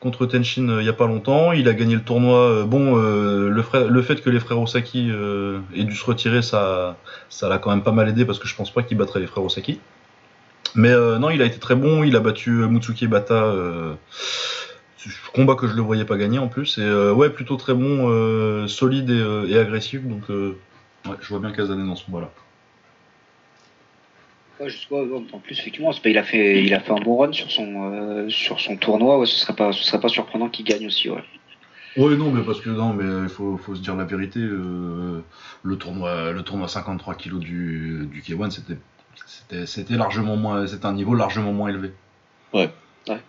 contre 0.01 0.27
Tenshin 0.27 0.69
euh, 0.69 0.83
il 0.83 0.87
y 0.87 0.89
a 0.89 0.95
pas 0.95 1.07
longtemps. 1.07 1.53
Il 1.53 1.69
a 1.69 1.75
gagné 1.75 1.95
le 1.95 2.03
tournoi. 2.03 2.39
euh, 2.39 2.65
bon, 2.65 2.99
euh, 2.99 3.49
le, 3.51 4.03
fait 4.03 4.21
que 4.23 4.31
les 4.31 4.41
frères 4.41 4.61
Osaki 4.61 5.11
aient 5.75 5.85
dû 5.85 5.95
se 5.95 6.05
retirer, 6.05 6.43
ça 6.43 6.97
ça 7.29 7.49
l'a 7.49 7.59
quand 7.59 7.71
même 7.71 7.83
pas 7.83 7.93
mal 7.93 8.09
aidé 8.09 8.25
parce 8.25 8.39
que 8.39 8.49
je 8.49 8.55
pense 8.55 8.73
pas 8.73 8.83
qu'il 8.83 8.97
battrait 8.97 9.21
les 9.21 9.27
frères 9.27 9.45
Osaki. 9.45 9.81
Mais 10.75 10.93
non, 10.93 11.31
il 11.31 11.41
a 11.43 11.47
été 11.47 11.59
très 11.59 11.75
bon. 11.75 12.05
Il 12.05 12.15
a 12.17 12.21
battu 12.21 12.51
Mutsuki 12.51 13.07
Bata. 13.07 13.55
Combat 15.33 15.55
que 15.55 15.67
je 15.67 15.75
le 15.75 15.81
voyais 15.81 16.05
pas 16.05 16.17
gagner 16.17 16.39
en 16.39 16.49
plus. 16.49 16.79
Et 16.79 17.11
ouais, 17.11 17.31
plutôt 17.31 17.57
très 17.57 17.75
bon, 17.75 18.69
solide 18.69 19.11
et, 19.11 19.59
agressif. 19.59 20.03
Donc 20.03 20.25
je 20.29 21.29
vois 21.29 21.39
bien 21.39 21.53
Kazane 21.53 21.87
dans 21.87 21.97
ce 21.97 22.05
combat-là. 22.05 22.31
Ouais, 24.61 24.67
ouais, 24.91 25.23
en 25.33 25.39
plus, 25.39 25.59
effectivement, 25.59 25.93
il, 26.05 26.19
a 26.19 26.23
fait, 26.25 26.65
il 26.65 26.75
a 26.75 26.81
fait 26.81 26.91
un 26.91 27.01
bon 27.01 27.17
run 27.17 27.33
sur 27.33 27.51
son, 27.51 27.93
euh, 27.93 28.29
sur 28.29 28.59
son 28.59 28.77
tournoi, 28.77 29.19
ouais, 29.21 29.27
ce 29.27 29.37
serait 29.37 29.55
pas, 29.55 29.73
ce 29.73 29.85
serait 29.85 30.01
pas 30.01 30.09
surprenant 30.09 30.49
qu'il 30.49 30.65
gagne 30.65 30.87
aussi. 30.87 31.09
Ouais. 31.09 31.23
Ouais, 31.97 32.17
non, 32.17 32.31
mais 32.33 32.43
parce 32.43 32.61
que 32.61 32.71
non, 32.71 32.93
mais 32.93 33.05
il 33.25 33.29
faut, 33.29 33.57
faut 33.57 33.75
se 33.75 33.81
dire 33.81 33.95
la 33.97 34.05
vérité. 34.05 34.41
euh, 34.41 35.21
le 35.63 35.77
tournoi, 35.77 36.33
le 36.33 36.43
tournoi 36.43 36.69
53 36.69 37.15
kg 37.15 37.39
du, 37.39 38.09
du 38.11 38.21
K1, 38.23 38.51
c'était, 38.51 38.79
c'était, 39.27 39.67
c'était 39.67 39.97
largement 39.97 40.37
moins, 40.37 40.67
c'était 40.67 40.87
un 40.87 40.93
niveau 40.93 41.15
largement 41.15 41.53
moins 41.53 41.69
élevé. 41.69 41.93
Ouais. 42.53 42.71
Ouais. 43.09 43.21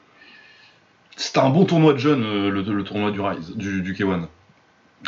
C'était 1.16 1.40
un 1.40 1.50
bon 1.50 1.66
tournoi 1.66 1.94
de 1.94 1.98
jeunes, 2.00 2.24
euh, 2.24 2.50
le, 2.50 2.62
le 2.62 2.84
tournoi 2.84 3.12
du 3.12 3.20
Rise, 3.22 3.56
du, 3.56 3.82
du 3.82 3.94
K1. 3.94 4.28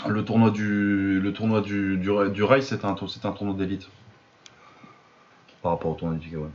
Le 0.07 0.23
tournoi 0.23 0.51
du, 0.51 1.19
le 1.19 1.33
tournoi 1.33 1.61
du, 1.61 1.97
du, 1.97 2.09
du 2.31 2.43
Rise, 2.43 2.65
c'était 2.65 2.85
un, 2.85 2.93
tour- 2.93 3.09
c'était 3.09 3.25
un 3.27 3.31
tournoi 3.31 3.55
d'élite. 3.55 3.87
Par 5.61 5.73
rapport 5.73 5.91
au 5.91 5.95
tournoi 5.95 6.17
du 6.17 6.29
K1. 6.29 6.49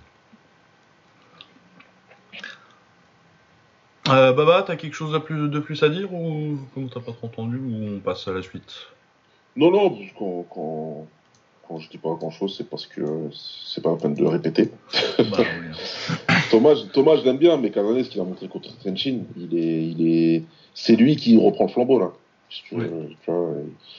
Euh, 4.08 4.32
Baba, 4.32 4.62
t'as 4.62 4.76
quelque 4.76 4.94
chose 4.94 5.12
de 5.12 5.18
plus, 5.18 5.48
de 5.48 5.58
plus 5.58 5.82
à 5.82 5.88
dire 5.88 6.12
ou 6.12 6.58
comme 6.74 6.88
t'as 6.88 7.00
pas 7.00 7.12
trop 7.12 7.26
entendu 7.26 7.56
ou 7.56 7.96
on 7.96 8.00
passe 8.00 8.28
à 8.28 8.32
la 8.32 8.42
suite? 8.42 8.72
Non, 9.56 9.70
non, 9.70 9.98
quand, 10.16 11.06
quand 11.66 11.78
je 11.78 11.88
dis 11.90 11.98
pas 11.98 12.14
grand 12.14 12.30
chose, 12.30 12.54
c'est 12.56 12.68
parce 12.68 12.86
que 12.86 13.02
c'est 13.32 13.82
pas 13.82 13.90
la 13.90 13.96
peine 13.96 14.14
de 14.14 14.24
répéter. 14.24 14.70
Bah 15.18 15.38
oui. 15.38 16.26
Thomas, 16.50 16.76
Thomas 16.92 17.16
je 17.16 17.24
l'aime 17.24 17.38
bien, 17.38 17.56
mais 17.56 17.70
Kazane, 17.70 18.04
ce 18.04 18.10
qu'il 18.10 18.20
a 18.20 18.24
montré 18.24 18.46
contre 18.46 18.76
Tenshin, 18.78 19.20
il 19.36 19.58
est, 19.58 19.88
il 19.88 20.08
est, 20.08 20.42
c'est 20.74 20.94
lui 20.94 21.16
qui 21.16 21.36
reprend 21.36 21.64
le 21.64 21.70
flambeau 21.70 21.98
là. 21.98 22.12
Si 22.48 22.62
tu 22.62 22.76
veux, 22.76 23.08
tu 23.24 23.30
vois, 23.30 23.54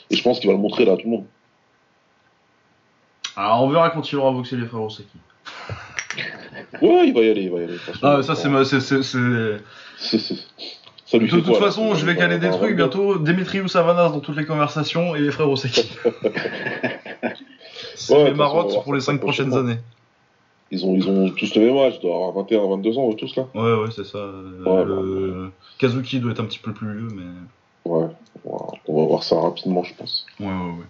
et, 0.10 0.14
et 0.14 0.18
je 0.18 0.24
pense 0.24 0.40
qu'il 0.40 0.48
va 0.48 0.56
le 0.56 0.62
montrer 0.62 0.86
là 0.86 0.94
à 0.94 0.98
tout 0.98 1.06
le 1.06 1.12
monde. 1.12 1.26
Alors 3.38 3.64
on 3.64 3.70
verra 3.70 3.90
quand 3.92 4.12
il 4.12 4.18
aura 4.18 4.32
boxé 4.32 4.58
les 4.58 4.66
frères 4.66 4.82
Osaki. 4.82 5.08
Ouais, 6.82 7.08
il 7.08 7.14
va 7.14 7.22
y 7.22 7.30
aller, 7.30 7.44
il 7.44 7.52
va 7.52 7.60
y 7.62 7.64
aller. 7.64 7.78
Ah, 8.02 8.22
ça 8.24 8.36
c'est 8.36 8.50
ma. 8.50 8.66
c'est- 8.66 8.82
c'est- 8.82 8.98
De 11.14 11.26
toute 11.28 11.46
quoi, 11.46 11.60
façon, 11.60 11.96
je 11.96 12.06
vais 12.06 12.18
caler 12.18 12.38
des 12.40 12.50
trucs 12.50 12.76
bientôt. 12.76 13.18
Demetrius 13.18 13.72
Savanas 13.72 14.10
dans 14.10 14.20
toutes 14.20 14.36
les 14.36 14.46
conversations 14.46 15.16
et 15.16 15.22
les 15.22 15.32
frères 15.32 15.50
Osaki. 15.50 15.88
c'est 17.96 18.14
Ouais, 18.14 18.32
va 18.32 18.36
marottes 18.36 18.84
pour 18.84 18.94
les 18.94 19.00
ça 19.00 19.14
5 19.14 19.22
prochaines 19.22 19.54
années. 19.56 19.78
Ils 20.72 20.86
ont, 20.86 20.96
ils 20.96 21.08
ont 21.08 21.30
tous 21.30 21.56
le 21.56 21.62
même 21.68 21.78
âge, 21.78 21.94
ils 21.98 22.02
doivent 22.02 22.16
avoir 22.16 22.34
21, 22.34 22.68
22 22.68 22.98
ans, 22.98 23.14
tous 23.14 23.34
là. 23.38 23.46
Ouais, 23.56 23.74
ouais, 23.84 23.90
c'est 23.96 24.06
ça. 24.06 24.18
Euh, 24.18 24.64
Ouais, 24.66 24.84
le... 24.84 25.52
Kazuki 25.80 26.20
doit 26.20 26.32
être 26.32 26.42
un 26.42 26.46
petit 26.46 26.60
peu 26.60 26.74
plus 26.74 26.92
vieux, 26.92 27.08
mais. 27.16 27.24
Ouais, 27.86 28.08
on 28.44 29.00
va 29.02 29.06
voir 29.08 29.24
ça 29.24 29.40
rapidement, 29.40 29.84
je 29.84 29.94
pense. 29.94 30.26
Ouais, 30.42 30.48
ouais, 30.48 30.52
ouais. 30.52 30.86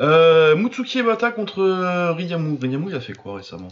Euh, 0.00 0.56
Mutsuki 0.56 0.98
Ebata 1.00 1.30
contre 1.30 1.60
euh, 1.60 2.12
Riyamu. 2.12 2.58
Riyamu, 2.60 2.86
il 2.88 2.94
a 2.94 3.00
fait 3.00 3.12
quoi 3.12 3.34
récemment? 3.36 3.68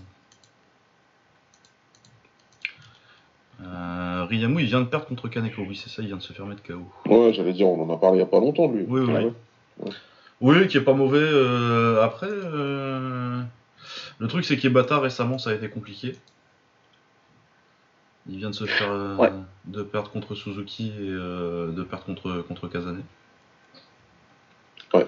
Euh, 3.62 4.24
Riyamu, 4.28 4.60
il 4.62 4.66
vient 4.66 4.80
de 4.80 4.86
perdre 4.86 5.06
contre 5.06 5.28
Kaneko. 5.28 5.62
Oui, 5.62 5.76
c'est 5.76 5.88
ça, 5.90 6.02
il 6.02 6.08
vient 6.08 6.16
de 6.16 6.22
se 6.22 6.32
faire 6.32 6.46
mettre 6.46 6.62
KO. 6.62 6.82
Ouais, 7.06 7.32
j'allais 7.32 7.52
dire, 7.52 7.66
on 7.68 7.82
en 7.90 7.94
a 7.94 7.98
parlé 7.98 8.18
il 8.18 8.20
y 8.20 8.22
a 8.22 8.26
pas 8.26 8.40
longtemps, 8.40 8.68
lui. 8.70 8.84
Oui, 8.86 9.00
oui. 9.00 9.32
Ouais. 9.80 9.90
Oui, 10.40 10.68
qui 10.68 10.76
est 10.76 10.82
pas 10.82 10.92
mauvais. 10.92 11.18
euh, 11.18 12.02
après, 12.02 12.28
euh, 12.30 13.40
le 14.18 14.28
truc, 14.28 14.44
c'est 14.44 14.56
qu'Ebata 14.56 15.00
récemment, 15.00 15.38
ça 15.38 15.50
a 15.50 15.54
été 15.54 15.68
compliqué. 15.68 16.14
Il 18.30 18.36
vient 18.38 18.50
de 18.50 18.54
se 18.54 18.66
faire 18.66 18.92
euh, 18.92 19.16
Ouais. 19.16 19.32
de 19.64 19.82
perdre 19.82 20.10
contre 20.10 20.34
Suzuki 20.34 20.88
et 20.88 21.08
euh, 21.08 21.72
de 21.72 21.82
perdre 21.82 22.04
contre 22.04 22.44
contre 22.46 22.68
Kazane. 22.68 23.02
Ouais. 24.92 25.06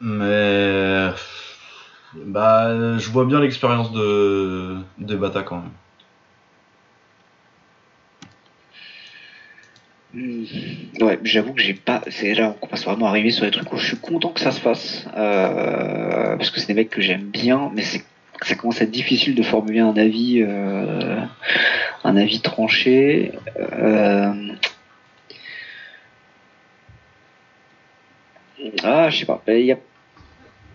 Mais 0.00 1.08
bah 2.14 2.98
je 2.98 3.10
vois 3.10 3.24
bien 3.24 3.40
l'expérience 3.40 3.92
de 3.92 4.76
des 4.98 5.16
Bata 5.16 5.42
quand 5.42 5.56
même. 5.56 5.70
Hmm. 10.14 10.44
Ouais, 11.02 11.18
j'avoue 11.24 11.52
que 11.52 11.60
j'ai 11.60 11.74
pas. 11.74 12.02
C'est 12.08 12.34
là 12.34 12.54
on 12.60 12.66
commence 12.66 12.84
vraiment 12.84 13.06
à 13.06 13.10
arriver 13.10 13.30
sur 13.30 13.44
des 13.44 13.50
trucs 13.50 13.72
où 13.72 13.76
je 13.76 13.86
suis 13.86 13.96
content 13.98 14.30
que 14.30 14.40
ça 14.40 14.50
se 14.50 14.60
fasse. 14.60 15.06
euh, 15.16 16.36
parce 16.36 16.50
que 16.50 16.60
c'est 16.60 16.68
des 16.68 16.74
mecs 16.74 16.90
que 16.90 17.02
j'aime 17.02 17.24
bien, 17.24 17.70
mais 17.74 17.82
c'est 17.82 18.04
ça 18.42 18.54
commence 18.54 18.80
à 18.80 18.84
être 18.84 18.90
difficile 18.90 19.34
de 19.34 19.42
formuler 19.42 19.80
un 19.80 19.96
avis, 19.96 20.42
euh, 20.42 21.20
un 22.04 22.16
avis 22.16 22.40
tranché. 22.40 23.32
Euh, 23.58 24.32
Ah, 28.82 29.10
je 29.10 29.18
sais 29.18 29.26
pas. 29.26 29.42
Il 29.48 29.64
y 29.64 29.72
a... 29.72 29.78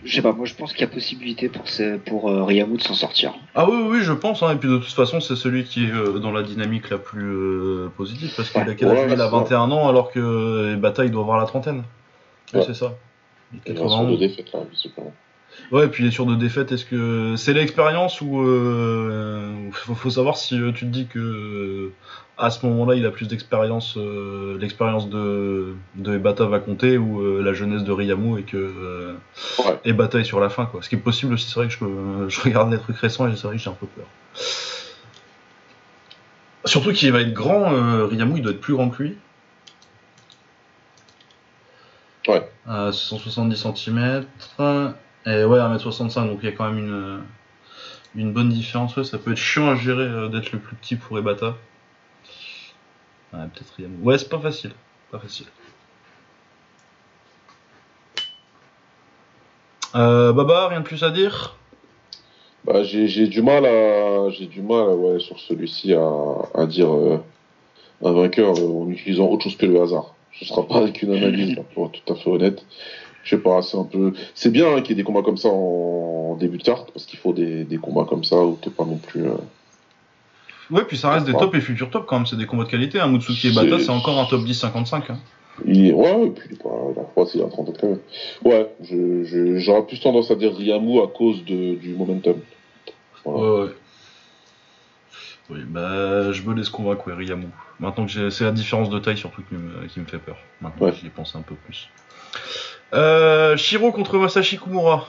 Je 0.04 0.16
sais 0.16 0.22
pas. 0.22 0.32
Moi, 0.32 0.46
je 0.46 0.56
pense 0.56 0.74
qu'il 0.74 0.82
y 0.82 0.84
a 0.84 0.88
possibilité 0.88 1.50
pour 1.50 1.68
ce... 1.68 1.98
pour 1.98 2.30
euh, 2.30 2.44
Riyamu 2.44 2.78
de 2.78 2.82
s'en 2.82 2.96
sortir. 2.96 3.34
Ah 3.54 3.70
oui, 3.70 3.78
oui, 3.90 4.00
je 4.02 4.14
pense. 4.14 4.42
Hein, 4.42 4.54
et 4.54 4.56
puis 4.56 4.70
de 4.70 4.78
toute 4.78 4.94
façon, 4.94 5.20
c'est 5.20 5.36
celui 5.36 5.64
qui 5.64 5.86
est 5.86 5.92
euh, 5.92 6.20
dans 6.20 6.32
la 6.32 6.42
dynamique 6.44 6.90
la 6.90 6.98
plus 6.98 7.24
euh, 7.24 7.92
positive. 7.96 8.34
Parce 8.36 8.50
qu'il 8.50 8.62
a 8.62 8.74
quel 8.74 8.88
âge 8.88 8.98
Ouais, 8.98 9.06
lui 9.06 9.14
Il 9.14 9.22
a 9.22 9.26
c'est 9.26 9.32
ça. 9.32 9.38
21 9.38 9.72
ans 9.72 9.88
alors 9.88 10.12
que 10.12 10.76
Bata 10.76 11.06
il 11.06 11.12
doit 11.12 11.22
avoir 11.22 11.38
la 11.38 11.46
trentaine. 11.46 11.84
Ouais, 12.54 12.64
c'est 12.66 12.74
ça. 12.74 12.94
Il 13.54 13.72
a 13.72 13.74
de 13.74 13.80
91. 13.80 14.20
défaite 14.20 14.52
là, 14.54 14.60
visiblement. 14.72 15.14
Ouais, 15.72 15.86
et 15.86 15.88
puis 15.88 16.12
sur 16.12 16.26
de 16.26 16.36
défaites. 16.36 16.72
Est-ce 16.72 16.86
que 16.86 17.36
c'est 17.38 17.54
l'expérience 17.54 18.20
ou 18.22 18.42
euh, 18.42 19.70
faut, 19.72 19.96
faut 19.96 20.10
savoir 20.10 20.38
si 20.38 20.60
euh, 20.60 20.72
tu 20.72 20.86
te 20.86 20.92
dis 20.92 21.08
que 21.08 21.20
euh, 21.20 21.94
à 22.38 22.50
ce 22.50 22.66
moment-là 22.66 22.96
il 22.96 23.06
a 23.06 23.12
plus 23.12 23.28
d'expérience, 23.28 23.96
euh, 23.98 24.58
l'expérience 24.60 25.10
de 25.10 25.74
de 25.96 26.16
Ebata 26.16 26.46
va 26.46 26.60
compter 26.60 26.98
ou 26.98 27.42
la 27.42 27.54
jeunesse 27.54 27.84
de 27.84 27.92
Riyamu 27.92 28.40
et 28.40 28.44
que 28.44 29.16
Ouais. 29.60 29.80
Ebata 29.86 30.20
est 30.20 30.24
sur 30.26 30.40
la 30.40 30.50
fin 30.50 30.66
quoi. 30.66 30.82
Ce 30.82 30.90
qui 30.90 30.96
est 30.96 31.00
possible 31.00 31.34
aussi, 31.34 31.48
c'est 31.48 31.56
vrai 31.56 31.68
que 31.68 31.74
je, 31.74 31.86
je 32.28 32.42
regarde 32.42 32.72
les 32.72 32.80
trucs 32.80 32.98
récents 32.98 33.28
et 33.28 33.36
c'est 33.36 33.48
vrai 33.48 33.56
que 33.56 33.62
j'ai 33.62 33.70
un 33.70 33.74
peu 33.74 33.88
peur. 33.88 34.06
Surtout 36.66 36.92
qu'il 36.92 37.12
va 37.12 37.22
être 37.22 37.34
grand, 37.34 37.70
Riyamu 38.08 38.38
il 38.38 38.42
doit 38.44 38.52
être 38.52 38.62
plus 38.62 38.74
grand 38.74 38.90
que 38.90 39.04
lui. 39.04 39.18
Ouais. 42.28 42.48
À 42.68 42.92
170 42.92 43.56
cm. 43.76 44.26
Et 45.26 45.44
ouais, 45.44 45.60
1m65, 45.60 46.28
donc 46.28 46.40
il 46.42 46.46
y 46.46 46.50
a 46.50 46.52
quand 46.52 46.72
même 46.72 46.80
une, 46.80 47.22
une 48.16 48.34
bonne 48.34 48.50
différence. 48.50 48.96
Ouais, 48.98 49.04
ça 49.04 49.18
peut 49.18 49.32
être 49.32 49.38
chiant 49.38 49.70
à 49.70 49.76
gérer 49.76 50.04
euh, 50.04 50.28
d'être 50.30 50.52
le 50.52 50.60
plus 50.60 50.76
petit 50.76 50.96
pour 50.96 51.18
Ebata. 51.18 51.58
Ouais, 53.34 53.40
peut-être. 53.54 53.90
Ouais, 54.02 54.18
c'est 54.18 54.30
pas 54.30 54.40
facile. 54.40 54.72
Pas 55.12 55.20
facile. 55.20 55.48
Euh, 59.96 60.32
Baba, 60.32 60.70
rien 60.70 60.80
de 60.80 60.86
plus 60.86 61.04
à 61.04 61.12
dire? 61.12 61.58
Bah, 62.64 62.84
j'ai 62.84 63.28
du 63.28 63.42
mal 63.42 63.66
à 63.66 64.30
j'ai 64.30 64.46
du 64.46 64.62
mal 64.62 64.90
ouais, 64.90 65.20
sur 65.20 65.40
celui-ci 65.40 65.94
à, 65.94 66.66
dire 66.68 66.94
euh, 66.94 67.18
un 68.04 68.12
vainqueur 68.12 68.56
euh, 68.56 68.84
en 68.84 68.90
utilisant 68.90 69.28
autre 69.28 69.44
chose 69.46 69.58
que 69.58 69.66
le 69.66 69.82
hasard. 69.82 70.16
Ce 70.34 70.46
sera 70.46 70.66
pas 70.66 70.78
avec 70.78 71.02
une 71.02 71.14
analyse, 71.14 71.56
là, 71.56 71.64
pour 71.74 71.88
être 71.88 72.04
tout 72.04 72.14
à 72.14 72.16
fait 72.16 72.30
honnête. 72.30 72.64
Je 73.24 73.36
sais 73.36 73.42
pas, 73.42 73.62
c'est 73.62 73.78
un 73.78 73.84
peu. 73.84 74.14
C'est 74.36 74.52
bien 74.52 74.68
hein, 74.76 74.82
qu'il 74.82 74.90
y 74.90 74.94
ait 74.94 75.04
des 75.04 75.04
combats 75.04 75.22
comme 75.22 75.38
ça 75.38 75.50
en, 75.50 76.32
en 76.32 76.36
début 76.36 76.58
de 76.58 76.64
carte, 76.64 76.92
parce 76.92 77.06
qu'il 77.06 77.20
faut 77.20 77.34
des, 77.34 77.64
des 77.66 77.78
combats 77.78 78.06
comme 78.06 78.24
ça 78.24 78.38
où 78.38 78.58
t'es 78.62 78.70
pas 78.72 78.86
non 78.86 78.98
plus. 78.98 79.26
euh, 79.26 79.36
Ouais, 80.72 80.86
puis 80.86 80.98
ça 80.98 81.12
reste 81.12 81.26
des 81.26 81.34
Ouais. 81.34 81.40
top 81.40 81.54
et 81.56 81.62
futurs 81.62 81.90
top 81.90 82.06
quand 82.08 82.18
même, 82.18 82.26
c'est 82.26 82.38
des 82.38 82.46
combats 82.46 82.64
de 82.64 82.70
qualité. 82.70 83.00
Hein. 83.00 83.08
Mutsuki 83.10 83.50
et 83.50 83.52
Bata, 83.54 83.78
C'est- 83.80 83.90
encore 83.90 84.18
un 84.20 84.26
top 84.26 84.42
10-55. 84.42 85.12
Hein. 85.12 85.20
Il. 85.66 85.94
Ouais, 85.94 86.28
et 86.28 86.30
puis 86.30 86.48
il 86.50 86.56
est 86.56 86.64
pas... 86.64 86.70
la 86.96 87.04
fois, 87.14 87.26
c'est 87.32 87.44
à 87.44 87.48
30 87.48 87.78
quand 87.80 87.88
même. 87.88 88.00
Ouais, 88.46 88.72
je, 88.82 89.24
je, 89.26 89.58
j'aurais 89.58 89.86
plus 89.86 90.00
tendance 90.00 90.32
à 90.32 90.36
dire 90.36 90.56
Riyamu 90.56 91.00
à 91.02 91.08
cause 91.08 91.44
de, 91.46 91.76
du 91.76 91.94
momentum. 91.94 92.38
Voilà. 93.26 93.40
Ouais, 93.54 93.62
ouais. 93.66 93.70
Oui, 95.50 95.60
bah, 95.68 96.32
je 96.32 96.42
me 96.44 96.54
laisse 96.56 96.70
convaincre, 96.70 97.06
ouais, 97.08 97.14
Riyamu. 97.14 97.48
Maintenant 97.80 98.06
que 98.06 98.12
j'ai, 98.12 98.32
c'est 98.32 98.46
la 98.46 98.52
différence 98.52 98.90
de 98.90 98.98
taille 99.00 99.18
surtout 99.18 99.42
qui 99.44 99.56
me, 99.56 99.86
qui 99.88 100.00
me 100.00 100.06
fait 100.06 100.20
peur. 100.20 100.38
Maintenant 100.62 100.86
Ouais. 100.86 100.92
que 100.94 100.98
j'y 100.98 101.08
ai 101.08 101.10
pensé 101.10 101.38
un 101.38 101.42
peu 101.42 101.56
plus. 101.56 101.90
Euh, 102.94 103.58
Shiro 103.58 103.92
contre 103.92 104.18
Masashi 104.18 104.58
Kumura. 104.58 105.08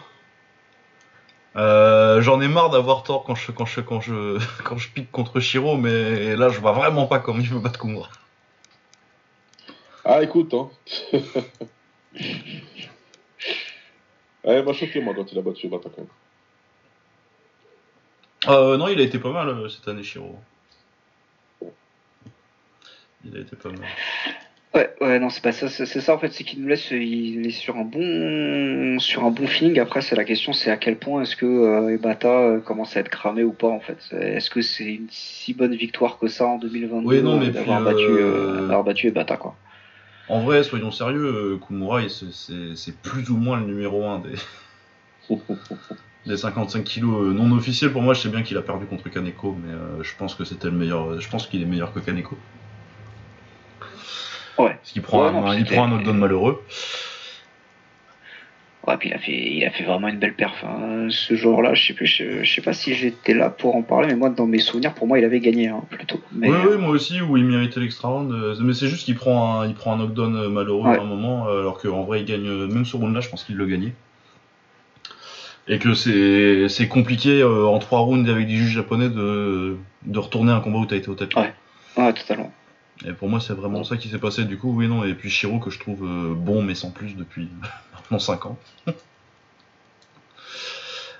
Euh, 1.54 2.22
j'en 2.22 2.40
ai 2.40 2.48
marre 2.48 2.70
d'avoir 2.70 3.02
tort 3.02 3.24
quand 3.24 3.34
je, 3.34 3.52
quand 3.52 3.66
je, 3.66 3.80
quand 3.80 4.00
je, 4.00 4.38
quand 4.64 4.78
je 4.78 4.88
pique 4.88 5.10
contre 5.10 5.40
Shiro, 5.40 5.76
mais 5.76 6.36
là, 6.36 6.48
je 6.48 6.60
vois 6.60 6.72
vraiment 6.72 7.06
pas 7.06 7.18
comment 7.18 7.40
il 7.40 7.48
veut 7.48 7.59
battre 7.59 7.80
Kumura. 7.80 8.09
Ah, 10.04 10.22
écoute, 10.22 10.52
hein. 10.54 10.70
Ouais, 11.12 11.22
il 14.59 14.64
m'a 14.64 14.72
choqué, 14.72 15.00
moi, 15.00 15.14
quand 15.14 15.30
il 15.30 15.38
a 15.38 15.42
battu. 15.42 15.70
Euh, 18.48 18.76
non, 18.76 18.88
il 18.88 18.98
a 19.00 19.04
été 19.04 19.18
pas 19.18 19.30
mal 19.30 19.48
euh, 19.48 19.68
cette 19.68 19.86
année, 19.86 20.02
Shiro. 20.02 20.36
Il 23.24 23.36
a 23.36 23.40
été 23.40 23.54
pas 23.54 23.68
mal. 23.68 23.86
Ouais, 24.74 24.90
ouais, 25.03 25.19
non, 25.19 25.28
c'est 25.28 25.43
pas 25.43 25.53
ça. 25.53 25.69
C'est 25.69 25.85
ça 26.01 26.15
en 26.15 26.19
fait, 26.19 26.32
c'est 26.32 26.44
qu'il 26.44 26.62
nous 26.62 26.69
laisse, 26.69 26.90
il 26.93 27.47
est 27.47 27.51
sur 27.51 27.77
un 27.77 27.85
bon, 27.85 28.99
sur 28.99 29.23
un 29.24 29.31
bon 29.31 29.47
feeling. 29.47 29.78
Après, 29.78 30.01
c'est 30.01 30.16
la 30.16 30.24
question, 30.24 30.55
c'est 30.55 30.70
à 30.70 30.78
quel 30.78 30.99
point 30.99 31.23
est-ce 31.23 31.36
que 31.36 31.44
euh, 31.44 31.93
Ebata 31.93 32.28
euh, 32.28 32.61
commence 32.61 32.97
à 32.97 33.01
être 33.01 33.11
cramé 33.11 33.43
ou 33.44 33.53
pas 33.53 33.69
en 33.69 33.81
fait. 33.81 33.99
Est-ce 34.12 34.49
que 34.49 34.62
c'est 34.62 34.94
une 34.94 35.09
si 35.11 35.53
bonne 35.53 35.74
victoire 35.74 36.19
que 36.19 36.27
ça 36.27 36.47
en 36.47 36.57
2022 36.57 37.07
Oui, 37.07 37.23
non, 37.23 37.39
mais 37.39 37.49
euh, 37.49 37.51
d'avoir 37.51 37.82
puis, 37.85 37.93
battu, 37.93 38.07
euh, 38.09 38.16
euh, 38.23 38.61
d'avoir 38.61 38.85
battu 38.85 39.09
Ebata 39.09 39.36
quoi. 39.36 39.57
En 40.31 40.40
vrai, 40.40 40.62
soyons 40.62 40.90
sérieux, 40.90 41.27
euh, 41.27 41.59
Kumura, 41.59 42.01
c'est- 42.09 43.03
plus 43.03 43.28
ou 43.28 43.36
moins 43.36 43.61
le 43.61 43.66
numéro 43.66 44.07
1 44.07 44.20
des, 44.20 44.36
des 46.27 46.36
55 46.39 46.82
kilos 46.85 47.24
euh, 47.27 47.32
non 47.35 47.53
officiels. 47.53 47.93
Pour 47.93 48.01
moi, 48.01 48.15
je 48.15 48.23
sais 48.23 48.31
bien 48.31 48.43
qu'il 48.43 48.57
a 48.57 48.62
perdu 48.62 48.86
contre 48.86 49.11
Kaneko, 49.11 49.55
mais 49.62 49.73
euh, 49.73 50.03
je 50.03 50.16
pense 50.16 50.35
que 50.35 50.44
c'était 50.44 50.70
le 50.70 50.77
meilleur. 50.78 51.20
Je 51.20 51.28
pense 51.28 51.47
qu'il 51.47 51.61
est 51.61 51.66
meilleur 51.66 51.93
que 51.93 52.01
Kaneko. 52.01 52.39
Ouais. 54.58 54.74
Parce 54.74 54.92
qu'il 54.92 55.02
prend, 55.02 55.22
Ouais, 55.22 55.28
un, 55.28 55.32
non, 55.32 55.52
il 55.52 55.64
prend 55.64 55.84
un 55.84 55.88
knockdown 55.88 56.18
malheureux. 56.18 56.62
Ouais, 58.86 58.96
puis 58.96 59.10
il 59.10 59.14
a 59.14 59.18
fait, 59.18 59.32
il 59.52 59.64
a 59.64 59.70
fait 59.70 59.84
vraiment 59.84 60.08
une 60.08 60.18
belle 60.18 60.34
perf. 60.34 60.64
hein. 60.64 61.06
Ce 61.08 61.34
jour-là, 61.36 61.72
je 61.74 61.86
sais 61.86 61.94
plus, 61.94 62.06
je, 62.06 62.42
je 62.42 62.52
sais 62.52 62.62
pas 62.62 62.72
si 62.72 62.94
j'étais 62.94 63.32
là 63.32 63.48
pour 63.48 63.76
en 63.76 63.82
parler, 63.82 64.08
mais 64.08 64.16
moi, 64.16 64.28
dans 64.28 64.46
mes 64.46 64.58
souvenirs, 64.58 64.92
pour 64.92 65.06
moi, 65.06 65.20
il 65.20 65.24
avait 65.24 65.38
gagné 65.38 65.68
hein, 65.68 65.82
plutôt. 65.88 66.20
Mais, 66.32 66.50
oui, 66.50 66.56
oui, 66.66 66.72
euh, 66.72 66.78
moi 66.78 66.90
aussi, 66.90 67.20
où 67.20 67.36
il 67.36 67.44
méritait 67.44 67.78
l'extra 67.78 68.08
round. 68.08 68.32
euh, 68.32 68.56
mais 68.60 68.72
c'est 68.72 68.88
juste 68.88 69.04
qu'il 69.04 69.14
prend 69.14 69.60
un, 69.60 69.68
il 69.68 69.74
prend 69.74 69.92
un 69.92 69.98
knockdown 69.98 70.34
euh, 70.36 70.48
malheureux 70.48 70.88
Ouais. 70.88 70.98
à 70.98 71.00
un 71.00 71.04
moment, 71.04 71.46
alors 71.46 71.78
qu'en 71.80 72.02
vrai, 72.02 72.20
il 72.22 72.24
gagne, 72.26 72.50
même 72.66 72.84
ce 72.84 72.96
round-là, 72.96 73.20
je 73.20 73.28
pense 73.28 73.44
qu'il 73.44 73.54
le 73.56 73.66
gagnait. 73.66 73.92
Et 75.68 75.78
que 75.78 75.94
c'est 75.94 76.68
c'est 76.68 76.88
compliqué 76.88 77.40
euh, 77.40 77.66
en 77.68 77.78
trois 77.78 78.00
rounds 78.00 78.28
avec 78.28 78.48
des 78.48 78.56
juges 78.56 78.72
japonais 78.74 79.08
de, 79.08 79.76
de 80.06 80.18
retourner 80.18 80.50
un 80.50 80.58
combat 80.58 80.78
où 80.80 80.86
t'as 80.86 80.96
été 80.96 81.08
au 81.08 81.14
tapis. 81.14 81.38
Ouais. 81.38 81.52
ouais, 81.98 82.12
totalement. 82.14 82.52
Et 83.06 83.12
pour 83.12 83.28
moi, 83.28 83.40
c'est 83.40 83.52
vraiment 83.54 83.82
ça 83.84 83.96
qui 83.96 84.08
s'est 84.08 84.18
passé. 84.18 84.44
Du 84.44 84.58
coup, 84.58 84.72
oui, 84.76 84.86
non. 84.88 85.04
Et 85.04 85.14
puis 85.14 85.30
Shiro, 85.30 85.58
que 85.58 85.70
je 85.70 85.78
trouve 85.78 86.04
euh, 86.04 86.34
bon, 86.34 86.62
mais 86.62 86.74
sans 86.74 86.90
plus 86.90 87.16
depuis 87.16 87.48
maintenant 87.94 88.18
5 88.18 88.46
ans. 88.46 88.58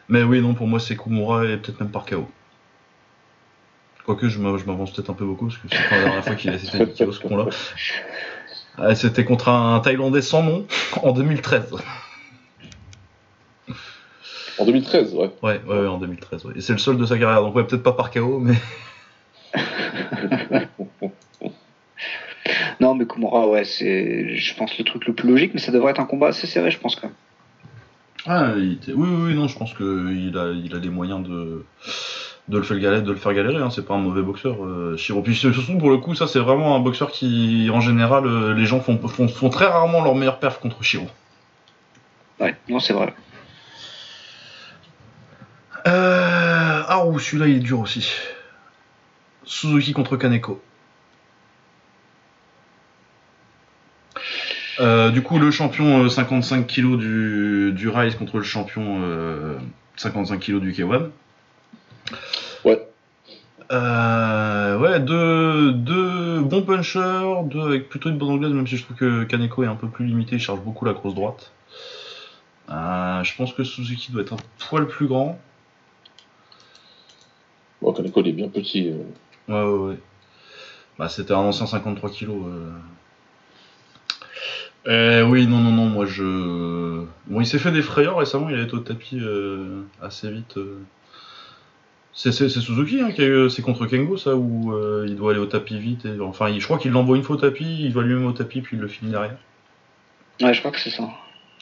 mais 0.09 0.23
oui, 0.23 0.41
non, 0.41 0.55
pour 0.55 0.67
moi, 0.69 0.79
c'est 0.81 0.97
Kumura 0.97 1.45
et 1.47 1.57
peut-être 1.57 1.81
même 1.81 1.91
par 1.91 2.05
KO. 2.05 2.29
Quoique, 4.05 4.29
je 4.29 4.39
m'a- 4.41 4.57
je 4.59 4.65
m'avance 4.65 4.93
peut-être 4.93 5.11
un 5.11 5.15
peu 5.15 5.25
beaucoup, 5.25 5.47
parce 5.47 5.59
que 5.59 5.69
c'est 5.71 5.89
pas 5.89 5.97
la 5.97 6.03
dernière 6.05 6.25
fois 6.25 6.35
qu'il 6.35 6.51
a 6.53 6.57
dit 6.57 6.69
KO, 6.99 7.13
ce 7.13 7.21
con-là. 7.21 7.47
C'était 8.95 9.25
contre 9.25 9.49
un 9.49 9.79
Thaïlandais 9.81 10.23
sans 10.23 10.43
nom 10.43 10.67
en 11.03 11.13
2013. 11.13 11.75
En 14.59 14.65
2013, 14.67 15.15
ouais. 15.15 15.31
Ouais, 15.43 15.61
ouais, 15.67 15.79
ouais, 15.81 15.87
en 15.87 15.99
2013. 15.99 16.45
ouais. 16.47 16.55
Et 16.57 16.61
c'est 16.61 16.73
le 16.73 16.79
seul 16.79 16.97
de 16.97 17.07
sa 17.07 17.19
carrière, 17.19 17.43
donc 17.43 17.55
ouais, 17.55 17.65
peut-être 17.65 17.83
pas 17.83 17.93
par 17.93 18.11
KO, 18.11 18.39
mais. 18.39 18.55
Non, 22.83 22.97
mais 22.97 23.07
Kumura, 23.07 23.47
ouais, 23.47 23.63
c'est, 23.63 24.37
je 24.37 24.55
pense, 24.57 24.77
le 24.77 24.83
truc 24.83 25.07
le 25.07 25.13
plus 25.13 25.29
logique, 25.29 25.55
mais 25.55 25.61
ça 25.61 25.71
devrait 25.71 25.93
être 25.93 26.01
un 26.01 26.05
combat 26.05 26.27
assez 26.29 26.49
serré, 26.49 26.73
je 26.73 26.81
pense, 26.81 26.97
quand 26.97 27.07
même. 27.07 27.17
Ah, 28.27 28.55
il 28.57 28.73
était- 28.73 28.93
oui, 28.93 29.09
oui, 29.09 29.23
oui, 29.29 29.35
non, 29.37 29.47
je 29.47 29.57
pense 29.57 29.73
qu'il 29.73 30.37
a, 30.37 30.51
il 30.51 30.75
a 30.75 30.79
les 30.81 30.89
moyens 30.89 31.23
de, 31.23 31.65
de, 32.49 32.57
le 32.57 32.65
faire 32.65 32.81
galérer, 32.81 33.03
de 33.03 33.13
le 33.13 33.17
faire 33.17 33.35
galérer. 33.35 33.63
Hein. 33.63 33.71
C'est 33.71 33.87
pas 33.87 33.95
un 33.95 34.01
mauvais 34.01 34.23
boxeur, 34.23 34.65
euh, 34.65 34.97
Shiro. 34.97 35.23
Puis 35.23 35.37
surtout, 35.37 35.79
pour 35.79 35.91
le 35.91 35.99
coup, 35.99 36.17
ça, 36.17 36.27
c'est 36.27 36.41
vraiment 36.41 36.75
un 36.75 36.81
boxeur 36.81 37.13
qui, 37.13 37.71
en 37.73 37.81
général, 37.81 38.27
euh, 38.27 38.53
les 38.53 38.67
gens 38.67 38.81
font, 38.81 38.99
font, 39.07 39.29
font 39.29 39.49
très 39.49 39.67
rarement 39.67 40.03
leur 40.03 40.17
meilleure 40.17 40.41
perf 40.41 40.59
contre 40.59 40.83
Shiro. 40.83 41.07
Ouais, 42.41 42.57
non, 42.69 42.81
c'est 42.81 42.95
vrai. 42.95 43.15
Euh... 45.87 46.83
Ah, 46.89 47.07
ouh, 47.07 47.21
celui-là, 47.21 47.47
il 47.47 47.59
est 47.59 47.61
dur 47.61 47.79
aussi. 47.79 48.11
Suzuki 49.45 49.93
contre 49.93 50.17
Kaneko. 50.17 50.61
Euh, 54.83 55.11
du 55.11 55.23
coup, 55.23 55.39
le 55.39 55.51
champion 55.51 56.05
euh, 56.05 56.09
55 56.09 56.67
kg 56.67 56.97
du, 56.99 57.73
du 57.73 57.89
Rise 57.89 58.17
contre 58.17 58.39
le 58.39 58.43
champion 58.43 59.01
euh, 59.03 59.57
55 59.97 60.41
kg 60.41 60.59
du 60.59 60.73
K1. 60.73 61.09
Ouais. 62.65 62.87
Euh, 63.71 64.79
ouais, 64.79 64.99
deux, 65.01 65.73
deux 65.73 66.41
bons 66.41 66.63
punchers, 66.63 67.45
deux 67.45 67.61
avec 67.61 67.89
plutôt 67.89 68.11
une 68.11 68.19
bonne 68.19 68.31
anglaise, 68.31 68.53
même 68.53 68.67
si 68.67 68.77
je 68.77 68.85
trouve 68.85 68.97
que 68.97 69.25
Kaneko 69.25 69.63
est 69.63 69.69
un 69.69 69.77
peu 69.77 69.89
plus 69.89 70.05
limité, 70.05 70.37
il 70.37 70.41
charge 70.41 70.61
beaucoup 70.61 70.85
la 70.85 70.93
grosse 70.93 71.15
droite. 71.15 71.53
Euh, 72.71 73.23
je 73.23 73.37
pense 73.37 73.53
que 73.53 73.65
Suzuki 73.65 74.11
doit 74.13 74.23
être 74.23 74.33
un 74.35 74.39
poil 74.69 74.87
plus 74.89 75.07
grand. 75.07 75.39
Bon, 77.81 77.93
Kaneko, 77.93 78.21
il 78.21 78.29
est 78.29 78.33
bien 78.33 78.49
petit. 78.49 78.91
euh. 78.91 79.03
Ouais, 79.49 79.63
ouais, 79.71 79.89
ouais. 79.91 79.99
Bah, 80.99 81.09
c'était 81.09 81.33
un 81.35 81.39
ancien 81.39 81.67
53 81.67 82.11
kilos. 82.11 82.43
Euh. 84.87 85.23
Euh, 85.23 85.25
oui, 85.29 85.47
non, 85.47 85.59
non, 85.59 85.71
non, 85.73 85.87
moi 85.87 86.07
je. 86.07 87.05
Bon, 87.27 87.41
il 87.41 87.47
s'est 87.47 87.59
fait 87.59 87.71
des 87.73 87.83
frayeurs 87.83 88.19
récemment, 88.19 88.49
il 88.49 88.59
a 88.59 88.63
été 88.63 88.75
au 88.75 88.79
tapis 88.81 89.19
euh, 89.21 89.83
assez 90.01 90.31
vite. 90.31 90.57
euh. 90.57 90.79
C'est 92.15 92.31
c'est- 92.33 92.49
c'est 92.51 92.61
Suzuki 92.61 93.01
hein, 93.01 93.11
qui 93.13 93.23
a 93.23 93.27
eu. 93.27 93.49
C'est 93.51 93.63
contre 93.63 93.87
Kengo 93.87 94.17
ça, 94.17 94.35
où 94.37 94.73
euh, 94.75 95.07
il 95.09 95.17
doit 95.17 95.31
aller 95.33 95.41
au 95.41 95.47
tapis 95.47 95.79
vite. 95.79 96.05
Et... 96.05 96.21
Enfin, 96.21 96.51
il- 96.51 96.61
je 96.61 96.65
crois 96.67 96.79
qu'il 96.79 96.91
l'envoie 96.91 97.17
une 97.17 97.23
fois 97.23 97.37
au 97.37 97.39
tapis, 97.39 97.85
il 97.85 97.93
va 97.93 98.03
lui-même 98.03 98.27
au 98.27 98.33
tapis, 98.33 98.61
puis 98.61 98.77
il 98.77 98.81
le 98.81 98.89
finit 98.89 99.11
derrière. 99.13 99.37
Ouais, 100.43 100.53
je 100.53 100.59
crois 100.61 100.73
que 100.73 100.81
c'est 100.81 100.91
ça. 100.91 101.09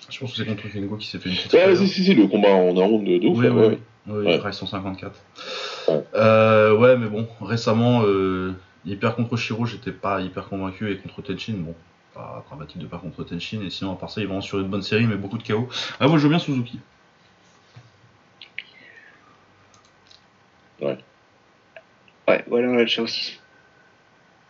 Je 0.09 0.19
pense 0.19 0.33
que 0.33 0.37
c'est 0.39 0.47
contre 0.47 0.69
Kengo 0.73 0.97
qui 0.97 1.07
s'est 1.07 1.19
fait 1.19 1.29
une 1.29 1.37
petite. 1.37 1.53
Ouais, 1.53 1.61
frayeur. 1.61 1.77
si, 1.79 1.87
si, 1.89 2.05
si, 2.05 2.15
le 2.15 2.27
combat 2.27 2.49
en 2.49 2.77
un 2.77 2.85
round 2.85 3.07
de, 3.07 3.27
ouf. 3.29 3.39
Oui, 3.39 3.45
là, 3.47 3.53
oui, 3.53 3.61
ouais. 3.61 3.69
oui. 3.69 3.79
Oui, 4.09 4.25
Ouais. 4.27 4.35
il 4.37 4.41
reste 4.41 4.59
154. 4.61 5.15
Ouais. 5.89 6.03
Euh, 6.15 6.75
ouais, 6.77 6.97
mais 6.97 7.07
bon, 7.07 7.29
récemment, 7.43 8.03
euh, 8.07 8.53
hyper 8.87 9.15
contre 9.15 9.37
Shiro, 9.37 9.67
j'étais 9.67 9.93
pas 9.93 10.21
hyper 10.21 10.49
convaincu, 10.49 10.91
et 10.91 10.97
contre 10.97 11.23
Tenshin, 11.23 11.53
bon, 11.59 11.75
pas 12.15 12.45
dramatique 12.49 12.79
de 12.79 12.87
pas 12.87 12.99
contre 12.99 13.25
Tenshin, 13.25 13.61
et 13.63 13.71
sinon, 13.71 13.93
à 13.93 13.97
part 13.97 14.11
ça, 14.11 14.21
ils 14.21 14.27
vont 14.27 14.41
sur 14.41 14.59
une 14.61 14.69
bonne 14.69 14.83
série, 14.83 15.07
mais 15.07 15.17
beaucoup 15.17 15.39
de 15.39 15.43
chaos. 15.43 15.69
Ah, 15.99 16.09
moi, 16.09 16.19
je 16.19 16.23
veux 16.25 16.29
bien 16.29 16.39
Suzuki. 16.39 16.81
Ouais, 22.29 22.45
voilà, 22.47 22.69
là, 22.69 22.79
déjà 22.85 23.03
aussi. 23.03 23.39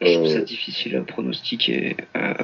Je 0.00 0.14
trouve 0.14 0.28
ça 0.28 0.38
Euh, 0.38 0.44
difficile 0.44 0.96
à 0.96 1.02
pronostiquer. 1.02 1.96
Euh... 2.16 2.34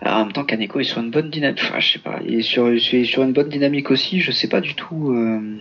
Alors, 0.00 0.18
en 0.18 0.24
même 0.24 0.32
temps, 0.32 0.44
Kaneko 0.44 0.80
est 0.80 0.84
sur 0.84 1.00
une 1.00 1.10
bonne 1.10 1.30
dynamique. 1.30 1.60
Enfin, 1.64 1.80
je 1.80 1.92
sais 1.92 1.98
pas. 1.98 2.20
Il 2.24 2.34
est 2.34 2.42
sur, 2.42 2.70
il 2.72 2.76
est 2.76 3.04
sur 3.04 3.22
une 3.22 3.32
bonne 3.32 3.48
dynamique 3.48 3.90
aussi. 3.90 4.20
Je 4.20 4.30
sais 4.32 4.48
pas 4.48 4.60
du 4.60 4.74
tout. 4.74 5.12
euh, 5.12 5.60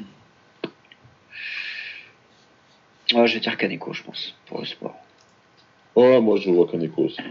Ouais, 3.14 3.28
je 3.28 3.36
vais 3.36 3.40
dire 3.42 3.58
Kaneko, 3.58 3.94
je 3.94 4.02
pense, 4.04 4.36
pour 4.48 4.60
le 4.60 4.66
sport. 4.66 4.96
Ouais, 5.96 6.22
moi 6.22 6.38
je 6.38 6.50
vois 6.50 6.68
Kaneko 6.68 7.04
aussi. 7.04 7.22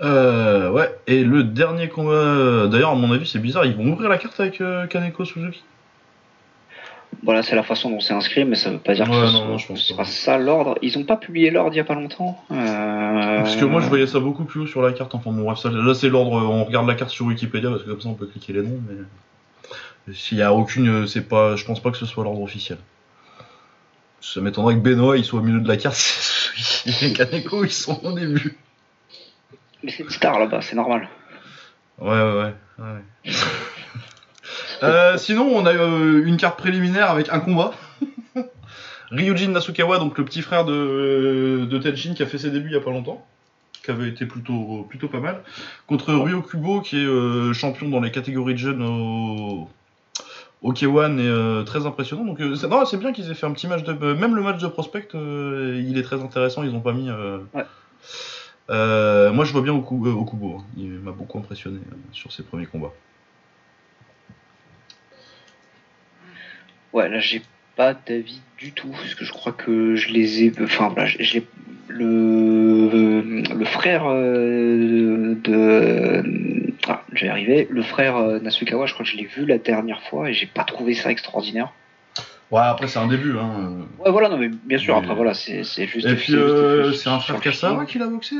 Euh, 0.00 0.70
ouais, 0.70 0.94
et 1.08 1.24
le 1.24 1.42
dernier 1.42 1.88
combat, 1.88 2.12
euh, 2.12 2.66
d'ailleurs, 2.68 2.90
à 2.90 2.94
mon 2.94 3.10
avis, 3.12 3.26
c'est 3.26 3.40
bizarre, 3.40 3.66
ils 3.66 3.74
vont 3.74 3.86
ouvrir 3.92 4.08
la 4.08 4.18
carte 4.18 4.38
avec 4.38 4.60
euh, 4.60 4.86
Kaneko 4.86 5.24
Suzuki 5.24 5.60
Voilà, 7.24 7.42
c'est 7.42 7.56
la 7.56 7.64
façon 7.64 7.90
dont 7.90 7.98
c'est 7.98 8.14
inscrit, 8.14 8.44
mais 8.44 8.54
ça 8.54 8.70
veut 8.70 8.78
pas 8.78 8.94
dire 8.94 9.06
que 9.06 9.12
ce 9.12 9.32
non, 9.32 9.58
je 9.58 9.66
pense 9.66 9.80
ce 9.80 9.92
pas. 9.94 10.04
sera 10.04 10.04
ça 10.04 10.38
l'ordre. 10.38 10.78
Ils 10.82 10.96
ont 10.98 11.04
pas 11.04 11.16
publié 11.16 11.50
l'ordre 11.50 11.72
il 11.74 11.78
y 11.78 11.80
a 11.80 11.84
pas 11.84 11.96
longtemps. 11.96 12.38
Euh, 12.52 13.38
Parce 13.38 13.56
que 13.56 13.64
moi, 13.64 13.80
je 13.80 13.88
voyais 13.88 14.06
ça 14.06 14.20
beaucoup 14.20 14.44
plus 14.44 14.60
haut 14.60 14.66
sur 14.68 14.82
la 14.82 14.92
carte, 14.92 15.16
enfin, 15.16 15.32
bon, 15.32 15.42
bref, 15.42 15.58
ça, 15.58 15.68
là, 15.68 15.94
c'est 15.94 16.08
l'ordre, 16.08 16.30
on 16.32 16.62
regarde 16.64 16.86
la 16.86 16.94
carte 16.94 17.10
sur 17.10 17.26
Wikipédia, 17.26 17.68
parce 17.70 17.82
que 17.82 17.90
comme 17.90 18.00
ça, 18.00 18.08
on 18.08 18.14
peut 18.14 18.26
cliquer 18.26 18.52
les 18.52 18.62
noms, 18.62 18.80
mais. 18.88 18.94
S'il 20.14 20.38
y 20.38 20.42
a 20.42 20.54
aucune, 20.54 20.88
euh, 20.88 21.06
c'est 21.06 21.28
pas, 21.28 21.54
je 21.56 21.64
pense 21.66 21.80
pas 21.80 21.90
que 21.90 21.98
ce 21.98 22.06
soit 22.06 22.24
l'ordre 22.24 22.40
officiel. 22.40 22.78
Ça 24.22 24.40
m'étonnerait 24.40 24.74
que 24.74 24.80
Benoît 24.80 25.16
il 25.18 25.24
soit 25.24 25.40
au 25.40 25.42
milieu 25.42 25.60
de 25.60 25.68
la 25.68 25.76
carte, 25.76 25.96
et 27.02 27.12
Kaneko 27.12 27.64
ils 27.64 27.70
sont 27.70 28.04
au 28.04 28.12
début. 28.12 28.56
Mais 29.82 29.92
c'est 29.92 30.02
une 30.02 30.10
star 30.10 30.38
là-bas, 30.38 30.60
c'est 30.62 30.76
normal. 30.76 31.08
Ouais, 32.00 32.08
ouais, 32.08 32.32
ouais. 32.32 32.54
ouais. 32.78 33.32
Euh, 34.82 35.18
sinon, 35.18 35.50
on 35.54 35.66
a 35.66 35.72
euh, 35.72 36.24
une 36.24 36.36
carte 36.36 36.58
préliminaire 36.58 37.10
avec 37.10 37.28
un 37.30 37.40
combat. 37.40 37.72
Ryujin 39.10 39.48
Nasukawa, 39.48 39.98
donc 39.98 40.18
le 40.18 40.24
petit 40.24 40.42
frère 40.42 40.64
de, 40.64 41.66
de 41.68 41.78
Tenshin 41.78 42.14
qui 42.14 42.22
a 42.22 42.26
fait 42.26 42.38
ses 42.38 42.50
débuts 42.50 42.68
il 42.68 42.74
y 42.74 42.76
a 42.76 42.80
pas 42.80 42.90
longtemps, 42.90 43.26
qui 43.82 43.90
avait 43.90 44.08
été 44.08 44.26
plutôt, 44.26 44.86
plutôt 44.88 45.08
pas 45.08 45.20
mal, 45.20 45.42
contre 45.86 46.12
Ryo 46.14 46.42
Kubo 46.42 46.80
qui 46.80 46.96
est 46.96 47.06
euh, 47.06 47.52
champion 47.52 47.88
dans 47.88 48.00
les 48.00 48.10
catégories 48.10 48.54
de 48.54 48.58
jeunes 48.58 48.82
au, 48.82 49.68
K1 50.64 51.18
et 51.18 51.26
euh, 51.26 51.62
très 51.62 51.86
impressionnant. 51.86 52.24
Donc 52.24 52.40
euh, 52.40 52.54
c'est 52.56 52.66
non, 52.68 52.84
c'est 52.84 52.96
bien 52.96 53.12
qu'ils 53.12 53.30
aient 53.30 53.34
fait 53.34 53.46
un 53.46 53.52
petit 53.52 53.66
match 53.68 53.84
de. 53.84 53.92
euh, 54.02 54.14
même 54.16 54.34
le 54.34 54.42
match 54.42 54.60
de 54.60 54.66
prospect, 54.68 55.08
il 55.14 55.96
est 55.98 56.02
très 56.02 56.20
intéressant. 56.22 56.62
Ils 56.64 56.74
ont 56.74 56.80
pas 56.80 56.92
mis. 56.92 57.08
euh, 57.10 57.38
Ouais. 57.54 57.64
euh, 58.70 59.32
moi, 59.32 59.44
je 59.44 59.52
vois 59.52 59.62
bien 59.62 59.72
Oku- 59.72 60.06
Okubo. 60.08 60.58
hein. 60.58 60.64
Il 60.76 60.90
m'a 60.90 61.12
beaucoup 61.12 61.38
impressionné 61.38 61.78
euh, 61.78 61.94
sur 62.12 62.32
ses 62.32 62.42
premiers 62.42 62.66
combats. 62.66 62.92
Ouais, 66.92 67.08
là 67.08 67.20
j'ai 67.20 67.42
pas 67.76 67.94
d'avis 67.94 68.40
du 68.56 68.72
tout, 68.72 68.88
parce 68.88 69.14
que 69.14 69.24
je 69.24 69.32
crois 69.32 69.52
que 69.52 69.94
je 69.94 70.10
les 70.10 70.42
ai. 70.44 70.52
Enfin 70.62 70.92
je 71.06 71.34
l'ai- 71.34 71.46
le 71.88 73.20
le 73.54 73.64
frère 73.64 74.04
euh, 74.06 75.34
de. 75.44 76.67
Ah, 76.90 77.02
je 77.12 77.24
vais 77.26 77.28
arriver. 77.30 77.66
Le 77.70 77.82
frère 77.82 78.16
euh, 78.16 78.38
Nasukawa, 78.40 78.86
je 78.86 78.94
crois 78.94 79.04
que 79.04 79.10
je 79.10 79.16
l'ai 79.18 79.26
vu 79.26 79.44
la 79.44 79.58
dernière 79.58 80.00
fois 80.02 80.30
et 80.30 80.32
j'ai 80.32 80.46
pas 80.46 80.64
trouvé 80.64 80.94
ça 80.94 81.10
extraordinaire. 81.10 81.70
Ouais, 82.50 82.62
après, 82.62 82.88
c'est 82.88 82.98
un 82.98 83.08
début. 83.08 83.36
Hein. 83.38 83.82
Ouais, 83.98 84.10
voilà, 84.10 84.30
non 84.30 84.38
mais 84.38 84.48
bien 84.48 84.78
sûr. 84.78 84.94
Mais- 84.94 85.02
Après 85.02 85.14
voilà, 85.14 85.34
c'est 85.34 85.62
juste. 85.62 85.78
Et 86.06 86.14
puis, 86.14 86.32
c'est 86.32 86.38
euh, 86.38 86.92
c'est 86.94 87.10
un 87.10 87.20
frère 87.20 87.42
film. 87.42 87.84
qui 87.86 87.98
l'a 87.98 88.06
boxé 88.06 88.36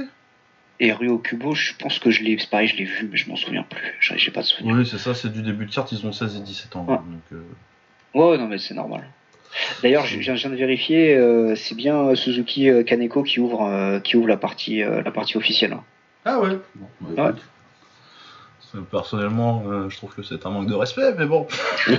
Et 0.80 0.92
Ryo 0.94 1.18
Kubo, 1.18 1.54
je 1.54 1.74
pense 1.78 1.98
que 1.98 2.10
je 2.10 2.22
l'ai. 2.22 2.38
C'est 2.38 2.48
pareil, 2.48 2.68
je 2.68 2.76
l'ai 2.76 2.84
vu, 2.84 3.06
mais 3.12 3.18
je 3.18 3.28
m'en 3.28 3.36
souviens 3.36 3.64
plus. 3.64 3.98
J'ai 4.16 4.30
pas 4.30 4.40
de 4.40 4.46
souvenir. 4.46 4.74
Oui, 4.74 4.86
c'est 4.86 4.96
ça, 4.98 5.12
c'est 5.12 5.30
du 5.30 5.42
début 5.42 5.66
de 5.66 5.70
carte. 5.74 5.92
Ils 5.92 6.06
ont 6.06 6.12
16 6.12 6.36
et 6.36 6.40
17 6.40 6.76
ans. 6.76 6.86
Ouais. 6.88 6.96
donc, 6.96 7.22
euh, 7.32 7.42
Ouais, 8.14 8.38
non, 8.38 8.46
mais 8.46 8.56
c'est 8.56 8.72
normal. 8.74 9.04
D'ailleurs, 9.82 10.06
je 10.06 10.18
viens, 10.18 10.34
de 10.34 10.56
vérifier, 10.56 11.14
euh, 11.14 11.54
c'est 11.54 11.74
bien 11.74 12.14
Suzuki 12.14 12.70
Kaneko 12.86 13.22
qui 13.22 13.40
ouvre, 13.40 13.98
qui 14.04 14.16
ouvre 14.16 14.28
la 14.28 14.36
partie, 14.38 14.78
la 14.80 15.10
partie 15.10 15.36
officielle. 15.36 15.72
hein. 15.74 15.84
Ah 16.24 16.40
ouais 16.40 16.58
Bon, 16.74 16.86
bah, 17.00 17.26
Ouais. 17.26 17.32
Personnellement, 18.90 19.64
euh, 19.66 19.88
je 19.88 19.96
trouve 19.96 20.14
que 20.14 20.22
c'est 20.22 20.44
un 20.46 20.50
manque 20.50 20.68
de 20.68 20.74
respect, 20.74 21.14
mais 21.18 21.26
bon. 21.26 21.46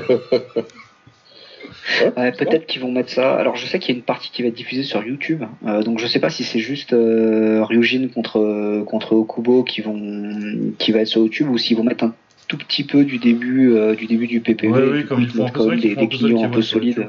Ouais, 2.17 2.31
peut-être 2.31 2.65
qu'ils 2.65 2.81
vont 2.81 2.91
mettre 2.91 3.09
ça. 3.09 3.35
Alors, 3.35 3.55
je 3.55 3.65
sais 3.65 3.79
qu'il 3.79 3.93
y 3.93 3.97
a 3.97 3.99
une 3.99 4.05
partie 4.05 4.31
qui 4.31 4.41
va 4.41 4.49
être 4.49 4.55
diffusée 4.55 4.83
sur 4.83 5.03
YouTube, 5.03 5.43
euh, 5.65 5.83
donc 5.83 5.99
je 5.99 6.07
sais 6.07 6.19
pas 6.19 6.29
si 6.29 6.43
c'est 6.43 6.59
juste 6.59 6.93
euh, 6.93 7.63
Ryujin 7.63 8.07
contre 8.07 8.83
contre 8.85 9.13
Okubo 9.13 9.63
qui 9.63 9.81
vont, 9.81 10.73
qui 10.77 10.91
va 10.91 10.99
être 10.99 11.07
sur 11.07 11.21
YouTube 11.21 11.49
ou 11.49 11.57
s'ils 11.57 11.77
vont 11.77 11.83
mettre 11.83 12.03
un 12.05 12.13
tout 12.47 12.57
petit 12.57 12.83
peu 12.83 13.03
du 13.05 13.17
début, 13.17 13.73
euh, 13.73 13.95
du 13.95 14.07
début 14.07 14.27
du 14.27 14.39
PPV, 14.39 14.71
Ouais, 14.71 14.89
oui, 14.91 15.05
comme 15.05 15.21
ils 15.21 15.29
font 15.29 15.45
des, 15.75 15.95
des 15.95 16.43
un 16.43 16.49
peu 16.49 16.61
solides 16.61 17.07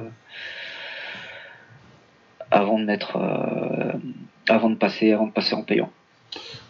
avant 2.50 2.78
de 2.80 2.84
mettre, 2.84 3.16
avant 4.48 4.70
de 4.70 4.74
passer, 4.74 5.12
avant 5.12 5.26
de 5.26 5.32
passer 5.32 5.54
en 5.54 5.62
payant. 5.62 5.90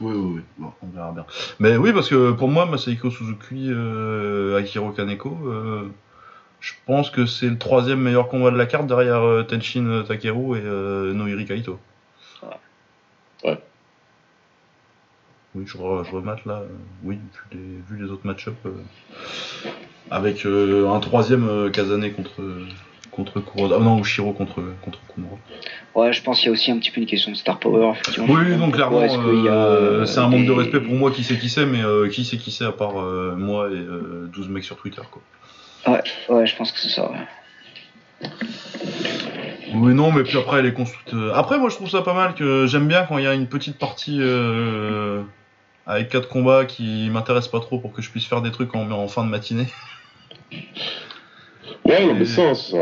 Oui, 0.00 0.14
oui, 0.14 0.32
oui. 0.36 0.40
Bon, 0.58 0.72
on 0.82 0.86
verra 0.88 1.12
bien. 1.12 1.26
Mais 1.58 1.76
oui, 1.76 1.92
parce 1.92 2.08
que 2.08 2.32
pour 2.32 2.48
moi, 2.48 2.66
Masahiko 2.66 3.10
Suzuki, 3.10 3.68
euh, 3.70 4.56
Akiro 4.58 4.90
Kaneko, 4.92 5.36
euh, 5.46 5.88
je 6.60 6.72
pense 6.86 7.10
que 7.10 7.26
c'est 7.26 7.48
le 7.48 7.58
troisième 7.58 8.00
meilleur 8.00 8.28
combat 8.28 8.50
de 8.50 8.56
la 8.56 8.66
carte 8.66 8.86
derrière 8.86 9.22
euh, 9.22 9.42
Tenshin 9.42 10.04
Takeru 10.06 10.58
et 10.58 10.62
euh, 10.64 11.12
Noiri 11.12 11.44
Kaito. 11.44 11.78
Ouais. 13.44 13.58
Oui, 15.54 15.64
je, 15.66 15.76
re- 15.76 16.04
je 16.04 16.10
remate 16.12 16.44
là. 16.46 16.62
oui, 17.02 17.16
vu 17.16 17.58
les, 17.58 17.80
vu 17.96 18.02
les 18.04 18.10
autres 18.10 18.26
match-up. 18.26 18.54
euh, 18.66 18.70
avec 20.10 20.44
un 20.44 20.98
troisième 21.00 21.70
Kazane 21.70 22.10
contre, 22.12 22.42
contre 23.20 23.40
Kuroda. 23.40 23.76
Ah 23.78 23.82
non, 23.82 23.98
ou 23.98 24.04
Shiro 24.04 24.32
contre, 24.32 24.62
contre 24.82 24.98
Kumura. 25.12 25.36
Ouais, 25.94 26.12
je 26.12 26.22
pense 26.22 26.38
qu'il 26.38 26.46
y 26.46 26.48
a 26.48 26.52
aussi 26.52 26.70
un 26.70 26.78
petit 26.78 26.90
peu 26.90 27.00
une 27.00 27.06
question 27.06 27.30
de 27.30 27.36
star 27.36 27.58
power, 27.58 27.90
effectivement. 27.92 28.32
Oui, 28.32 28.56
donc 28.56 28.74
clairement, 28.74 29.02
euh, 29.02 30.06
c'est 30.06 30.20
un 30.20 30.28
manque 30.28 30.46
de 30.46 30.52
respect 30.52 30.80
pour 30.80 30.94
moi 30.94 31.10
qui 31.10 31.22
sait 31.22 31.36
qui 31.38 31.48
c'est, 31.50 31.66
mais 31.66 31.82
euh, 31.82 32.08
qui 32.08 32.24
sait 32.24 32.38
qui 32.38 32.50
c'est 32.50 32.64
à 32.64 32.72
part 32.72 33.00
euh, 33.00 33.34
moi 33.36 33.68
et 33.68 33.74
euh, 33.74 34.28
12 34.32 34.48
mecs 34.48 34.64
sur 34.64 34.76
Twitter, 34.76 35.02
quoi. 35.10 35.22
Ouais, 36.28 36.46
je 36.46 36.56
pense 36.56 36.72
que 36.72 36.78
c'est 36.78 36.88
ça. 36.88 37.10
ouais. 37.10 38.28
Oui, 39.74 39.94
non, 39.94 40.12
mais 40.12 40.22
puis 40.22 40.38
après, 40.38 40.58
elle 40.60 40.66
est 40.66 40.72
construite. 40.72 41.14
Après, 41.34 41.58
moi, 41.58 41.68
je 41.68 41.76
trouve 41.76 41.90
ça 41.90 42.02
pas 42.02 42.14
mal 42.14 42.34
que 42.34 42.66
j'aime 42.66 42.88
bien 42.88 43.04
quand 43.04 43.18
il 43.18 43.24
y 43.24 43.26
a 43.26 43.34
une 43.34 43.46
petite 43.46 43.78
partie 43.78 44.20
avec 45.86 46.08
quatre 46.08 46.28
combats 46.28 46.64
qui 46.64 47.08
m'intéressent 47.10 47.50
pas 47.50 47.60
trop 47.60 47.78
pour 47.78 47.92
que 47.92 48.02
je 48.02 48.10
puisse 48.10 48.26
faire 48.26 48.42
des 48.42 48.50
trucs 48.50 48.74
en, 48.74 48.90
en 48.90 49.08
fin 49.08 49.24
de 49.24 49.30
matinée. 49.30 49.66
Ouais, 51.90 52.06
non, 52.06 52.14
mais 52.14 52.24
ça, 52.24 52.54
ça. 52.54 52.76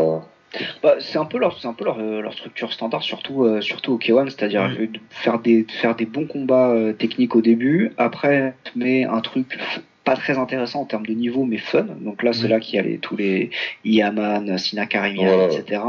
Bah, 0.82 0.94
c'est 0.98 1.18
un 1.18 1.26
peu 1.26 1.38
leur, 1.38 1.58
c'est 1.60 1.68
un 1.68 1.74
peu 1.74 1.84
leur, 1.84 1.98
euh, 1.98 2.22
leur 2.22 2.32
structure 2.32 2.72
standard, 2.72 3.02
surtout, 3.02 3.44
euh, 3.44 3.60
surtout 3.60 3.92
au 3.92 3.98
K1, 3.98 4.30
c'est-à-dire 4.30 4.62
euh, 4.62 4.86
faire 5.10 5.38
des, 5.40 5.64
de 5.64 5.70
faire 5.70 5.94
des 5.94 6.06
bons 6.06 6.26
combats 6.26 6.70
euh, 6.70 6.92
techniques 6.94 7.36
au 7.36 7.42
début, 7.42 7.92
après, 7.98 8.54
mets 8.74 9.04
un 9.04 9.20
truc 9.20 9.58
pas 10.04 10.16
très 10.16 10.38
intéressant 10.38 10.80
en 10.80 10.84
termes 10.86 11.04
de 11.04 11.12
niveau, 11.12 11.44
mais 11.44 11.58
fun. 11.58 11.84
Donc 12.00 12.22
là, 12.22 12.32
c'est 12.32 12.44
Oui. 12.44 12.48
là 12.48 12.60
qu'il 12.60 12.76
y 12.76 12.78
a 12.78 12.82
les, 12.82 12.96
tous 12.96 13.14
les 13.14 13.50
Yaman, 13.84 14.56
Sinakarimian, 14.56 15.36
Voilà. 15.36 15.52
etc. 15.52 15.82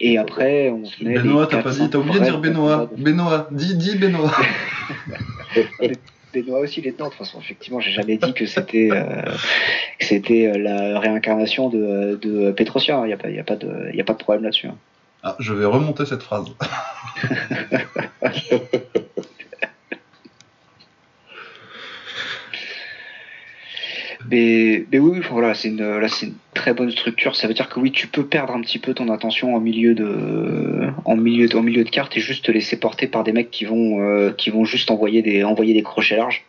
Et 0.00 0.16
après, 0.16 0.70
on 0.70 0.86
se 0.86 1.04
met. 1.04 1.12
Benoît, 1.12 1.46
t'as 1.46 1.56
quatre, 1.56 1.64
pas 1.64 1.70
dit, 1.72 1.76
cinq 1.80 1.90
t'as 1.90 1.98
oublié 1.98 2.18
de 2.20 2.24
dire 2.24 2.38
Benoît. 2.38 2.90
Benoît, 2.96 3.48
dis, 3.50 3.76
dis 3.76 3.96
Benoît. 3.96 4.32
Benoît 6.42 6.60
aussi, 6.60 6.80
il 6.80 6.86
est 6.86 6.92
dedans. 6.92 7.06
De 7.06 7.10
toute 7.10 7.18
façon, 7.18 7.38
effectivement, 7.40 7.80
j'ai 7.80 7.90
jamais 7.92 8.16
dit 8.16 8.32
que 8.34 8.46
c'était 8.46 8.88
euh, 8.92 9.22
que 9.98 10.04
c'était 10.04 10.46
euh, 10.46 10.58
la 10.58 10.98
réincarnation 11.00 11.68
de, 11.68 12.18
de 12.20 12.50
Petrosien. 12.52 13.04
Il 13.04 13.08
n'y 13.08 13.12
a, 13.12 13.16
pas- 13.16 13.30
il 13.30 13.36
y 13.36 13.40
a, 13.40 13.44
pas 13.44 13.56
de- 13.56 13.88
il 13.92 13.96
y 13.96 14.00
a 14.00 14.04
pas 14.04 14.12
de 14.14 14.18
problème 14.18 14.44
là-dessus. 14.44 14.66
hein. 14.68 14.76
Ah, 15.22 15.34
je 15.40 15.52
vais 15.52 15.64
remonter 15.64 16.04
cette 16.06 16.22
phrase. 16.22 16.44
Mais, 24.30 24.84
mais 24.90 24.98
oui, 24.98 25.20
voilà, 25.30 25.54
c'est 25.54 25.68
une, 25.68 25.98
là, 25.98 26.08
c'est 26.08 26.26
une 26.26 26.34
très 26.56 26.74
bonne 26.74 26.90
structure. 26.90 27.36
Ça 27.36 27.46
veut 27.46 27.54
dire 27.54 27.68
que 27.68 27.78
oui, 27.78 27.92
tu 27.92 28.08
peux 28.08 28.24
perdre 28.26 28.52
un 28.54 28.60
petit 28.60 28.78
peu 28.80 28.92
ton 28.94 29.08
attention 29.12 29.54
en 29.54 29.60
milieu 29.60 29.94
de, 29.94 30.88
en 31.04 31.16
milieu 31.16 31.46
de, 31.48 31.56
en 31.56 31.62
milieu 31.62 31.84
de 31.84 31.90
carte 31.90 32.16
et 32.16 32.20
juste 32.20 32.44
te 32.46 32.50
laisser 32.50 32.78
porter 32.80 33.06
par 33.06 33.22
des 33.22 33.32
mecs 33.32 33.50
qui 33.50 33.64
vont, 33.64 34.00
euh, 34.00 34.32
qui 34.36 34.50
vont 34.50 34.64
juste 34.64 34.90
envoyer 34.90 35.22
des, 35.22 35.44
envoyer 35.44 35.72
des 35.74 35.82
crochets 35.84 36.16
larges. 36.16 36.44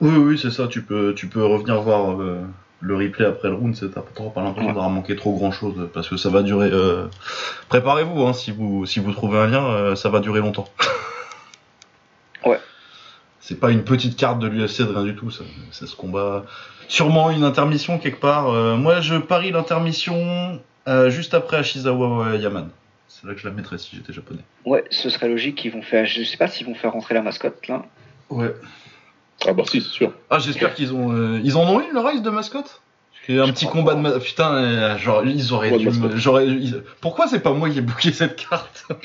Oui, 0.00 0.14
oui, 0.16 0.38
c'est 0.38 0.50
ça. 0.50 0.68
Tu 0.68 0.82
peux, 0.82 1.14
tu 1.14 1.26
peux 1.28 1.44
revenir 1.44 1.80
voir 1.80 2.20
euh, 2.20 2.40
le 2.80 2.96
replay 2.96 3.24
après 3.24 3.48
le 3.48 3.54
round. 3.54 3.74
T'as 3.74 4.00
pas, 4.00 4.30
pas 4.34 4.42
l'impression 4.42 4.62
Ouais. 4.62 4.66
d'avoir 4.74 4.90
manqué 4.90 5.16
trop 5.16 5.32
grand 5.34 5.52
chose 5.52 5.88
parce 5.94 6.08
que 6.08 6.16
ça 6.16 6.28
va 6.28 6.42
durer. 6.42 6.68
euh, 6.72 7.06
Préparez-vous, 7.68 8.22
hein, 8.26 8.32
si 8.32 8.50
vous, 8.50 8.84
si 8.86 9.00
vous 9.00 9.12
trouvez 9.12 9.38
un 9.38 9.46
lien, 9.46 9.94
ça 9.96 10.08
va 10.10 10.20
durer 10.20 10.40
longtemps. 10.40 10.68
C'est 13.44 13.58
pas 13.58 13.70
une 13.72 13.82
petite 13.82 14.16
carte 14.16 14.38
de 14.38 14.46
l'UFC 14.46 14.78
de 14.82 14.92
rien 14.94 15.02
du 15.02 15.16
tout. 15.16 15.30
Ça, 15.32 15.42
c'est 15.72 15.86
ce 15.86 15.96
combat. 15.96 16.44
Sûrement 16.88 17.30
une 17.32 17.42
intermission 17.42 17.98
quelque 17.98 18.20
part. 18.20 18.48
Euh, 18.50 18.76
moi, 18.76 19.00
je 19.00 19.16
parie 19.16 19.50
l'intermission 19.50 20.60
euh, 20.86 21.10
juste 21.10 21.34
après 21.34 21.56
Ashizawa 21.56 22.28
euh, 22.28 22.36
Yaman. 22.36 22.70
C'est 23.08 23.26
là 23.26 23.34
que 23.34 23.40
je 23.40 23.48
la 23.48 23.52
mettrais 23.52 23.78
si 23.78 23.96
j'étais 23.96 24.12
japonais. 24.12 24.42
Ouais, 24.64 24.84
ce 24.90 25.10
serait 25.10 25.28
logique. 25.28 25.64
Ils 25.64 25.72
vont 25.72 25.82
faire, 25.82 26.06
je 26.06 26.22
sais 26.22 26.36
pas 26.36 26.46
s'ils 26.46 26.66
vont 26.66 26.74
faire 26.76 26.92
rentrer 26.92 27.14
la 27.14 27.22
mascotte 27.22 27.66
là. 27.68 27.84
Ouais. 28.30 28.54
Ah 29.44 29.52
bah 29.52 29.64
si, 29.68 29.80
c'est 29.80 29.88
sûr. 29.88 30.12
Ah, 30.30 30.38
j'espère 30.38 30.72
qu'ils 30.74 30.94
ont. 30.94 31.12
euh, 31.12 31.40
Ils 31.42 31.56
en 31.56 31.64
ont 31.68 31.80
eu 31.80 31.92
le 31.92 31.98
race 31.98 32.22
de 32.22 32.30
mascotte? 32.30 32.80
Un 33.28 33.46
Je 33.46 33.52
petit 33.52 33.66
combat 33.66 33.92
pas. 33.92 33.98
de. 33.98 34.02
ma- 34.02 34.18
Putain, 34.20 34.54
euh, 34.54 34.98
genre, 34.98 35.24
ils 35.24 35.52
auraient 35.52 35.76
dû. 35.76 35.88
j'aurais- 36.14 36.46
ils- 36.46 36.82
Pourquoi 37.00 37.26
c'est 37.28 37.40
pas 37.40 37.52
moi 37.52 37.68
qui 37.70 37.78
ai 37.78 37.80
booké 37.80 38.12
cette 38.12 38.36
carte? 38.48 38.86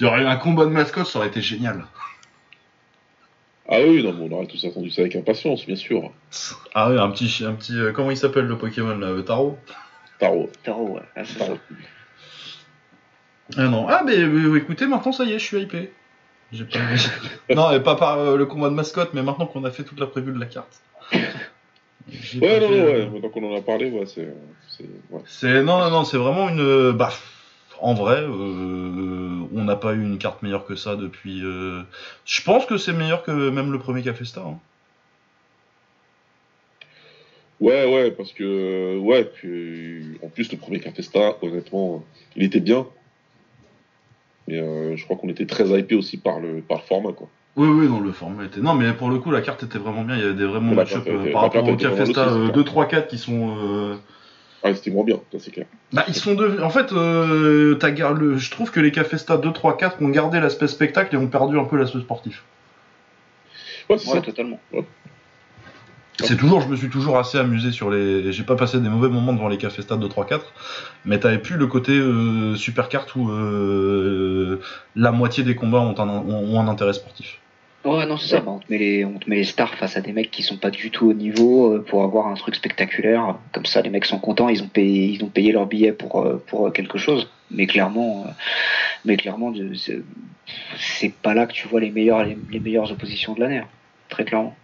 Il 0.00 0.04
y 0.04 0.04
aurait 0.06 0.22
eu 0.22 0.26
un 0.26 0.36
combat 0.36 0.64
de 0.64 0.70
mascotte, 0.70 1.06
ça 1.06 1.18
aurait 1.18 1.28
été 1.28 1.40
génial. 1.40 1.84
Ah 3.68 3.78
oui, 3.80 4.02
non, 4.02 4.12
mais 4.12 4.28
on 4.30 4.36
aurait 4.36 4.46
tous 4.46 4.64
attendu 4.64 4.90
ça 4.90 5.02
avec 5.02 5.16
impatience, 5.16 5.66
bien 5.66 5.74
sûr. 5.76 6.12
Ah 6.74 6.90
oui, 6.90 6.98
un 6.98 7.10
petit. 7.10 7.44
Un 7.44 7.54
petit 7.54 7.76
euh, 7.76 7.92
comment 7.92 8.10
il 8.12 8.16
s'appelle 8.16 8.46
le 8.46 8.56
Pokémon 8.56 8.96
là 8.96 9.08
euh, 9.08 9.22
Taro 9.22 9.58
Taro. 10.20 10.50
Taro, 10.62 10.88
ouais. 10.94 11.02
Ah, 11.16 11.24
c'est 11.24 11.38
ça. 11.38 11.46
Taro. 11.46 11.58
Ah 13.56 13.64
non. 13.68 13.86
Ah, 13.88 14.02
mais 14.04 14.16
euh, 14.18 14.56
écoutez, 14.56 14.86
maintenant 14.86 15.12
ça 15.12 15.24
y 15.24 15.32
est, 15.32 15.38
je 15.38 15.44
suis 15.44 15.60
hypé. 15.60 15.92
J'ai 16.52 16.64
pas... 16.64 16.78
non, 17.54 17.72
et 17.72 17.80
pas 17.80 17.96
par 17.96 18.18
euh, 18.18 18.36
le 18.36 18.46
combat 18.46 18.68
de 18.68 18.74
mascotte, 18.74 19.10
mais 19.14 19.22
maintenant 19.22 19.46
qu'on 19.46 19.64
a 19.64 19.70
fait 19.72 19.82
toute 19.82 19.98
la 19.98 20.06
prévue 20.06 20.32
de 20.32 20.38
la 20.38 20.46
carte. 20.46 20.80
Ouais, 21.12 21.20
non, 22.40 22.40
fait, 22.40 22.60
non, 22.60 22.70
euh, 22.72 22.84
ouais. 22.86 23.06
Maintenant 23.10 23.28
qu'on 23.30 23.52
en 23.52 23.56
a 23.56 23.62
parlé, 23.62 23.90
ouais, 23.90 24.06
c'est. 24.06 24.28
c'est- 24.68 24.84
Ouais. 25.10 25.20
C'est 25.26 25.62
non 25.62 25.78
non 25.78 25.90
non, 25.90 26.04
c'est 26.04 26.18
vraiment 26.18 26.48
une 26.48 26.92
bah 26.92 27.12
en 27.80 27.94
vrai 27.94 28.22
euh, 28.22 29.40
on 29.54 29.64
n'a 29.64 29.76
pas 29.76 29.94
eu 29.94 30.02
une 30.02 30.18
carte 30.18 30.42
meilleure 30.42 30.66
que 30.66 30.76
ça 30.76 30.96
depuis 30.96 31.44
euh, 31.44 31.82
je 32.24 32.42
pense 32.42 32.66
que 32.66 32.78
c'est 32.78 32.92
meilleur 32.92 33.22
que 33.22 33.50
même 33.50 33.72
le 33.72 33.78
premier 33.78 34.02
Café 34.02 34.24
Star. 34.24 34.46
hein. 34.46 34.58
ouais, 37.60 37.92
ouais, 37.92 38.10
parce 38.10 38.32
que. 38.32 38.98
Ouais, 38.98 39.24
puis. 39.24 40.18
En 40.22 40.28
plus, 40.28 40.50
le 40.52 40.58
premier 40.58 40.80
Café 40.80 41.02
Star, 41.02 41.42
honnêtement, 41.42 42.04
il 42.34 42.44
était 42.44 42.60
bien. 42.60 42.86
Mais 44.48 44.58
euh, 44.58 44.96
je 44.96 45.04
crois 45.04 45.16
qu'on 45.16 45.28
était 45.28 45.46
très 45.46 45.66
hypé 45.66 45.94
aussi 45.94 46.18
par 46.18 46.38
le, 46.40 46.60
par 46.60 46.78
le 46.78 46.84
format, 46.84 47.12
quoi. 47.12 47.28
Oui 47.56 47.68
oui 47.68 47.88
non 47.88 48.00
le 48.00 48.12
format 48.12 48.44
était 48.44 48.60
non 48.60 48.74
mais 48.74 48.92
pour 48.92 49.08
le 49.08 49.18
coup 49.18 49.30
la 49.30 49.40
carte 49.40 49.62
était 49.62 49.78
vraiment 49.78 50.04
bien 50.04 50.14
il 50.16 50.20
y 50.20 50.24
avait 50.24 50.34
des 50.34 50.44
vraiment 50.44 50.74
match-up 50.74 51.08
par 51.32 51.40
rapport 51.40 51.66
au 51.66 51.74
Café 51.74 52.04
Star 52.04 52.28
aussi, 52.28 52.38
euh, 52.38 52.46
cette 52.48 52.54
2 52.54 52.64
3 52.64 52.86
4 52.86 53.08
qui 53.08 53.16
sont 53.16 53.96
Ah, 54.62 54.74
c'était 54.74 54.90
moins 54.90 55.04
bien, 55.04 55.20
ça 55.32 55.38
c'est 55.38 55.50
clair. 55.52 55.66
bah 55.92 56.04
ils 56.08 56.14
sont 56.14 56.34
devenus 56.34 56.62
en 56.62 56.70
fait 56.70 56.92
euh, 56.92 57.74
t'as 57.76 57.90
gar- 57.90 58.14
le- 58.14 58.36
je 58.38 58.50
trouve 58.50 58.70
que 58.70 58.80
les 58.80 58.90
Café 58.90 59.16
Star 59.18 59.38
2 59.38 59.52
3 59.52 59.76
4 59.76 60.02
ont 60.02 60.08
gardé 60.08 60.40
l'aspect 60.40 60.66
spectacle 60.66 61.14
et 61.14 61.18
ont 61.18 61.28
perdu 61.28 61.58
un 61.58 61.64
peu 61.64 61.76
l'aspect 61.76 62.00
sportif. 62.00 62.42
Ouais, 63.88 63.98
c'est 63.98 64.08
Ouais, 64.08 64.16
ça. 64.16 64.20
totalement. 64.22 64.58
C'est 66.18 66.36
toujours, 66.38 66.62
je 66.62 66.68
me 66.68 66.76
suis 66.76 66.88
toujours 66.88 67.18
assez 67.18 67.36
amusé 67.36 67.70
sur 67.72 67.90
les. 67.90 68.32
J'ai 68.32 68.42
pas 68.42 68.56
passé 68.56 68.80
des 68.80 68.88
mauvais 68.88 69.10
moments 69.10 69.34
devant 69.34 69.48
les 69.48 69.58
cafés 69.58 69.82
stades 69.82 70.00
de 70.00 70.08
3-4, 70.08 70.40
mais 71.04 71.20
t'avais 71.20 71.38
plus 71.38 71.56
le 71.58 71.66
côté 71.66 71.92
euh, 71.92 72.56
super 72.56 72.88
carte 72.88 73.14
où 73.16 73.30
euh, 73.30 74.58
la 74.96 75.12
moitié 75.12 75.44
des 75.44 75.54
combats 75.54 75.80
ont 75.80 75.94
un, 76.00 76.08
ont, 76.08 76.54
ont 76.56 76.58
un 76.60 76.68
intérêt 76.68 76.94
sportif. 76.94 77.38
Ouais, 77.86 78.04
non, 78.06 78.16
c'est 78.16 78.28
ça. 78.28 78.40
bah, 78.40 78.50
on, 78.50 78.58
te 78.58 78.66
met 78.70 78.78
les, 78.78 79.04
on 79.04 79.18
te 79.18 79.30
met 79.30 79.36
les 79.36 79.44
stars 79.44 79.74
face 79.76 79.96
à 79.96 80.00
des 80.00 80.12
mecs 80.12 80.30
qui 80.32 80.42
sont 80.42 80.56
pas 80.56 80.70
du 80.70 80.90
tout 80.90 81.06
au 81.08 81.12
niveau 81.12 81.72
euh, 81.74 81.84
pour 81.84 82.02
avoir 82.02 82.26
un 82.26 82.34
truc 82.34 82.56
spectaculaire. 82.56 83.36
Comme 83.52 83.64
ça, 83.64 83.80
les 83.80 83.90
mecs 83.90 84.04
sont 84.06 84.18
contents. 84.18 84.48
Ils 84.48 84.62
ont 84.62 84.68
payé, 84.68 85.06
ils 85.06 85.22
ont 85.22 85.28
payé 85.28 85.52
leur 85.52 85.66
billet 85.66 85.92
pour 85.92 86.20
euh, 86.22 86.42
pour 86.48 86.72
quelque 86.72 86.98
chose. 86.98 87.28
Mais 87.50 87.66
clairement, 87.68 88.24
euh, 88.26 88.30
mais 89.04 89.16
clairement, 89.16 89.52
c'est- 89.76 91.12
pas 91.22 91.34
là 91.34 91.46
que 91.46 91.52
tu 91.52 91.68
vois 91.68 91.80
les 91.80 91.90
meilleures 91.90 92.24
les, 92.24 92.36
les 92.50 92.58
meilleures 92.60 92.90
oppositions 92.90 93.34
de 93.34 93.40
l'année. 93.40 93.58
hein. 93.58 93.68
Très 94.08 94.24
clairement. 94.24 94.56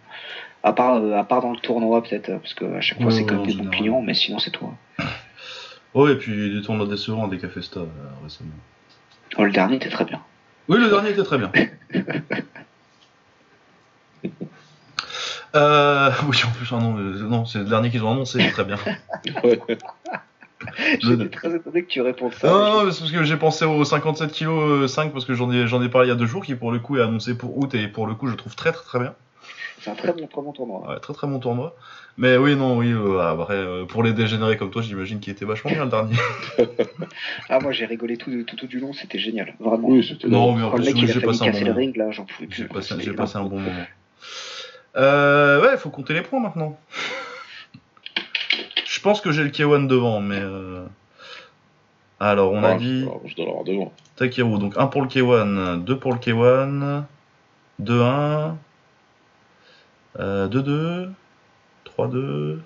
À 0.63 0.73
part 0.73 0.95
euh, 0.95 1.13
à 1.17 1.23
part 1.23 1.41
dans 1.41 1.51
le 1.51 1.59
tournoi 1.59 2.03
peut-être 2.03 2.29
euh, 2.29 2.39
parce 2.39 2.53
que 2.53 2.65
à 2.65 2.81
chaque 2.81 2.97
fois 2.97 3.07
Ouais, 3.07 3.13
c'est 3.13 3.25
comme 3.25 3.39
en 3.39 3.45
des 3.45 3.53
bons 3.53 3.69
clients, 3.69 4.01
mais 4.01 4.13
sinon 4.13 4.39
c'est 4.39 4.51
toi. 4.51 4.73
Oh, 5.95 6.07
et 6.07 6.15
puis 6.17 6.51
des 6.51 6.61
tournois 6.63 6.87
décevants 6.87 7.27
des 7.27 7.37
euh, 7.37 7.85
récemment. 8.23 8.49
Oh, 9.37 9.43
le 9.43 9.51
dernier 9.51 9.75
était 9.75 9.89
très 9.89 10.05
bien. 10.05 10.19
Oui, 10.67 10.79
le 10.79 10.89
dernier 10.89 11.11
était 11.11 11.23
très 11.23 11.37
bien. 11.37 11.51
Euh, 15.55 16.09
oui, 16.27 16.41
en 16.47 16.51
plus, 16.51 16.67
ah 16.71 16.79
non, 16.79 16.97
euh, 16.97 17.27
non 17.27 17.45
c'est 17.45 17.59
le 17.59 17.65
dernier 17.65 17.91
qu'ils 17.91 18.03
ont 18.03 18.11
annoncé, 18.11 18.39
c'est 18.41 18.49
très 18.49 18.63
bien. 18.63 18.77
J'étais 20.99 21.29
très 21.29 21.55
étonné 21.55 21.83
que 21.83 21.89
tu 21.89 22.01
répondes 22.01 22.33
ça. 22.33 22.47
Non, 22.47 22.91
c'est 22.91 23.01
parce 23.01 23.11
que 23.11 23.23
j'ai 23.23 23.37
pensé 23.37 23.63
au 23.63 23.85
57 23.85 24.31
kg 24.31 24.87
5 24.87 25.13
parce 25.13 25.25
que 25.25 25.35
j'en 25.35 25.51
ai, 25.51 25.67
j'en 25.67 25.83
ai 25.83 25.89
parlé 25.89 26.07
il 26.07 26.09
y 26.09 26.13
a 26.13 26.15
deux 26.15 26.25
jours, 26.25 26.43
qui 26.43 26.55
pour 26.55 26.71
le 26.71 26.79
coup 26.79 26.97
est 26.97 27.03
annoncé 27.03 27.37
pour 27.37 27.55
août 27.55 27.75
et 27.75 27.87
pour 27.87 28.07
le 28.07 28.15
coup 28.15 28.27
je 28.29 28.35
trouve 28.35 28.55
très 28.55 28.71
très 28.71 28.83
très 28.83 28.99
bien. 28.99 29.13
C'est 29.79 29.91
un 29.91 29.95
très 29.95 30.13
bon, 30.13 30.25
très 30.27 30.41
bon 30.41 30.53
tournoi. 30.53 30.89
Ouais, 30.89 30.99
très 30.99 31.13
très 31.13 31.27
bon 31.27 31.39
tournoi. 31.39 31.75
Mais 32.17 32.37
oui, 32.37 32.55
non, 32.55 32.77
oui, 32.77 32.91
euh, 32.91 33.19
après, 33.19 33.55
euh, 33.55 33.85
pour 33.85 34.01
les 34.01 34.13
dégénérés 34.13 34.55
comme 34.55 34.71
toi, 34.71 34.81
j'imagine 34.81 35.19
qu'il 35.19 35.33
était 35.33 35.45
vachement 35.45 35.71
bien 35.71 35.83
le 35.83 35.89
dernier. 35.89 36.15
Ah, 37.49 37.59
moi 37.59 37.71
j'ai 37.71 37.85
rigolé 37.85 38.17
tout, 38.17 38.43
tout, 38.43 38.55
tout 38.55 38.67
du 38.67 38.79
long, 38.79 38.93
c'était 38.93 39.19
génial, 39.19 39.55
vraiment. 39.59 39.89
Oui, 39.89 40.05
c'était. 40.07 40.27
Non, 40.27 40.55
mais 40.55 40.63
en 40.63 40.75
le 40.75 40.83
plus, 40.83 41.07
j'ai 41.07 41.19
passé 41.19 41.43
un 41.43 41.45
casser 41.47 41.59
bon 41.59 41.65
le 41.65 41.73
moment. 41.73 41.75
ring, 41.75 41.97
là, 41.97 42.11
j'en 42.11 42.25
pouvais 42.25 42.47
plus. 42.47 42.57
J'ai 42.57 43.13
passé, 43.13 43.37
un 43.37 43.43
bon 43.43 43.59
moment. 43.59 43.85
Euh, 44.95 45.61
ouais, 45.61 45.77
faut 45.77 45.89
compter 45.89 46.13
les 46.13 46.21
points 46.21 46.39
maintenant. 46.39 46.77
Je 48.85 48.99
pense 49.01 49.21
que 49.21 49.31
j'ai 49.31 49.43
le 49.43 49.49
K1 49.49 49.87
devant, 49.87 50.19
mais. 50.21 50.39
euh, 50.39 50.85
Alors, 52.19 52.51
on 52.51 52.63
a 52.63 52.75
dit 52.75 53.05
Je 53.25 53.35
dois 53.35 53.45
l'avoir 53.45 53.63
devant. 53.63 53.93
Takeru, 54.15 54.59
donc 54.59 54.77
1 54.77 54.87
pour 54.87 55.01
le 55.01 55.07
K1, 55.07 55.83
2 55.83 55.97
pour 55.99 56.13
le 56.13 56.19
K1, 56.19 57.03
2-1, 57.81 58.55
euh, 60.19 60.47
2-2, 60.47 61.09
3-2, 61.97 62.59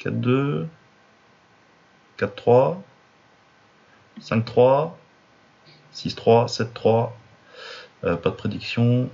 4-2, 0.00 0.66
4-3, 2.18 2.76
5-3, 4.20 4.90
6-3, 5.94 6.46
7-3, 6.48 7.10
euh, 8.04 8.16
pas 8.16 8.28
de 8.30 8.34
prédiction, 8.34 9.08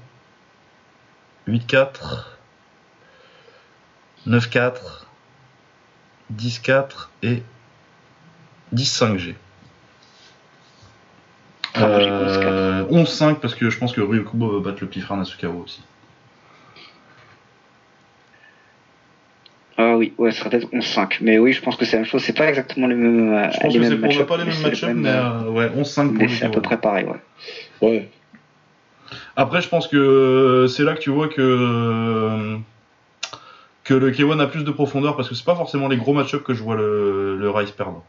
8-4, 1.51 2.27
9-4, 4.27 4.73
10-4 6.35 7.09
et 7.23 7.43
10-5G. 8.75 9.35
Ah, 11.75 11.87
moi, 11.87 12.01
j'ai 12.01 12.09
Euh, 12.11 12.85
11-5 12.91 13.37
parce 13.37 13.55
que 13.55 13.71
je 13.71 13.79
pense 13.79 13.93
que 13.93 14.01
Ryu 14.01 14.25
Kubo 14.25 14.61
va 14.61 14.71
battre 14.71 14.79
le 14.83 14.89
petit 14.89 15.01
frère 15.01 15.17
Nasukawa 15.17 15.63
aussi. 15.63 15.83
Ah 19.77 19.97
oui, 19.97 20.13
ouais, 20.19 20.31
ce 20.31 20.41
serait 20.41 20.51
peut-être 20.51 20.69
11-5. 20.73 21.19
Mais 21.23 21.39
oui, 21.39 21.53
je 21.53 21.63
pense 21.63 21.77
que 21.77 21.85
c'est 21.87 21.97
la 21.97 22.03
même 22.03 22.11
chose. 22.11 22.23
C'est 22.23 22.37
pas 22.37 22.49
exactement 22.49 22.87
les 22.87 22.95
mêmes, 22.95 23.33
euh, 23.33 23.51
Je 23.51 23.61
pense 23.61 23.73
les 23.73 23.81
que 23.81 23.85
c'est 23.87 23.97
pour 23.97 24.27
pas 24.27 24.37
les 24.37 24.45
mêmes 24.45 24.63
mêmes, 24.63 25.01
mais 25.01 25.09
euh, 25.09 25.23
euh, 25.23 25.51
ouais, 25.51 25.69
11-5 25.69 26.19
pour 26.19 26.29
c'est 26.31 26.45
à 26.45 26.51
peu 26.51 26.61
K1. 26.61 26.63
près 26.63 26.77
pareil, 26.77 27.07
ouais. 27.07 27.89
Ouais. 27.89 28.11
Après, 29.41 29.63
je 29.63 29.71
pense 29.71 29.89
que 29.89 30.67
c'est 30.69 30.85
là 30.85 30.93
que 30.93 31.01
tu 31.01 31.09
vois 31.09 31.29
que 31.29 32.59
que 33.85 33.95
le 33.95 34.11
K1 34.11 34.39
a 34.39 34.47
plus 34.47 34.65
de 34.65 34.71
profondeur 34.71 35.17
parce 35.17 35.31
que 35.31 35.35
c'est 35.35 35.47
pas 35.47 35.57
forcément 35.57 35.89
les 35.89 35.97
gros 35.97 36.13
match-ups 36.13 36.45
que 36.45 36.53
je 36.53 36.63
vois 36.63 36.77
le, 36.77 37.39
le 37.39 37.51
Rise 37.51 37.71
perdre. 37.71 38.05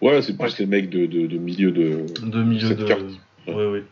Ouais, 0.00 0.22
c'est 0.22 0.38
plus 0.38 0.58
les 0.58 0.64
mecs 0.64 0.88
de, 0.88 1.04
de, 1.04 1.26
de 1.26 1.36
milieu 1.36 1.70
de. 1.70 2.06
De 2.22 2.42
milieu 2.42 2.74
de. 2.74 2.84
carte. 2.84 3.02
Ouais, 3.46 3.66
ouais. 3.66 3.84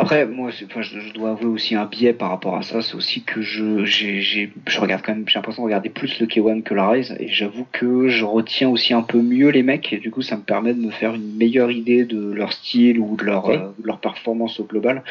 Après, 0.00 0.26
moi, 0.26 0.50
enfin, 0.64 0.80
je, 0.80 1.00
je 1.00 1.12
dois 1.12 1.30
avouer 1.30 1.46
aussi 1.46 1.74
un 1.74 1.84
biais 1.84 2.12
par 2.12 2.30
rapport 2.30 2.54
à 2.56 2.62
ça, 2.62 2.82
c'est 2.82 2.94
aussi 2.94 3.24
que 3.24 3.42
je, 3.42 3.84
j'ai, 3.84 4.20
j'ai- 4.20 4.52
je 4.68 4.80
regarde 4.80 5.02
quand 5.04 5.12
même, 5.12 5.24
j'ai 5.28 5.34
l'impression 5.34 5.62
de 5.62 5.66
regarder 5.66 5.88
plus 5.88 6.20
le 6.20 6.26
K1 6.26 6.62
que 6.62 6.72
la 6.72 6.88
Rise, 6.88 7.16
et 7.18 7.26
j'avoue 7.26 7.66
que 7.72 8.08
je 8.08 8.24
retiens 8.24 8.68
aussi 8.68 8.94
un 8.94 9.02
peu 9.02 9.20
mieux 9.20 9.48
les 9.48 9.64
mecs, 9.64 9.92
et 9.92 9.98
du 9.98 10.12
coup, 10.12 10.22
ça 10.22 10.36
me 10.36 10.42
permet 10.42 10.72
de 10.72 10.78
me 10.80 10.92
faire 10.92 11.14
une 11.14 11.36
meilleure 11.36 11.72
idée 11.72 12.04
de 12.04 12.30
leur 12.30 12.52
style 12.52 13.00
ou 13.00 13.16
de 13.16 13.24
leur, 13.24 13.50
euh, 13.50 13.74
de 13.80 13.86
leur 13.88 13.98
performance 13.98 14.60
au 14.60 14.64
global. 14.64 15.02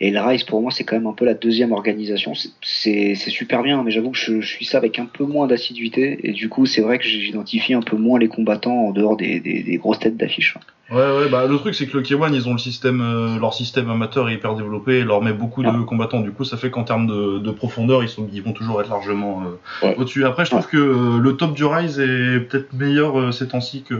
Et 0.00 0.10
la 0.10 0.26
Rise, 0.26 0.42
pour 0.42 0.60
moi, 0.60 0.72
c'est 0.72 0.82
quand 0.82 0.96
même 0.96 1.06
un 1.06 1.12
peu 1.12 1.24
la 1.24 1.34
deuxième 1.34 1.70
organisation. 1.70 2.34
C'est, 2.34 2.50
c'est, 2.62 3.14
c'est 3.14 3.30
super 3.30 3.62
bien, 3.62 3.84
mais 3.84 3.92
j'avoue 3.92 4.10
que 4.10 4.18
je, 4.18 4.40
je 4.40 4.48
suis 4.48 4.64
ça 4.64 4.78
avec 4.78 4.98
un 4.98 5.06
peu 5.06 5.24
moins 5.24 5.46
d'assiduité, 5.46 6.18
et 6.24 6.32
du 6.32 6.48
coup, 6.48 6.66
c'est 6.66 6.80
vrai 6.82 6.98
que 6.98 7.04
j'identifie 7.04 7.74
un 7.74 7.82
peu 7.82 7.96
moins 7.96 8.18
les 8.18 8.28
combattants 8.28 8.86
en 8.88 8.90
dehors 8.90 9.16
des, 9.16 9.38
des, 9.38 9.62
des 9.62 9.76
grosses 9.76 10.00
têtes 10.00 10.16
d'affiche. 10.16 10.56
Ouais, 10.92 10.98
ouais, 10.98 11.28
bah 11.30 11.46
le 11.46 11.56
truc 11.56 11.74
c'est 11.74 11.86
que 11.86 11.96
le 11.96 12.02
K1 12.02 12.34
ils 12.34 12.46
ont 12.48 12.52
le 12.52 12.58
système, 12.58 13.00
euh, 13.00 13.38
leur 13.40 13.54
système 13.54 13.88
amateur 13.88 14.28
est 14.28 14.34
hyper 14.34 14.54
développé 14.54 14.98
et 14.98 15.04
leur 15.04 15.22
met 15.22 15.32
beaucoup 15.32 15.62
de 15.62 15.82
combattants. 15.84 16.20
Du 16.20 16.32
coup, 16.32 16.44
ça 16.44 16.58
fait 16.58 16.70
qu'en 16.70 16.84
termes 16.84 17.06
de, 17.06 17.38
de 17.38 17.50
profondeur, 17.50 18.02
ils, 18.02 18.10
sont, 18.10 18.28
ils 18.30 18.42
vont 18.42 18.52
toujours 18.52 18.78
être 18.82 18.90
largement 18.90 19.42
euh, 19.42 19.86
Ouais. 19.86 19.94
au-dessus. 19.96 20.26
Après, 20.26 20.44
je 20.44 20.50
trouve 20.50 20.66
que 20.68 20.76
euh, 20.76 21.18
le 21.18 21.36
top 21.36 21.54
du 21.54 21.64
Rise 21.64 21.98
est 21.98 22.40
peut-être 22.40 22.74
meilleur 22.74 23.32
ces 23.32 23.48
temps-ci 23.48 23.84
que, 23.84 23.94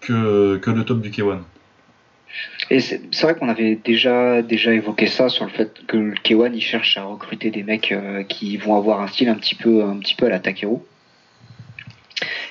que, 0.00 0.56
que 0.56 0.70
le 0.70 0.84
top 0.84 1.00
du 1.02 1.10
K1. 1.10 1.38
Et 2.70 2.80
c'est 2.80 3.02
c'est 3.10 3.24
vrai 3.24 3.34
qu'on 3.34 3.50
avait 3.50 3.74
déjà 3.74 4.40
déjà 4.40 4.72
évoqué 4.72 5.06
ça 5.06 5.28
sur 5.28 5.44
le 5.44 5.50
fait 5.50 5.82
que 5.86 5.98
le 5.98 6.14
K1 6.14 6.52
il 6.54 6.62
cherche 6.62 6.96
à 6.96 7.04
recruter 7.04 7.50
des 7.50 7.62
mecs 7.62 7.94
qui 8.28 8.56
vont 8.56 8.76
avoir 8.76 9.02
un 9.02 9.08
style 9.08 9.28
un 9.28 9.34
petit 9.34 9.54
peu 9.54 9.84
un 9.84 9.98
petit 9.98 10.14
peu 10.14 10.24
à 10.26 10.30
la 10.30 10.38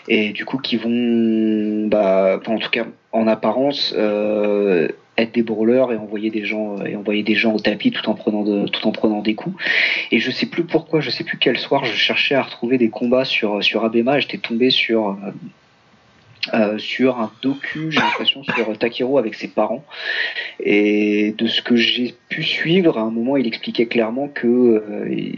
et 0.08 0.32
du 0.32 0.46
coup 0.46 0.58
qui 0.58 0.78
vont 0.78 1.88
bah 1.88 2.40
en 2.46 2.58
tout 2.58 2.70
cas 2.70 2.86
en 3.12 3.28
apparence 3.28 3.94
euh, 3.98 4.88
être 5.18 5.34
des 5.34 5.44
brawlers 5.44 5.92
et 5.92 5.98
envoyer 5.98 6.30
des 6.30 6.46
gens 6.46 6.80
euh, 6.80 6.86
et 6.86 6.96
envoyer 6.96 7.24
des 7.24 7.36
gens 7.36 7.54
au 7.54 7.60
tapis 7.60 7.92
tout 7.92 8.08
en 8.10 8.16
prenant 8.16 8.44
de, 8.44 8.68
tout 8.68 8.88
en 8.88 8.92
prenant 8.92 9.22
des 9.22 9.36
coups 9.36 9.62
et 10.12 10.20
je 10.20 10.32
sais 10.32 10.46
plus 10.46 10.64
pourquoi 10.64 11.02
je 11.02 11.10
sais 11.10 11.24
plus 11.24 11.38
quel 11.38 11.58
soir 11.58 11.86
je 11.86 11.94
cherchais 11.94 12.36
à 12.36 12.44
retrouver 12.44 12.78
des 12.78 12.90
combats 12.90 13.26
sur 13.26 13.60
Abema 13.84 14.20
j'étais 14.20 14.38
tombé 14.38 14.70
sur 14.70 15.18
euh, 16.56 16.80
sur 16.80 17.20
un 17.20 17.32
docu, 17.44 17.92
j'ai 17.92 18.00
l'impression, 18.00 18.44
sur 18.44 18.76
Takeru 18.76 19.20
avec 19.20 19.36
ses 19.36 19.48
parents. 19.48 19.86
Et 20.60 21.36
de 21.38 21.46
ce 21.46 21.62
que 21.62 21.76
j'ai 21.76 22.16
pu 22.30 22.42
suivre, 22.42 22.98
à 22.98 23.02
un 23.02 23.12
moment, 23.12 23.38
il 23.38 23.46
expliquait 23.46 23.86
clairement 23.86 24.28
que 24.28 24.84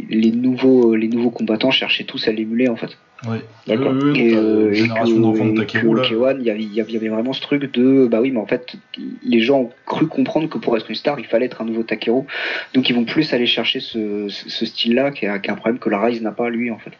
les 0.09 0.31
nouveaux 0.31 0.95
les 0.95 1.09
nouveaux 1.09 1.29
combattants 1.29 1.71
cherchaient 1.71 2.05
tous 2.05 2.29
à 2.29 2.31
l'émuler 2.31 2.69
en 2.69 2.77
fait. 2.77 2.97
Ouais. 3.27 3.41
D'accord. 3.67 3.93
Euh, 3.93 4.13
Et, 4.15 4.35
euh, 4.35 4.71
et 4.71 4.73
génération 4.75 5.15
que- 5.15 5.21
d'enfants 5.21 5.45
de 5.45 5.57
Takeru 5.61 5.89
que 5.89 5.95
là. 5.95 6.03
K1, 6.33 6.37
il 6.39 6.73
y 6.73 6.81
avait- 6.81 7.07
vraiment 7.09 7.31
ce 7.33 7.41
truc 7.41 7.71
de 7.73 8.07
bah 8.07 8.19
oui, 8.21 8.31
mais 8.31 8.39
en 8.39 8.45
fait, 8.45 8.75
les 9.23 9.39
gens 9.41 9.59
ont 9.61 9.71
cru 9.85 10.07
comprendre 10.07 10.49
que 10.49 10.57
pour 10.57 10.75
être 10.75 10.89
une 10.89 10.95
star, 10.95 11.19
il 11.19 11.25
fallait 11.25 11.45
être 11.45 11.61
un 11.61 11.65
nouveau 11.65 11.83
Takeru. 11.83 12.23
Donc 12.73 12.89
ils 12.89 12.93
vont 12.95 13.05
plus 13.05 13.33
aller 13.33 13.45
chercher 13.45 13.79
ce, 13.79 14.27
ce, 14.29 14.49
ce 14.49 14.65
style-là, 14.65 15.11
qui 15.11 15.25
est, 15.25 15.29
un- 15.29 15.39
problème 15.39 15.79
que 15.79 15.89
la 15.89 16.01
Rise 16.01 16.21
n'a 16.21 16.31
pas 16.31 16.49
lui 16.49 16.69
en 16.71 16.77
fait. 16.79 16.91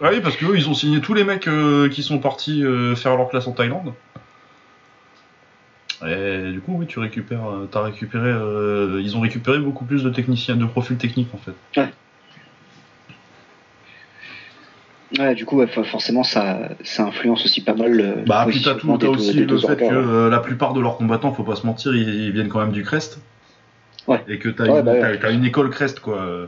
Ah 0.00 0.10
oui, 0.12 0.20
parce 0.22 0.36
que 0.36 0.44
eux, 0.46 0.56
ils 0.56 0.68
ont 0.68 0.74
signé 0.74 1.00
tous 1.00 1.14
les 1.14 1.24
mecs 1.24 1.46
euh, 1.48 1.88
qui 1.88 2.02
sont 2.02 2.18
partis 2.18 2.62
euh, 2.64 2.94
faire 2.96 3.16
leur 3.16 3.28
classe 3.30 3.46
en 3.46 3.52
Thaïlande. 3.52 3.94
Et 6.06 6.52
du 6.52 6.60
coup, 6.60 6.76
oui, 6.78 6.86
tu 6.86 6.98
récupères, 6.98 7.46
euh, 7.48 7.68
t'as 7.70 7.80
récupéré, 7.82 8.28
euh, 8.28 9.00
ils 9.02 9.16
ont 9.16 9.20
récupéré 9.20 9.58
beaucoup 9.60 9.86
plus 9.86 10.02
de 10.02 10.10
techniciens, 10.10 10.56
de 10.56 10.66
profils 10.66 10.96
techniques 10.98 11.30
en 11.32 11.38
fait. 11.38 11.80
Ouais, 11.80 11.88
du 15.34 15.44
coup, 15.46 15.56
ouais, 15.58 15.66
for- 15.66 15.86
forcément, 15.86 16.22
ça, 16.22 16.70
ça 16.84 17.04
influence 17.04 17.44
aussi 17.44 17.60
pas 17.62 17.74
mal 17.74 17.92
le. 17.92 18.24
Bah, 18.26 18.44
le 18.46 18.52
puis 18.52 18.62
t'as 18.62 18.74
tout, 18.74 18.96
t'as 18.98 19.08
aussi 19.08 19.32
le 19.34 19.58
fait 19.58 19.76
que 19.76 19.82
ouais. 19.84 19.90
euh, 19.92 20.30
la 20.30 20.38
plupart 20.40 20.72
de 20.74 20.80
leurs 20.80 20.96
combattants, 20.96 21.32
faut 21.32 21.42
pas 21.44 21.56
se 21.56 21.66
mentir, 21.66 21.94
ils, 21.94 22.08
ils 22.08 22.32
viennent 22.32 22.48
quand 22.48 22.60
même 22.60 22.72
du 22.72 22.82
Crest. 22.82 23.20
Ouais. 24.06 24.22
Et 24.28 24.38
que 24.38 24.48
t'as 24.48 24.64
Ouais, 24.64 24.78
une, 24.80 24.84
bah 24.84 24.92
ouais. 24.92 25.00
t'as- 25.00 25.16
t'as 25.16 25.32
une 25.32 25.44
école 25.44 25.70
Crest, 25.70 26.00
quoi. 26.00 26.18
euh. 26.20 26.46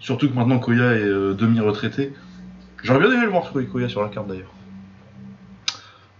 Surtout 0.00 0.28
que 0.28 0.34
maintenant 0.34 0.58
Koya 0.58 0.92
est 0.94 1.02
euh, 1.02 1.32
demi-retraité. 1.34 2.12
J'aurais 2.82 3.00
bien 3.00 3.12
aimé 3.12 3.22
le 3.24 3.30
voir 3.30 3.50
Koya- 3.52 3.66
Koya 3.66 3.88
sur 3.88 4.02
la 4.02 4.08
carte 4.08 4.28
d'ailleurs. 4.28 4.52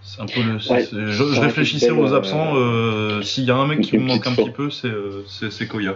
C'est 0.02 0.20
un 0.22 0.26
peu 0.26 0.42
le. 0.42 0.60
c'est- 0.60 0.72
Ouais, 0.72 0.82
c'est- 0.84 1.06
je, 1.12 1.40
réfléchissais 1.40 1.90
aux 1.90 2.12
euh, 2.12 2.16
absents. 2.16 2.52
euh, 2.56 3.22
S'il 3.22 3.44
y 3.44 3.50
a 3.50 3.56
un 3.56 3.66
mec 3.66 3.80
qui 3.80 3.98
me 3.98 4.04
manque 4.06 4.26
un 4.26 4.34
petit 4.34 4.50
peu, 4.50 4.70
c'est 4.70 4.88
euh, 4.88 5.22
c'est 5.26 5.50
c'est 5.50 5.66
Koya. 5.66 5.94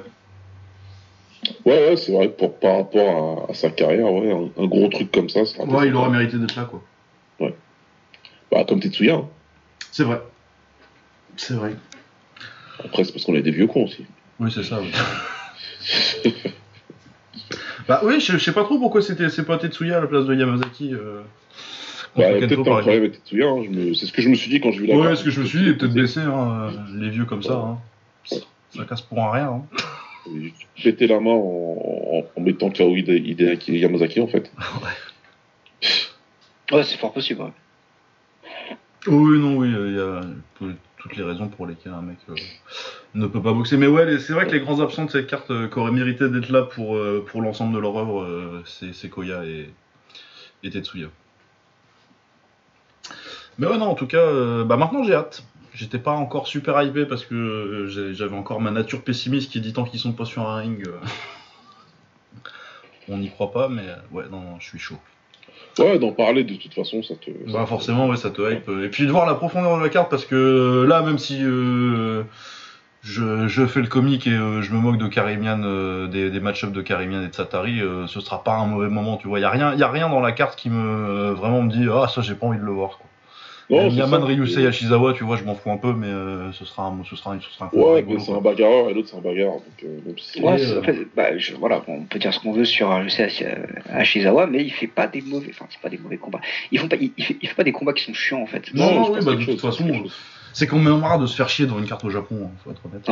Ouais, 1.64 1.88
ouais, 1.90 1.96
c'est 1.96 2.12
vrai 2.12 2.28
pour, 2.28 2.58
par 2.58 2.76
rapport 2.76 3.46
à, 3.48 3.50
à 3.52 3.54
sa 3.54 3.70
carrière, 3.70 4.12
ouais, 4.12 4.32
un, 4.32 4.62
un 4.62 4.66
gros 4.66 4.88
truc 4.88 5.10
comme 5.12 5.28
ça, 5.28 5.40
Ouais, 5.40 5.88
il 5.88 5.94
aurait 5.94 6.10
mérité 6.10 6.36
d'être 6.38 6.56
là, 6.56 6.64
quoi. 6.64 6.82
Bah, 8.50 8.64
comme 8.66 8.80
Tetsuya. 8.80 9.14
hein. 9.16 9.28
C'est 9.92 10.04
vrai. 10.04 10.22
C'est 11.36 11.52
vrai. 11.54 11.74
Après, 12.82 13.04
c'est 13.04 13.12
parce 13.12 13.24
qu'on 13.26 13.34
est 13.34 13.42
des 13.42 13.50
vieux 13.50 13.66
cons 13.66 13.84
aussi. 13.84 14.06
Oui, 14.40 14.50
c'est 14.50 14.62
ça. 14.62 14.80
oui. 14.80 16.32
bah 17.88 18.00
oui, 18.04 18.20
je, 18.20 18.32
je 18.32 18.38
sais 18.38 18.52
pas 18.52 18.64
trop 18.64 18.78
pourquoi 18.78 19.02
c'était 19.02 19.28
c'est 19.28 19.44
pas 19.44 19.58
Tetsuya 19.58 19.98
à 19.98 20.00
la 20.00 20.06
place 20.06 20.24
de 20.24 20.34
Yamazaki. 20.34 20.94
Euh, 20.94 21.20
Bah, 22.16 22.24
peut-être 22.30 22.58
un 22.60 22.62
problème 22.64 22.88
avec 23.02 23.12
Tetsuya. 23.22 23.48
hein, 23.48 23.64
me- 23.70 23.92
C'est 23.94 24.06
ce 24.06 24.12
que 24.12 24.22
je 24.22 24.28
me 24.30 24.34
suis 24.34 24.50
dit 24.50 24.60
quand 24.60 24.70
j'ai 24.72 24.80
vu 24.80 24.86
la 24.86 24.96
Ouais, 24.96 25.02
carte. 25.08 25.16
ce 25.18 25.24
que 25.24 25.30
je 25.30 25.40
me 25.42 25.46
suis 25.46 25.58
dit, 25.62 25.72
peut-être 25.74 25.92
baissé, 25.92 26.20
hein, 26.20 26.70
les 26.94 27.10
vieux 27.10 27.24
comme 27.26 27.42
ça. 27.42 27.52
Hein. 27.54 27.78
Ça 28.24 28.84
casse 28.88 29.02
pour 29.02 29.22
un 29.22 29.30
rien. 29.30 29.62
J'ai 30.76 30.92
pété 30.92 31.06
la 31.06 31.20
main 31.20 31.30
en, 31.30 31.36
en, 31.36 32.22
en 32.36 32.40
mettant 32.40 32.70
KO 32.70 32.94
Hide- 32.96 33.08
Hideaki 33.26 33.78
Yamazaki, 33.78 34.20
en 34.20 34.28
fait. 34.28 34.50
Ouais, 36.70 36.82
c'est 36.82 36.98
fort 36.98 37.14
possible. 37.14 37.40
ouais. 37.40 37.52
Oui, 39.06 39.38
non, 39.38 39.56
oui, 39.56 39.72
euh, 39.74 39.88
il 39.88 39.96
y 39.96 40.00
a 40.00 40.20
tout- 40.58 40.76
toutes 40.98 41.16
les 41.16 41.22
raisons 41.22 41.48
pour 41.48 41.66
lesquelles 41.66 41.94
un 41.94 42.02
mec 42.02 42.18
euh, 42.28 42.34
ne 43.14 43.26
peut 43.26 43.40
pas 43.40 43.54
boxer. 43.54 43.78
Mais 43.78 43.86
ouais, 43.86 44.18
c'est 44.18 44.34
vrai 44.34 44.46
que 44.46 44.52
les 44.52 44.60
grands 44.60 44.80
absents 44.80 45.06
de 45.06 45.10
cette 45.10 45.28
carte 45.28 45.50
euh, 45.50 45.68
qui 45.68 45.78
auraient 45.78 45.92
mérité 45.92 46.28
d'être 46.28 46.50
là 46.50 46.62
pour, 46.64 46.94
euh, 46.96 47.24
pour 47.26 47.40
l'ensemble 47.40 47.74
de 47.74 47.78
leur 47.78 47.96
œuvre, 47.96 48.20
euh, 48.22 48.62
c'est 48.66 48.92
c'est 48.92 49.08
Koya 49.08 49.44
et, 49.46 49.70
et 50.62 50.68
Tetsuya. 50.70 51.08
Mais 53.58 53.66
ouais, 53.66 53.78
non, 53.78 53.86
en 53.86 53.94
tout 53.94 54.06
cas, 54.06 54.18
euh, 54.18 54.64
bah 54.64 54.76
maintenant 54.76 55.04
j'ai 55.04 55.14
hâte. 55.14 55.42
J'étais 55.78 56.00
pas 56.00 56.10
encore 56.10 56.48
super 56.48 56.82
hypé 56.82 57.06
parce 57.06 57.24
que 57.24 57.36
euh, 57.36 58.12
j'avais 58.12 58.36
encore 58.36 58.60
ma 58.60 58.72
nature 58.72 59.02
pessimiste 59.02 59.52
qui 59.52 59.60
dit 59.60 59.72
tant 59.72 59.84
qu'ils 59.84 60.00
sont 60.00 60.12
pas 60.12 60.24
sur 60.24 60.42
un 60.42 60.56
ring, 60.56 60.84
euh, 60.88 60.98
on 63.08 63.18
n'y 63.18 63.30
croit 63.30 63.52
pas, 63.52 63.68
mais 63.68 63.84
euh, 63.86 63.94
ouais, 64.10 64.24
non, 64.28 64.40
non, 64.40 64.58
je 64.58 64.66
suis 64.66 64.80
chaud. 64.80 64.98
Ouais, 65.78 66.00
d'en 66.00 66.10
parler, 66.10 66.42
de 66.42 66.56
toute 66.56 66.74
façon, 66.74 67.04
ça 67.04 67.14
te. 67.14 67.30
Bah 67.52 67.64
forcément, 67.64 68.08
ouais, 68.08 68.16
ça 68.16 68.30
te 68.30 68.42
hype. 68.42 68.68
Et 68.82 68.88
puis 68.88 69.06
de 69.06 69.12
voir 69.12 69.24
la 69.24 69.36
profondeur 69.36 69.78
de 69.78 69.82
la 69.84 69.88
carte, 69.88 70.10
parce 70.10 70.24
que 70.24 70.84
là, 70.88 71.00
même 71.02 71.18
si 71.18 71.44
euh, 71.44 72.24
je, 73.02 73.46
je 73.46 73.64
fais 73.64 73.80
le 73.80 73.86
comique 73.86 74.26
et 74.26 74.32
euh, 74.32 74.62
je 74.62 74.72
me 74.72 74.80
moque 74.80 74.98
de 74.98 75.06
Karimian, 75.06 75.62
euh, 75.62 76.08
des, 76.08 76.30
des 76.30 76.40
match-ups 76.40 76.72
de 76.72 76.82
Karimian 76.82 77.22
et 77.22 77.28
de 77.28 77.34
Satari, 77.34 77.80
ce 78.08 78.18
sera 78.18 78.42
pas 78.42 78.54
un 78.54 78.66
mauvais 78.66 78.88
moment, 78.88 79.16
tu 79.16 79.28
vois. 79.28 79.38
Il 79.38 79.42
y 79.42 79.44
a 79.44 79.50
rien, 79.50 79.76
y 79.76 79.84
a 79.84 79.88
rien 79.88 80.08
dans 80.08 80.18
la 80.18 80.32
carte 80.32 80.58
qui 80.58 80.70
me 80.70 81.30
vraiment 81.30 81.62
me 81.62 81.70
dit 81.70 81.86
ah 81.88 82.08
ça 82.08 82.20
j'ai 82.20 82.34
pas 82.34 82.46
envie 82.48 82.58
de 82.58 82.64
le 82.64 82.72
voir. 82.72 82.98
Quoi. 82.98 83.07
Non, 83.70 83.88
Yaman. 83.90 84.22
Ryusei 84.24 84.66
Ashizawa, 84.66 85.12
tu 85.12 85.24
vois, 85.24 85.36
je 85.36 85.44
m'en 85.44 85.54
fous 85.54 85.70
un 85.70 85.76
peu, 85.76 85.92
mais 85.92 86.06
euh, 86.06 86.50
ce 86.52 86.64
sera 86.64 86.86
un, 86.86 87.04
ce 87.08 87.16
sera 87.16 87.32
un, 87.34 87.40
ce 87.40 87.50
sera 87.50 87.66
un 87.66 87.68
combat 87.68 87.92
Ouais, 87.92 88.04
mais 88.08 88.18
c'est 88.18 88.32
un 88.32 88.40
bagarreur 88.40 88.88
et 88.88 88.94
l'autre 88.94 89.08
c'est 89.10 89.16
un 89.16 89.20
bagarreur. 89.20 89.54
Donc, 89.56 89.84
euh, 89.84 89.98
même 90.06 90.18
si 90.18 90.40
Ouais, 90.40 90.60
euh, 90.62 90.80
en 90.80 90.82
fait, 90.82 90.96
bah, 91.14 91.36
je- 91.36 91.54
voilà, 91.54 91.82
on 91.86 92.04
peut 92.04 92.18
dire 92.18 92.32
ce 92.32 92.40
qu'on 92.40 92.52
veut 92.52 92.64
sur, 92.64 93.02
je 93.04 93.08
sais, 93.08 93.28
Ashizawa, 93.92 94.46
mais 94.46 94.64
il 94.64 94.70
fait 94.72 94.86
pas 94.86 95.06
des 95.06 95.20
mauvais, 95.20 95.48
enfin, 95.50 95.66
c'est 95.70 95.80
pas 95.80 95.90
des 95.90 95.98
mauvais 95.98 96.16
combats. 96.16 96.40
Ils 96.72 96.78
font 96.78 96.88
pas, 96.88 96.96
il, 97.00 97.12
il 97.16 97.24
fait, 97.24 97.36
il 97.42 97.48
fait 97.48 97.54
pas 97.54 97.64
des 97.64 97.72
combats 97.72 97.92
qui 97.92 98.04
sont 98.04 98.14
chiants 98.14 98.40
en 98.42 98.46
fait. 98.46 98.72
Non, 98.74 98.94
non, 98.94 99.04
je 99.06 99.10
oui, 99.12 99.24
bah, 99.24 99.34
de 99.34 99.44
toute 99.44 99.60
façon. 99.60 99.84
C'est 100.52 100.66
qu'on 100.66 100.78
met 100.78 100.90
marre 100.90 101.18
de 101.18 101.26
se 101.26 101.36
faire 101.36 101.48
chier 101.48 101.66
dans 101.66 101.78
une 101.78 101.86
carte 101.86 102.04
au 102.04 102.10
Japon, 102.10 102.36
hein, 102.44 102.50
faut 102.64 102.70
être 102.70 102.82
honnête. 102.86 103.08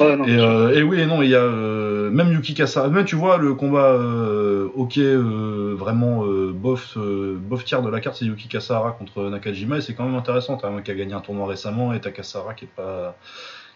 Ouais, 0.00 0.16
non, 0.16 0.24
Et, 0.24 0.38
euh, 0.38 0.74
et 0.78 0.82
oui, 0.82 1.00
et 1.00 1.06
non, 1.06 1.22
il 1.22 1.30
y 1.30 1.34
a 1.34 1.40
euh, 1.40 2.10
même 2.10 2.32
Yuki 2.32 2.54
Kasara. 2.54 2.88
Même 2.88 3.04
tu 3.04 3.16
vois 3.16 3.38
le 3.38 3.54
combat 3.54 3.92
euh, 3.92 4.68
ok 4.74 4.98
euh, 4.98 5.74
vraiment 5.76 6.24
bof 6.52 6.96
bof 6.96 7.64
tiers 7.64 7.82
de 7.82 7.90
la 7.90 8.00
carte, 8.00 8.16
c'est 8.16 8.24
Yuki 8.24 8.48
Kasara 8.48 8.92
contre 8.92 9.28
Nakajima 9.28 9.78
et 9.78 9.80
c'est 9.80 9.94
quand 9.94 10.04
même 10.04 10.14
intéressant. 10.14 10.56
T'as 10.56 10.68
un 10.68 10.72
mec 10.72 10.84
qui 10.84 10.90
a 10.90 10.94
gagné 10.94 11.14
un 11.14 11.20
tournoi 11.20 11.46
récemment 11.46 11.92
et 11.92 12.00
t'as 12.00 12.10
Kasara 12.10 12.54
qui 12.54 12.64
est 12.64 12.74
pas 12.74 13.16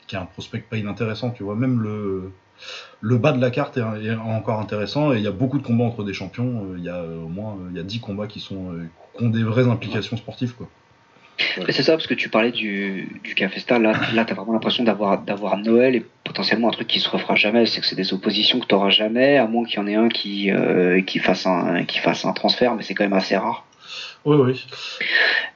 qui 0.07 0.17
est 0.17 0.19
un 0.19 0.27
prospect 0.27 0.59
pas 0.59 0.77
inintéressant. 0.77 1.31
Tu 1.31 1.43
vois 1.43 1.55
même 1.55 1.81
le 1.81 2.33
le 3.01 3.17
bas 3.17 3.33
de 3.33 3.41
la 3.41 3.51
carte 3.51 3.79
est, 3.79 4.05
est 4.05 4.15
encore 4.15 4.61
intéressant 4.61 5.13
et 5.15 5.17
il 5.17 5.23
y 5.23 5.29
a 5.29 5.33
beaucoup 5.33 5.59
de 5.59 5.67
combats 5.67 5.85
entre 5.85 6.05
des 6.05 6.13
champions. 6.13 6.67
Il 6.77 6.85
y 6.85 6.91
a 6.91 7.03
au 7.03 7.29
moins 7.29 7.57
il 7.71 7.77
y 7.77 7.81
a 7.81 7.85
10 7.85 8.01
combats 8.01 8.27
qui 8.27 8.41
sont 8.41 8.73
qui 9.17 9.25
ont 9.25 9.31
des 9.31 9.43
vraies 9.43 9.69
implications 9.69 10.17
sportives 10.17 10.55
quoi. 10.55 10.69
Et 11.69 11.73
c'est 11.73 11.83
ça, 11.83 11.93
parce 11.93 12.07
que 12.07 12.15
tu 12.15 12.29
parlais 12.29 12.51
du, 12.51 13.09
du 13.23 13.35
Café 13.35 13.61
Star, 13.61 13.79
là, 13.79 13.93
là 14.15 14.25
t'as 14.25 14.35
vraiment 14.35 14.53
l'impression 14.53 14.85
d'avoir, 14.85 15.23
d'avoir 15.23 15.57
Noël 15.57 15.95
et 15.95 16.05
potentiellement 16.25 16.69
un 16.69 16.73
truc 16.73 16.89
qui 16.89 17.01
se 17.01 17.09
refera 17.09 17.35
jamais, 17.35 17.67
c'est 17.67 17.81
que 17.81 17.87
c'est 17.87 17.97
des 17.97 18.13
oppositions 18.13 18.61
que 18.61 18.67
t'auras 18.67 18.91
jamais, 18.91 19.37
à 19.37 19.47
moins 19.47 19.65
qu'il 19.65 19.77
y 19.77 19.83
en 19.83 19.87
ait 19.87 19.95
un 19.95 20.09
qui, 20.09 20.51
euh, 20.51 21.01
qui, 21.03 21.19
fasse 21.19 21.47
un, 21.47 21.85
qui 21.85 21.99
fasse 21.99 22.25
un 22.25 22.33
transfert, 22.33 22.75
mais 22.75 22.83
c'est 22.83 22.95
quand 22.95 23.05
même 23.05 23.13
assez 23.13 23.37
rare. 23.37 23.65
Oui 24.25 24.37
oui. 24.37 24.67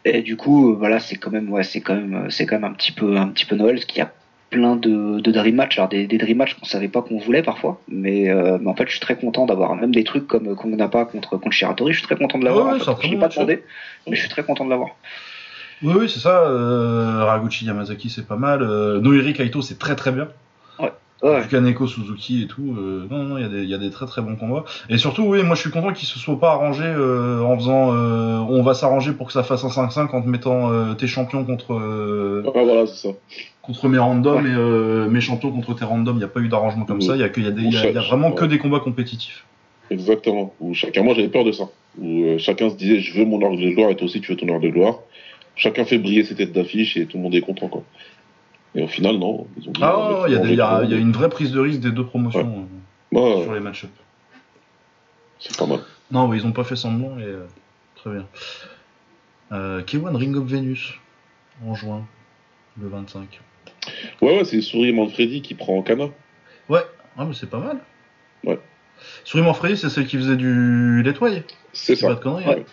Et 0.04 0.22
du 0.22 0.36
coup, 0.36 0.72
euh, 0.72 0.76
voilà, 0.76 1.00
c'est 1.00 1.16
quand 1.16 1.30
même, 1.30 1.50
ouais, 1.50 1.64
c'est 1.64 1.80
quand 1.80 1.94
même, 1.94 2.26
c'est 2.30 2.46
quand 2.46 2.56
même 2.56 2.64
un 2.64 2.72
petit 2.72 2.92
peu, 2.92 3.16
un 3.16 3.28
petit 3.28 3.44
peu 3.44 3.56
Noël, 3.56 3.74
parce 3.74 3.84
qu'il 3.86 3.98
y 3.98 4.02
a 4.02 4.12
plein 4.50 4.76
de, 4.76 5.20
de 5.20 5.32
dream 5.32 5.56
match, 5.56 5.76
alors 5.78 5.88
des, 5.88 6.06
des 6.06 6.16
dream 6.16 6.38
match 6.38 6.54
qu'on 6.54 6.64
savait 6.64 6.88
pas 6.88 7.02
qu'on 7.02 7.18
voulait 7.18 7.42
parfois, 7.42 7.80
mais, 7.88 8.30
euh, 8.30 8.58
mais 8.60 8.70
en 8.70 8.74
fait, 8.74 8.86
je 8.86 8.92
suis 8.92 9.00
très 9.00 9.16
content 9.16 9.46
d'avoir 9.46 9.74
même 9.74 9.92
des 9.92 10.04
trucs 10.04 10.26
comme 10.26 10.54
qu'on 10.54 10.68
n'a 10.68 10.88
pas 10.88 11.04
contre 11.04 11.36
contre 11.36 11.52
Shiratori, 11.52 11.92
je 11.92 11.98
suis 11.98 12.06
très 12.06 12.16
content 12.16 12.38
de 12.38 12.44
l'avoir. 12.44 12.66
Ouais, 12.66 12.72
en 12.72 12.74
ouais, 12.76 12.96
fait. 13.00 13.08
J'ai 13.08 13.16
bon 13.16 13.20
pas 13.20 13.28
demandé, 13.28 13.64
mais 14.06 14.14
je 14.14 14.20
suis 14.20 14.30
très 14.30 14.44
content 14.44 14.64
de 14.64 14.70
l'avoir. 14.70 14.90
Oui, 15.82 15.94
oui, 15.98 16.08
c'est 16.08 16.20
ça. 16.20 16.44
Euh, 16.46 17.24
Raguchi 17.24 17.64
Yamazaki, 17.66 18.08
c'est 18.10 18.26
pas 18.26 18.36
mal. 18.36 18.62
Euh, 18.62 19.00
Noiri 19.00 19.32
Kaito, 19.34 19.62
c'est 19.62 19.78
très 19.78 19.96
très 19.96 20.12
bien. 20.12 20.28
Ouais. 21.22 21.40
Du 21.40 21.48
Kaneko 21.48 21.86
Suzuki 21.86 22.42
et 22.42 22.46
tout. 22.46 22.74
euh, 22.76 23.06
non, 23.10 23.22
non, 23.22 23.38
il 23.38 23.42
y, 23.42 23.46
a 23.46 23.48
des- 23.48 23.62
il 23.62 23.68
y 23.70 23.72
a 23.74 23.78
des 23.78 23.88
très 23.88 24.04
très 24.04 24.20
bons 24.20 24.36
combats. 24.36 24.64
Et 24.90 24.98
surtout, 24.98 25.22
oui, 25.22 25.42
moi 25.42 25.54
je 25.54 25.62
suis 25.62 25.70
content 25.70 25.90
qu'ils 25.94 26.06
se 26.06 26.18
soient 26.18 26.38
pas 26.38 26.50
arrangés 26.50 26.84
euh, 26.84 27.40
en 27.40 27.56
faisant. 27.56 27.94
euh, 27.94 28.40
on 28.46 28.62
va 28.62 28.74
s'arranger 28.74 29.12
pour 29.12 29.28
que 29.28 29.32
ça 29.32 29.42
fasse 29.42 29.64
un 29.64 29.68
5-5 29.70 30.14
en 30.14 30.20
te 30.20 30.28
mettant 30.28 30.70
euh, 30.70 30.92
tes 30.92 31.06
champions 31.06 31.42
contre, 31.44 31.72
euh, 31.72 32.42
Ah, 32.46 32.50
voilà, 32.62 32.86
c'est 32.86 33.08
ça. 33.08 33.14
contre 33.62 33.88
mes 33.88 33.96
randoms 33.96 34.44
et 34.44 34.50
euh, 34.54 35.08
mes 35.08 35.22
champions 35.22 35.50
contre 35.50 35.74
tes 35.74 35.86
randoms. 35.86 36.12
Il 36.16 36.18
n'y 36.18 36.24
a 36.24 36.28
pas 36.28 36.40
eu 36.40 36.48
d'arrangement 36.48 36.84
comme 36.84 36.98
Ouais. 36.98 37.06
ça. 37.06 37.14
Il 37.14 37.20
y 37.20 37.24
a, 37.24 37.30
que- 37.30 37.40
il 37.40 37.44
y 37.46 37.48
a 37.48 37.52
des- 37.52 37.62
il 37.62 37.72
y 37.72 37.76
a- 37.78 37.88
il 37.88 37.94
y 37.94 37.98
a 37.98 38.02
vraiment 38.02 38.30
que 38.32 38.42
Ouais. 38.42 38.48
des 38.48 38.58
combats 38.58 38.80
compétitifs. 38.80 39.46
Exactement. 39.90 40.52
Où 40.60 40.74
chacun, 40.74 41.02
moi 41.04 41.14
j'avais 41.14 41.28
peur 41.28 41.44
de 41.44 41.52
ça. 41.52 41.64
Où 41.98 42.36
chacun 42.36 42.68
se 42.68 42.74
disait, 42.74 43.00
je 43.00 43.18
veux 43.18 43.24
mon 43.24 43.40
heure 43.42 43.56
de 43.56 43.70
gloire 43.70 43.88
et 43.88 43.96
toi 43.96 44.04
aussi 44.06 44.20
tu 44.20 44.32
veux 44.32 44.36
ton 44.36 44.48
heure 44.50 44.60
de 44.60 44.68
gloire. 44.68 44.98
Chacun 45.56 45.84
fait 45.84 45.98
briller 45.98 46.24
ses 46.24 46.34
têtes 46.34 46.52
d'affiche 46.52 46.96
et 46.96 47.06
tout 47.06 47.16
le 47.16 47.22
monde 47.22 47.34
est 47.34 47.40
content, 47.40 47.68
quoi. 47.68 47.84
Et 48.74 48.82
au 48.82 48.88
final, 48.88 49.16
non. 49.18 49.46
Ils 49.56 49.68
ont 49.68 49.72
dit, 49.72 49.80
Ah, 49.82 50.24
il 50.26 50.32
y, 50.32 50.52
y 50.54 50.56
y 50.56 50.60
a 50.60 50.96
une 50.98 51.12
vraie 51.12 51.28
prise 51.28 51.52
de 51.52 51.60
risque 51.60 51.80
des 51.80 51.92
deux 51.92 52.04
promotions 52.04 52.66
euh, 53.14 53.16
Ouais, 53.16 53.42
sur 53.44 53.54
les 53.54 53.60
match-up. 53.60 53.90
c'est 55.38 55.56
pas 55.56 55.66
mal. 55.66 55.80
Non, 56.10 56.32
ils 56.34 56.44
ont 56.46 56.52
pas 56.52 56.64
fait 56.64 56.76
semblant 56.76 57.18
et 57.18 57.22
euh, 57.24 57.46
très 57.96 58.10
bien. 58.10 58.26
Euh, 59.52 59.82
K1 59.82 60.16
Ring 60.16 60.36
of 60.36 60.44
Venus 60.46 60.94
en 61.64 61.74
juin, 61.74 62.04
le 62.80 62.88
25. 62.88 63.40
Ouais, 64.22 64.38
ouais, 64.38 64.44
c'est 64.44 64.60
Souris 64.60 64.92
Manfredi 64.92 65.40
qui 65.42 65.54
prend 65.54 65.80
Kana. 65.82 66.06
Ouais, 66.68 66.80
ah, 67.16 67.24
mais 67.26 67.34
c'est 67.34 67.48
pas 67.48 67.58
mal. 67.60 67.78
Ouais. 68.44 68.58
Souris 69.24 69.42
Manfredi, 69.44 69.76
c'est 69.76 69.88
celle 69.90 70.06
qui 70.06 70.16
faisait 70.16 70.36
du 70.36 71.02
Letway 71.02 71.44
C'est 71.72 71.94
Pas 72.00 72.08
ça. 72.08 72.14
de 72.14 72.20
conneries. 72.20 72.46
Ouais. 72.48 72.64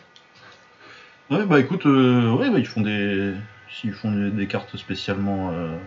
Ouais, 1.32 1.46
bah 1.48 1.60
écoute, 1.60 1.86
euh, 1.88 2.32
ouais, 2.36 2.50
bah, 2.52 2.60
ils 2.60 2.68
font 2.68 2.82
des. 2.82 3.34
S'ils 3.70 3.94
font 3.94 4.12
des, 4.12 4.32
des 4.32 4.48
cartes 4.48 4.76
spécialement. 4.78 5.52
Euh, 5.52 5.78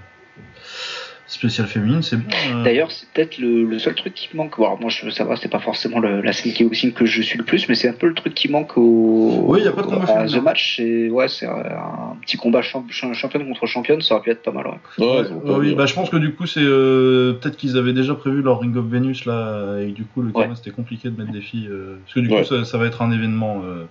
spéciales 1.26 1.66
féminines, 1.66 2.02
c'est 2.02 2.16
bien. 2.16 2.28
euh. 2.54 2.64
D'ailleurs, 2.64 2.90
c'est 2.92 3.08
peut-être 3.10 3.38
le, 3.38 3.64
le 3.64 3.78
seul 3.78 3.94
truc 3.94 4.12
qui 4.14 4.28
manque. 4.36 4.56
Bon, 4.58 4.66
alors, 4.66 4.80
moi, 4.80 4.90
je, 4.90 5.08
ça 5.10 5.24
va, 5.24 5.36
c'est 5.36 5.48
pas 5.50 5.58
forcément 5.58 5.98
le- 5.98 6.20
la 6.20 6.32
scène 6.32 6.52
kickboxing 6.52 6.92
que 6.92 7.06
je 7.06 7.22
suis 7.22 7.38
le 7.38 7.44
plus, 7.44 7.68
mais 7.68 7.74
c'est 7.74 7.88
un 7.88 7.92
peu 7.94 8.06
le 8.08 8.14
truc 8.14 8.34
qui 8.34 8.48
manque 8.50 8.76
au. 8.76 9.44
Oui, 9.46 9.62
y 9.62 9.66
a 9.66 9.72
pas 9.72 9.82
de 9.82 9.86
combat 9.86 10.02
à 10.04 10.06
féminin. 10.26 10.38
The 10.40 10.42
Match. 10.44 10.76
C'est 10.76 11.08
ouais, 11.08 11.28
c'est 11.28 11.46
un 11.46 12.16
petit 12.20 12.36
combat 12.36 12.60
champ, 12.62 12.84
champ- 12.90 13.12
championne 13.14 13.46
contre 13.46 13.66
championne, 13.66 14.00
ça 14.02 14.14
aurait 14.14 14.22
pu 14.24 14.30
être 14.30 14.42
pas 14.42 14.52
mal. 14.52 14.66
Ouais. 14.98 15.06
Ouais, 15.06 15.24
oui, 15.58 15.74
bah, 15.74 15.86
je 15.86 15.94
pense 15.94 16.10
que 16.10 16.16
du 16.16 16.34
coup, 16.34 16.46
c'est 16.46 16.60
euh, 16.62 17.32
peut-être 17.34 17.56
qu'ils 17.56 17.76
avaient 17.78 17.92
déjà 17.94 18.14
prévu 18.14 18.42
leur 18.42 18.60
Ring 18.60 18.76
of 18.76 18.84
Venus 18.86 19.24
là, 19.24 19.78
et 19.80 19.92
du 19.92 20.04
coup, 20.04 20.20
le 20.22 20.30
Ouais. 20.34 20.48
C'était 20.56 20.70
compliqué 20.72 21.08
de 21.10 21.18
mettre 21.18 21.32
des 21.32 21.40
filles. 21.40 21.68
euh, 21.70 21.98
parce 22.04 22.14
que 22.14 22.20
du 22.20 22.28
Ouais. 22.28 22.42
coup, 22.42 22.44
ça, 22.48 22.64
ça 22.64 22.76
va 22.78 22.86
être 22.86 23.02
un 23.02 23.10
événement 23.12 23.62
euh, 23.64 23.84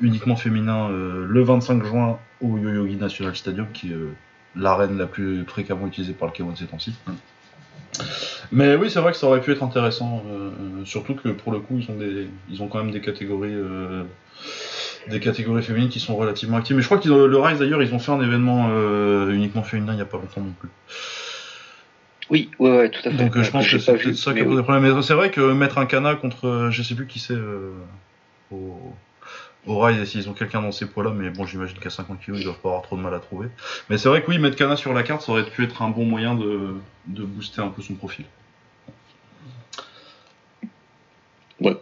uniquement 0.00 0.36
féminin 0.36 0.90
euh, 0.90 1.26
le 1.28 1.42
25 1.42 1.84
juin 1.84 2.18
au 2.40 2.56
Yoyogi 2.58 2.96
National 2.96 3.34
Stadium, 3.34 3.66
qui 3.72 3.88
est 3.88 3.94
euh, 3.94 4.12
l'arène 4.58 4.98
la 4.98 5.06
plus 5.06 5.44
fréquemment 5.46 5.86
utilisée 5.86 6.12
par 6.12 6.28
le 6.28 6.34
K1 6.34 6.56
ces 6.56 6.66
temps-ci. 6.66 6.92
Mais 8.52 8.76
oui, 8.76 8.90
c'est 8.90 9.00
vrai 9.00 9.12
que 9.12 9.18
ça 9.18 9.26
aurait 9.26 9.40
pu 9.40 9.52
être 9.52 9.62
intéressant, 9.62 10.22
euh, 10.30 10.50
surtout 10.84 11.14
que 11.14 11.28
pour 11.30 11.52
le 11.52 11.60
coup, 11.60 11.78
ils 11.78 11.90
ont 11.90 11.96
des, 11.96 12.28
ils 12.50 12.62
ont 12.62 12.68
quand 12.68 12.78
même 12.78 12.92
des 12.92 13.00
catégories. 13.00 13.54
euh, 13.54 14.04
des 15.08 15.20
catégories 15.20 15.62
féminines 15.62 15.88
qui 15.88 16.00
sont 16.00 16.16
relativement 16.16 16.58
actives. 16.58 16.76
Mais 16.76 16.82
je 16.82 16.86
crois 16.86 16.98
ont 16.98 17.26
le 17.26 17.38
Rise 17.38 17.58
d'ailleurs, 17.58 17.82
ils 17.82 17.94
ont 17.94 17.98
fait 17.98 18.12
un 18.12 18.20
événement 18.20 18.68
euh, 18.70 19.32
uniquement 19.32 19.62
féminin 19.62 19.92
il 19.92 19.96
n'y 19.96 20.02
a 20.02 20.06
pas 20.06 20.18
longtemps 20.18 20.40
non 20.40 20.52
plus. 20.58 20.68
Oui, 22.30 22.50
ouais, 22.58 22.70
ouais, 22.70 22.90
tout 22.90 23.00
à 23.04 23.10
fait. 23.10 23.16
Donc 23.16 23.36
euh, 23.36 23.42
je 23.42 23.50
pense 23.50 23.68
que 23.68 23.78
c'est 23.78 23.92
peut-être 23.94 24.16
ça 24.16 24.34
qui 24.34 24.40
a 24.40 24.44
posé 24.44 24.62
problème. 24.62 24.94
Mais 24.94 25.02
c'est 25.02 25.14
vrai 25.14 25.30
que 25.30 25.52
mettre 25.52 25.78
un 25.78 25.86
Kana 25.86 26.14
contre, 26.14 26.46
euh, 26.46 26.70
je 26.70 26.82
sais 26.82 26.94
plus 26.94 27.06
qui 27.06 27.18
c'est 27.18 27.34
euh, 27.34 27.72
au, 28.50 28.94
au 29.66 29.78
rail, 29.78 30.06
s'ils 30.06 30.28
ont 30.28 30.32
quelqu'un 30.32 30.62
dans 30.62 30.72
ces 30.72 30.86
poids-là, 30.86 31.10
mais 31.10 31.30
bon, 31.30 31.44
j'imagine 31.44 31.76
qu'à 31.78 31.90
50 31.90 32.20
kg, 32.20 32.36
ils 32.36 32.44
doivent 32.44 32.58
pas 32.58 32.68
avoir 32.68 32.82
trop 32.82 32.96
de 32.96 33.02
mal 33.02 33.14
à 33.14 33.18
trouver. 33.18 33.48
Mais 33.90 33.98
c'est 33.98 34.08
vrai 34.08 34.22
que 34.22 34.30
oui, 34.30 34.38
mettre 34.38 34.56
Kana 34.56 34.76
sur 34.76 34.94
la 34.94 35.02
carte, 35.02 35.22
ça 35.22 35.32
aurait 35.32 35.44
pu 35.44 35.64
être 35.64 35.82
un 35.82 35.90
bon 35.90 36.04
moyen 36.04 36.34
de, 36.34 36.74
de 37.06 37.24
booster 37.24 37.60
un 37.60 37.68
peu 37.68 37.82
son 37.82 37.94
profil. 37.94 38.24
Ouais. 41.60 41.76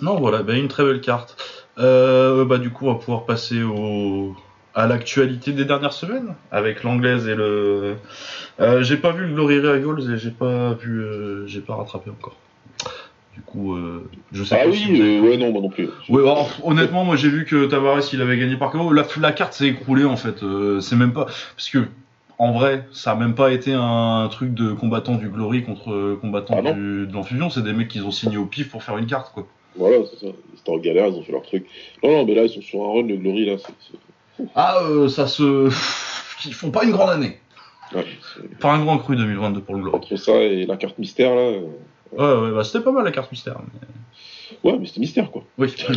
Non, 0.00 0.18
voilà, 0.18 0.42
bah, 0.42 0.54
une 0.54 0.68
très 0.68 0.84
belle 0.84 1.00
carte. 1.00 1.36
Euh, 1.78 2.44
bah, 2.44 2.58
du 2.58 2.70
coup, 2.70 2.86
on 2.86 2.92
va 2.92 2.98
pouvoir 2.98 3.26
passer 3.26 3.62
au, 3.62 4.36
à 4.74 4.86
l'actualité 4.86 5.52
des 5.52 5.64
dernières 5.64 5.92
semaines 5.92 6.34
avec 6.52 6.82
l'anglaise 6.84 7.28
et 7.28 7.34
le. 7.34 7.96
Euh, 8.60 8.82
j'ai 8.82 8.96
pas 8.96 9.12
vu 9.12 9.26
le 9.26 9.34
Glory 9.34 9.58
Rivals 9.58 10.12
et 10.12 10.18
j'ai 10.18 10.30
pas 10.30 10.74
vu, 10.74 11.02
euh, 11.02 11.46
j'ai 11.46 11.60
pas 11.60 11.74
rattrapé 11.74 12.10
encore. 12.10 12.36
Du 13.38 13.44
coup, 13.44 13.74
euh, 13.76 14.10
je 14.32 14.42
sais 14.42 14.56
Ah 14.58 14.64
pas 14.64 14.70
oui, 14.70 14.76
si 14.78 15.00
avez- 15.00 15.20
ouais, 15.20 15.36
non, 15.36 15.52
moi 15.52 15.62
non 15.62 15.68
plus. 15.68 15.88
Ouais, 16.08 16.22
alors, 16.22 16.50
honnêtement, 16.64 17.04
moi 17.04 17.14
j'ai 17.14 17.28
vu 17.28 17.44
que 17.44 17.66
Tavares 17.66 18.00
il 18.12 18.20
avait 18.20 18.36
gagné 18.36 18.56
par 18.56 18.72
KO. 18.72 18.92
La, 18.92 19.04
la 19.20 19.30
carte 19.32 19.52
s'est 19.52 19.68
écroulée 19.68 20.04
en 20.04 20.16
fait. 20.16 20.42
Euh, 20.42 20.80
c'est 20.80 20.96
même 20.96 21.12
pas 21.12 21.26
parce 21.26 21.70
que 21.70 21.86
en 22.38 22.50
vrai, 22.52 22.84
ça 22.90 23.12
a 23.12 23.14
même 23.14 23.36
pas 23.36 23.52
été 23.52 23.72
un 23.74 24.26
truc 24.28 24.54
de 24.54 24.72
combattant 24.72 25.14
du 25.14 25.28
Glory 25.28 25.62
contre 25.62 26.18
combattant 26.20 26.56
Ah 26.58 26.72
du, 26.72 27.06
de 27.06 27.12
l'Infusion. 27.14 27.48
C'est 27.48 27.62
des 27.62 27.72
mecs 27.72 27.86
qui 27.88 28.00
ont 28.00 28.10
signé 28.10 28.38
au 28.38 28.44
pif 28.46 28.70
pour 28.70 28.82
faire 28.82 28.98
une 28.98 29.06
carte 29.06 29.32
quoi. 29.32 29.46
Voilà, 29.76 29.98
c'est 30.10 30.26
ça. 30.26 30.32
Ils 30.52 30.58
étaient 30.58 30.70
en 30.72 30.78
galère, 30.78 31.06
ils 31.06 31.14
ont 31.14 31.22
fait 31.22 31.30
leur 31.32 31.42
truc. 31.42 31.64
Non, 32.02 32.10
non, 32.10 32.26
mais 32.26 32.34
là, 32.34 32.42
ils 32.42 32.50
sont 32.50 32.60
sur 32.62 32.82
un 32.82 32.92
run, 32.94 33.02
le 33.06 33.16
Glory, 33.18 33.46
là. 33.46 33.56
c'est- 33.58 33.72
c'est- 34.36 34.44
Ah, 34.56 34.78
euh, 34.82 35.08
ça 35.08 35.28
se. 35.28 35.68
Ils 36.44 36.54
font 36.54 36.72
pas 36.72 36.82
une 36.84 36.90
grande 36.90 37.10
année. 37.10 37.38
Ouais, 37.94 38.04
Pas 38.60 38.72
un 38.72 38.80
grand 38.84 38.98
cru 38.98 39.14
2022 39.16 39.60
pour 39.60 39.76
le 39.76 39.82
Glory. 39.82 39.96
Entre 39.96 40.16
ça 40.16 40.34
et 40.34 40.66
la 40.66 40.76
carte 40.76 40.98
mystère, 40.98 41.34
là. 41.34 41.40
euh, 41.40 41.60
Ouais, 42.12 42.34
ouais, 42.34 42.50
bah 42.52 42.64
c'était 42.64 42.80
pas 42.80 42.92
mal 42.92 43.04
la 43.04 43.10
carte 43.12 43.30
mystère. 43.32 43.58
mais- 43.60 43.88
Ouais, 44.70 44.78
mais 44.78 44.86
c'était 44.86 45.00
mystère, 45.00 45.30
quoi. 45.30 45.44
Oui. 45.58 45.74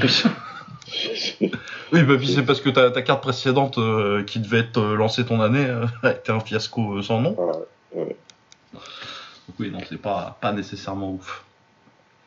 oui, 1.94 2.04
bah 2.04 2.18
puis 2.18 2.28
c'est 2.28 2.44
parce 2.44 2.60
que 2.62 2.70
ta, 2.70 2.92
ta 2.92 3.02
carte 3.02 3.22
précédente 3.22 3.78
euh, 3.78 4.24
qui 4.24 4.40
devait 4.40 4.60
être 4.60 4.78
euh, 4.78 4.96
lancée 4.96 5.26
ton 5.26 5.40
année 5.42 5.66
euh, 5.66 5.86
été 6.12 6.32
un 6.32 6.40
fiasco 6.42 6.98
euh, 6.98 7.02
sans 7.02 7.22
nom. 7.22 7.36
Ouais. 7.94 8.16
Donc 9.48 9.56
oui, 9.60 9.70
non, 9.72 9.80
c'est 9.88 10.02
pas, 10.02 10.38
pas 10.42 10.52
nécessairement 10.52 11.12
ouf. 11.14 11.44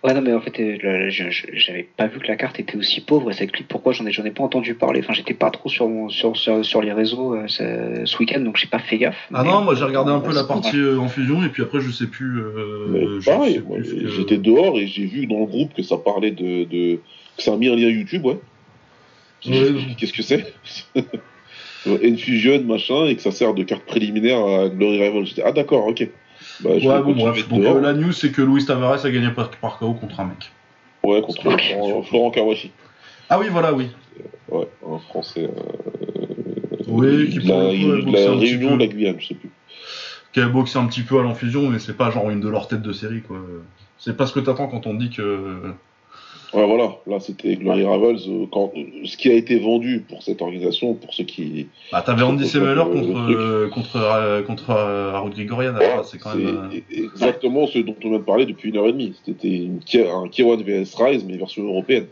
Ouais, 0.05 0.13
non, 0.13 0.21
mais 0.21 0.35
en 0.35 0.41
fait, 0.43 0.61
euh, 0.61 1.09
j'avais 1.09 1.83
pas 1.83 2.07
vu 2.09 2.19
que 2.21 2.27
la 2.29 2.37
carte 2.37 2.61
était 2.61 2.77
aussi 2.77 3.01
pauvre. 3.01 3.31
Et 3.31 3.33
ça 3.33 3.43
explique 3.45 3.69
pourquoi 3.69 3.95
j'en 3.95 4.05
ai, 4.05 4.13
j'en 4.13 4.25
ai 4.27 4.31
pas 4.33 4.43
entendu 4.45 4.75
parler. 4.75 5.01
Enfin, 5.03 5.15
j'étais 5.15 5.33
pas 5.33 5.51
trop 5.51 5.71
sur, 5.71 5.89
mon- 5.89 6.11
sur, 6.11 6.37
sur, 6.37 6.63
sur 6.63 6.83
les 6.83 6.93
réseaux 6.93 7.35
euh, 7.35 7.45
ce, 7.49 8.03
ce 8.05 8.19
week-end, 8.19 8.41
donc 8.41 8.59
j'ai 8.59 8.67
pas 8.67 8.81
fait 8.81 8.99
gaffe. 8.99 9.17
Ah 9.33 9.43
Mais, 9.43 9.51
non, 9.51 9.63
moi 9.63 9.75
j'ai 9.75 9.85
regardé 9.85 10.11
un 10.13 10.17
euh, 10.17 10.21
peu 10.21 10.35
la 10.35 10.43
c'est- 10.43 10.47
partie 10.47 10.77
euh, 10.79 10.99
en 10.99 11.09
fusion 11.09 11.43
et 11.43 11.49
puis 11.49 11.63
après 11.63 11.81
je 11.81 11.91
sais 11.91 12.07
plus. 12.07 12.39
euh, 12.39 13.19
je 13.19 13.25
pareil, 13.25 13.63
que- 13.63 14.09
j'étais 14.11 14.37
dehors 14.37 14.79
et 14.79 14.87
j'ai 14.87 15.07
vu 15.07 15.27
dans 15.27 15.39
le 15.41 15.47
groupe 15.47 15.73
que 15.73 15.83
ça 15.83 15.97
parlait 15.97 16.33
de. 16.33 16.65
de... 16.65 17.01
que 17.39 17.43
ça 17.43 17.55
a 17.55 17.57
mis 17.57 17.69
un 17.69 17.75
lien 17.77 17.89
YouTube, 17.89 18.27
ouais. 18.27 18.37
Qu'est-ce 19.43 20.13
que 20.13 20.23
c'est 20.23 20.45
Infusion, 21.87 22.63
machin, 22.65 23.07
et 23.07 23.17
que 23.17 23.23
ça 23.23 23.31
sert 23.31 23.53
de 23.55 23.63
carte 23.63 23.85
préliminaire 23.85 24.39
à 24.45 24.69
Glory 24.69 25.03
Rival. 25.03 25.27
J'étais, 25.27 25.43
ah 25.45 25.53
d'accord, 25.53 25.87
ok. 25.87 26.07
Bah, 26.61 26.71
Ouais, 26.71 27.03
bon, 27.03 27.13
bref. 27.15 27.49
Donc 27.49 27.63
euh, 27.65 27.81
la 27.81 27.93
news 27.93 28.13
c'est 28.13 28.31
que 28.31 28.43
Luis 28.43 28.65
Tavares 28.65 29.05
a 29.05 29.11
gagné 29.11 29.31
par, 29.31 29.51
par 29.51 29.79
KO 29.79 29.95
contre 29.95 30.21
un 30.21 30.27
mec. 30.27 30.51
Ouais, 31.03 31.21
contre. 31.21 31.41
Florent, 31.43 32.03
Florent 32.03 32.31
Kawashi. 32.31 32.71
Ah 33.29 33.39
oui, 33.39 33.47
voilà, 33.51 33.73
oui. 33.73 33.89
Ouais, 34.49 34.69
un 34.89 34.99
français. 34.99 35.45
euh, 35.45 36.83
Oui, 36.87 37.31
qui 37.31 37.39
la, 37.41 37.55
boxé 37.55 37.87
la 37.87 38.33
un 38.33 38.39
petit 38.39 38.51
Réunion, 38.57 38.77
la 38.77 38.87
Guyane, 38.87 39.17
je 39.19 39.29
sais 39.29 39.35
plus. 39.35 39.51
Qui 40.33 40.41
a 40.41 40.47
boxé 40.49 40.79
un 40.79 40.87
petit 40.87 41.03
peu 41.03 41.19
à 41.19 41.23
l'enfusion, 41.23 41.69
mais 41.69 41.79
c'est 41.79 41.97
pas 41.97 42.11
genre 42.11 42.31
une 42.31 42.41
de 42.41 42.49
leurs 42.49 42.69
têtes 42.69 42.83
de 42.83 42.93
série 42.93 43.23
quoi. 43.23 43.39
C'est 43.99 44.17
pas 44.17 44.27
ce 44.27 44.33
que 44.33 44.41
t'attends 44.41 44.67
quand 44.69 44.87
on 44.87 44.95
dit 44.95 45.11
que. 45.11 45.73
Ouais, 46.55 46.67
voilà, 46.67 46.97
là 47.07 47.19
c'était 47.19 47.57
Glory 47.57 47.85
Ravels. 47.85 48.19
euh, 48.29 48.47
quand, 48.53 48.73
euh, 48.77 48.83
ce 49.05 49.17
qui 49.17 49.29
a 49.29 49.35
été 49.35 49.59
vendu 49.59 50.05
pour 50.09 50.23
cette 50.23 50.41
organisation, 50.41 50.95
pour 50.95 51.13
ceux 51.13 51.25
qui. 51.25 51.67
Bah 51.91 52.03
t'avais 52.03 52.23
Andy 52.23 52.47
Semeler 52.47 52.75
le- 52.75 52.85
contre, 52.85 53.97
euh, 53.97 54.43
contre, 54.43 54.47
contre 54.47 54.71
Harold 54.71 55.35
Grigorian, 55.35 55.75
c'est 56.05 56.19
quand 56.19 56.37
même. 56.37 56.71
C'est 56.71 56.97
exactement 56.97 57.67
ce 57.67 57.79
dont 57.81 57.97
on 58.05 58.09
vient 58.09 58.19
de 58.19 58.25
parler 58.25 58.47
depuis 58.47 58.69
une 58.71 58.77
heure 58.77 58.87
et 58.87 58.93
demie. 58.93 59.15
C'était 59.25 59.69
un 60.09 60.27
K1 60.29 60.63
vs 60.63 60.95
Rise, 60.95 61.25
mais 61.27 61.37
version 61.37 61.65
européenne. 61.65 62.07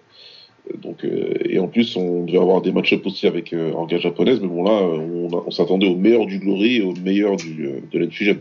Donc, 0.79 1.05
euh, 1.05 1.35
et 1.45 1.59
en 1.59 1.69
plus, 1.69 1.97
on 1.97 2.25
devait 2.25 2.39
avoir 2.39 2.63
des 2.63 2.73
match-ups 2.73 3.05
aussi 3.07 3.27
avec 3.27 3.53
euh, 3.53 3.73
orga 3.73 3.99
japonaise, 3.99 4.41
mais 4.41 4.49
bon, 4.49 4.63
là, 4.63 4.71
on, 5.47 5.51
s'attendait 5.51 5.89
au 5.89 5.97
meilleur 5.97 6.27
du 6.27 6.39
Glory 6.39 6.77
et 6.77 6.83
au 6.83 6.95
meilleur 6.95 7.37
du, 7.37 7.67
euh, 7.67 7.81
de 7.91 7.99
l'Infusion. 7.99 8.37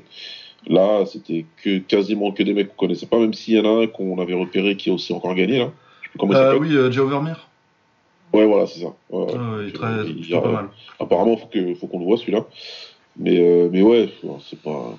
Là, 0.67 1.05
c'était 1.07 1.45
que 1.63 1.79
quasiment 1.79 2.31
que 2.31 2.43
des 2.43 2.53
mecs 2.53 2.69
qu'on 2.69 2.85
connaissait 2.85 3.07
pas, 3.07 3.17
même 3.17 3.33
s'il 3.33 3.55
y 3.55 3.59
en 3.59 3.65
a 3.65 3.83
un 3.83 3.87
qu'on 3.87 4.19
avait 4.19 4.35
repéré 4.35 4.75
qui 4.77 4.91
a 4.91 4.93
aussi 4.93 5.13
encore 5.13 5.33
gagné, 5.33 5.57
là. 5.57 5.71
Euh, 6.19 6.57
oui, 6.57 6.75
euh, 6.75 6.91
Joe 6.91 7.09
Vermeer. 7.09 7.47
Ouais, 8.33 8.45
voilà, 8.45 8.65
c'est 8.67 8.79
ça. 8.79 8.87
Ouais, 9.09 9.25
ouais. 9.25 9.33
Ah 9.35 9.55
ouais, 9.57 9.71
très, 9.71 9.85
euh, 9.87 10.03
il 10.07 10.17
y 10.17 10.21
plutôt 10.21 10.37
a- 10.37 10.41
pas 10.41 10.51
mal. 10.51 10.69
Apparemment, 10.99 11.37
faut 11.37 11.47
que, 11.47 11.73
faut 11.75 11.87
qu'on 11.87 11.99
le 11.99 12.05
voit 12.05 12.17
celui-là. 12.17 12.45
Mais, 13.17 13.39
euh, 13.39 13.69
mais 13.71 13.81
ouais, 13.81 14.13
c'est 14.49 14.61
pas. 14.61 14.97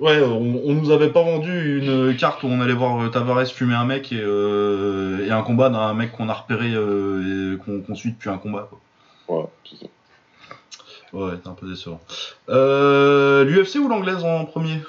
Ouais, 0.00 0.20
on, 0.20 0.60
on 0.64 0.74
nous 0.74 0.90
avait 0.90 1.10
pas 1.10 1.22
vendu 1.22 1.78
une 1.78 2.16
carte 2.16 2.42
où 2.42 2.48
on 2.48 2.60
allait 2.60 2.72
voir 2.72 3.00
euh, 3.00 3.08
Tavares 3.10 3.46
fumer 3.46 3.74
un 3.74 3.84
mec 3.84 4.10
et, 4.10 4.18
euh, 4.20 5.24
et 5.24 5.30
un 5.30 5.42
combat 5.42 5.70
d'un 5.70 5.94
mec 5.94 6.10
qu'on 6.10 6.28
a 6.28 6.34
repéré 6.34 6.72
euh, 6.74 7.54
et 7.54 7.82
qu'on 7.86 7.94
suit 7.94 8.10
depuis 8.10 8.28
un 8.28 8.38
combat. 8.38 8.66
Quoi. 8.68 8.80
Voilà, 9.28 9.48
c'est 9.70 9.76
ça. 9.76 9.86
Ouais, 11.12 11.34
c'est 11.40 11.48
un 11.48 11.52
peu 11.54 11.68
décevant. 11.68 12.00
Euh, 12.48 13.44
L'UFC 13.44 13.76
ou 13.76 13.86
l'anglaise 13.88 14.24
en 14.24 14.44
premier? 14.46 14.80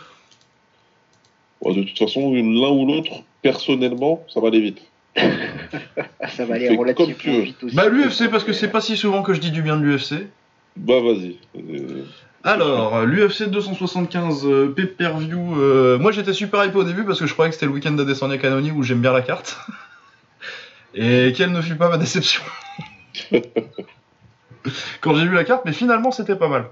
Ouais, 1.61 1.75
de 1.75 1.83
toute 1.83 1.99
façon, 1.99 2.33
l'un 2.33 2.69
ou 2.71 2.87
l'autre, 2.87 3.11
personnellement, 3.45 4.25
ça 4.33 4.39
va 4.39 4.47
aller 4.47 4.59
vite. 4.59 4.81
Ça 6.35 6.45
va 6.45 6.55
aller 6.55 6.67
Fais 6.67 6.75
comme 6.75 6.87
tu 6.87 7.03
relativement 7.03 7.37
veux. 7.37 7.41
vite 7.43 7.63
aussi. 7.63 7.75
Bah 7.75 7.87
l'UFC 7.87 8.27
parce 8.31 8.43
que 8.43 8.53
c'est 8.53 8.69
pas 8.69 8.81
si 8.81 8.97
souvent 8.97 9.21
que 9.21 9.33
je 9.35 9.39
dis 9.39 9.51
du 9.51 9.61
bien 9.61 9.77
de 9.77 9.83
l'UFC. 9.83 10.15
Bah 10.75 10.99
vas-y. 10.99 11.37
Euh, 11.55 12.03
Alors, 12.43 13.05
l'UFC 13.05 13.43
275 13.43 14.45
euh, 14.45 14.73
pay-per-view. 14.75 15.61
euh, 15.61 15.99
moi 15.99 16.11
j'étais 16.11 16.33
super 16.33 16.65
hypé 16.65 16.75
au 16.75 16.83
début 16.83 17.03
parce 17.03 17.19
que 17.19 17.27
je 17.27 17.33
croyais 17.33 17.51
que 17.51 17.53
c'était 17.53 17.67
le 17.67 17.71
week-end 17.71 17.91
d'Adesanya 17.91 18.39
Canoni 18.39 18.71
où 18.71 18.81
j'aime 18.81 19.01
bien 19.01 19.13
la 19.13 19.21
carte. 19.21 19.57
Et 20.95 21.31
quelle 21.37 21.51
ne 21.51 21.61
fut 21.61 21.75
pas 21.75 21.89
ma 21.89 21.97
déception. 21.99 22.41
Quand 25.01 25.15
j'ai 25.15 25.25
vu 25.27 25.35
la 25.35 25.43
carte, 25.43 25.63
mais 25.65 25.73
finalement 25.73 26.11
c'était 26.11 26.35
pas 26.35 26.49
mal. 26.49 26.65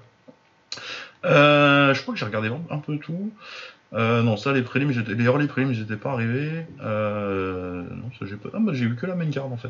Euh, 1.23 1.93
je 1.93 2.01
crois 2.01 2.15
que 2.15 2.19
j'ai 2.19 2.25
regardé 2.25 2.49
un 2.71 2.79
peu 2.79 2.97
tout. 2.97 3.31
Euh, 3.93 4.23
non, 4.23 4.37
ça, 4.37 4.51
les 4.53 4.63
prélims, 4.63 4.89
les 4.89 5.23
early 5.25 5.47
prélims, 5.47 5.71
j'étais 5.73 5.97
pas 5.97 6.11
arrivé. 6.11 6.65
Euh, 6.83 7.83
non, 7.91 8.09
ça, 8.19 8.25
j'ai 8.27 8.35
pas. 8.37 8.49
Ah, 8.53 8.57
bah, 8.59 8.71
j'ai 8.73 8.85
vu 8.85 8.95
que 8.95 9.05
la 9.05 9.15
main 9.15 9.29
card 9.29 9.45
en 9.51 9.57
fait. 9.57 9.69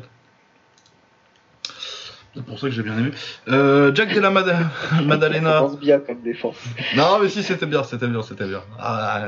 C'est 2.34 2.44
pour 2.44 2.58
ça 2.58 2.66
que 2.66 2.72
j'ai 2.72 2.82
bien 2.82 2.98
aimé. 2.98 3.10
Euh, 3.48 3.94
Jack 3.94 4.16
Mad- 4.16 4.46
Ça 4.90 5.00
Madalena. 5.02 5.58
commence 5.60 5.78
bien 5.78 6.00
comme 6.00 6.20
défense. 6.22 6.56
Non, 6.96 7.18
mais 7.22 7.28
si, 7.28 7.42
c'était 7.44 7.66
bien, 7.66 7.84
c'était 7.84 8.08
bien, 8.08 8.22
c'était 8.22 8.46
bien. 8.46 8.62
Ah, 8.80 9.26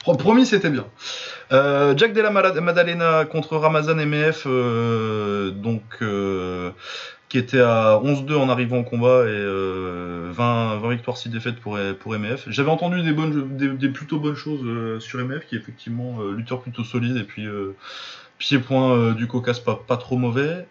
pro- 0.00 0.14
promis, 0.16 0.46
c'était 0.46 0.70
bien. 0.70 0.86
Euh, 1.52 1.92
Jack 1.96 2.14
Della 2.14 2.30
Mala- 2.30 2.58
Maddalena 2.60 3.26
contre 3.26 3.56
Ramazan 3.58 3.98
MF, 3.98 4.46
donc 5.56 5.82
qui 7.34 7.38
était 7.38 7.58
à 7.58 8.00
11-2 8.00 8.36
en 8.36 8.48
arrivant 8.48 8.78
au 8.78 8.84
combat 8.84 9.24
et 9.24 9.28
euh, 9.28 10.30
20, 10.30 10.78
20 10.78 10.90
victoires, 10.90 11.16
6 11.16 11.30
défaites 11.30 11.56
pour, 11.58 11.76
pour 11.98 12.16
MF. 12.16 12.44
J'avais 12.46 12.70
entendu 12.70 13.02
des, 13.02 13.12
bonnes, 13.12 13.56
des, 13.56 13.88
plutôt 13.88 14.20
bonnes 14.20 14.36
choses 14.36 14.60
euh, 14.62 15.00
sur 15.00 15.18
MF, 15.18 15.44
qui 15.44 15.56
est 15.56 15.58
effectivement 15.58 16.20
euh, 16.20 16.32
lutteur 16.32 16.60
plutôt 16.60 16.84
solide 16.84 17.16
et 17.16 17.24
puis 17.24 17.44
pied-point 18.38 19.14
du 19.14 19.26
Caucase 19.26 19.58
pas, 19.58 19.74
pas 19.74 19.96
trop 19.96 20.16
mauvais. 20.16 20.68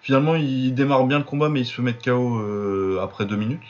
Finalement, 0.00 0.34
il 0.34 0.74
démarre 0.74 1.04
bien 1.04 1.18
le 1.18 1.24
combat, 1.24 1.48
mais 1.48 1.60
il 1.60 1.66
se 1.66 1.74
fait 1.74 1.82
mettre 1.82 2.02
KO 2.02 2.98
après 3.00 3.24
2 3.24 3.36
minutes. 3.36 3.62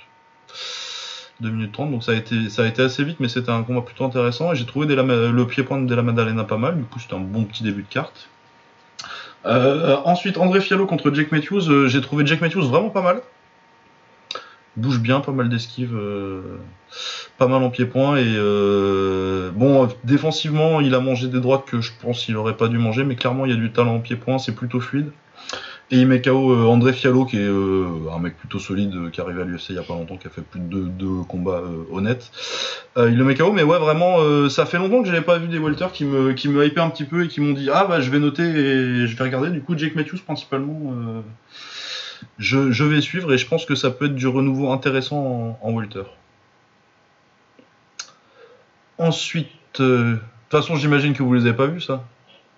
2 1.43 1.51
minutes 1.51 1.73
30, 1.73 1.91
donc 1.91 2.03
ça 2.03 2.13
a 2.13 2.15
été, 2.15 2.49
ça 2.49 2.63
a 2.63 2.67
été 2.67 2.81
assez 2.81 3.05
vite, 3.05 3.21
mais 3.21 3.29
c'était 3.29 3.51
un 3.51 3.63
combat 3.63 3.83
plutôt 3.83 4.07
intéressant. 4.07 4.55
Et 4.55 4.57
j'ai 4.57 4.65
trouvé 4.65 4.87
le 4.87 5.45
pied-point 5.45 5.83
de 5.83 5.87
Della 5.87 6.01
Maddalena 6.01 6.45
pas 6.45 6.57
mal, 6.57 6.79
du 6.79 6.85
coup 6.85 6.99
c'était 6.99 7.15
un 7.15 7.21
bon 7.21 7.45
petit 7.45 7.63
début 7.63 7.83
de 7.83 7.89
carte. 7.89 8.31
Euh, 9.45 9.97
ensuite, 10.05 10.39
André 10.39 10.61
Fiallo 10.61 10.87
contre 10.87 11.13
Jake 11.13 11.33
Matthews. 11.33 11.69
Euh, 11.69 11.89
j'ai 11.89 12.01
trouvé 12.01 12.27
Jake 12.27 12.41
Matthews 12.41 12.69
vraiment 12.69 12.91
pas 12.91 13.03
mal. 13.03 13.23
Bouge 14.77 15.01
bien, 15.01 15.21
pas 15.21 15.33
mal 15.33 15.51
d'esquives, 15.51 15.95
euh, 15.95 16.59
pas 17.37 17.47
mal 17.47 17.63
en 17.63 17.69
pied-point. 17.69 18.17
Et 18.17 18.37
bon, 19.55 19.89
défensivement, 20.05 20.81
il 20.81 20.95
a 20.95 21.01
mangé 21.01 21.29
des 21.29 21.41
droites 21.41 21.67
que 21.67 21.83
je 21.83 21.93
pense 22.01 22.25
qu'il 22.25 22.37
aurait 22.37 22.57
pas 22.57 22.69
dû 22.69 22.79
manger, 22.79 23.05
mais 23.05 23.17
clairement, 23.17 23.45
il 23.45 23.51
y 23.51 23.55
a 23.55 23.59
du 23.59 23.71
talent 23.71 23.97
en 23.97 24.01
pied-point, 24.01 24.39
c'est 24.39 24.55
plutôt 24.55 24.81
fluide. 24.81 25.11
Et 25.93 25.99
il 25.99 26.07
met 26.07 26.23
KO 26.23 26.53
euh, 26.53 26.65
André 26.65 26.95
Fiallo, 26.95 27.27
qui 27.27 27.37
est 27.37 27.41
euh, 27.47 27.87
un 28.11 28.19
mec 28.19 28.39
plutôt 28.39 28.59
solide, 28.59 28.95
euh, 28.95 29.11
qui 29.11 29.21
est 29.21 29.23
arrivé 29.23 29.43
à 29.43 29.45
l'UFC 29.45 29.69
il 29.69 29.77
y 29.77 29.79
a 29.79 29.83
pas 29.83 29.93
longtemps, 29.93 30.17
qui 30.17 30.27
a 30.27 30.31
fait 30.31 30.41
plus 30.41 30.59
de 30.59 30.85
deux, 30.85 31.23
combats 31.29 31.63
honnêtes. 31.93 32.31
Il 32.97 33.15
le 33.15 33.25
met 33.25 33.35
KO, 33.35 33.53
mais 33.53 33.63
ouais, 33.63 33.79
vraiment, 33.79 34.19
ça 34.49 34.65
fait 34.65 34.79
longtemps 34.79 35.03
que 35.03 35.09
j'avais 35.09 35.23
pas 35.23 35.39
vu 35.39 35.49
des 35.49 35.59
welters 35.59 35.93
qui 35.93 36.07
me, 36.07 36.33
qui 36.33 36.49
hypaient 36.49 36.81
un 36.81 36.89
petit 36.89 37.05
peu 37.05 37.25
et 37.25 37.29
qui 37.29 37.43
m'ont 37.43 37.53
dit 37.53 37.69
Ah, 37.71 37.85
bah, 37.87 38.01
je 38.01 38.11
vais 38.11 38.19
noter 38.19 38.43
et 38.43 39.07
je 39.07 39.17
vais 39.17 39.25
regarder. 39.25 39.51
Du 39.51 39.61
coup, 39.61 39.77
Jake 39.77 39.95
Matthews, 39.95 40.19
principalement, 40.25 40.95
je, 42.39 42.85
vais 42.85 43.01
suivre 43.03 43.33
et 43.33 43.39
je 43.39 43.47
pense 43.47 43.67
que 43.67 43.75
ça 43.75 43.91
peut 43.91 44.07
être 44.07 44.15
du 44.15 44.27
renouveau 44.27 44.73
intéressant 44.73 45.59
en, 45.63 45.69
en 45.69 45.73
welter. 45.73 46.05
Ensuite, 48.97 49.49
de 49.79 50.19
toute 50.49 50.61
façon, 50.61 50.77
j'imagine 50.77 51.13
que 51.13 51.23
vous 51.23 51.35
les 51.35 51.43
avez 51.43 51.57
pas 51.57 51.67
vus, 51.67 51.83
ça. 51.83 52.05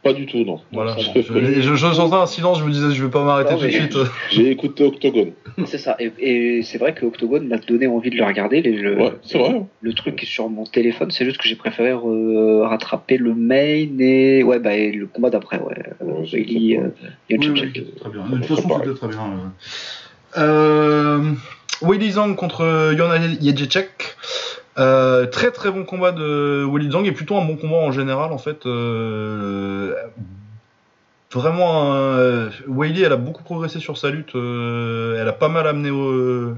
Pas 0.05 0.13
du 0.13 0.27
tout, 0.27 0.45
non. 0.45 0.61
Voilà. 0.71 0.95
Je, 0.99 1.23
je, 1.23 1.75
je 1.75 1.93
sentais 1.95 2.15
un 2.15 2.27
silence, 2.27 2.59
je 2.61 2.65
me 2.65 2.71
disais, 2.71 2.91
je 2.95 3.03
vais 3.03 3.11
pas 3.11 3.25
m'arrêter 3.25 3.55
tout 3.55 3.65
de 3.65 3.71
suite. 3.71 3.97
J'ai 4.31 4.51
écouté 4.51 4.85
Octogone. 4.85 5.33
C'est 5.67 5.79
ça. 5.79 5.97
Et, 5.99 6.13
et 6.19 6.63
c'est 6.63 6.77
vrai 6.79 6.93
que 6.95 7.07
Octogone 7.07 7.49
m'a 7.49 7.57
donné 7.57 7.87
envie 7.87 8.11
de 8.11 8.17
le 8.17 8.25
regarder. 8.25 8.61
Les- 8.61 8.73
le, 8.73 8.97
Ouais, 9.01 9.13
c'est 9.23 9.39
vrai. 9.39 9.63
le 9.81 9.93
truc 9.95 10.23
est 10.23 10.27
sur 10.27 10.49
mon 10.51 10.65
téléphone, 10.65 11.11
c'est 11.11 11.25
juste 11.25 11.39
que 11.39 11.49
j'ai 11.49 11.57
préféré 11.57 11.91
euh, 11.93 12.67
rattraper 12.67 13.17
le 13.17 13.35
main 13.35 13.87
et 13.99 14.43
ouais 14.43 14.59
bah 14.59 14.75
et 14.75 14.93
le 14.93 15.07
combat 15.07 15.31
d'après 15.31 15.59
ouais. 15.59 15.75
Ouais, 16.01 16.29
Bailey, 16.33 16.79
euh, 16.79 16.89
Oui, 17.31 17.39
oui, 17.49 17.73
très 17.99 18.11
bien. 18.11 18.25
De 18.29 18.37
toute 18.37 18.47
façon, 18.47 18.69
c'était 18.81 18.95
très 18.99 19.09
bien. 19.09 19.21
euh. 20.37 20.41
Euh, 20.41 21.33
Willy 21.83 22.11
Zhang 22.13 22.35
contre 22.37 22.93
Yona 22.97 23.19
Jędrzejczyk. 23.41 24.17
Euh, 24.77 25.27
très 25.27 25.53
très 25.53 25.71
bon 25.71 25.85
combat 25.85 26.11
de 26.13 26.65
Willy 26.69 26.91
Zhang 26.91 27.05
et 27.07 27.13
plutôt 27.13 27.37
un 27.37 27.45
bon 27.45 27.57
combat 27.57 27.77
en 27.77 27.93
général 27.93 28.33
en 28.33 28.39
fait. 28.39 28.67
Euh, 28.67 29.95
vraiment, 31.33 31.95
un- 31.95 32.51
Weili, 32.69 33.03
elle 33.03 33.13
a 33.13 33.17
beaucoup 33.17 33.43
progressé 33.45 33.79
sur 33.81 33.99
sa 33.99 34.11
lutte. 34.11 34.35
euh, 34.35 35.21
elle 35.21 35.29
a 35.29 35.33
pas 35.33 35.49
mal 35.49 35.67
amené 35.67 35.91
euh, 35.91 36.55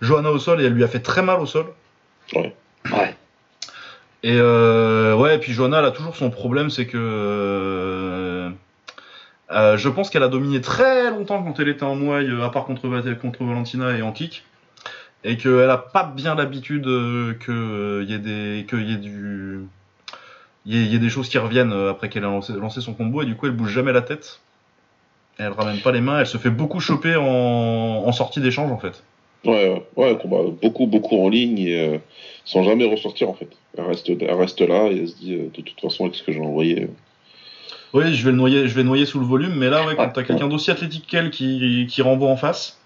Johanna 0.00 0.30
au 0.30 0.38
sol 0.38 0.60
et 0.60 0.64
elle 0.64 0.72
lui 0.74 0.84
a 0.84 0.88
fait 0.88 1.00
très 1.00 1.22
mal 1.22 1.40
au 1.40 1.46
sol. 1.46 1.66
Ouais. 2.34 2.54
Et 4.22 4.36
euh, 4.38 5.14
ouais, 5.14 5.36
et 5.36 5.38
puis 5.38 5.52
Johanna, 5.52 5.78
elle 5.78 5.84
a 5.86 5.90
toujours 5.92 6.16
son 6.16 6.30
problème, 6.30 6.68
c'est 6.70 6.86
que 6.86 6.96
euh, 7.00 8.50
euh, 9.52 9.76
je 9.76 9.88
pense 9.88 10.10
qu'elle 10.10 10.24
a 10.24 10.28
dominé 10.28 10.60
très 10.60 11.10
longtemps 11.10 11.42
quand 11.42 11.60
elle 11.60 11.68
était 11.68 11.84
en 11.84 11.96
euh, 12.00 12.42
à 12.44 12.50
part 12.50 12.64
contre, 12.64 12.82
contre 13.20 13.44
Valentina 13.44 13.96
et 13.96 14.02
en 14.02 14.12
kick, 14.12 14.44
et 15.26 15.36
qu'elle 15.36 15.68
a 15.70 15.76
pas 15.76 16.04
bien 16.04 16.34
l'habitude 16.36 16.86
euh, 16.86 17.34
que 17.34 17.50
euh, 17.50 18.04
y 18.04 18.14
ait 18.14 18.18
des, 18.18 18.64
que 18.66 18.76
y 18.76 18.92
ait 18.92 18.96
du, 18.96 19.60
y 20.64 20.98
des 20.98 21.08
choses 21.08 21.28
qui 21.28 21.36
reviennent 21.38 21.72
euh, 21.72 21.90
après 21.90 22.08
qu'elle 22.08 22.24
a 22.24 22.28
lancé, 22.28 22.52
lancé 22.52 22.80
son 22.80 22.94
combo, 22.94 23.22
et 23.22 23.26
du 23.26 23.34
coup 23.34 23.46
elle 23.46 23.52
bouge 23.52 23.72
jamais 23.72 23.92
la 23.92 24.02
tête. 24.02 24.40
Elle 25.38 25.52
ramène 25.52 25.80
pas 25.80 25.92
les 25.92 26.00
mains, 26.00 26.20
elle 26.20 26.26
se 26.26 26.38
fait 26.38 26.50
beaucoup 26.50 26.80
choper 26.80 27.16
en, 27.16 27.24
en 27.24 28.12
sortie 28.12 28.40
d'échange 28.40 28.70
en 28.70 28.78
fait. 28.78 29.02
Ouais, 29.44 29.82
ouais, 29.96 30.16
combat 30.16 30.38
beaucoup, 30.62 30.86
beaucoup 30.86 31.22
en 31.22 31.28
ligne 31.28 31.58
et 31.58 31.78
euh, 31.78 31.98
sans 32.44 32.62
jamais 32.62 32.88
ressortir 32.88 33.28
en 33.28 33.34
fait. 33.34 33.48
Elle 33.76 33.84
reste, 33.84 34.08
elle 34.08 34.32
reste 34.32 34.60
là 34.60 34.86
et 34.90 34.98
elle 35.00 35.08
se 35.08 35.16
dit 35.16 35.34
euh, 35.34 35.50
de 35.54 35.60
toute 35.60 35.80
façon 35.80 36.04
avec 36.04 36.14
ce 36.16 36.22
que 36.22 36.32
j'ai 36.32 36.40
envoyé. 36.40 36.84
euh, 36.84 36.88
Oui, 37.92 38.14
je 38.14 38.24
vais 38.24 38.30
le 38.30 38.36
noyer, 38.36 38.68
je 38.68 38.74
vais 38.74 38.82
noyer 38.82 39.06
sous 39.06 39.20
le 39.20 39.26
volume, 39.26 39.54
mais 39.56 39.68
là, 39.70 39.84
ouais, 39.86 39.94
quand 39.96 40.04
Ouais. 40.04 40.12
t'as 40.12 40.22
quelqu'un 40.22 40.48
d'aussi 40.48 40.70
athlétique 40.70 41.06
qu'elle 41.06 41.30
qui, 41.30 41.86
qui 41.88 42.02
renvoie 42.02 42.28
en 42.28 42.36
face, 42.36 42.78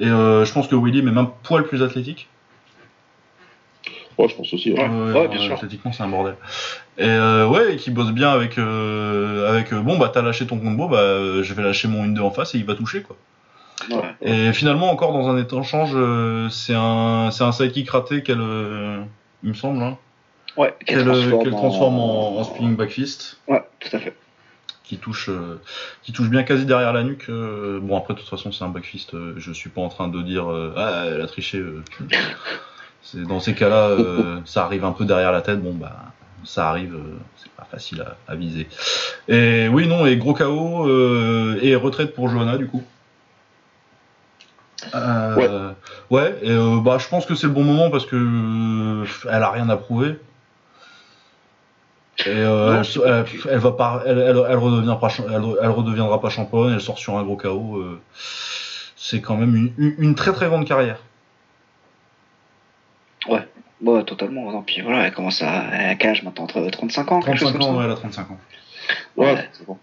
et 0.00 0.08
euh, 0.08 0.44
je 0.44 0.52
pense 0.52 0.66
que 0.66 0.74
Willy 0.74 0.98
est 0.98 1.02
même 1.02 1.18
un 1.18 1.26
poil 1.42 1.64
plus 1.64 1.82
athlétique. 1.82 2.28
Ouais, 4.18 4.28
je 4.28 4.34
pense 4.34 4.52
aussi. 4.52 4.72
Ouais, 4.72 4.88
ouais, 4.88 5.28
bien 5.28 5.40
sûr. 5.40 5.54
Athlétiquement, 5.54 5.92
c'est 5.92 6.02
un 6.02 6.08
bordel. 6.08 6.36
Et 6.98 7.04
euh, 7.04 7.46
ouais, 7.46 7.74
et 7.74 7.76
qui 7.76 7.90
bosse 7.90 8.10
bien 8.10 8.30
avec, 8.30 8.58
euh, 8.58 9.48
avec 9.48 9.72
bon, 9.72 9.98
bah 9.98 10.10
t'as 10.12 10.22
lâché 10.22 10.46
ton 10.46 10.58
combo, 10.58 10.88
bah 10.88 10.98
euh, 10.98 11.42
je 11.42 11.54
vais 11.54 11.62
lâcher 11.62 11.88
mon 11.88 12.04
1-2 12.04 12.20
en 12.20 12.30
face 12.30 12.54
et 12.54 12.58
il 12.58 12.64
va 12.64 12.74
toucher 12.74 13.02
quoi. 13.02 13.16
Et 14.20 14.52
finalement, 14.52 14.90
encore 14.90 15.12
dans 15.14 15.28
un 15.30 15.38
échange, 15.38 15.96
c'est 16.50 16.74
un, 16.74 17.30
c'est 17.30 17.44
un 17.44 17.52
sidekick 17.52 17.88
raté 17.88 18.22
qu'elle, 18.22 18.42
il 19.42 19.48
me 19.48 19.54
semble, 19.54 19.82
hein, 19.82 19.96
Ouais, 20.56 20.74
qu'elle 20.84 21.04
qu'elle 21.04 21.50
transforme 21.52 21.98
en, 21.98 22.38
en 22.38 22.44
spinning 22.44 22.76
back 22.76 22.90
fist. 22.90 23.38
Ouais, 23.48 23.62
tout 23.78 23.96
à 23.96 23.98
fait. 24.00 24.14
Qui 24.90 24.98
touche, 24.98 25.28
euh, 25.28 25.60
qui 26.02 26.12
touche 26.12 26.28
bien 26.28 26.42
quasi 26.42 26.66
derrière 26.66 26.92
la 26.92 27.04
nuque. 27.04 27.26
euh, 27.28 27.78
bon 27.80 27.96
après 27.96 28.14
de 28.14 28.18
toute 28.18 28.28
façon 28.28 28.50
c'est 28.50 28.64
un 28.64 28.68
backfist. 28.68 29.14
euh, 29.14 29.34
je 29.36 29.52
suis 29.52 29.70
pas 29.70 29.80
en 29.80 29.88
train 29.88 30.08
de 30.08 30.20
dire 30.20 30.46
ah 30.76 31.04
elle 31.06 31.20
a 31.20 31.26
triché. 31.28 31.62
c'est 33.02 33.22
dans 33.22 33.38
ces 33.38 33.54
cas-là 33.54 33.96
ça 34.44 34.64
arrive 34.64 34.84
un 34.84 34.92
peu 34.92 35.04
derrière 35.04 35.30
la 35.32 35.42
tête. 35.42 35.62
Bon 35.62 35.72
bah 35.74 35.96
ça 36.42 36.68
arrive, 36.70 36.94
euh, 36.94 37.18
c'est 37.36 37.52
pas 37.52 37.66
facile 37.70 38.00
à, 38.00 38.16
à 38.32 38.34
viser. 38.34 38.66
Et 39.28 39.68
oui 39.68 39.86
non 39.86 40.06
et 40.06 40.16
gros 40.16 40.34
KO 40.34 40.88
euh, 40.88 41.58
et 41.62 41.76
retraite 41.76 42.14
pour 42.14 42.28
Johanna 42.28 42.56
du 42.58 42.66
coup. 42.66 42.82
Euh, 44.94 45.72
ouais. 46.10 46.34
et 46.42 46.56
bah 46.82 46.96
je 46.98 47.06
pense 47.06 47.26
que 47.26 47.34
c'est 47.36 47.46
le 47.46 47.52
bon 47.52 47.62
moment 47.64 47.90
parce 47.90 48.06
que 48.06 49.04
elle 49.28 49.42
a 49.42 49.50
rien 49.50 49.68
à 49.68 49.76
prouver. 49.76 50.18
Et 52.26 52.28
euh, 52.28 52.74
Non, 52.76 52.82
elle, 52.82 53.10
elle, 53.10 53.24
elle 53.52 53.58
va 53.58 53.72
pas, 53.72 54.02
elle, 54.06 54.18
elle, 54.18 54.44
elle 54.48 54.56
redeviendra 54.58 54.98
pas, 55.00 55.08
elle, 55.18 55.42
elle 55.62 55.70
redeviendra 55.70 56.20
pas 56.20 56.28
championne. 56.30 56.72
Elle 56.74 56.80
sort 56.80 56.98
sur 56.98 57.16
un 57.16 57.22
gros 57.22 57.36
KO. 57.36 57.76
euh, 57.78 58.00
c'est 58.96 59.20
quand 59.20 59.36
même 59.36 59.56
une, 59.56 59.72
une- 59.78 59.94
une 59.98 60.14
très 60.14 60.32
très 60.32 60.46
grande 60.48 60.66
carrière. 60.66 60.98
Ouais, 63.82 64.04
totalement. 64.04 64.52
Non, 64.52 64.60
puis 64.60 64.82
voilà, 64.82 65.06
elle 65.06 65.12
commence 65.14 65.40
à. 65.42 65.64
Elle 65.72 65.88
a 65.90 65.94
quel 65.94 66.10
âge 66.10 66.22
maintenant? 66.22 66.44
Entre 66.44 66.60
35 66.68 67.12
ans 67.12 67.20
quelque 67.22 67.38
chose 67.38 67.48
35 67.52 67.58
comme 67.66 67.76
ans, 67.76 67.78
ouais, 67.78 67.84
elle 67.86 67.90
a 67.92 67.94
35 67.94 68.30
ans. 68.30 68.38
Ouais, 69.16 69.32
Ouais. 69.32 69.48
c'est 69.52 69.66
bon. 69.66 69.78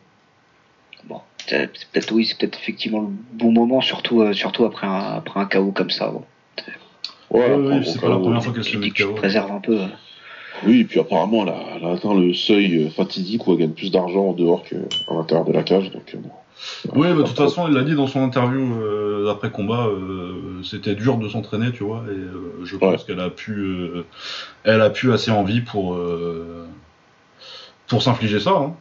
Bon, 1.05 1.21
c'est 1.47 1.71
c'est 1.75 1.87
peut-être 1.89 2.11
oui, 2.11 2.25
c'est 2.27 2.37
peut-être 2.37 2.59
effectivement 2.59 3.01
le 3.01 3.07
bon 3.33 3.51
moment, 3.51 3.81
surtout 3.81 4.21
euh, 4.21 4.33
surtout 4.33 4.65
après 4.65 4.85
un 4.85 5.15
après 5.15 5.39
un 5.39 5.45
KO 5.47 5.71
comme 5.71 5.89
ça. 5.89 6.09
Bon. 6.11 6.23
Ouais, 7.31 7.55
oui, 7.55 7.83
c'est 7.91 7.99
pas 7.99 8.09
la 8.09 8.17
première 8.17 8.37
euh, 8.37 8.41
fois 8.41 8.53
qu'elle 8.53 8.63
se 8.63 8.69
Tu 8.69 8.77
met 8.77 8.85
dis 8.85 8.91
que 8.91 8.97
tu 8.97 9.03
KO. 9.05 9.13
te 9.13 9.17
préserves 9.17 9.51
un 9.51 9.59
peu. 9.61 9.79
Oui, 10.65 10.81
et 10.81 10.83
puis 10.85 10.99
apparemment, 10.99 11.43
elle 11.43 11.49
a, 11.49 11.57
elle 11.75 11.85
a 11.85 11.91
atteint 11.93 12.13
le 12.15 12.33
seuil 12.33 12.85
euh, 12.85 12.89
fatidique 12.89 13.45
où 13.47 13.53
elle 13.53 13.59
gagne 13.59 13.71
plus 13.71 13.91
d'argent 13.91 14.29
en 14.29 14.33
dehors 14.33 14.63
qu'à 14.63 14.77
l'intérieur 15.13 15.45
de 15.45 15.53
la 15.53 15.63
cage. 15.63 15.91
Donc, 15.91 16.13
euh, 16.15 16.17
bon. 16.17 16.29
Oui, 16.95 17.07
bah, 17.09 17.21
de 17.21 17.27
toute 17.27 17.37
façon, 17.37 17.67
il 17.67 17.73
l'a 17.75 17.83
dit 17.83 17.93
dans 17.93 18.07
son 18.07 18.21
interview 18.23 18.73
euh, 18.81 19.29
après 19.29 19.51
combat, 19.51 19.85
euh, 19.85 20.31
c'était 20.63 20.95
dur 20.95 21.17
de 21.17 21.29
s'entraîner, 21.29 21.71
tu 21.71 21.83
vois, 21.83 22.03
et 22.07 22.11
euh, 22.15 22.63
je 22.63 22.75
pense 22.77 23.03
qu'elle 23.03 23.19
a 23.19 23.29
pu, 23.29 23.51
euh, 23.53 24.05
elle 24.63 24.81
a 24.81 24.89
pu 24.89 25.13
assez 25.13 25.29
envie 25.29 25.61
pour, 25.61 25.93
euh, 25.93 26.65
pour 27.87 28.01
s'infliger 28.01 28.39
ça. 28.39 28.51
hein. 28.51 28.73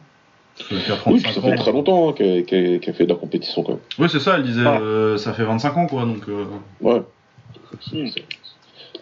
Oui, 0.71 0.79
35 0.87 1.11
puis 1.11 1.33
ça 1.35 1.41
fait 1.41 1.51
ans. 1.53 1.55
très 1.55 1.71
longtemps 1.71 2.09
hein, 2.09 2.13
qu'elle 2.13 2.81
fait 2.81 3.03
de 3.05 3.09
la 3.09 3.15
compétition 3.15 3.61
quand 3.61 3.73
même. 3.73 3.81
Oui, 3.99 4.07
c'est 4.11 4.19
ça, 4.19 4.37
elle 4.37 4.43
disait, 4.43 4.65
euh, 4.65 5.17
ça 5.17 5.33
fait 5.33 5.43
25 5.43 5.77
ans, 5.77 5.85
quoi, 5.85 6.05
donc... 6.05 6.27
euh, 6.29 6.45
Ouais. 6.81 7.03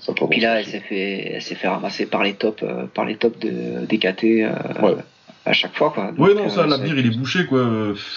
Ça. 0.06 0.14
Puis 0.30 0.40
là, 0.41 0.60
elle 0.60 0.65
s'est 0.65 0.80
fait, 0.80 1.32
elle 1.36 1.41
s'est 1.41 1.56
fait 1.56 1.68
ramasser 1.68 2.06
par 2.06 2.23
les 2.23 2.34
tops, 2.34 2.61
euh, 2.64 2.86
par 2.94 3.06
les 3.06 3.15
tops 3.15 3.40
de, 3.40 3.86
des 3.86 3.98
KT 3.98 4.23
euh, 4.44 4.52
Ouais. 4.82 4.95
à 5.45 5.53
chaque 5.53 5.76
fois, 5.76 5.91
quoi. 5.91 6.11
Ouais, 6.18 6.34
Donc, 6.34 6.44
non, 6.44 6.49
ça, 6.49 6.61
euh, 6.61 6.68
l'avenir, 6.68 6.94
c'est- 6.95 6.99
il 7.02 7.07
est 7.07 7.18
bouché, 7.18 7.45
quoi. 7.45 7.65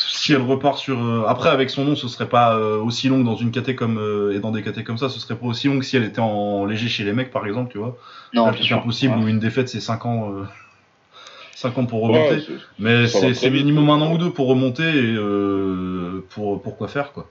Si 0.09 0.33
elle 0.33 0.43
repart 0.43 0.79
sur... 0.79 0.99
euh, 0.99 1.25
Après, 1.27 1.49
avec 1.51 1.71
son 1.71 1.85
nom, 1.85 1.95
ce 1.97 2.09
serait 2.09 2.29
pas 2.29 2.55
euh, 2.57 2.79
aussi 2.81 3.09
long 3.09 3.21
que 3.21 3.25
dans 3.27 3.37
une 3.37 3.51
KT 3.51 3.75
comme... 3.75 3.99
euh, 3.99 4.35
et 4.37 4.41
dans 4.41 4.51
des 4.51 4.63
KT 4.63 4.85
comme 4.85 4.99
ça, 4.99 5.09
ce 5.09 5.19
serait 5.21 5.37
pas 5.37 5.47
aussi 5.47 5.69
long 5.69 5.79
que 5.79 5.85
si 5.85 5.97
elle 5.97 6.05
était 6.05 6.21
en 6.21 6.65
léger 6.67 6.89
chez 6.89 7.05
les 7.05 7.13
mecs, 7.13 7.31
par 7.31 7.47
exemple, 7.47 7.71
tu 7.73 7.79
vois. 7.79 7.97
Non, 8.35 8.51
c'est 8.53 8.73
impossible, 8.75 9.17
Ouais. 9.19 9.25
où 9.25 9.29
une 9.29 9.39
défaite, 9.41 9.69
c'est 9.69 9.81
5 9.81 10.05
ans... 10.07 10.31
euh, 10.33 10.45
5 11.55 11.77
ans 11.79 11.87
pour 11.87 12.03
remonter. 12.03 12.45
Mais 12.79 13.07
Ça 13.09 13.35
c'est 13.35 13.51
minimum 13.51 13.91
un 13.91 14.01
an 14.01 14.13
ou 14.13 14.19
deux 14.19 14.31
pour 14.31 14.47
remonter 14.49 14.85
et 14.85 15.15
euh, 15.17 16.25
pour, 16.31 16.63
pour 16.63 16.77
quoi 16.77 16.87
faire, 16.89 17.13
quoi. 17.13 17.27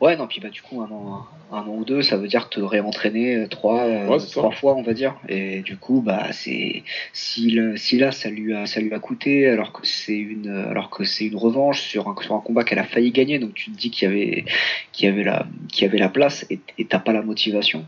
Ouais, 0.00 0.16
non, 0.16 0.26
puis 0.26 0.40
bah 0.40 0.48
du 0.48 0.62
coup, 0.62 0.80
un 0.82 0.90
an, 0.90 1.26
un 1.52 1.58
an 1.60 1.68
ou 1.68 1.84
deux, 1.84 2.02
ça 2.02 2.16
veut 2.16 2.28
dire 2.28 2.48
te 2.48 2.60
réentraîner 2.60 3.36
euh, 3.36 3.46
trois, 3.48 3.84
euh, 3.84 4.08
Ouais, 4.08 4.18
trois 4.18 4.50
fois, 4.50 4.74
on 4.74 4.82
va 4.82 4.92
dire. 4.94 5.14
Et 5.28 5.60
du 5.60 5.76
coup, 5.76 6.00
bah 6.00 6.28
c'est 6.32 6.82
si, 7.12 7.50
le- 7.50 7.76
si 7.76 7.98
là, 7.98 8.12
ça 8.12 8.30
lui 8.30 8.54
a, 8.54 8.66
ça 8.66 8.80
lui 8.80 8.92
a 8.94 8.98
coûté, 8.98 9.48
alors 9.48 9.72
que 9.72 9.86
c'est 9.86 10.16
une, 10.16 10.48
alors 10.70 10.90
que 10.90 11.04
c'est 11.04 11.26
une 11.26 11.36
revanche 11.36 11.82
sur 11.82 12.08
un, 12.08 12.14
sur 12.22 12.34
un 12.34 12.40
combat 12.40 12.64
qu'elle 12.64 12.78
a 12.78 12.84
failli 12.84 13.10
gagner, 13.12 13.38
donc 13.38 13.54
tu 13.54 13.70
te 13.70 13.76
dis 13.76 13.90
qu'il 13.90 14.08
y 14.08 14.10
avait, 14.10 14.44
qu'il 14.92 15.06
y 15.08 15.12
avait 15.12 15.24
la, 15.24 15.46
qu'il 15.72 15.84
y 15.84 15.88
avait 15.88 15.98
la 15.98 16.08
place 16.08 16.46
et 16.50 16.84
t'as 16.84 16.98
pas 16.98 17.12
la 17.12 17.22
motivation. 17.22 17.84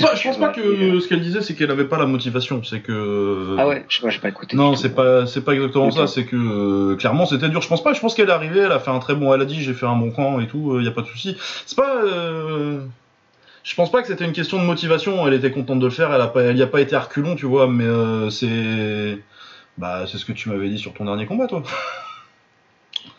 Pas- 0.00 0.14
je 0.16 0.22
pense 0.24 0.38
pas 0.38 0.48
que 0.48 0.98
ce 1.00 1.08
qu'elle 1.08 1.20
disait, 1.20 1.42
c'est 1.42 1.54
qu'elle 1.54 1.70
avait 1.70 1.84
pas 1.84 1.98
la 1.98 2.06
motivation. 2.06 2.62
C'est 2.64 2.80
que. 2.80 3.56
Ah 3.58 3.68
ouais, 3.68 3.84
je 3.88 3.96
sais 3.96 4.02
pas, 4.02 4.10
j'ai 4.10 4.18
pas 4.18 4.28
écouté. 4.30 4.56
Non, 4.56 4.74
c'est 4.74 4.94
pas, 4.94 5.26
c'est 5.26 5.44
pas 5.44 5.54
exactement 5.54 5.90
ça. 5.92 6.06
C'est 6.08 6.24
que 6.24 6.36
euh, 6.36 6.96
clairement, 6.96 7.24
c'était 7.26 7.48
dur. 7.48 7.62
Je 7.62 7.68
pense 7.68 7.82
pas. 7.84 7.92
Je 7.92 8.00
pense 8.00 8.14
qu'elle 8.14 8.28
est 8.28 8.32
arrivée. 8.32 8.60
Elle 8.60 8.72
a 8.72 8.80
fait 8.80 8.90
un 8.90 8.98
très 8.98 9.14
bon. 9.14 9.32
Elle 9.32 9.40
a 9.42 9.44
dit, 9.44 9.62
j'ai 9.62 9.74
fait 9.74 9.86
un 9.86 9.96
bon 9.96 10.10
camp 10.10 10.40
et 10.40 10.46
tout. 10.48 10.78
Il 10.80 10.84
y 10.84 10.88
a 10.88 10.92
pas 10.92 11.02
de 11.02 11.06
souci. 11.06 11.36
C'est 11.66 11.76
pas. 11.76 12.02
euh, 12.02 12.80
Je 13.62 13.74
pense 13.76 13.90
pas 13.92 14.02
que 14.02 14.08
c'était 14.08 14.24
une 14.24 14.32
question 14.32 14.58
de 14.58 14.64
motivation. 14.64 15.26
Elle 15.28 15.34
était 15.34 15.50
contente 15.52 15.78
de 15.78 15.84
le 15.86 15.90
faire. 15.92 16.12
Elle 16.12 16.20
a 16.20 16.26
pas, 16.28 16.42
elle 16.42 16.56
y 16.56 16.62
a 16.62 16.66
pas 16.66 16.80
été 16.80 16.96
reculon, 16.96 17.36
tu 17.36 17.46
vois. 17.46 17.68
Mais 17.68 17.84
euh, 17.84 18.28
c'est. 18.30 19.18
Bah, 19.78 20.04
c'est 20.10 20.18
ce 20.18 20.24
que 20.24 20.32
tu 20.32 20.48
m'avais 20.48 20.68
dit 20.68 20.78
sur 20.78 20.94
ton 20.94 21.04
dernier 21.04 21.26
combat, 21.26 21.46
toi. 21.46 21.62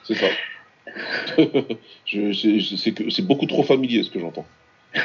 C'est 0.04 0.16
ça. 0.16 0.26
je, 2.06 2.34
c'est- 2.34 2.60
je- 2.60 2.76
c'est 2.76 2.92
que- 2.94 3.10
c'est 3.10 3.22
beaucoup 3.26 3.46
trop 3.46 3.62
familier 3.64 4.02
ce 4.04 4.10
que 4.10 4.20
j'entends. 4.20 4.46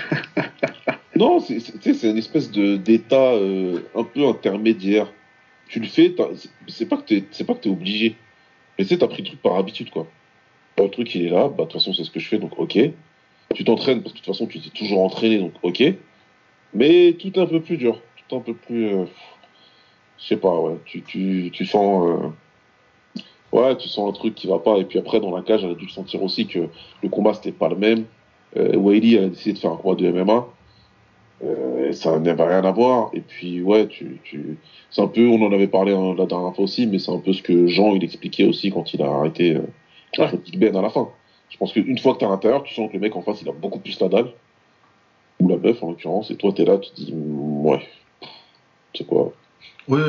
non, 1.16 1.40
c'est 1.40 1.58
une 2.04 2.18
espèce 2.18 2.50
d'état 2.50 3.32
euh, 3.34 3.80
un 3.94 4.04
peu 4.04 4.26
intermédiaire. 4.26 5.12
Tu 5.68 5.80
le 5.80 5.86
fais, 5.86 6.14
c'est- 6.68 6.86
pas 6.86 6.96
que 6.96 7.02
t'es 7.06 7.24
c'est 7.30 7.44
pas 7.44 7.54
que 7.54 7.60
t'es 7.60 7.70
obligé. 7.70 8.16
Mais 8.78 8.84
tu 8.84 8.90
sais, 8.90 8.98
t'as 8.98 9.08
pris 9.08 9.22
le 9.22 9.28
truc 9.28 9.42
par 9.42 9.56
habitude, 9.56 9.90
quoi. 9.90 10.06
Le 10.78 10.88
truc, 10.88 11.14
il 11.14 11.26
est 11.26 11.30
là, 11.30 11.48
bah, 11.48 11.64
de 11.64 11.68
toute 11.68 11.72
façon, 11.74 11.92
c'est 11.92 12.04
ce 12.04 12.10
que 12.10 12.20
je 12.20 12.28
fais, 12.28 12.38
donc 12.38 12.58
ok. 12.58 12.78
Tu 13.54 13.64
t'entraînes, 13.64 14.02
parce 14.02 14.12
que 14.14 14.18
de 14.18 14.24
toute 14.24 14.34
façon, 14.34 14.46
tu 14.46 14.60
t'es 14.60 14.70
toujours 14.70 15.00
entraîné, 15.02 15.38
donc 15.38 15.52
ok. 15.62 15.82
Mais 16.74 17.12
tout 17.18 17.28
est 17.28 17.38
un 17.42 17.46
peu 17.46 17.60
plus 17.60 17.76
dur. 17.76 18.00
Tout 18.28 18.36
un 18.36 18.40
peu 18.40 18.54
plus. 18.54 18.86
euh, 18.94 19.04
je 20.18 20.26
sais 20.28 20.36
pas, 20.36 20.58
ouais. 20.58 20.76
Tu, 20.86 21.02
sens. 21.66 22.06
euh, 22.08 22.28
Ouais, 23.52 23.76
tu 23.76 23.88
sens 23.88 24.08
un 24.08 24.12
truc 24.12 24.34
qui 24.34 24.46
va 24.46 24.58
pas. 24.58 24.78
Et 24.78 24.84
puis 24.84 24.98
après, 24.98 25.20
dans 25.20 25.34
la 25.36 25.42
cage, 25.42 25.62
elle 25.64 25.72
a 25.72 25.74
dû 25.74 25.84
le 25.84 25.90
sentir 25.90 26.22
aussi 26.22 26.46
que 26.46 26.68
le 27.02 27.08
combat, 27.10 27.34
c'était 27.34 27.52
pas 27.52 27.68
le 27.68 27.76
même. 27.76 28.04
Euh, 28.56 28.78
a 28.78 29.28
décidé 29.28 29.52
de 29.52 29.58
faire 29.58 29.72
un 29.72 29.76
combat 29.76 29.94
de 29.94 30.10
MMA. 30.10 30.46
Euh, 31.44 31.92
ça 31.92 32.18
n'avait 32.18 32.44
rien 32.44 32.64
à 32.64 32.70
voir. 32.70 33.10
Et 33.12 33.20
puis, 33.20 33.62
ouais, 33.62 33.88
tu, 33.88 34.20
tu... 34.24 34.58
c'est 34.90 35.02
un 35.02 35.08
peu, 35.08 35.26
on 35.26 35.42
en 35.42 35.52
avait 35.52 35.66
parlé 35.66 35.92
hein, 35.92 36.14
la 36.16 36.26
dernière 36.26 36.54
fois 36.54 36.64
aussi, 36.64 36.86
mais 36.86 36.98
c'est 36.98 37.10
un 37.10 37.18
peu 37.18 37.32
ce 37.32 37.42
que 37.42 37.66
Jean, 37.66 37.94
il 37.94 38.04
expliquait 38.04 38.44
aussi 38.44 38.70
quand 38.70 38.94
il 38.94 39.02
a 39.02 39.10
arrêté 39.10 39.56
euh, 39.56 39.62
contre 40.16 40.36
Big 40.36 40.58
Ben 40.58 40.76
à 40.76 40.82
la 40.82 40.90
fin. 40.90 41.08
Je 41.50 41.56
pense 41.58 41.72
qu'une 41.72 41.98
fois 41.98 42.14
que 42.14 42.20
t'es 42.20 42.26
à 42.26 42.28
l'intérieur, 42.28 42.62
tu 42.62 42.74
sens 42.74 42.88
que 42.88 42.94
le 42.94 43.00
mec 43.00 43.14
en 43.16 43.22
face, 43.22 43.42
il 43.42 43.48
a 43.48 43.52
beaucoup 43.52 43.78
plus 43.78 43.98
la 44.00 44.08
dalle. 44.08 44.32
Ou 45.40 45.48
la 45.48 45.56
meuf, 45.56 45.82
en 45.82 45.90
l'occurrence. 45.90 46.30
Et 46.30 46.36
toi, 46.36 46.52
t'es 46.52 46.64
là, 46.64 46.78
tu 46.78 46.90
te 46.90 46.96
dis, 46.96 47.12
mm, 47.12 47.66
ouais. 47.66 47.82
C'est 48.94 49.06
quoi? 49.06 49.32
Oui, 49.88 50.00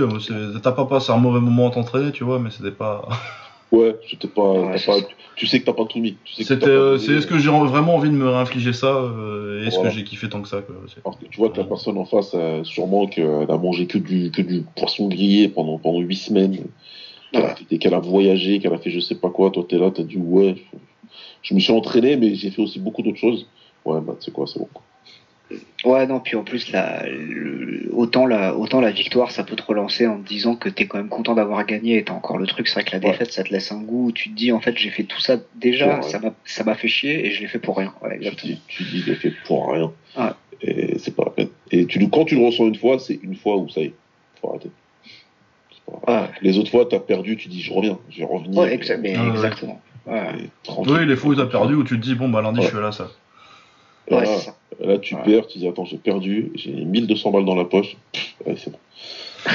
t'as 0.61 0.71
pas 0.71 0.85
passé 0.85 1.11
un 1.11 1.17
mauvais 1.17 1.39
moment 1.39 1.69
à 1.69 1.71
t'entraîner, 1.71 2.11
tu 2.11 2.23
vois, 2.23 2.37
mais 2.37 2.51
c'était 2.51 2.71
pas. 2.71 3.07
Ouais, 3.73 3.95
c'était 4.09 4.27
pas, 4.27 4.51
Ouais. 4.51 4.75
Tu 5.35 5.47
sais 5.47 5.59
que 5.59 5.65
t'as 5.65 5.73
pas 5.73 5.85
tout 5.85 5.97
mis. 5.97 6.15
Tu 6.23 6.35
sais 6.35 6.43
C'était, 6.43 6.67
euh, 6.67 6.99
c'est 6.99 7.13
est-ce 7.13 7.25
que 7.25 7.39
j'ai 7.39 7.49
vraiment 7.49 7.95
envie 7.95 8.11
de 8.11 8.15
me 8.15 8.29
réinfliger 8.29 8.71
ça 8.71 8.95
euh, 8.95 9.65
est-ce 9.65 9.75
Voilà. 9.77 9.89
que 9.89 9.95
j'ai 9.95 10.03
kiffé 10.03 10.29
tant 10.29 10.43
que 10.43 10.47
ça, 10.47 10.61
quoi. 10.61 10.75
que 11.19 11.25
tu 11.25 11.37
vois 11.39 11.49
que 11.49 11.57
la 11.57 11.63
personne 11.63 11.97
en 11.97 12.05
face, 12.05 12.33
euh, 12.35 12.63
sûrement 12.63 13.07
qu'elle 13.07 13.49
a 13.49 13.57
mangé 13.57 13.87
que 13.87 13.97
du, 13.97 14.29
que 14.29 14.43
du 14.43 14.63
poisson 14.75 15.07
grillé 15.07 15.47
pendant, 15.49 15.79
pendant 15.79 15.99
8 16.01 16.15
semaines, 16.15 16.57
qu'elle 17.31 17.45
a, 17.45 17.55
fait- 17.55 17.77
qu'elle 17.79 17.95
a 17.95 17.99
voyagé, 17.99 18.59
qu'elle 18.59 18.73
a 18.75 18.77
fait 18.77 18.91
je 18.91 18.99
sais 18.99 19.15
pas 19.15 19.31
quoi, 19.31 19.49
toi 19.49 19.65
t'es 19.67 19.79
là, 19.79 19.89
t'as 19.89 20.03
dit 20.03 20.17
ouais, 20.17 20.53
je, 20.71 20.77
je 21.41 21.55
me 21.55 21.59
suis 21.59 21.73
entraîné, 21.73 22.15
mais 22.15 22.35
j'ai 22.35 22.51
fait 22.51 22.61
aussi 22.61 22.79
beaucoup 22.79 23.01
d'autres 23.01 23.17
choses. 23.17 23.47
Ouais, 23.85 23.99
bah 24.01 24.15
tu 24.19 24.25
sais 24.25 24.31
quoi, 24.31 24.45
c'est 24.45 24.59
bon. 24.59 24.69
Ouais, 25.85 26.07
non, 26.07 26.19
puis 26.19 26.35
en 26.35 26.43
plus, 26.43 26.71
la, 26.71 27.05
le- 27.07 27.89
autant, 27.91 28.25
la, 28.25 28.55
autant 28.55 28.79
la 28.81 28.91
victoire, 28.91 29.31
ça 29.31 29.43
peut 29.43 29.55
te 29.55 29.61
relancer 29.63 30.07
en 30.07 30.17
te 30.19 30.27
disant 30.27 30.55
que 30.55 30.69
t'es 30.69 30.87
quand 30.87 30.97
même 30.97 31.09
content 31.09 31.35
d'avoir 31.35 31.63
gagné 31.65 31.97
et 31.97 32.03
t'as 32.03 32.13
encore 32.13 32.37
le 32.37 32.47
truc. 32.47 32.67
C'est 32.67 32.75
vrai 32.75 32.83
que 32.85 32.91
la 32.95 32.99
Ouais. 32.99 33.11
défaite, 33.11 33.31
ça 33.33 33.43
te 33.43 33.51
laisse 33.51 33.71
un 33.71 33.81
goût 33.81 34.07
où 34.07 34.11
tu 34.11 34.29
te 34.29 34.35
dis, 34.35 34.51
en 34.51 34.59
fait, 34.61 34.77
j'ai 34.77 34.89
fait 34.89 35.03
tout 35.03 35.19
ça 35.19 35.37
déjà, 35.55 35.97
Ouais. 35.97 36.01
ça 36.03 36.19
m'a 36.19 36.33
ça 36.45 36.63
m'a 36.63 36.75
fait 36.75 36.87
chier 36.87 37.25
et 37.27 37.31
je 37.31 37.41
l'ai 37.41 37.47
fait 37.47 37.59
pour 37.59 37.77
rien. 37.77 37.93
Ouais, 38.01 38.17
Tu 38.19 38.45
dis, 38.47 38.61
tu 38.67 38.83
dis, 38.83 39.03
est 39.11 39.15
fait 39.15 39.33
pour 39.45 39.71
rien. 39.71 39.91
Ouais. 40.17 40.31
Et 40.61 40.97
c'est 40.97 41.13
pas 41.15 41.25
la 41.25 41.31
peine. 41.31 41.49
Et 41.71 41.85
tu, 41.85 41.99
le- 41.99 42.07
quand 42.07 42.23
tu 42.25 42.35
le 42.35 42.45
ressens 42.45 42.67
une 42.67 42.75
fois, 42.75 42.97
c'est 42.97 43.19
une 43.21 43.35
fois 43.35 43.57
où 43.57 43.67
ça 43.69 43.81
y 43.81 43.85
est, 43.85 43.93
faut 44.41 44.49
arrêter. 44.49 44.71
Pas- 46.05 46.31
Les 46.41 46.57
autres 46.57 46.71
fois, 46.71 46.85
t'as 46.89 46.99
perdu, 46.99 47.35
tu 47.37 47.49
dis 47.49 47.61
je 47.61 47.71
reviens, 47.73 47.99
je 48.09 48.19
vais 48.19 48.25
revenir. 48.25 48.57
ouais, 48.59 48.75
exa- 48.77 48.97
mais 48.99 49.15
Ah 49.17 49.27
exactement. 49.29 49.81
Ouais, 50.05 50.21
Et 50.45 50.49
tranquille. 50.63 50.93
Oui, 50.93 51.05
les 51.05 51.15
fois 51.15 51.31
où 51.31 51.35
t'as 51.35 51.45
perdu, 51.45 51.75
où 51.75 51.83
tu 51.83 51.99
te 51.99 52.03
dis, 52.03 52.15
bon, 52.15 52.29
bah 52.29 52.41
lundi, 52.41 52.59
Ouais. 52.59 52.65
je 52.65 52.71
suis 52.71 52.79
là, 52.81 52.91
ça. 52.91 53.09
Ouais 54.11 54.25
là, 54.25 54.37
ça. 54.39 54.55
Là, 54.79 54.97
tu 54.97 55.15
Ouais. 55.15 55.21
perds, 55.23 55.47
tu 55.47 55.59
dis 55.59 55.67
attends, 55.67 55.85
j'ai 55.85 55.97
perdu, 55.97 56.51
j'ai 56.55 56.71
1200 56.73 57.31
balles 57.31 57.45
dans 57.45 57.55
la 57.55 57.65
poche. 57.65 57.95
Pff, 58.11 58.33
Ouais, 58.45 58.55
c'est 58.57 58.71
bon. 58.71 58.79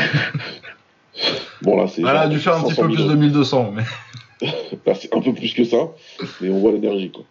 bon, 1.63 1.77
là, 1.77 1.87
c'est. 1.89 2.03
Elle 2.03 2.09
a 2.09 2.29
dû 2.29 2.39
faire 2.39 2.55
un 2.57 2.63
petit 2.63 2.75
500 2.75 2.83
peu 2.83 2.95
000 2.95 3.07
plus 3.09 3.15
de 3.15 3.21
1200, 3.21 3.73
mais. 3.75 3.83
Là, 4.87 4.95
c'est 4.95 5.13
un 5.15 5.21
peu 5.21 5.33
plus 5.35 5.53
que 5.53 5.65
ça, 5.65 5.89
mais 6.41 6.49
on 6.49 6.59
voit 6.61 6.71
l'énergie, 6.71 7.11
quoi. 7.11 7.25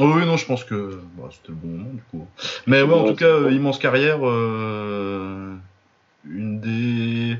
Oh, 0.00 0.10
oui, 0.16 0.26
non, 0.26 0.36
je 0.36 0.44
pense 0.44 0.64
que 0.64 1.00
bah, 1.16 1.28
c'était 1.30 1.50
le 1.50 1.54
bon 1.54 1.68
moment, 1.68 1.90
du 1.94 2.02
coup. 2.10 2.26
Mais 2.66 2.82
ouais, 2.82 2.94
en 2.94 3.04
tout 3.04 3.14
cas, 3.14 3.26
euh, 3.26 3.52
immense 3.52 3.78
carrière. 3.78 4.18
euh, 4.22 5.54
Une 6.28 6.58
des. 6.60 7.36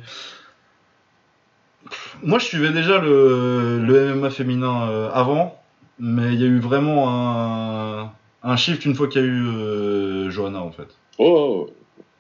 Moi, 2.23 2.39
je 2.39 2.45
suivais 2.45 2.71
déjà 2.71 2.99
le, 2.99 3.81
le 3.81 4.15
MMA 4.15 4.31
féminin 4.31 4.89
euh, 4.89 5.11
avant, 5.13 5.61
mais 5.99 6.33
il 6.33 6.41
y 6.41 6.45
a 6.45 6.47
eu 6.47 6.61
vraiment 6.61 7.09
un, 7.11 8.13
un 8.45 8.57
shift 8.57 8.85
une 8.85 8.95
fois 8.95 9.09
qu'il 9.09 9.21
y 9.23 9.25
a 9.25 9.27
eu 9.27 9.47
euh, 9.49 10.31
Johanna, 10.31 10.61
en 10.61 10.71
fait. 10.71 10.89
Oh, 11.19 11.69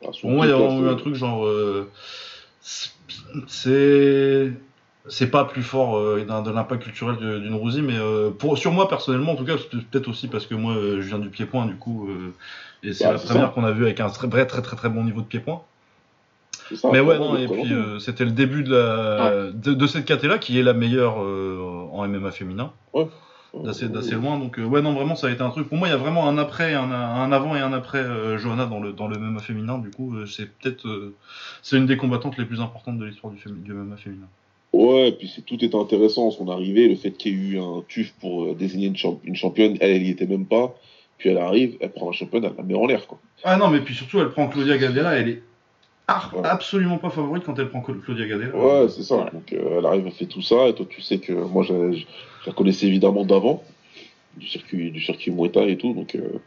à 0.02 0.12
son 0.12 0.20
Pour 0.22 0.30
moi, 0.30 0.46
il 0.46 0.48
y 0.48 0.52
a 0.52 0.58
là, 0.58 0.64
vraiment 0.64 0.86
eu 0.86 0.88
un 0.90 0.96
truc 0.96 1.14
genre. 1.14 1.46
euh, 1.46 1.88
c'est. 3.46 4.52
C'est 5.06 5.26
pas 5.30 5.44
plus 5.44 5.62
fort 5.62 5.98
euh, 5.98 6.24
de 6.24 6.50
l'impact 6.50 6.82
culturel 6.84 7.16
d'une 7.18 7.54
Rousie, 7.54 7.82
mais 7.82 7.98
euh, 7.98 8.30
pour, 8.30 8.56
sur 8.56 8.72
moi 8.72 8.88
personnellement, 8.88 9.32
en 9.32 9.36
tout 9.36 9.44
cas, 9.44 9.56
peut-être 9.90 10.08
aussi 10.08 10.28
parce 10.28 10.46
que 10.46 10.54
moi 10.54 10.74
je 10.74 11.00
viens 11.00 11.18
du 11.18 11.28
pied-point, 11.28 11.66
du 11.66 11.76
coup, 11.76 12.08
et 12.82 12.94
c'est 12.94 13.04
Bah, 13.04 13.12
la 13.12 13.18
première 13.18 13.52
qu'on 13.52 13.64
a 13.64 13.72
vue 13.72 13.84
avec 13.84 14.00
un 14.00 14.08
très, 14.08 14.30
très 14.30 14.46
très 14.46 14.62
très 14.62 14.76
très 14.76 14.88
bon 14.88 15.04
niveau 15.04 15.20
de 15.20 15.26
pied-point. 15.26 15.60
ça, 16.74 16.88
mais 16.90 17.00
ouais, 17.00 17.18
non, 17.18 17.36
et 17.36 17.46
puis 17.46 17.70
euh, 17.74 17.98
c'était 17.98 18.24
le 18.24 18.30
début 18.30 18.62
de, 18.62 18.74
la, 18.74 19.50
de, 19.52 19.74
de 19.74 19.86
cette 19.86 20.06
caté-là 20.06 20.38
qui 20.38 20.58
est 20.58 20.62
la 20.62 20.72
meilleure 20.72 21.22
euh, 21.22 21.58
en 21.92 22.08
MMA 22.08 22.30
féminin, 22.30 22.72
d'assez 23.62 23.88
d'assez 23.88 24.12
loin. 24.12 24.38
Donc, 24.38 24.58
euh, 24.58 24.64
ouais, 24.64 24.82
non, 24.82 24.92
vraiment, 24.94 25.14
ça 25.14 25.28
a 25.28 25.30
été 25.30 25.42
un 25.42 25.50
truc. 25.50 25.68
Pour 25.68 25.78
moi, 25.78 25.88
il 25.88 25.90
y 25.90 25.94
a 25.94 25.98
vraiment 25.98 26.26
un 26.28 26.38
après, 26.38 26.74
un, 26.74 26.90
un 26.90 27.30
avant 27.32 27.54
et 27.54 27.60
un 27.60 27.72
après 27.72 27.98
euh, 27.98 28.38
Johanna 28.38 28.66
dans 28.66 28.80
le, 28.80 28.92
dans 28.92 29.06
le 29.08 29.16
MMA 29.18 29.40
féminin. 29.40 29.78
Du 29.78 29.90
coup, 29.90 30.14
euh, 30.16 30.26
c'est 30.26 30.50
peut-être. 30.58 31.12
c'est 31.62 31.76
une 31.76 31.86
des 31.86 31.96
combattantes 31.96 32.36
les 32.38 32.44
plus 32.44 32.60
importantes 32.60 32.98
de 32.98 33.04
l'histoire 33.04 33.32
du, 33.32 33.38
fémi- 33.38 33.62
du 33.62 33.72
MMA 33.72 33.96
féminin. 33.96 34.26
Ouais, 34.72 35.08
et 35.10 35.12
puis 35.12 35.30
c'est 35.32 35.42
tout 35.42 35.62
est 35.64 35.74
intéressant, 35.76 36.30
son 36.32 36.48
arrivée, 36.48 36.88
le 36.88 36.96
fait 36.96 37.12
qu'il 37.12 37.32
y 37.32 37.34
ait 37.34 37.50
eu 37.52 37.60
un 37.60 37.84
tuf 37.86 38.12
pour 38.20 38.54
désigner 38.56 38.88
une, 38.88 38.96
champ- 38.96 39.20
une 39.24 39.36
championne, 39.36 39.76
elle, 39.80 39.90
elle 39.92 40.02
y 40.02 40.10
était 40.10 40.26
même 40.26 40.46
pas. 40.46 40.74
Puis 41.16 41.28
elle 41.30 41.38
arrive, 41.38 41.76
elle 41.80 41.92
prend 41.92 42.06
la 42.06 42.12
championne, 42.12 42.44
elle 42.44 42.54
la 42.56 42.64
met 42.64 42.74
en 42.74 42.86
l'air, 42.86 43.06
quoi. 43.06 43.18
Ah 43.44 43.56
non, 43.56 43.68
mais 43.70 43.78
puis 43.80 43.94
surtout, 43.94 44.18
elle 44.18 44.30
prend 44.30 44.48
Claudia 44.48 44.76
Gadella, 44.76 45.12
elle 45.14 45.28
est 45.28 45.42
Ouais. 46.08 46.40
absolument 46.44 46.98
pas 46.98 47.08
favorite 47.08 47.44
quand 47.44 47.58
elle 47.58 47.70
prend 47.70 47.80
Cla- 47.80 47.98
Claudia 48.04 48.26
Gadella. 48.26 48.54
Ouais, 48.54 48.88
c'est 48.90 49.02
ça. 49.04 49.30
Donc 49.32 49.52
euh, 49.54 49.78
elle 49.78 49.86
arrive, 49.86 50.04
elle 50.06 50.12
fait 50.12 50.26
tout 50.26 50.42
ça, 50.42 50.66
et 50.68 50.74
toi 50.74 50.84
tu 50.86 51.00
sais 51.00 51.18
que 51.18 51.32
moi 51.32 51.62
je, 51.62 52.04
je- 52.44 52.50
la 52.50 52.54
connaissais 52.54 52.86
évidemment 52.86 53.24
d'avant, 53.24 53.62
du 54.36 54.46
circuit, 54.48 54.90
du 54.90 55.00
circuit 55.00 55.32
et 55.68 55.76
tout, 55.76 55.92
donc 55.94 56.14
euh, 56.14 56.40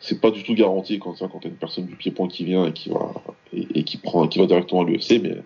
c'est 0.00 0.20
pas 0.20 0.30
du 0.30 0.42
tout 0.42 0.54
garanti 0.54 0.98
quand 0.98 1.14
ça, 1.16 1.28
quand 1.30 1.38
t'as 1.40 1.48
une 1.48 1.54
personne 1.56 1.86
du 1.86 1.94
pied-point 1.96 2.28
qui 2.28 2.44
vient 2.44 2.66
et 2.66 2.72
qui 2.72 2.88
va 2.90 3.12
et, 3.52 3.66
et 3.80 3.84
qui 3.84 3.96
prend, 3.96 4.26
qui 4.28 4.38
va 4.38 4.46
directement 4.46 4.82
à 4.82 4.84
l'UFC, 4.84 5.20
mais 5.22 5.36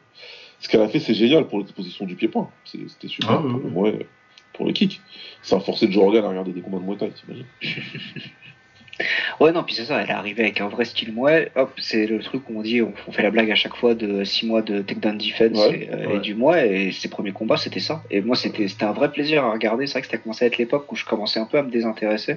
ce 0.61 0.69
qu'elle 0.69 0.81
a 0.81 0.89
fait 0.89 1.01
c'est 1.01 1.15
génial 1.15 1.47
pour 1.49 1.59
l'exposition 1.59 2.07
du 2.07 2.15
pied-point. 2.17 2.49
C'était 2.65 3.09
super 3.09 3.31
Ah, 3.33 3.43
pour, 3.73 3.85
le 3.85 4.07
pour 4.55 4.67
le 4.67 4.73
kick. 4.73 5.01
Ça 5.43 5.57
a 5.57 5.61
forcé 5.61 5.91
Joe 5.91 6.05
Rogan 6.05 6.25
à 6.25 6.29
regarder 6.29 6.53
des 6.53 6.61
combats 6.61 6.79
de 6.79 6.85
Muay 6.85 6.97
Thai, 6.97 7.11
t'imagines 7.11 7.47
Ouais, 9.41 9.51
non, 9.53 9.63
puis 9.65 9.75
c'est 9.75 9.87
ça, 9.87 10.01
elle 10.03 10.11
est 10.11 10.13
arrivée 10.13 10.43
avec 10.45 10.61
un 10.61 10.69
vrai 10.69 10.85
style 10.85 11.13
mouet. 11.13 11.51
Hop, 11.57 11.73
c'est 11.79 12.07
le 12.07 12.21
truc 12.21 12.43
où 12.49 12.59
on 12.59 12.63
dit, 12.63 12.83
on, 12.83 12.93
on 13.09 13.13
fait 13.13 13.23
la 13.23 13.31
blague 13.31 13.51
à 13.51 13.55
chaque 13.55 13.75
fois 13.75 13.95
de 13.95 14.23
6 14.23 14.47
mois 14.47 14.63
de 14.63 14.81
takedown 14.83 15.17
defense 15.19 15.59
Ouais, 15.59 15.89
et, 15.91 15.91
euh, 15.93 16.07
ouais. 16.09 16.17
et 16.17 16.21
du 16.21 16.35
mouet. 16.35 16.69
Et 16.89 16.93
ses 16.93 17.09
premiers 17.09 17.33
combats, 17.33 17.57
c'était 17.57 17.81
ça. 17.81 18.03
Et 18.11 18.21
moi, 18.21 18.37
c'était 18.37 18.67
un 18.85 18.93
vrai 18.93 19.11
plaisir 19.11 19.45
à 19.45 19.53
regarder. 19.53 19.87
C'est 19.87 19.93
vrai 19.95 20.01
que 20.03 20.07
c'était 20.09 20.19
commencé 20.23 20.45
à 20.45 20.49
être 20.49 20.59
l'époque 20.59 20.91
où 20.93 20.97
je 20.97 21.05
commençais 21.05 21.41
un 21.41 21.47
peu 21.47 21.59
à 21.59 21.63
me 21.63 21.71
désintéresser 21.71 22.37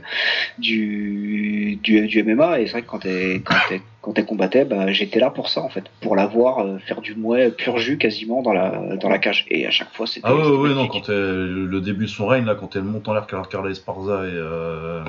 du, 0.58 1.78
du, 1.84 2.08
du 2.08 2.24
MMA. 2.24 2.60
Et 2.60 2.66
c'est 2.66 2.72
vrai 2.72 2.82
que 2.82 2.88
quand 2.88 3.06
elle, 3.06 3.42
quand 3.44 3.56
elle, 3.72 3.82
quand 4.02 4.18
elle 4.18 4.26
combattait, 4.26 4.66
bah, 4.66 4.92
j'étais 4.92 5.20
là 5.20 5.30
pour 5.30 5.50
ça, 5.50 5.62
en 5.62 5.70
fait. 5.70 5.84
Pour 6.02 6.16
la 6.16 6.26
voir 6.26 6.60
euh, 6.60 6.78
faire 6.80 7.02
du 7.02 7.16
mouet 7.16 7.52
pur 7.52 7.78
jus 7.78 7.98
quasiment 7.98 8.42
dans 8.42 8.54
la, 8.54 8.96
dans 9.00 9.10
la 9.10 9.18
cage. 9.20 9.46
Et 9.50 9.66
à 9.68 9.72
chaque 9.72 9.94
fois, 9.94 10.08
c'était. 10.08 10.26
Ah 10.28 10.36
ouais, 10.36 10.48
ouais, 10.48 10.74
non, 10.74 10.88
quand 10.88 11.10
elle- 11.10 11.66
le 11.66 11.82
début 11.82 12.06
de 12.06 12.10
son 12.10 12.28
règne, 12.28 12.46
là, 12.46 12.56
quand 12.56 12.76
elle 12.76 12.84
monte 12.84 13.08
en 13.08 13.14
l'air 13.14 13.28
Car- 13.28 13.48
Carla 13.50 13.70
Esparza 13.72 14.24
et. 14.26 14.30
Euh, 14.34 15.04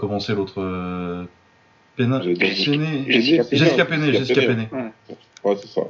comment 0.00 0.18
c'est 0.18 0.34
l'autre 0.34 0.54
euh, 0.60 1.24
Pena 1.96 2.20
J'ai 2.22 2.32
dit- 2.34 2.40
Jessica- 3.10 3.44
Pena- 3.50 3.64
Jessica. 4.18 4.40
Ouais, 5.44 5.56
c'est 5.60 5.68
ça. 5.68 5.82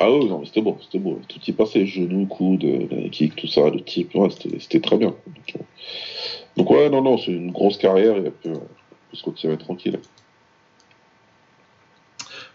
Ah 0.00 0.10
ouais, 0.10 0.24
non, 0.26 0.38
mais 0.38 0.46
c'était 0.46 0.60
beau, 0.62 0.78
c'était 0.80 0.98
beau. 1.00 1.20
Tout 1.28 1.40
y 1.46 1.52
passait, 1.52 1.84
genoux, 1.86 2.26
coudes, 2.26 2.62
les 2.62 3.10
kicks, 3.10 3.34
tout 3.36 3.48
ça, 3.48 3.68
le 3.68 3.80
type, 3.82 4.14
ouais, 4.14 4.28
c'était 4.60 4.80
très 4.80 4.96
bien. 4.96 5.08
Donc, 5.26 5.54
euh, 5.56 5.58
donc 6.56 6.70
ouais, 6.70 6.88
non, 6.88 7.02
non, 7.02 7.18
c'est 7.18 7.32
une 7.32 7.50
grosse 7.50 7.76
carrière 7.78 8.14
et 8.16 8.18
elle 8.24 8.30
peut, 8.30 8.50
elle 8.50 8.58
peut 9.10 9.16
se 9.16 9.24
retirer 9.24 9.56
tranquille. 9.58 9.98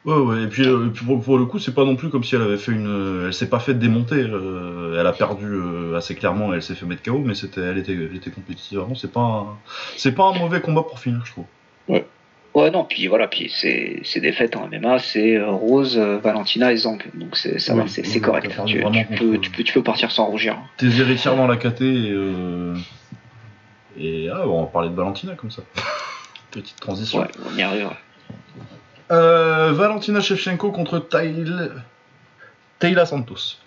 Ouais, 0.05 0.15
ouais, 0.17 0.43
et 0.43 0.47
puis, 0.47 0.63
euh, 0.67 0.88
et 0.88 0.89
puis 0.89 1.05
pour, 1.05 1.21
pour 1.23 1.38
le 1.38 1.45
coup, 1.45 1.59
c'est 1.59 1.73
pas 1.73 1.85
non 1.85 1.95
plus 1.95 2.09
comme 2.09 2.25
si 2.25 2.35
elle 2.35 2.41
avait 2.41 2.57
fait 2.57 2.73
une. 2.73 2.88
euh, 2.88 3.27
Elle 3.27 3.34
s'est 3.34 3.47
pas 3.49 3.59
fait 3.59 3.73
démonter. 3.73 4.15
euh, 4.17 4.99
elle 4.99 5.07
a 5.07 5.13
perdu 5.13 5.45
euh, 5.47 5.95
assez 5.95 6.13
clairement, 6.15 6.53
elle 6.53 6.61
s'est 6.61 6.75
fait 6.75 6.85
mettre 6.85 7.03
KO, 7.03 7.19
mais 7.19 7.35
c'était, 7.35 7.61
elle, 7.61 7.77
était, 7.77 7.93
elle 7.93 8.13
était 8.15 8.30
compétitive 8.31 8.80
avant. 8.80 8.95
C'est 8.95 9.11
pas, 9.13 9.21
un, 9.21 9.45
c'est 9.95 10.11
pas 10.11 10.25
un 10.25 10.38
mauvais 10.38 10.59
combat 10.59 10.84
pour 10.84 10.99
finir, 10.99 11.21
je 11.25 11.31
trouve. 11.31 11.45
Ouais, 12.55 12.69
non, 12.69 12.84
puis 12.84 13.07
voilà, 13.07 13.27
puis 13.27 13.49
c'est 13.49 14.01
c'est 14.03 14.19
des 14.19 14.31
fêtes 14.31 14.55
en 14.55 14.67
MMA, 14.67 14.99
c'est 14.99 15.41
Rose, 15.41 15.97
Valentina 15.97 16.71
et 16.71 16.77
Zank. 16.77 17.07
Donc 17.15 17.35
c'est 17.35 17.57
ça 17.57 17.73
Oui, 17.73 17.80
va, 17.80 17.88
c'est 17.88 18.21
correct. 18.21 18.47
Tu, 18.67 18.80
contre- 18.80 19.07
peux, 19.17 19.39
tu, 19.39 19.49
peux, 19.49 19.63
tu 19.63 19.73
peux 19.73 19.81
partir 19.81 20.11
sans 20.11 20.25
rougir. 20.27 20.57
Tes 20.77 20.85
héritières 20.99 21.35
dans 21.35 21.47
la 21.47 21.57
KT 21.57 21.81
et. 21.81 22.13
Et 23.97 24.30
ah, 24.31 24.47
on 24.47 24.61
va 24.61 24.67
parler 24.67 24.89
de 24.89 24.95
Valentina 24.95 25.34
comme 25.34 25.49
ça. 25.49 25.63
Petite 26.51 26.80
transition. 26.80 27.21
Ouais, 27.21 27.27
on 27.51 27.57
y 27.57 27.61
arrive. 27.63 27.89
Euh, 29.14 29.72
Valentina 29.73 30.19
Shevchenko 30.19 30.72
contre. 30.72 30.99
Taylor 32.80 33.07
Santos. 33.07 33.57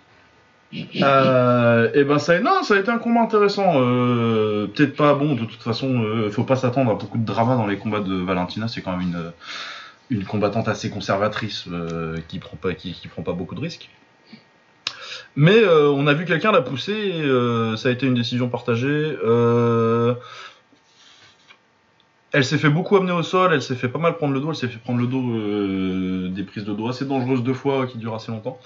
Euh, 0.74 1.90
et 1.94 2.05
ben 2.05 2.18
ça, 2.18 2.39
non, 2.40 2.62
ça 2.62 2.74
a 2.74 2.78
été 2.78 2.90
un 2.90 2.98
combat 2.98 3.20
intéressant. 3.20 3.74
Euh, 3.77 4.66
Peut-être 4.66 4.97
pas 4.97 5.14
bon, 5.14 5.35
de 5.35 5.44
toute 5.44 5.62
façon, 5.62 6.02
euh, 6.02 6.31
faut 6.31 6.44
pas 6.44 6.56
s'attendre 6.56 6.90
à 6.90 6.94
beaucoup 6.94 7.18
de 7.18 7.24
drama 7.24 7.56
dans 7.56 7.66
les 7.66 7.78
combats 7.78 8.01
de 8.01 8.14
Valentina. 8.14 8.68
C'est 8.68 8.82
quand 8.82 8.97
même 8.97 9.32
une, 10.10 10.24
combattante 10.24 10.68
assez 10.68 10.90
conservatrice 10.90 11.64
euh, 11.70 12.18
qui 12.28 12.39
prend 12.39 12.56
pas, 12.56 12.74
qui, 12.74 12.94
prend 13.09 13.23
pas 13.23 13.32
beaucoup 13.32 13.55
de 13.55 13.60
risques. 13.60 13.89
Mais 15.35 15.66
on 15.66 16.06
a 16.06 16.14
vu 16.14 16.24
quelqu'un 16.24 16.51
la 16.51 16.62
pousser. 16.62 17.12
Ça 17.77 17.89
a 17.89 17.93
été 17.93 18.06
une 18.06 18.14
décision 18.14 18.48
partagée. 18.48 19.16
Elle 22.32 22.44
s'est 22.44 22.59
fait 22.59 22.69
beaucoup 22.69 22.97
amener 22.97 23.12
au 23.12 23.23
sol, 23.23 23.53
elle 23.55 23.62
s'est 23.62 23.77
fait 23.77 23.89
pas 23.89 23.98
mal 23.98 24.16
prendre 24.16 24.35
le 24.35 24.40
dos, 24.40 24.51
elle 24.51 24.57
s'est 24.57 24.69
fait 24.69 24.78
prendre 24.78 25.01
le 25.01 25.07
dos 25.07 25.23
euh, 25.23 26.28
des 26.28 26.43
prises 26.43 26.65
de 26.65 26.74
dos 26.74 26.89
assez 26.89 27.05
dangereuses 27.05 27.43
deux 27.43 27.55
fois 27.55 27.86
qui 27.86 27.98
durent 27.98 28.15
assez 28.15 28.32
longtemps. 28.32 28.59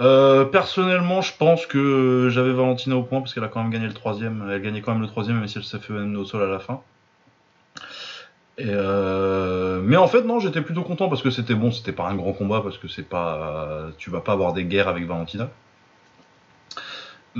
Euh, 0.00 0.44
personnellement, 0.44 1.22
je 1.22 1.32
pense 1.36 1.66
que 1.66 2.28
j'avais 2.30 2.52
Valentina 2.52 2.96
au 2.96 3.02
point 3.02 3.20
parce 3.20 3.34
qu'elle 3.34 3.44
a 3.44 3.48
quand 3.48 3.62
même 3.62 3.72
gagné 3.72 3.86
le 3.86 3.94
troisième. 3.94 4.46
Elle 4.50 4.62
gagnait 4.62 4.82
quand 4.82 4.92
même 4.92 5.02
le 5.02 5.08
troisième, 5.08 5.38
même 5.38 5.48
si 5.48 5.58
elle 5.58 5.64
s'est 5.64 5.78
fait 5.78 5.94
amener 5.94 6.18
au 6.18 6.24
sol 6.24 6.42
à 6.42 6.46
la 6.46 6.58
fin. 6.58 6.82
Euh, 8.60 9.80
Mais 9.82 9.96
en 9.96 10.06
fait, 10.06 10.22
non, 10.22 10.38
j'étais 10.38 10.60
plutôt 10.60 10.82
content 10.82 11.08
parce 11.08 11.22
que 11.22 11.30
c'était 11.30 11.54
bon, 11.54 11.72
c'était 11.72 11.92
pas 11.92 12.08
un 12.08 12.14
grand 12.14 12.32
combat 12.32 12.60
parce 12.60 12.76
que 12.78 12.88
c'est 12.88 13.08
pas, 13.08 13.88
tu 13.96 14.10
vas 14.10 14.20
pas 14.20 14.32
avoir 14.32 14.52
des 14.52 14.64
guerres 14.64 14.88
avec 14.88 15.06
Valentina. 15.06 15.48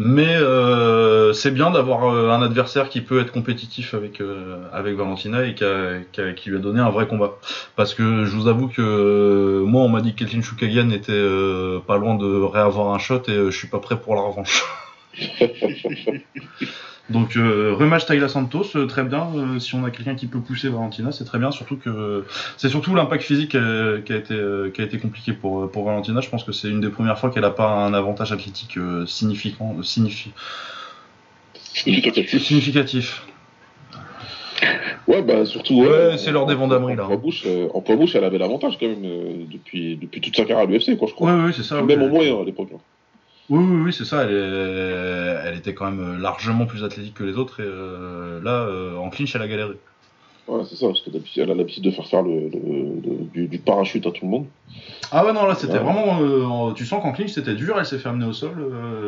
Mais 0.01 0.37
euh, 0.37 1.33
c'est 1.33 1.51
bien 1.51 1.73
d'avoir 1.73 2.05
euh, 2.09 2.31
un 2.31 2.41
adversaire 2.41 2.89
qui 2.89 3.01
peut 3.01 3.21
être 3.21 3.33
compétitif 3.33 3.95
avec, 3.95 4.21
euh, 4.21 4.63
avec 4.73 4.95
Valentina 4.97 5.45
et 5.45 5.55
qui, 5.57 5.65
a- 5.65 5.99
qui 6.13 6.21
a- 6.21 6.33
qui 6.35 6.51
lui 6.51 6.57
a 6.59 6.61
donné 6.61 6.79
un 6.81 6.91
vrai 6.91 7.09
combat. 7.09 7.33
Parce 7.75 7.95
que 7.95 8.25
je 8.25 8.31
vous 8.37 8.47
avoue 8.47 8.69
que 8.69 8.81
euh, 8.81 9.65
moi, 9.65 9.83
on 9.83 9.89
m'a 9.89 10.01
dit 10.01 10.15
que 10.15 10.21
Kelvin 10.25 10.41
Chukagian 10.43 10.91
était 10.91 11.11
euh, 11.13 11.81
pas 11.81 11.97
loin 11.99 12.15
de 12.15 12.27
réavoir 12.43 12.95
un 12.95 12.99
shot 13.01 13.23
et 13.27 13.33
euh, 13.33 13.51
je 13.51 13.59
suis 13.59 13.67
pas 13.67 13.81
prêt 13.81 13.99
pour 14.01 14.15
la 14.15 14.21
revanche. 14.21 14.63
Donc, 17.11 17.37
euh, 17.37 17.75
rematch 17.75 18.05
Tayla 18.05 18.29
Santos, 18.29 18.77
euh, 18.77 18.87
très 18.87 19.03
bien. 19.03 19.29
Euh, 19.35 19.59
si 19.59 19.75
on 19.75 19.85
a 19.85 19.91
quelqu'un 19.91 20.15
qui 20.15 20.27
peut 20.27 20.41
pousser 20.41 20.69
Valentina, 20.69 21.11
c'est 21.11 21.25
très 21.25 21.39
bien. 21.39 21.51
Surtout 21.51 21.77
que 21.77 22.25
c'est 22.59 22.69
surtout 22.69 22.95
l'impact 22.95 23.25
physique 23.25 23.55
euh, 23.55 24.03
qui 24.03 24.13
a 24.13 24.17
été 24.17 24.35
euh, 24.35 24.71
qui 24.71 24.83
a 24.83 24.85
été 24.85 24.99
compliqué 24.99 25.33
pour 25.33 25.71
pour 25.71 25.85
Valentina. 25.85 26.21
Je 26.21 26.29
pense 26.29 26.45
que 26.45 26.53
c'est 26.53 26.69
une 26.69 26.81
des 26.83 26.91
premières 26.91 27.19
fois 27.19 27.31
qu'elle 27.31 27.45
a 27.47 27.51
pas 27.51 27.71
un 27.71 27.95
avantage 27.95 28.31
athlétique 28.33 28.77
euh, 28.77 29.07
significant, 29.07 29.75
euh, 29.79 29.83
signifi- 29.83 30.33
Significatif. 31.55 32.43
significatif. 32.43 33.25
Ouais, 35.07 35.23
bah 35.23 35.47
surtout. 35.47 35.75
Ouais, 35.81 36.19
c'est 36.19 36.33
l'heure 36.33 36.45
des 36.47 36.55
Vendameries, 36.55 36.97
là. 36.97 37.05
En 37.05 37.07
poids 37.07 37.17
bouche, 37.17 37.45
euh, 37.47 37.69
en 37.73 37.81
poids 37.81 37.97
bouche, 37.97 38.15
elle 38.17 38.25
avait 38.25 38.37
l'avantage 38.39 38.77
quand 38.79 38.87
même 38.89 39.05
euh, 39.05 39.45
depuis, 39.51 39.97
depuis 39.97 40.21
toute 40.21 40.37
sa 40.37 40.45
carrière 40.45 40.69
à 40.69 40.71
l'UFC, 40.71 40.99
quoi, 40.99 41.09
je 41.09 41.15
crois. 41.15 41.33
Oui, 41.33 41.41
oui, 41.47 41.53
c'est 41.57 41.63
ça. 41.63 41.81
Même 41.81 42.03
au 42.03 42.09
moyen 42.09 42.39
à 42.41 42.45
l'époque. 42.45 42.69
Oui, 43.51 43.65
oui, 43.65 43.81
oui, 43.87 43.93
c'est 43.93 44.05
ça. 44.05 44.23
Elle, 44.25 44.33
est- 44.35 45.49
elle 45.49 45.57
était 45.57 45.73
quand 45.75 45.91
même 45.91 46.21
largement 46.21 46.67
plus 46.67 46.85
athlétique 46.85 47.15
que 47.15 47.25
les 47.25 47.37
autres. 47.39 47.61
Et 47.61 47.67
euh, 47.67 48.41
là, 48.43 48.51
euh, 48.67 48.97
en 48.97 49.09
clinch, 49.11 49.35
elle 49.35 49.43
a 49.43 49.49
galéré. 49.49 49.73
Ouais, 50.47 50.63
c'est 50.69 50.77
ça, 50.77 50.87
parce 50.87 51.01
que 51.03 51.11
d'habitude, 51.11 51.43
elle 51.43 51.51
a 51.51 51.55
l'habitude 51.55 51.85
de 51.85 51.91
faire 51.91 52.07
faire 52.07 52.23
le, 52.23 52.49
le- 52.49 53.01
le- 53.05 53.25
du, 53.33 53.49
du 53.49 53.59
parachute 53.59 54.07
à 54.07 54.11
tout 54.11 54.25
le 54.25 54.31
monde. 54.31 54.47
Ah 55.13 55.25
ouais, 55.25 55.33
non, 55.33 55.47
là, 55.47 55.55
c'était 55.55 55.75
Ouais. 55.75 55.79
vraiment. 55.79 56.21
euh, 56.23 56.73
tu 56.73 56.85
sens 56.87 57.03
qu'en 57.03 57.13
clinch, 57.13 57.31
c'était 57.31 57.55
dur. 57.55 57.77
Elle 57.79 57.87
s'est 57.87 57.99
fait 57.99 58.09
amener 58.09 58.25
au 58.27 58.33
sol. 58.33 58.53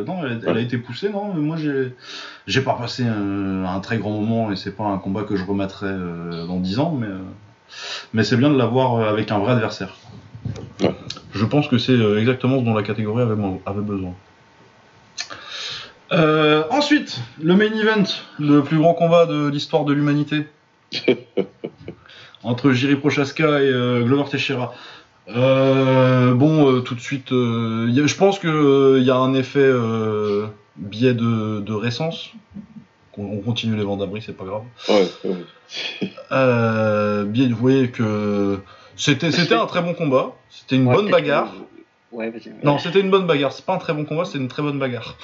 non, 0.07 0.25
elle, 0.25 0.41
elle 0.47 0.57
a 0.57 0.61
été 0.61 0.79
poussée. 0.79 1.11
Non, 1.11 1.33
mais 1.35 1.41
moi, 1.41 1.57
j'ai, 1.57 1.93
j'ai 2.47 2.61
pas 2.63 2.75
passé 2.75 3.05
un, 3.05 3.65
un 3.65 3.81
très 3.81 3.99
grand 3.99 4.11
moment 4.11 4.51
et 4.53 4.57
c'est 4.57 4.75
pas 4.77 4.85
un 4.85 4.99
combat 4.99 5.23
que 5.25 5.37
je 5.37 5.45
remettrai 5.45 5.89
dans 6.47 6.59
10 6.61 6.79
ans, 6.79 6.97
mais, 6.99 7.09
mais 8.15 8.23
c'est 8.25 8.37
bien 8.37 8.51
de 8.51 8.57
l'avoir 8.57 9.01
avec 9.07 9.31
un 9.31 9.39
vrai 9.39 9.53
adversaire. 9.53 9.95
Ouais. 10.81 10.95
Je 11.33 11.45
pense 11.45 11.69
que 11.69 11.77
c'est 11.79 11.99
exactement 12.19 12.59
ce 12.61 12.65
dont 12.65 12.75
la 12.75 12.83
catégorie 12.83 13.23
avait, 13.23 13.43
avait 13.67 13.83
besoin. 13.83 14.15
Euh, 16.13 16.65
ensuite, 16.71 17.21
le 17.41 17.55
main 17.55 17.67
event, 17.73 18.05
le 18.39 18.63
plus 18.63 18.79
grand 18.79 18.95
combat 18.95 19.27
de 19.27 19.49
l'histoire 19.49 19.85
de 19.85 19.93
l'humanité. 19.93 20.47
entre 22.43 22.73
Jiri 22.73 22.97
Prochaska 22.97 23.61
et 23.63 23.69
euh, 23.69 24.03
Glover 24.03 24.29
Teixeira. 24.31 24.73
Euh, 25.29 26.33
bon, 26.35 26.73
euh, 26.73 26.81
tout 26.81 26.95
de 26.95 27.01
suite, 27.01 27.33
euh, 27.33 27.87
a- 27.89 28.07
je 28.07 28.15
pense 28.17 28.39
qu'il 28.39 29.03
y 29.05 29.11
a 29.11 29.17
un 29.17 29.35
effet 29.35 29.61
euh, 29.61 30.47
biais 30.77 31.15
de, 31.15 31.61
de 31.61 31.73
récence. 31.73 32.31
On, 33.19 33.25
on 33.25 33.39
continue 33.41 33.77
les 33.77 33.85
ventes 33.85 34.01
d'abri, 34.01 34.23
c'est 34.25 34.37
pas 34.37 34.45
grave. 34.45 34.63
Ouais, 34.89 35.09
ouais. 35.25 35.37
Euh, 36.33 37.25
biais 37.25 37.47
de, 37.47 37.53
vous 37.55 37.61
voyez 37.61 37.91
que 37.91 38.59
c'était 38.97 39.31
c'était 39.31 39.55
un 39.55 39.67
très 39.67 39.83
bon 39.83 39.95
combat. 39.95 40.33
C'était 40.49 40.77
une 40.77 40.87
Ouais, 40.87 40.95
bonne 40.95 41.11
bagarre. 41.11 41.53
que- 41.53 42.17
Ouais, 42.17 42.31
vas-y. 42.31 42.53
Non, 42.65 42.79
c'était 42.79 43.01
une 43.01 43.11
bonne 43.11 43.27
bagarre. 43.27 43.53
C'est 43.53 43.65
pas 43.65 43.75
un 43.75 43.79
très 43.79 43.93
bon 43.93 44.05
combat, 44.05 44.25
c'était 44.25 44.39
une 44.39 44.49
très 44.49 44.63
bonne 44.63 44.79
bagarre. 44.81 45.17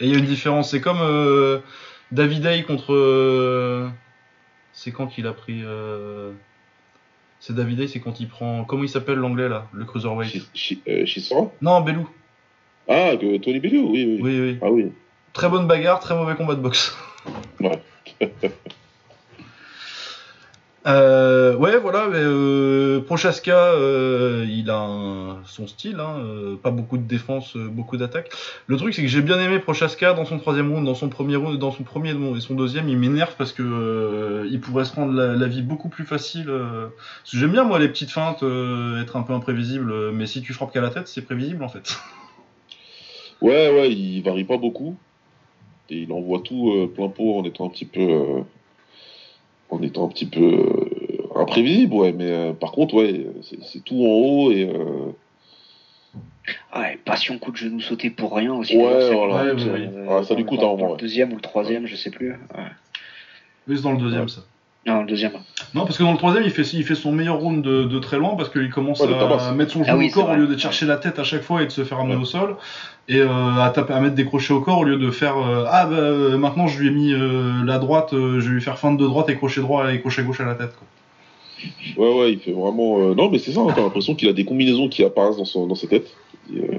Et 0.00 0.06
il 0.06 0.12
y 0.12 0.14
a 0.14 0.18
une 0.18 0.24
différence. 0.26 0.70
C'est 0.70 0.80
comme 0.80 0.98
euh, 1.00 1.60
David 2.12 2.46
Hay 2.46 2.62
contre. 2.64 2.92
euh, 2.92 3.88
c'est 4.72 4.92
quand 4.92 5.06
qu'il 5.06 5.26
a 5.26 5.32
pris. 5.32 5.62
euh, 5.64 6.32
C'est 7.40 7.54
David 7.54 7.80
Hay, 7.80 7.88
c'est 7.88 8.00
quand 8.00 8.20
il 8.20 8.28
prend. 8.28 8.64
Comment 8.64 8.82
il 8.84 8.88
s'appelle 8.88 9.18
l'anglais 9.18 9.48
là 9.48 9.68
Le 9.72 9.84
cruiserweight? 9.84 10.30
Chi- 10.30 10.48
Chi- 10.54 10.82
euh, 10.88 11.06
Chisora? 11.06 11.50
Non, 11.62 11.80
Belou. 11.80 12.08
Ah, 12.88 13.12
Tony 13.18 13.58
Bellew, 13.58 13.80
oui, 13.90 14.04
oui. 14.06 14.18
Oui, 14.22 14.40
oui. 14.40 14.58
Ah 14.62 14.70
oui. 14.70 14.92
Très 15.32 15.48
bonne 15.48 15.66
bagarre, 15.66 15.98
très 16.00 16.14
mauvais 16.14 16.34
combat 16.36 16.54
de 16.54 16.60
boxe. 16.60 16.96
Euh, 20.86 21.56
ouais, 21.56 21.78
voilà, 21.78 22.06
euh, 22.12 23.00
Prochaska, 23.00 23.72
euh, 23.72 24.46
il 24.48 24.70
a 24.70 24.86
son 25.44 25.66
style, 25.66 25.98
hein, 25.98 26.22
pas 26.62 26.70
beaucoup 26.70 26.96
de 26.96 27.02
défense, 27.02 27.56
beaucoup 27.56 27.96
d'attaque. 27.96 28.30
Le 28.68 28.76
truc, 28.76 28.94
c'est 28.94 29.02
que 29.02 29.08
j'ai 29.08 29.20
bien 29.22 29.40
aimé 29.40 29.58
Prochaska 29.58 30.12
dans 30.12 30.24
son 30.24 30.38
troisième 30.38 30.72
round, 30.72 30.86
dans 30.86 30.94
son 30.94 31.08
premier 31.08 31.34
round, 31.34 31.58
dans 31.58 31.72
son 31.72 31.82
premier 31.82 32.10
et 32.10 32.40
son 32.40 32.54
deuxième, 32.54 32.88
il 32.88 32.98
m'énerve 32.98 33.34
parce 33.36 33.52
que 33.52 34.46
il 34.48 34.60
pourrait 34.60 34.84
se 34.84 34.94
rendre 34.94 35.12
la, 35.12 35.34
la 35.34 35.46
vie 35.48 35.62
beaucoup 35.62 35.88
plus 35.88 36.04
facile. 36.04 36.46
parce 36.46 37.36
j'aime 37.36 37.52
bien 37.52 37.64
moi 37.64 37.80
les 37.80 37.88
petites 37.88 38.10
feintes, 38.10 38.44
être 39.02 39.16
un 39.16 39.22
peu 39.22 39.32
imprévisible, 39.32 40.12
mais 40.12 40.26
si 40.26 40.40
tu 40.40 40.52
frappes 40.52 40.72
qu'à 40.72 40.80
la 40.80 40.90
tête, 40.90 41.08
c'est 41.08 41.22
prévisible 41.22 41.64
en 41.64 41.68
fait. 41.68 41.96
Ouais, 43.42 43.70
ouais, 43.70 43.92
il 43.92 44.22
varie 44.22 44.44
pas 44.44 44.56
beaucoup. 44.56 44.96
Et 45.90 45.98
il 45.98 46.10
envoie 46.10 46.40
tout 46.40 46.90
plein 46.94 47.08
pot 47.08 47.38
en 47.38 47.44
étant 47.44 47.66
un 47.66 47.68
petit 47.68 47.84
peu. 47.84 48.42
Euh, 49.70 49.76
en 49.76 49.82
étant 49.82 50.06
un 50.06 50.08
petit 50.08 50.26
peu 50.26 50.40
euh, 50.40 51.40
imprévisible, 51.40 51.94
ouais. 51.94 52.12
Mais 52.12 52.30
euh, 52.30 52.52
par 52.52 52.72
contre, 52.72 52.94
ouais, 52.94 53.26
c'est 53.42 53.62
c'est 53.62 53.84
tout 53.84 53.96
en 53.96 54.08
haut 54.08 54.50
et. 54.52 54.68
euh, 54.68 55.12
Ah, 56.72 56.80
ouais, 56.82 56.98
passion 57.04 57.38
coup 57.38 57.50
de 57.50 57.56
genou 57.56 57.80
sauté 57.80 58.10
pour 58.10 58.34
rien 58.36 58.54
aussi. 58.54 58.76
Ouais, 58.76 59.00
ça 59.00 59.14
voilà. 59.14 59.52
lui 59.52 59.62
coûte, 59.62 59.66
Ouais, 59.66 59.72
ouais, 59.72 59.86
euh, 59.88 60.06
ouais. 60.06 60.16
Ah, 60.20 60.22
ça 60.24 60.34
lui 60.34 60.44
coûte 60.44 60.60
dans- 60.60 60.74
un 60.74 60.76
moment, 60.76 60.92
Le 60.92 60.98
deuxième 60.98 61.32
ou 61.32 61.36
le 61.36 61.40
troisième, 61.42 61.86
je 61.86 61.96
sais 61.96 62.10
plus. 62.10 62.34
C'est 63.68 63.82
dans 63.82 63.92
le 63.92 63.98
deuxième, 63.98 64.28
ça. 64.28 64.42
Non, 64.86 65.00
le 65.00 65.06
deuxième. 65.06 65.32
Non, 65.74 65.84
parce 65.84 65.98
que 65.98 66.04
dans 66.04 66.12
le 66.12 66.16
troisième, 66.18 66.44
il 66.44 66.50
fait, 66.50 66.62
il 66.62 66.84
fait 66.84 66.94
son 66.94 67.10
meilleur 67.10 67.38
round 67.40 67.60
de, 67.62 67.84
de 67.84 67.98
très 67.98 68.18
loin 68.18 68.36
parce 68.36 68.48
qu'il 68.50 68.70
commence 68.70 69.00
Ouais, 69.00 69.08
à 69.12 69.52
mettre 69.52 69.72
son 69.72 69.80
Ah 69.82 69.86
genou 69.88 69.98
oui, 69.98 70.10
au 70.10 70.14
corps 70.14 70.30
au 70.30 70.34
lieu 70.36 70.46
de 70.46 70.56
chercher 70.56 70.86
la 70.86 70.96
tête 70.96 71.18
à 71.18 71.24
chaque 71.24 71.42
fois 71.42 71.62
et 71.62 71.66
de 71.66 71.70
se 71.72 71.82
faire 71.82 71.98
amener 71.98 72.14
Ouais. 72.14 72.22
au 72.22 72.24
sol 72.24 72.56
et 73.08 73.16
euh, 73.18 73.28
à, 73.60 73.70
taper, 73.70 73.94
à 73.94 74.00
mettre 74.00 74.14
des 74.14 74.24
crochets 74.24 74.52
au 74.54 74.60
corps 74.60 74.78
au 74.78 74.84
lieu 74.84 74.96
de 74.96 75.10
faire 75.10 75.36
euh, 75.38 75.64
ah 75.68 75.86
bah 75.86 75.96
euh, 75.96 76.38
maintenant 76.38 76.66
je 76.68 76.78
lui 76.80 76.88
ai 76.88 76.90
mis 76.90 77.12
euh, 77.12 77.64
la 77.64 77.78
droite, 77.78 78.12
euh, 78.12 78.38
je 78.40 78.48
vais 78.48 78.54
lui 78.54 78.60
faire 78.62 78.78
feinte 78.78 78.96
de 78.96 79.04
droite 79.06 79.28
et 79.28 79.36
crochet 79.36 79.60
droit 79.60 79.92
et 79.92 80.00
crochet 80.00 80.22
gauche 80.22 80.40
à 80.40 80.44
la 80.44 80.54
tête. 80.54 80.72
Quoi. 80.76 82.04
Ouais, 82.04 82.18
ouais, 82.20 82.32
il 82.34 82.38
fait 82.38 82.52
vraiment. 82.52 83.00
euh, 83.00 83.14
Non, 83.14 83.28
mais 83.30 83.38
c'est 83.38 83.52
ça, 83.52 83.60
hein, 83.60 83.72
t'as 83.74 83.82
l'impression 83.82 84.14
qu'il 84.14 84.28
a 84.28 84.32
des 84.32 84.44
combinaisons 84.44 84.88
qui 84.88 85.02
apparaissent 85.02 85.36
dans, 85.38 85.44
son, 85.44 85.66
dans 85.66 85.74
sa 85.74 85.86
tête. 85.88 86.06
Et, 86.54 86.58
euh, 86.60 86.78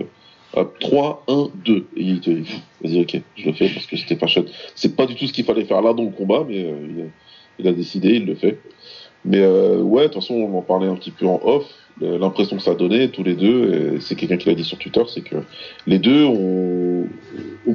à 0.62 0.64
3, 0.80 1.24
1, 1.28 1.48
2. 1.66 1.76
Et 1.98 2.04
il 2.04 2.20
te 2.22 2.30
dit, 2.30 2.62
vas-y, 2.82 3.02
ok, 3.02 3.22
je 3.36 3.46
le 3.46 3.54
fais 3.54 3.68
parce 3.70 3.86
que 3.86 3.98
c'était 3.98 4.16
pas 4.16 4.28
chouette. 4.28 4.48
C'est 4.76 4.96
pas 4.96 5.06
du 5.06 5.16
tout 5.16 5.28
ce 5.28 5.34
qu'il 5.34 5.44
fallait 5.46 5.66
faire 5.66 5.82
là 5.82 5.94
dans 5.94 6.04
le 6.04 6.10
combat, 6.12 6.44
mais 6.48 6.64
euh, 6.64 7.08
il, 7.60 7.68
a, 7.68 7.72
décidé, 7.72 8.10
il 8.10 8.26
le 8.26 8.36
fait. 8.36 8.60
Mais 9.26 9.42
euh, 9.42 9.82
ouais, 9.82 10.04
de 10.04 10.08
toute 10.08 10.22
façon, 10.22 10.36
on 10.36 10.58
en 10.58 10.62
parlait 10.62 10.88
un 10.88 10.96
petit 10.96 11.12
peu 11.12 11.26
en 11.26 11.40
off. 11.44 11.66
Euh, 12.02 12.18
L'impression 12.18 12.58
que 12.58 12.62
ça 12.62 12.76
donnait, 12.76 13.10
tous 13.10 13.24
les 13.24 13.36
deux, 13.36 14.00
c'est 14.00 14.16
quelqu'un 14.16 14.38
qui 14.38 14.48
l'a 14.48 14.56
dit 14.56 14.64
sur 14.64 14.78
Twitter, 14.78 15.02
c'est 15.08 15.22
que 15.22 15.38
les 15.88 16.00
deux 16.00 16.26
ont, 16.26 17.08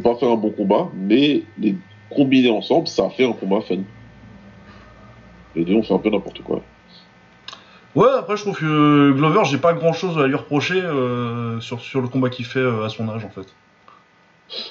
pas 0.03 0.15
fait 0.17 0.31
un 0.31 0.37
bon 0.37 0.51
combat, 0.51 0.89
mais 0.95 1.43
les 1.59 1.77
combinés 2.11 2.51
ensemble, 2.51 2.87
ça 2.87 3.07
a 3.07 3.11
fait 3.11 3.25
un 3.25 3.33
combat 3.33 3.61
fun. 3.61 3.79
Les 5.55 5.65
deux 5.65 5.75
ont 5.75 5.83
fait 5.83 5.95
un 5.95 5.99
peu 5.99 6.11
n'importe 6.11 6.43
quoi. 6.43 6.63
Ouais, 7.95 8.09
après 8.19 8.37
je 8.37 8.43
trouve 8.43 8.59
que 8.59 9.13
Glover, 9.13 9.43
j'ai 9.45 9.59
pas 9.59 9.75
grand 9.75 9.93
chose 9.93 10.19
à 10.19 10.27
lui 10.27 10.35
reprocher 10.35 10.81
euh, 10.81 11.61
sur, 11.61 12.01
le 12.01 12.09
combat 12.09 12.31
qu'il 12.31 12.47
fait 12.47 12.65
à 12.65 12.89
son 12.89 13.09
âge 13.11 13.25
en 13.25 13.29
fait. 13.29 13.55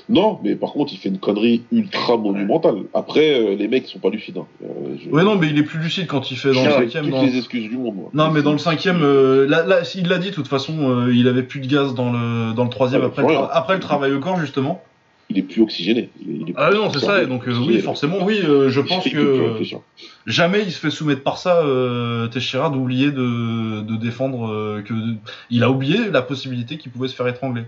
Non, 0.10 0.40
mais 0.44 0.56
par 0.56 0.72
contre, 0.74 0.94
il 0.94 0.98
fait 0.98 1.10
une 1.10 1.18
connerie 1.20 1.64
ultra 1.72 2.18
monumentale. 2.18 2.84
Après, 2.94 3.34
euh, 3.34 3.56
les 3.56 3.68
mecs 3.68 3.88
sont 3.88 4.00
pas 4.00 4.10
lucides. 4.10 4.38
Hein. 4.38 4.46
Euh, 4.64 4.96
je- 5.04 5.10
Ouais, 5.10 5.24
non, 5.24 5.36
mais 5.36 5.48
il 5.50 5.58
est 5.58 5.64
plus 5.64 5.80
lucide 5.80 6.08
quand 6.08 6.30
il 6.32 6.38
fait 6.38 6.52
dans 6.54 6.64
le 6.64 6.70
J'ai 6.70 6.76
cinquième. 6.76 7.04
toutes 7.06 7.14
dans- 7.14 7.24
les 7.24 7.38
excuses 7.38 7.70
du 7.70 7.78
monde. 7.78 7.96
moi. 7.96 8.10
Non, 8.14 8.32
mais 8.32 8.42
dans 8.42 8.52
le 8.52 8.58
cinquième, 8.58 9.02
euh, 9.04 9.48
là, 9.48 9.66
là, 9.66 9.80
il 9.96 10.08
l'a 10.08 10.18
dit, 10.18 10.30
de 10.30 10.36
toute 10.36 10.48
façon, 10.48 11.08
il 11.12 11.28
avait 11.28 11.44
plus 11.44 11.60
de 11.62 11.68
gaz 11.68 11.94
dans 11.96 12.12
le, 12.12 12.54
dans 12.54 12.64
le 12.64 12.70
troisième 12.70 13.02
Ah, 13.04 13.08
après, 13.08 13.22
le 13.24 13.38
après 13.52 13.74
le 13.76 13.80
travail 13.80 14.14
au 14.14 14.20
corps, 14.20 14.40
justement. 14.40 14.84
Il 15.30 15.40
est 15.40 15.44
plus 15.44 15.62
oxygéné. 15.62 16.10
Il 16.22 16.30
est, 16.32 16.36
il 16.42 16.50
est 16.50 16.54
Ah 16.58 16.72
non, 16.74 16.90
c'est 16.92 17.00
ça, 17.00 17.24
donc 17.26 17.44
oui, 17.48 17.80
forcément, 17.80 18.18
oui, 18.24 18.40
je 18.42 18.82
pense 18.82 19.06
que 19.06 19.54
jamais 20.28 20.62
il 20.64 20.72
se 20.72 20.80
fait 20.80 20.90
soumettre 20.92 21.24
par 21.24 21.38
ça, 21.38 21.64
Teixeira, 22.32 22.70
d'oublier 22.70 23.12
de, 23.12 23.82
de 23.82 23.96
défendre, 23.96 24.82
que 24.86 24.94
il 25.50 25.64
a 25.64 25.70
oublié 25.72 26.10
la 26.12 26.22
possibilité 26.22 26.78
qu'il 26.78 26.92
pouvait 26.92 27.08
se 27.08 27.16
faire 27.16 27.28
étrangler. 27.28 27.64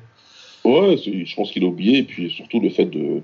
Ouais, 0.63 0.97
je 0.97 1.35
pense 1.35 1.51
qu'il 1.51 1.63
a 1.63 1.67
oublié, 1.67 1.99
et 1.99 2.03
puis 2.03 2.29
surtout 2.29 2.59
le 2.59 2.69
fait 2.69 2.85
de, 2.85 3.21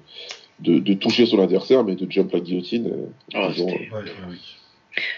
de, 0.60 0.80
de 0.80 0.94
toucher 0.94 1.26
son 1.26 1.42
adversaire, 1.42 1.84
mais 1.84 1.96
de 1.96 2.10
jump 2.12 2.32
la 2.34 2.40
guillotine. 2.42 2.88
euh, 2.88 3.06
Ah, 3.34 3.50
disons, 3.54 3.70
c'était- 3.70 3.90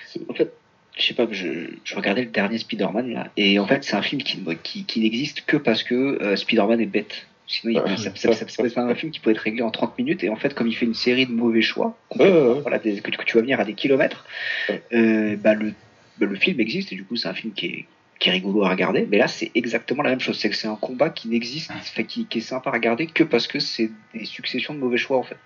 c'est- 0.07 0.29
En 0.29 0.33
fait, 0.33 0.53
je 0.97 1.03
sais 1.05 1.13
pas, 1.13 1.27
je, 1.31 1.47
je 1.83 1.95
regardais 1.95 2.21
le 2.23 2.29
dernier 2.29 2.57
Spider-Man 2.59 3.11
là, 3.13 3.31
et 3.37 3.57
en 3.59 3.65
fait, 3.65 3.83
c'est 3.83 3.95
un 3.95 4.01
film 4.01 4.21
qui, 4.21 4.37
qui, 4.63 4.83
qui 4.85 4.99
n'existe 4.99 5.41
que 5.45 5.57
parce 5.57 5.83
que 5.83 5.95
euh, 6.21 6.35
Spider-Man 6.35 6.79
est 6.81 6.85
bête. 6.85 7.27
Sinon, 7.47 7.81
c'est 8.15 8.77
un 8.77 8.95
film 8.95 9.11
qui 9.11 9.19
peut 9.19 9.31
être 9.31 9.39
réglé 9.39 9.61
en 9.61 9.71
30 9.71 9.97
minutes, 9.97 10.23
et 10.23 10.29
en 10.29 10.37
fait, 10.37 10.53
comme 10.53 10.67
il 10.67 10.75
fait 10.75 10.85
une 10.85 10.93
série 10.93 11.25
de 11.25 11.33
mauvais 11.33 11.61
choix, 11.61 11.97
Ouais, 12.17 12.31
ouais, 12.31 12.31
ouais. 12.53 12.61
voilà, 12.61 12.79
des- 12.79 13.01
que, 13.01 13.11
que 13.11 13.25
tu 13.25 13.35
vas 13.35 13.41
venir 13.41 13.59
à 13.59 13.65
des 13.65 13.73
kilomètres, 13.73 14.25
Ouais. 14.69 14.81
euh, 14.93 15.35
bah, 15.37 15.53
le, 15.55 15.73
bah, 16.17 16.27
le 16.27 16.35
film 16.35 16.59
existe, 16.61 16.93
et 16.93 16.95
du 16.95 17.03
coup, 17.03 17.15
c'est 17.17 17.27
un 17.27 17.33
film 17.33 17.51
qui 17.53 17.65
est, 17.65 17.85
qui 18.21 18.29
est 18.29 18.33
rigolo 18.33 18.63
à 18.63 18.69
regarder, 18.69 19.07
mais 19.09 19.17
là, 19.17 19.27
c'est 19.27 19.49
exactement 19.55 20.03
la 20.03 20.11
même 20.11 20.19
chose. 20.19 20.37
C'est 20.37 20.49
que 20.51 20.55
c'est 20.55 20.67
un 20.67 20.75
combat 20.75 21.09
qui 21.09 21.27
n'existe, 21.27 21.71
qui, 22.07 22.25
qui 22.27 22.37
est 22.37 22.41
sympa 22.41 22.69
à 22.69 22.73
regarder 22.73 23.07
que 23.07 23.23
parce 23.23 23.47
que 23.47 23.59
c'est 23.59 23.89
des 24.13 24.25
successions 24.25 24.75
de 24.75 24.79
mauvais 24.79 24.97
choix, 24.99 25.17
en 25.17 25.23
fait. 25.23 25.37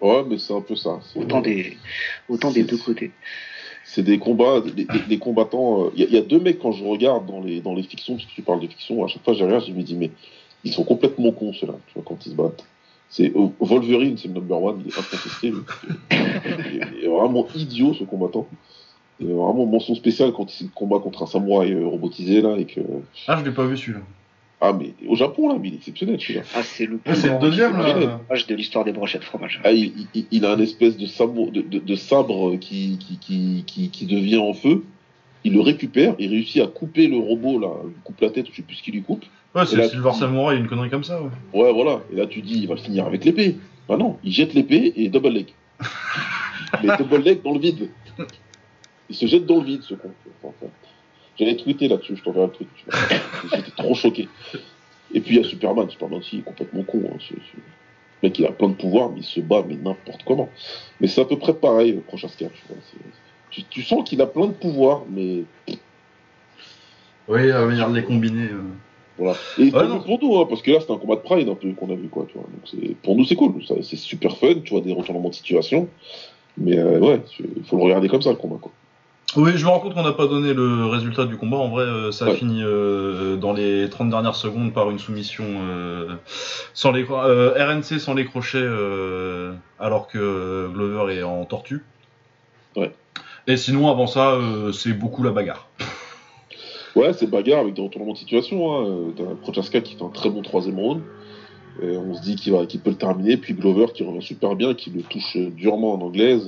Ouais, 0.00 0.24
mais 0.28 0.38
c'est 0.38 0.52
un 0.52 0.60
peu 0.60 0.74
ça. 0.74 0.98
Autant 1.14 1.40
des, 1.40 1.78
autant 2.28 2.50
des 2.50 2.64
deux 2.64 2.76
côtés. 2.76 3.12
c'est 3.84 4.02
des 4.02 4.18
combats, 4.18 4.60
des, 4.60 4.72
des- 4.72 4.86
des 5.08 5.18
combattants. 5.18 5.92
Il 5.94 6.02
y, 6.02 6.06
a- 6.06 6.08
y 6.08 6.16
a 6.18 6.22
deux 6.22 6.40
mecs 6.40 6.58
quand 6.58 6.72
je 6.72 6.82
regarde 6.82 7.24
dans 7.26 7.40
les, 7.40 7.60
dans 7.60 7.72
les 7.74 7.84
fictions, 7.84 8.14
parce 8.16 8.26
que 8.26 8.32
tu 8.34 8.42
parles 8.42 8.60
de 8.60 8.66
fiction, 8.66 9.04
à 9.04 9.06
chaque 9.08 9.22
fois 9.22 9.34
je 9.34 9.44
regarde, 9.44 9.64
je 9.66 9.72
me 9.72 9.82
dis, 9.84 9.94
mais 9.94 10.10
ils 10.64 10.72
sont 10.72 10.82
complètement 10.84 11.30
cons 11.30 11.52
ceux-là, 11.52 11.74
tu 11.86 11.94
vois, 11.94 12.02
quand 12.04 12.18
ils 12.26 12.30
se 12.30 12.34
battent. 12.34 12.64
C'est 13.10 13.30
euh, 13.36 13.46
Wolverine, 13.60 14.16
c'est 14.18 14.26
le 14.26 14.34
number 14.34 14.60
one, 14.60 14.82
il 14.84 14.88
est 14.92 14.98
incontesté. 14.98 15.50
lui. 15.50 15.58
il, 16.10 16.16
est, 16.82 16.86
il 16.98 17.04
est 17.04 17.08
vraiment 17.08 17.46
idiot 17.54 17.94
ce 17.94 18.02
combattant. 18.02 18.48
Vraiment 19.20 19.64
mention 19.66 19.94
spéciale 19.94 20.32
quand 20.32 20.60
il 20.60 20.70
combat 20.70 20.98
contre 20.98 21.22
un 21.22 21.26
samouraï 21.26 21.72
euh, 21.72 21.86
robotisé 21.86 22.40
là 22.42 22.56
et 22.58 22.64
que 22.64 22.80
Ah, 23.28 23.36
je 23.40 23.44
l'ai 23.48 23.54
pas 23.54 23.64
vu 23.64 23.76
celui-là. 23.76 24.00
ah 24.60 24.72
mais 24.72 24.92
au 25.06 25.14
Japon 25.14 25.48
là, 25.48 25.56
mais 25.60 25.68
il 25.68 25.74
est 25.74 25.76
exceptionnel 25.76 26.20
celui-là. 26.20 26.42
Ah, 26.54 26.62
c'est 26.64 26.86
le 26.86 26.98
Ah, 27.06 27.14
c'est 27.14 27.28
le 27.28 27.38
plus 27.38 27.48
deuxième, 27.50 27.76
là. 27.78 27.84
personnage 27.94 28.46
de 28.48 28.54
l'histoire 28.56 28.84
des 28.84 28.92
brochettes 28.92 29.22
fromage. 29.24 29.60
Ah, 29.64 29.70
il, 29.70 29.92
il- 30.14 30.26
il 30.32 30.44
a 30.44 30.52
un 30.52 30.58
espèce 30.58 30.96
de, 30.96 31.06
samo- 31.06 31.50
de, 31.52 31.60
de- 31.60 31.78
de 31.78 31.94
sabre 31.94 32.56
qui, 32.56 32.98
qui, 32.98 33.18
qui, 33.18 33.64
qui, 33.66 33.88
qui 33.90 34.06
devient 34.06 34.38
en 34.38 34.52
feu. 34.52 34.82
Il 35.44 35.52
le 35.52 35.60
récupère, 35.60 36.14
il 36.18 36.30
réussit 36.30 36.62
à 36.62 36.66
couper 36.66 37.06
le 37.06 37.18
robot 37.18 37.58
là, 37.60 37.68
il 37.84 37.88
lui 37.90 37.96
coupe 38.02 38.20
la 38.20 38.30
tête, 38.30 38.46
je 38.50 38.56
sais 38.56 38.62
plus 38.62 38.76
ce 38.76 38.82
qu'il 38.82 38.94
lui 38.94 39.02
coupe. 39.02 39.24
Ouais, 39.54 39.64
c'est 39.66 39.76
là, 39.76 39.88
Silver 39.88 40.10
tu- 40.12 40.18
Samurai, 40.20 40.56
une 40.56 40.66
connerie 40.66 40.90
comme 40.90 41.04
ça, 41.04 41.20
ouais. 41.22 41.28
Ouais, 41.52 41.72
voilà. 41.72 42.00
Et 42.12 42.16
là, 42.16 42.26
tu 42.26 42.40
dis, 42.42 42.58
il 42.58 42.66
va 42.66 42.74
le 42.74 42.80
finir 42.80 43.06
avec 43.06 43.24
l'épée. 43.24 43.56
Bah 43.88 43.96
non, 43.96 44.16
il 44.24 44.32
jette 44.32 44.54
l'épée 44.54 44.92
et 44.96 45.08
double 45.08 45.28
leg. 45.28 45.46
Mais 46.82 46.96
double 46.98 47.18
leg 47.22 47.42
dans 47.42 47.52
le 47.52 47.60
vide. 47.60 47.90
Il 49.10 49.16
se 49.16 49.26
jette 49.26 49.46
dans 49.46 49.58
le 49.58 49.64
vide, 49.64 49.82
ce 49.82 49.94
con. 49.94 50.10
Enfin, 50.42 50.66
J'allais 51.38 51.56
tweeter 51.56 51.88
là-dessus, 51.88 52.16
je 52.16 52.22
t'enverrai 52.22 52.46
le 52.46 52.52
truc. 52.52 52.68
tu 52.76 52.84
vois. 52.88 52.98
J'étais 53.56 53.70
trop 53.76 53.94
choqué. 53.94 54.28
Et 55.12 55.20
puis 55.20 55.36
il 55.36 55.42
y 55.42 55.44
a 55.44 55.48
Superman. 55.48 55.88
Superman, 55.90 56.22
si, 56.22 56.36
il 56.36 56.38
est 56.40 56.42
complètement 56.42 56.82
con. 56.84 57.02
hein. 57.12 57.18
Le 57.30 58.28
mec, 58.28 58.38
il 58.38 58.46
a 58.46 58.52
plein 58.52 58.68
de 58.68 58.74
pouvoirs, 58.74 59.10
mais 59.10 59.20
il 59.20 59.24
se 59.24 59.40
bat, 59.40 59.62
mais 59.68 59.74
n'importe 59.76 60.22
comment. 60.24 60.48
Mais 61.00 61.08
c'est 61.08 61.20
à 61.20 61.24
peu 61.24 61.38
près 61.38 61.52
pareil, 61.54 61.92
le 61.92 62.00
prochain 62.00 62.28
Scar. 62.28 62.50
tu 62.50 62.62
Tu, 63.50 63.62
tu 63.64 63.82
sens 63.82 64.08
qu'il 64.08 64.20
a 64.22 64.26
plein 64.26 64.46
de 64.46 64.52
pouvoirs, 64.52 65.02
mais 65.10 65.42
Oui, 67.28 67.50
à 67.50 67.64
venir 67.66 67.88
de 67.90 67.96
les 67.96 68.04
combiner. 68.04 68.48
euh. 68.50 68.62
Voilà. 69.16 69.36
Et 69.58 69.70
tant 69.70 69.86
non. 69.88 70.00
pour 70.00 70.18
nous, 70.20 70.36
hein, 70.38 70.46
parce 70.48 70.60
que 70.62 70.72
là, 70.72 70.78
c'est 70.80 70.92
un 70.92 70.96
combat 70.98 71.14
de 71.16 71.20
pride 71.20 71.48
un 71.48 71.54
peu 71.54 71.70
qu'on 71.72 71.90
a 71.90 71.94
vu, 71.94 72.08
quoi. 72.08 72.26
Tu 72.28 72.34
vois. 72.36 72.42
Donc, 72.50 72.62
c'est- 72.68 72.94
pour 73.02 73.14
nous, 73.16 73.24
c'est 73.24 73.36
cool. 73.36 73.52
C'est 73.82 73.96
super 73.96 74.36
fun, 74.36 74.54
tu 74.64 74.70
vois, 74.72 74.80
des 74.80 74.92
retournements 74.92 75.28
de 75.28 75.34
situation. 75.34 75.88
Mais 76.56 76.76
euh, 76.78 76.98
ouais, 77.00 77.20
il 77.56 77.64
faut 77.64 77.76
le 77.76 77.82
regarder 77.84 78.08
comme 78.08 78.22
ça, 78.22 78.30
le 78.30 78.36
combat, 78.36 78.56
quoi. 78.60 78.72
Oui, 79.36 79.52
je 79.56 79.64
me 79.64 79.70
rends 79.70 79.80
compte 79.80 79.94
qu'on 79.94 80.02
n'a 80.04 80.12
pas 80.12 80.28
donné 80.28 80.54
le 80.54 80.86
résultat 80.86 81.24
du 81.24 81.36
combat. 81.36 81.56
En 81.56 81.68
vrai, 81.68 81.82
euh, 81.84 82.12
ça 82.12 82.26
a 82.26 82.28
Ouais. 82.28 82.36
fini 82.36 82.62
euh, 82.62 83.36
dans 83.36 83.52
les 83.52 83.88
30 83.90 84.08
dernières 84.10 84.36
secondes 84.36 84.72
par 84.72 84.90
une 84.90 84.98
soumission 85.00 85.44
euh, 85.46 86.14
sans 86.72 86.92
les 86.92 87.02
RNC 87.02 87.98
sans 87.98 88.14
les 88.14 88.26
crochets, 88.26 88.66
alors 89.80 90.06
que 90.06 90.68
Glover 90.72 91.14
est 91.16 91.22
en 91.24 91.44
tortue. 91.46 91.82
Ouais. 92.76 92.92
Et 93.46 93.56
sinon, 93.56 93.90
avant 93.90 94.06
ça, 94.06 94.38
c'est 94.72 94.92
beaucoup 94.92 95.22
la 95.22 95.30
bagarre. 95.30 95.68
Ouais, 96.96 97.12
c'est 97.12 97.28
bagarre 97.28 97.58
avec 97.58 97.74
des 97.74 97.82
retournements 97.82 98.12
de 98.12 98.18
situation. 98.18 98.72
Hein. 98.72 99.12
T'as 99.16 99.24
Prochaska 99.42 99.80
qui 99.80 99.96
fait 99.96 100.04
un 100.04 100.10
très 100.10 100.30
bon 100.30 100.42
troisième 100.42 100.78
round. 100.78 101.02
Et 101.82 101.96
on 101.96 102.14
se 102.14 102.22
dit 102.22 102.36
qu'il 102.36 102.52
peut 102.52 102.90
le 102.90 102.94
terminer. 102.94 103.36
Puis 103.36 103.52
Glover 103.54 103.86
qui 103.92 104.04
revient 104.04 104.22
super 104.24 104.54
bien, 104.54 104.74
qui 104.74 104.90
le 104.90 105.02
touche 105.02 105.36
durement 105.36 105.94
en 105.94 106.00
anglaise. 106.00 106.46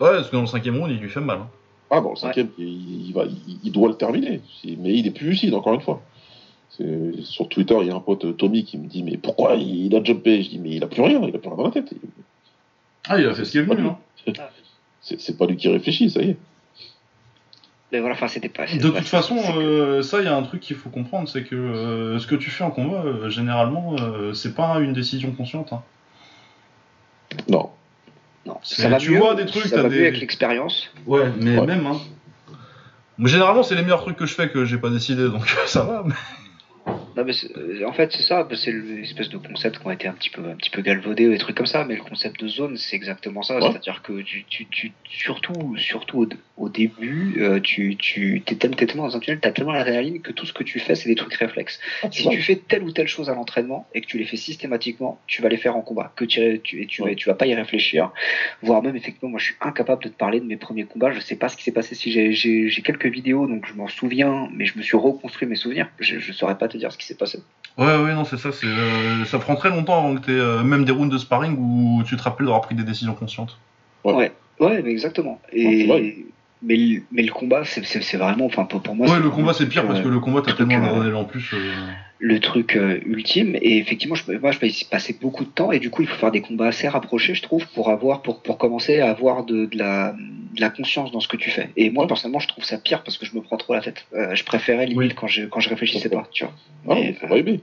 Ouais, 0.00 0.10
parce 0.10 0.28
que 0.28 0.34
dans 0.34 0.40
le 0.42 0.48
cinquième 0.48 0.76
round, 0.76 0.90
il 0.90 0.98
lui 0.98 1.08
fait 1.08 1.20
mal. 1.20 1.38
hein. 1.38 1.46
Ah, 1.90 2.00
dans 2.00 2.10
le 2.10 2.16
cinquième, 2.16 2.48
il, 2.58 3.08
il 3.08 3.12
va, 3.12 3.24
il, 3.24 3.58
il 3.64 3.72
doit 3.72 3.88
le 3.88 3.94
terminer. 3.96 4.40
Mais 4.78 4.96
il 4.96 5.06
est 5.06 5.10
plus 5.10 5.26
lucide, 5.30 5.54
encore 5.54 5.74
une 5.74 5.80
fois. 5.80 6.02
Sur 7.24 7.48
Twitter, 7.48 7.76
il 7.82 7.88
y 7.88 7.90
a 7.90 7.94
un 7.94 8.00
pote, 8.00 8.36
Tommy, 8.38 8.64
qui 8.64 8.78
me 8.78 8.86
dit 8.86 9.02
Mais 9.02 9.16
pourquoi 9.18 9.54
il 9.56 9.94
a 9.94 10.02
jumpé? 10.02 10.42
Je 10.42 10.48
dis 10.50 10.58
Mais 10.58 10.70
il 10.70 10.82
a 10.84 10.86
plus 10.86 11.02
rien, 11.02 11.20
il 11.22 11.34
a 11.34 11.38
plus 11.38 11.48
rien 11.48 11.56
dans 11.56 11.64
la 11.64 11.70
tête. 11.72 11.92
Ah, 13.08 13.18
il 13.18 13.26
a 13.26 13.34
fait 13.34 13.44
ce 13.44 13.50
qui 13.52 13.58
est 13.58 13.62
venu. 13.62 13.86
Hein. 13.88 13.98
C'est 15.02 15.18
c'est 15.18 15.36
pas 15.38 15.46
lui 15.46 15.56
qui 15.56 15.66
réfléchit, 15.68 16.10
ça 16.10 16.20
y 16.20 16.30
est. 16.30 16.36
Mais 17.90 18.00
voilà, 18.00 18.14
enfin, 18.14 18.28
c'était 18.28 18.50
pas. 18.50 18.66
De 18.66 18.78
toute 18.78 18.92
pas- 18.94 19.00
façon, 19.02 19.36
euh, 19.56 20.02
ça, 20.02 20.20
il 20.20 20.26
y 20.26 20.28
a 20.28 20.36
un 20.36 20.42
truc 20.42 20.60
qu'il 20.60 20.76
faut 20.76 20.90
comprendre, 20.90 21.26
c'est 21.28 21.42
que 21.42 21.56
euh, 21.56 22.18
ce 22.18 22.26
que 22.26 22.34
tu 22.36 22.50
fais 22.50 22.64
en 22.64 22.70
combat, 22.70 23.02
euh, 23.04 23.30
généralement, 23.30 23.96
euh, 23.98 24.32
c'est 24.34 24.54
pas 24.54 24.78
une 24.78 24.92
décision 24.92 25.32
consciente. 25.32 25.72
hein. 25.72 25.82
Non. 27.48 27.70
Non, 28.50 28.58
c'est- 28.62 28.82
ça 28.82 28.88
va 28.88 28.96
tu 28.98 29.10
mieux, 29.12 29.18
vois 29.18 29.34
des 29.34 29.46
trucs, 29.46 29.64
ça 29.64 29.76
t'as 29.76 29.82
va 29.82 29.88
des- 29.88 29.96
mieux 29.96 30.06
avec 30.08 30.20
l'expérience. 30.20 30.90
Ouais, 31.06 31.30
mais 31.40 31.58
Ouais. 31.58 31.66
même, 31.66 31.86
hein. 31.86 31.98
Généralement, 33.22 33.62
c'est 33.62 33.74
les 33.74 33.82
meilleurs 33.82 34.00
trucs 34.00 34.16
que 34.16 34.26
je 34.26 34.34
fais 34.34 34.48
que 34.48 34.64
j'ai 34.64 34.78
pas 34.78 34.88
décidé, 34.90 35.28
donc 35.28 35.44
ça 35.66 35.82
va. 35.82 36.02
mais- 36.06 36.14
Non, 37.20 37.26
mais 37.26 37.34
c'est- 37.34 37.54
euh, 37.54 37.84
en 37.86 37.92
fait, 37.92 38.12
c'est 38.12 38.22
ça, 38.22 38.44
bah, 38.44 38.56
c'est 38.56 38.72
l'espèce 38.72 39.28
de 39.28 39.36
concept 39.36 39.78
qui 39.78 39.86
ont 39.86 39.90
été 39.90 40.08
un 40.08 40.12
petit 40.14 40.30
peu, 40.30 40.42
un 40.42 40.54
petit 40.56 40.70
peu 40.70 40.80
galvaudés 40.80 41.26
ou 41.26 41.30
des 41.32 41.36
trucs 41.38 41.54
comme 41.56 41.66
ça, 41.66 41.84
mais 41.84 41.94
le 41.96 42.00
concept 42.02 42.40
de 42.42 42.48
zone, 42.48 42.78
c'est 42.78 42.96
exactement 42.96 43.42
ça. 43.42 43.56
Ouais. 43.56 43.60
C'est-à-dire 43.70 44.00
que 44.00 44.22
tu, 44.22 44.44
tu, 44.48 44.66
tu- 44.70 44.92
surtout, 45.04 45.76
surtout 45.76 46.22
au, 46.22 46.28
au 46.56 46.68
début, 46.70 47.34
euh, 47.42 47.60
tu, 47.60 47.96
tu 47.96 48.40
t'es 48.46 48.54
tellement, 48.54 49.06
dans 49.06 49.16
un 49.16 49.20
tunnel, 49.20 49.38
t'as 49.40 49.50
tellement 49.52 49.72
l'adrénaline 49.72 50.22
que 50.22 50.32
tout 50.32 50.46
ce 50.46 50.54
que 50.54 50.62
tu 50.62 50.78
fais, 50.78 50.94
c'est 50.94 51.10
des 51.10 51.14
trucs 51.14 51.34
réflexes. 51.34 51.78
Si 52.10 52.26
tu 52.26 52.40
fais 52.40 52.56
telle 52.56 52.84
ou 52.84 52.90
telle 52.90 53.06
chose 53.08 53.28
à 53.28 53.34
l'entraînement 53.34 53.86
et 53.94 54.00
que 54.00 54.06
tu 54.06 54.16
les 54.16 54.24
fais 54.24 54.38
systématiquement, 54.38 55.20
tu 55.26 55.42
vas 55.42 55.50
les 55.50 55.58
faire 55.58 55.76
en 55.76 55.82
combat. 55.82 56.14
Que 56.16 56.24
tu, 56.24 56.60
tu, 56.64 56.80
et 56.82 56.86
tu, 56.86 57.02
Ouais. 57.02 57.14
tu 57.16 57.28
vas 57.28 57.34
pas 57.34 57.46
y 57.46 57.54
réfléchir. 57.54 58.12
Voire 58.62 58.82
même, 58.82 58.96
effectivement, 58.96 59.28
moi, 59.28 59.38
je 59.38 59.44
suis 59.44 59.56
incapable 59.60 60.04
de 60.04 60.08
te 60.08 60.16
parler 60.16 60.40
de 60.40 60.46
mes 60.46 60.56
premiers 60.56 60.84
combats. 60.84 61.10
Je 61.12 61.20
sais 61.20 61.36
pas 61.36 61.50
ce 61.50 61.56
qui 61.58 61.64
s'est 61.64 61.72
passé. 61.72 61.94
Si 61.94 62.10
j'ai, 62.12 62.70
quelques 62.82 63.06
vidéos, 63.06 63.46
donc 63.46 63.66
je 63.66 63.74
m'en 63.74 63.88
souviens, 63.88 64.48
mais 64.54 64.64
je 64.64 64.78
me 64.78 64.82
suis 64.82 64.96
reconstruit 64.96 65.46
mes 65.46 65.56
souvenirs. 65.56 65.90
Je, 65.98 66.18
je 66.18 66.32
saurais 66.32 66.56
pas 66.56 66.68
te 66.68 66.78
dire 66.78 66.90
ce 66.92 66.96
qui 66.98 67.04
s'est 67.10 67.16
passé. 67.16 67.42
Ouais, 67.78 67.96
ouais, 68.02 68.14
non, 68.14 68.24
c'est 68.24 68.36
ça. 68.36 68.50
C'est, 68.52 68.66
euh, 68.66 69.24
ça 69.24 69.38
prend 69.38 69.56
très 69.56 69.70
longtemps 69.70 69.98
avant 69.98 70.16
que 70.16 70.26
t'aies 70.26 70.32
euh, 70.32 70.62
même 70.62 70.84
des 70.84 70.92
rounds 70.92 71.12
de 71.12 71.18
sparring 71.18 71.56
où 71.58 72.02
tu 72.04 72.16
te 72.16 72.22
rappelles 72.22 72.46
d'avoir 72.46 72.62
pris 72.62 72.74
des 72.74 72.84
décisions 72.84 73.14
conscientes. 73.14 73.58
Ouais. 74.04 74.14
Ouais. 74.14 74.32
Ouais, 74.60 74.82
mais 74.82 74.90
exactement. 74.90 75.40
Et. 75.52 76.26
Mais, 76.62 76.76
le- 76.76 77.02
mais 77.12 77.22
le 77.22 77.32
combat, 77.32 77.62
c'est 77.64 78.16
vraiment, 78.16 78.46
enfin 78.46 78.64
pour, 78.64 78.82
pour 78.82 78.94
moi, 78.94 79.08
Ouais, 79.08 79.18
le 79.20 79.30
combat 79.30 79.52
c'est 79.54 79.68
pire 79.68 79.86
parce 79.86 80.00
que 80.00 80.08
le 80.08 80.20
combat 80.20 80.42
t'as 80.44 80.52
tellement 80.52 80.78
de 80.80 80.84
euh, 80.86 80.90
bordel 80.94 81.14
en 81.14 81.24
plus. 81.24 81.52
euh, 81.54 81.58
le 82.18 82.38
truc 82.38 82.76
euh, 82.76 83.00
ultime. 83.06 83.56
Et 83.62 83.78
effectivement, 83.78 84.14
je, 84.14 84.30
moi, 84.32 84.50
je 84.52 84.58
peux 84.58 84.66
y 84.66 84.84
passer 84.90 85.16
beaucoup 85.20 85.44
de 85.44 85.48
temps. 85.50 85.72
Et 85.72 85.78
du 85.78 85.88
coup, 85.88 86.02
il 86.02 86.08
faut 86.08 86.16
faire 86.16 86.30
des 86.30 86.42
combats 86.42 86.66
assez 86.66 86.86
rapprochés, 86.86 87.34
je 87.34 87.40
trouve, 87.42 87.66
pour 87.72 87.88
avoir, 87.88 88.20
pour, 88.20 88.42
pour 88.42 88.58
commencer 88.58 89.00
à 89.00 89.08
avoir 89.10 89.44
de, 89.44 89.64
de 89.64 89.78
la, 89.78 90.14
de 90.54 90.60
la 90.60 90.68
conscience 90.68 91.12
dans 91.12 91.20
ce 91.20 91.28
que 91.28 91.38
tu 91.38 91.50
fais. 91.50 91.70
Et 91.78 91.88
moi, 91.88 92.06
personnellement, 92.06 92.40
je 92.40 92.48
trouve 92.48 92.62
ça 92.64 92.76
pire 92.76 93.02
parce 93.04 93.16
que 93.16 93.24
je 93.24 93.34
me 93.34 93.40
prends 93.40 93.56
trop 93.56 93.72
la 93.72 93.80
tête. 93.80 94.04
Euh, 94.12 94.34
je 94.34 94.44
préférais 94.44 94.84
limite 94.84 95.12
Oui. 95.12 95.14
quand 95.18 95.28
je, 95.28 95.44
quand 95.46 95.60
je 95.60 95.70
réfléchissais 95.70 96.10
pas, 96.10 96.28
tu 96.30 96.44
vois. 96.44 96.52
Ah, 96.90 96.94
Mais, 96.94 97.16
va 97.26 97.36
aimer. 97.38 97.60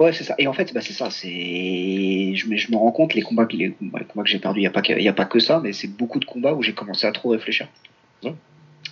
Ouais, 0.00 0.12
c'est 0.14 0.24
ça. 0.24 0.34
Et 0.38 0.48
en 0.48 0.52
fait, 0.52 0.72
bah, 0.74 0.80
c'est 0.80 0.94
ça. 0.94 1.10
C'est, 1.10 2.32
je 2.34 2.48
me, 2.48 2.56
je 2.56 2.72
me 2.72 2.76
rends 2.76 2.90
compte 2.90 3.14
les 3.14 3.22
combats 3.22 3.46
que 3.46 3.54
les, 3.56 3.70
combats 3.70 3.98
les 4.00 4.04
combats 4.06 4.24
que 4.24 4.30
j'ai 4.30 4.38
perdus. 4.40 4.60
Il 4.60 4.64
y 4.64 4.66
a 4.66 4.70
pas 4.70 4.82
que, 4.82 4.94
il 4.94 5.02
y 5.04 5.08
a 5.08 5.12
pas 5.12 5.26
que 5.26 5.38
ça, 5.38 5.60
mais 5.62 5.72
c'est 5.72 5.88
beaucoup 5.88 6.18
de 6.18 6.24
combats 6.24 6.54
où 6.54 6.62
j'ai 6.62 6.72
commencé 6.72 7.06
à 7.06 7.12
trop 7.12 7.28
réfléchir. 7.30 7.68
Ouais. 8.24 8.34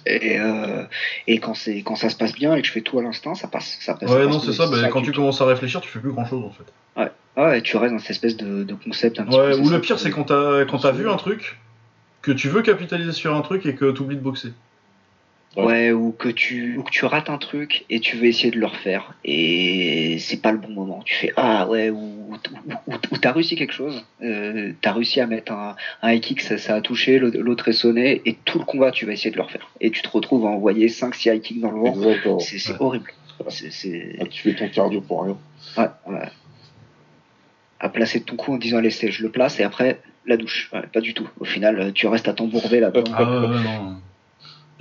Et, 0.07 0.39
euh, 0.39 0.85
et 1.27 1.39
quand 1.39 1.55
c'est, 1.55 1.83
quand 1.83 1.97
ça 1.97 2.09
se 2.09 2.17
passe 2.17 2.33
bien 2.33 2.55
et 2.55 2.63
que 2.63 2.67
je 2.67 2.73
fais 2.73 2.81
tout 2.81 2.99
à 2.99 3.03
l'instinct, 3.03 3.35
ça 3.35 3.49
passe. 3.49 3.79
Ça 3.81 3.95
passe 3.95 4.11
Ouais, 4.11 4.25
ça 4.25 4.31
non, 4.31 4.41
c'est 4.41 4.53
ça, 4.53 4.67
bah, 4.67 4.89
quand 4.89 5.03
tu 5.03 5.13
commences 5.13 5.41
à 5.41 5.47
réfléchir, 5.47 5.81
tu 5.81 5.89
fais 5.89 5.99
plus 5.99 6.13
grand 6.13 6.25
chose 6.27 6.45
en 6.45 6.51
fait. 6.51 7.11
Ouais, 7.37 7.63
tu 7.63 7.77
restes 7.77 7.93
dans 7.95 8.01
cette 8.01 8.11
espèce 8.11 8.37
de, 8.37 8.65
de 8.65 8.75
concept 8.75 9.21
un 9.21 9.25
petit 9.25 9.37
Ouais, 9.39 9.51
peu. 9.51 9.59
ou 9.59 9.69
le 9.69 9.81
pire, 9.81 10.01
c'est 10.01 10.11
quand 10.11 10.25
t'as 10.25 10.65
quand 10.65 10.79
t'as 10.79 10.91
vu 10.91 11.09
un 11.09 11.17
truc, 11.17 11.57
que 12.21 12.33
tu 12.33 12.49
veux 12.49 12.63
capitaliser 12.63 13.13
sur 13.13 13.33
un 13.37 13.43
truc 13.43 13.65
et 13.65 13.75
que 13.77 13.91
t'oublies 13.93 14.17
de 14.17 14.21
boxer. 14.23 14.53
Ouais, 15.57 15.91
ou 15.91 16.13
que 16.13 16.29
tu 16.29 16.77
ou 16.79 16.83
que 16.85 16.91
tu 16.91 17.05
rates 17.05 17.31
un 17.31 17.39
truc 17.39 17.85
et 17.91 17.99
tu 17.99 18.17
veux 18.17 18.27
essayer 18.27 18.51
de 18.53 18.61
le 18.61 18.67
refaire 18.67 19.15
et 19.25 20.17
c'est 20.21 20.41
pas 20.41 20.53
le 20.53 20.59
bon 20.59 20.69
moment. 20.69 21.01
Tu 21.05 21.15
fais 21.15 21.33
ah 21.37 21.67
ouais 21.69 21.91
ou 21.91 21.97
ou, 22.29 22.35
ou- 22.87 22.93
ou 23.11 23.17
t'as 23.17 23.33
réussi 23.33 23.57
quelque 23.57 23.73
chose, 23.73 24.05
euh, 24.23 24.73
t'as 24.83 24.93
réussi 24.93 25.21
à 25.21 25.27
mettre 25.27 25.51
un, 25.51 25.75
un 26.03 26.13
high 26.13 26.21
kick, 26.21 26.43
ça, 26.43 26.59
ça 26.59 26.77
a 26.77 26.81
touché, 26.81 27.19
l'autre 27.19 27.67
est 27.69 27.73
sonné 27.73 28.21
et 28.27 28.35
tout 28.45 28.59
le 28.61 28.65
combat 28.67 28.93
tu 28.93 29.05
vas 29.07 29.13
essayer 29.15 29.31
de 29.33 29.37
le 29.37 29.43
refaire 29.43 29.69
et 29.81 29.91
tu 29.91 30.01
te 30.03 30.09
retrouves 30.09 30.47
à 30.47 30.51
envoyer 30.51 30.89
5-6 30.89 31.35
high 31.35 31.41
kicks 31.43 31.61
dans 31.61 31.73
le 31.73 31.81
vent. 31.81 32.39
C'est 32.39 32.71
Ouais. 32.71 32.77
horrible. 32.79 33.11
C'est 33.49 34.17
Ah, 34.21 34.27
tu 34.31 34.43
fais 34.43 34.55
ton 34.55 34.69
cardio 34.69 35.01
pour 35.01 35.25
rien. 35.25 35.37
ouais, 35.79 36.13
ouais. 36.13 36.29
À 37.81 37.89
placer 37.89 38.21
ton 38.21 38.37
coup 38.37 38.53
en 38.53 38.59
disant 38.59 38.77
allez 38.79 38.91
c'est- 38.91 39.11
je 39.11 39.23
le 39.23 39.31
place 39.31 39.59
et 39.59 39.63
après 39.65 40.01
la 40.27 40.37
douche. 40.37 40.71
Ouais, 40.73 40.83
pas 40.93 41.01
du 41.01 41.15
tout. 41.15 41.29
Au 41.41 41.45
final 41.45 41.93
tu 41.95 42.07
restes 42.07 42.29
à 42.29 42.35
t'embourber 42.35 42.81
là-dedans. 42.81 43.13
Ah 43.17 43.25
ouais, 43.25 43.39
ouais, 43.49 43.63
non. 43.63 43.97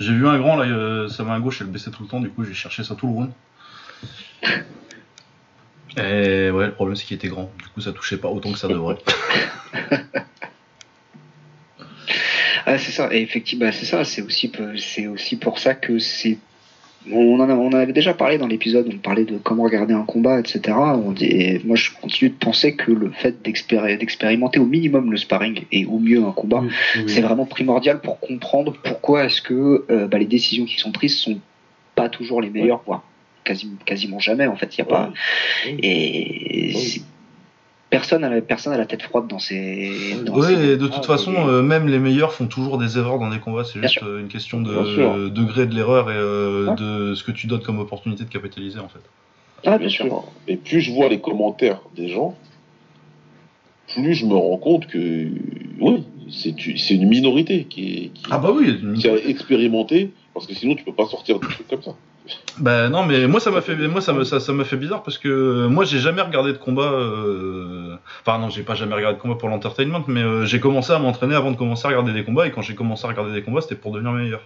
J'ai 0.00 0.12
vu 0.12 0.28
un 0.28 0.38
grand 0.38 0.56
là, 0.56 0.64
euh, 0.64 1.08
sa 1.08 1.24
main 1.24 1.34
à 1.34 1.40
gauche 1.40 1.60
elle 1.60 1.66
baissait 1.68 1.90
tout 1.90 2.02
le 2.02 2.08
temps, 2.08 2.20
du 2.20 2.30
coup 2.30 2.44
j'ai 2.44 2.54
cherché 2.54 2.84
ça 2.84 2.94
tout 2.94 3.06
le 3.06 3.12
round. 3.12 3.32
Et 5.96 6.50
ouais, 6.50 6.66
le 6.66 6.72
problème 6.72 6.94
c'est 6.96 7.04
qu'il 7.04 7.16
était 7.16 7.28
grand, 7.28 7.50
du 7.58 7.64
coup 7.68 7.80
ça 7.80 7.92
touchait 7.92 8.18
pas 8.18 8.28
autant 8.28 8.52
que 8.52 8.58
ça 8.58 8.68
devrait. 8.68 8.98
Ah, 12.70 12.76
c'est 12.76 12.92
ça, 12.92 13.08
et 13.14 13.22
effectivement, 13.22 13.64
bah, 13.64 13.72
c'est 13.72 13.86
ça, 13.86 14.04
c'est 14.04 14.20
aussi, 14.20 14.52
c'est 14.76 15.06
aussi 15.06 15.36
pour 15.36 15.58
ça 15.58 15.74
que 15.74 15.98
c'est. 15.98 16.36
On 17.10 17.40
en, 17.40 17.48
a- 17.48 17.54
on 17.54 17.68
en 17.68 17.72
avait 17.72 17.92
déjà 17.92 18.12
parlé 18.12 18.36
dans 18.38 18.46
l'épisode, 18.46 18.86
on 18.92 18.98
parlait 18.98 19.24
de 19.24 19.38
comment 19.38 19.62
regarder 19.62 19.94
un 19.94 20.02
combat, 20.02 20.38
etc. 20.40 20.76
On 20.76 21.12
dit, 21.12 21.24
et 21.26 21.60
moi, 21.64 21.74
je 21.76 21.90
continue 22.00 22.30
de 22.30 22.34
penser 22.36 22.74
que 22.76 22.92
le 22.92 23.10
fait 23.10 23.42
d'expéri- 23.42 23.96
d'expérimenter 23.96 24.58
au 24.58 24.66
minimum 24.66 25.10
le 25.10 25.16
sparring 25.16 25.62
et 25.72 25.86
au 25.86 25.98
mieux 25.98 26.22
un 26.22 26.32
combat, 26.32 26.62
c'est 27.06 27.20
vraiment 27.22 27.46
primordial 27.46 28.00
pour 28.00 28.20
comprendre 28.20 28.74
pourquoi 28.84 29.24
est-ce 29.24 29.40
que 29.40 29.84
euh, 29.90 30.06
bah, 30.06 30.18
les 30.18 30.26
décisions 30.26 30.64
qui 30.66 30.78
sont 30.78 30.92
prises 30.92 31.16
sont 31.16 31.38
pas 31.94 32.08
toujours 32.08 32.42
les 32.42 32.50
meilleures, 32.50 32.82
voire 32.84 33.02
quasi, 33.44 33.70
quasiment 33.86 34.18
jamais, 34.18 34.46
en 34.46 34.56
fait. 34.56 34.76
Il 34.76 34.78
y 34.78 34.82
a 34.82 34.84
pas. 34.84 35.12
Et 35.82 36.72
Personne 37.90 38.22
a, 38.22 38.40
personne 38.42 38.74
a 38.74 38.76
la 38.76 38.84
tête 38.84 39.02
froide 39.02 39.28
dans 39.28 39.38
ces. 39.38 40.16
Dans 40.26 40.34
Ouais, 40.34 40.48
ces- 40.54 40.68
et 40.72 40.76
de 40.76 40.86
toute 40.88 40.96
Ah, 41.04 41.06
façon, 41.06 41.30
oui. 41.32 41.38
euh, 41.48 41.62
même 41.62 41.88
les 41.88 41.98
meilleurs 41.98 42.34
font 42.34 42.46
toujours 42.46 42.76
des 42.76 42.98
erreurs 42.98 43.18
dans 43.18 43.30
des 43.30 43.38
combats, 43.38 43.64
c'est 43.64 43.80
juste 43.80 44.02
euh, 44.02 44.20
une 44.20 44.28
question 44.28 44.60
de 44.60 45.28
degré 45.30 45.66
de 45.66 45.74
l'erreur 45.74 46.10
et 46.10 46.14
euh, 46.16 46.66
Ouais. 46.68 46.76
de 46.76 47.14
ce 47.14 47.22
que 47.24 47.32
tu 47.32 47.46
donnes 47.46 47.62
comme 47.62 47.78
opportunité 47.78 48.24
de 48.24 48.28
capitaliser 48.28 48.78
en 48.78 48.88
fait. 48.88 49.00
Ah, 49.64 49.78
bien 49.78 49.88
sûr. 49.88 50.24
Et 50.48 50.56
plus 50.56 50.82
je 50.82 50.92
vois 50.92 51.08
les 51.08 51.18
commentaires 51.20 51.80
des 51.96 52.08
gens, 52.08 52.36
plus 53.94 54.14
je 54.14 54.26
me 54.26 54.34
rends 54.34 54.58
compte 54.58 54.86
que 54.86 55.28
oui, 55.80 56.04
c'est 56.30 56.54
c'est 56.76 56.94
une 56.94 57.08
minorité 57.08 57.64
qui, 57.64 57.82
est- 58.04 58.08
qui, 58.10 58.24
Ah 58.30 58.36
bah 58.38 58.50
oui, 58.54 58.78
qui 58.98 59.08
a 59.08 59.16
expérimenté, 59.16 60.10
parce 60.34 60.46
que 60.46 60.52
sinon 60.54 60.74
tu 60.74 60.84
peux 60.84 60.92
pas 60.92 61.06
sortir 61.06 61.40
de 61.40 61.46
trucs 61.46 61.68
comme 61.68 61.82
ça. 61.82 61.94
Bah 62.58 62.88
non, 62.88 63.04
mais 63.04 63.26
moi 63.28 63.40
ça 63.40 63.50
m'a 63.50 63.60
fait, 63.60 63.76
moi 63.88 64.00
ça 64.00 64.12
me, 64.12 64.24
ça, 64.24 64.40
ça 64.40 64.52
m'a 64.52 64.64
fait 64.64 64.76
bizarre 64.76 65.02
parce 65.02 65.16
que 65.18 65.28
euh, 65.28 65.68
moi 65.68 65.84
j'ai 65.84 65.98
jamais 65.98 66.22
regardé 66.22 66.52
de 66.52 66.58
combat. 66.58 66.90
euh, 66.92 67.96
Enfin 68.22 68.38
non, 68.38 68.50
j'ai 68.50 68.62
pas 68.62 68.74
jamais 68.74 68.94
regardé 68.94 69.16
de 69.16 69.22
combat 69.22 69.36
pour 69.36 69.48
l'entertainment, 69.48 70.02
mais 70.08 70.22
euh, 70.22 70.44
j'ai 70.44 70.58
commencé 70.60 70.92
à 70.92 70.98
m'entraîner 70.98 71.34
avant 71.34 71.50
de 71.52 71.56
commencer 71.56 71.86
à 71.86 71.88
regarder 71.88 72.12
des 72.12 72.24
combats 72.24 72.46
et 72.46 72.50
quand 72.50 72.62
j'ai 72.62 72.74
commencé 72.74 73.04
à 73.04 73.08
regarder 73.08 73.32
des 73.32 73.42
combats, 73.42 73.60
c'était 73.60 73.76
pour 73.76 73.92
devenir 73.92 74.12
meilleur. 74.12 74.42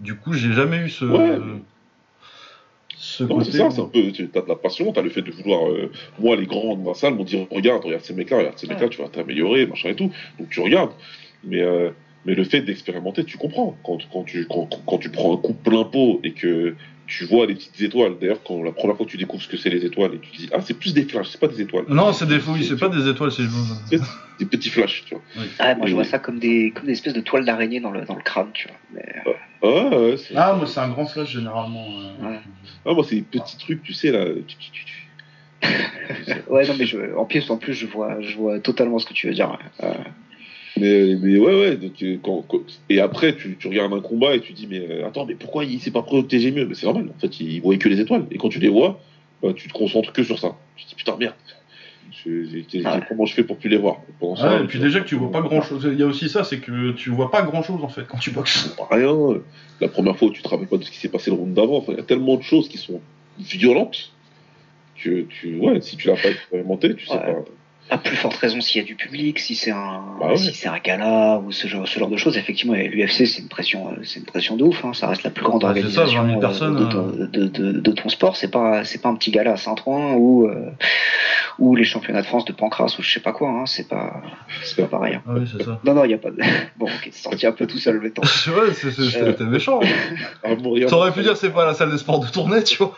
Du 0.00 0.16
coup, 0.16 0.32
j'ai 0.34 0.52
jamais 0.52 0.78
eu 0.78 0.88
ce. 0.90 1.04
Ouais. 1.04 1.38
Ce 2.96 3.24
Non, 3.24 3.36
côté. 3.38 3.50
c'est 3.52 3.58
ça, 3.58 3.70
c'est 3.70 3.80
un 3.80 3.86
peu, 3.86 4.12
tu 4.12 4.30
as 4.34 4.40
de 4.42 4.48
la 4.48 4.56
passion, 4.56 4.92
tu 4.92 4.98
as 4.98 5.02
le 5.02 5.08
fait 5.10 5.22
de 5.22 5.30
vouloir. 5.30 5.70
euh, 5.70 5.90
moi, 6.18 6.36
les 6.36 6.46
grands 6.46 6.76
de 6.76 6.82
ma 6.86 6.94
salle 6.94 7.14
m'ont 7.14 7.24
dit 7.24 7.46
regarde, 7.50 7.82
regarde 7.84 8.02
ces 8.02 8.12
mecs-là, 8.14 8.38
regarde 8.38 8.58
ces 8.58 8.66
mecs-là, 8.66 8.88
tu 8.88 9.00
vas 9.00 9.08
t'améliorer, 9.08 9.66
machin 9.66 9.88
et 9.90 9.94
tout. 9.96 10.10
Donc 10.38 10.50
tu 10.50 10.60
regardes. 10.60 10.90
Mais, 11.44 11.60
euh, 11.62 11.90
mais 12.24 12.34
le 12.34 12.44
fait 12.44 12.60
d'expérimenter, 12.60 13.24
tu 13.24 13.38
comprends. 13.38 13.78
Quand, 13.84 13.98
quand, 14.12 14.24
tu, 14.24 14.46
quand, 14.46 14.68
quand 14.86 14.98
tu 14.98 15.08
prends 15.10 15.32
un 15.34 15.36
coup 15.38 15.54
plein 15.54 15.84
pot 15.84 16.20
et 16.24 16.32
que 16.32 16.76
tu 17.06 17.24
vois 17.24 17.46
les 17.46 17.54
petites 17.54 17.80
étoiles, 17.80 18.18
d'ailleurs, 18.20 18.42
quand 18.44 18.62
la 18.62 18.70
première 18.72 18.96
fois 18.96 19.04
que 19.06 19.10
tu 19.10 19.16
découvres 19.16 19.42
ce 19.42 19.48
que 19.48 19.56
c'est 19.56 19.70
les 19.70 19.84
étoiles 19.84 20.14
et 20.14 20.18
tu 20.20 20.30
te 20.30 20.36
dis 20.36 20.48
ah, 20.52 20.60
c'est 20.60 20.78
plus 20.78 20.94
des 20.94 21.04
flashs, 21.04 21.28
c'est 21.30 21.40
pas 21.40 21.48
des 21.48 21.60
étoiles. 21.60 21.84
Non, 21.88 22.12
c'est 22.12 22.26
des 22.26 22.38
fouilles, 22.38 22.64
c'est 22.64 22.76
pas 22.78 22.88
des 22.88 23.08
étoiles, 23.08 23.32
c'est. 23.32 23.42
Des 24.38 24.46
petits 24.46 24.70
flashs, 24.70 25.04
tu 25.06 25.14
vois. 25.14 25.22
Ah, 25.58 25.74
moi 25.74 25.86
je 25.86 25.94
vois 25.94 26.04
ça 26.04 26.18
comme 26.18 26.38
des, 26.38 26.70
comme 26.70 26.86
des 26.86 26.92
espèces 26.92 27.12
de 27.12 27.20
toiles 27.20 27.44
d'araignée 27.44 27.80
dans 27.80 27.90
le, 27.90 28.04
dans 28.06 28.14
le 28.14 28.22
crâne, 28.22 28.50
tu 28.54 28.68
vois. 28.68 28.76
Mais, 28.94 29.04
Ah, 29.62 29.68
ouais, 29.98 30.14
Ah, 30.36 30.54
moi 30.54 30.66
c'est 30.66 30.80
un 30.80 30.88
grand 30.88 31.04
flash 31.06 31.30
généralement. 31.32 31.86
euh. 32.00 32.26
Ouais. 32.30 32.40
ah, 32.86 32.94
moi, 32.94 33.04
c'est 33.06 33.16
des 33.16 33.22
petits 33.22 33.58
trucs, 33.58 33.82
tu 33.82 33.92
sais, 33.92 34.10
là. 34.12 34.24
tu- 34.46 34.56
tu- 34.56 34.70
tu- 34.70 34.84
tu- 34.84 35.10
ouais, 36.48 36.66
non, 36.66 36.74
mais 36.78 36.86
je, 36.86 37.14
en 37.16 37.24
plus, 37.26 37.50
en 37.50 37.58
plus, 37.58 37.74
je 37.74 37.86
vois, 37.86 38.20
je 38.20 38.34
vois 38.36 38.60
totalement 38.60 38.98
ce 38.98 39.04
que 39.06 39.12
tu 39.12 39.26
veux 39.26 39.34
dire. 39.34 39.50
ouais. 39.50 39.86
Euh, 39.88 39.94
Mais, 40.76 41.16
mais 41.20 41.36
ouais, 41.38 41.60
ouais. 41.60 41.76
Donc, 41.76 42.02
euh, 42.02 42.16
quand, 42.22 42.42
quand- 42.48 42.60
et 42.88 43.00
après, 43.00 43.34
tu, 43.36 43.56
tu 43.58 43.68
regardes 43.68 43.92
un 43.92 44.00
combat 44.00 44.34
et 44.34 44.40
tu 44.40 44.52
dis, 44.52 44.66
mais 44.68 44.80
euh, 44.80 45.06
attends, 45.06 45.26
mais 45.26 45.34
pourquoi 45.34 45.64
il 45.64 45.80
s'est 45.80 45.90
pas 45.90 46.02
protégé 46.02 46.50
mieux? 46.52 46.66
Mais 46.66 46.74
c'est 46.74 46.86
normal, 46.86 47.08
en 47.14 47.18
fait, 47.20 47.40
il 47.40 47.60
voyait 47.60 47.78
que 47.78 47.88
les 47.88 48.00
étoiles. 48.00 48.26
Et 48.30 48.38
quand 48.38 48.48
tu 48.48 48.60
les 48.60 48.68
vois, 48.68 49.00
bah, 49.42 49.52
tu 49.54 49.68
te 49.68 49.72
concentres 49.72 50.12
que 50.12 50.22
sur 50.22 50.38
ça. 50.38 50.56
Tu 50.76 50.84
te 50.84 50.88
dis, 50.90 50.94
putain, 50.94 51.16
merde. 51.18 51.34
Je- 52.24 52.40
Ah. 52.84 53.00
Comment 53.08 53.24
je 53.24 53.32
fais 53.34 53.44
pour 53.44 53.56
plus 53.56 53.68
les 53.70 53.78
voir? 53.78 53.98
Pendant 54.18 54.36
ça, 54.36 54.50
Ouais, 54.50 54.56
et 54.58 54.60
tu 54.62 54.66
puis 54.66 54.78
déjà 54.80 55.00
que 55.00 55.08
tu 55.08 55.14
vois 55.14 55.30
pas 55.30 55.40
grand 55.40 55.62
chose. 55.62 55.88
Il 55.90 55.98
y 55.98 56.02
a 56.02 56.06
aussi 56.06 56.28
ça, 56.28 56.44
c'est 56.44 56.58
que 56.58 56.92
tu 56.92 57.08
vois 57.10 57.30
pas 57.30 57.42
grand 57.42 57.62
chose 57.62 57.82
en 57.82 57.88
fait 57.88 58.02
quand 58.06 58.18
tu 58.18 58.30
boxes. 58.30 58.76
Rien. 58.90 59.16
La 59.80 59.88
première 59.88 60.16
fois 60.18 60.28
où 60.28 60.30
tu 60.30 60.42
te 60.42 60.48
rappelles 60.48 60.66
pas 60.66 60.76
de 60.76 60.84
ce 60.84 60.90
qui 60.90 60.98
s'est 60.98 61.08
passé 61.08 61.30
le 61.30 61.36
round 61.36 61.54
d'avant. 61.54 61.78
Enfin, 61.78 61.92
il 61.92 61.98
y 61.98 62.00
a 62.00 62.04
tellement 62.04 62.36
de 62.36 62.42
choses 62.42 62.68
qui 62.68 62.76
sont 62.78 63.00
violentes 63.38 64.12
que 65.02 65.22
tu, 65.22 65.56
ouais, 65.58 65.80
si 65.80 65.96
tu 65.96 66.08
l'as 66.08 66.16
pas 66.16 66.28
expérimenté, 66.30 66.94
tu 66.94 67.06
sais 67.06 67.12
Ouais. 67.14 67.32
pas. 67.32 67.44
À 67.90 67.98
plus 67.98 68.16
forte 68.16 68.36
raison 68.36 68.60
s'il 68.60 68.80
y 68.80 68.84
a 68.84 68.86
du 68.86 68.94
public, 68.94 69.38
si 69.38 69.54
c'est 69.54 69.70
un, 69.72 70.02
Bah 70.20 70.36
si 70.36 70.54
c'est 70.54 70.68
un 70.68 70.78
gala 70.78 71.38
ou 71.44 71.50
ce 71.52 71.66
genre, 71.66 71.86
ce 71.88 71.98
genre 71.98 72.08
de 72.08 72.16
choses. 72.16 72.36
Effectivement, 72.36 72.74
l'UFC 72.74 73.26
c'est 73.26 73.40
une 73.42 73.48
pression, 73.48 73.90
euh, 73.90 73.96
c'est 74.04 74.20
une 74.20 74.26
pression 74.26 74.56
de 74.56 74.64
ouf. 74.64 74.84
Hein. 74.84 74.92
Ça 74.94 75.08
reste 75.08 75.22
la 75.24 75.30
plus 75.30 75.44
grande 75.44 75.62
Bah, 75.62 75.68
ça, 75.68 76.02
organisation 76.02 76.22
20 76.22 76.26
000 76.28 76.36
euh, 76.38 76.40
personnes, 76.40 76.76
de, 76.76 76.84
ton, 76.86 77.06
de, 77.08 77.26
de- 77.48 77.80
de 77.80 77.92
ton 77.92 78.08
sport. 78.08 78.36
C'est 78.36 78.50
pas, 78.50 78.84
c'est 78.84 79.02
pas 79.02 79.08
un 79.08 79.14
petit 79.16 79.30
gala 79.30 79.52
à 79.52 79.56
Saint-Ouen 79.56 80.14
ou 80.14 80.46
euh, 80.46 80.70
ou 81.58 81.74
les 81.76 81.84
championnats 81.84 82.22
de 82.22 82.26
France 82.26 82.44
de 82.46 82.52
Pancras 82.52 82.94
ou 82.98 83.02
je 83.02 83.10
sais 83.12 83.20
pas 83.20 83.32
quoi. 83.32 83.50
Hein. 83.50 83.66
C'est 83.66 83.88
pas, 83.88 84.22
c'est 84.62 84.76
pas 84.76 84.86
pareil. 84.88 85.14
hein. 85.16 85.22
Ah 85.28 85.32
oui, 85.36 85.48
c'est 85.50 85.62
ça. 85.64 85.80
Non, 85.84 85.94
non, 85.94 86.04
il 86.04 86.10
y 86.12 86.14
a 86.14 86.18
pas 86.18 86.30
de. 86.30 86.38
Bon, 86.78 86.86
ok, 86.86 87.08
c'est 87.10 87.22
sorti 87.22 87.46
un 87.46 87.52
peu 87.52 87.66
tout 87.66 87.78
seul 87.78 87.96
le 87.96 88.10
temps. 88.12 88.22
ouais, 88.22 88.72
c'est- 88.72 88.92
c'est- 88.92 89.02
Euh. 89.18 89.32
c'était 89.32 89.44
méchant. 89.44 89.80
hein. 89.82 89.88
Ah. 90.44 90.50
T'aurais 90.88 91.12
pu 91.12 91.22
dire 91.22 91.36
c'est 91.36 91.50
pas 91.50 91.66
la 91.66 91.74
salle 91.74 91.90
des 91.90 91.98
sports 91.98 92.20
de 92.20 92.28
tournée, 92.30 92.62
tu 92.64 92.78
vois. 92.78 92.94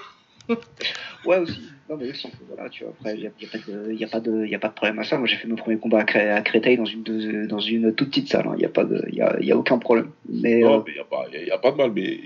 Ouais, 1.25 1.39
aussi. 1.39 1.61
Non, 1.91 1.97
mais 1.97 2.11
aussi, 2.11 2.29
voilà, 2.49 2.71
tu 2.71 2.85
vois, 2.85 2.93
après, 2.99 3.15
il 3.15 3.21
n'y 3.21 3.27
a, 3.27 3.31
y 3.41 3.45
a 3.45 3.49
pas 3.49 3.59
de- 3.59 3.93
y 3.93 4.05
a, 4.05 4.07
pas 4.09 4.21
de- 4.21 4.47
y 4.47 4.55
a 4.55 4.59
pas 4.59 4.69
de 4.69 4.73
problème 4.75 4.99
à 5.01 5.05
ça. 5.05 5.19
Moi, 5.19 5.27
j'ai 5.27 5.37
fait 5.37 5.49
mon 5.49 5.57
premier 5.57 5.77
combat 5.79 5.99
à, 5.99 6.05
Cré- 6.05 6.31
à 6.31 6.41
Créteil 6.41 6.77
dans 6.77 6.85
une, 6.87 7.03
de- 7.03 7.47
dans 7.47 7.59
une 7.59 7.93
toute 7.95 8.09
petite 8.11 8.29
salle. 8.29 8.47
Il 8.55 8.59
n'y 8.59 8.65
a, 8.65 8.69
pas 8.69 8.85
de- 8.85 9.05
y 9.13 9.21
a, 9.21 9.37
y 9.41 9.51
a 9.53 9.57
aucun 9.57 9.79
problème. 9.79 10.11
Mais, 10.29 10.61
Non, 10.61 10.79
euh, 10.79 10.83
mais 10.87 10.93
il 10.93 10.95
n'y 10.95 11.01
a, 11.51 11.55
a- 11.55 11.59
pas 11.59 11.73
de 11.73 11.77
mal, 11.77 11.91
mais 11.95 12.19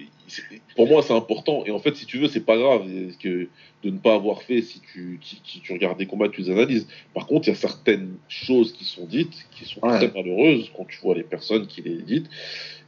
pour 0.77 0.87
moi, 0.89 1.03
c'est 1.03 1.15
important. 1.15 1.65
Et 1.67 1.71
en 1.71 1.79
fait, 1.79 1.97
si 1.97 2.05
tu 2.07 2.19
veux, 2.19 2.29
c'est 2.29 2.45
pas 2.45 2.57
grave 2.59 2.87
que 3.19 3.49
de 3.83 3.91
ne 3.91 3.99
pas 3.99 4.15
avoir 4.15 4.43
fait 4.43 4.61
si 4.63 4.81
tu, 4.93 5.19
si, 5.23 5.41
si 5.45 5.61
tu 5.61 5.73
regardes 5.73 5.99
des 5.99 6.07
combats, 6.07 6.29
tu 6.29 6.43
les 6.43 6.51
analyses. 6.51 6.87
Par 7.15 7.27
contre, 7.27 7.49
il 7.49 7.51
y 7.51 7.55
a 7.55 7.57
certaines 7.57 8.17
choses 8.29 8.73
qui 8.73 8.85
sont 8.85 9.07
dites, 9.07 9.47
qui 9.53 9.65
sont 9.65 9.81
Ouais. 9.85 9.97
très 9.97 10.11
malheureuses 10.13 10.71
quand 10.77 10.85
tu 10.87 10.99
vois 11.01 11.15
les 11.15 11.23
personnes 11.23 11.67
qui 11.67 11.81
les 11.83 11.97
dites, 12.03 12.27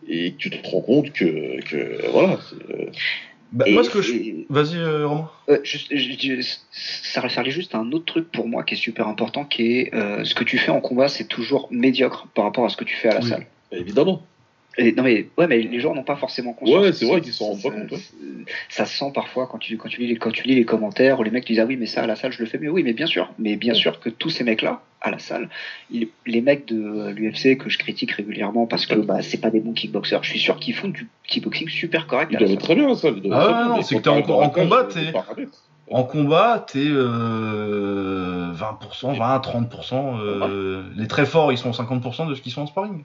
et 0.06 0.34
tu 0.36 0.50
te 0.50 0.68
rends 0.68 0.80
compte 0.80 1.12
que, 1.12 1.60
que 1.62 2.10
voilà. 2.10 2.38
Bah, 3.52 3.64
et- 3.66 3.72
moi, 3.72 3.82
ce 3.84 3.90
que 3.90 4.02
je. 4.02 4.12
Vas-y, 4.50 4.76
euh, 4.76 5.06
Romain. 5.06 5.30
euh, 5.48 5.58
juste- 5.64 5.88
je- 5.94 6.12
je- 6.40 6.56
ça 6.72 7.20
resservait 7.22 7.50
juste 7.50 7.74
à 7.74 7.78
un 7.78 7.90
autre 7.92 8.04
truc 8.04 8.30
pour 8.30 8.46
moi 8.46 8.62
qui 8.62 8.74
est 8.74 8.78
super 8.78 9.08
important, 9.08 9.44
qui 9.44 9.78
est 9.78 9.94
euh, 9.94 10.24
ce 10.24 10.34
que 10.34 10.44
tu 10.44 10.58
fais 10.58 10.70
en 10.70 10.80
combat, 10.80 11.08
c'est 11.08 11.24
toujours 11.28 11.68
médiocre 11.70 12.26
par 12.34 12.44
rapport 12.44 12.64
à 12.66 12.68
ce 12.68 12.76
que 12.76 12.84
tu 12.84 12.94
fais 12.96 13.08
à 13.08 13.14
la 13.14 13.20
Oui. 13.20 13.28
salle. 13.28 13.46
évidemment. 13.72 14.22
Et, 14.80 14.92
non 14.92 15.02
mais 15.02 15.26
ouais 15.36 15.48
mais 15.48 15.60
les 15.60 15.80
gens 15.80 15.92
n'ont 15.94 16.04
pas 16.04 16.14
forcément 16.16 16.52
conscience. 16.52 16.80
Ouais, 16.84 16.92
c'est 16.92 17.04
vrai 17.06 17.20
qu'ils 17.20 17.32
s'en 17.32 17.46
rendent 17.46 17.62
pas 17.62 17.68
Ça- 17.70 17.74
compte, 17.74 17.90
ouais. 17.92 17.98
Ça 18.68 18.84
se 18.86 18.96
sent 18.96 19.10
parfois 19.12 19.48
quand 19.50 19.58
tu 19.58 19.76
quand 19.76 19.88
tu 19.88 20.00
lis 20.00 20.06
les 20.06 20.16
quand 20.16 20.30
tu 20.30 20.44
lis 20.46 20.54
les 20.54 20.64
commentaires 20.64 21.18
où 21.18 21.24
les 21.24 21.30
mecs 21.32 21.46
disent 21.46 21.58
ah 21.58 21.64
oui 21.66 21.76
mais 21.76 21.86
ça 21.86 22.02
à 22.02 22.06
la 22.06 22.14
salle 22.14 22.30
je 22.32 22.38
le 22.38 22.46
fais 22.46 22.58
mieux. 22.58 22.70
Oui 22.70 22.82
mais 22.84 22.92
bien 22.92 23.06
sûr, 23.06 23.28
mais 23.38 23.56
bien 23.56 23.74
sûr 23.74 23.98
que 23.98 24.08
tous 24.08 24.30
ces 24.30 24.44
mecs 24.44 24.62
là 24.62 24.80
à 25.00 25.10
la 25.10 25.18
salle, 25.18 25.48
ils- 25.90 26.08
les 26.26 26.40
mecs 26.40 26.66
de 26.66 27.10
l'UFC 27.10 27.56
que 27.58 27.68
je 27.68 27.78
critique 27.78 28.12
régulièrement 28.12 28.66
parce 28.66 28.86
que 28.86 28.94
bah 28.94 29.20
c'est 29.22 29.38
pas 29.40 29.50
des 29.50 29.60
bons 29.60 29.72
kickboxers. 29.72 30.22
Je 30.22 30.30
suis 30.30 30.38
sûr 30.38 30.58
qu'ils 30.60 30.74
font 30.74 30.88
du 30.88 31.08
kickboxing 31.26 31.68
super 31.68 32.06
correct. 32.06 32.30
Ils 32.32 32.38
doivent 32.38 32.52
être 32.52 32.60
très 32.62 32.74
bien, 32.76 32.94
ça. 32.94 33.08
ils 33.08 33.32
Ah 33.32 33.66
non, 33.68 33.82
c'est 33.82 33.96
que 33.96 34.00
t'es 34.00 34.22
t'as 34.22 34.32
en- 34.32 34.48
combat, 34.50 34.84
t'es-. 34.84 35.12
En 35.90 36.04
combat, 36.04 36.64
t'es 36.70 36.84
euh, 36.86 38.52
20%, 38.52 39.12
20, 39.16 39.38
30%. 39.40 40.18
euh, 40.20 40.82
Les 40.96 41.06
très 41.06 41.26
forts, 41.26 41.50
ils 41.52 41.58
sont 41.58 41.72
50% 41.72 42.28
de 42.28 42.34
ce 42.34 42.42
qu'ils 42.42 42.52
sont 42.52 42.62
en 42.62 42.66
sparring. 42.66 43.02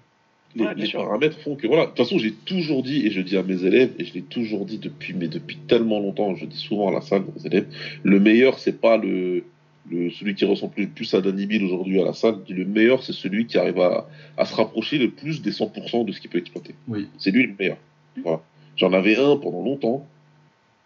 Les, 0.55 0.65
Ouais, 0.65 0.75
bien 0.75 0.85
les 0.85 0.91
paramètres 0.91 1.39
font 1.39 1.55
que 1.55 1.65
voilà. 1.67 1.83
De 1.83 1.87
toute 1.89 1.97
façon, 1.97 2.17
j'ai 2.17 2.31
toujours 2.31 2.83
dit 2.83 3.07
et 3.07 3.11
je 3.11 3.21
dis 3.21 3.37
à 3.37 3.43
mes 3.43 3.63
élèves 3.63 3.93
et 3.97 4.05
je 4.05 4.13
l'ai 4.13 4.21
toujours 4.21 4.65
dit 4.65 4.77
depuis 4.77 5.13
mais 5.13 5.27
depuis 5.27 5.57
tellement 5.67 5.99
longtemps. 5.99 6.35
Je 6.35 6.45
dis 6.45 6.57
souvent 6.57 6.89
à 6.89 6.91
la 6.91 7.01
salle 7.01 7.23
aux 7.35 7.39
élèves, 7.39 7.67
le 8.03 8.19
meilleur 8.19 8.59
c'est 8.59 8.79
pas 8.79 8.97
le, 8.97 9.43
le 9.89 10.11
celui 10.11 10.35
qui 10.35 10.45
ressemble 10.45 10.73
le 10.77 10.87
plus 10.87 11.13
à 11.13 11.21
Danny 11.21 11.45
Bill 11.45 11.63
aujourd'hui 11.63 11.99
à 12.01 12.05
la 12.05 12.13
salle. 12.13 12.37
Le 12.47 12.65
meilleur 12.65 13.03
c'est 13.03 13.13
celui 13.13 13.47
qui 13.47 13.57
arrive 13.57 13.79
à, 13.79 14.07
à 14.37 14.45
se 14.45 14.55
rapprocher 14.55 14.97
le 14.97 15.09
plus 15.09 15.41
des 15.41 15.51
100% 15.51 16.05
de 16.05 16.11
ce 16.11 16.21
qu'il 16.21 16.29
peut 16.29 16.37
exploiter. 16.39 16.75
Oui. 16.87 17.07
C'est 17.17 17.31
lui 17.31 17.47
le 17.47 17.53
meilleur. 17.57 17.77
Voilà. 18.23 18.41
J'en 18.75 18.93
avais 18.93 19.15
un 19.15 19.37
pendant 19.37 19.63
longtemps. 19.63 20.07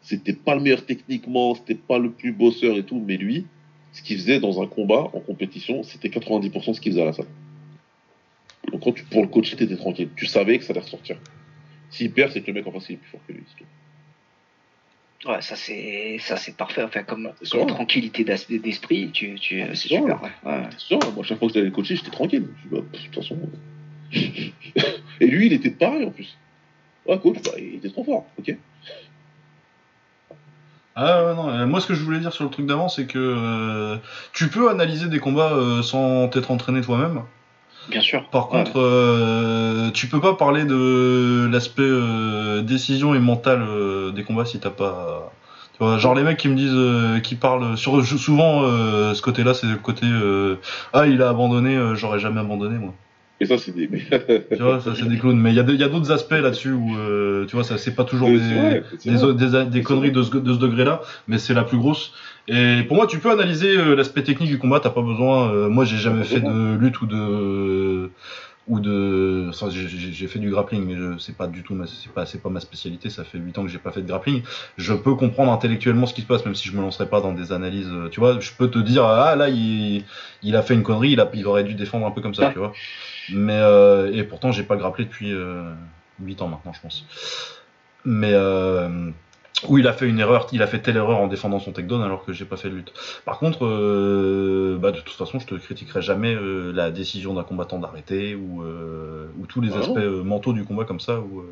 C'était 0.01 0.33
pas 0.33 0.55
le 0.55 0.61
meilleur 0.61 0.85
techniquement, 0.85 1.55
c'était 1.55 1.75
pas 1.75 1.99
le 1.99 2.11
plus 2.11 2.31
bosseur 2.31 2.77
et 2.77 2.83
tout, 2.83 3.01
mais 3.05 3.17
lui, 3.17 3.45
ce 3.91 4.01
qu'il 4.01 4.17
faisait 4.17 4.39
dans 4.39 4.61
un 4.61 4.67
combat, 4.67 5.09
en 5.13 5.19
compétition, 5.19 5.83
c'était 5.83 6.09
90% 6.09 6.69
de 6.69 6.73
ce 6.73 6.81
qu'il 6.81 6.91
faisait 6.93 7.01
à 7.01 7.05
la 7.05 7.13
salle. 7.13 7.25
Donc 8.71 8.83
quand 8.83 8.91
tu, 8.91 9.03
pour 9.03 9.21
le 9.21 9.27
coach, 9.27 9.55
t'étais 9.55 9.75
tranquille. 9.75 10.09
Tu 10.15 10.25
savais 10.25 10.57
que 10.59 10.65
ça 10.65 10.71
allait 10.71 10.81
ressortir. 10.81 11.17
S'il 11.89 12.11
perd, 12.11 12.31
c'est 12.31 12.41
que 12.41 12.47
le 12.47 12.53
mec 12.53 12.67
en 12.67 12.71
face 12.71 12.89
il 12.89 12.93
est 12.93 12.97
plus 12.97 13.09
fort 13.09 13.21
que 13.27 13.33
lui. 13.33 13.43
c'est 13.47 13.63
tout. 13.63 13.69
Ouais, 15.25 15.41
ça 15.41 15.55
c'est 15.55 16.17
ça 16.19 16.37
c'est 16.37 16.55
parfait. 16.55 16.83
Enfin 16.83 17.03
comme, 17.03 17.31
sûr. 17.41 17.65
tranquillité 17.65 18.23
d'esprit, 18.23 19.09
tu 19.11 19.35
tu 19.35 19.63
c'est 19.73 19.87
sûr. 19.87 19.97
super. 20.01 20.21
Ouais. 20.45 20.63
Sûr, 20.77 20.99
moi, 21.13 21.23
chaque 21.23 21.39
fois 21.39 21.47
que 21.47 21.53
j'allais 21.55 21.65
le 21.67 21.71
coacher, 21.71 21.95
j'étais 21.95 22.11
tranquille. 22.11 22.47
Bah, 22.71 22.79
de 22.79 22.97
toute 22.97 23.15
façon. 23.15 23.37
et 24.13 25.25
lui, 25.27 25.47
il 25.47 25.53
était 25.53 25.71
pareil 25.71 26.05
en 26.05 26.11
plus. 26.11 26.37
Ouais, 27.07 27.17
coach, 27.19 27.37
bah, 27.43 27.51
il 27.57 27.75
était 27.75 27.89
trop 27.89 28.03
fort. 28.03 28.25
Ok. 28.37 28.55
Ah 30.99 31.25
ouais, 31.25 31.35
non, 31.35 31.49
euh, 31.49 31.67
moi 31.67 31.79
ce 31.79 31.85
que 31.85 31.93
je 31.93 32.03
voulais 32.03 32.19
dire 32.19 32.33
sur 32.33 32.43
le 32.43 32.49
truc 32.49 32.65
d'avant, 32.65 32.89
c'est 32.89 33.05
que 33.05 33.19
euh, 33.19 33.97
tu 34.33 34.47
peux 34.47 34.69
analyser 34.69 35.07
des 35.07 35.19
combats 35.19 35.53
euh, 35.53 35.83
sans 35.83 36.27
t'être 36.27 36.49
entraîné 36.49 36.81
toi-même. 36.81 37.21
Bien 37.89 38.01
sûr. 38.01 38.27
Par 38.29 38.51
Ouais. 38.51 38.63
contre, 38.63 38.79
euh, 38.79 39.89
tu 39.91 40.07
peux 40.07 40.19
pas 40.19 40.33
parler 40.33 40.65
de 40.65 41.47
l'aspect 41.51 41.81
euh, 41.83 42.61
décision 42.61 43.15
et 43.15 43.19
mental 43.19 43.61
euh, 43.61 44.11
des 44.11 44.23
combats 44.23 44.45
si 44.45 44.59
t'as 44.59 44.69
pas. 44.69 45.31
Tu 45.77 45.83
vois, 45.83 45.97
genre 45.97 46.15
les 46.15 46.23
mecs 46.23 46.37
qui 46.37 46.47
me 46.49 46.55
disent, 46.55 46.71
euh, 46.73 47.19
qui 47.19 47.35
parlent 47.35 47.77
sur 47.77 48.03
souvent 48.05 48.63
euh, 48.63 49.13
ce 49.13 49.21
côté-là, 49.21 49.53
c'est 49.53 49.67
le 49.67 49.75
côté 49.77 50.05
euh, 50.05 50.55
ah 50.91 51.05
il 51.07 51.21
a 51.21 51.29
abandonné, 51.29 51.75
euh, 51.77 51.95
j'aurais 51.95 52.19
jamais 52.19 52.39
abandonné 52.41 52.77
moi. 52.77 52.93
Et 53.39 53.45
ça, 53.45 53.59
c'est 53.59 53.71
des. 53.75 53.87
Tu 54.57 54.63
vois, 54.63 54.79
ça 54.81 54.95
c'est 54.95 55.07
des 55.07 55.17
clowns. 55.19 55.39
Mais 55.39 55.51
il 55.51 55.55
y 55.55 55.59
a 55.83 55.87
d'autres 55.89 56.11
aspects 56.11 56.31
là-dessus 56.31 56.71
où 56.71 56.97
euh, 56.97 57.45
tu 57.45 57.55
vois 57.55 57.63
ça 57.63 57.77
c'est 57.77 57.93
pas 57.93 58.03
toujours 58.03 58.29
des, 58.29 58.39
des, 58.39 58.55
vrai. 58.55 58.83
des, 59.05 59.65
des 59.69 59.83
conneries 59.83 60.11
de 60.11 60.23
ce, 60.23 60.35
de 60.35 60.53
ce 60.53 60.57
degré-là, 60.57 61.01
mais 61.27 61.37
c'est 61.37 61.53
la 61.53 61.63
plus 61.63 61.77
grosse. 61.77 62.13
Et 62.49 62.83
pour 62.87 62.95
moi, 62.95 63.07
tu 63.07 63.19
peux 63.19 63.31
analyser 63.31 63.75
euh, 63.77 63.95
l'aspect 63.95 64.23
technique 64.23 64.49
du 64.49 64.57
combat. 64.57 64.79
T'as 64.79 64.89
pas 64.89 65.01
besoin. 65.01 65.51
euh, 65.51 65.67
moi, 65.69 65.83
j'ai 65.85 65.97
jamais 65.97 66.23
fait 66.23 66.39
de 66.53 66.75
lutte 66.77 67.01
ou 67.01 67.05
de 67.07 68.11
ou 68.69 68.79
de. 68.79 69.47
Enfin, 69.49 69.69
j'ai- 69.69 70.27
fait 70.27 70.39
du 70.39 70.49
grappling, 70.49 70.85
mais 70.85 70.95
c'est 71.19 71.35
pas 71.35 71.47
du 71.47 71.63
tout. 71.63 71.77
C'est 71.85 72.11
pas 72.13 72.25
c'est 72.25 72.41
pas 72.41 72.49
ma 72.49 72.59
spécialité. 72.59 73.09
Ça 73.09 73.23
fait 73.25 73.37
8 73.37 73.57
ans 73.57 73.63
que 73.63 73.69
j'ai 73.69 73.77
pas 73.79 73.91
fait 73.91 74.01
de 74.01 74.07
grappling. 74.07 74.43
Je 74.77 74.93
peux 74.93 75.15
comprendre 75.15 75.51
intellectuellement 75.51 76.05
ce 76.05 76.13
qui 76.13 76.21
se 76.21 76.25
passe, 76.27 76.45
même 76.45 76.55
si 76.55 76.67
je 76.69 76.75
me 76.75 76.81
lancerai 76.81 77.07
pas 77.07 77.19
dans 77.21 77.33
des 77.33 77.51
analyses. 77.51 77.89
euh, 77.91 78.07
Tu 78.09 78.19
vois, 78.21 78.39
je 78.39 78.51
peux 78.57 78.69
te 78.69 78.79
dire 78.79 79.03
ah 79.05 79.35
là 79.35 79.49
il 79.49 80.03
il 80.43 80.55
a 80.55 80.61
fait 80.61 80.73
une 80.73 80.83
connerie. 80.83 81.11
Il 81.11 81.19
a 81.19 81.29
il 81.33 81.45
aurait 81.47 81.63
dû 81.65 81.75
défendre 81.75 82.05
un 82.07 82.11
peu 82.11 82.21
comme 82.21 82.33
ça. 82.33 82.49
Tu 82.51 82.59
vois. 82.59 82.71
Mais 83.33 83.59
et 84.13 84.23
pourtant, 84.23 84.51
j'ai 84.53 84.63
pas 84.63 84.77
grapplé 84.77 85.03
depuis 85.05 85.33
euh, 85.33 85.73
8 86.23 86.41
ans 86.41 86.47
maintenant, 86.47 86.71
je 86.73 86.79
pense. 86.81 87.05
Mais 88.05 88.31
où 89.67 89.77
il 89.77 89.87
a 89.87 89.93
fait 89.93 90.07
une 90.07 90.19
erreur, 90.19 90.47
il 90.51 90.61
a 90.61 90.67
fait 90.67 90.79
telle 90.79 90.97
erreur 90.97 91.17
en 91.17 91.27
défendant 91.27 91.59
son 91.59 91.71
takedown 91.71 92.01
alors 92.01 92.23
que 92.23 92.33
j'ai 92.33 92.45
pas 92.45 92.57
fait 92.57 92.69
de 92.69 92.75
lutte. 92.75 92.93
Par 93.25 93.39
contre, 93.39 93.65
euh, 93.65 94.77
bah, 94.79 94.91
de 94.91 94.99
toute 94.99 95.15
façon, 95.15 95.39
je 95.39 95.47
te 95.47 95.55
critiquerai 95.55 96.01
jamais 96.01 96.35
euh, 96.35 96.71
la 96.73 96.91
décision 96.91 97.33
d'un 97.33 97.43
combattant 97.43 97.79
d'arrêter 97.79 98.35
ou, 98.35 98.61
euh, 98.61 99.27
ou 99.39 99.45
tous 99.47 99.61
les 99.61 99.69
Ah 99.73 99.79
aspects 99.79 99.97
euh, 99.97 100.23
mentaux 100.23 100.53
du 100.53 100.63
combat 100.63 100.85
comme 100.85 100.99
ça. 100.99 101.19
Où, 101.19 101.39
euh, 101.39 101.43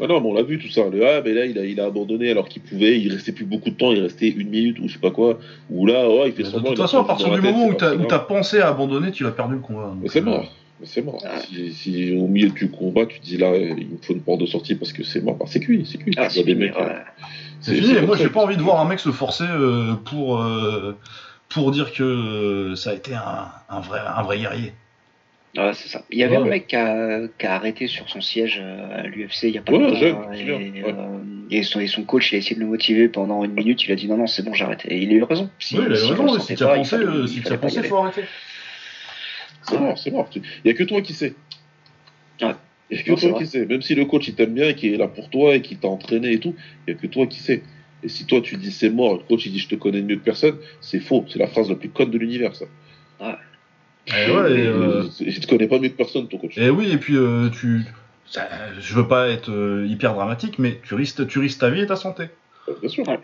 Ah 0.00 0.06
non, 0.06 0.20
mais 0.20 0.28
on 0.28 0.34
l'a 0.34 0.42
vu 0.42 0.58
tout 0.58 0.68
ça. 0.68 0.82
Le 0.90 1.06
ah, 1.06 1.22
mais 1.24 1.32
là, 1.32 1.46
il 1.46 1.58
a, 1.58 1.64
il 1.64 1.80
a 1.80 1.86
abandonné 1.86 2.30
alors 2.30 2.48
qu'il 2.48 2.60
pouvait. 2.62 3.00
Il 3.00 3.12
restait 3.12 3.32
plus 3.32 3.46
beaucoup 3.46 3.70
de 3.70 3.76
temps. 3.76 3.92
Il 3.92 4.02
restait 4.02 4.28
une 4.28 4.50
minute 4.50 4.78
ou 4.80 4.88
je 4.88 4.94
sais 4.94 4.98
pas 4.98 5.10
quoi. 5.10 5.38
Ou 5.70 5.86
là, 5.86 6.08
ouais, 6.08 6.28
il 6.28 6.32
fait 6.34 6.42
de 6.42 6.48
semblant. 6.48 6.70
toute 6.70 6.78
il 6.78 6.82
a 6.82 6.84
façon, 6.84 7.00
à 7.00 7.04
partir 7.04 7.30
du 7.30 7.40
moment 7.40 7.66
où 7.66 7.74
t'as 7.74 8.18
pensé 8.18 8.60
à 8.60 8.68
abandonner, 8.68 9.10
tu 9.10 9.26
as 9.26 9.30
perdu 9.30 9.54
le 9.54 9.60
combat. 9.60 9.94
Mais 10.02 10.08
c'est 10.08 10.20
mort. 10.20 10.44
Mais 10.80 10.86
c'est 10.86 11.02
mort. 11.02 11.22
Ah. 11.24 11.38
Si, 11.38 11.72
si 11.72 12.16
au 12.16 12.26
milieu 12.26 12.50
du 12.50 12.68
combat, 12.70 13.06
tu 13.06 13.20
dis 13.20 13.36
là, 13.36 13.48
euh, 13.52 13.74
il 13.78 13.88
me 13.90 13.96
faut 14.02 14.12
une 14.12 14.22
porte 14.22 14.40
de 14.40 14.46
sortie 14.46 14.74
parce 14.74 14.92
que 14.92 15.04
c'est 15.04 15.20
mort, 15.22 15.36
bah, 15.36 15.46
c'est 15.48 15.60
cuit, 15.60 15.86
c'est 15.90 15.98
cuit. 15.98 16.12
Ah, 16.16 16.28
c'est 16.28 16.42
des 16.42 16.54
mecs, 16.54 16.74
ouais. 16.76 16.82
euh, 16.82 16.98
C'est 17.60 17.74
fini. 17.76 17.94
Et 17.96 18.00
moi, 18.02 18.16
j'ai 18.16 18.28
pas 18.28 18.42
envie 18.42 18.56
de 18.56 18.62
voir 18.62 18.80
un 18.80 18.88
mec 18.88 18.98
se 18.98 19.10
forcer 19.12 19.44
euh, 19.48 19.94
pour 19.94 20.40
euh, 20.42 20.96
pour 21.48 21.70
dire 21.70 21.92
que 21.92 22.02
euh, 22.02 22.74
ça 22.76 22.90
a 22.90 22.94
été 22.94 23.14
un, 23.14 23.48
un 23.68 23.80
vrai 23.80 24.00
un 24.04 24.22
vrai 24.22 24.38
guerrier. 24.38 24.72
Ouais, 25.56 25.70
c'est 25.72 25.88
ça. 25.88 26.02
Il 26.10 26.18
y 26.18 26.24
avait 26.24 26.32
Ouais, 26.36 26.42
un 26.42 26.44
ouais. 26.46 26.50
mec 26.50 26.66
qui 26.66 26.74
a, 26.74 27.20
qui 27.38 27.46
a 27.46 27.54
arrêté 27.54 27.86
sur 27.86 28.08
son 28.08 28.20
siège 28.20 28.60
euh, 28.60 29.02
à 29.04 29.06
l'UFC 29.06 29.44
il 29.44 29.50
y 29.50 29.58
a 29.58 29.62
pas 29.62 29.70
Ouais, 29.72 29.78
longtemps. 29.78 30.22
hein, 30.28 30.32
et, 30.34 30.50
euh, 30.82 31.18
et 31.52 31.62
son, 31.62 31.78
et 31.78 31.86
son 31.86 32.02
coach, 32.02 32.32
il 32.32 32.34
a 32.34 32.38
essayé 32.38 32.56
de 32.56 32.60
le 32.60 32.66
motiver 32.66 33.08
pendant 33.08 33.44
une 33.44 33.52
minute. 33.52 33.84
Il 33.84 33.92
a 33.92 33.94
dit 33.94 34.08
non, 34.08 34.16
non, 34.16 34.26
c'est 34.26 34.42
bon, 34.44 34.52
j'arrête. 34.52 34.80
Et 34.88 34.98
il 34.98 35.10
a 35.10 35.12
eu 35.12 35.22
raison. 35.22 35.48
Si, 35.60 35.78
oui, 35.78 35.84
il 35.86 35.92
a 35.92 35.96
si 35.96 36.10
on 36.12 36.26
raison. 36.26 36.40
Si 36.40 36.56
tu 36.56 36.64
as 36.64 36.72
il 36.72 36.76
pensé, 36.78 36.90
fallait- 36.96 37.06
euh, 37.06 37.22
il 37.22 37.28
si 37.28 37.52
as 37.52 37.56
pensé, 37.56 37.82
faut 37.84 37.98
arrêter. 37.98 38.22
C'est 39.68 39.78
mort, 39.78 39.98
c'est 39.98 40.10
mort. 40.10 40.28
Il 40.34 40.42
y 40.64 40.70
a 40.70 40.74
que 40.74 40.84
toi 40.84 41.00
qui 41.02 41.12
sais. 41.14 41.34
Ouais. 42.40 42.54
Il 42.90 42.96
y 42.98 43.00
a 43.00 43.02
que 43.02 43.10
Non, 43.10 43.16
toi 43.16 43.38
qui 43.38 43.46
sais. 43.46 43.64
Même 43.66 43.82
si 43.82 43.94
le 43.94 44.04
coach 44.04 44.28
il 44.28 44.34
t'aime 44.34 44.54
bien 44.54 44.68
et 44.68 44.74
qui 44.74 44.92
est 44.92 44.96
là 44.96 45.08
pour 45.08 45.30
toi 45.30 45.54
et 45.54 45.62
qui 45.62 45.76
t'a 45.76 45.88
entraîné 45.88 46.32
et 46.32 46.40
tout, 46.40 46.54
il 46.86 46.94
y 46.94 46.96
a 46.96 47.00
que 47.00 47.06
toi 47.06 47.26
qui 47.26 47.40
sais. 47.40 47.62
Et 48.02 48.08
si 48.08 48.26
toi 48.26 48.40
tu 48.42 48.56
dis 48.56 48.70
c'est 48.70 48.90
mort, 48.90 49.14
le 49.14 49.20
coach 49.20 49.46
il 49.46 49.52
dit 49.52 49.58
je 49.58 49.68
te 49.68 49.74
connais 49.74 50.02
mieux 50.02 50.16
que 50.16 50.24
personne, 50.24 50.56
c'est 50.80 51.00
faux. 51.00 51.24
C'est 51.28 51.38
la 51.38 51.46
phrase 51.46 51.70
la 51.70 51.76
plus 51.76 51.88
conne 51.88 52.10
de 52.10 52.18
l'univers 52.18 52.54
ça. 52.54 52.66
Et 54.06 54.30
ouais, 54.30 54.52
et, 54.52 54.66
euh, 54.66 55.02
Je 55.18 55.40
te 55.40 55.46
connais 55.46 55.66
pas 55.66 55.78
mieux 55.78 55.88
que 55.88 55.96
personne 55.96 56.28
ton 56.28 56.36
coach. 56.36 56.58
Et 56.58 56.68
oui, 56.68 56.90
et 56.92 56.98
puis 56.98 57.16
euh, 57.16 57.48
tu. 57.48 57.80
ça- 58.26 58.48
je 58.78 58.94
veux 58.94 59.08
pas 59.08 59.28
être 59.30 59.50
euh, 59.50 59.86
hyper 59.88 60.12
dramatique, 60.12 60.58
mais 60.58 60.78
tu 60.86 60.94
risques, 60.94 61.26
tu 61.26 61.38
risques 61.38 61.60
ta 61.60 61.70
vie 61.70 61.80
et 61.80 61.86
ta 61.86 61.96
santé. 61.96 62.24
Bien 62.80 62.88
sûr. 62.90 63.08
Ouais. 63.08 63.18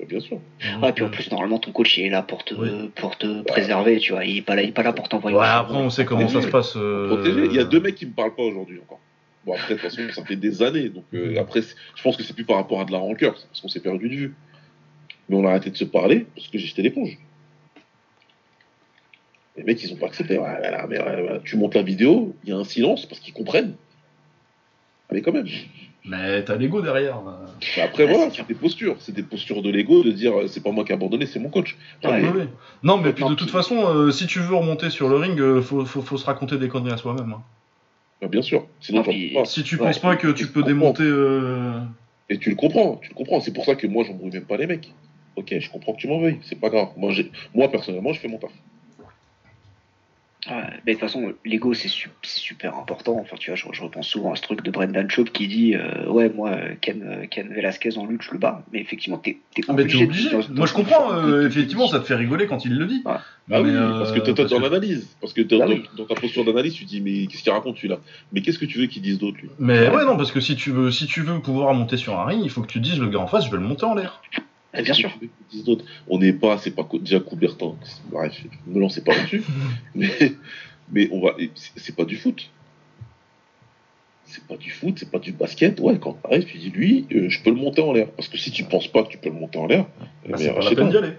Bah, 0.00 0.06
Bien 0.08 0.20
sûr. 0.20 0.40
Ouais, 0.82 0.92
puis 0.92 1.04
en 1.04 1.10
plus, 1.10 1.30
normalement, 1.30 1.58
ton 1.58 1.72
coach, 1.72 1.96
il 1.98 2.06
est 2.06 2.10
là 2.10 2.22
pour 2.22 2.44
te, 2.44 2.54
Oui. 2.54 2.90
pour 2.96 3.16
te 3.16 3.42
préserver, 3.42 3.98
tu 3.98 4.12
vois. 4.12 4.24
Il 4.24 4.38
est 4.38 4.42
pas 4.42 4.54
là, 4.56 4.62
il 4.62 4.70
est 4.70 4.72
pas 4.72 4.82
là 4.82 4.92
pour 4.92 5.08
t'envoyer. 5.08 5.36
Ouais, 5.36 5.46
après, 5.46 5.76
on 5.76 5.90
sait 5.90 6.04
comment 6.04 6.28
ça 6.28 6.42
se 6.42 6.48
passe. 6.48 6.74
euh. 6.76 7.46
Il 7.48 7.54
y 7.54 7.58
a 7.60 7.64
deux 7.64 7.80
mecs 7.80 7.94
qui 7.94 8.06
me 8.06 8.12
parlent 8.12 8.34
pas 8.34 8.42
aujourd'hui 8.42 8.80
encore. 8.80 9.00
Bon 9.46 9.52
après 9.52 9.74
de 9.74 9.78
toute 9.78 9.90
façon 9.90 10.00
ça 10.10 10.24
fait 10.24 10.36
des 10.36 10.62
années 10.62 10.88
donc 10.88 11.04
euh, 11.12 11.36
après 11.38 11.60
c'est- 11.60 11.76
je 11.94 12.02
pense 12.02 12.16
que 12.16 12.22
c'est 12.22 12.32
plus 12.32 12.46
par 12.46 12.56
rapport 12.56 12.80
à 12.80 12.86
de 12.86 12.92
la 12.92 12.96
rancœur 12.96 13.36
c'est 13.36 13.46
parce 13.46 13.60
qu'on 13.60 13.68
s'est 13.68 13.80
perdu 13.80 14.08
de 14.08 14.14
vue. 14.14 14.34
Mais 15.28 15.36
on 15.36 15.44
a 15.46 15.50
arrêté 15.50 15.68
de 15.68 15.76
se 15.76 15.84
parler 15.84 16.24
parce 16.34 16.48
que 16.48 16.56
j'ai 16.56 16.66
jeté 16.66 16.80
l'éponge. 16.80 17.18
Les 19.58 19.62
mecs 19.64 19.82
ils 19.84 19.92
ont 19.92 19.96
pas 19.96 20.06
accepté. 20.06 20.38
Ouais, 20.38 20.56
voilà, 20.58 20.86
mais 20.86 20.98
ouais, 20.98 21.40
tu 21.44 21.58
montes 21.58 21.74
la 21.74 21.82
vidéo, 21.82 22.34
il 22.42 22.48
y 22.48 22.52
a 22.52 22.56
un 22.56 22.64
silence 22.64 23.04
parce 23.04 23.20
qu'ils 23.20 23.34
comprennent. 23.34 23.74
Mais 25.12 25.20
quand 25.20 25.32
même. 25.32 25.46
Mais 26.06 26.44
t'as 26.44 26.56
l'ego 26.56 26.82
derrière. 26.82 27.16
après 27.82 28.04
Ouais, 28.04 28.12
voilà, 28.14 28.30
c'est 28.30 28.46
des 28.46 28.54
postures, 28.54 28.96
c'est 28.98 29.12
des 29.14 29.22
postures 29.22 29.62
de 29.62 29.70
l'ego 29.70 30.02
de 30.02 30.10
dire 30.10 30.38
euh, 30.38 30.46
c'est 30.48 30.62
pas 30.62 30.70
moi 30.70 30.84
qui 30.84 30.92
ai 30.92 30.94
abandonné, 30.94 31.24
c'est 31.24 31.38
mon 31.38 31.48
coach. 31.48 31.76
Ouais. 32.04 32.22
Oui. 32.22 32.42
Non, 32.82 32.98
mais 32.98 33.12
puis 33.14 33.24
de 33.24 33.34
toute 33.34 33.50
façon, 33.50 33.76
euh, 33.86 34.10
si 34.10 34.26
tu 34.26 34.38
veux 34.40 34.54
remonter 34.54 34.90
sur 34.90 35.08
le 35.08 35.16
ring, 35.16 35.40
euh, 35.40 35.62
faut, 35.62 35.84
faut, 35.86 36.02
faut 36.02 36.18
se 36.18 36.26
raconter 36.26 36.58
des 36.58 36.68
conneries 36.68 36.92
à 36.92 36.96
soi-même. 36.98 37.32
hein. 37.32 37.42
Bah, 38.20 38.28
bien 38.28 38.42
sûr. 38.42 38.66
Sinon 38.80 39.00
Ah, 39.00 39.04
j'en 39.06 39.12
puis- 39.12 39.28
peux 39.30 39.34
pas. 39.40 39.44
Si 39.46 39.62
tu 39.62 39.76
Ouais, 39.76 39.86
penses 39.86 39.98
pas 39.98 40.16
que 40.16 40.28
tu 40.28 40.46
peux 40.48 40.62
démonter. 40.62 41.02
euh, 41.04 41.80
Et 42.28 42.38
tu 42.38 42.50
le 42.50 42.56
comprends, 42.56 42.96
tu 42.96 43.08
le 43.10 43.14
comprends. 43.14 43.40
C'est 43.40 43.52
pour 43.52 43.64
ça 43.64 43.74
que 43.74 43.86
moi, 43.86 44.04
j'embrouille 44.06 44.30
même 44.32 44.44
pas 44.44 44.56
les 44.58 44.66
mecs. 44.66 44.92
Ok, 45.36 45.54
je 45.58 45.70
comprends 45.70 45.94
que 45.94 46.00
tu 46.00 46.06
m'en 46.08 46.20
veuilles, 46.20 46.38
c'est 46.42 46.60
pas 46.60 46.68
grave. 46.68 46.88
Moi, 46.96 47.68
personnellement, 47.70 48.12
je 48.12 48.20
fais 48.20 48.28
mon 48.28 48.38
taf. 48.38 48.52
Ouais, 50.50 50.54
mais 50.84 50.92
de 50.92 50.98
toute 50.98 51.08
façon, 51.08 51.32
l'ego 51.44 51.72
c'est 51.72 51.88
su- 51.88 52.10
c'est 52.22 52.38
super 52.38 52.76
important. 52.76 53.16
Enfin, 53.18 53.36
tu 53.38 53.50
vois, 53.50 53.56
je, 53.56 53.64
je 53.72 53.82
repense 53.82 54.06
souvent 54.08 54.32
à 54.32 54.36
ce 54.36 54.42
truc 54.42 54.62
de 54.62 54.70
Brendan 54.70 55.08
Schaub 55.08 55.30
qui 55.30 55.48
dit 55.48 55.74
euh, 55.74 56.06
Ouais, 56.10 56.28
moi, 56.28 56.52
Ken, 56.82 57.26
Ken 57.30 57.48
Velasquez 57.48 57.96
en 57.96 58.04
lutte, 58.06 58.22
je 58.22 58.32
le 58.32 58.38
bats. 58.38 58.62
Mais 58.72 58.80
effectivement, 58.80 59.16
t'es 59.16 59.38
t'es 59.54 59.62
Ah, 59.68 59.72
mais 59.72 59.86
t'es 59.86 60.02
obligé. 60.02 60.28
de- 60.28 60.32
dans- 60.32 60.54
Moi, 60.54 60.66
je 60.66 60.72
dans- 60.74 60.78
comprends. 60.80 61.08
dans- 61.12 61.16
euh, 61.18 61.40
dans- 61.42 61.46
effectivement, 61.46 61.88
ça 61.88 61.98
te 62.00 62.04
fait 62.04 62.14
rigoler 62.14 62.46
quand 62.46 62.64
il 62.66 62.76
le 62.76 62.86
dit. 62.86 63.02
Ouais. 63.06 63.12
Ah 63.14 63.20
Mais, 63.48 63.58
oui, 63.60 63.70
euh, 63.70 63.98
parce 63.98 64.12
que 64.12 64.20
parce 64.32 64.50
dans 64.50 64.58
que- 64.58 64.62
l'analyse, 64.62 65.16
parce 65.20 65.32
que 65.32 65.40
t'es- 65.42 65.58
Bah 65.58 65.66
dans, 65.66 65.72
oui. 65.72 65.82
dans 65.96 66.04
ta 66.04 66.14
posture 66.14 66.44
d'analyse, 66.44 66.74
tu 66.74 66.84
dis 66.84 67.00
mais 67.00 67.26
qu'est-ce 67.26 67.42
qu'il 67.42 67.52
raconte 67.52 67.76
celui-là 67.76 67.98
Mais 68.32 68.42
qu'est-ce 68.42 68.58
que 68.58 68.64
tu 68.66 68.78
veux 68.78 68.86
qu'il 68.86 69.00
dise 69.02 69.18
d'autre 69.18 69.38
lui? 69.40 69.48
Mais 69.58 69.88
Ouais. 69.88 69.96
ouais, 69.96 70.04
non, 70.04 70.16
parce 70.16 70.30
que 70.32 70.40
si 70.40 70.56
tu 70.56 70.70
veux, 70.72 70.90
si 70.90 71.06
tu 71.06 71.22
veux 71.22 71.40
pouvoir 71.40 71.72
monter 71.74 71.96
sur 71.96 72.18
un 72.18 72.24
ring, 72.26 72.40
il 72.44 72.50
faut 72.50 72.60
que 72.62 72.66
tu 72.70 72.80
dises 72.80 72.98
le 73.00 73.08
gars 73.08 73.18
en 73.20 73.26
face, 73.26 73.46
je 73.46 73.50
vais 73.50 73.56
le 73.58 73.62
monter 73.62 73.84
en 73.84 73.94
l'air. 73.94 74.20
Ah, 74.74 74.82
bien 74.82 74.94
sûr. 74.94 75.10
On 76.08 76.18
n'est 76.18 76.32
pas, 76.32 76.58
c'est 76.58 76.72
pas 76.72 76.86
déjà 77.00 77.20
Coubertin. 77.20 77.76
Bref, 78.10 78.42
ne 78.66 78.74
me 78.74 78.80
lancez 78.80 79.02
pas 79.02 79.14
là-dessus. 79.14 79.44
mais, 79.94 80.32
mais 80.90 81.08
on 81.12 81.20
va, 81.20 81.36
c'est 81.76 81.94
pas 81.94 82.04
du 82.04 82.16
foot. 82.16 82.50
c'est 84.24 84.44
pas 84.44 84.56
du 84.56 84.70
foot, 84.70 84.96
c'est 84.98 85.10
pas 85.10 85.20
du 85.20 85.32
basket. 85.32 85.78
Ouais, 85.78 85.98
quand 86.00 86.14
t'arrives, 86.14 86.44
tu 86.44 86.58
dis 86.58 86.70
lui, 86.70 87.06
euh, 87.12 87.28
je 87.28 87.40
peux 87.42 87.50
le 87.50 87.56
monter 87.56 87.82
en 87.82 87.92
l'air. 87.92 88.10
Parce 88.10 88.28
que 88.28 88.36
si 88.36 88.50
tu 88.50 88.64
penses 88.64 88.88
pas 88.88 89.04
que 89.04 89.08
tu 89.08 89.18
peux 89.18 89.28
le 89.28 89.36
monter 89.36 89.58
en 89.58 89.66
l'air, 89.66 89.86
Bah, 90.28 90.36
mais 90.38 90.38
c'est 90.38 90.74
pas 90.74 90.86
aller. 90.98 91.12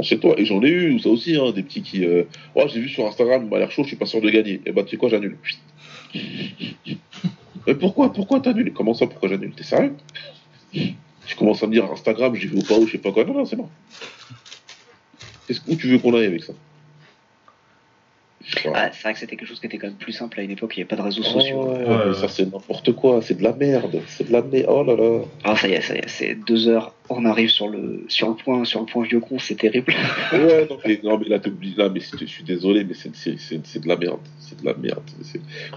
Achète-toi. 0.00 0.34
Et 0.38 0.44
j'en 0.44 0.62
ai 0.62 0.68
eu, 0.68 0.98
ça 0.98 1.08
aussi, 1.08 1.36
hein, 1.36 1.52
des 1.52 1.62
petits 1.62 1.82
qui. 1.82 2.04
Euh... 2.04 2.24
Oh, 2.54 2.64
j'ai 2.66 2.80
vu 2.80 2.88
sur 2.88 3.06
Instagram, 3.06 3.42
il 3.44 3.50
m'a 3.50 3.58
l'air 3.58 3.70
chaud, 3.70 3.82
je 3.82 3.88
suis 3.88 3.96
pas 3.96 4.06
sûr 4.06 4.20
de 4.20 4.30
gagner. 4.30 4.60
Et 4.66 4.72
bah, 4.72 4.82
tu 4.82 4.90
sais 4.90 4.96
quoi, 4.96 5.08
j'annule. 5.08 5.38
Mais 7.66 7.74
pourquoi 7.74 8.12
Pourquoi 8.12 8.40
t'annules? 8.40 8.72
Comment 8.72 8.94
ça, 8.94 9.06
pourquoi 9.06 9.28
j'annule? 9.28 9.52
T'es 9.52 9.64
sérieux? 9.64 9.94
Tu 11.28 11.36
commences 11.36 11.62
à 11.62 11.66
me 11.66 11.72
dire 11.72 11.84
Instagram, 11.84 12.34
j'y 12.34 12.46
vais 12.46 12.58
au 12.58 12.62
pas 12.62 12.74
où, 12.78 12.86
je 12.86 12.92
sais 12.92 12.98
pas 12.98 13.12
quoi. 13.12 13.22
Non, 13.24 13.34
non, 13.34 13.44
c'est 13.44 13.54
bon. 13.56 13.68
Que- 15.46 15.52
Où 15.68 15.76
tu 15.76 15.86
veux 15.88 15.98
qu'on 15.98 16.14
aille 16.14 16.24
avec 16.26 16.42
ça? 16.42 16.54
Ah, 18.72 18.88
c'est 18.92 19.02
vrai 19.02 19.12
que 19.12 19.18
c'était 19.18 19.36
quelque 19.36 19.48
chose 19.48 19.60
qui 19.60 19.66
était 19.66 19.76
quand 19.76 19.88
même 19.88 19.96
plus 19.96 20.12
simple 20.12 20.40
à 20.40 20.42
une 20.42 20.50
époque, 20.52 20.72
il 20.74 20.78
n'y 20.78 20.82
avait 20.82 20.88
pas 20.88 20.96
de 20.96 21.02
réseaux 21.02 21.22
Oh, 21.26 21.32
sociaux. 21.32 21.68
ouais, 21.70 21.84
Ouais, 21.84 22.14
ça 22.14 22.28
c'est 22.28 22.50
n'importe 22.50 22.92
quoi, 22.92 23.20
c'est 23.20 23.34
de 23.36 23.42
la 23.42 23.52
merde, 23.52 24.00
c'est 24.06 24.26
de 24.26 24.32
la 24.32 24.40
merde. 24.40 24.66
Oh 24.70 24.82
là 24.84 24.96
là. 24.96 25.24
Ah, 25.44 25.54
ça 25.54 25.68
y 25.68 25.72
est, 25.72 25.82
ça 25.82 25.94
y 25.94 25.98
est, 25.98 26.08
c'est 26.08 26.34
deux 26.34 26.66
heures, 26.68 26.94
on 27.10 27.26
arrive 27.26 27.50
sur 27.50 27.68
le, 27.68 28.06
sur 28.08 28.28
le 28.30 28.36
point, 28.36 28.64
sur 28.64 28.80
le 28.80 28.86
point 28.86 29.04
vieux 29.04 29.20
con, 29.20 29.38
c'est 29.38 29.56
terrible. 29.56 29.92
Ouais, 30.32 30.66
non 30.70 30.78
mais, 30.86 31.00
non, 31.02 31.18
mais 31.18 31.28
là 31.28 31.38
là 31.76 31.88
mais 31.90 32.00
je 32.00 32.24
suis 32.24 32.44
désolé, 32.44 32.84
mais 32.84 32.94
c'est 32.94 33.10
de 33.10 33.88
la 33.88 33.96
merde, 33.96 34.20
c'est 34.40 34.58
de 34.58 34.64
la 34.64 34.74
merde. 34.74 35.02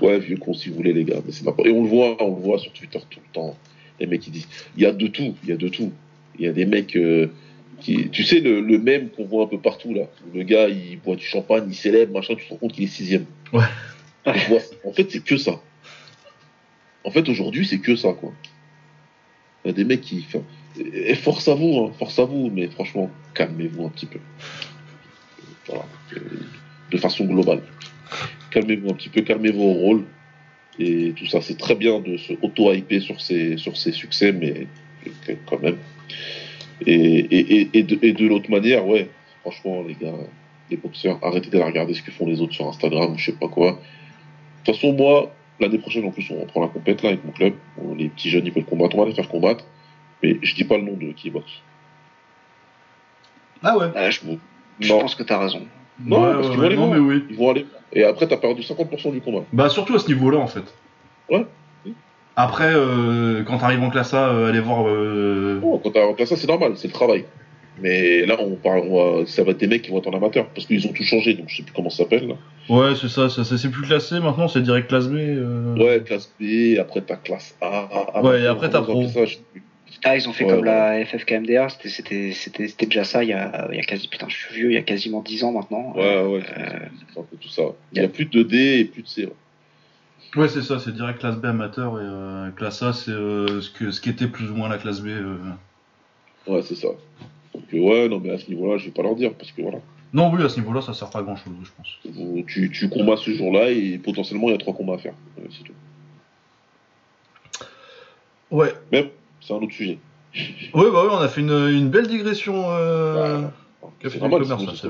Ouais, 0.02 0.19
vieux 0.19 0.38
con 0.38 0.53
si 0.53 0.69
vous 0.69 0.76
voulez 0.76 0.94
les 0.94 1.03
gars, 1.03 1.19
mais 1.26 1.34
c'est 1.34 1.44
n'importe. 1.44 1.68
Et 1.68 1.72
on 1.73 1.84
le 1.84 1.90
voit, 1.90 2.15
on 2.23 2.36
le 2.36 2.41
voit 2.41 2.57
sur 2.60 2.72
Twitter 2.72 2.99
tout 3.10 3.19
le 3.19 3.34
temps. 3.34 3.57
Les 4.02 4.07
mecs 4.07 4.22
qui 4.22 4.32
disent, 4.32 4.48
il 4.76 4.82
y 4.84 4.86
a 4.86 4.91
de 4.91 5.07
tout, 5.07 5.36
il 5.44 5.49
y 5.49 5.53
a 5.53 5.57
de 5.57 5.68
tout. 5.69 5.91
Il 6.40 6.45
y 6.45 6.48
a 6.48 6.52
des 6.52 6.65
mecs 6.65 6.95
euh, 6.95 7.28
qui, 7.80 8.10
tu 8.10 8.23
sais 8.23 8.40
le, 8.40 8.60
le 8.60 8.80
même 8.80 9.10
qu'on 9.10 9.26
voit 9.26 9.44
un 9.44 9.48
peu 9.48 9.60
partout 9.60 9.94
là, 9.94 10.03
le 10.34 10.41
gars 10.44 10.68
il 10.69 10.99
boit 10.99 11.15
du 11.15 11.26
champagne, 11.26 11.65
il 11.68 11.76
célèbre, 11.76 12.14
machin, 12.14 12.34
tu 12.36 12.45
te 12.45 12.49
rends 12.49 12.57
compte 12.57 12.73
qu'il 12.73 12.84
est 12.86 12.88
sixième. 12.88 13.26
Ouais. 13.53 13.64
En 14.26 14.91
fait 14.91 15.10
c'est 15.11 15.23
que 15.23 15.38
ça. 15.38 15.61
En 17.03 17.11
fait 17.11 17.28
aujourd'hui 17.30 17.65
c'est 17.65 17.80
que 17.80 17.95
ça 17.95 18.14
quoi. 18.14 18.34
Il 19.64 19.68
y 19.68 19.72
a 19.72 19.73
des 19.73 19.84
mecs 19.86 20.02
qui, 20.02 20.26
et 20.94 21.15
force 21.15 21.48
à 21.48 21.53
vous, 21.53 21.78
hein, 21.86 21.91
force 21.99 22.18
à 22.18 22.26
vous, 22.26 22.49
mais 22.52 22.68
franchement 22.69 23.11
calmez-vous 23.36 23.86
un 23.86 23.90
petit 23.90 24.07
peu. 24.07 24.19
Voilà, 25.68 25.86
Euh, 26.15 26.19
de 26.91 26.98
façon 26.98 27.26
globale. 27.26 27.61
Calmez-vous 28.49 28.90
un 28.90 28.94
petit 28.94 29.10
peu, 29.10 29.22
calmez 29.22 29.52
vos 29.52 29.72
rôles. 29.73 30.03
Et 30.84 31.14
tout 31.16 31.28
ça, 31.28 31.41
c'est 31.41 31.58
très 31.58 31.76
bien 31.76 31.99
de 31.99 32.18
se 32.18 32.34
auto-hyper 32.41 33.02
sur 33.02 33.22
ses, 33.22 33.58
sur 33.58 33.78
ses 33.78 33.91
succès, 33.91 34.32
mais 34.32 34.66
quand 35.45 35.62
même. 35.62 35.78
Et, 36.88 36.94
et, 36.95 37.62
et, 37.62 37.70
et 37.74 37.84
de, 37.84 37.99
et 38.02 38.14
de 38.14 38.26
l'autre 38.28 38.49
manière, 38.49 38.88
ouais, 38.88 39.08
franchement, 39.41 39.84
les 39.88 39.94
gars, 39.94 40.16
les 40.72 40.78
boxeurs, 40.78 41.20
arrêtez 41.22 41.49
d'aller 41.52 41.66
regarder 41.66 41.94
ce 41.94 42.02
que 42.02 42.10
font 42.12 42.26
les 42.26 42.41
autres 42.41 42.53
sur 42.53 42.68
Instagram, 42.68 43.14
je 43.18 43.26
sais 43.26 43.38
pas 43.38 43.48
quoi. 43.48 43.74
De 43.74 43.78
toute 44.66 44.76
façon, 44.76 44.94
moi, 44.94 45.32
l'année 45.60 45.78
prochaine, 45.78 46.06
en 46.06 46.12
plus, 46.12 46.28
on 46.32 46.40
reprend 46.41 46.62
la 46.62 46.68
compète 46.70 47.03
là 47.03 47.10
avec 47.10 47.24
mon 47.24 47.32
club. 47.32 47.53
On- 47.78 47.94
Les 47.94 48.10
petits 48.10 48.30
jeunes, 48.32 48.45
ils 48.48 48.52
veulent 48.52 48.66
combattre, 48.66 48.95
on 48.95 49.02
va 49.03 49.08
les 49.10 49.14
faire 49.16 49.28
combattre. 49.30 49.66
Mais 50.24 50.38
je 50.41 50.56
dis 50.56 50.64
pas 50.64 50.78
le 50.78 50.84
nom 50.84 50.94
de 50.98 51.12
qui 51.12 51.30
boxe. 51.30 51.52
Ah 53.64 53.78
ouais. 53.78 53.88
Ah, 53.95 54.10
je, 54.10 54.20
je 54.80 54.90
pense 55.02 55.14
que 55.16 55.24
t'as 55.24 55.38
raison. 55.38 55.62
Non, 56.06 56.22
Ouais, 56.22 56.34
parce 56.34 56.48
ouais, 56.48 56.52
qu'ils 56.52 56.60
vont 56.60 56.65
aller 56.68 56.76
non, 56.76 56.88
voir. 56.88 56.99
mais 56.99 57.06
oui. 57.06 57.23
ils 57.30 57.36
vont 57.38 57.49
aller. 57.52 57.65
Et 57.94 58.03
après, 58.03 58.28
t'as 58.28 58.38
perdu 58.38 58.61
50% 58.61 59.11
du 59.11 59.22
combat. 59.22 59.44
Bah 59.53 59.69
surtout 59.69 59.95
à 59.95 59.99
ce 59.99 60.07
niveau-là 60.07 60.38
en 60.38 60.48
fait. 60.48 60.64
Ouais. 61.30 61.45
Après, 62.36 62.72
euh, 62.73 63.44
quand 63.44 63.57
t'arrives 63.57 63.84
en 63.84 63.90
classe 63.90 64.14
A, 64.14 64.30
euh, 64.30 64.49
aller 64.49 64.61
voir. 64.61 64.88
euh, 64.88 65.60
Oh, 65.61 65.80
quand 65.84 65.91
t'as 65.91 66.06
remplacé 66.06 66.36
ça, 66.36 66.41
c'est 66.41 66.48
normal, 66.48 66.73
c'est 66.76 66.88
le 66.88 66.94
travail. 66.94 67.26
Mais 67.82 68.26
là, 68.26 68.38
on 68.40 68.56
parle, 68.56 68.84
on 68.90 69.22
va- 69.22 69.26
ça 69.26 69.44
va 69.44 69.52
être 69.52 69.57
des 69.57 69.68
mecs 69.68 69.82
qui 69.82 69.91
vont 69.91 69.98
être 69.99 70.07
en 70.07 70.15
amateur, 70.15 70.45
parce 70.48 70.65
qu'ils 70.68 70.86
ont 70.88 70.94
tout 70.94 71.03
changé, 71.03 71.34
donc 71.34 71.45
je 71.49 71.57
sais 71.57 71.64
plus 71.64 71.73
comment 71.73 71.90
ça 71.90 72.03
s'appelle. 72.03 72.28
Là. 72.28 72.36
Ouais, 72.69 72.94
c'est 72.99 73.10
ça, 73.10 73.28
ça, 73.30 73.44
ça, 73.44 73.57
c'est 73.57 73.69
plus 73.72 73.82
classé 73.84 74.19
maintenant, 74.19 74.48
c'est 74.48 74.61
direct 74.61 74.88
classe 74.88 75.07
B. 75.07 75.15
euh. 75.15 75.76
Ouais, 75.76 76.02
classe 76.06 76.34
B, 76.40 76.78
après 76.80 77.02
t'as 77.02 77.15
classe 77.18 77.56
A. 77.61 77.90
A, 78.14 78.23
Ouais, 78.23 78.41
et 78.41 78.48
après, 78.48 78.69
t'as 78.69 78.82
pro. 78.82 78.94
appellent 78.99 79.10
ça, 79.10 79.26
je 79.26 79.36
sais 79.36 79.41
plus. 79.52 79.64
Ah, 80.03 80.15
ils 80.18 80.28
ont 80.28 80.34
fait 80.34 80.45
Ouais, 80.45 80.49
comme 80.52 80.61
ouais. 80.61 80.65
la 80.65 81.06
FFKMDR, 81.06 81.69
c'était- 81.69 81.90
c'était 81.90 82.32
c'était- 82.32 82.68
c'était 82.68 82.86
déjà 82.88 83.03
ça 83.03 83.23
il 83.23 83.30
y, 83.30 83.34
a, 83.34 83.68
il 83.72 83.78
y 83.78 83.80
a 83.80 83.84
quasi, 83.84 84.07
putain, 84.07 84.28
je 84.30 84.36
suis 84.36 84.56
vieux, 84.56 84.72
il 84.72 84.73
y 84.73 84.78
a 84.78 84.82
quasiment 84.82 85.22
10 85.22 85.44
ans 85.44 85.52
maintenant. 85.52 85.94
Ouais, 85.95 86.23
ouais, 86.23 86.44
Euh, 86.57 86.80
c'est 87.14 87.19
un 87.19 87.23
peu 87.23 87.38
tout 87.40 87.49
ça. 87.49 87.61
Il 87.94 88.02
y 88.02 88.06
a 88.06 88.07
plus 88.07 88.26
de 88.26 88.41
D 88.41 88.80
et 88.80 88.86
plus 88.86 89.03
de 89.03 89.07
C. 89.07 89.26
ouais. 89.26 89.34
Ouais, 90.36 90.48
c'est 90.48 90.61
ça, 90.64 90.80
c'est 90.80 90.94
direct 90.94 91.19
classe 91.19 91.36
B 91.36 91.45
amateur 91.45 91.99
et 91.99 92.03
euh, 92.03 92.49
classe 92.52 92.82
A, 92.82 92.94
c'est 92.94 93.11
euh, 93.11 93.61
ce 93.61 93.69
que 93.69 93.91
ce 93.91 93.99
qui 94.02 94.10
était 94.10 94.28
plus 94.28 94.49
ou 94.49 94.56
moins 94.56 94.69
la 94.69 94.78
classe 94.78 95.02
B. 95.02 95.07
euh. 95.07 95.38
Ouais, 96.48 96.61
c'est 96.64 96.76
ça. 96.76 96.88
Donc, 97.53 97.64
ouais, 97.73 98.07
non, 98.10 98.19
mais 98.19 98.32
à 98.32 98.40
ce 98.40 98.48
niveau-là, 98.49 98.78
je 98.78 98.86
vais 98.86 98.91
pas 98.91 99.03
leur 99.03 99.15
dire, 99.15 99.34
parce 99.34 99.52
que 99.52 99.61
voilà. 99.61 99.80
Non, 100.14 100.32
oui, 100.34 100.41
à 100.44 100.49
ce 100.49 100.60
niveau-là, 100.60 100.82
ça 100.82 100.94
sert 100.94 101.10
pas 101.11 101.19
à 101.19 101.23
grand 101.23 101.36
chose, 101.36 101.53
je 101.64 101.69
pense. 101.78 101.88
Vous- 102.06 102.44
Tu, 102.48 102.72
tu 102.72 102.90
combats 102.90 103.18
ce 103.18 103.32
jour-là, 103.32 103.69
et 103.69 103.98
potentiellement, 103.99 104.48
il 104.49 104.53
y 104.53 104.56
a 104.56 104.57
trois 104.57 104.73
combats 104.73 104.95
à 104.95 104.98
faire. 104.98 105.14
C'est 105.52 105.64
tout. 105.64 105.73
Ouais. 108.49 108.73
C'est 109.42 109.54
un 109.54 109.58
autre 109.58 109.74
sujet. 109.74 110.00
Ouais, 110.74 110.90
bah 110.92 111.04
ouais, 111.04 111.10
on 111.12 111.18
a 111.18 111.28
fait 111.28 111.42
une, 111.42 111.68
une 111.70 111.90
belle 111.90 112.08
digression. 112.08 112.66
Euh... 112.70 113.42
C'est 114.04 114.20
normal, 114.20 114.42
commerce, 114.42 114.82
ça, 114.82 114.88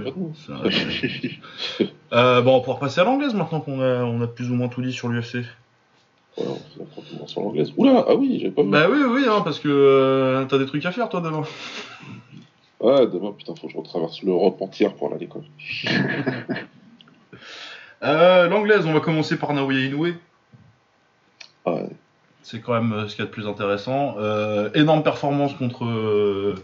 Euh, 2.13 2.41
bon, 2.41 2.51
on 2.51 2.53
va 2.55 2.59
pouvoir 2.59 2.79
passer 2.79 2.99
à 2.99 3.03
l'anglaise 3.05 3.33
maintenant 3.33 3.61
qu'on 3.61 3.79
a, 3.81 4.03
on 4.03 4.21
a 4.21 4.27
plus 4.27 4.51
ou 4.51 4.55
moins 4.55 4.67
tout 4.67 4.81
dit 4.81 4.91
sur 4.93 5.07
l'UFC. 5.07 5.45
Ouais, 6.37 6.45
on 7.21 7.27
sur 7.27 7.41
l'anglaise. 7.41 7.73
Oula, 7.77 8.05
ah 8.07 8.15
oui, 8.15 8.39
j'avais 8.39 8.51
pas 8.51 8.63
vu. 8.63 8.69
Bah 8.69 8.87
oui, 8.89 8.99
oui, 9.05 9.23
hein, 9.27 9.41
parce 9.43 9.59
que 9.59 9.69
euh, 9.69 10.45
t'as 10.45 10.57
des 10.57 10.65
trucs 10.65 10.85
à 10.85 10.91
faire 10.91 11.09
toi 11.09 11.21
demain. 11.21 11.43
Ouais, 12.79 13.07
demain, 13.07 13.31
putain, 13.37 13.53
faut 13.55 13.67
que 13.67 13.73
je 13.73 13.77
retraverse 13.77 14.23
l'Europe 14.23 14.61
entière 14.61 14.93
pour 14.93 15.07
aller 15.07 15.17
à 15.17 15.19
l'école. 15.19 15.43
Euh, 18.03 18.47
l'anglaise, 18.47 18.87
on 18.87 18.93
va 18.93 18.99
commencer 18.99 19.37
par 19.37 19.53
Naoya 19.53 19.81
Inoue. 19.81 20.15
Ah, 21.65 21.73
ouais. 21.75 21.89
C'est 22.43 22.59
quand 22.59 22.73
même 22.73 22.91
euh, 22.93 23.07
ce 23.07 23.15
qu'il 23.15 23.23
y 23.23 23.27
a 23.27 23.27
de 23.27 23.31
plus 23.31 23.47
intéressant. 23.47 24.15
Euh, 24.19 24.69
énorme 24.73 25.03
performance 25.03 25.53
contre, 25.53 25.85
euh, 25.85 26.55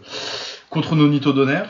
contre 0.70 0.96
Nonito 0.96 1.32
Donner. 1.32 1.62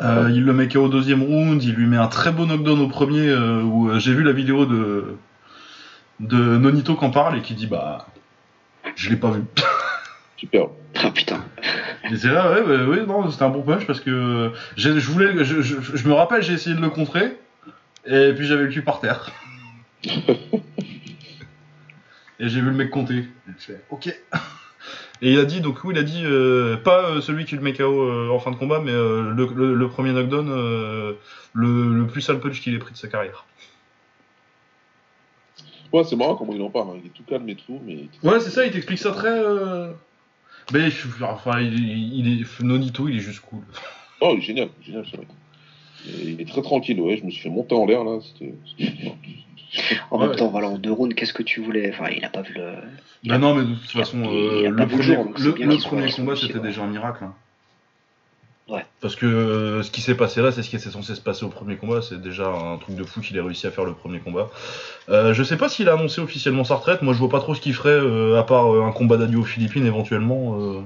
Euh, 0.00 0.30
il 0.32 0.44
le 0.44 0.52
met 0.52 0.68
KO 0.68 0.84
au 0.84 0.88
deuxième 0.88 1.22
round, 1.22 1.62
il 1.62 1.74
lui 1.74 1.86
met 1.86 1.96
un 1.96 2.06
très 2.06 2.30
beau 2.30 2.46
knockdown 2.46 2.80
au 2.80 2.88
premier 2.88 3.28
euh, 3.28 3.62
où 3.62 3.90
euh, 3.90 3.98
j'ai 3.98 4.14
vu 4.14 4.22
la 4.22 4.32
vidéo 4.32 4.64
de, 4.64 5.16
de 6.20 6.36
Nonito 6.36 6.94
qui 6.94 7.04
en 7.04 7.10
parle 7.10 7.36
et 7.38 7.42
qui 7.42 7.54
dit 7.54 7.66
bah 7.66 8.06
je 8.94 9.10
l'ai 9.10 9.16
pas 9.16 9.30
vu. 9.32 9.42
Super. 10.36 10.66
Ah 11.02 11.10
putain. 11.10 11.44
Et 12.10 12.16
c'est 12.16 12.28
là, 12.28 12.52
ouais, 12.52 12.60
ouais, 12.62 12.84
ouais, 12.84 13.06
non, 13.06 13.28
c'était 13.30 13.42
un 13.42 13.48
bon 13.50 13.62
punch 13.62 13.86
parce 13.86 14.00
que 14.00 14.52
je 14.76 14.90
voulais, 15.10 15.44
je, 15.44 15.60
je- 15.62 15.76
je 15.96 16.08
me 16.08 16.14
rappelle, 16.14 16.42
j'ai 16.42 16.52
essayé 16.54 16.76
de 16.76 16.80
le 16.80 16.90
contrer 16.90 17.36
et 18.06 18.32
puis 18.34 18.46
j'avais 18.46 18.62
le 18.62 18.68
cul 18.70 18.82
par 18.82 19.00
terre. 19.00 19.30
et 22.40 22.48
j'ai 22.48 22.60
vu 22.60 22.66
le 22.70 22.76
mec 22.76 22.90
compter. 22.90 23.18
Et 23.18 23.52
je 23.58 23.64
fais, 23.64 23.80
ok. 23.90 24.06
Et 25.20 25.32
il 25.32 25.38
a 25.40 25.44
dit, 25.44 25.60
donc 25.60 25.82
oui, 25.82 25.92
il 25.96 25.98
a 25.98 26.04
dit, 26.04 26.22
euh, 26.24 26.76
pas 26.76 27.10
euh, 27.10 27.20
celui 27.20 27.44
qui 27.44 27.56
le 27.56 27.60
met 27.60 27.72
KO 27.72 28.02
euh, 28.02 28.28
en 28.30 28.38
fin 28.38 28.52
de 28.52 28.56
combat, 28.56 28.80
mais 28.80 28.92
euh, 28.92 29.32
le, 29.32 29.46
le- 29.52 29.74
le 29.74 29.88
premier 29.88 30.12
knockdown, 30.12 30.48
euh, 30.48 31.14
le, 31.54 31.92
le 31.92 32.06
plus 32.06 32.20
sale 32.20 32.38
punch 32.38 32.60
qu'il 32.60 32.72
ait 32.72 32.78
pris 32.78 32.92
de 32.92 32.96
sa 32.98 33.08
carrière. 33.08 33.44
Ouais, 35.92 36.04
c'est 36.04 36.14
marrant 36.14 36.36
comment 36.36 36.52
il 36.52 36.62
en 36.62 36.70
parle. 36.70 36.90
hein. 36.90 37.00
Il 37.02 37.06
est 37.06 37.12
tout 37.12 37.24
calme 37.24 37.48
et 37.48 37.56
tout, 37.56 37.80
mais. 37.84 38.04
Ouais, 38.22 38.38
c'est 38.38 38.50
ça, 38.50 38.64
il 38.64 38.70
t'explique 38.70 39.00
ça 39.00 39.10
très. 39.10 39.26
euh, 39.28 39.90
Mais 40.72 40.88
enfin, 41.22 41.60
il, 41.60 41.76
il 42.16 42.40
est 42.42 42.62
Nonito, 42.62 43.08
il 43.08 43.16
est 43.16 43.20
juste 43.20 43.40
cool. 43.40 43.62
Oh, 44.20 44.32
il 44.34 44.38
est 44.38 44.42
génial, 44.42 44.68
génial, 44.84 45.04
ce 45.06 45.16
mec. 45.16 45.28
Et 46.08 46.28
il 46.30 46.40
est 46.40 46.48
très 46.48 46.62
tranquille, 46.62 47.00
ouais. 47.00 47.16
Je 47.16 47.24
me 47.24 47.30
suis 47.30 47.40
fait 47.42 47.48
monter 47.50 47.74
en 47.74 47.86
l'air, 47.86 48.04
là. 48.04 48.18
C'était. 48.20 48.54
En 50.10 50.18
Ouais. 50.20 50.26
même 50.28 50.36
temps, 50.36 50.48
voilà, 50.48 50.68
en 50.68 50.78
deux 50.78 50.92
rounds, 50.92 51.14
qu'est-ce 51.14 51.32
que 51.34 51.42
tu 51.42 51.60
voulais? 51.60 51.90
Enfin, 51.92 52.10
il 52.10 52.24
a 52.24 52.28
pas 52.30 52.42
vu 52.42 52.54
le. 52.54 52.72
Bah 53.24 53.38
non, 53.38 53.54
mais 53.54 53.64
de 53.64 53.74
toute 53.74 53.90
façon, 53.90 54.22
euh, 54.24 54.62
pas 54.64 54.68
le 54.84 54.88
premier, 54.88 55.02
jour, 55.02 55.24
le- 55.38 55.52
qu'il 55.52 55.78
premier 55.82 56.10
combat, 56.10 56.36
c'était 56.36 56.54
ouais. 56.58 56.60
déjà 56.60 56.82
un 56.82 56.86
miracle. 56.86 57.24
hein. 57.24 57.34
Ouais. 58.68 58.84
Parce 59.00 59.16
que 59.16 59.24
euh, 59.24 59.82
ce 59.82 59.90
qui 59.90 60.02
s'est 60.02 60.14
passé 60.14 60.42
là, 60.42 60.52
c'est 60.52 60.62
ce 60.62 60.68
qui 60.68 60.76
était 60.76 60.90
censé 60.90 61.14
se 61.14 61.22
passer 61.22 61.44
au 61.44 61.48
premier 61.48 61.76
combat. 61.76 62.02
C'est 62.02 62.20
déjà 62.20 62.48
un 62.48 62.76
truc 62.76 62.96
de 62.96 63.04
fou 63.04 63.22
qu'il 63.22 63.34
ait 63.38 63.40
réussi 63.40 63.66
à 63.66 63.70
faire 63.70 63.84
le 63.84 63.94
premier 63.94 64.18
combat. 64.18 64.50
Euh, 65.08 65.32
je 65.32 65.42
sais 65.42 65.56
pas 65.56 65.70
s'il 65.70 65.88
a 65.88 65.94
annoncé 65.94 66.20
officiellement 66.20 66.64
sa 66.64 66.74
retraite. 66.74 67.00
Moi, 67.00 67.14
je 67.14 67.18
vois 67.18 67.30
pas 67.30 67.40
trop 67.40 67.54
ce 67.54 67.62
qu'il 67.62 67.72
ferait, 67.72 67.88
euh, 67.90 68.38
à 68.38 68.42
part 68.42 68.70
euh, 68.74 68.82
un 68.84 68.92
combat 68.92 69.16
d'adieu 69.16 69.38
aux 69.38 69.44
Philippines 69.44 69.86
éventuellement. 69.86 70.58
euh. 70.60 70.80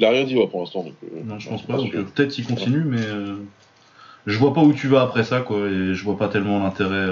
Il 0.00 0.04
a 0.04 0.10
rien 0.10 0.24
dit, 0.24 0.36
ouais, 0.36 0.48
pour 0.48 0.60
l'instant. 0.60 0.82
Donc, 0.82 0.94
euh, 1.04 1.20
Non, 1.24 1.38
je 1.38 1.48
pense 1.48 1.62
pas. 1.62 1.74
Euh, 1.78 2.02
peut-être 2.02 2.36
il 2.38 2.44
continue, 2.44 2.82
mais 2.84 3.00
euh, 3.02 3.36
je 4.26 4.36
vois 4.36 4.52
pas 4.52 4.60
où 4.62 4.72
tu 4.72 4.88
vas 4.88 5.02
après 5.02 5.22
ça, 5.22 5.42
quoi. 5.42 5.58
Et 5.68 5.94
je 5.94 6.04
vois 6.04 6.18
pas 6.18 6.26
tellement 6.28 6.60
l'intérêt. 6.64 7.06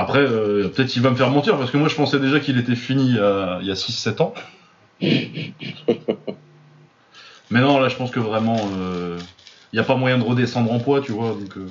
Euh. 0.00 0.02
Après, 0.02 0.20
euh, 0.20 0.68
peut-être 0.68 0.94
il 0.96 1.02
va 1.02 1.10
me 1.10 1.16
faire 1.16 1.30
mentir, 1.30 1.56
parce 1.56 1.70
que 1.70 1.76
moi 1.76 1.88
je 1.88 1.94
pensais 1.94 2.18
déjà 2.18 2.40
qu'il 2.40 2.58
était 2.58 2.76
fini 2.76 3.10
il 3.10 3.16
y 3.16 3.20
a, 3.20 3.58
il 3.60 3.66
y 3.66 3.70
a 3.70 3.74
6-7 3.74 4.22
ans. 4.22 4.34
mais 5.02 5.52
non, 7.60 7.80
là 7.80 7.88
je 7.88 7.96
pense 7.96 8.10
que 8.10 8.20
vraiment, 8.20 8.56
il 9.72 9.76
n'y 9.76 9.80
a 9.80 9.84
pas 9.84 9.96
moyen 9.96 10.18
de 10.18 10.24
redescendre 10.24 10.72
en 10.72 10.80
poids, 10.80 11.00
tu 11.00 11.12
vois. 11.12 11.30
Donc, 11.30 11.56
euh, 11.56 11.66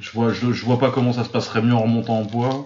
je, 0.00 0.10
vois, 0.12 0.32
je, 0.32 0.52
je 0.52 0.64
vois 0.64 0.78
pas 0.78 0.90
comment 0.90 1.12
ça 1.12 1.24
se 1.24 1.28
passerait 1.28 1.62
mieux 1.62 1.74
en 1.74 1.82
remontant 1.82 2.18
en 2.18 2.24
poids. 2.24 2.64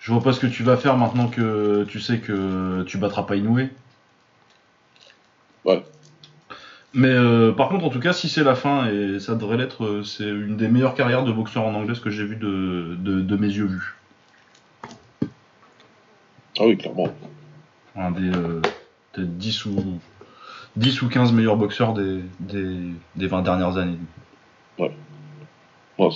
Je 0.00 0.12
vois 0.12 0.22
pas 0.22 0.32
ce 0.32 0.40
que 0.40 0.46
tu 0.46 0.62
vas 0.62 0.76
faire 0.76 0.96
maintenant 0.96 1.28
que 1.28 1.84
tu 1.88 2.00
sais 2.00 2.18
que 2.18 2.84
tu 2.86 2.98
battras 2.98 3.24
pas 3.24 3.36
Inoue. 3.36 3.68
Ouais. 5.64 5.84
Mais 6.96 7.08
euh, 7.08 7.52
par 7.52 7.68
contre, 7.68 7.84
en 7.84 7.90
tout 7.90 8.00
cas, 8.00 8.14
si 8.14 8.30
c'est 8.30 8.42
la 8.42 8.54
fin, 8.54 8.88
et 8.90 9.20
ça 9.20 9.34
devrait 9.34 9.58
l'être, 9.58 9.84
euh, 9.84 10.02
c'est 10.02 10.24
une 10.24 10.56
des 10.56 10.66
meilleures 10.66 10.94
carrières 10.94 11.24
de 11.24 11.30
boxeur 11.30 11.64
en 11.64 11.74
anglaise 11.74 12.00
que 12.00 12.08
j'ai 12.08 12.24
vu 12.24 12.36
de, 12.36 12.96
de, 12.98 13.20
de 13.20 13.36
mes 13.36 13.48
yeux 13.48 13.66
vus. 13.66 13.96
Ah 16.58 16.64
oui, 16.64 16.78
clairement. 16.78 17.08
Un 17.96 18.12
des 18.12 18.30
euh, 18.30 18.62
peut-être 19.12 19.36
10 19.36 19.66
ou 19.66 20.00
10 20.76 21.02
ou 21.02 21.08
15 21.08 21.32
meilleurs 21.32 21.56
boxeurs 21.56 21.92
des, 21.92 22.22
des, 22.40 22.78
des 23.14 23.26
20 23.26 23.42
dernières 23.42 23.76
années. 23.76 23.98
Ouais, 24.78 24.90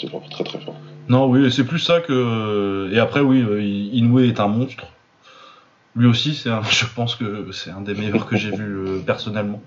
c'est 0.01 0.09
vraiment 0.09 0.29
très 0.29 0.45
très 0.45 0.61
fort. 0.61 0.77
Non, 1.09 1.27
oui, 1.27 1.53
c'est 1.53 1.65
plus 1.65 1.79
ça 1.79 2.01
que. 2.01 2.91
Et 2.91 2.99
après, 2.99 3.21
oui, 3.21 3.43
euh, 3.43 3.63
Inoue 3.63 4.21
est 4.21 4.41
un 4.41 4.49
monstre. 4.49 4.87
Lui 5.95 6.07
aussi, 6.07 6.35
c'est 6.35 6.51
un... 6.51 6.63
je 6.71 6.87
pense 6.87 7.17
que 7.17 7.53
c'est 7.53 7.71
un 7.71 7.83
des 7.83 7.95
meilleurs 7.95 8.27
que 8.27 8.37
j'ai 8.37 8.51
vu 8.51 8.65
euh, 8.65 8.99
personnellement. 9.05 9.61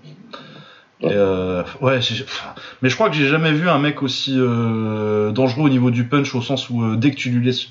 Et, 1.04 1.08
euh, 1.12 1.64
ouais, 1.82 2.00
pff, 2.00 2.46
mais 2.82 2.90
je 2.90 2.96
crois 2.96 3.10
que 3.10 3.16
j'ai 3.16 3.28
jamais 3.28 3.52
vu 3.52 3.68
un 3.70 3.80
mec 3.80 4.02
aussi 4.04 4.36
euh, 4.38 5.32
dangereux 5.32 5.66
au 5.66 5.70
niveau 5.70 5.92
du 5.92 6.06
punch, 6.06 6.34
au 6.34 6.42
sens 6.42 6.70
où 6.70 6.82
euh, 6.84 6.96
dès 6.96 7.12
que 7.12 7.18
tu 7.18 7.30
lui 7.30 7.44
laisses 7.46 7.70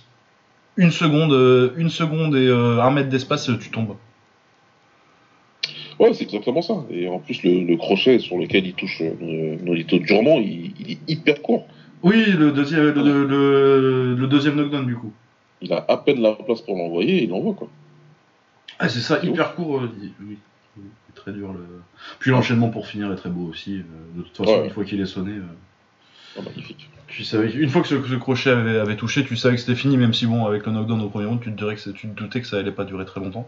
une 0.77 0.91
seconde, 0.91 1.33
euh, 1.33 1.73
une 1.77 1.89
seconde 1.91 2.37
et 2.37 2.47
euh, 2.47 2.83
un 2.83 2.91
mètre 2.91 3.09
d'espace, 3.09 3.49
euh, 3.49 3.57
tu 3.59 3.71
tombes. 3.71 3.97
Ouais, 5.99 6.13
c'est 6.15 6.25
exactement 6.25 6.63
ça. 6.63 6.85
Et 6.91 7.09
en 7.09 7.19
plus, 7.21 7.43
le, 7.43 7.65
le 7.65 7.77
crochet 7.77 8.19
sur 8.19 8.37
lequel 8.39 8.67
il 8.67 8.75
touche 8.75 9.01
euh, 9.03 9.57
Nolito 9.63 9.99
durement, 9.99 10.39
il, 10.39 10.73
il 10.81 10.91
est 10.93 10.99
hyper 11.09 11.41
court. 11.43 11.67
Oui, 12.03 12.25
le 12.33 12.51
deuxième, 12.53 12.83
le, 12.91 12.93
le- 12.93 13.27
le- 13.27 14.15
le 14.15 14.27
deuxième 14.27 14.57
knockdown 14.57 14.85
du 14.87 14.97
coup. 14.97 15.13
Il 15.61 15.73
a 15.73 15.85
à 15.89 15.97
peine 15.97 16.21
la 16.21 16.33
place 16.33 16.61
pour 16.61 16.77
l'envoyer 16.77 17.19
et 17.19 17.23
il 17.25 17.31
l'envoie, 17.31 17.55
quoi. 17.55 17.69
Ah, 18.79 18.89
c'est 18.89 19.01
ça, 19.01 19.21
hyper 19.23 19.55
court. 19.55 19.79
euh, 19.81 19.91
oui, 20.21 20.39
très 21.15 21.33
dur. 21.33 21.53
Le... 21.53 21.61
Puis 22.19 22.31
l'enchaînement 22.31 22.69
pour 22.71 22.87
finir 22.87 23.13
est 23.13 23.17
très 23.17 23.31
beau 23.31 23.49
aussi. 23.51 23.79
euh, 23.79 24.19
de 24.19 24.23
toute 24.23 24.37
façon, 24.37 24.59
Ouais. 24.61 24.65
une 24.67 24.71
fois 24.73 24.85
qu'il 24.85 25.01
est 25.01 25.07
sonné. 25.07 25.33
euh, 25.33 26.43
magnifique. 26.43 26.89
Tu 27.09 27.25
savais, 27.25 27.51
une 27.53 27.69
fois 27.69 27.83
que 27.83 27.89
ce, 27.89 28.03
ce 28.03 28.15
crochet 28.15 28.51
avait, 28.51 28.79
avait 28.79 28.97
touché, 28.97 29.23
tu 29.25 29.37
savais 29.37 29.57
que 29.57 29.61
c'était 29.61 29.75
fini, 29.75 29.99
même 29.99 30.15
si 30.15 30.27
bon, 30.27 30.47
avec 30.47 30.65
le 30.65 30.73
knockdown 30.73 31.01
au 31.03 31.09
premier 31.11 31.27
round, 31.27 31.41
tu 31.43 31.53
te 31.53 31.57
dirais 31.59 31.77
que 31.77 31.91
tu 31.91 32.09
te 32.09 32.15
doutais 32.19 32.41
que 32.41 32.47
ça 32.47 32.57
allait 32.59 32.73
pas 32.73 32.85
durer 32.85 33.05
très 33.05 33.21
longtemps. 33.21 33.47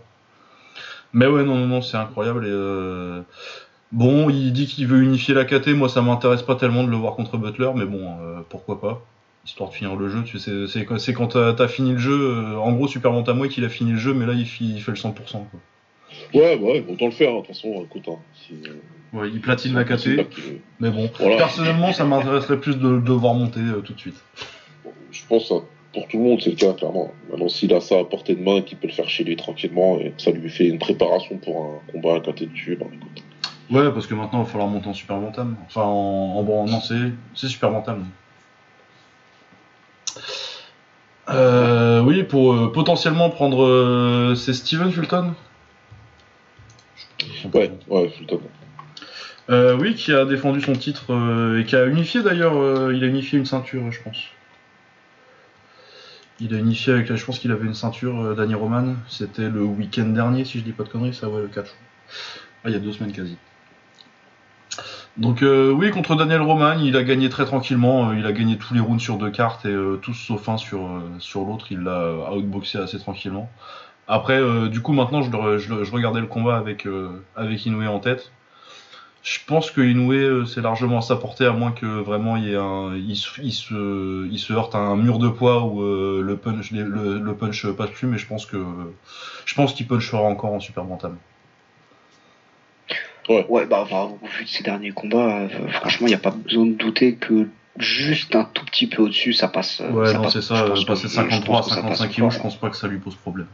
Mais 1.14 1.26
ouais, 1.26 1.44
non, 1.44 1.56
non, 1.56 1.66
non, 1.66 1.80
c'est 1.82 1.96
incroyable. 1.96 2.44
Et 2.44 2.51
euh, 2.51 3.22
bon, 3.92 4.28
il 4.28 4.52
dit 4.52 4.66
qu'il 4.66 4.86
veut 4.86 5.01
unifier 5.02 5.32
la 5.32 5.46
KT. 5.46 5.68
Moi, 5.68 5.88
ça 5.88 6.02
m'intéresse 6.02 6.42
pas 6.42 6.56
tellement 6.56 6.84
de 6.84 6.90
le 6.90 6.96
voir 6.96 7.14
contre 7.14 7.38
Butler, 7.38 7.70
mais 7.74 7.86
bon, 7.86 8.18
euh, 8.20 8.40
pourquoi 8.51 8.80
pas 8.80 9.02
Histoire 9.46 9.70
de 9.70 9.74
finir 9.74 9.94
le 9.96 10.09
jeu, 10.09 10.22
tu 10.24 10.38
sais, 10.38 10.66
c'est 10.68 10.84
quand, 11.14 11.26
t'as 11.28 11.52
t'as 11.55 11.68
fini 11.68 11.92
le 11.92 11.98
jeu. 11.98 12.12
euh, 12.18 12.56
en 12.56 12.72
gros, 12.72 12.88
Super 12.88 13.12
Bantamweight, 13.12 13.52
qu'il 13.52 13.64
a 13.64 13.68
fini 13.70 13.92
le 13.92 13.98
jeu, 13.98 14.12
mais 14.14 14.26
là, 14.26 14.32
il 14.34 14.46
fait 14.46 14.90
le 14.90 14.96
100%. 14.96 15.12
Quoi. 15.51 15.60
Ouais, 16.35 16.57
bah 16.57 16.66
ouais, 16.66 16.85
autant 16.89 17.07
le 17.07 17.11
faire, 17.12 17.31
hein, 17.31 17.35
de 17.41 17.47
toute 17.47 17.49
façon, 17.55 17.82
écoute. 17.85 18.05
Hein, 18.09 18.19
si, 18.35 18.55
euh, 18.69 18.74
Ouais, 19.19 19.28
il 19.32 19.41
platine 19.41 19.74
la 19.74 19.85
KT, 19.85 20.27
mais 20.81 20.91
bon, 20.91 21.09
Voilà. 21.20 21.36
personnellement, 21.36 21.93
ça 21.93 22.05
m'intéresserait 22.05 22.59
plus 22.59 22.77
de, 22.77 22.99
de 22.99 23.07
le 23.09 23.12
voir 23.15 23.35
monter 23.35 23.61
euh, 23.61 23.81
tout 23.81 23.93
de 23.93 23.99
suite. 24.01 24.16
Je 25.12 25.20
pense 25.28 25.49
que 25.51 25.55
pour 25.93 26.09
tout 26.09 26.16
le 26.19 26.24
monde, 26.24 26.41
c'est 26.43 26.51
le 26.51 26.57
cas, 26.57 26.73
clairement. 26.73 27.12
Maintenant, 27.31 27.49
s'il 27.49 27.73
a 27.73 27.81
ça 27.81 28.01
à 28.01 28.05
portée 28.05 28.35
de 28.35 28.43
main 28.43 28.57
et 28.57 28.65
qu'il 28.65 28.77
peut 28.77 28.89
le 28.89 28.93
faire 28.93 29.09
chez 29.09 29.23
lui 29.23 29.36
tranquillement 29.36 29.99
et 30.01 30.12
ça 30.19 30.32
lui 30.32 30.51
fait 30.51 30.66
une 30.66 30.81
préparation 30.81 31.36
pour 31.39 31.65
un 31.65 31.93
combat 31.93 32.16
à 32.16 32.20
côté 32.20 32.47
dessus, 32.47 32.77
bah 32.77 32.86
écoute. 32.93 33.23
Ouais, 33.70 33.93
parce 33.93 34.09
que 34.09 34.15
maintenant, 34.15 34.41
il 34.41 34.45
va 34.47 34.51
falloir 34.51 34.69
monter 34.69 34.89
en 34.89 34.95
super 34.95 35.19
bantam. 35.19 35.57
Enfin, 35.66 35.82
en, 35.82 36.35
en 36.36 36.43
bon, 36.43 36.66
non, 36.66 36.81
c'est, 36.81 37.12
c'est 37.36 37.47
super 37.49 37.70
bantam. 37.70 38.05
Euh, 41.31 42.03
oui, 42.03 42.23
pour 42.24 42.53
euh, 42.53 42.73
potentiellement 42.73 43.31
prendre. 43.31 43.65
euh, 43.65 44.35
c'est 44.35 44.53
Steven 44.53 44.91
Fulton 44.91 45.32
Ouais, 47.52 47.70
ouais, 47.88 48.09
Fulton. 48.09 48.40
Euh, 49.51 49.76
oui, 49.78 49.94
qui 49.94 50.12
a 50.12 50.24
défendu 50.24 50.60
son 50.62 50.72
titre 50.72 51.12
euh, 51.12 51.60
et 51.60 51.64
qui 51.64 51.76
a 51.76 51.84
unifié 51.86 52.22
d'ailleurs. 52.22 52.56
euh, 52.56 52.92
il 52.94 53.05
a 53.05 53.06
unifié 53.06 53.38
une 53.38 53.44
ceinture, 53.46 53.90
je 53.92 54.02
pense. 54.02 54.16
Il 56.40 56.55
a 56.55 56.59
unifié 56.59 56.92
avec. 56.94 57.09
la- 57.09 57.16
Je 57.16 57.24
pense 57.24 57.38
qu'il 57.38 57.52
avait 57.52 57.66
une 57.66 57.74
ceinture, 57.74 58.20
euh, 58.22 58.34
Danny 58.34 58.55
Roman. 58.55 58.94
C'était 59.09 59.48
le 59.51 59.62
week-end 59.62 60.06
dernier, 60.06 60.44
si 60.44 60.59
je 60.59 60.64
dis 60.64 60.72
pas 60.72 60.84
de 60.84 60.88
conneries, 60.88 61.14
ça, 61.14 61.28
ouais, 61.28 61.42
le 61.42 61.48
4 61.48 61.66
juin. 61.66 61.74
Ah, 62.64 62.70
il 62.70 62.72
y 62.72 62.76
a 62.76 62.78
deux 62.78 62.92
semaines 62.92 63.12
quasi. 63.12 63.36
Donc, 65.16 65.42
euh, 65.42 65.70
oui, 65.70 65.90
contre 65.90 66.16
Daniel 66.16 66.40
Roman, 66.40 66.72
il 66.80 66.96
a 66.96 67.05
gagné 67.05 67.28
très 67.28 67.44
tranquillement. 67.44 68.10
euh, 68.10 68.16
il 68.18 68.26
a 68.26 68.32
gagné 68.32 68.56
tous 68.59 68.74
les 68.74 68.80
rounds 68.80 69.01
sur 69.01 69.16
deux 69.16 69.30
cartes 69.30 69.64
et 69.66 69.68
euh, 69.68 69.96
tous 70.02 70.14
sauf 70.14 70.48
un 70.48 70.56
sur, 70.56 70.86
euh, 70.86 71.01
sur 71.20 71.44
l'autre. 71.44 71.66
Il 71.70 71.80
l'a 71.80 72.32
outboxé 72.32 72.78
assez 72.78 72.98
tranquillement. 72.98 73.48
Après, 74.06 74.39
euh, 74.39 74.68
du 74.68 74.81
coup, 74.82 74.93
maintenant, 74.93 75.22
je, 75.22 75.31
le- 75.31 75.59
je 75.59 75.72
le- 75.74 75.85
je 75.85 75.90
regardais 75.93 76.20
le 76.20 76.26
combat 76.26 76.56
avec, 76.56 76.86
euh, 76.86 77.22
avec 77.36 77.64
Inoue 77.66 77.86
en 77.86 78.01
tête. 78.01 78.31
Je 79.22 79.39
pense 79.47 79.70
que 79.70 79.81
Inoue, 79.81 80.12
euh, 80.12 80.44
c'est 80.44 80.60
largement 80.60 80.98
à 80.98 81.01
sa 81.02 81.16
portée, 81.16 81.47
à 81.47 81.52
moins 81.52 81.72
que 81.72 81.86
vraiment 81.86 82.36
il, 82.36 82.44
y 82.44 82.52
ait 82.52 82.56
un, 82.56 82.94
il, 82.94 83.16
se, 83.16 83.40
il, 83.40 83.52
se, 83.52 84.28
il 84.31 84.39
se 84.39 84.52
heurte 84.52 84.74
à 84.74 84.78
un 84.78 84.97
mur 84.97 85.18
de 85.18 85.28
poids 85.31 85.64
où 85.64 85.82
euh, 85.82 86.20
le, 86.22 86.36
punch, 86.36 86.70
le, 86.72 87.18
le 87.18 87.35
punch 87.35 87.66
passe 87.68 87.89
plus, 87.90 88.06
mais 88.06 88.18
je 88.18 88.26
pense 88.26 88.44
que 88.44 88.62
je 89.47 89.55
pense 89.55 89.72
qu'il 89.72 89.86
punchera 89.86 90.20
encore 90.22 90.52
en 90.52 90.60
super 90.60 90.85
bantam. 90.85 91.16
Ouais, 93.31 93.64
bah, 93.64 93.81
enfin, 93.81 94.10
au 94.20 94.26
vu 94.26 94.44
de 94.44 94.48
ces 94.51 94.62
derniers 94.62 94.93
combats, 94.93 95.39
euh, 95.44 95.68
franchement, 95.70 96.06
il 96.06 96.10
n'y 96.10 96.14
a 96.14 96.18
pas 96.18 96.31
besoin 96.31 96.66
de 96.66 96.72
douter 96.74 97.14
que 97.14 97.48
juste 97.78 98.36
un 98.36 98.44
tout 98.44 98.66
petit 98.66 98.86
peu 98.86 99.01
au-dessus, 99.01 99.32
ça 99.32 99.48
passe. 99.48 99.81
Ouais, 99.81 100.09
ça 100.09 100.18
non, 100.18 100.28
c'est 100.28 100.43
ça, 100.43 100.66
passer 100.86 101.09
je 101.09 101.09
pense 101.40 101.40
53, 101.40 101.62
que 101.62 101.68
ça 101.70 101.76
passe 101.76 101.98
55 102.01 102.09
kilos, 102.10 102.32
je 102.35 102.39
encore. 102.39 102.51
pense 102.51 102.60
pas 102.60 102.68
que 102.68 102.76
ça 102.76 102.86
lui 102.86 102.98
pose 102.98 103.14
problème. 103.14 103.47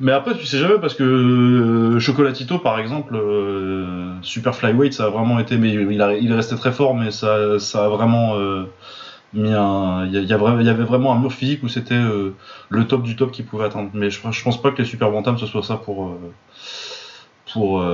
Mais 0.00 0.12
après, 0.12 0.36
tu 0.36 0.44
sais 0.46 0.58
jamais 0.58 0.78
parce 0.80 0.94
que 0.94 1.04
euh, 1.04 2.00
Chocolatito, 2.00 2.58
par 2.58 2.78
exemple, 2.78 3.14
euh, 3.16 4.12
super 4.22 4.54
flyweight, 4.54 4.92
ça 4.92 5.04
a 5.06 5.08
vraiment 5.08 5.38
été, 5.38 5.56
mais 5.56 5.72
il, 5.72 6.32
resté 6.32 6.56
très 6.56 6.72
fort, 6.72 6.94
mais 6.94 7.10
ça, 7.10 7.34
a 7.34 7.88
vraiment 7.88 8.36
euh, 8.36 8.64
mis 9.34 9.52
un, 9.52 10.06
il 10.06 10.24
y, 10.24 10.32
avait 10.32 10.84
vraiment 10.84 11.12
un 11.12 11.18
mur 11.20 11.32
physique 11.32 11.62
où 11.62 11.68
c'était 11.68 12.00
le 12.68 12.86
top 12.86 13.02
du 13.02 13.16
top 13.16 13.30
qu'il 13.30 13.46
pouvait 13.46 13.66
atteindre. 13.66 13.90
Mais 13.94 14.10
je, 14.10 14.20
je 14.30 14.42
pense 14.42 14.60
pas 14.60 14.70
que 14.72 14.78
les 14.78 14.88
super 14.88 15.10
bantams 15.10 15.38
ce 15.38 15.46
soit 15.46 15.62
ça 15.62 15.76
pour 15.76 16.16
pour 17.52 17.84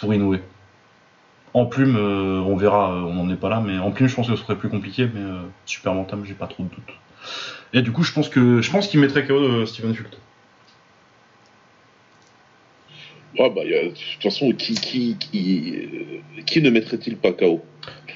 pour 0.00 0.14
Inoue. 0.14 0.38
En 1.54 1.66
plume, 1.66 1.96
on 1.96 2.56
verra, 2.56 2.90
on 2.90 3.14
n'en 3.14 3.30
est 3.30 3.36
pas 3.36 3.48
là, 3.48 3.60
mais 3.64 3.78
en 3.78 3.90
plume, 3.90 4.08
je 4.08 4.14
pense 4.14 4.28
que 4.28 4.36
ce 4.36 4.42
serait 4.42 4.56
plus 4.56 4.68
compliqué, 4.68 5.08
mais 5.12 5.22
super 5.66 5.94
bantam, 5.94 6.24
j'ai 6.24 6.34
pas 6.34 6.46
trop 6.46 6.62
de 6.62 6.68
doute. 6.68 6.94
Et 7.72 7.82
du 7.82 7.92
coup, 7.92 8.02
je 8.02 8.12
pense 8.12 8.28
que 8.28 8.60
je 8.60 8.70
pense 8.70 8.88
qu'il 8.88 9.00
mettrait 9.00 9.26
KO 9.26 9.34
euh, 9.34 9.66
Steven 9.66 9.94
Fulton. 9.94 10.18
Ouais, 13.38 13.50
bah, 13.50 13.62
il 13.64 13.70
y 13.70 13.74
a- 13.74 13.84
de 13.84 13.88
toute 13.88 14.22
façon, 14.22 14.52
qui, 14.52 14.74
qui, 14.74 15.16
qui, 15.18 15.74
euh, 15.76 16.42
qui 16.46 16.62
ne 16.62 16.70
mettrait-il 16.70 17.16
pas 17.16 17.32
KO 17.32 17.60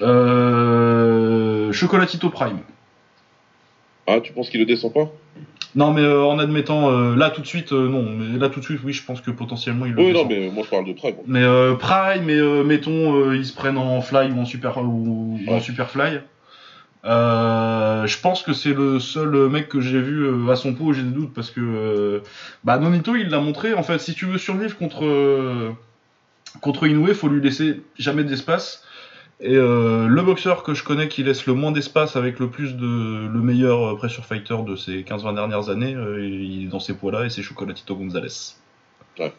Euh, 0.01 1.73
Chocolatito 1.73 2.31
Prime. 2.31 2.61
Ah, 4.07 4.21
tu 4.21 4.33
penses 4.33 4.51
qu'il 4.51 4.61
le 4.61 4.67
descend 4.67 4.93
pas? 4.93 5.11
Non, 5.75 5.93
mais 5.93 6.03
euh, 6.03 6.23
en 6.25 6.39
admettant 6.39 6.91
euh, 6.91 7.17
là 7.17 7.31
tout 7.31 7.41
de 7.41 7.47
suite, 7.47 7.73
euh, 7.73 7.89
non, 7.89 8.03
mais 8.03 8.39
là 8.39 8.49
tout 8.51 8.61
de 8.61 8.65
suite, 8.65 8.81
oui, 8.85 8.93
je 8.93 9.03
pense 9.05 9.21
que 9.23 9.31
potentiellement 9.31 9.87
il 9.87 9.93
le 9.93 10.03
Oui, 10.03 10.13
non, 10.13 10.27
mais 10.27 10.51
moi 10.51 10.65
je 10.65 10.71
parle 10.71 10.87
de 10.87 10.93
Prime. 10.93 11.15
Mais 11.27 11.43
euh, 11.43 11.75
Prime, 11.77 12.29
et 12.29 12.35
euh, 12.39 12.63
mettons, 12.63 13.33
ils 13.33 13.47
se 13.47 13.55
prennent 13.55 13.79
en 13.79 14.01
fly 14.03 14.31
ou 14.33 14.39
en 14.41 14.45
super 14.45 14.77
ou, 14.79 15.39
ou 15.47 15.51
en 15.51 15.61
super 15.61 15.91
fly. 15.91 16.21
Euh, 17.05 18.07
je 18.07 18.21
pense 18.21 18.43
que 18.43 18.53
c'est 18.53 18.73
le 18.73 19.01
seul 19.01 19.49
mec 19.49 19.69
que 19.69 19.81
j'ai 19.81 20.01
vu 20.01 20.25
euh, 20.25 20.49
à 20.51 20.57
son 20.57 20.73
pot 20.73 20.85
où 20.85 20.93
j'ai 20.93 21.03
des 21.03 21.11
doutes 21.11 21.35
parce 21.35 21.51
que 21.51 21.61
euh, 21.61 22.21
bah 22.63 22.79
Nonito 22.79 23.17
il 23.17 23.29
l'a 23.29 23.41
montré 23.41 23.75
en 23.75 23.83
fait 23.83 23.99
si 23.99 24.15
tu 24.15 24.27
veux 24.27 24.39
survivre 24.39 24.77
contre 24.79 25.75
contre 26.61 26.87
Inoue 26.87 27.13
faut 27.15 27.27
lui 27.27 27.43
laisser 27.43 27.83
jamais 27.99 28.23
d'espace 28.23 28.85
et 29.43 29.57
euh, 29.57 30.07
le 30.07 30.23
boxeur 30.23 30.63
que 30.63 30.73
je 30.73 30.85
connais 30.85 31.09
qui 31.09 31.25
laisse 31.25 31.47
le 31.47 31.55
moins 31.55 31.73
d'espace 31.73 32.15
avec 32.15 32.39
le 32.39 32.49
plus 32.49 32.77
de 32.77 33.27
le 33.27 33.41
meilleur 33.41 33.97
pressure 33.97 34.25
fighter 34.25 34.57
de 34.65 34.77
ces 34.77 35.03
15-20 35.03 35.35
dernières 35.35 35.69
années 35.69 35.97
euh, 35.97 36.25
il 36.25 36.67
est 36.67 36.69
dans 36.69 36.79
ces 36.79 36.95
poids 36.95 37.11
là 37.11 37.25
et 37.25 37.31
c'est 37.31 37.43
Chocolatito 37.43 37.97
Gonzalez. 37.97 38.55
Ouais. 39.19 39.33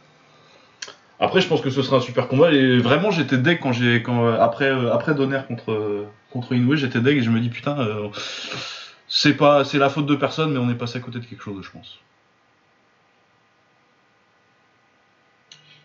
Après, 1.22 1.40
je 1.40 1.48
pense 1.48 1.62
que 1.62 1.70
ce 1.70 1.82
sera 1.82 1.98
un 1.98 2.02
super 2.02 2.28
combat. 2.28 2.52
Et 2.52 2.80
vraiment, 2.80 3.10
j'étais 3.10 3.38
deg 3.38 3.60
quand 3.62 3.72
j'ai 3.72 4.04
quand 4.04 4.28
après 4.34 4.66
euh, 4.66 4.92
après 4.92 5.16
Donner 5.16 5.40
contre 5.48 6.06
contre 6.34 6.54
Inoue, 6.54 6.76
j'étais 6.76 7.00
deg 7.00 7.18
et 7.20 7.22
je 7.22 7.30
me 7.30 7.40
dis 7.40 7.50
putain, 7.50 7.80
euh, 7.80 8.10
c'est 9.08 9.36
pas 9.36 9.64
c'est 9.64 9.78
la 9.78 9.90
faute 9.90 10.08
de 10.08 10.16
personne, 10.16 10.52
mais 10.52 10.58
on 10.60 10.70
est 10.70 10.76
passé 10.76 10.98
à 10.98 11.02
côté 11.02 11.20
de 11.20 11.26
quelque 11.26 11.44
chose, 11.44 11.64
je 11.64 11.70
pense. 11.72 12.00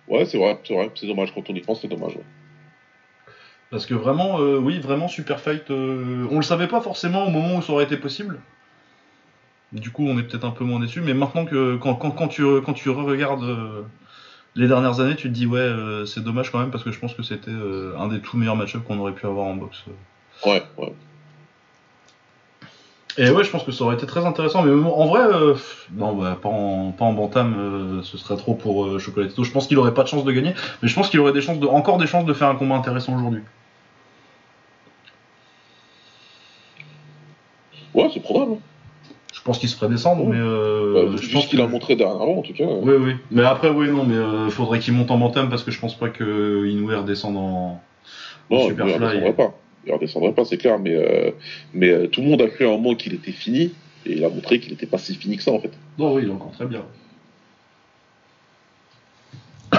Ouais, 0.09 0.25
c'est 0.25 0.39
vrai, 0.39 0.59
c'est 0.65 0.75
vrai. 0.75 0.91
C'est 0.95 1.07
dommage 1.07 1.35
quand 1.35 1.49
on 1.51 1.55
y 1.55 1.61
pense, 1.61 1.83
c'est 1.83 1.89
dommage. 1.89 2.17
ouais. 2.17 2.25
Parce 3.71 3.85
que 3.85 3.93
vraiment, 3.93 4.41
euh, 4.41 4.57
oui, 4.59 4.79
vraiment 4.81 5.09
super 5.09 5.41
fight. 5.41 5.71
euh, 5.71 6.27
on 6.31 6.37
le 6.37 6.43
savait 6.43 6.69
pas 6.69 6.81
forcément 6.81 7.27
au 7.27 7.31
moment 7.31 7.57
où 7.57 7.63
ça 7.63 7.75
aurait 7.75 7.85
été 7.85 7.99
possible. 7.99 8.41
Du 9.73 9.91
coup, 9.91 10.07
on 10.09 10.19
est 10.19 10.23
peut-être 10.23 10.47
un 10.47 10.51
peu 10.51 10.65
moins 10.65 10.81
déçu. 10.81 11.03
Mais 11.03 11.13
maintenant 11.13 11.45
que 11.45 11.77
quand 11.77 11.95
quand, 11.97 12.11
quand 12.13 12.29
tu 12.29 12.43
quand 12.63 12.73
tu 12.73 12.89
regardes 12.89 13.45
les 14.55 14.67
dernières 14.67 15.01
années, 15.01 15.15
tu 15.17 15.29
te 15.29 15.35
dis 15.35 15.45
ouais, 15.45 15.71
c'est 16.07 16.25
dommage 16.25 16.51
quand 16.51 16.59
même 16.59 16.71
parce 16.71 16.85
que 16.85 16.91
je 16.91 16.99
pense 16.99 17.13
que 17.13 17.23
c'était 17.23 17.51
un 17.99 18.09
des 18.09 18.21
tout 18.21 18.39
meilleurs 18.39 18.57
match-ups 18.57 18.83
qu'on 18.87 18.99
aurait 18.99 19.13
pu 19.13 19.27
avoir 19.27 19.45
en 19.47 19.57
boxe. 19.57 19.85
Ouais, 20.47 20.63
ouais. 20.79 20.93
Et 23.21 23.31
ouais, 23.31 23.43
je 23.43 23.51
pense 23.51 23.65
que 23.65 23.73
ça 23.73 23.83
aurait 23.83 23.97
été 23.97 24.07
très 24.07 24.25
intéressant, 24.25 24.63
mais 24.63 24.71
en 24.73 25.07
vrai, 25.07 25.21
euh, 25.23 25.55
non, 25.93 26.15
bah, 26.15 26.39
pas, 26.41 26.49
en, 26.49 26.93
pas 26.93 27.05
en 27.05 27.13
bantam, 27.13 27.57
euh, 27.59 28.03
ce 28.05 28.17
serait 28.17 28.37
trop 28.37 28.55
pour 28.55 28.85
euh, 28.85 28.99
Chocolatito. 29.01 29.43
Je 29.43 29.51
pense 29.51 29.67
qu'il 29.67 29.77
aurait 29.79 29.93
pas 29.95 30.05
de 30.05 30.09
chance 30.09 30.25
de 30.25 30.31
gagner, 30.31 30.55
mais 30.83 30.89
je 30.89 30.95
pense 30.95 31.11
qu'il 31.11 31.19
aurait 31.19 31.33
des 31.33 31.41
chances 31.41 31.59
de, 31.59 31.67
encore 31.67 31.99
des 31.99 32.07
chances 32.07 32.25
de 32.25 32.33
faire 32.33 32.49
un 32.49 32.55
combat 32.55 32.77
intéressant 32.77 33.17
aujourd'hui. 33.17 33.41
Ouais, 37.95 38.09
c'est 38.13 38.21
probable. 38.21 38.53
hein. 38.53 38.59
Je 39.35 39.43
pense 39.43 39.59
qu'il 39.59 39.69
se 39.69 39.77
ferait 39.77 39.89
descendre, 39.91 40.23
Oh. 40.25 40.29
mais 40.29 40.39
euh, 40.39 41.11
Bah, 41.11 41.17
je 41.21 41.33
pense 41.33 41.47
qu'il 41.47 41.61
a 41.61 41.67
montré 41.67 41.97
dernièrement, 41.97 42.39
en 42.39 42.43
tout 42.43 42.53
cas. 42.53 42.65
Oui, 42.67 42.95
oui. 43.01 43.17
Mais 43.33 43.43
après, 43.43 43.71
oui, 43.71 43.91
non, 43.91 44.05
mais 44.05 44.15
euh, 44.15 44.49
faudrait 44.51 44.79
qu'il 44.79 44.95
monte 44.95 45.11
en 45.11 45.19
bantam 45.19 45.49
parce 45.49 45.65
que 45.65 45.71
je 45.73 45.81
pense 45.81 45.97
pas 45.99 46.09
que 46.09 46.67
Inoue 46.67 46.89
redescende 46.97 47.37
en. 47.37 47.81
Non, 48.51 48.61
il 48.61 48.69
Superfly. 48.69 49.33
pas. 49.33 49.55
Il 49.89 49.95
redescendrait 49.95 50.33
pas, 50.33 50.45
c'est 50.45 50.59
clair, 50.59 50.79
mais, 50.79 50.95
euh, 50.95 51.31
mais 51.73 51.89
euh, 51.89 52.07
tout 52.09 52.21
le 52.21 52.29
monde 52.29 52.43
a 52.43 52.49
cru 52.49 52.67
à 52.67 52.69
un 52.69 52.73
moment 52.73 52.95
qu'il 52.95 53.15
était 53.15 53.33
fini, 53.33 53.73
et 54.05 54.13
il 54.13 54.25
a 54.25 54.29
montré 54.29 54.61
qu'il 54.61 54.71
n'était 54.71 54.87
pas 54.87 54.99
si 54.99 55.15
fini 55.15 55.39
que 55.39 55.43
ça, 55.43 55.51
en 55.51 55.61
fait. 55.61 55.73
Non, 55.99 56.15
oui, 56.15 56.23
il 56.25 56.29
est 56.29 56.33
encore 56.33 56.53
très 56.53 56.67
bien. 56.67 56.85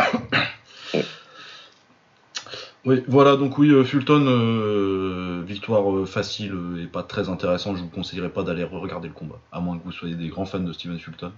Oui, 2.85 3.03
voilà, 3.09 3.35
donc 3.35 3.57
oui, 3.57 3.69
euh, 3.71 3.83
Fulton, 3.83 4.25
euh, 4.25 5.43
victoire 5.45 6.07
facile 6.07 6.55
et 6.81 6.87
pas 6.87 7.03
très 7.03 7.27
intéressante. 7.27 7.75
Je 7.75 7.81
vous 7.81 7.89
conseillerais 7.89 8.29
pas 8.29 8.41
d'aller 8.41 8.63
regarder 8.63 9.09
le 9.09 9.13
combat, 9.13 9.35
à 9.51 9.59
moins 9.59 9.77
que 9.77 9.83
vous 9.83 9.91
soyez 9.91 10.15
des 10.15 10.29
grands 10.29 10.45
fans 10.45 10.61
de 10.61 10.71
Steven 10.71 10.97
Fulton. 10.97 11.33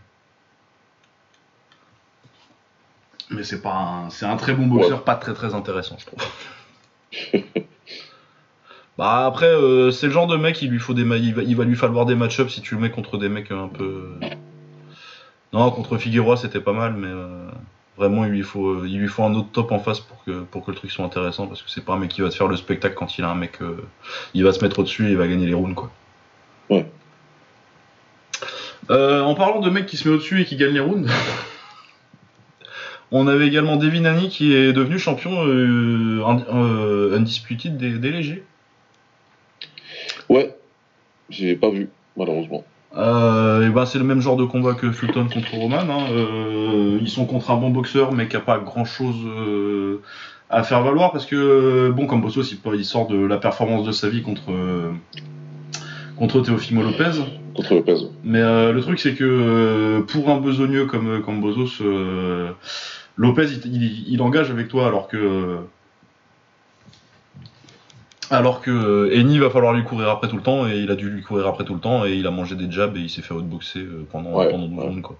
Mais 3.31 3.43
c'est 3.43 3.61
pas 3.61 3.73
un, 3.73 4.09
c'est 4.11 4.27
un 4.27 4.37
très 4.37 4.53
bon 4.53 4.67
boxeur, 4.67 5.03
pas 5.03 5.15
très 5.15 5.33
très 5.33 5.55
intéressant, 5.55 5.97
je 5.97 6.05
trouve. 6.05 6.23
bah 9.01 9.25
après, 9.25 9.47
euh, 9.47 9.89
c'est 9.89 10.05
le 10.05 10.13
genre 10.13 10.27
de 10.27 10.37
mec, 10.37 10.61
il 10.61 10.69
lui 10.69 10.77
faut 10.77 10.93
des, 10.93 11.03
ma- 11.03 11.17
il 11.17 11.33
va, 11.33 11.41
il 11.41 11.55
va 11.55 11.63
lui 11.63 11.75
falloir 11.75 12.05
des 12.05 12.13
match-ups 12.13 12.53
si 12.53 12.61
tu 12.61 12.75
le 12.75 12.81
mets 12.81 12.91
contre 12.91 13.17
des 13.17 13.29
mecs 13.29 13.49
un 13.49 13.67
peu. 13.67 14.09
Non, 15.53 15.71
contre 15.71 15.97
Figueroa 15.97 16.37
c'était 16.37 16.59
pas 16.59 16.71
mal, 16.71 16.93
mais 16.93 17.07
euh, 17.07 17.47
vraiment 17.97 18.25
il 18.25 18.31
lui 18.31 18.43
faut, 18.43 18.69
euh, 18.69 18.85
il 18.87 18.99
lui 18.99 19.07
faut 19.07 19.23
un 19.23 19.33
autre 19.33 19.47
top 19.51 19.71
en 19.71 19.79
face 19.79 20.01
pour 20.01 20.23
que 20.23 20.41
pour 20.43 20.63
que 20.63 20.69
le 20.69 20.77
truc 20.77 20.91
soit 20.91 21.03
intéressant 21.03 21.47
parce 21.47 21.63
que 21.63 21.71
c'est 21.71 21.83
pas 21.83 21.93
un 21.93 21.97
mec 21.97 22.11
qui 22.11 22.21
va 22.21 22.29
te 22.29 22.35
faire 22.35 22.47
le 22.47 22.55
spectacle 22.55 22.93
quand 22.93 23.17
il 23.17 23.23
a 23.23 23.31
un 23.31 23.35
mec, 23.35 23.59
euh, 23.63 23.75
il 24.35 24.43
va 24.43 24.53
se 24.53 24.63
mettre 24.63 24.77
au-dessus 24.77 25.07
et 25.07 25.11
il 25.11 25.17
va 25.17 25.27
gagner 25.27 25.47
les 25.47 25.55
rounds 25.55 25.73
quoi. 25.73 25.89
Ouais. 26.69 26.85
Euh, 28.91 29.21
en 29.21 29.33
parlant 29.33 29.61
de 29.61 29.69
mecs 29.71 29.87
qui 29.87 29.97
se 29.97 30.07
met 30.07 30.13
au-dessus 30.13 30.41
et 30.41 30.45
qui 30.45 30.57
gagne 30.57 30.73
les 30.73 30.79
rounds. 30.79 31.09
On 33.11 33.25
avait 33.27 33.47
également 33.47 33.77
Devin 33.77 34.05
Haney 34.05 34.29
qui 34.29 34.53
est 34.53 34.73
devenu 34.73 34.99
champion 34.99 35.43
euh, 35.45 36.21
euh, 36.53 37.17
undisputed 37.17 37.77
des, 37.77 37.97
des 37.97 38.11
légers. 38.11 38.43
Ouais, 40.31 40.55
j'ai 41.29 41.55
pas 41.55 41.69
vu, 41.69 41.89
malheureusement. 42.15 42.63
Euh, 42.97 43.67
et 43.67 43.69
ben 43.69 43.85
c'est 43.85 43.99
le 43.99 44.03
même 44.05 44.21
genre 44.21 44.37
de 44.37 44.43
combat 44.45 44.73
que 44.73 44.91
Fulton 44.91 45.27
contre 45.33 45.53
Roman. 45.55 45.77
hein. 45.79 46.07
Euh, 46.11 46.97
ils 47.01 47.09
sont 47.09 47.25
contre 47.25 47.51
un 47.51 47.57
bon 47.57 47.69
boxeur 47.69 48.11
mais 48.13 48.27
qui 48.27 48.35
a 48.37 48.41
pas 48.41 48.59
grand 48.59 48.83
chose 48.85 49.15
à 50.49 50.63
faire 50.63 50.81
valoir 50.83 51.11
parce 51.13 51.25
que 51.25 51.35
euh, 51.37 51.91
bon 51.91 52.05
comme 52.05 52.21
Bossos 52.21 52.51
il, 52.51 52.59
il 52.75 52.85
sort 52.85 53.07
de 53.07 53.15
la 53.25 53.37
performance 53.37 53.85
de 53.85 53.91
sa 53.93 54.09
vie 54.09 54.21
contre 54.21 54.51
euh, 54.51 54.91
contre 56.17 56.41
Teofimo 56.41 56.81
Lopez. 56.83 57.11
Contre 57.55 57.75
Lopez. 57.75 57.95
Mais 58.25 58.39
euh, 58.41 58.73
le 58.73 58.81
truc 58.81 58.99
c'est 58.99 59.15
que 59.15 59.23
euh, 59.23 60.01
pour 60.01 60.29
un 60.29 60.41
besogneux 60.41 60.85
comme 60.85 61.21
comme 61.21 61.41
euh, 61.81 62.49
Lopez 63.15 63.47
il, 63.65 63.73
il- 63.73 64.03
il 64.13 64.21
engage 64.21 64.51
avec 64.51 64.67
toi 64.67 64.87
alors 64.87 65.07
que 65.07 65.59
alors 68.31 68.61
que 68.61 68.71
euh, 68.71 69.13
Eni 69.15 69.37
va 69.39 69.49
falloir 69.49 69.73
lui 69.73 69.83
courir 69.83 70.09
après 70.09 70.27
tout 70.27 70.37
le 70.37 70.41
temps 70.41 70.67
et 70.67 70.77
il 70.77 70.89
a 70.91 70.95
dû 70.95 71.09
lui 71.09 71.21
courir 71.21 71.47
après 71.47 71.63
tout 71.65 71.73
le 71.73 71.79
temps 71.79 72.05
et 72.05 72.13
il 72.13 72.25
a 72.27 72.31
mangé 72.31 72.55
des 72.55 72.71
jabs 72.71 72.95
et 72.97 73.01
il 73.01 73.09
s'est 73.09 73.21
fait 73.21 73.33
outboxer 73.33 73.79
euh, 73.79 74.05
pendant 74.11 74.31
Ouais, 74.37 74.49
pendant 74.49 74.67
12 74.67 74.77
ouais. 74.77 74.83
rounds 74.85 75.01
quoi. 75.01 75.17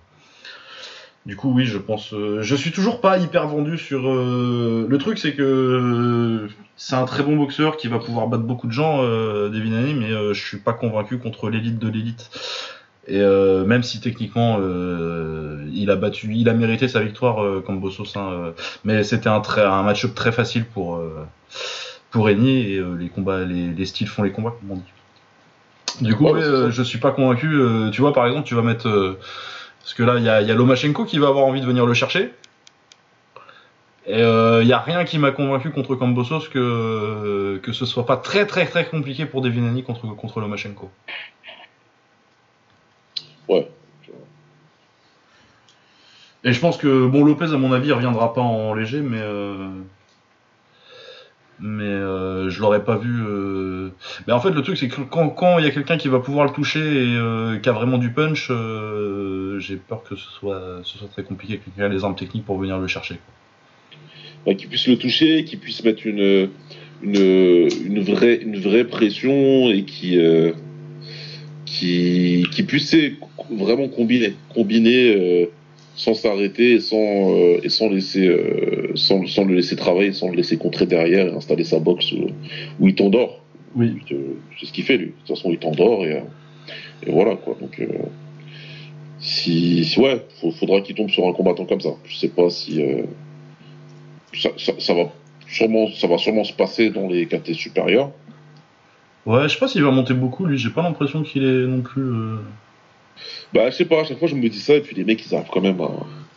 Du 1.26 1.36
coup 1.36 1.52
oui 1.54 1.66
je 1.66 1.78
pense 1.78 2.14
euh, 2.14 2.42
je 2.42 2.56
suis 2.56 2.72
toujours 2.72 3.00
pas 3.00 3.18
hyper 3.20 3.48
vendu 3.48 3.78
sur 3.78 4.10
euh, 4.10 4.88
le 4.90 4.98
truc 4.98 5.20
c'est 5.20 5.34
que 5.34 5.44
euh, 5.44 6.48
c'est 6.78 6.96
un 6.96 7.06
très 7.06 7.22
bon 7.22 7.36
boxeur 7.36 7.78
qui 7.78 7.88
va 7.88 8.00
pouvoir 8.00 8.28
battre 8.28 8.44
beaucoup 8.44 8.66
de 8.66 8.72
gens 8.72 9.00
euh, 9.04 9.50
Devin 9.50 9.74
Haney 9.74 9.94
mais 9.94 10.12
euh, 10.12 10.34
je 10.34 10.44
suis 10.44 10.58
pas 10.58 10.74
convaincu 10.74 11.20
contre 11.20 11.50
l'élite 11.50 11.78
de 11.78 11.88
l'élite. 11.90 12.32
Et 13.08 13.20
euh, 13.20 13.66
même 13.66 13.82
si 13.84 14.00
techniquement 14.00 14.58
euh, 14.62 15.68
il 15.74 15.90
a 15.90 15.96
battu, 15.96 16.34
il 16.36 16.48
a 16.50 16.54
mérité 16.54 16.88
sa 16.88 17.02
victoire 17.02 17.44
euh, 17.44 17.62
comme 17.66 17.80
Bossos, 17.80 18.16
hein, 18.16 18.30
euh, 18.32 18.52
mais 18.84 19.04
c'était 19.04 19.28
un, 19.28 19.42
très, 19.42 19.64
un 19.64 19.82
match-up 19.82 20.14
très 20.14 20.32
facile 20.32 20.66
pour 20.66 20.98
euh, 20.98 21.26
pour 22.12 22.30
Eni 22.30 22.74
et 22.74 22.78
euh, 22.78 22.96
les 22.96 23.10
combats, 23.10 23.44
les, 23.44 23.68
les 23.70 23.86
styles 23.86 24.08
font 24.08 24.24
les 24.24 24.32
combats 24.32 24.54
comme 24.60 24.72
on 24.72 24.76
dit. 24.76 26.04
Du 26.04 26.16
coup, 26.16 26.26
Ouais, 26.26 26.34
ouais, 26.34 26.44
euh, 26.44 26.72
je 26.72 26.84
suis 26.84 27.00
pas 27.00 27.12
convaincu. 27.12 27.48
euh, 27.48 27.90
tu 27.90 28.02
vois, 28.02 28.14
par 28.14 28.28
exemple, 28.28 28.48
tu 28.48 28.56
vas 28.56 28.62
mettre 28.62 29.18
parce 29.80 29.94
que 29.94 30.04
là, 30.04 30.16
il 30.18 30.24
y 30.24 30.30
a, 30.30 30.42
y 30.42 30.52
a 30.52 30.54
Lomachenko 30.54 31.06
qui 31.06 31.18
va 31.18 31.28
avoir 31.28 31.46
envie 31.46 31.62
de 31.62 31.66
venir 31.66 31.86
le 31.86 31.94
chercher. 31.94 32.34
Et 34.08 34.20
il 34.20 34.68
y 34.68 34.74
a 34.74 34.80
rien 34.80 35.06
qui 35.06 35.20
m'a 35.20 35.32
convaincu 35.32 35.70
contre 35.72 35.96
Kambosos 35.96 36.50
que 36.50 37.60
que 37.64 37.72
ce 37.72 37.86
soit 37.86 38.06
pas 38.06 38.18
très 38.18 38.46
très 38.48 38.66
très 38.66 38.86
compliqué 38.86 39.26
pour 39.26 39.42
Devin 39.42 39.68
Haney 39.68 39.84
contre 39.84 40.08
contre 40.16 40.40
Lomachenko. 40.40 40.90
Ouais. 43.48 43.70
Et 46.44 46.54
je 46.54 46.60
pense 46.60 46.78
que 46.78 47.06
bon 47.06 47.24
Lopez 47.24 47.54
à 47.54 47.58
mon 47.58 47.72
avis 47.74 47.90
il 47.90 47.94
reviendra 47.94 48.34
pas 48.34 48.42
en 48.42 48.74
léger 48.74 49.02
mais 49.02 49.20
euh, 49.22 49.70
mais 51.62 51.84
euh, 51.84 52.50
je 52.50 52.60
l'aurais 52.60 52.84
pas 52.84 52.98
vu 52.98 53.24
euh... 53.24 53.90
mais 54.26 54.34
en 54.34 54.40
fait 54.40 54.50
le 54.50 54.62
truc 54.62 54.78
c'est 54.78 54.88
que 54.88 55.02
quand 55.02 55.60
il 55.60 55.66
y 55.66 55.68
a 55.68 55.72
quelqu'un 55.72 55.98
qui 55.98 56.08
va 56.08 56.20
pouvoir 56.20 56.46
le 56.46 56.52
toucher 56.52 56.80
et 56.80 57.16
euh, 57.16 57.58
qui 57.60 57.70
a 57.70 57.72
vraiment 57.72 57.98
du 57.98 58.12
punch 58.12 58.52
j'ai 59.60 59.76
peur 59.76 60.04
que 60.04 60.16
ce 60.16 60.30
soit 60.32 60.82
ce 60.84 60.98
soit 60.98 61.08
très 61.08 61.24
compliqué 61.24 61.58
que 61.58 61.66
quelqu'un 61.66 61.86
ait 61.86 61.94
les 61.94 62.04
armes 62.04 62.16
techniques 62.16 62.46
pour 62.46 62.58
venir 62.58 62.78
le 62.80 62.88
chercher 62.88 63.20
Ouais, 64.48 64.56
qu'il 64.56 64.70
puisse 64.70 64.88
le 64.88 64.98
toucher, 64.98 65.44
qu'il 65.44 65.60
puisse 65.60 65.84
mettre 65.84 66.08
une, 66.08 66.50
une, 67.04 67.70
une, 67.86 68.02
vraie, 68.02 68.38
une 68.38 68.58
vraie 68.58 68.86
pression 68.86 69.70
et 69.70 69.84
qui, 69.84 70.18
qui, 71.66 72.64
puisse 72.64 72.96
vraiment 73.52 73.88
combiner. 73.88 74.34
Combiner 74.56 75.48
sans 76.04 76.16
s'arrêter 76.16 76.72
et 76.78 76.80
sans, 76.80 76.98
euh, 77.38 77.60
et 77.64 77.70
sans, 77.70 77.88
laisser, 77.90 78.28
euh, 78.28 78.92
sans, 78.96 79.26
sans 79.28 79.46
le 79.46 79.54
laisser 79.56 79.76
travailler, 79.76 80.14
sans 80.14 80.30
le 80.30 80.36
laisser 80.36 80.58
contrer 80.58 80.88
derrière 80.88 81.28
et 81.28 81.36
installer 81.36 81.64
sa 81.64 81.80
boxe 81.80 82.12
où, 82.14 82.26
où 82.80 82.88
il 82.88 82.96
t'endort. 82.96 83.34
oui 83.76 83.90
Euh, 84.12 84.34
C'est 84.60 84.66
ce 84.66 84.74
qu'il 84.74 84.84
fait 84.84 84.98
lui. 84.98 85.08
De 85.08 85.12
toute 85.12 85.36
façon, 85.36 85.52
il 85.52 85.60
t'endort 85.60 86.04
et, 86.06 86.24
et 87.06 87.12
voilà 87.12 87.36
quoi. 87.36 87.56
Donc, 87.62 87.80
euh, 87.80 87.86
si, 89.20 89.94
ouais, 89.98 90.26
faut- 90.40 90.52
faudra 90.52 90.82
qu'il 90.82 90.96
tombe 90.96 91.10
sur 91.12 91.28
un 91.28 91.34
combattant 91.34 91.66
comme 91.66 91.82
ça. 91.82 91.92
Je 92.06 92.16
sais 92.18 92.30
pas 92.30 92.50
si 92.50 92.82
ça, 94.34 94.50
ça, 94.58 94.74
ça 94.80 94.94
va 94.96 95.04
sûrement, 95.48 95.88
ça 95.92 96.08
va 96.08 96.18
sûrement 96.18 96.44
se 96.46 96.54
passer 96.54 96.90
dans 96.90 97.08
les 97.08 97.26
KT 97.28 97.54
supérieurs. 97.54 98.12
ouais 99.28 99.44
je 99.44 99.50
sais 99.54 99.60
pas 99.60 99.68
s'il 99.68 99.84
va 99.84 99.92
monter 99.92 100.14
beaucoup 100.16 100.46
lui 100.46 100.58
j'ai 100.58 100.70
pas 100.72 100.82
l'impression 100.82 101.22
qu'il 101.22 101.44
est 101.44 101.68
non 101.68 101.82
plus. 101.82 102.10
Bah, 103.54 103.70
je 103.70 103.76
sais 103.76 103.86
pas. 103.86 104.02
À 104.02 104.04
chaque 104.04 104.20
fois, 104.20 104.28
je 104.28 104.36
me 104.36 104.48
dis 104.50 104.60
ça 104.60 104.74
et 104.76 104.82
puis 104.82 104.96
les 104.96 105.04
mecs, 105.04 105.26
ils 105.26 105.36
arrivent 105.36 105.50
quand 105.52 105.62
même 105.62 105.80
à. 105.82 105.90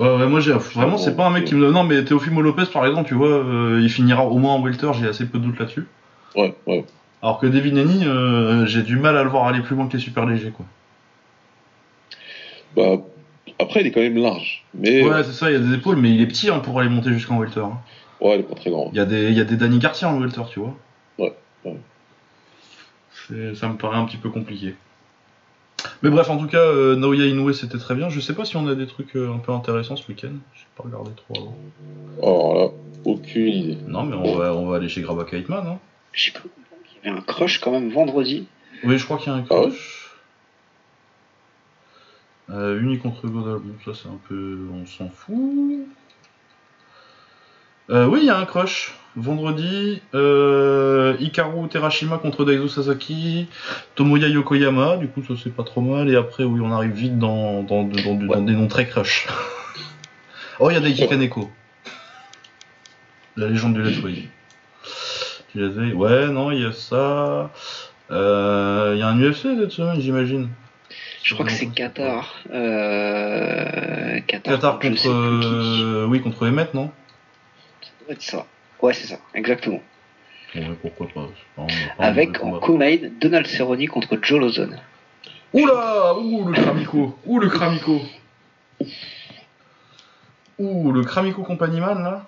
Ouais, 0.03 0.17
ouais, 0.17 0.27
moi 0.27 0.41
j'ai 0.41 0.53
vraiment 0.53 0.99
c'est 0.99 1.15
pas 1.15 1.27
un 1.27 1.31
mec 1.31 1.45
qui 1.45 1.55
me 1.55 1.71
non 1.71 1.85
mais 1.85 2.05
Teofimo 2.05 2.43
Lopez 2.43 2.65
par 2.73 2.85
exemple 2.85 3.07
tu 3.07 3.15
vois 3.15 3.29
euh, 3.29 3.79
il 3.81 3.89
finira 3.89 4.27
au 4.27 4.39
moins 4.39 4.55
en 4.55 4.61
welter 4.61 4.91
j'ai 5.01 5.07
assez 5.07 5.25
peu 5.25 5.39
de 5.39 5.45
doute 5.45 5.61
là-dessus 5.61 5.87
Ouais, 6.35 6.53
ouais. 6.67 6.85
Alors 7.23 7.39
que 7.39 7.47
Devin 7.47 7.77
Haney, 7.77 8.05
euh, 8.05 8.67
j'ai 8.67 8.83
du 8.83 8.97
mal 8.97 9.17
à 9.17 9.23
le 9.23 9.29
voir 9.31 9.47
aller 9.47 9.61
plus 9.61 9.77
loin 9.77 9.87
que 9.87 9.93
les 9.93 10.01
super 10.03 10.27
légers, 10.27 10.51
quoi. 10.51 10.67
Bah, 12.77 12.97
après, 13.61 13.83
il 13.83 13.87
est 13.87 13.91
quand 13.93 14.01
même 14.01 14.17
large. 14.21 14.65
Mais 14.75 15.03
Ouais, 15.05 15.23
c'est 15.23 15.33
ça, 15.33 15.49
il 15.51 15.55
y 15.55 15.57
a 15.57 15.61
des 15.61 15.75
épaules, 15.75 15.97
mais 15.97 16.11
il 16.11 16.21
est 16.21 16.27
petit 16.27 16.51
hein, 16.51 16.59
pour 16.59 16.81
aller 16.81 16.89
monter 16.89 17.13
jusqu'en 17.13 17.39
welter. 17.39 17.61
hein. 17.61 17.79
ouais, 18.21 18.35
il 18.35 18.41
est 18.41 18.43
pas 18.43 18.57
très 18.57 18.71
grand. 18.71 18.91
Il 18.93 18.97
y 18.97 19.01
a 19.01 19.05
des, 19.05 19.29
il 19.31 19.37
y 19.39 19.41
a 19.41 19.45
des 19.45 19.57
Danny 19.57 19.79
Garcia 19.79 20.09
en 20.09 20.19
welter, 20.19 20.43
tu 20.51 20.59
vois. 20.59 20.75
Ouais, 21.19 21.33
ouais. 21.65 21.79
C'est- 23.29 23.55
Ça 23.55 23.69
me 23.69 23.77
paraît 23.77 23.97
un 23.97 24.05
petit 24.07 24.17
peu 24.17 24.29
compliqué. 24.31 24.75
Mais 26.03 26.11
bref, 26.11 26.28
en 26.31 26.36
tout 26.39 26.47
cas, 26.47 26.59
euh, 26.59 26.97
Naoya 26.97 27.27
Inoue, 27.27 27.53
c'était 27.53 27.78
très 27.78 27.94
bien. 27.94 28.09
Je 28.09 28.20
sais 28.20 28.35
pas 28.35 28.44
si 28.44 28.57
on 28.57 28.67
a 28.69 28.75
des 28.75 28.86
trucs 28.86 29.17
euh, 29.17 29.33
un 29.33 29.39
peu 29.39 29.53
intéressants 29.53 29.97
ce 29.97 30.07
week-end. 30.09 30.33
J'ai 30.55 30.67
pas 30.77 30.85
regardé 30.85 31.11
trop 31.12 31.35
avant. 31.41 31.57
Alors 32.23 32.55
là, 32.55 32.70
aucune 33.05 33.49
idée. 33.49 33.78
Non, 33.86 34.03
mais 34.05 34.17
on 34.17 34.36
va, 34.36 34.55
on 34.55 34.67
va 34.67 34.77
aller 34.77 34.89
chez 34.89 35.03
Graba 35.03 35.25
Kaitman. 35.25 35.67
Hein. 35.67 35.78
J'ai 36.12 36.33
cru 36.33 36.49
comprendre 36.49 36.83
qu'il 36.86 36.97
y 37.05 37.09
avait 37.09 37.19
un 37.19 37.23
crush 37.23 37.59
quand 37.61 37.70
même 37.73 37.91
vendredi. 37.91 38.47
Oui, 38.83 38.99
je 38.99 39.05
crois 39.05 39.19
qu'il 39.19 39.33
y 39.33 39.35
a 39.35 39.39
un 39.39 39.44
Ah 39.51 39.61
ouais 39.61 39.69
crush. 39.69 40.01
Euh, 42.51 42.81
uni 42.81 42.99
contre 42.99 43.27
Godal, 43.27 43.59
bon, 43.59 43.75
ça 43.85 43.99
c'est 44.01 44.09
un 44.09 44.19
peu. 44.28 44.59
On 44.75 44.85
s'en 44.85 45.09
fout. 45.09 45.86
Euh, 47.91 48.07
oui, 48.07 48.21
il 48.23 48.27
y 48.27 48.31
a 48.31 48.39
un 48.39 48.45
crush. 48.47 48.95
Vendredi, 49.17 50.03
euh, 50.15 51.15
Hikaru 51.21 51.69
Terashima 51.69 52.19
contre 52.19 52.45
Daiso 52.45 52.67
Sasaki, 52.67 53.47
Tomoya 53.95 54.27
Yokoyama, 54.27 54.97
du 54.97 55.07
coup 55.07 55.23
ça 55.23 55.35
c'est 55.41 55.55
pas 55.55 55.63
trop 55.63 55.83
mal, 55.83 56.11
et 56.11 56.17
après 56.17 56.43
oui 56.43 56.61
on 56.61 56.73
arrive 56.73 56.91
vite 56.95 57.17
dans, 57.17 57.63
dans, 57.63 57.85
dans, 57.85 58.15
dans- 58.17 58.27
dans 58.27 58.41
des 58.43 58.55
noms 58.55 58.67
très 58.67 58.89
crush. 58.89 59.29
oh 60.59 60.69
il 60.69 60.75
y 60.75 60.77
a 60.77 60.81
Daiki 60.81 61.07
Kaneko. 61.07 61.49
La 63.37 63.47
légende 63.47 63.75
du 63.75 63.83
Letway. 63.83 64.29
Tu 65.53 65.59
les 65.61 65.79
as- 65.79 65.95
Ouais 65.95 66.27
non 66.27 66.51
il 66.51 66.63
y 66.63 66.67
a 66.67 66.73
ça. 66.73 67.53
Euh, 68.11 68.95
Il 68.97 68.99
y 68.99 69.03
a 69.03 69.07
un 69.07 69.17
UFC 69.21 69.43
cette 69.61 69.71
semaine 69.71 70.01
j'imagine. 70.01 70.49
Je 71.23 71.35
crois 71.35 71.47
que 71.47 71.53
c'est 71.53 71.67
Qatar. 71.69 72.35
Euh... 72.53 74.19
Qatar, 74.27 74.55
Qatar 74.55 74.79
contre, 74.81 76.07
oui 76.09 76.21
contre 76.21 76.49
Emmet 76.49 76.67
non? 76.75 76.91
Doit 78.05 78.15
être 78.15 78.23
ça. 78.23 78.47
Ouais, 78.81 78.92
c'est 78.92 79.07
ça, 79.07 79.18
exactement. 79.34 79.81
Ouais 80.55 80.76
pourquoi 80.81 81.08
pas. 81.08 81.28
c'est 81.68 82.02
Avec 82.02 82.42
en 82.42 82.60
co-main 82.60 82.97
Donald 83.20 83.47
Cerrone 83.47 83.86
contre 83.89 84.18
Joe 84.23 84.41
Lawson. 84.41 84.70
Oula 85.52 86.16
Ouh, 86.18 86.44
le 86.49 86.52
Kramico 86.52 87.18
Ouh, 87.26 87.39
le 87.39 87.49
Kramico 87.49 88.00
Ouh, 90.58 90.92
le 90.92 91.02
Kramico 91.02 91.42
Company 91.42 91.81
Man, 91.81 92.02
là 92.02 92.26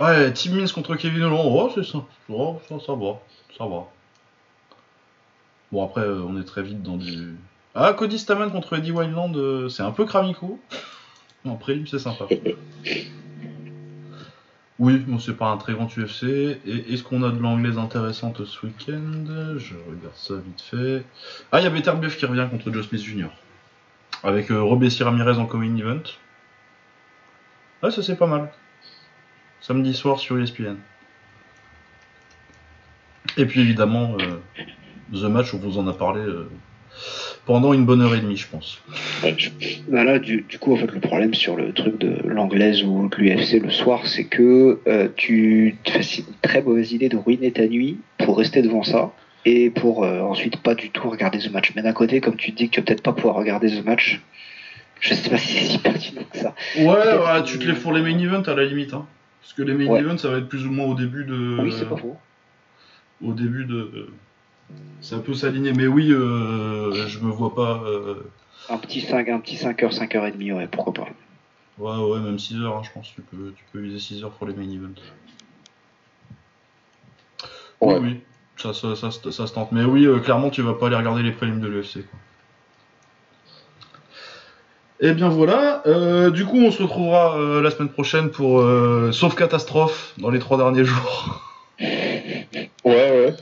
Ouais, 0.00 0.32
Team 0.32 0.56
Mins 0.56 0.66
contre 0.74 0.96
Kevin 0.96 1.22
Holland, 1.22 1.46
oh, 1.46 1.70
c'est 1.74 1.84
ça. 1.84 1.98
Oh, 2.28 2.60
ça, 2.68 2.76
ça 2.84 2.94
va, 2.94 3.20
ça 3.56 3.64
va. 3.64 3.86
Bon, 5.70 5.84
après, 5.84 6.02
euh, 6.02 6.22
on 6.26 6.40
est 6.40 6.44
très 6.44 6.62
vite 6.62 6.82
dans 6.82 6.96
du... 6.96 7.36
Ah, 7.74 7.92
Cody 7.92 8.18
Staman 8.18 8.50
contre 8.50 8.76
Eddie 8.76 8.90
Wildland, 8.92 9.36
euh, 9.36 9.68
c'est 9.68 9.82
un 9.82 9.92
peu 9.92 10.04
Kramico. 10.04 10.58
En 11.44 11.56
prélim, 11.56 11.86
c'est 11.86 11.98
sympa. 11.98 12.26
Oui, 14.78 14.98
bon, 14.98 15.18
c'est 15.18 15.34
pas 15.36 15.46
un 15.48 15.56
très 15.56 15.72
grand 15.74 15.86
UFC. 15.86 16.24
Et 16.24 16.92
est-ce 16.92 17.02
qu'on 17.02 17.22
a 17.22 17.30
de 17.30 17.38
l'anglaise 17.38 17.78
intéressante 17.78 18.44
ce 18.44 18.66
week-end? 18.66 19.24
Je 19.56 19.74
regarde 19.74 20.14
ça 20.14 20.34
vite 20.34 20.60
fait. 20.60 21.04
Ah, 21.52 21.60
il 21.60 21.64
y 21.64 21.66
a 21.66 21.70
Beterbiev 21.70 22.16
qui 22.16 22.26
revient 22.26 22.48
contre 22.50 22.72
Joe 22.72 22.86
Smith 22.86 23.02
Jr. 23.02 23.28
Avec 24.22 24.50
euh, 24.50 24.62
Robessi 24.62 25.02
Ramirez 25.02 25.38
en 25.38 25.46
coming 25.46 25.78
event. 25.80 26.02
Ouais, 27.82 27.90
ça 27.90 28.02
c'est 28.02 28.16
pas 28.16 28.26
mal. 28.26 28.50
Samedi 29.60 29.94
soir 29.94 30.18
sur 30.18 30.38
ESPN. 30.38 30.76
Et 33.36 33.46
puis 33.46 33.60
évidemment, 33.60 34.16
euh, 34.20 34.40
The 35.12 35.24
Match, 35.24 35.54
on 35.54 35.58
vous 35.58 35.78
en 35.78 35.86
a 35.86 35.92
parlé 35.92 36.20
euh, 36.20 36.48
pendant 37.46 37.72
une 37.72 37.84
bonne 37.84 38.00
heure 38.00 38.14
et 38.14 38.20
demie, 38.20 38.36
je 38.36 38.46
pense. 38.48 38.78
Bah 39.88 40.04
là, 40.04 40.18
du, 40.18 40.42
du 40.48 40.58
coup, 40.58 40.72
en 40.72 40.76
fait, 40.76 40.90
le 40.92 41.00
problème 41.00 41.34
sur 41.34 41.56
le 41.56 41.72
truc 41.72 41.98
de 41.98 42.16
l'anglaise 42.26 42.82
ou 42.84 43.08
de 43.08 43.16
l'UFC 43.16 43.60
le 43.62 43.70
soir, 43.70 44.06
c'est 44.06 44.24
que 44.24 44.80
euh, 44.86 45.08
tu 45.16 45.76
te 45.84 45.90
fais 45.90 46.02
c'est 46.02 46.22
une 46.22 46.34
très 46.42 46.62
mauvaise 46.62 46.92
idée 46.92 47.08
de 47.08 47.16
ruiner 47.16 47.52
ta 47.52 47.66
nuit 47.66 47.98
pour 48.18 48.38
rester 48.38 48.62
devant 48.62 48.82
ça 48.82 49.12
et 49.44 49.68
pour 49.70 50.04
euh, 50.04 50.20
ensuite 50.20 50.56
pas 50.58 50.74
du 50.74 50.90
tout 50.90 51.08
regarder 51.10 51.40
ce 51.40 51.50
match. 51.50 51.72
Mais 51.76 51.82
d'un 51.82 51.92
côté, 51.92 52.20
comme 52.20 52.36
tu 52.36 52.52
te 52.52 52.56
dis 52.56 52.68
que 52.70 52.74
tu 52.76 52.80
vas 52.80 52.86
peut-être 52.86 53.02
pas 53.02 53.12
pouvoir 53.12 53.34
regarder 53.36 53.68
ce 53.68 53.82
match, 53.82 54.20
je 55.00 55.12
sais 55.12 55.28
pas 55.28 55.36
si 55.36 55.52
c'est 55.52 55.64
si 55.66 55.78
pertinent 55.78 56.22
que 56.32 56.38
ça. 56.38 56.54
Ouais, 56.78 56.84
ouais, 56.86 57.42
tu 57.44 57.58
te 57.58 57.66
les 57.66 57.74
pour 57.74 57.92
les 57.92 58.00
main 58.00 58.18
events 58.18 58.48
à 58.48 58.54
la 58.54 58.64
limite. 58.64 58.94
Hein. 58.94 59.06
Parce 59.42 59.52
que 59.52 59.62
les 59.62 59.74
main 59.74 59.86
Ouais. 59.86 60.00
events, 60.00 60.16
ça 60.16 60.30
va 60.30 60.38
être 60.38 60.48
plus 60.48 60.66
ou 60.66 60.70
moins 60.70 60.86
au 60.86 60.94
début 60.94 61.24
de. 61.24 61.58
Oui, 61.60 61.74
c'est 61.78 61.88
pas 61.88 61.96
faux. 61.98 62.16
Au 63.22 63.32
début 63.34 63.66
de. 63.66 64.08
Ça 65.00 65.18
peut 65.18 65.34
s'aligner, 65.34 65.72
mais 65.72 65.86
oui, 65.86 66.10
euh, 66.12 67.06
je 67.06 67.18
me 67.18 67.30
vois 67.30 67.54
pas. 67.54 67.82
euh, 67.86 68.22
Un 68.70 68.78
petit 68.78 69.00
5, 69.02 69.28
un 69.28 69.38
petit 69.40 69.56
5h, 69.56 69.92
5h30, 69.92 70.52
ouais, 70.54 70.66
pourquoi 70.66 70.92
pas. 70.94 71.08
Ouais, 71.78 71.96
ouais, 71.96 72.20
même 72.20 72.38
6 72.38 72.56
heures, 72.60 72.76
hein, 72.76 72.82
je 72.84 72.90
pense. 72.92 73.12
Tu 73.14 73.20
peux, 73.20 73.52
tu 73.56 73.64
peux 73.72 73.80
viser 73.80 73.98
6 73.98 74.24
heures 74.24 74.30
pour 74.30 74.46
les 74.46 74.54
main 74.54 74.62
events. 74.70 75.00
Ouais. 77.80 77.98
Oui, 77.98 78.00
oui, 78.02 78.20
ça, 78.56 78.72
ça, 78.72 78.96
ça, 78.96 79.10
se- 79.10 79.30
ça 79.30 79.46
se 79.46 79.52
tente. 79.52 79.72
Mais 79.72 79.84
oui, 79.84 80.06
euh, 80.06 80.20
clairement, 80.20 80.48
tu 80.50 80.62
vas 80.62 80.74
pas 80.74 80.86
aller 80.86 80.96
regarder 80.96 81.22
les 81.22 81.32
prélims 81.32 81.60
de 81.60 81.68
l'UFC. 81.68 82.02
quoi. 82.08 82.18
Et 85.00 85.12
bien 85.12 85.28
voilà, 85.28 85.82
euh, 85.86 86.30
du 86.30 86.46
coup 86.46 86.56
on 86.56 86.70
se 86.70 86.80
retrouvera 86.82 87.36
euh, 87.36 87.60
la 87.60 87.70
semaine 87.72 87.90
prochaine 87.90 88.30
pour 88.30 88.60
euh, 88.60 89.10
Sauf 89.12 89.34
Catastrophe 89.34 90.14
dans 90.18 90.30
les 90.30 90.38
trois 90.38 90.56
derniers 90.56 90.84
jours. 90.84 91.40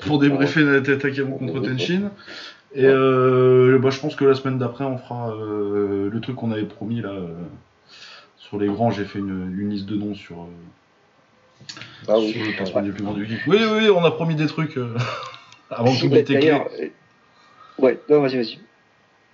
pour 0.07 0.19
débriefer 0.19 0.65
Naoya 0.65 0.97
Takeru 0.97 1.33
contre 1.39 1.61
Tenshin. 1.61 2.11
Et 2.75 2.87
euh, 2.87 3.79
bah, 3.79 3.91
je 3.91 4.01
pense 4.01 4.17
que 4.17 4.25
la 4.25 4.35
semaine 4.35 4.59
d'après 4.59 4.85
on 4.85 4.97
fera 4.97 5.35
euh, 5.35 6.09
le 6.11 6.21
truc 6.21 6.37
qu'on 6.37 6.53
avait 6.53 6.65
promis 6.65 7.03
là 7.03 7.11
euh, 7.11 7.29
sur 8.39 8.59
les 8.59 8.67
grands. 8.69 8.91
J'ai 8.91 9.05
fait 9.05 9.19
une, 9.19 9.55
une 9.59 9.71
liste 9.71 9.87
de 9.87 9.97
noms 9.97 10.15
sur, 10.15 10.41
euh, 10.41 11.67
Ah 12.09 12.19
oui. 12.19 12.33
sur 12.33 12.45
le 12.45 12.53
classement 12.53 12.83
des 12.83 12.91
plus 12.93 13.03
grands 13.05 13.13
du 13.13 13.27
geek. 13.27 13.41
Oui, 13.47 13.59
oui, 13.77 13.91
on 13.91 14.03
a 14.05 14.11
promis 14.11 14.35
des 14.37 14.47
trucs 14.47 14.79
avant 15.71 15.95
que 15.95 16.01
tout 16.01 16.15
ait 16.15 16.23
D'ailleurs, 16.23 16.67
euh, 16.81 16.87
ouais, 17.79 18.01
non, 18.09 18.21
vas-y, 18.23 18.37
vas-y. 18.37 18.59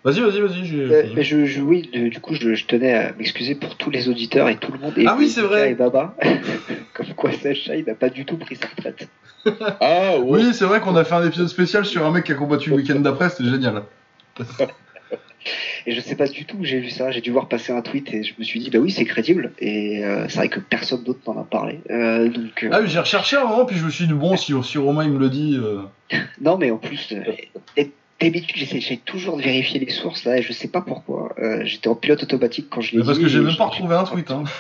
Vas-y, 0.05 0.21
vas-y, 0.21 0.41
vas-y. 0.41 0.65
j'ai 0.67 0.81
Euh, 0.85 1.03
mais 1.15 1.23
je, 1.25 1.45
je- 1.45 1.61
oui, 1.61 1.91
de- 1.93 2.09
du 2.09 2.21
coup, 2.21 2.35
je, 2.35 2.55
je 2.55 2.67
tenais 2.67 2.95
à 2.95 3.13
m'excuser 3.15 3.55
pour 3.57 3.77
tous 3.77 3.91
les 3.91 4.09
auditeurs 4.09 4.49
et 4.49 4.57
tout 4.57 4.73
le 4.73 4.79
monde. 4.79 4.97
Et 4.97 5.05
Ah 5.07 5.17
oui, 5.19 5.29
c'est 5.29 5.41
vrai. 5.43 5.73
Et 5.73 5.75
Baba. 5.75 6.15
Comme 6.95 7.15
quoi, 7.17 7.33
Sacha, 7.33 7.75
il 7.77 7.85
n'a 7.85 7.95
pas 7.95 8.09
du 8.09 8.25
tout 8.25 8.37
pris 8.37 8.57
sa 8.57 8.67
retraite. 8.69 9.09
Ah 9.81 10.19
ouais. 10.19 10.43
Oui, 10.45 10.55
c'est 10.55 10.65
vrai 10.67 10.81
qu'on 10.81 10.95
a 10.97 11.05
fait 11.05 11.15
un 11.15 11.27
épisode 11.27 11.49
spécial 11.49 11.85
sur 11.87 12.05
un 12.05 12.11
mec 12.11 12.25
qui 12.25 12.33
a 12.33 12.35
combattu 12.35 12.71
le 12.71 12.77
week-end 12.77 12.99
d'après, 13.01 13.29
c'était 13.31 13.49
génial. 13.49 13.83
Et 15.87 15.93
je 15.93 16.01
sais 16.01 16.17
pas 16.17 16.27
du 16.27 16.45
tout 16.45 16.57
où 16.59 16.65
j'ai 16.65 16.81
vu 16.81 16.91
ça. 16.91 17.11
J'ai 17.11 17.21
dû 17.23 17.31
voir 17.31 17.49
passer 17.49 17.73
un 17.73 17.81
tweet 17.81 18.13
et 18.13 18.23
je 18.23 18.35
me 18.39 18.45
suis 18.45 18.61
dit, 18.61 18.69
bah 18.71 18.79
oui, 18.81 18.91
c'est 18.91 19.05
crédible. 19.07 19.53
Et 19.59 20.05
euh, 20.05 20.27
c'est 20.29 20.37
vrai 20.39 20.49
que 20.49 20.61
personne 20.61 21.03
d'autre 21.05 21.21
n'en 21.27 21.41
a 21.41 21.45
parlé. 21.45 21.81
Euh, 21.91 22.29
donc, 22.29 22.65
euh, 22.65 22.69
Ah 22.73 22.81
oui, 22.83 22.89
j'ai 22.89 22.99
recherché 22.99 23.37
un 23.37 23.45
moment, 23.47 23.65
puis 23.65 23.77
je 23.77 23.85
me 23.85 23.91
suis 23.91 24.07
dit, 24.07 24.13
bon, 24.13 24.37
si, 24.37 24.53
si 24.65 24.77
Romain 24.79 25.05
il 25.05 25.13
me 25.13 25.19
le 25.19 25.31
dit. 25.31 25.57
euh, 25.59 25.81
non, 26.41 26.59
mais 26.59 26.71
en 26.71 26.77
plus, 26.77 27.13
euh, 27.13 27.23
et- 27.77 27.93
d'habitude, 28.21 28.57
j'essaie 28.57 28.99
toujours 29.05 29.37
de 29.37 29.43
vérifier 29.43 29.79
les 29.81 29.91
sources 29.91 30.25
là. 30.25 30.39
Et 30.39 30.43
je 30.43 30.53
sais 30.53 30.69
pas 30.69 30.81
pourquoi. 30.81 31.35
Euh, 31.39 31.63
J'étais 31.65 31.89
en 31.89 31.95
pilote 31.95 32.23
automatique 32.23 32.67
quand 32.71 32.81
je 32.81 32.93
l'ai 32.93 33.01
dit. 33.03 33.07
parce 33.07 33.19
que 33.19 33.29
j'ai 33.29 33.41
même 33.41 33.57
pas 33.57 33.67
retrouvé 33.67 33.95
un 33.95 34.05
tweet. 34.05 34.31
Hein. 34.31 34.45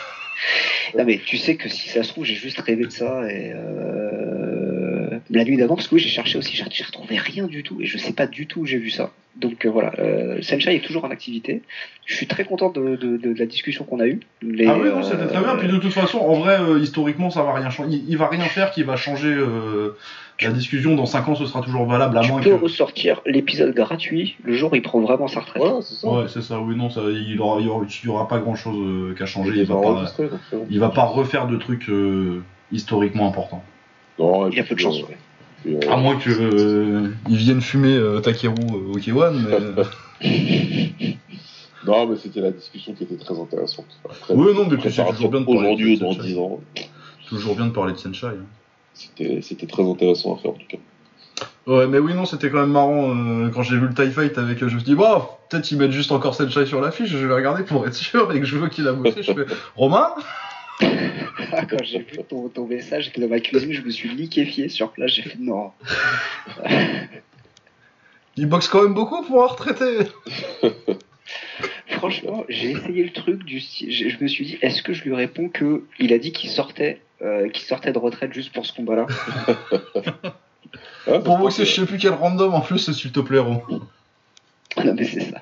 Non 0.96 1.04
mais 1.04 1.18
tu 1.18 1.36
sais 1.36 1.56
que 1.56 1.68
si 1.68 1.88
ça 1.88 2.02
se 2.04 2.08
trouve 2.10 2.24
j'ai 2.24 2.36
juste 2.36 2.60
rêvé 2.60 2.84
de 2.86 2.90
ça 2.90 3.28
et 3.30 3.52
euh, 3.52 5.18
la 5.30 5.44
nuit 5.44 5.56
d'avant 5.56 5.74
parce 5.74 5.88
que 5.88 5.96
oui 5.96 6.00
j'ai 6.00 6.08
cherché 6.08 6.38
aussi 6.38 6.56
j'ai 6.56 6.84
retrouvé 6.84 7.16
rien 7.16 7.46
du 7.46 7.62
tout 7.62 7.80
et 7.80 7.86
je 7.86 7.98
sais 7.98 8.12
pas 8.12 8.26
du 8.26 8.46
tout 8.46 8.60
où 8.60 8.66
j'ai 8.66 8.78
vu 8.78 8.88
ça 8.90 9.10
donc 9.36 9.66
euh, 9.66 9.70
voilà 9.70 9.92
euh, 9.98 10.40
Senshai 10.42 10.76
est 10.76 10.84
toujours 10.84 11.04
en 11.04 11.10
activité 11.10 11.62
je 12.06 12.14
suis 12.14 12.26
très 12.26 12.44
content 12.44 12.70
de, 12.70 12.96
de- 12.96 13.16
de- 13.16 13.32
de 13.32 13.38
la 13.38 13.46
discussion 13.46 13.84
qu'on 13.84 14.00
a 14.00 14.06
eue 14.06 14.20
Les, 14.42 14.66
Ah 14.66 14.78
oui, 14.78 14.88
non, 14.88 15.00
euh, 15.00 15.02
c'était 15.02 15.26
très 15.26 15.40
bien. 15.42 15.56
Puis 15.56 15.68
de 15.68 15.76
toute 15.76 15.92
façon, 15.92 16.18
en 16.20 16.34
vrai, 16.38 16.58
euh, 16.58 16.78
historiquement, 16.78 17.28
ça 17.28 17.42
va 17.42 17.52
rien 17.52 17.68
changer. 17.68 17.90
Il, 17.96 18.08
il 18.08 18.16
va 18.16 18.28
rien 18.28 18.46
faire 18.46 18.70
qui 18.70 18.82
va 18.82 18.96
changer 18.96 19.28
euh, 19.28 19.94
la 20.47 20.52
discussion. 20.52 20.94
Dans 20.94 21.07
5 21.07 21.28
ans, 21.28 21.34
ce 21.34 21.47
sera 21.47 21.60
toujours 21.62 21.84
valable, 21.86 22.17
à 22.18 22.20
tu 22.20 22.31
moins 22.31 22.41
peux 22.41 22.50
que. 22.57 22.62
ressortir 22.62 23.20
l'épisode 23.26 23.75
gratuit 23.75 24.36
le 24.44 24.52
jour 24.55 24.73
où 24.73 24.76
il 24.76 24.83
prend 24.83 25.00
vraiment 25.00 25.26
sa 25.28 25.41
retraite 25.41 25.62
Voilà, 25.62 25.83
c'est 25.83 25.94
ça. 25.94 26.08
Ouais, 26.08 26.25
c'est 26.28 26.42
ça. 26.42 26.60
Oui, 26.60 26.76
non, 26.76 26.91
ça, 26.91 27.00
il, 27.10 27.41
aura, 27.41 27.60
il, 27.60 27.67
y 27.67 27.68
aura, 27.68 27.84
il 28.05 28.08
aura 28.10 28.28
pas 28.28 28.39
grand 28.39 28.55
chose 28.55 29.15
qu'à 29.17 29.26
changer. 29.26 29.50
Il 29.55 29.58
Il 29.58 29.67
va, 29.67 29.76
pas, 29.76 30.05
il 30.70 30.78
va 30.81 30.89
pas 30.91 31.05
refaire 31.05 31.47
de 31.47 31.57
trucs 31.57 31.89
euh, 31.89 32.42
historiquement 32.73 33.26
importants. 33.28 33.62
Non, 34.18 34.49
il 34.49 34.57
y 34.57 34.60
a 34.60 34.65
peu 34.65 34.75
de 34.75 34.81
euh, 34.81 34.83
chance 34.84 35.02
ouais. 35.02 35.17
euh, 35.86 35.92
À 35.92 35.97
moins 35.97 36.17
que 36.17 36.31
euh, 36.31 37.10
ils 37.28 37.36
viennent 37.36 37.60
fumer 37.60 37.94
euh, 37.94 38.20
Takeru 38.20 38.55
euh, 38.73 38.92
au 38.94 38.99
K1, 38.99 39.33
mais. 39.33 39.52
euh, 39.55 39.84
Non, 41.86 42.07
mais 42.07 42.17
c'était 42.17 42.41
la 42.41 42.50
discussion 42.50 42.92
qui 42.92 43.05
était 43.05 43.17
très 43.17 43.39
intéressante. 43.39 43.86
Après, 44.05 44.34
Oui, 44.34 44.52
non, 44.55 44.67
mais 44.68 44.76
c'est 44.91 45.05
toujours 45.07 45.31
bien 45.31 45.41
de 45.41 45.44
parler 45.47 45.60
Aujourd'hui 45.60 45.94
ou 45.94 45.97
de 45.99 46.00
dans 46.05 46.12
Senshai. 46.12 46.28
10 46.28 46.39
ans, 46.39 46.60
Toujours 47.28 47.55
bien 47.55 47.67
de 47.67 47.70
parler 47.73 47.92
de 47.92 47.99
Senshai. 47.99 48.26
hein. 48.26 48.44
C'était 48.99 49.67
très 49.67 49.83
intéressant 49.83 50.35
à 50.35 50.39
faire 50.39 50.51
en 50.52 50.55
tout 50.55 50.67
cas. 50.68 50.78
Ouais, 51.67 51.86
mais 51.86 51.99
oui, 51.99 52.15
non, 52.15 52.25
c'était 52.25 52.51
quand 52.51 52.60
même 52.60 52.73
marrant 52.73 53.15
euh, 53.15 53.51
quand 53.51 53.62
j'ai 53.62 53.77
vu 53.77 53.86
le 53.86 53.94
TIE 53.94 54.10
Fight 54.10 54.36
avec. 54.39 54.62
euh, 54.62 54.68
je 54.68 54.75
me 54.75 54.81
suis 54.81 54.86
dit, 54.89 54.94
bon, 54.94 55.23
peut-être 55.51 55.70
ils 55.70 55.77
mettent 55.78 55.93
juste 55.93 56.10
encore 56.12 56.35
Senshai 56.35 56.65
sur 56.67 56.81
l'affiche, 56.81 57.10
je 57.10 57.27
vais 57.27 57.35
regarder 57.35 57.62
pour 57.62 57.86
être 57.86 57.94
sûr 57.94 58.33
et 58.33 58.41
que 58.41 58.47
je 58.47 58.57
veux 58.57 58.68
qu'il 58.68 58.89
a 58.89 58.93
bossé. 58.94 59.23
je 59.23 59.33
fais, 59.33 59.44
Romain 59.77 60.09
Ah, 60.81 61.67
quand 61.67 61.83
j'ai 61.85 61.99
vu 61.99 62.18
ton, 62.28 62.49
ton 62.49 62.67
message 62.67 63.12
que 63.12 63.20
dans 63.20 63.28
ma 63.28 63.41
cuisine 63.41 63.73
je 63.73 63.83
me 63.83 63.91
suis 63.91 64.09
liquéfié 64.09 64.68
sur 64.68 64.91
place 64.93 65.10
j'ai 65.12 65.23
fait 65.23 65.39
non 65.39 65.70
Il 68.36 68.47
boxe 68.47 68.68
quand 68.68 68.83
même 68.83 68.94
beaucoup 68.94 69.23
pour 69.25 69.43
un 69.44 69.49
retraité 69.49 70.09
Franchement, 71.89 72.44
j'ai 72.49 72.70
essayé 72.70 73.02
le 73.05 73.10
truc 73.12 73.44
du 73.44 73.60
style. 73.60 73.91
Je, 73.93 74.09
je 74.09 74.17
me 74.23 74.28
suis 74.28 74.44
dit, 74.47 74.59
est-ce 74.62 74.83
que 74.83 74.93
je 74.93 75.02
lui 75.02 75.15
réponds 75.15 75.49
que 75.49 75.83
il 75.99 76.12
a 76.12 76.18
dit 76.18 76.31
qu'il 76.33 76.49
sortait, 76.49 77.01
euh, 77.22 77.48
qu'il 77.48 77.64
sortait 77.66 77.92
de 77.92 77.98
retraite 77.98 78.32
juste 78.32 78.52
pour 78.52 78.66
ce 78.66 78.72
combat-là 78.72 79.06
Ah, 81.06 81.20
Pour 81.20 81.36
ça, 81.36 81.40
boxer, 81.42 81.64
je 81.64 81.80
sais 81.80 81.86
plus 81.86 81.97
quel 81.98 82.12
random 82.12 82.52
en 82.55 82.60
plus, 82.60 82.92
s'il 82.92 83.12
te 83.12 83.20
plaît, 83.20 83.38
Ro. 83.38 83.62
Non, 84.84 84.94
mais 84.94 85.05
c'est 85.05 85.20
ça. 85.22 85.40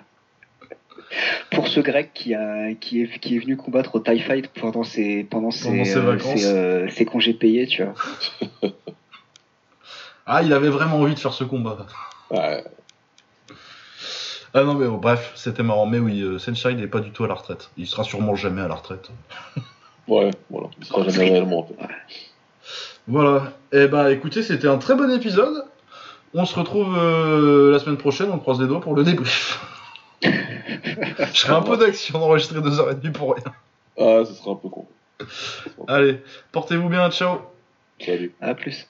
Pour 1.50 1.66
ce 1.66 1.80
grec 1.80 2.10
qui 2.14 2.34
a 2.34 2.74
qui 2.74 3.02
est 3.02 3.18
qui 3.18 3.36
est 3.36 3.38
venu 3.38 3.56
combattre 3.56 3.94
au 3.96 4.00
TIE 4.00 4.20
Fight 4.20 4.48
pendant 4.48 4.84
ses 4.84 5.24
pendant 5.24 5.50
ses, 5.50 5.68
Pendant 5.68 5.84
ses 5.84 5.96
euh, 5.96 6.00
vacances. 6.02 6.40
ses, 6.40 6.46
euh, 6.46 6.88
ses 6.90 7.05
congés 7.05 7.34
payés, 7.34 7.66
tu 7.66 7.82
vois. 7.84 7.94
Ah, 10.28 10.42
il 10.42 10.52
avait 10.52 10.68
vraiment 10.70 10.98
envie 10.98 11.14
de 11.14 11.18
faire 11.20 11.32
ce 11.32 11.44
combat. 11.44 11.86
Ouais, 12.32 12.64
Ah 14.55 14.64
non, 14.64 14.74
mais 14.74 14.86
bon, 14.88 14.96
bref, 14.96 15.30
c'était 15.36 15.62
marrant. 15.62 15.86
Mais 15.86 16.00
oui, 16.00 16.20
euh, 16.20 16.38
Senshai 16.40 16.74
n'est 16.74 16.88
pas 16.88 16.98
du 17.00 17.12
tout 17.12 17.22
à 17.22 17.28
la 17.28 17.34
retraite. 17.34 17.70
Il 17.76 17.86
sera 17.86 18.02
sûrement 18.02 18.34
jamais 18.34 18.60
à 18.62 18.66
la 18.68 18.74
retraite. 18.74 19.08
ouais, 20.09 20.31
voilà. 20.51 20.68
Il 20.78 20.85
sera 20.85 21.09
jamais 21.09 21.31
réellement 21.31 21.60
en 21.60 21.65
fait. 21.65 21.75
Voilà. 23.09 23.52
Et 23.73 23.86
bah 23.86 24.10
écoutez, 24.12 24.43
c'était 24.43 24.68
un 24.68 24.78
très 24.78 24.94
bon 24.94 25.10
épisode. 25.10 25.65
On 26.35 26.44
se 26.44 26.59
retrouve 26.59 26.97
euh, 26.99 27.73
la 27.73 27.78
semaine 27.78 27.97
prochaine, 27.97 28.31
on 28.31 28.39
croise 28.39 28.60
les 28.60 28.67
doigts 28.67 28.81
pour 28.81 28.94
le 28.94 29.05
débrief. 29.05 29.60
Je 30.23 30.28
serai 31.33 31.55
un 31.55 31.62
peu 31.62 31.76
d'action 31.76 32.18
d'enregistrer 32.18 32.60
deux 32.60 32.81
heures 32.81 32.91
et 32.91 32.94
demie 32.94 33.12
pour 33.12 33.35
rien. 33.35 33.52
Ah, 33.99 34.25
ce 34.26 34.35
sera 34.35 34.52
un 34.52 34.57
peu 34.57 34.68
con. 34.68 34.86
Allez, 35.89 36.20
portez-vous 36.52 36.89
bien, 36.89 37.10
ciao 37.10 37.39
Salut. 37.99 38.35
À 38.41 38.55
plus. 38.55 38.86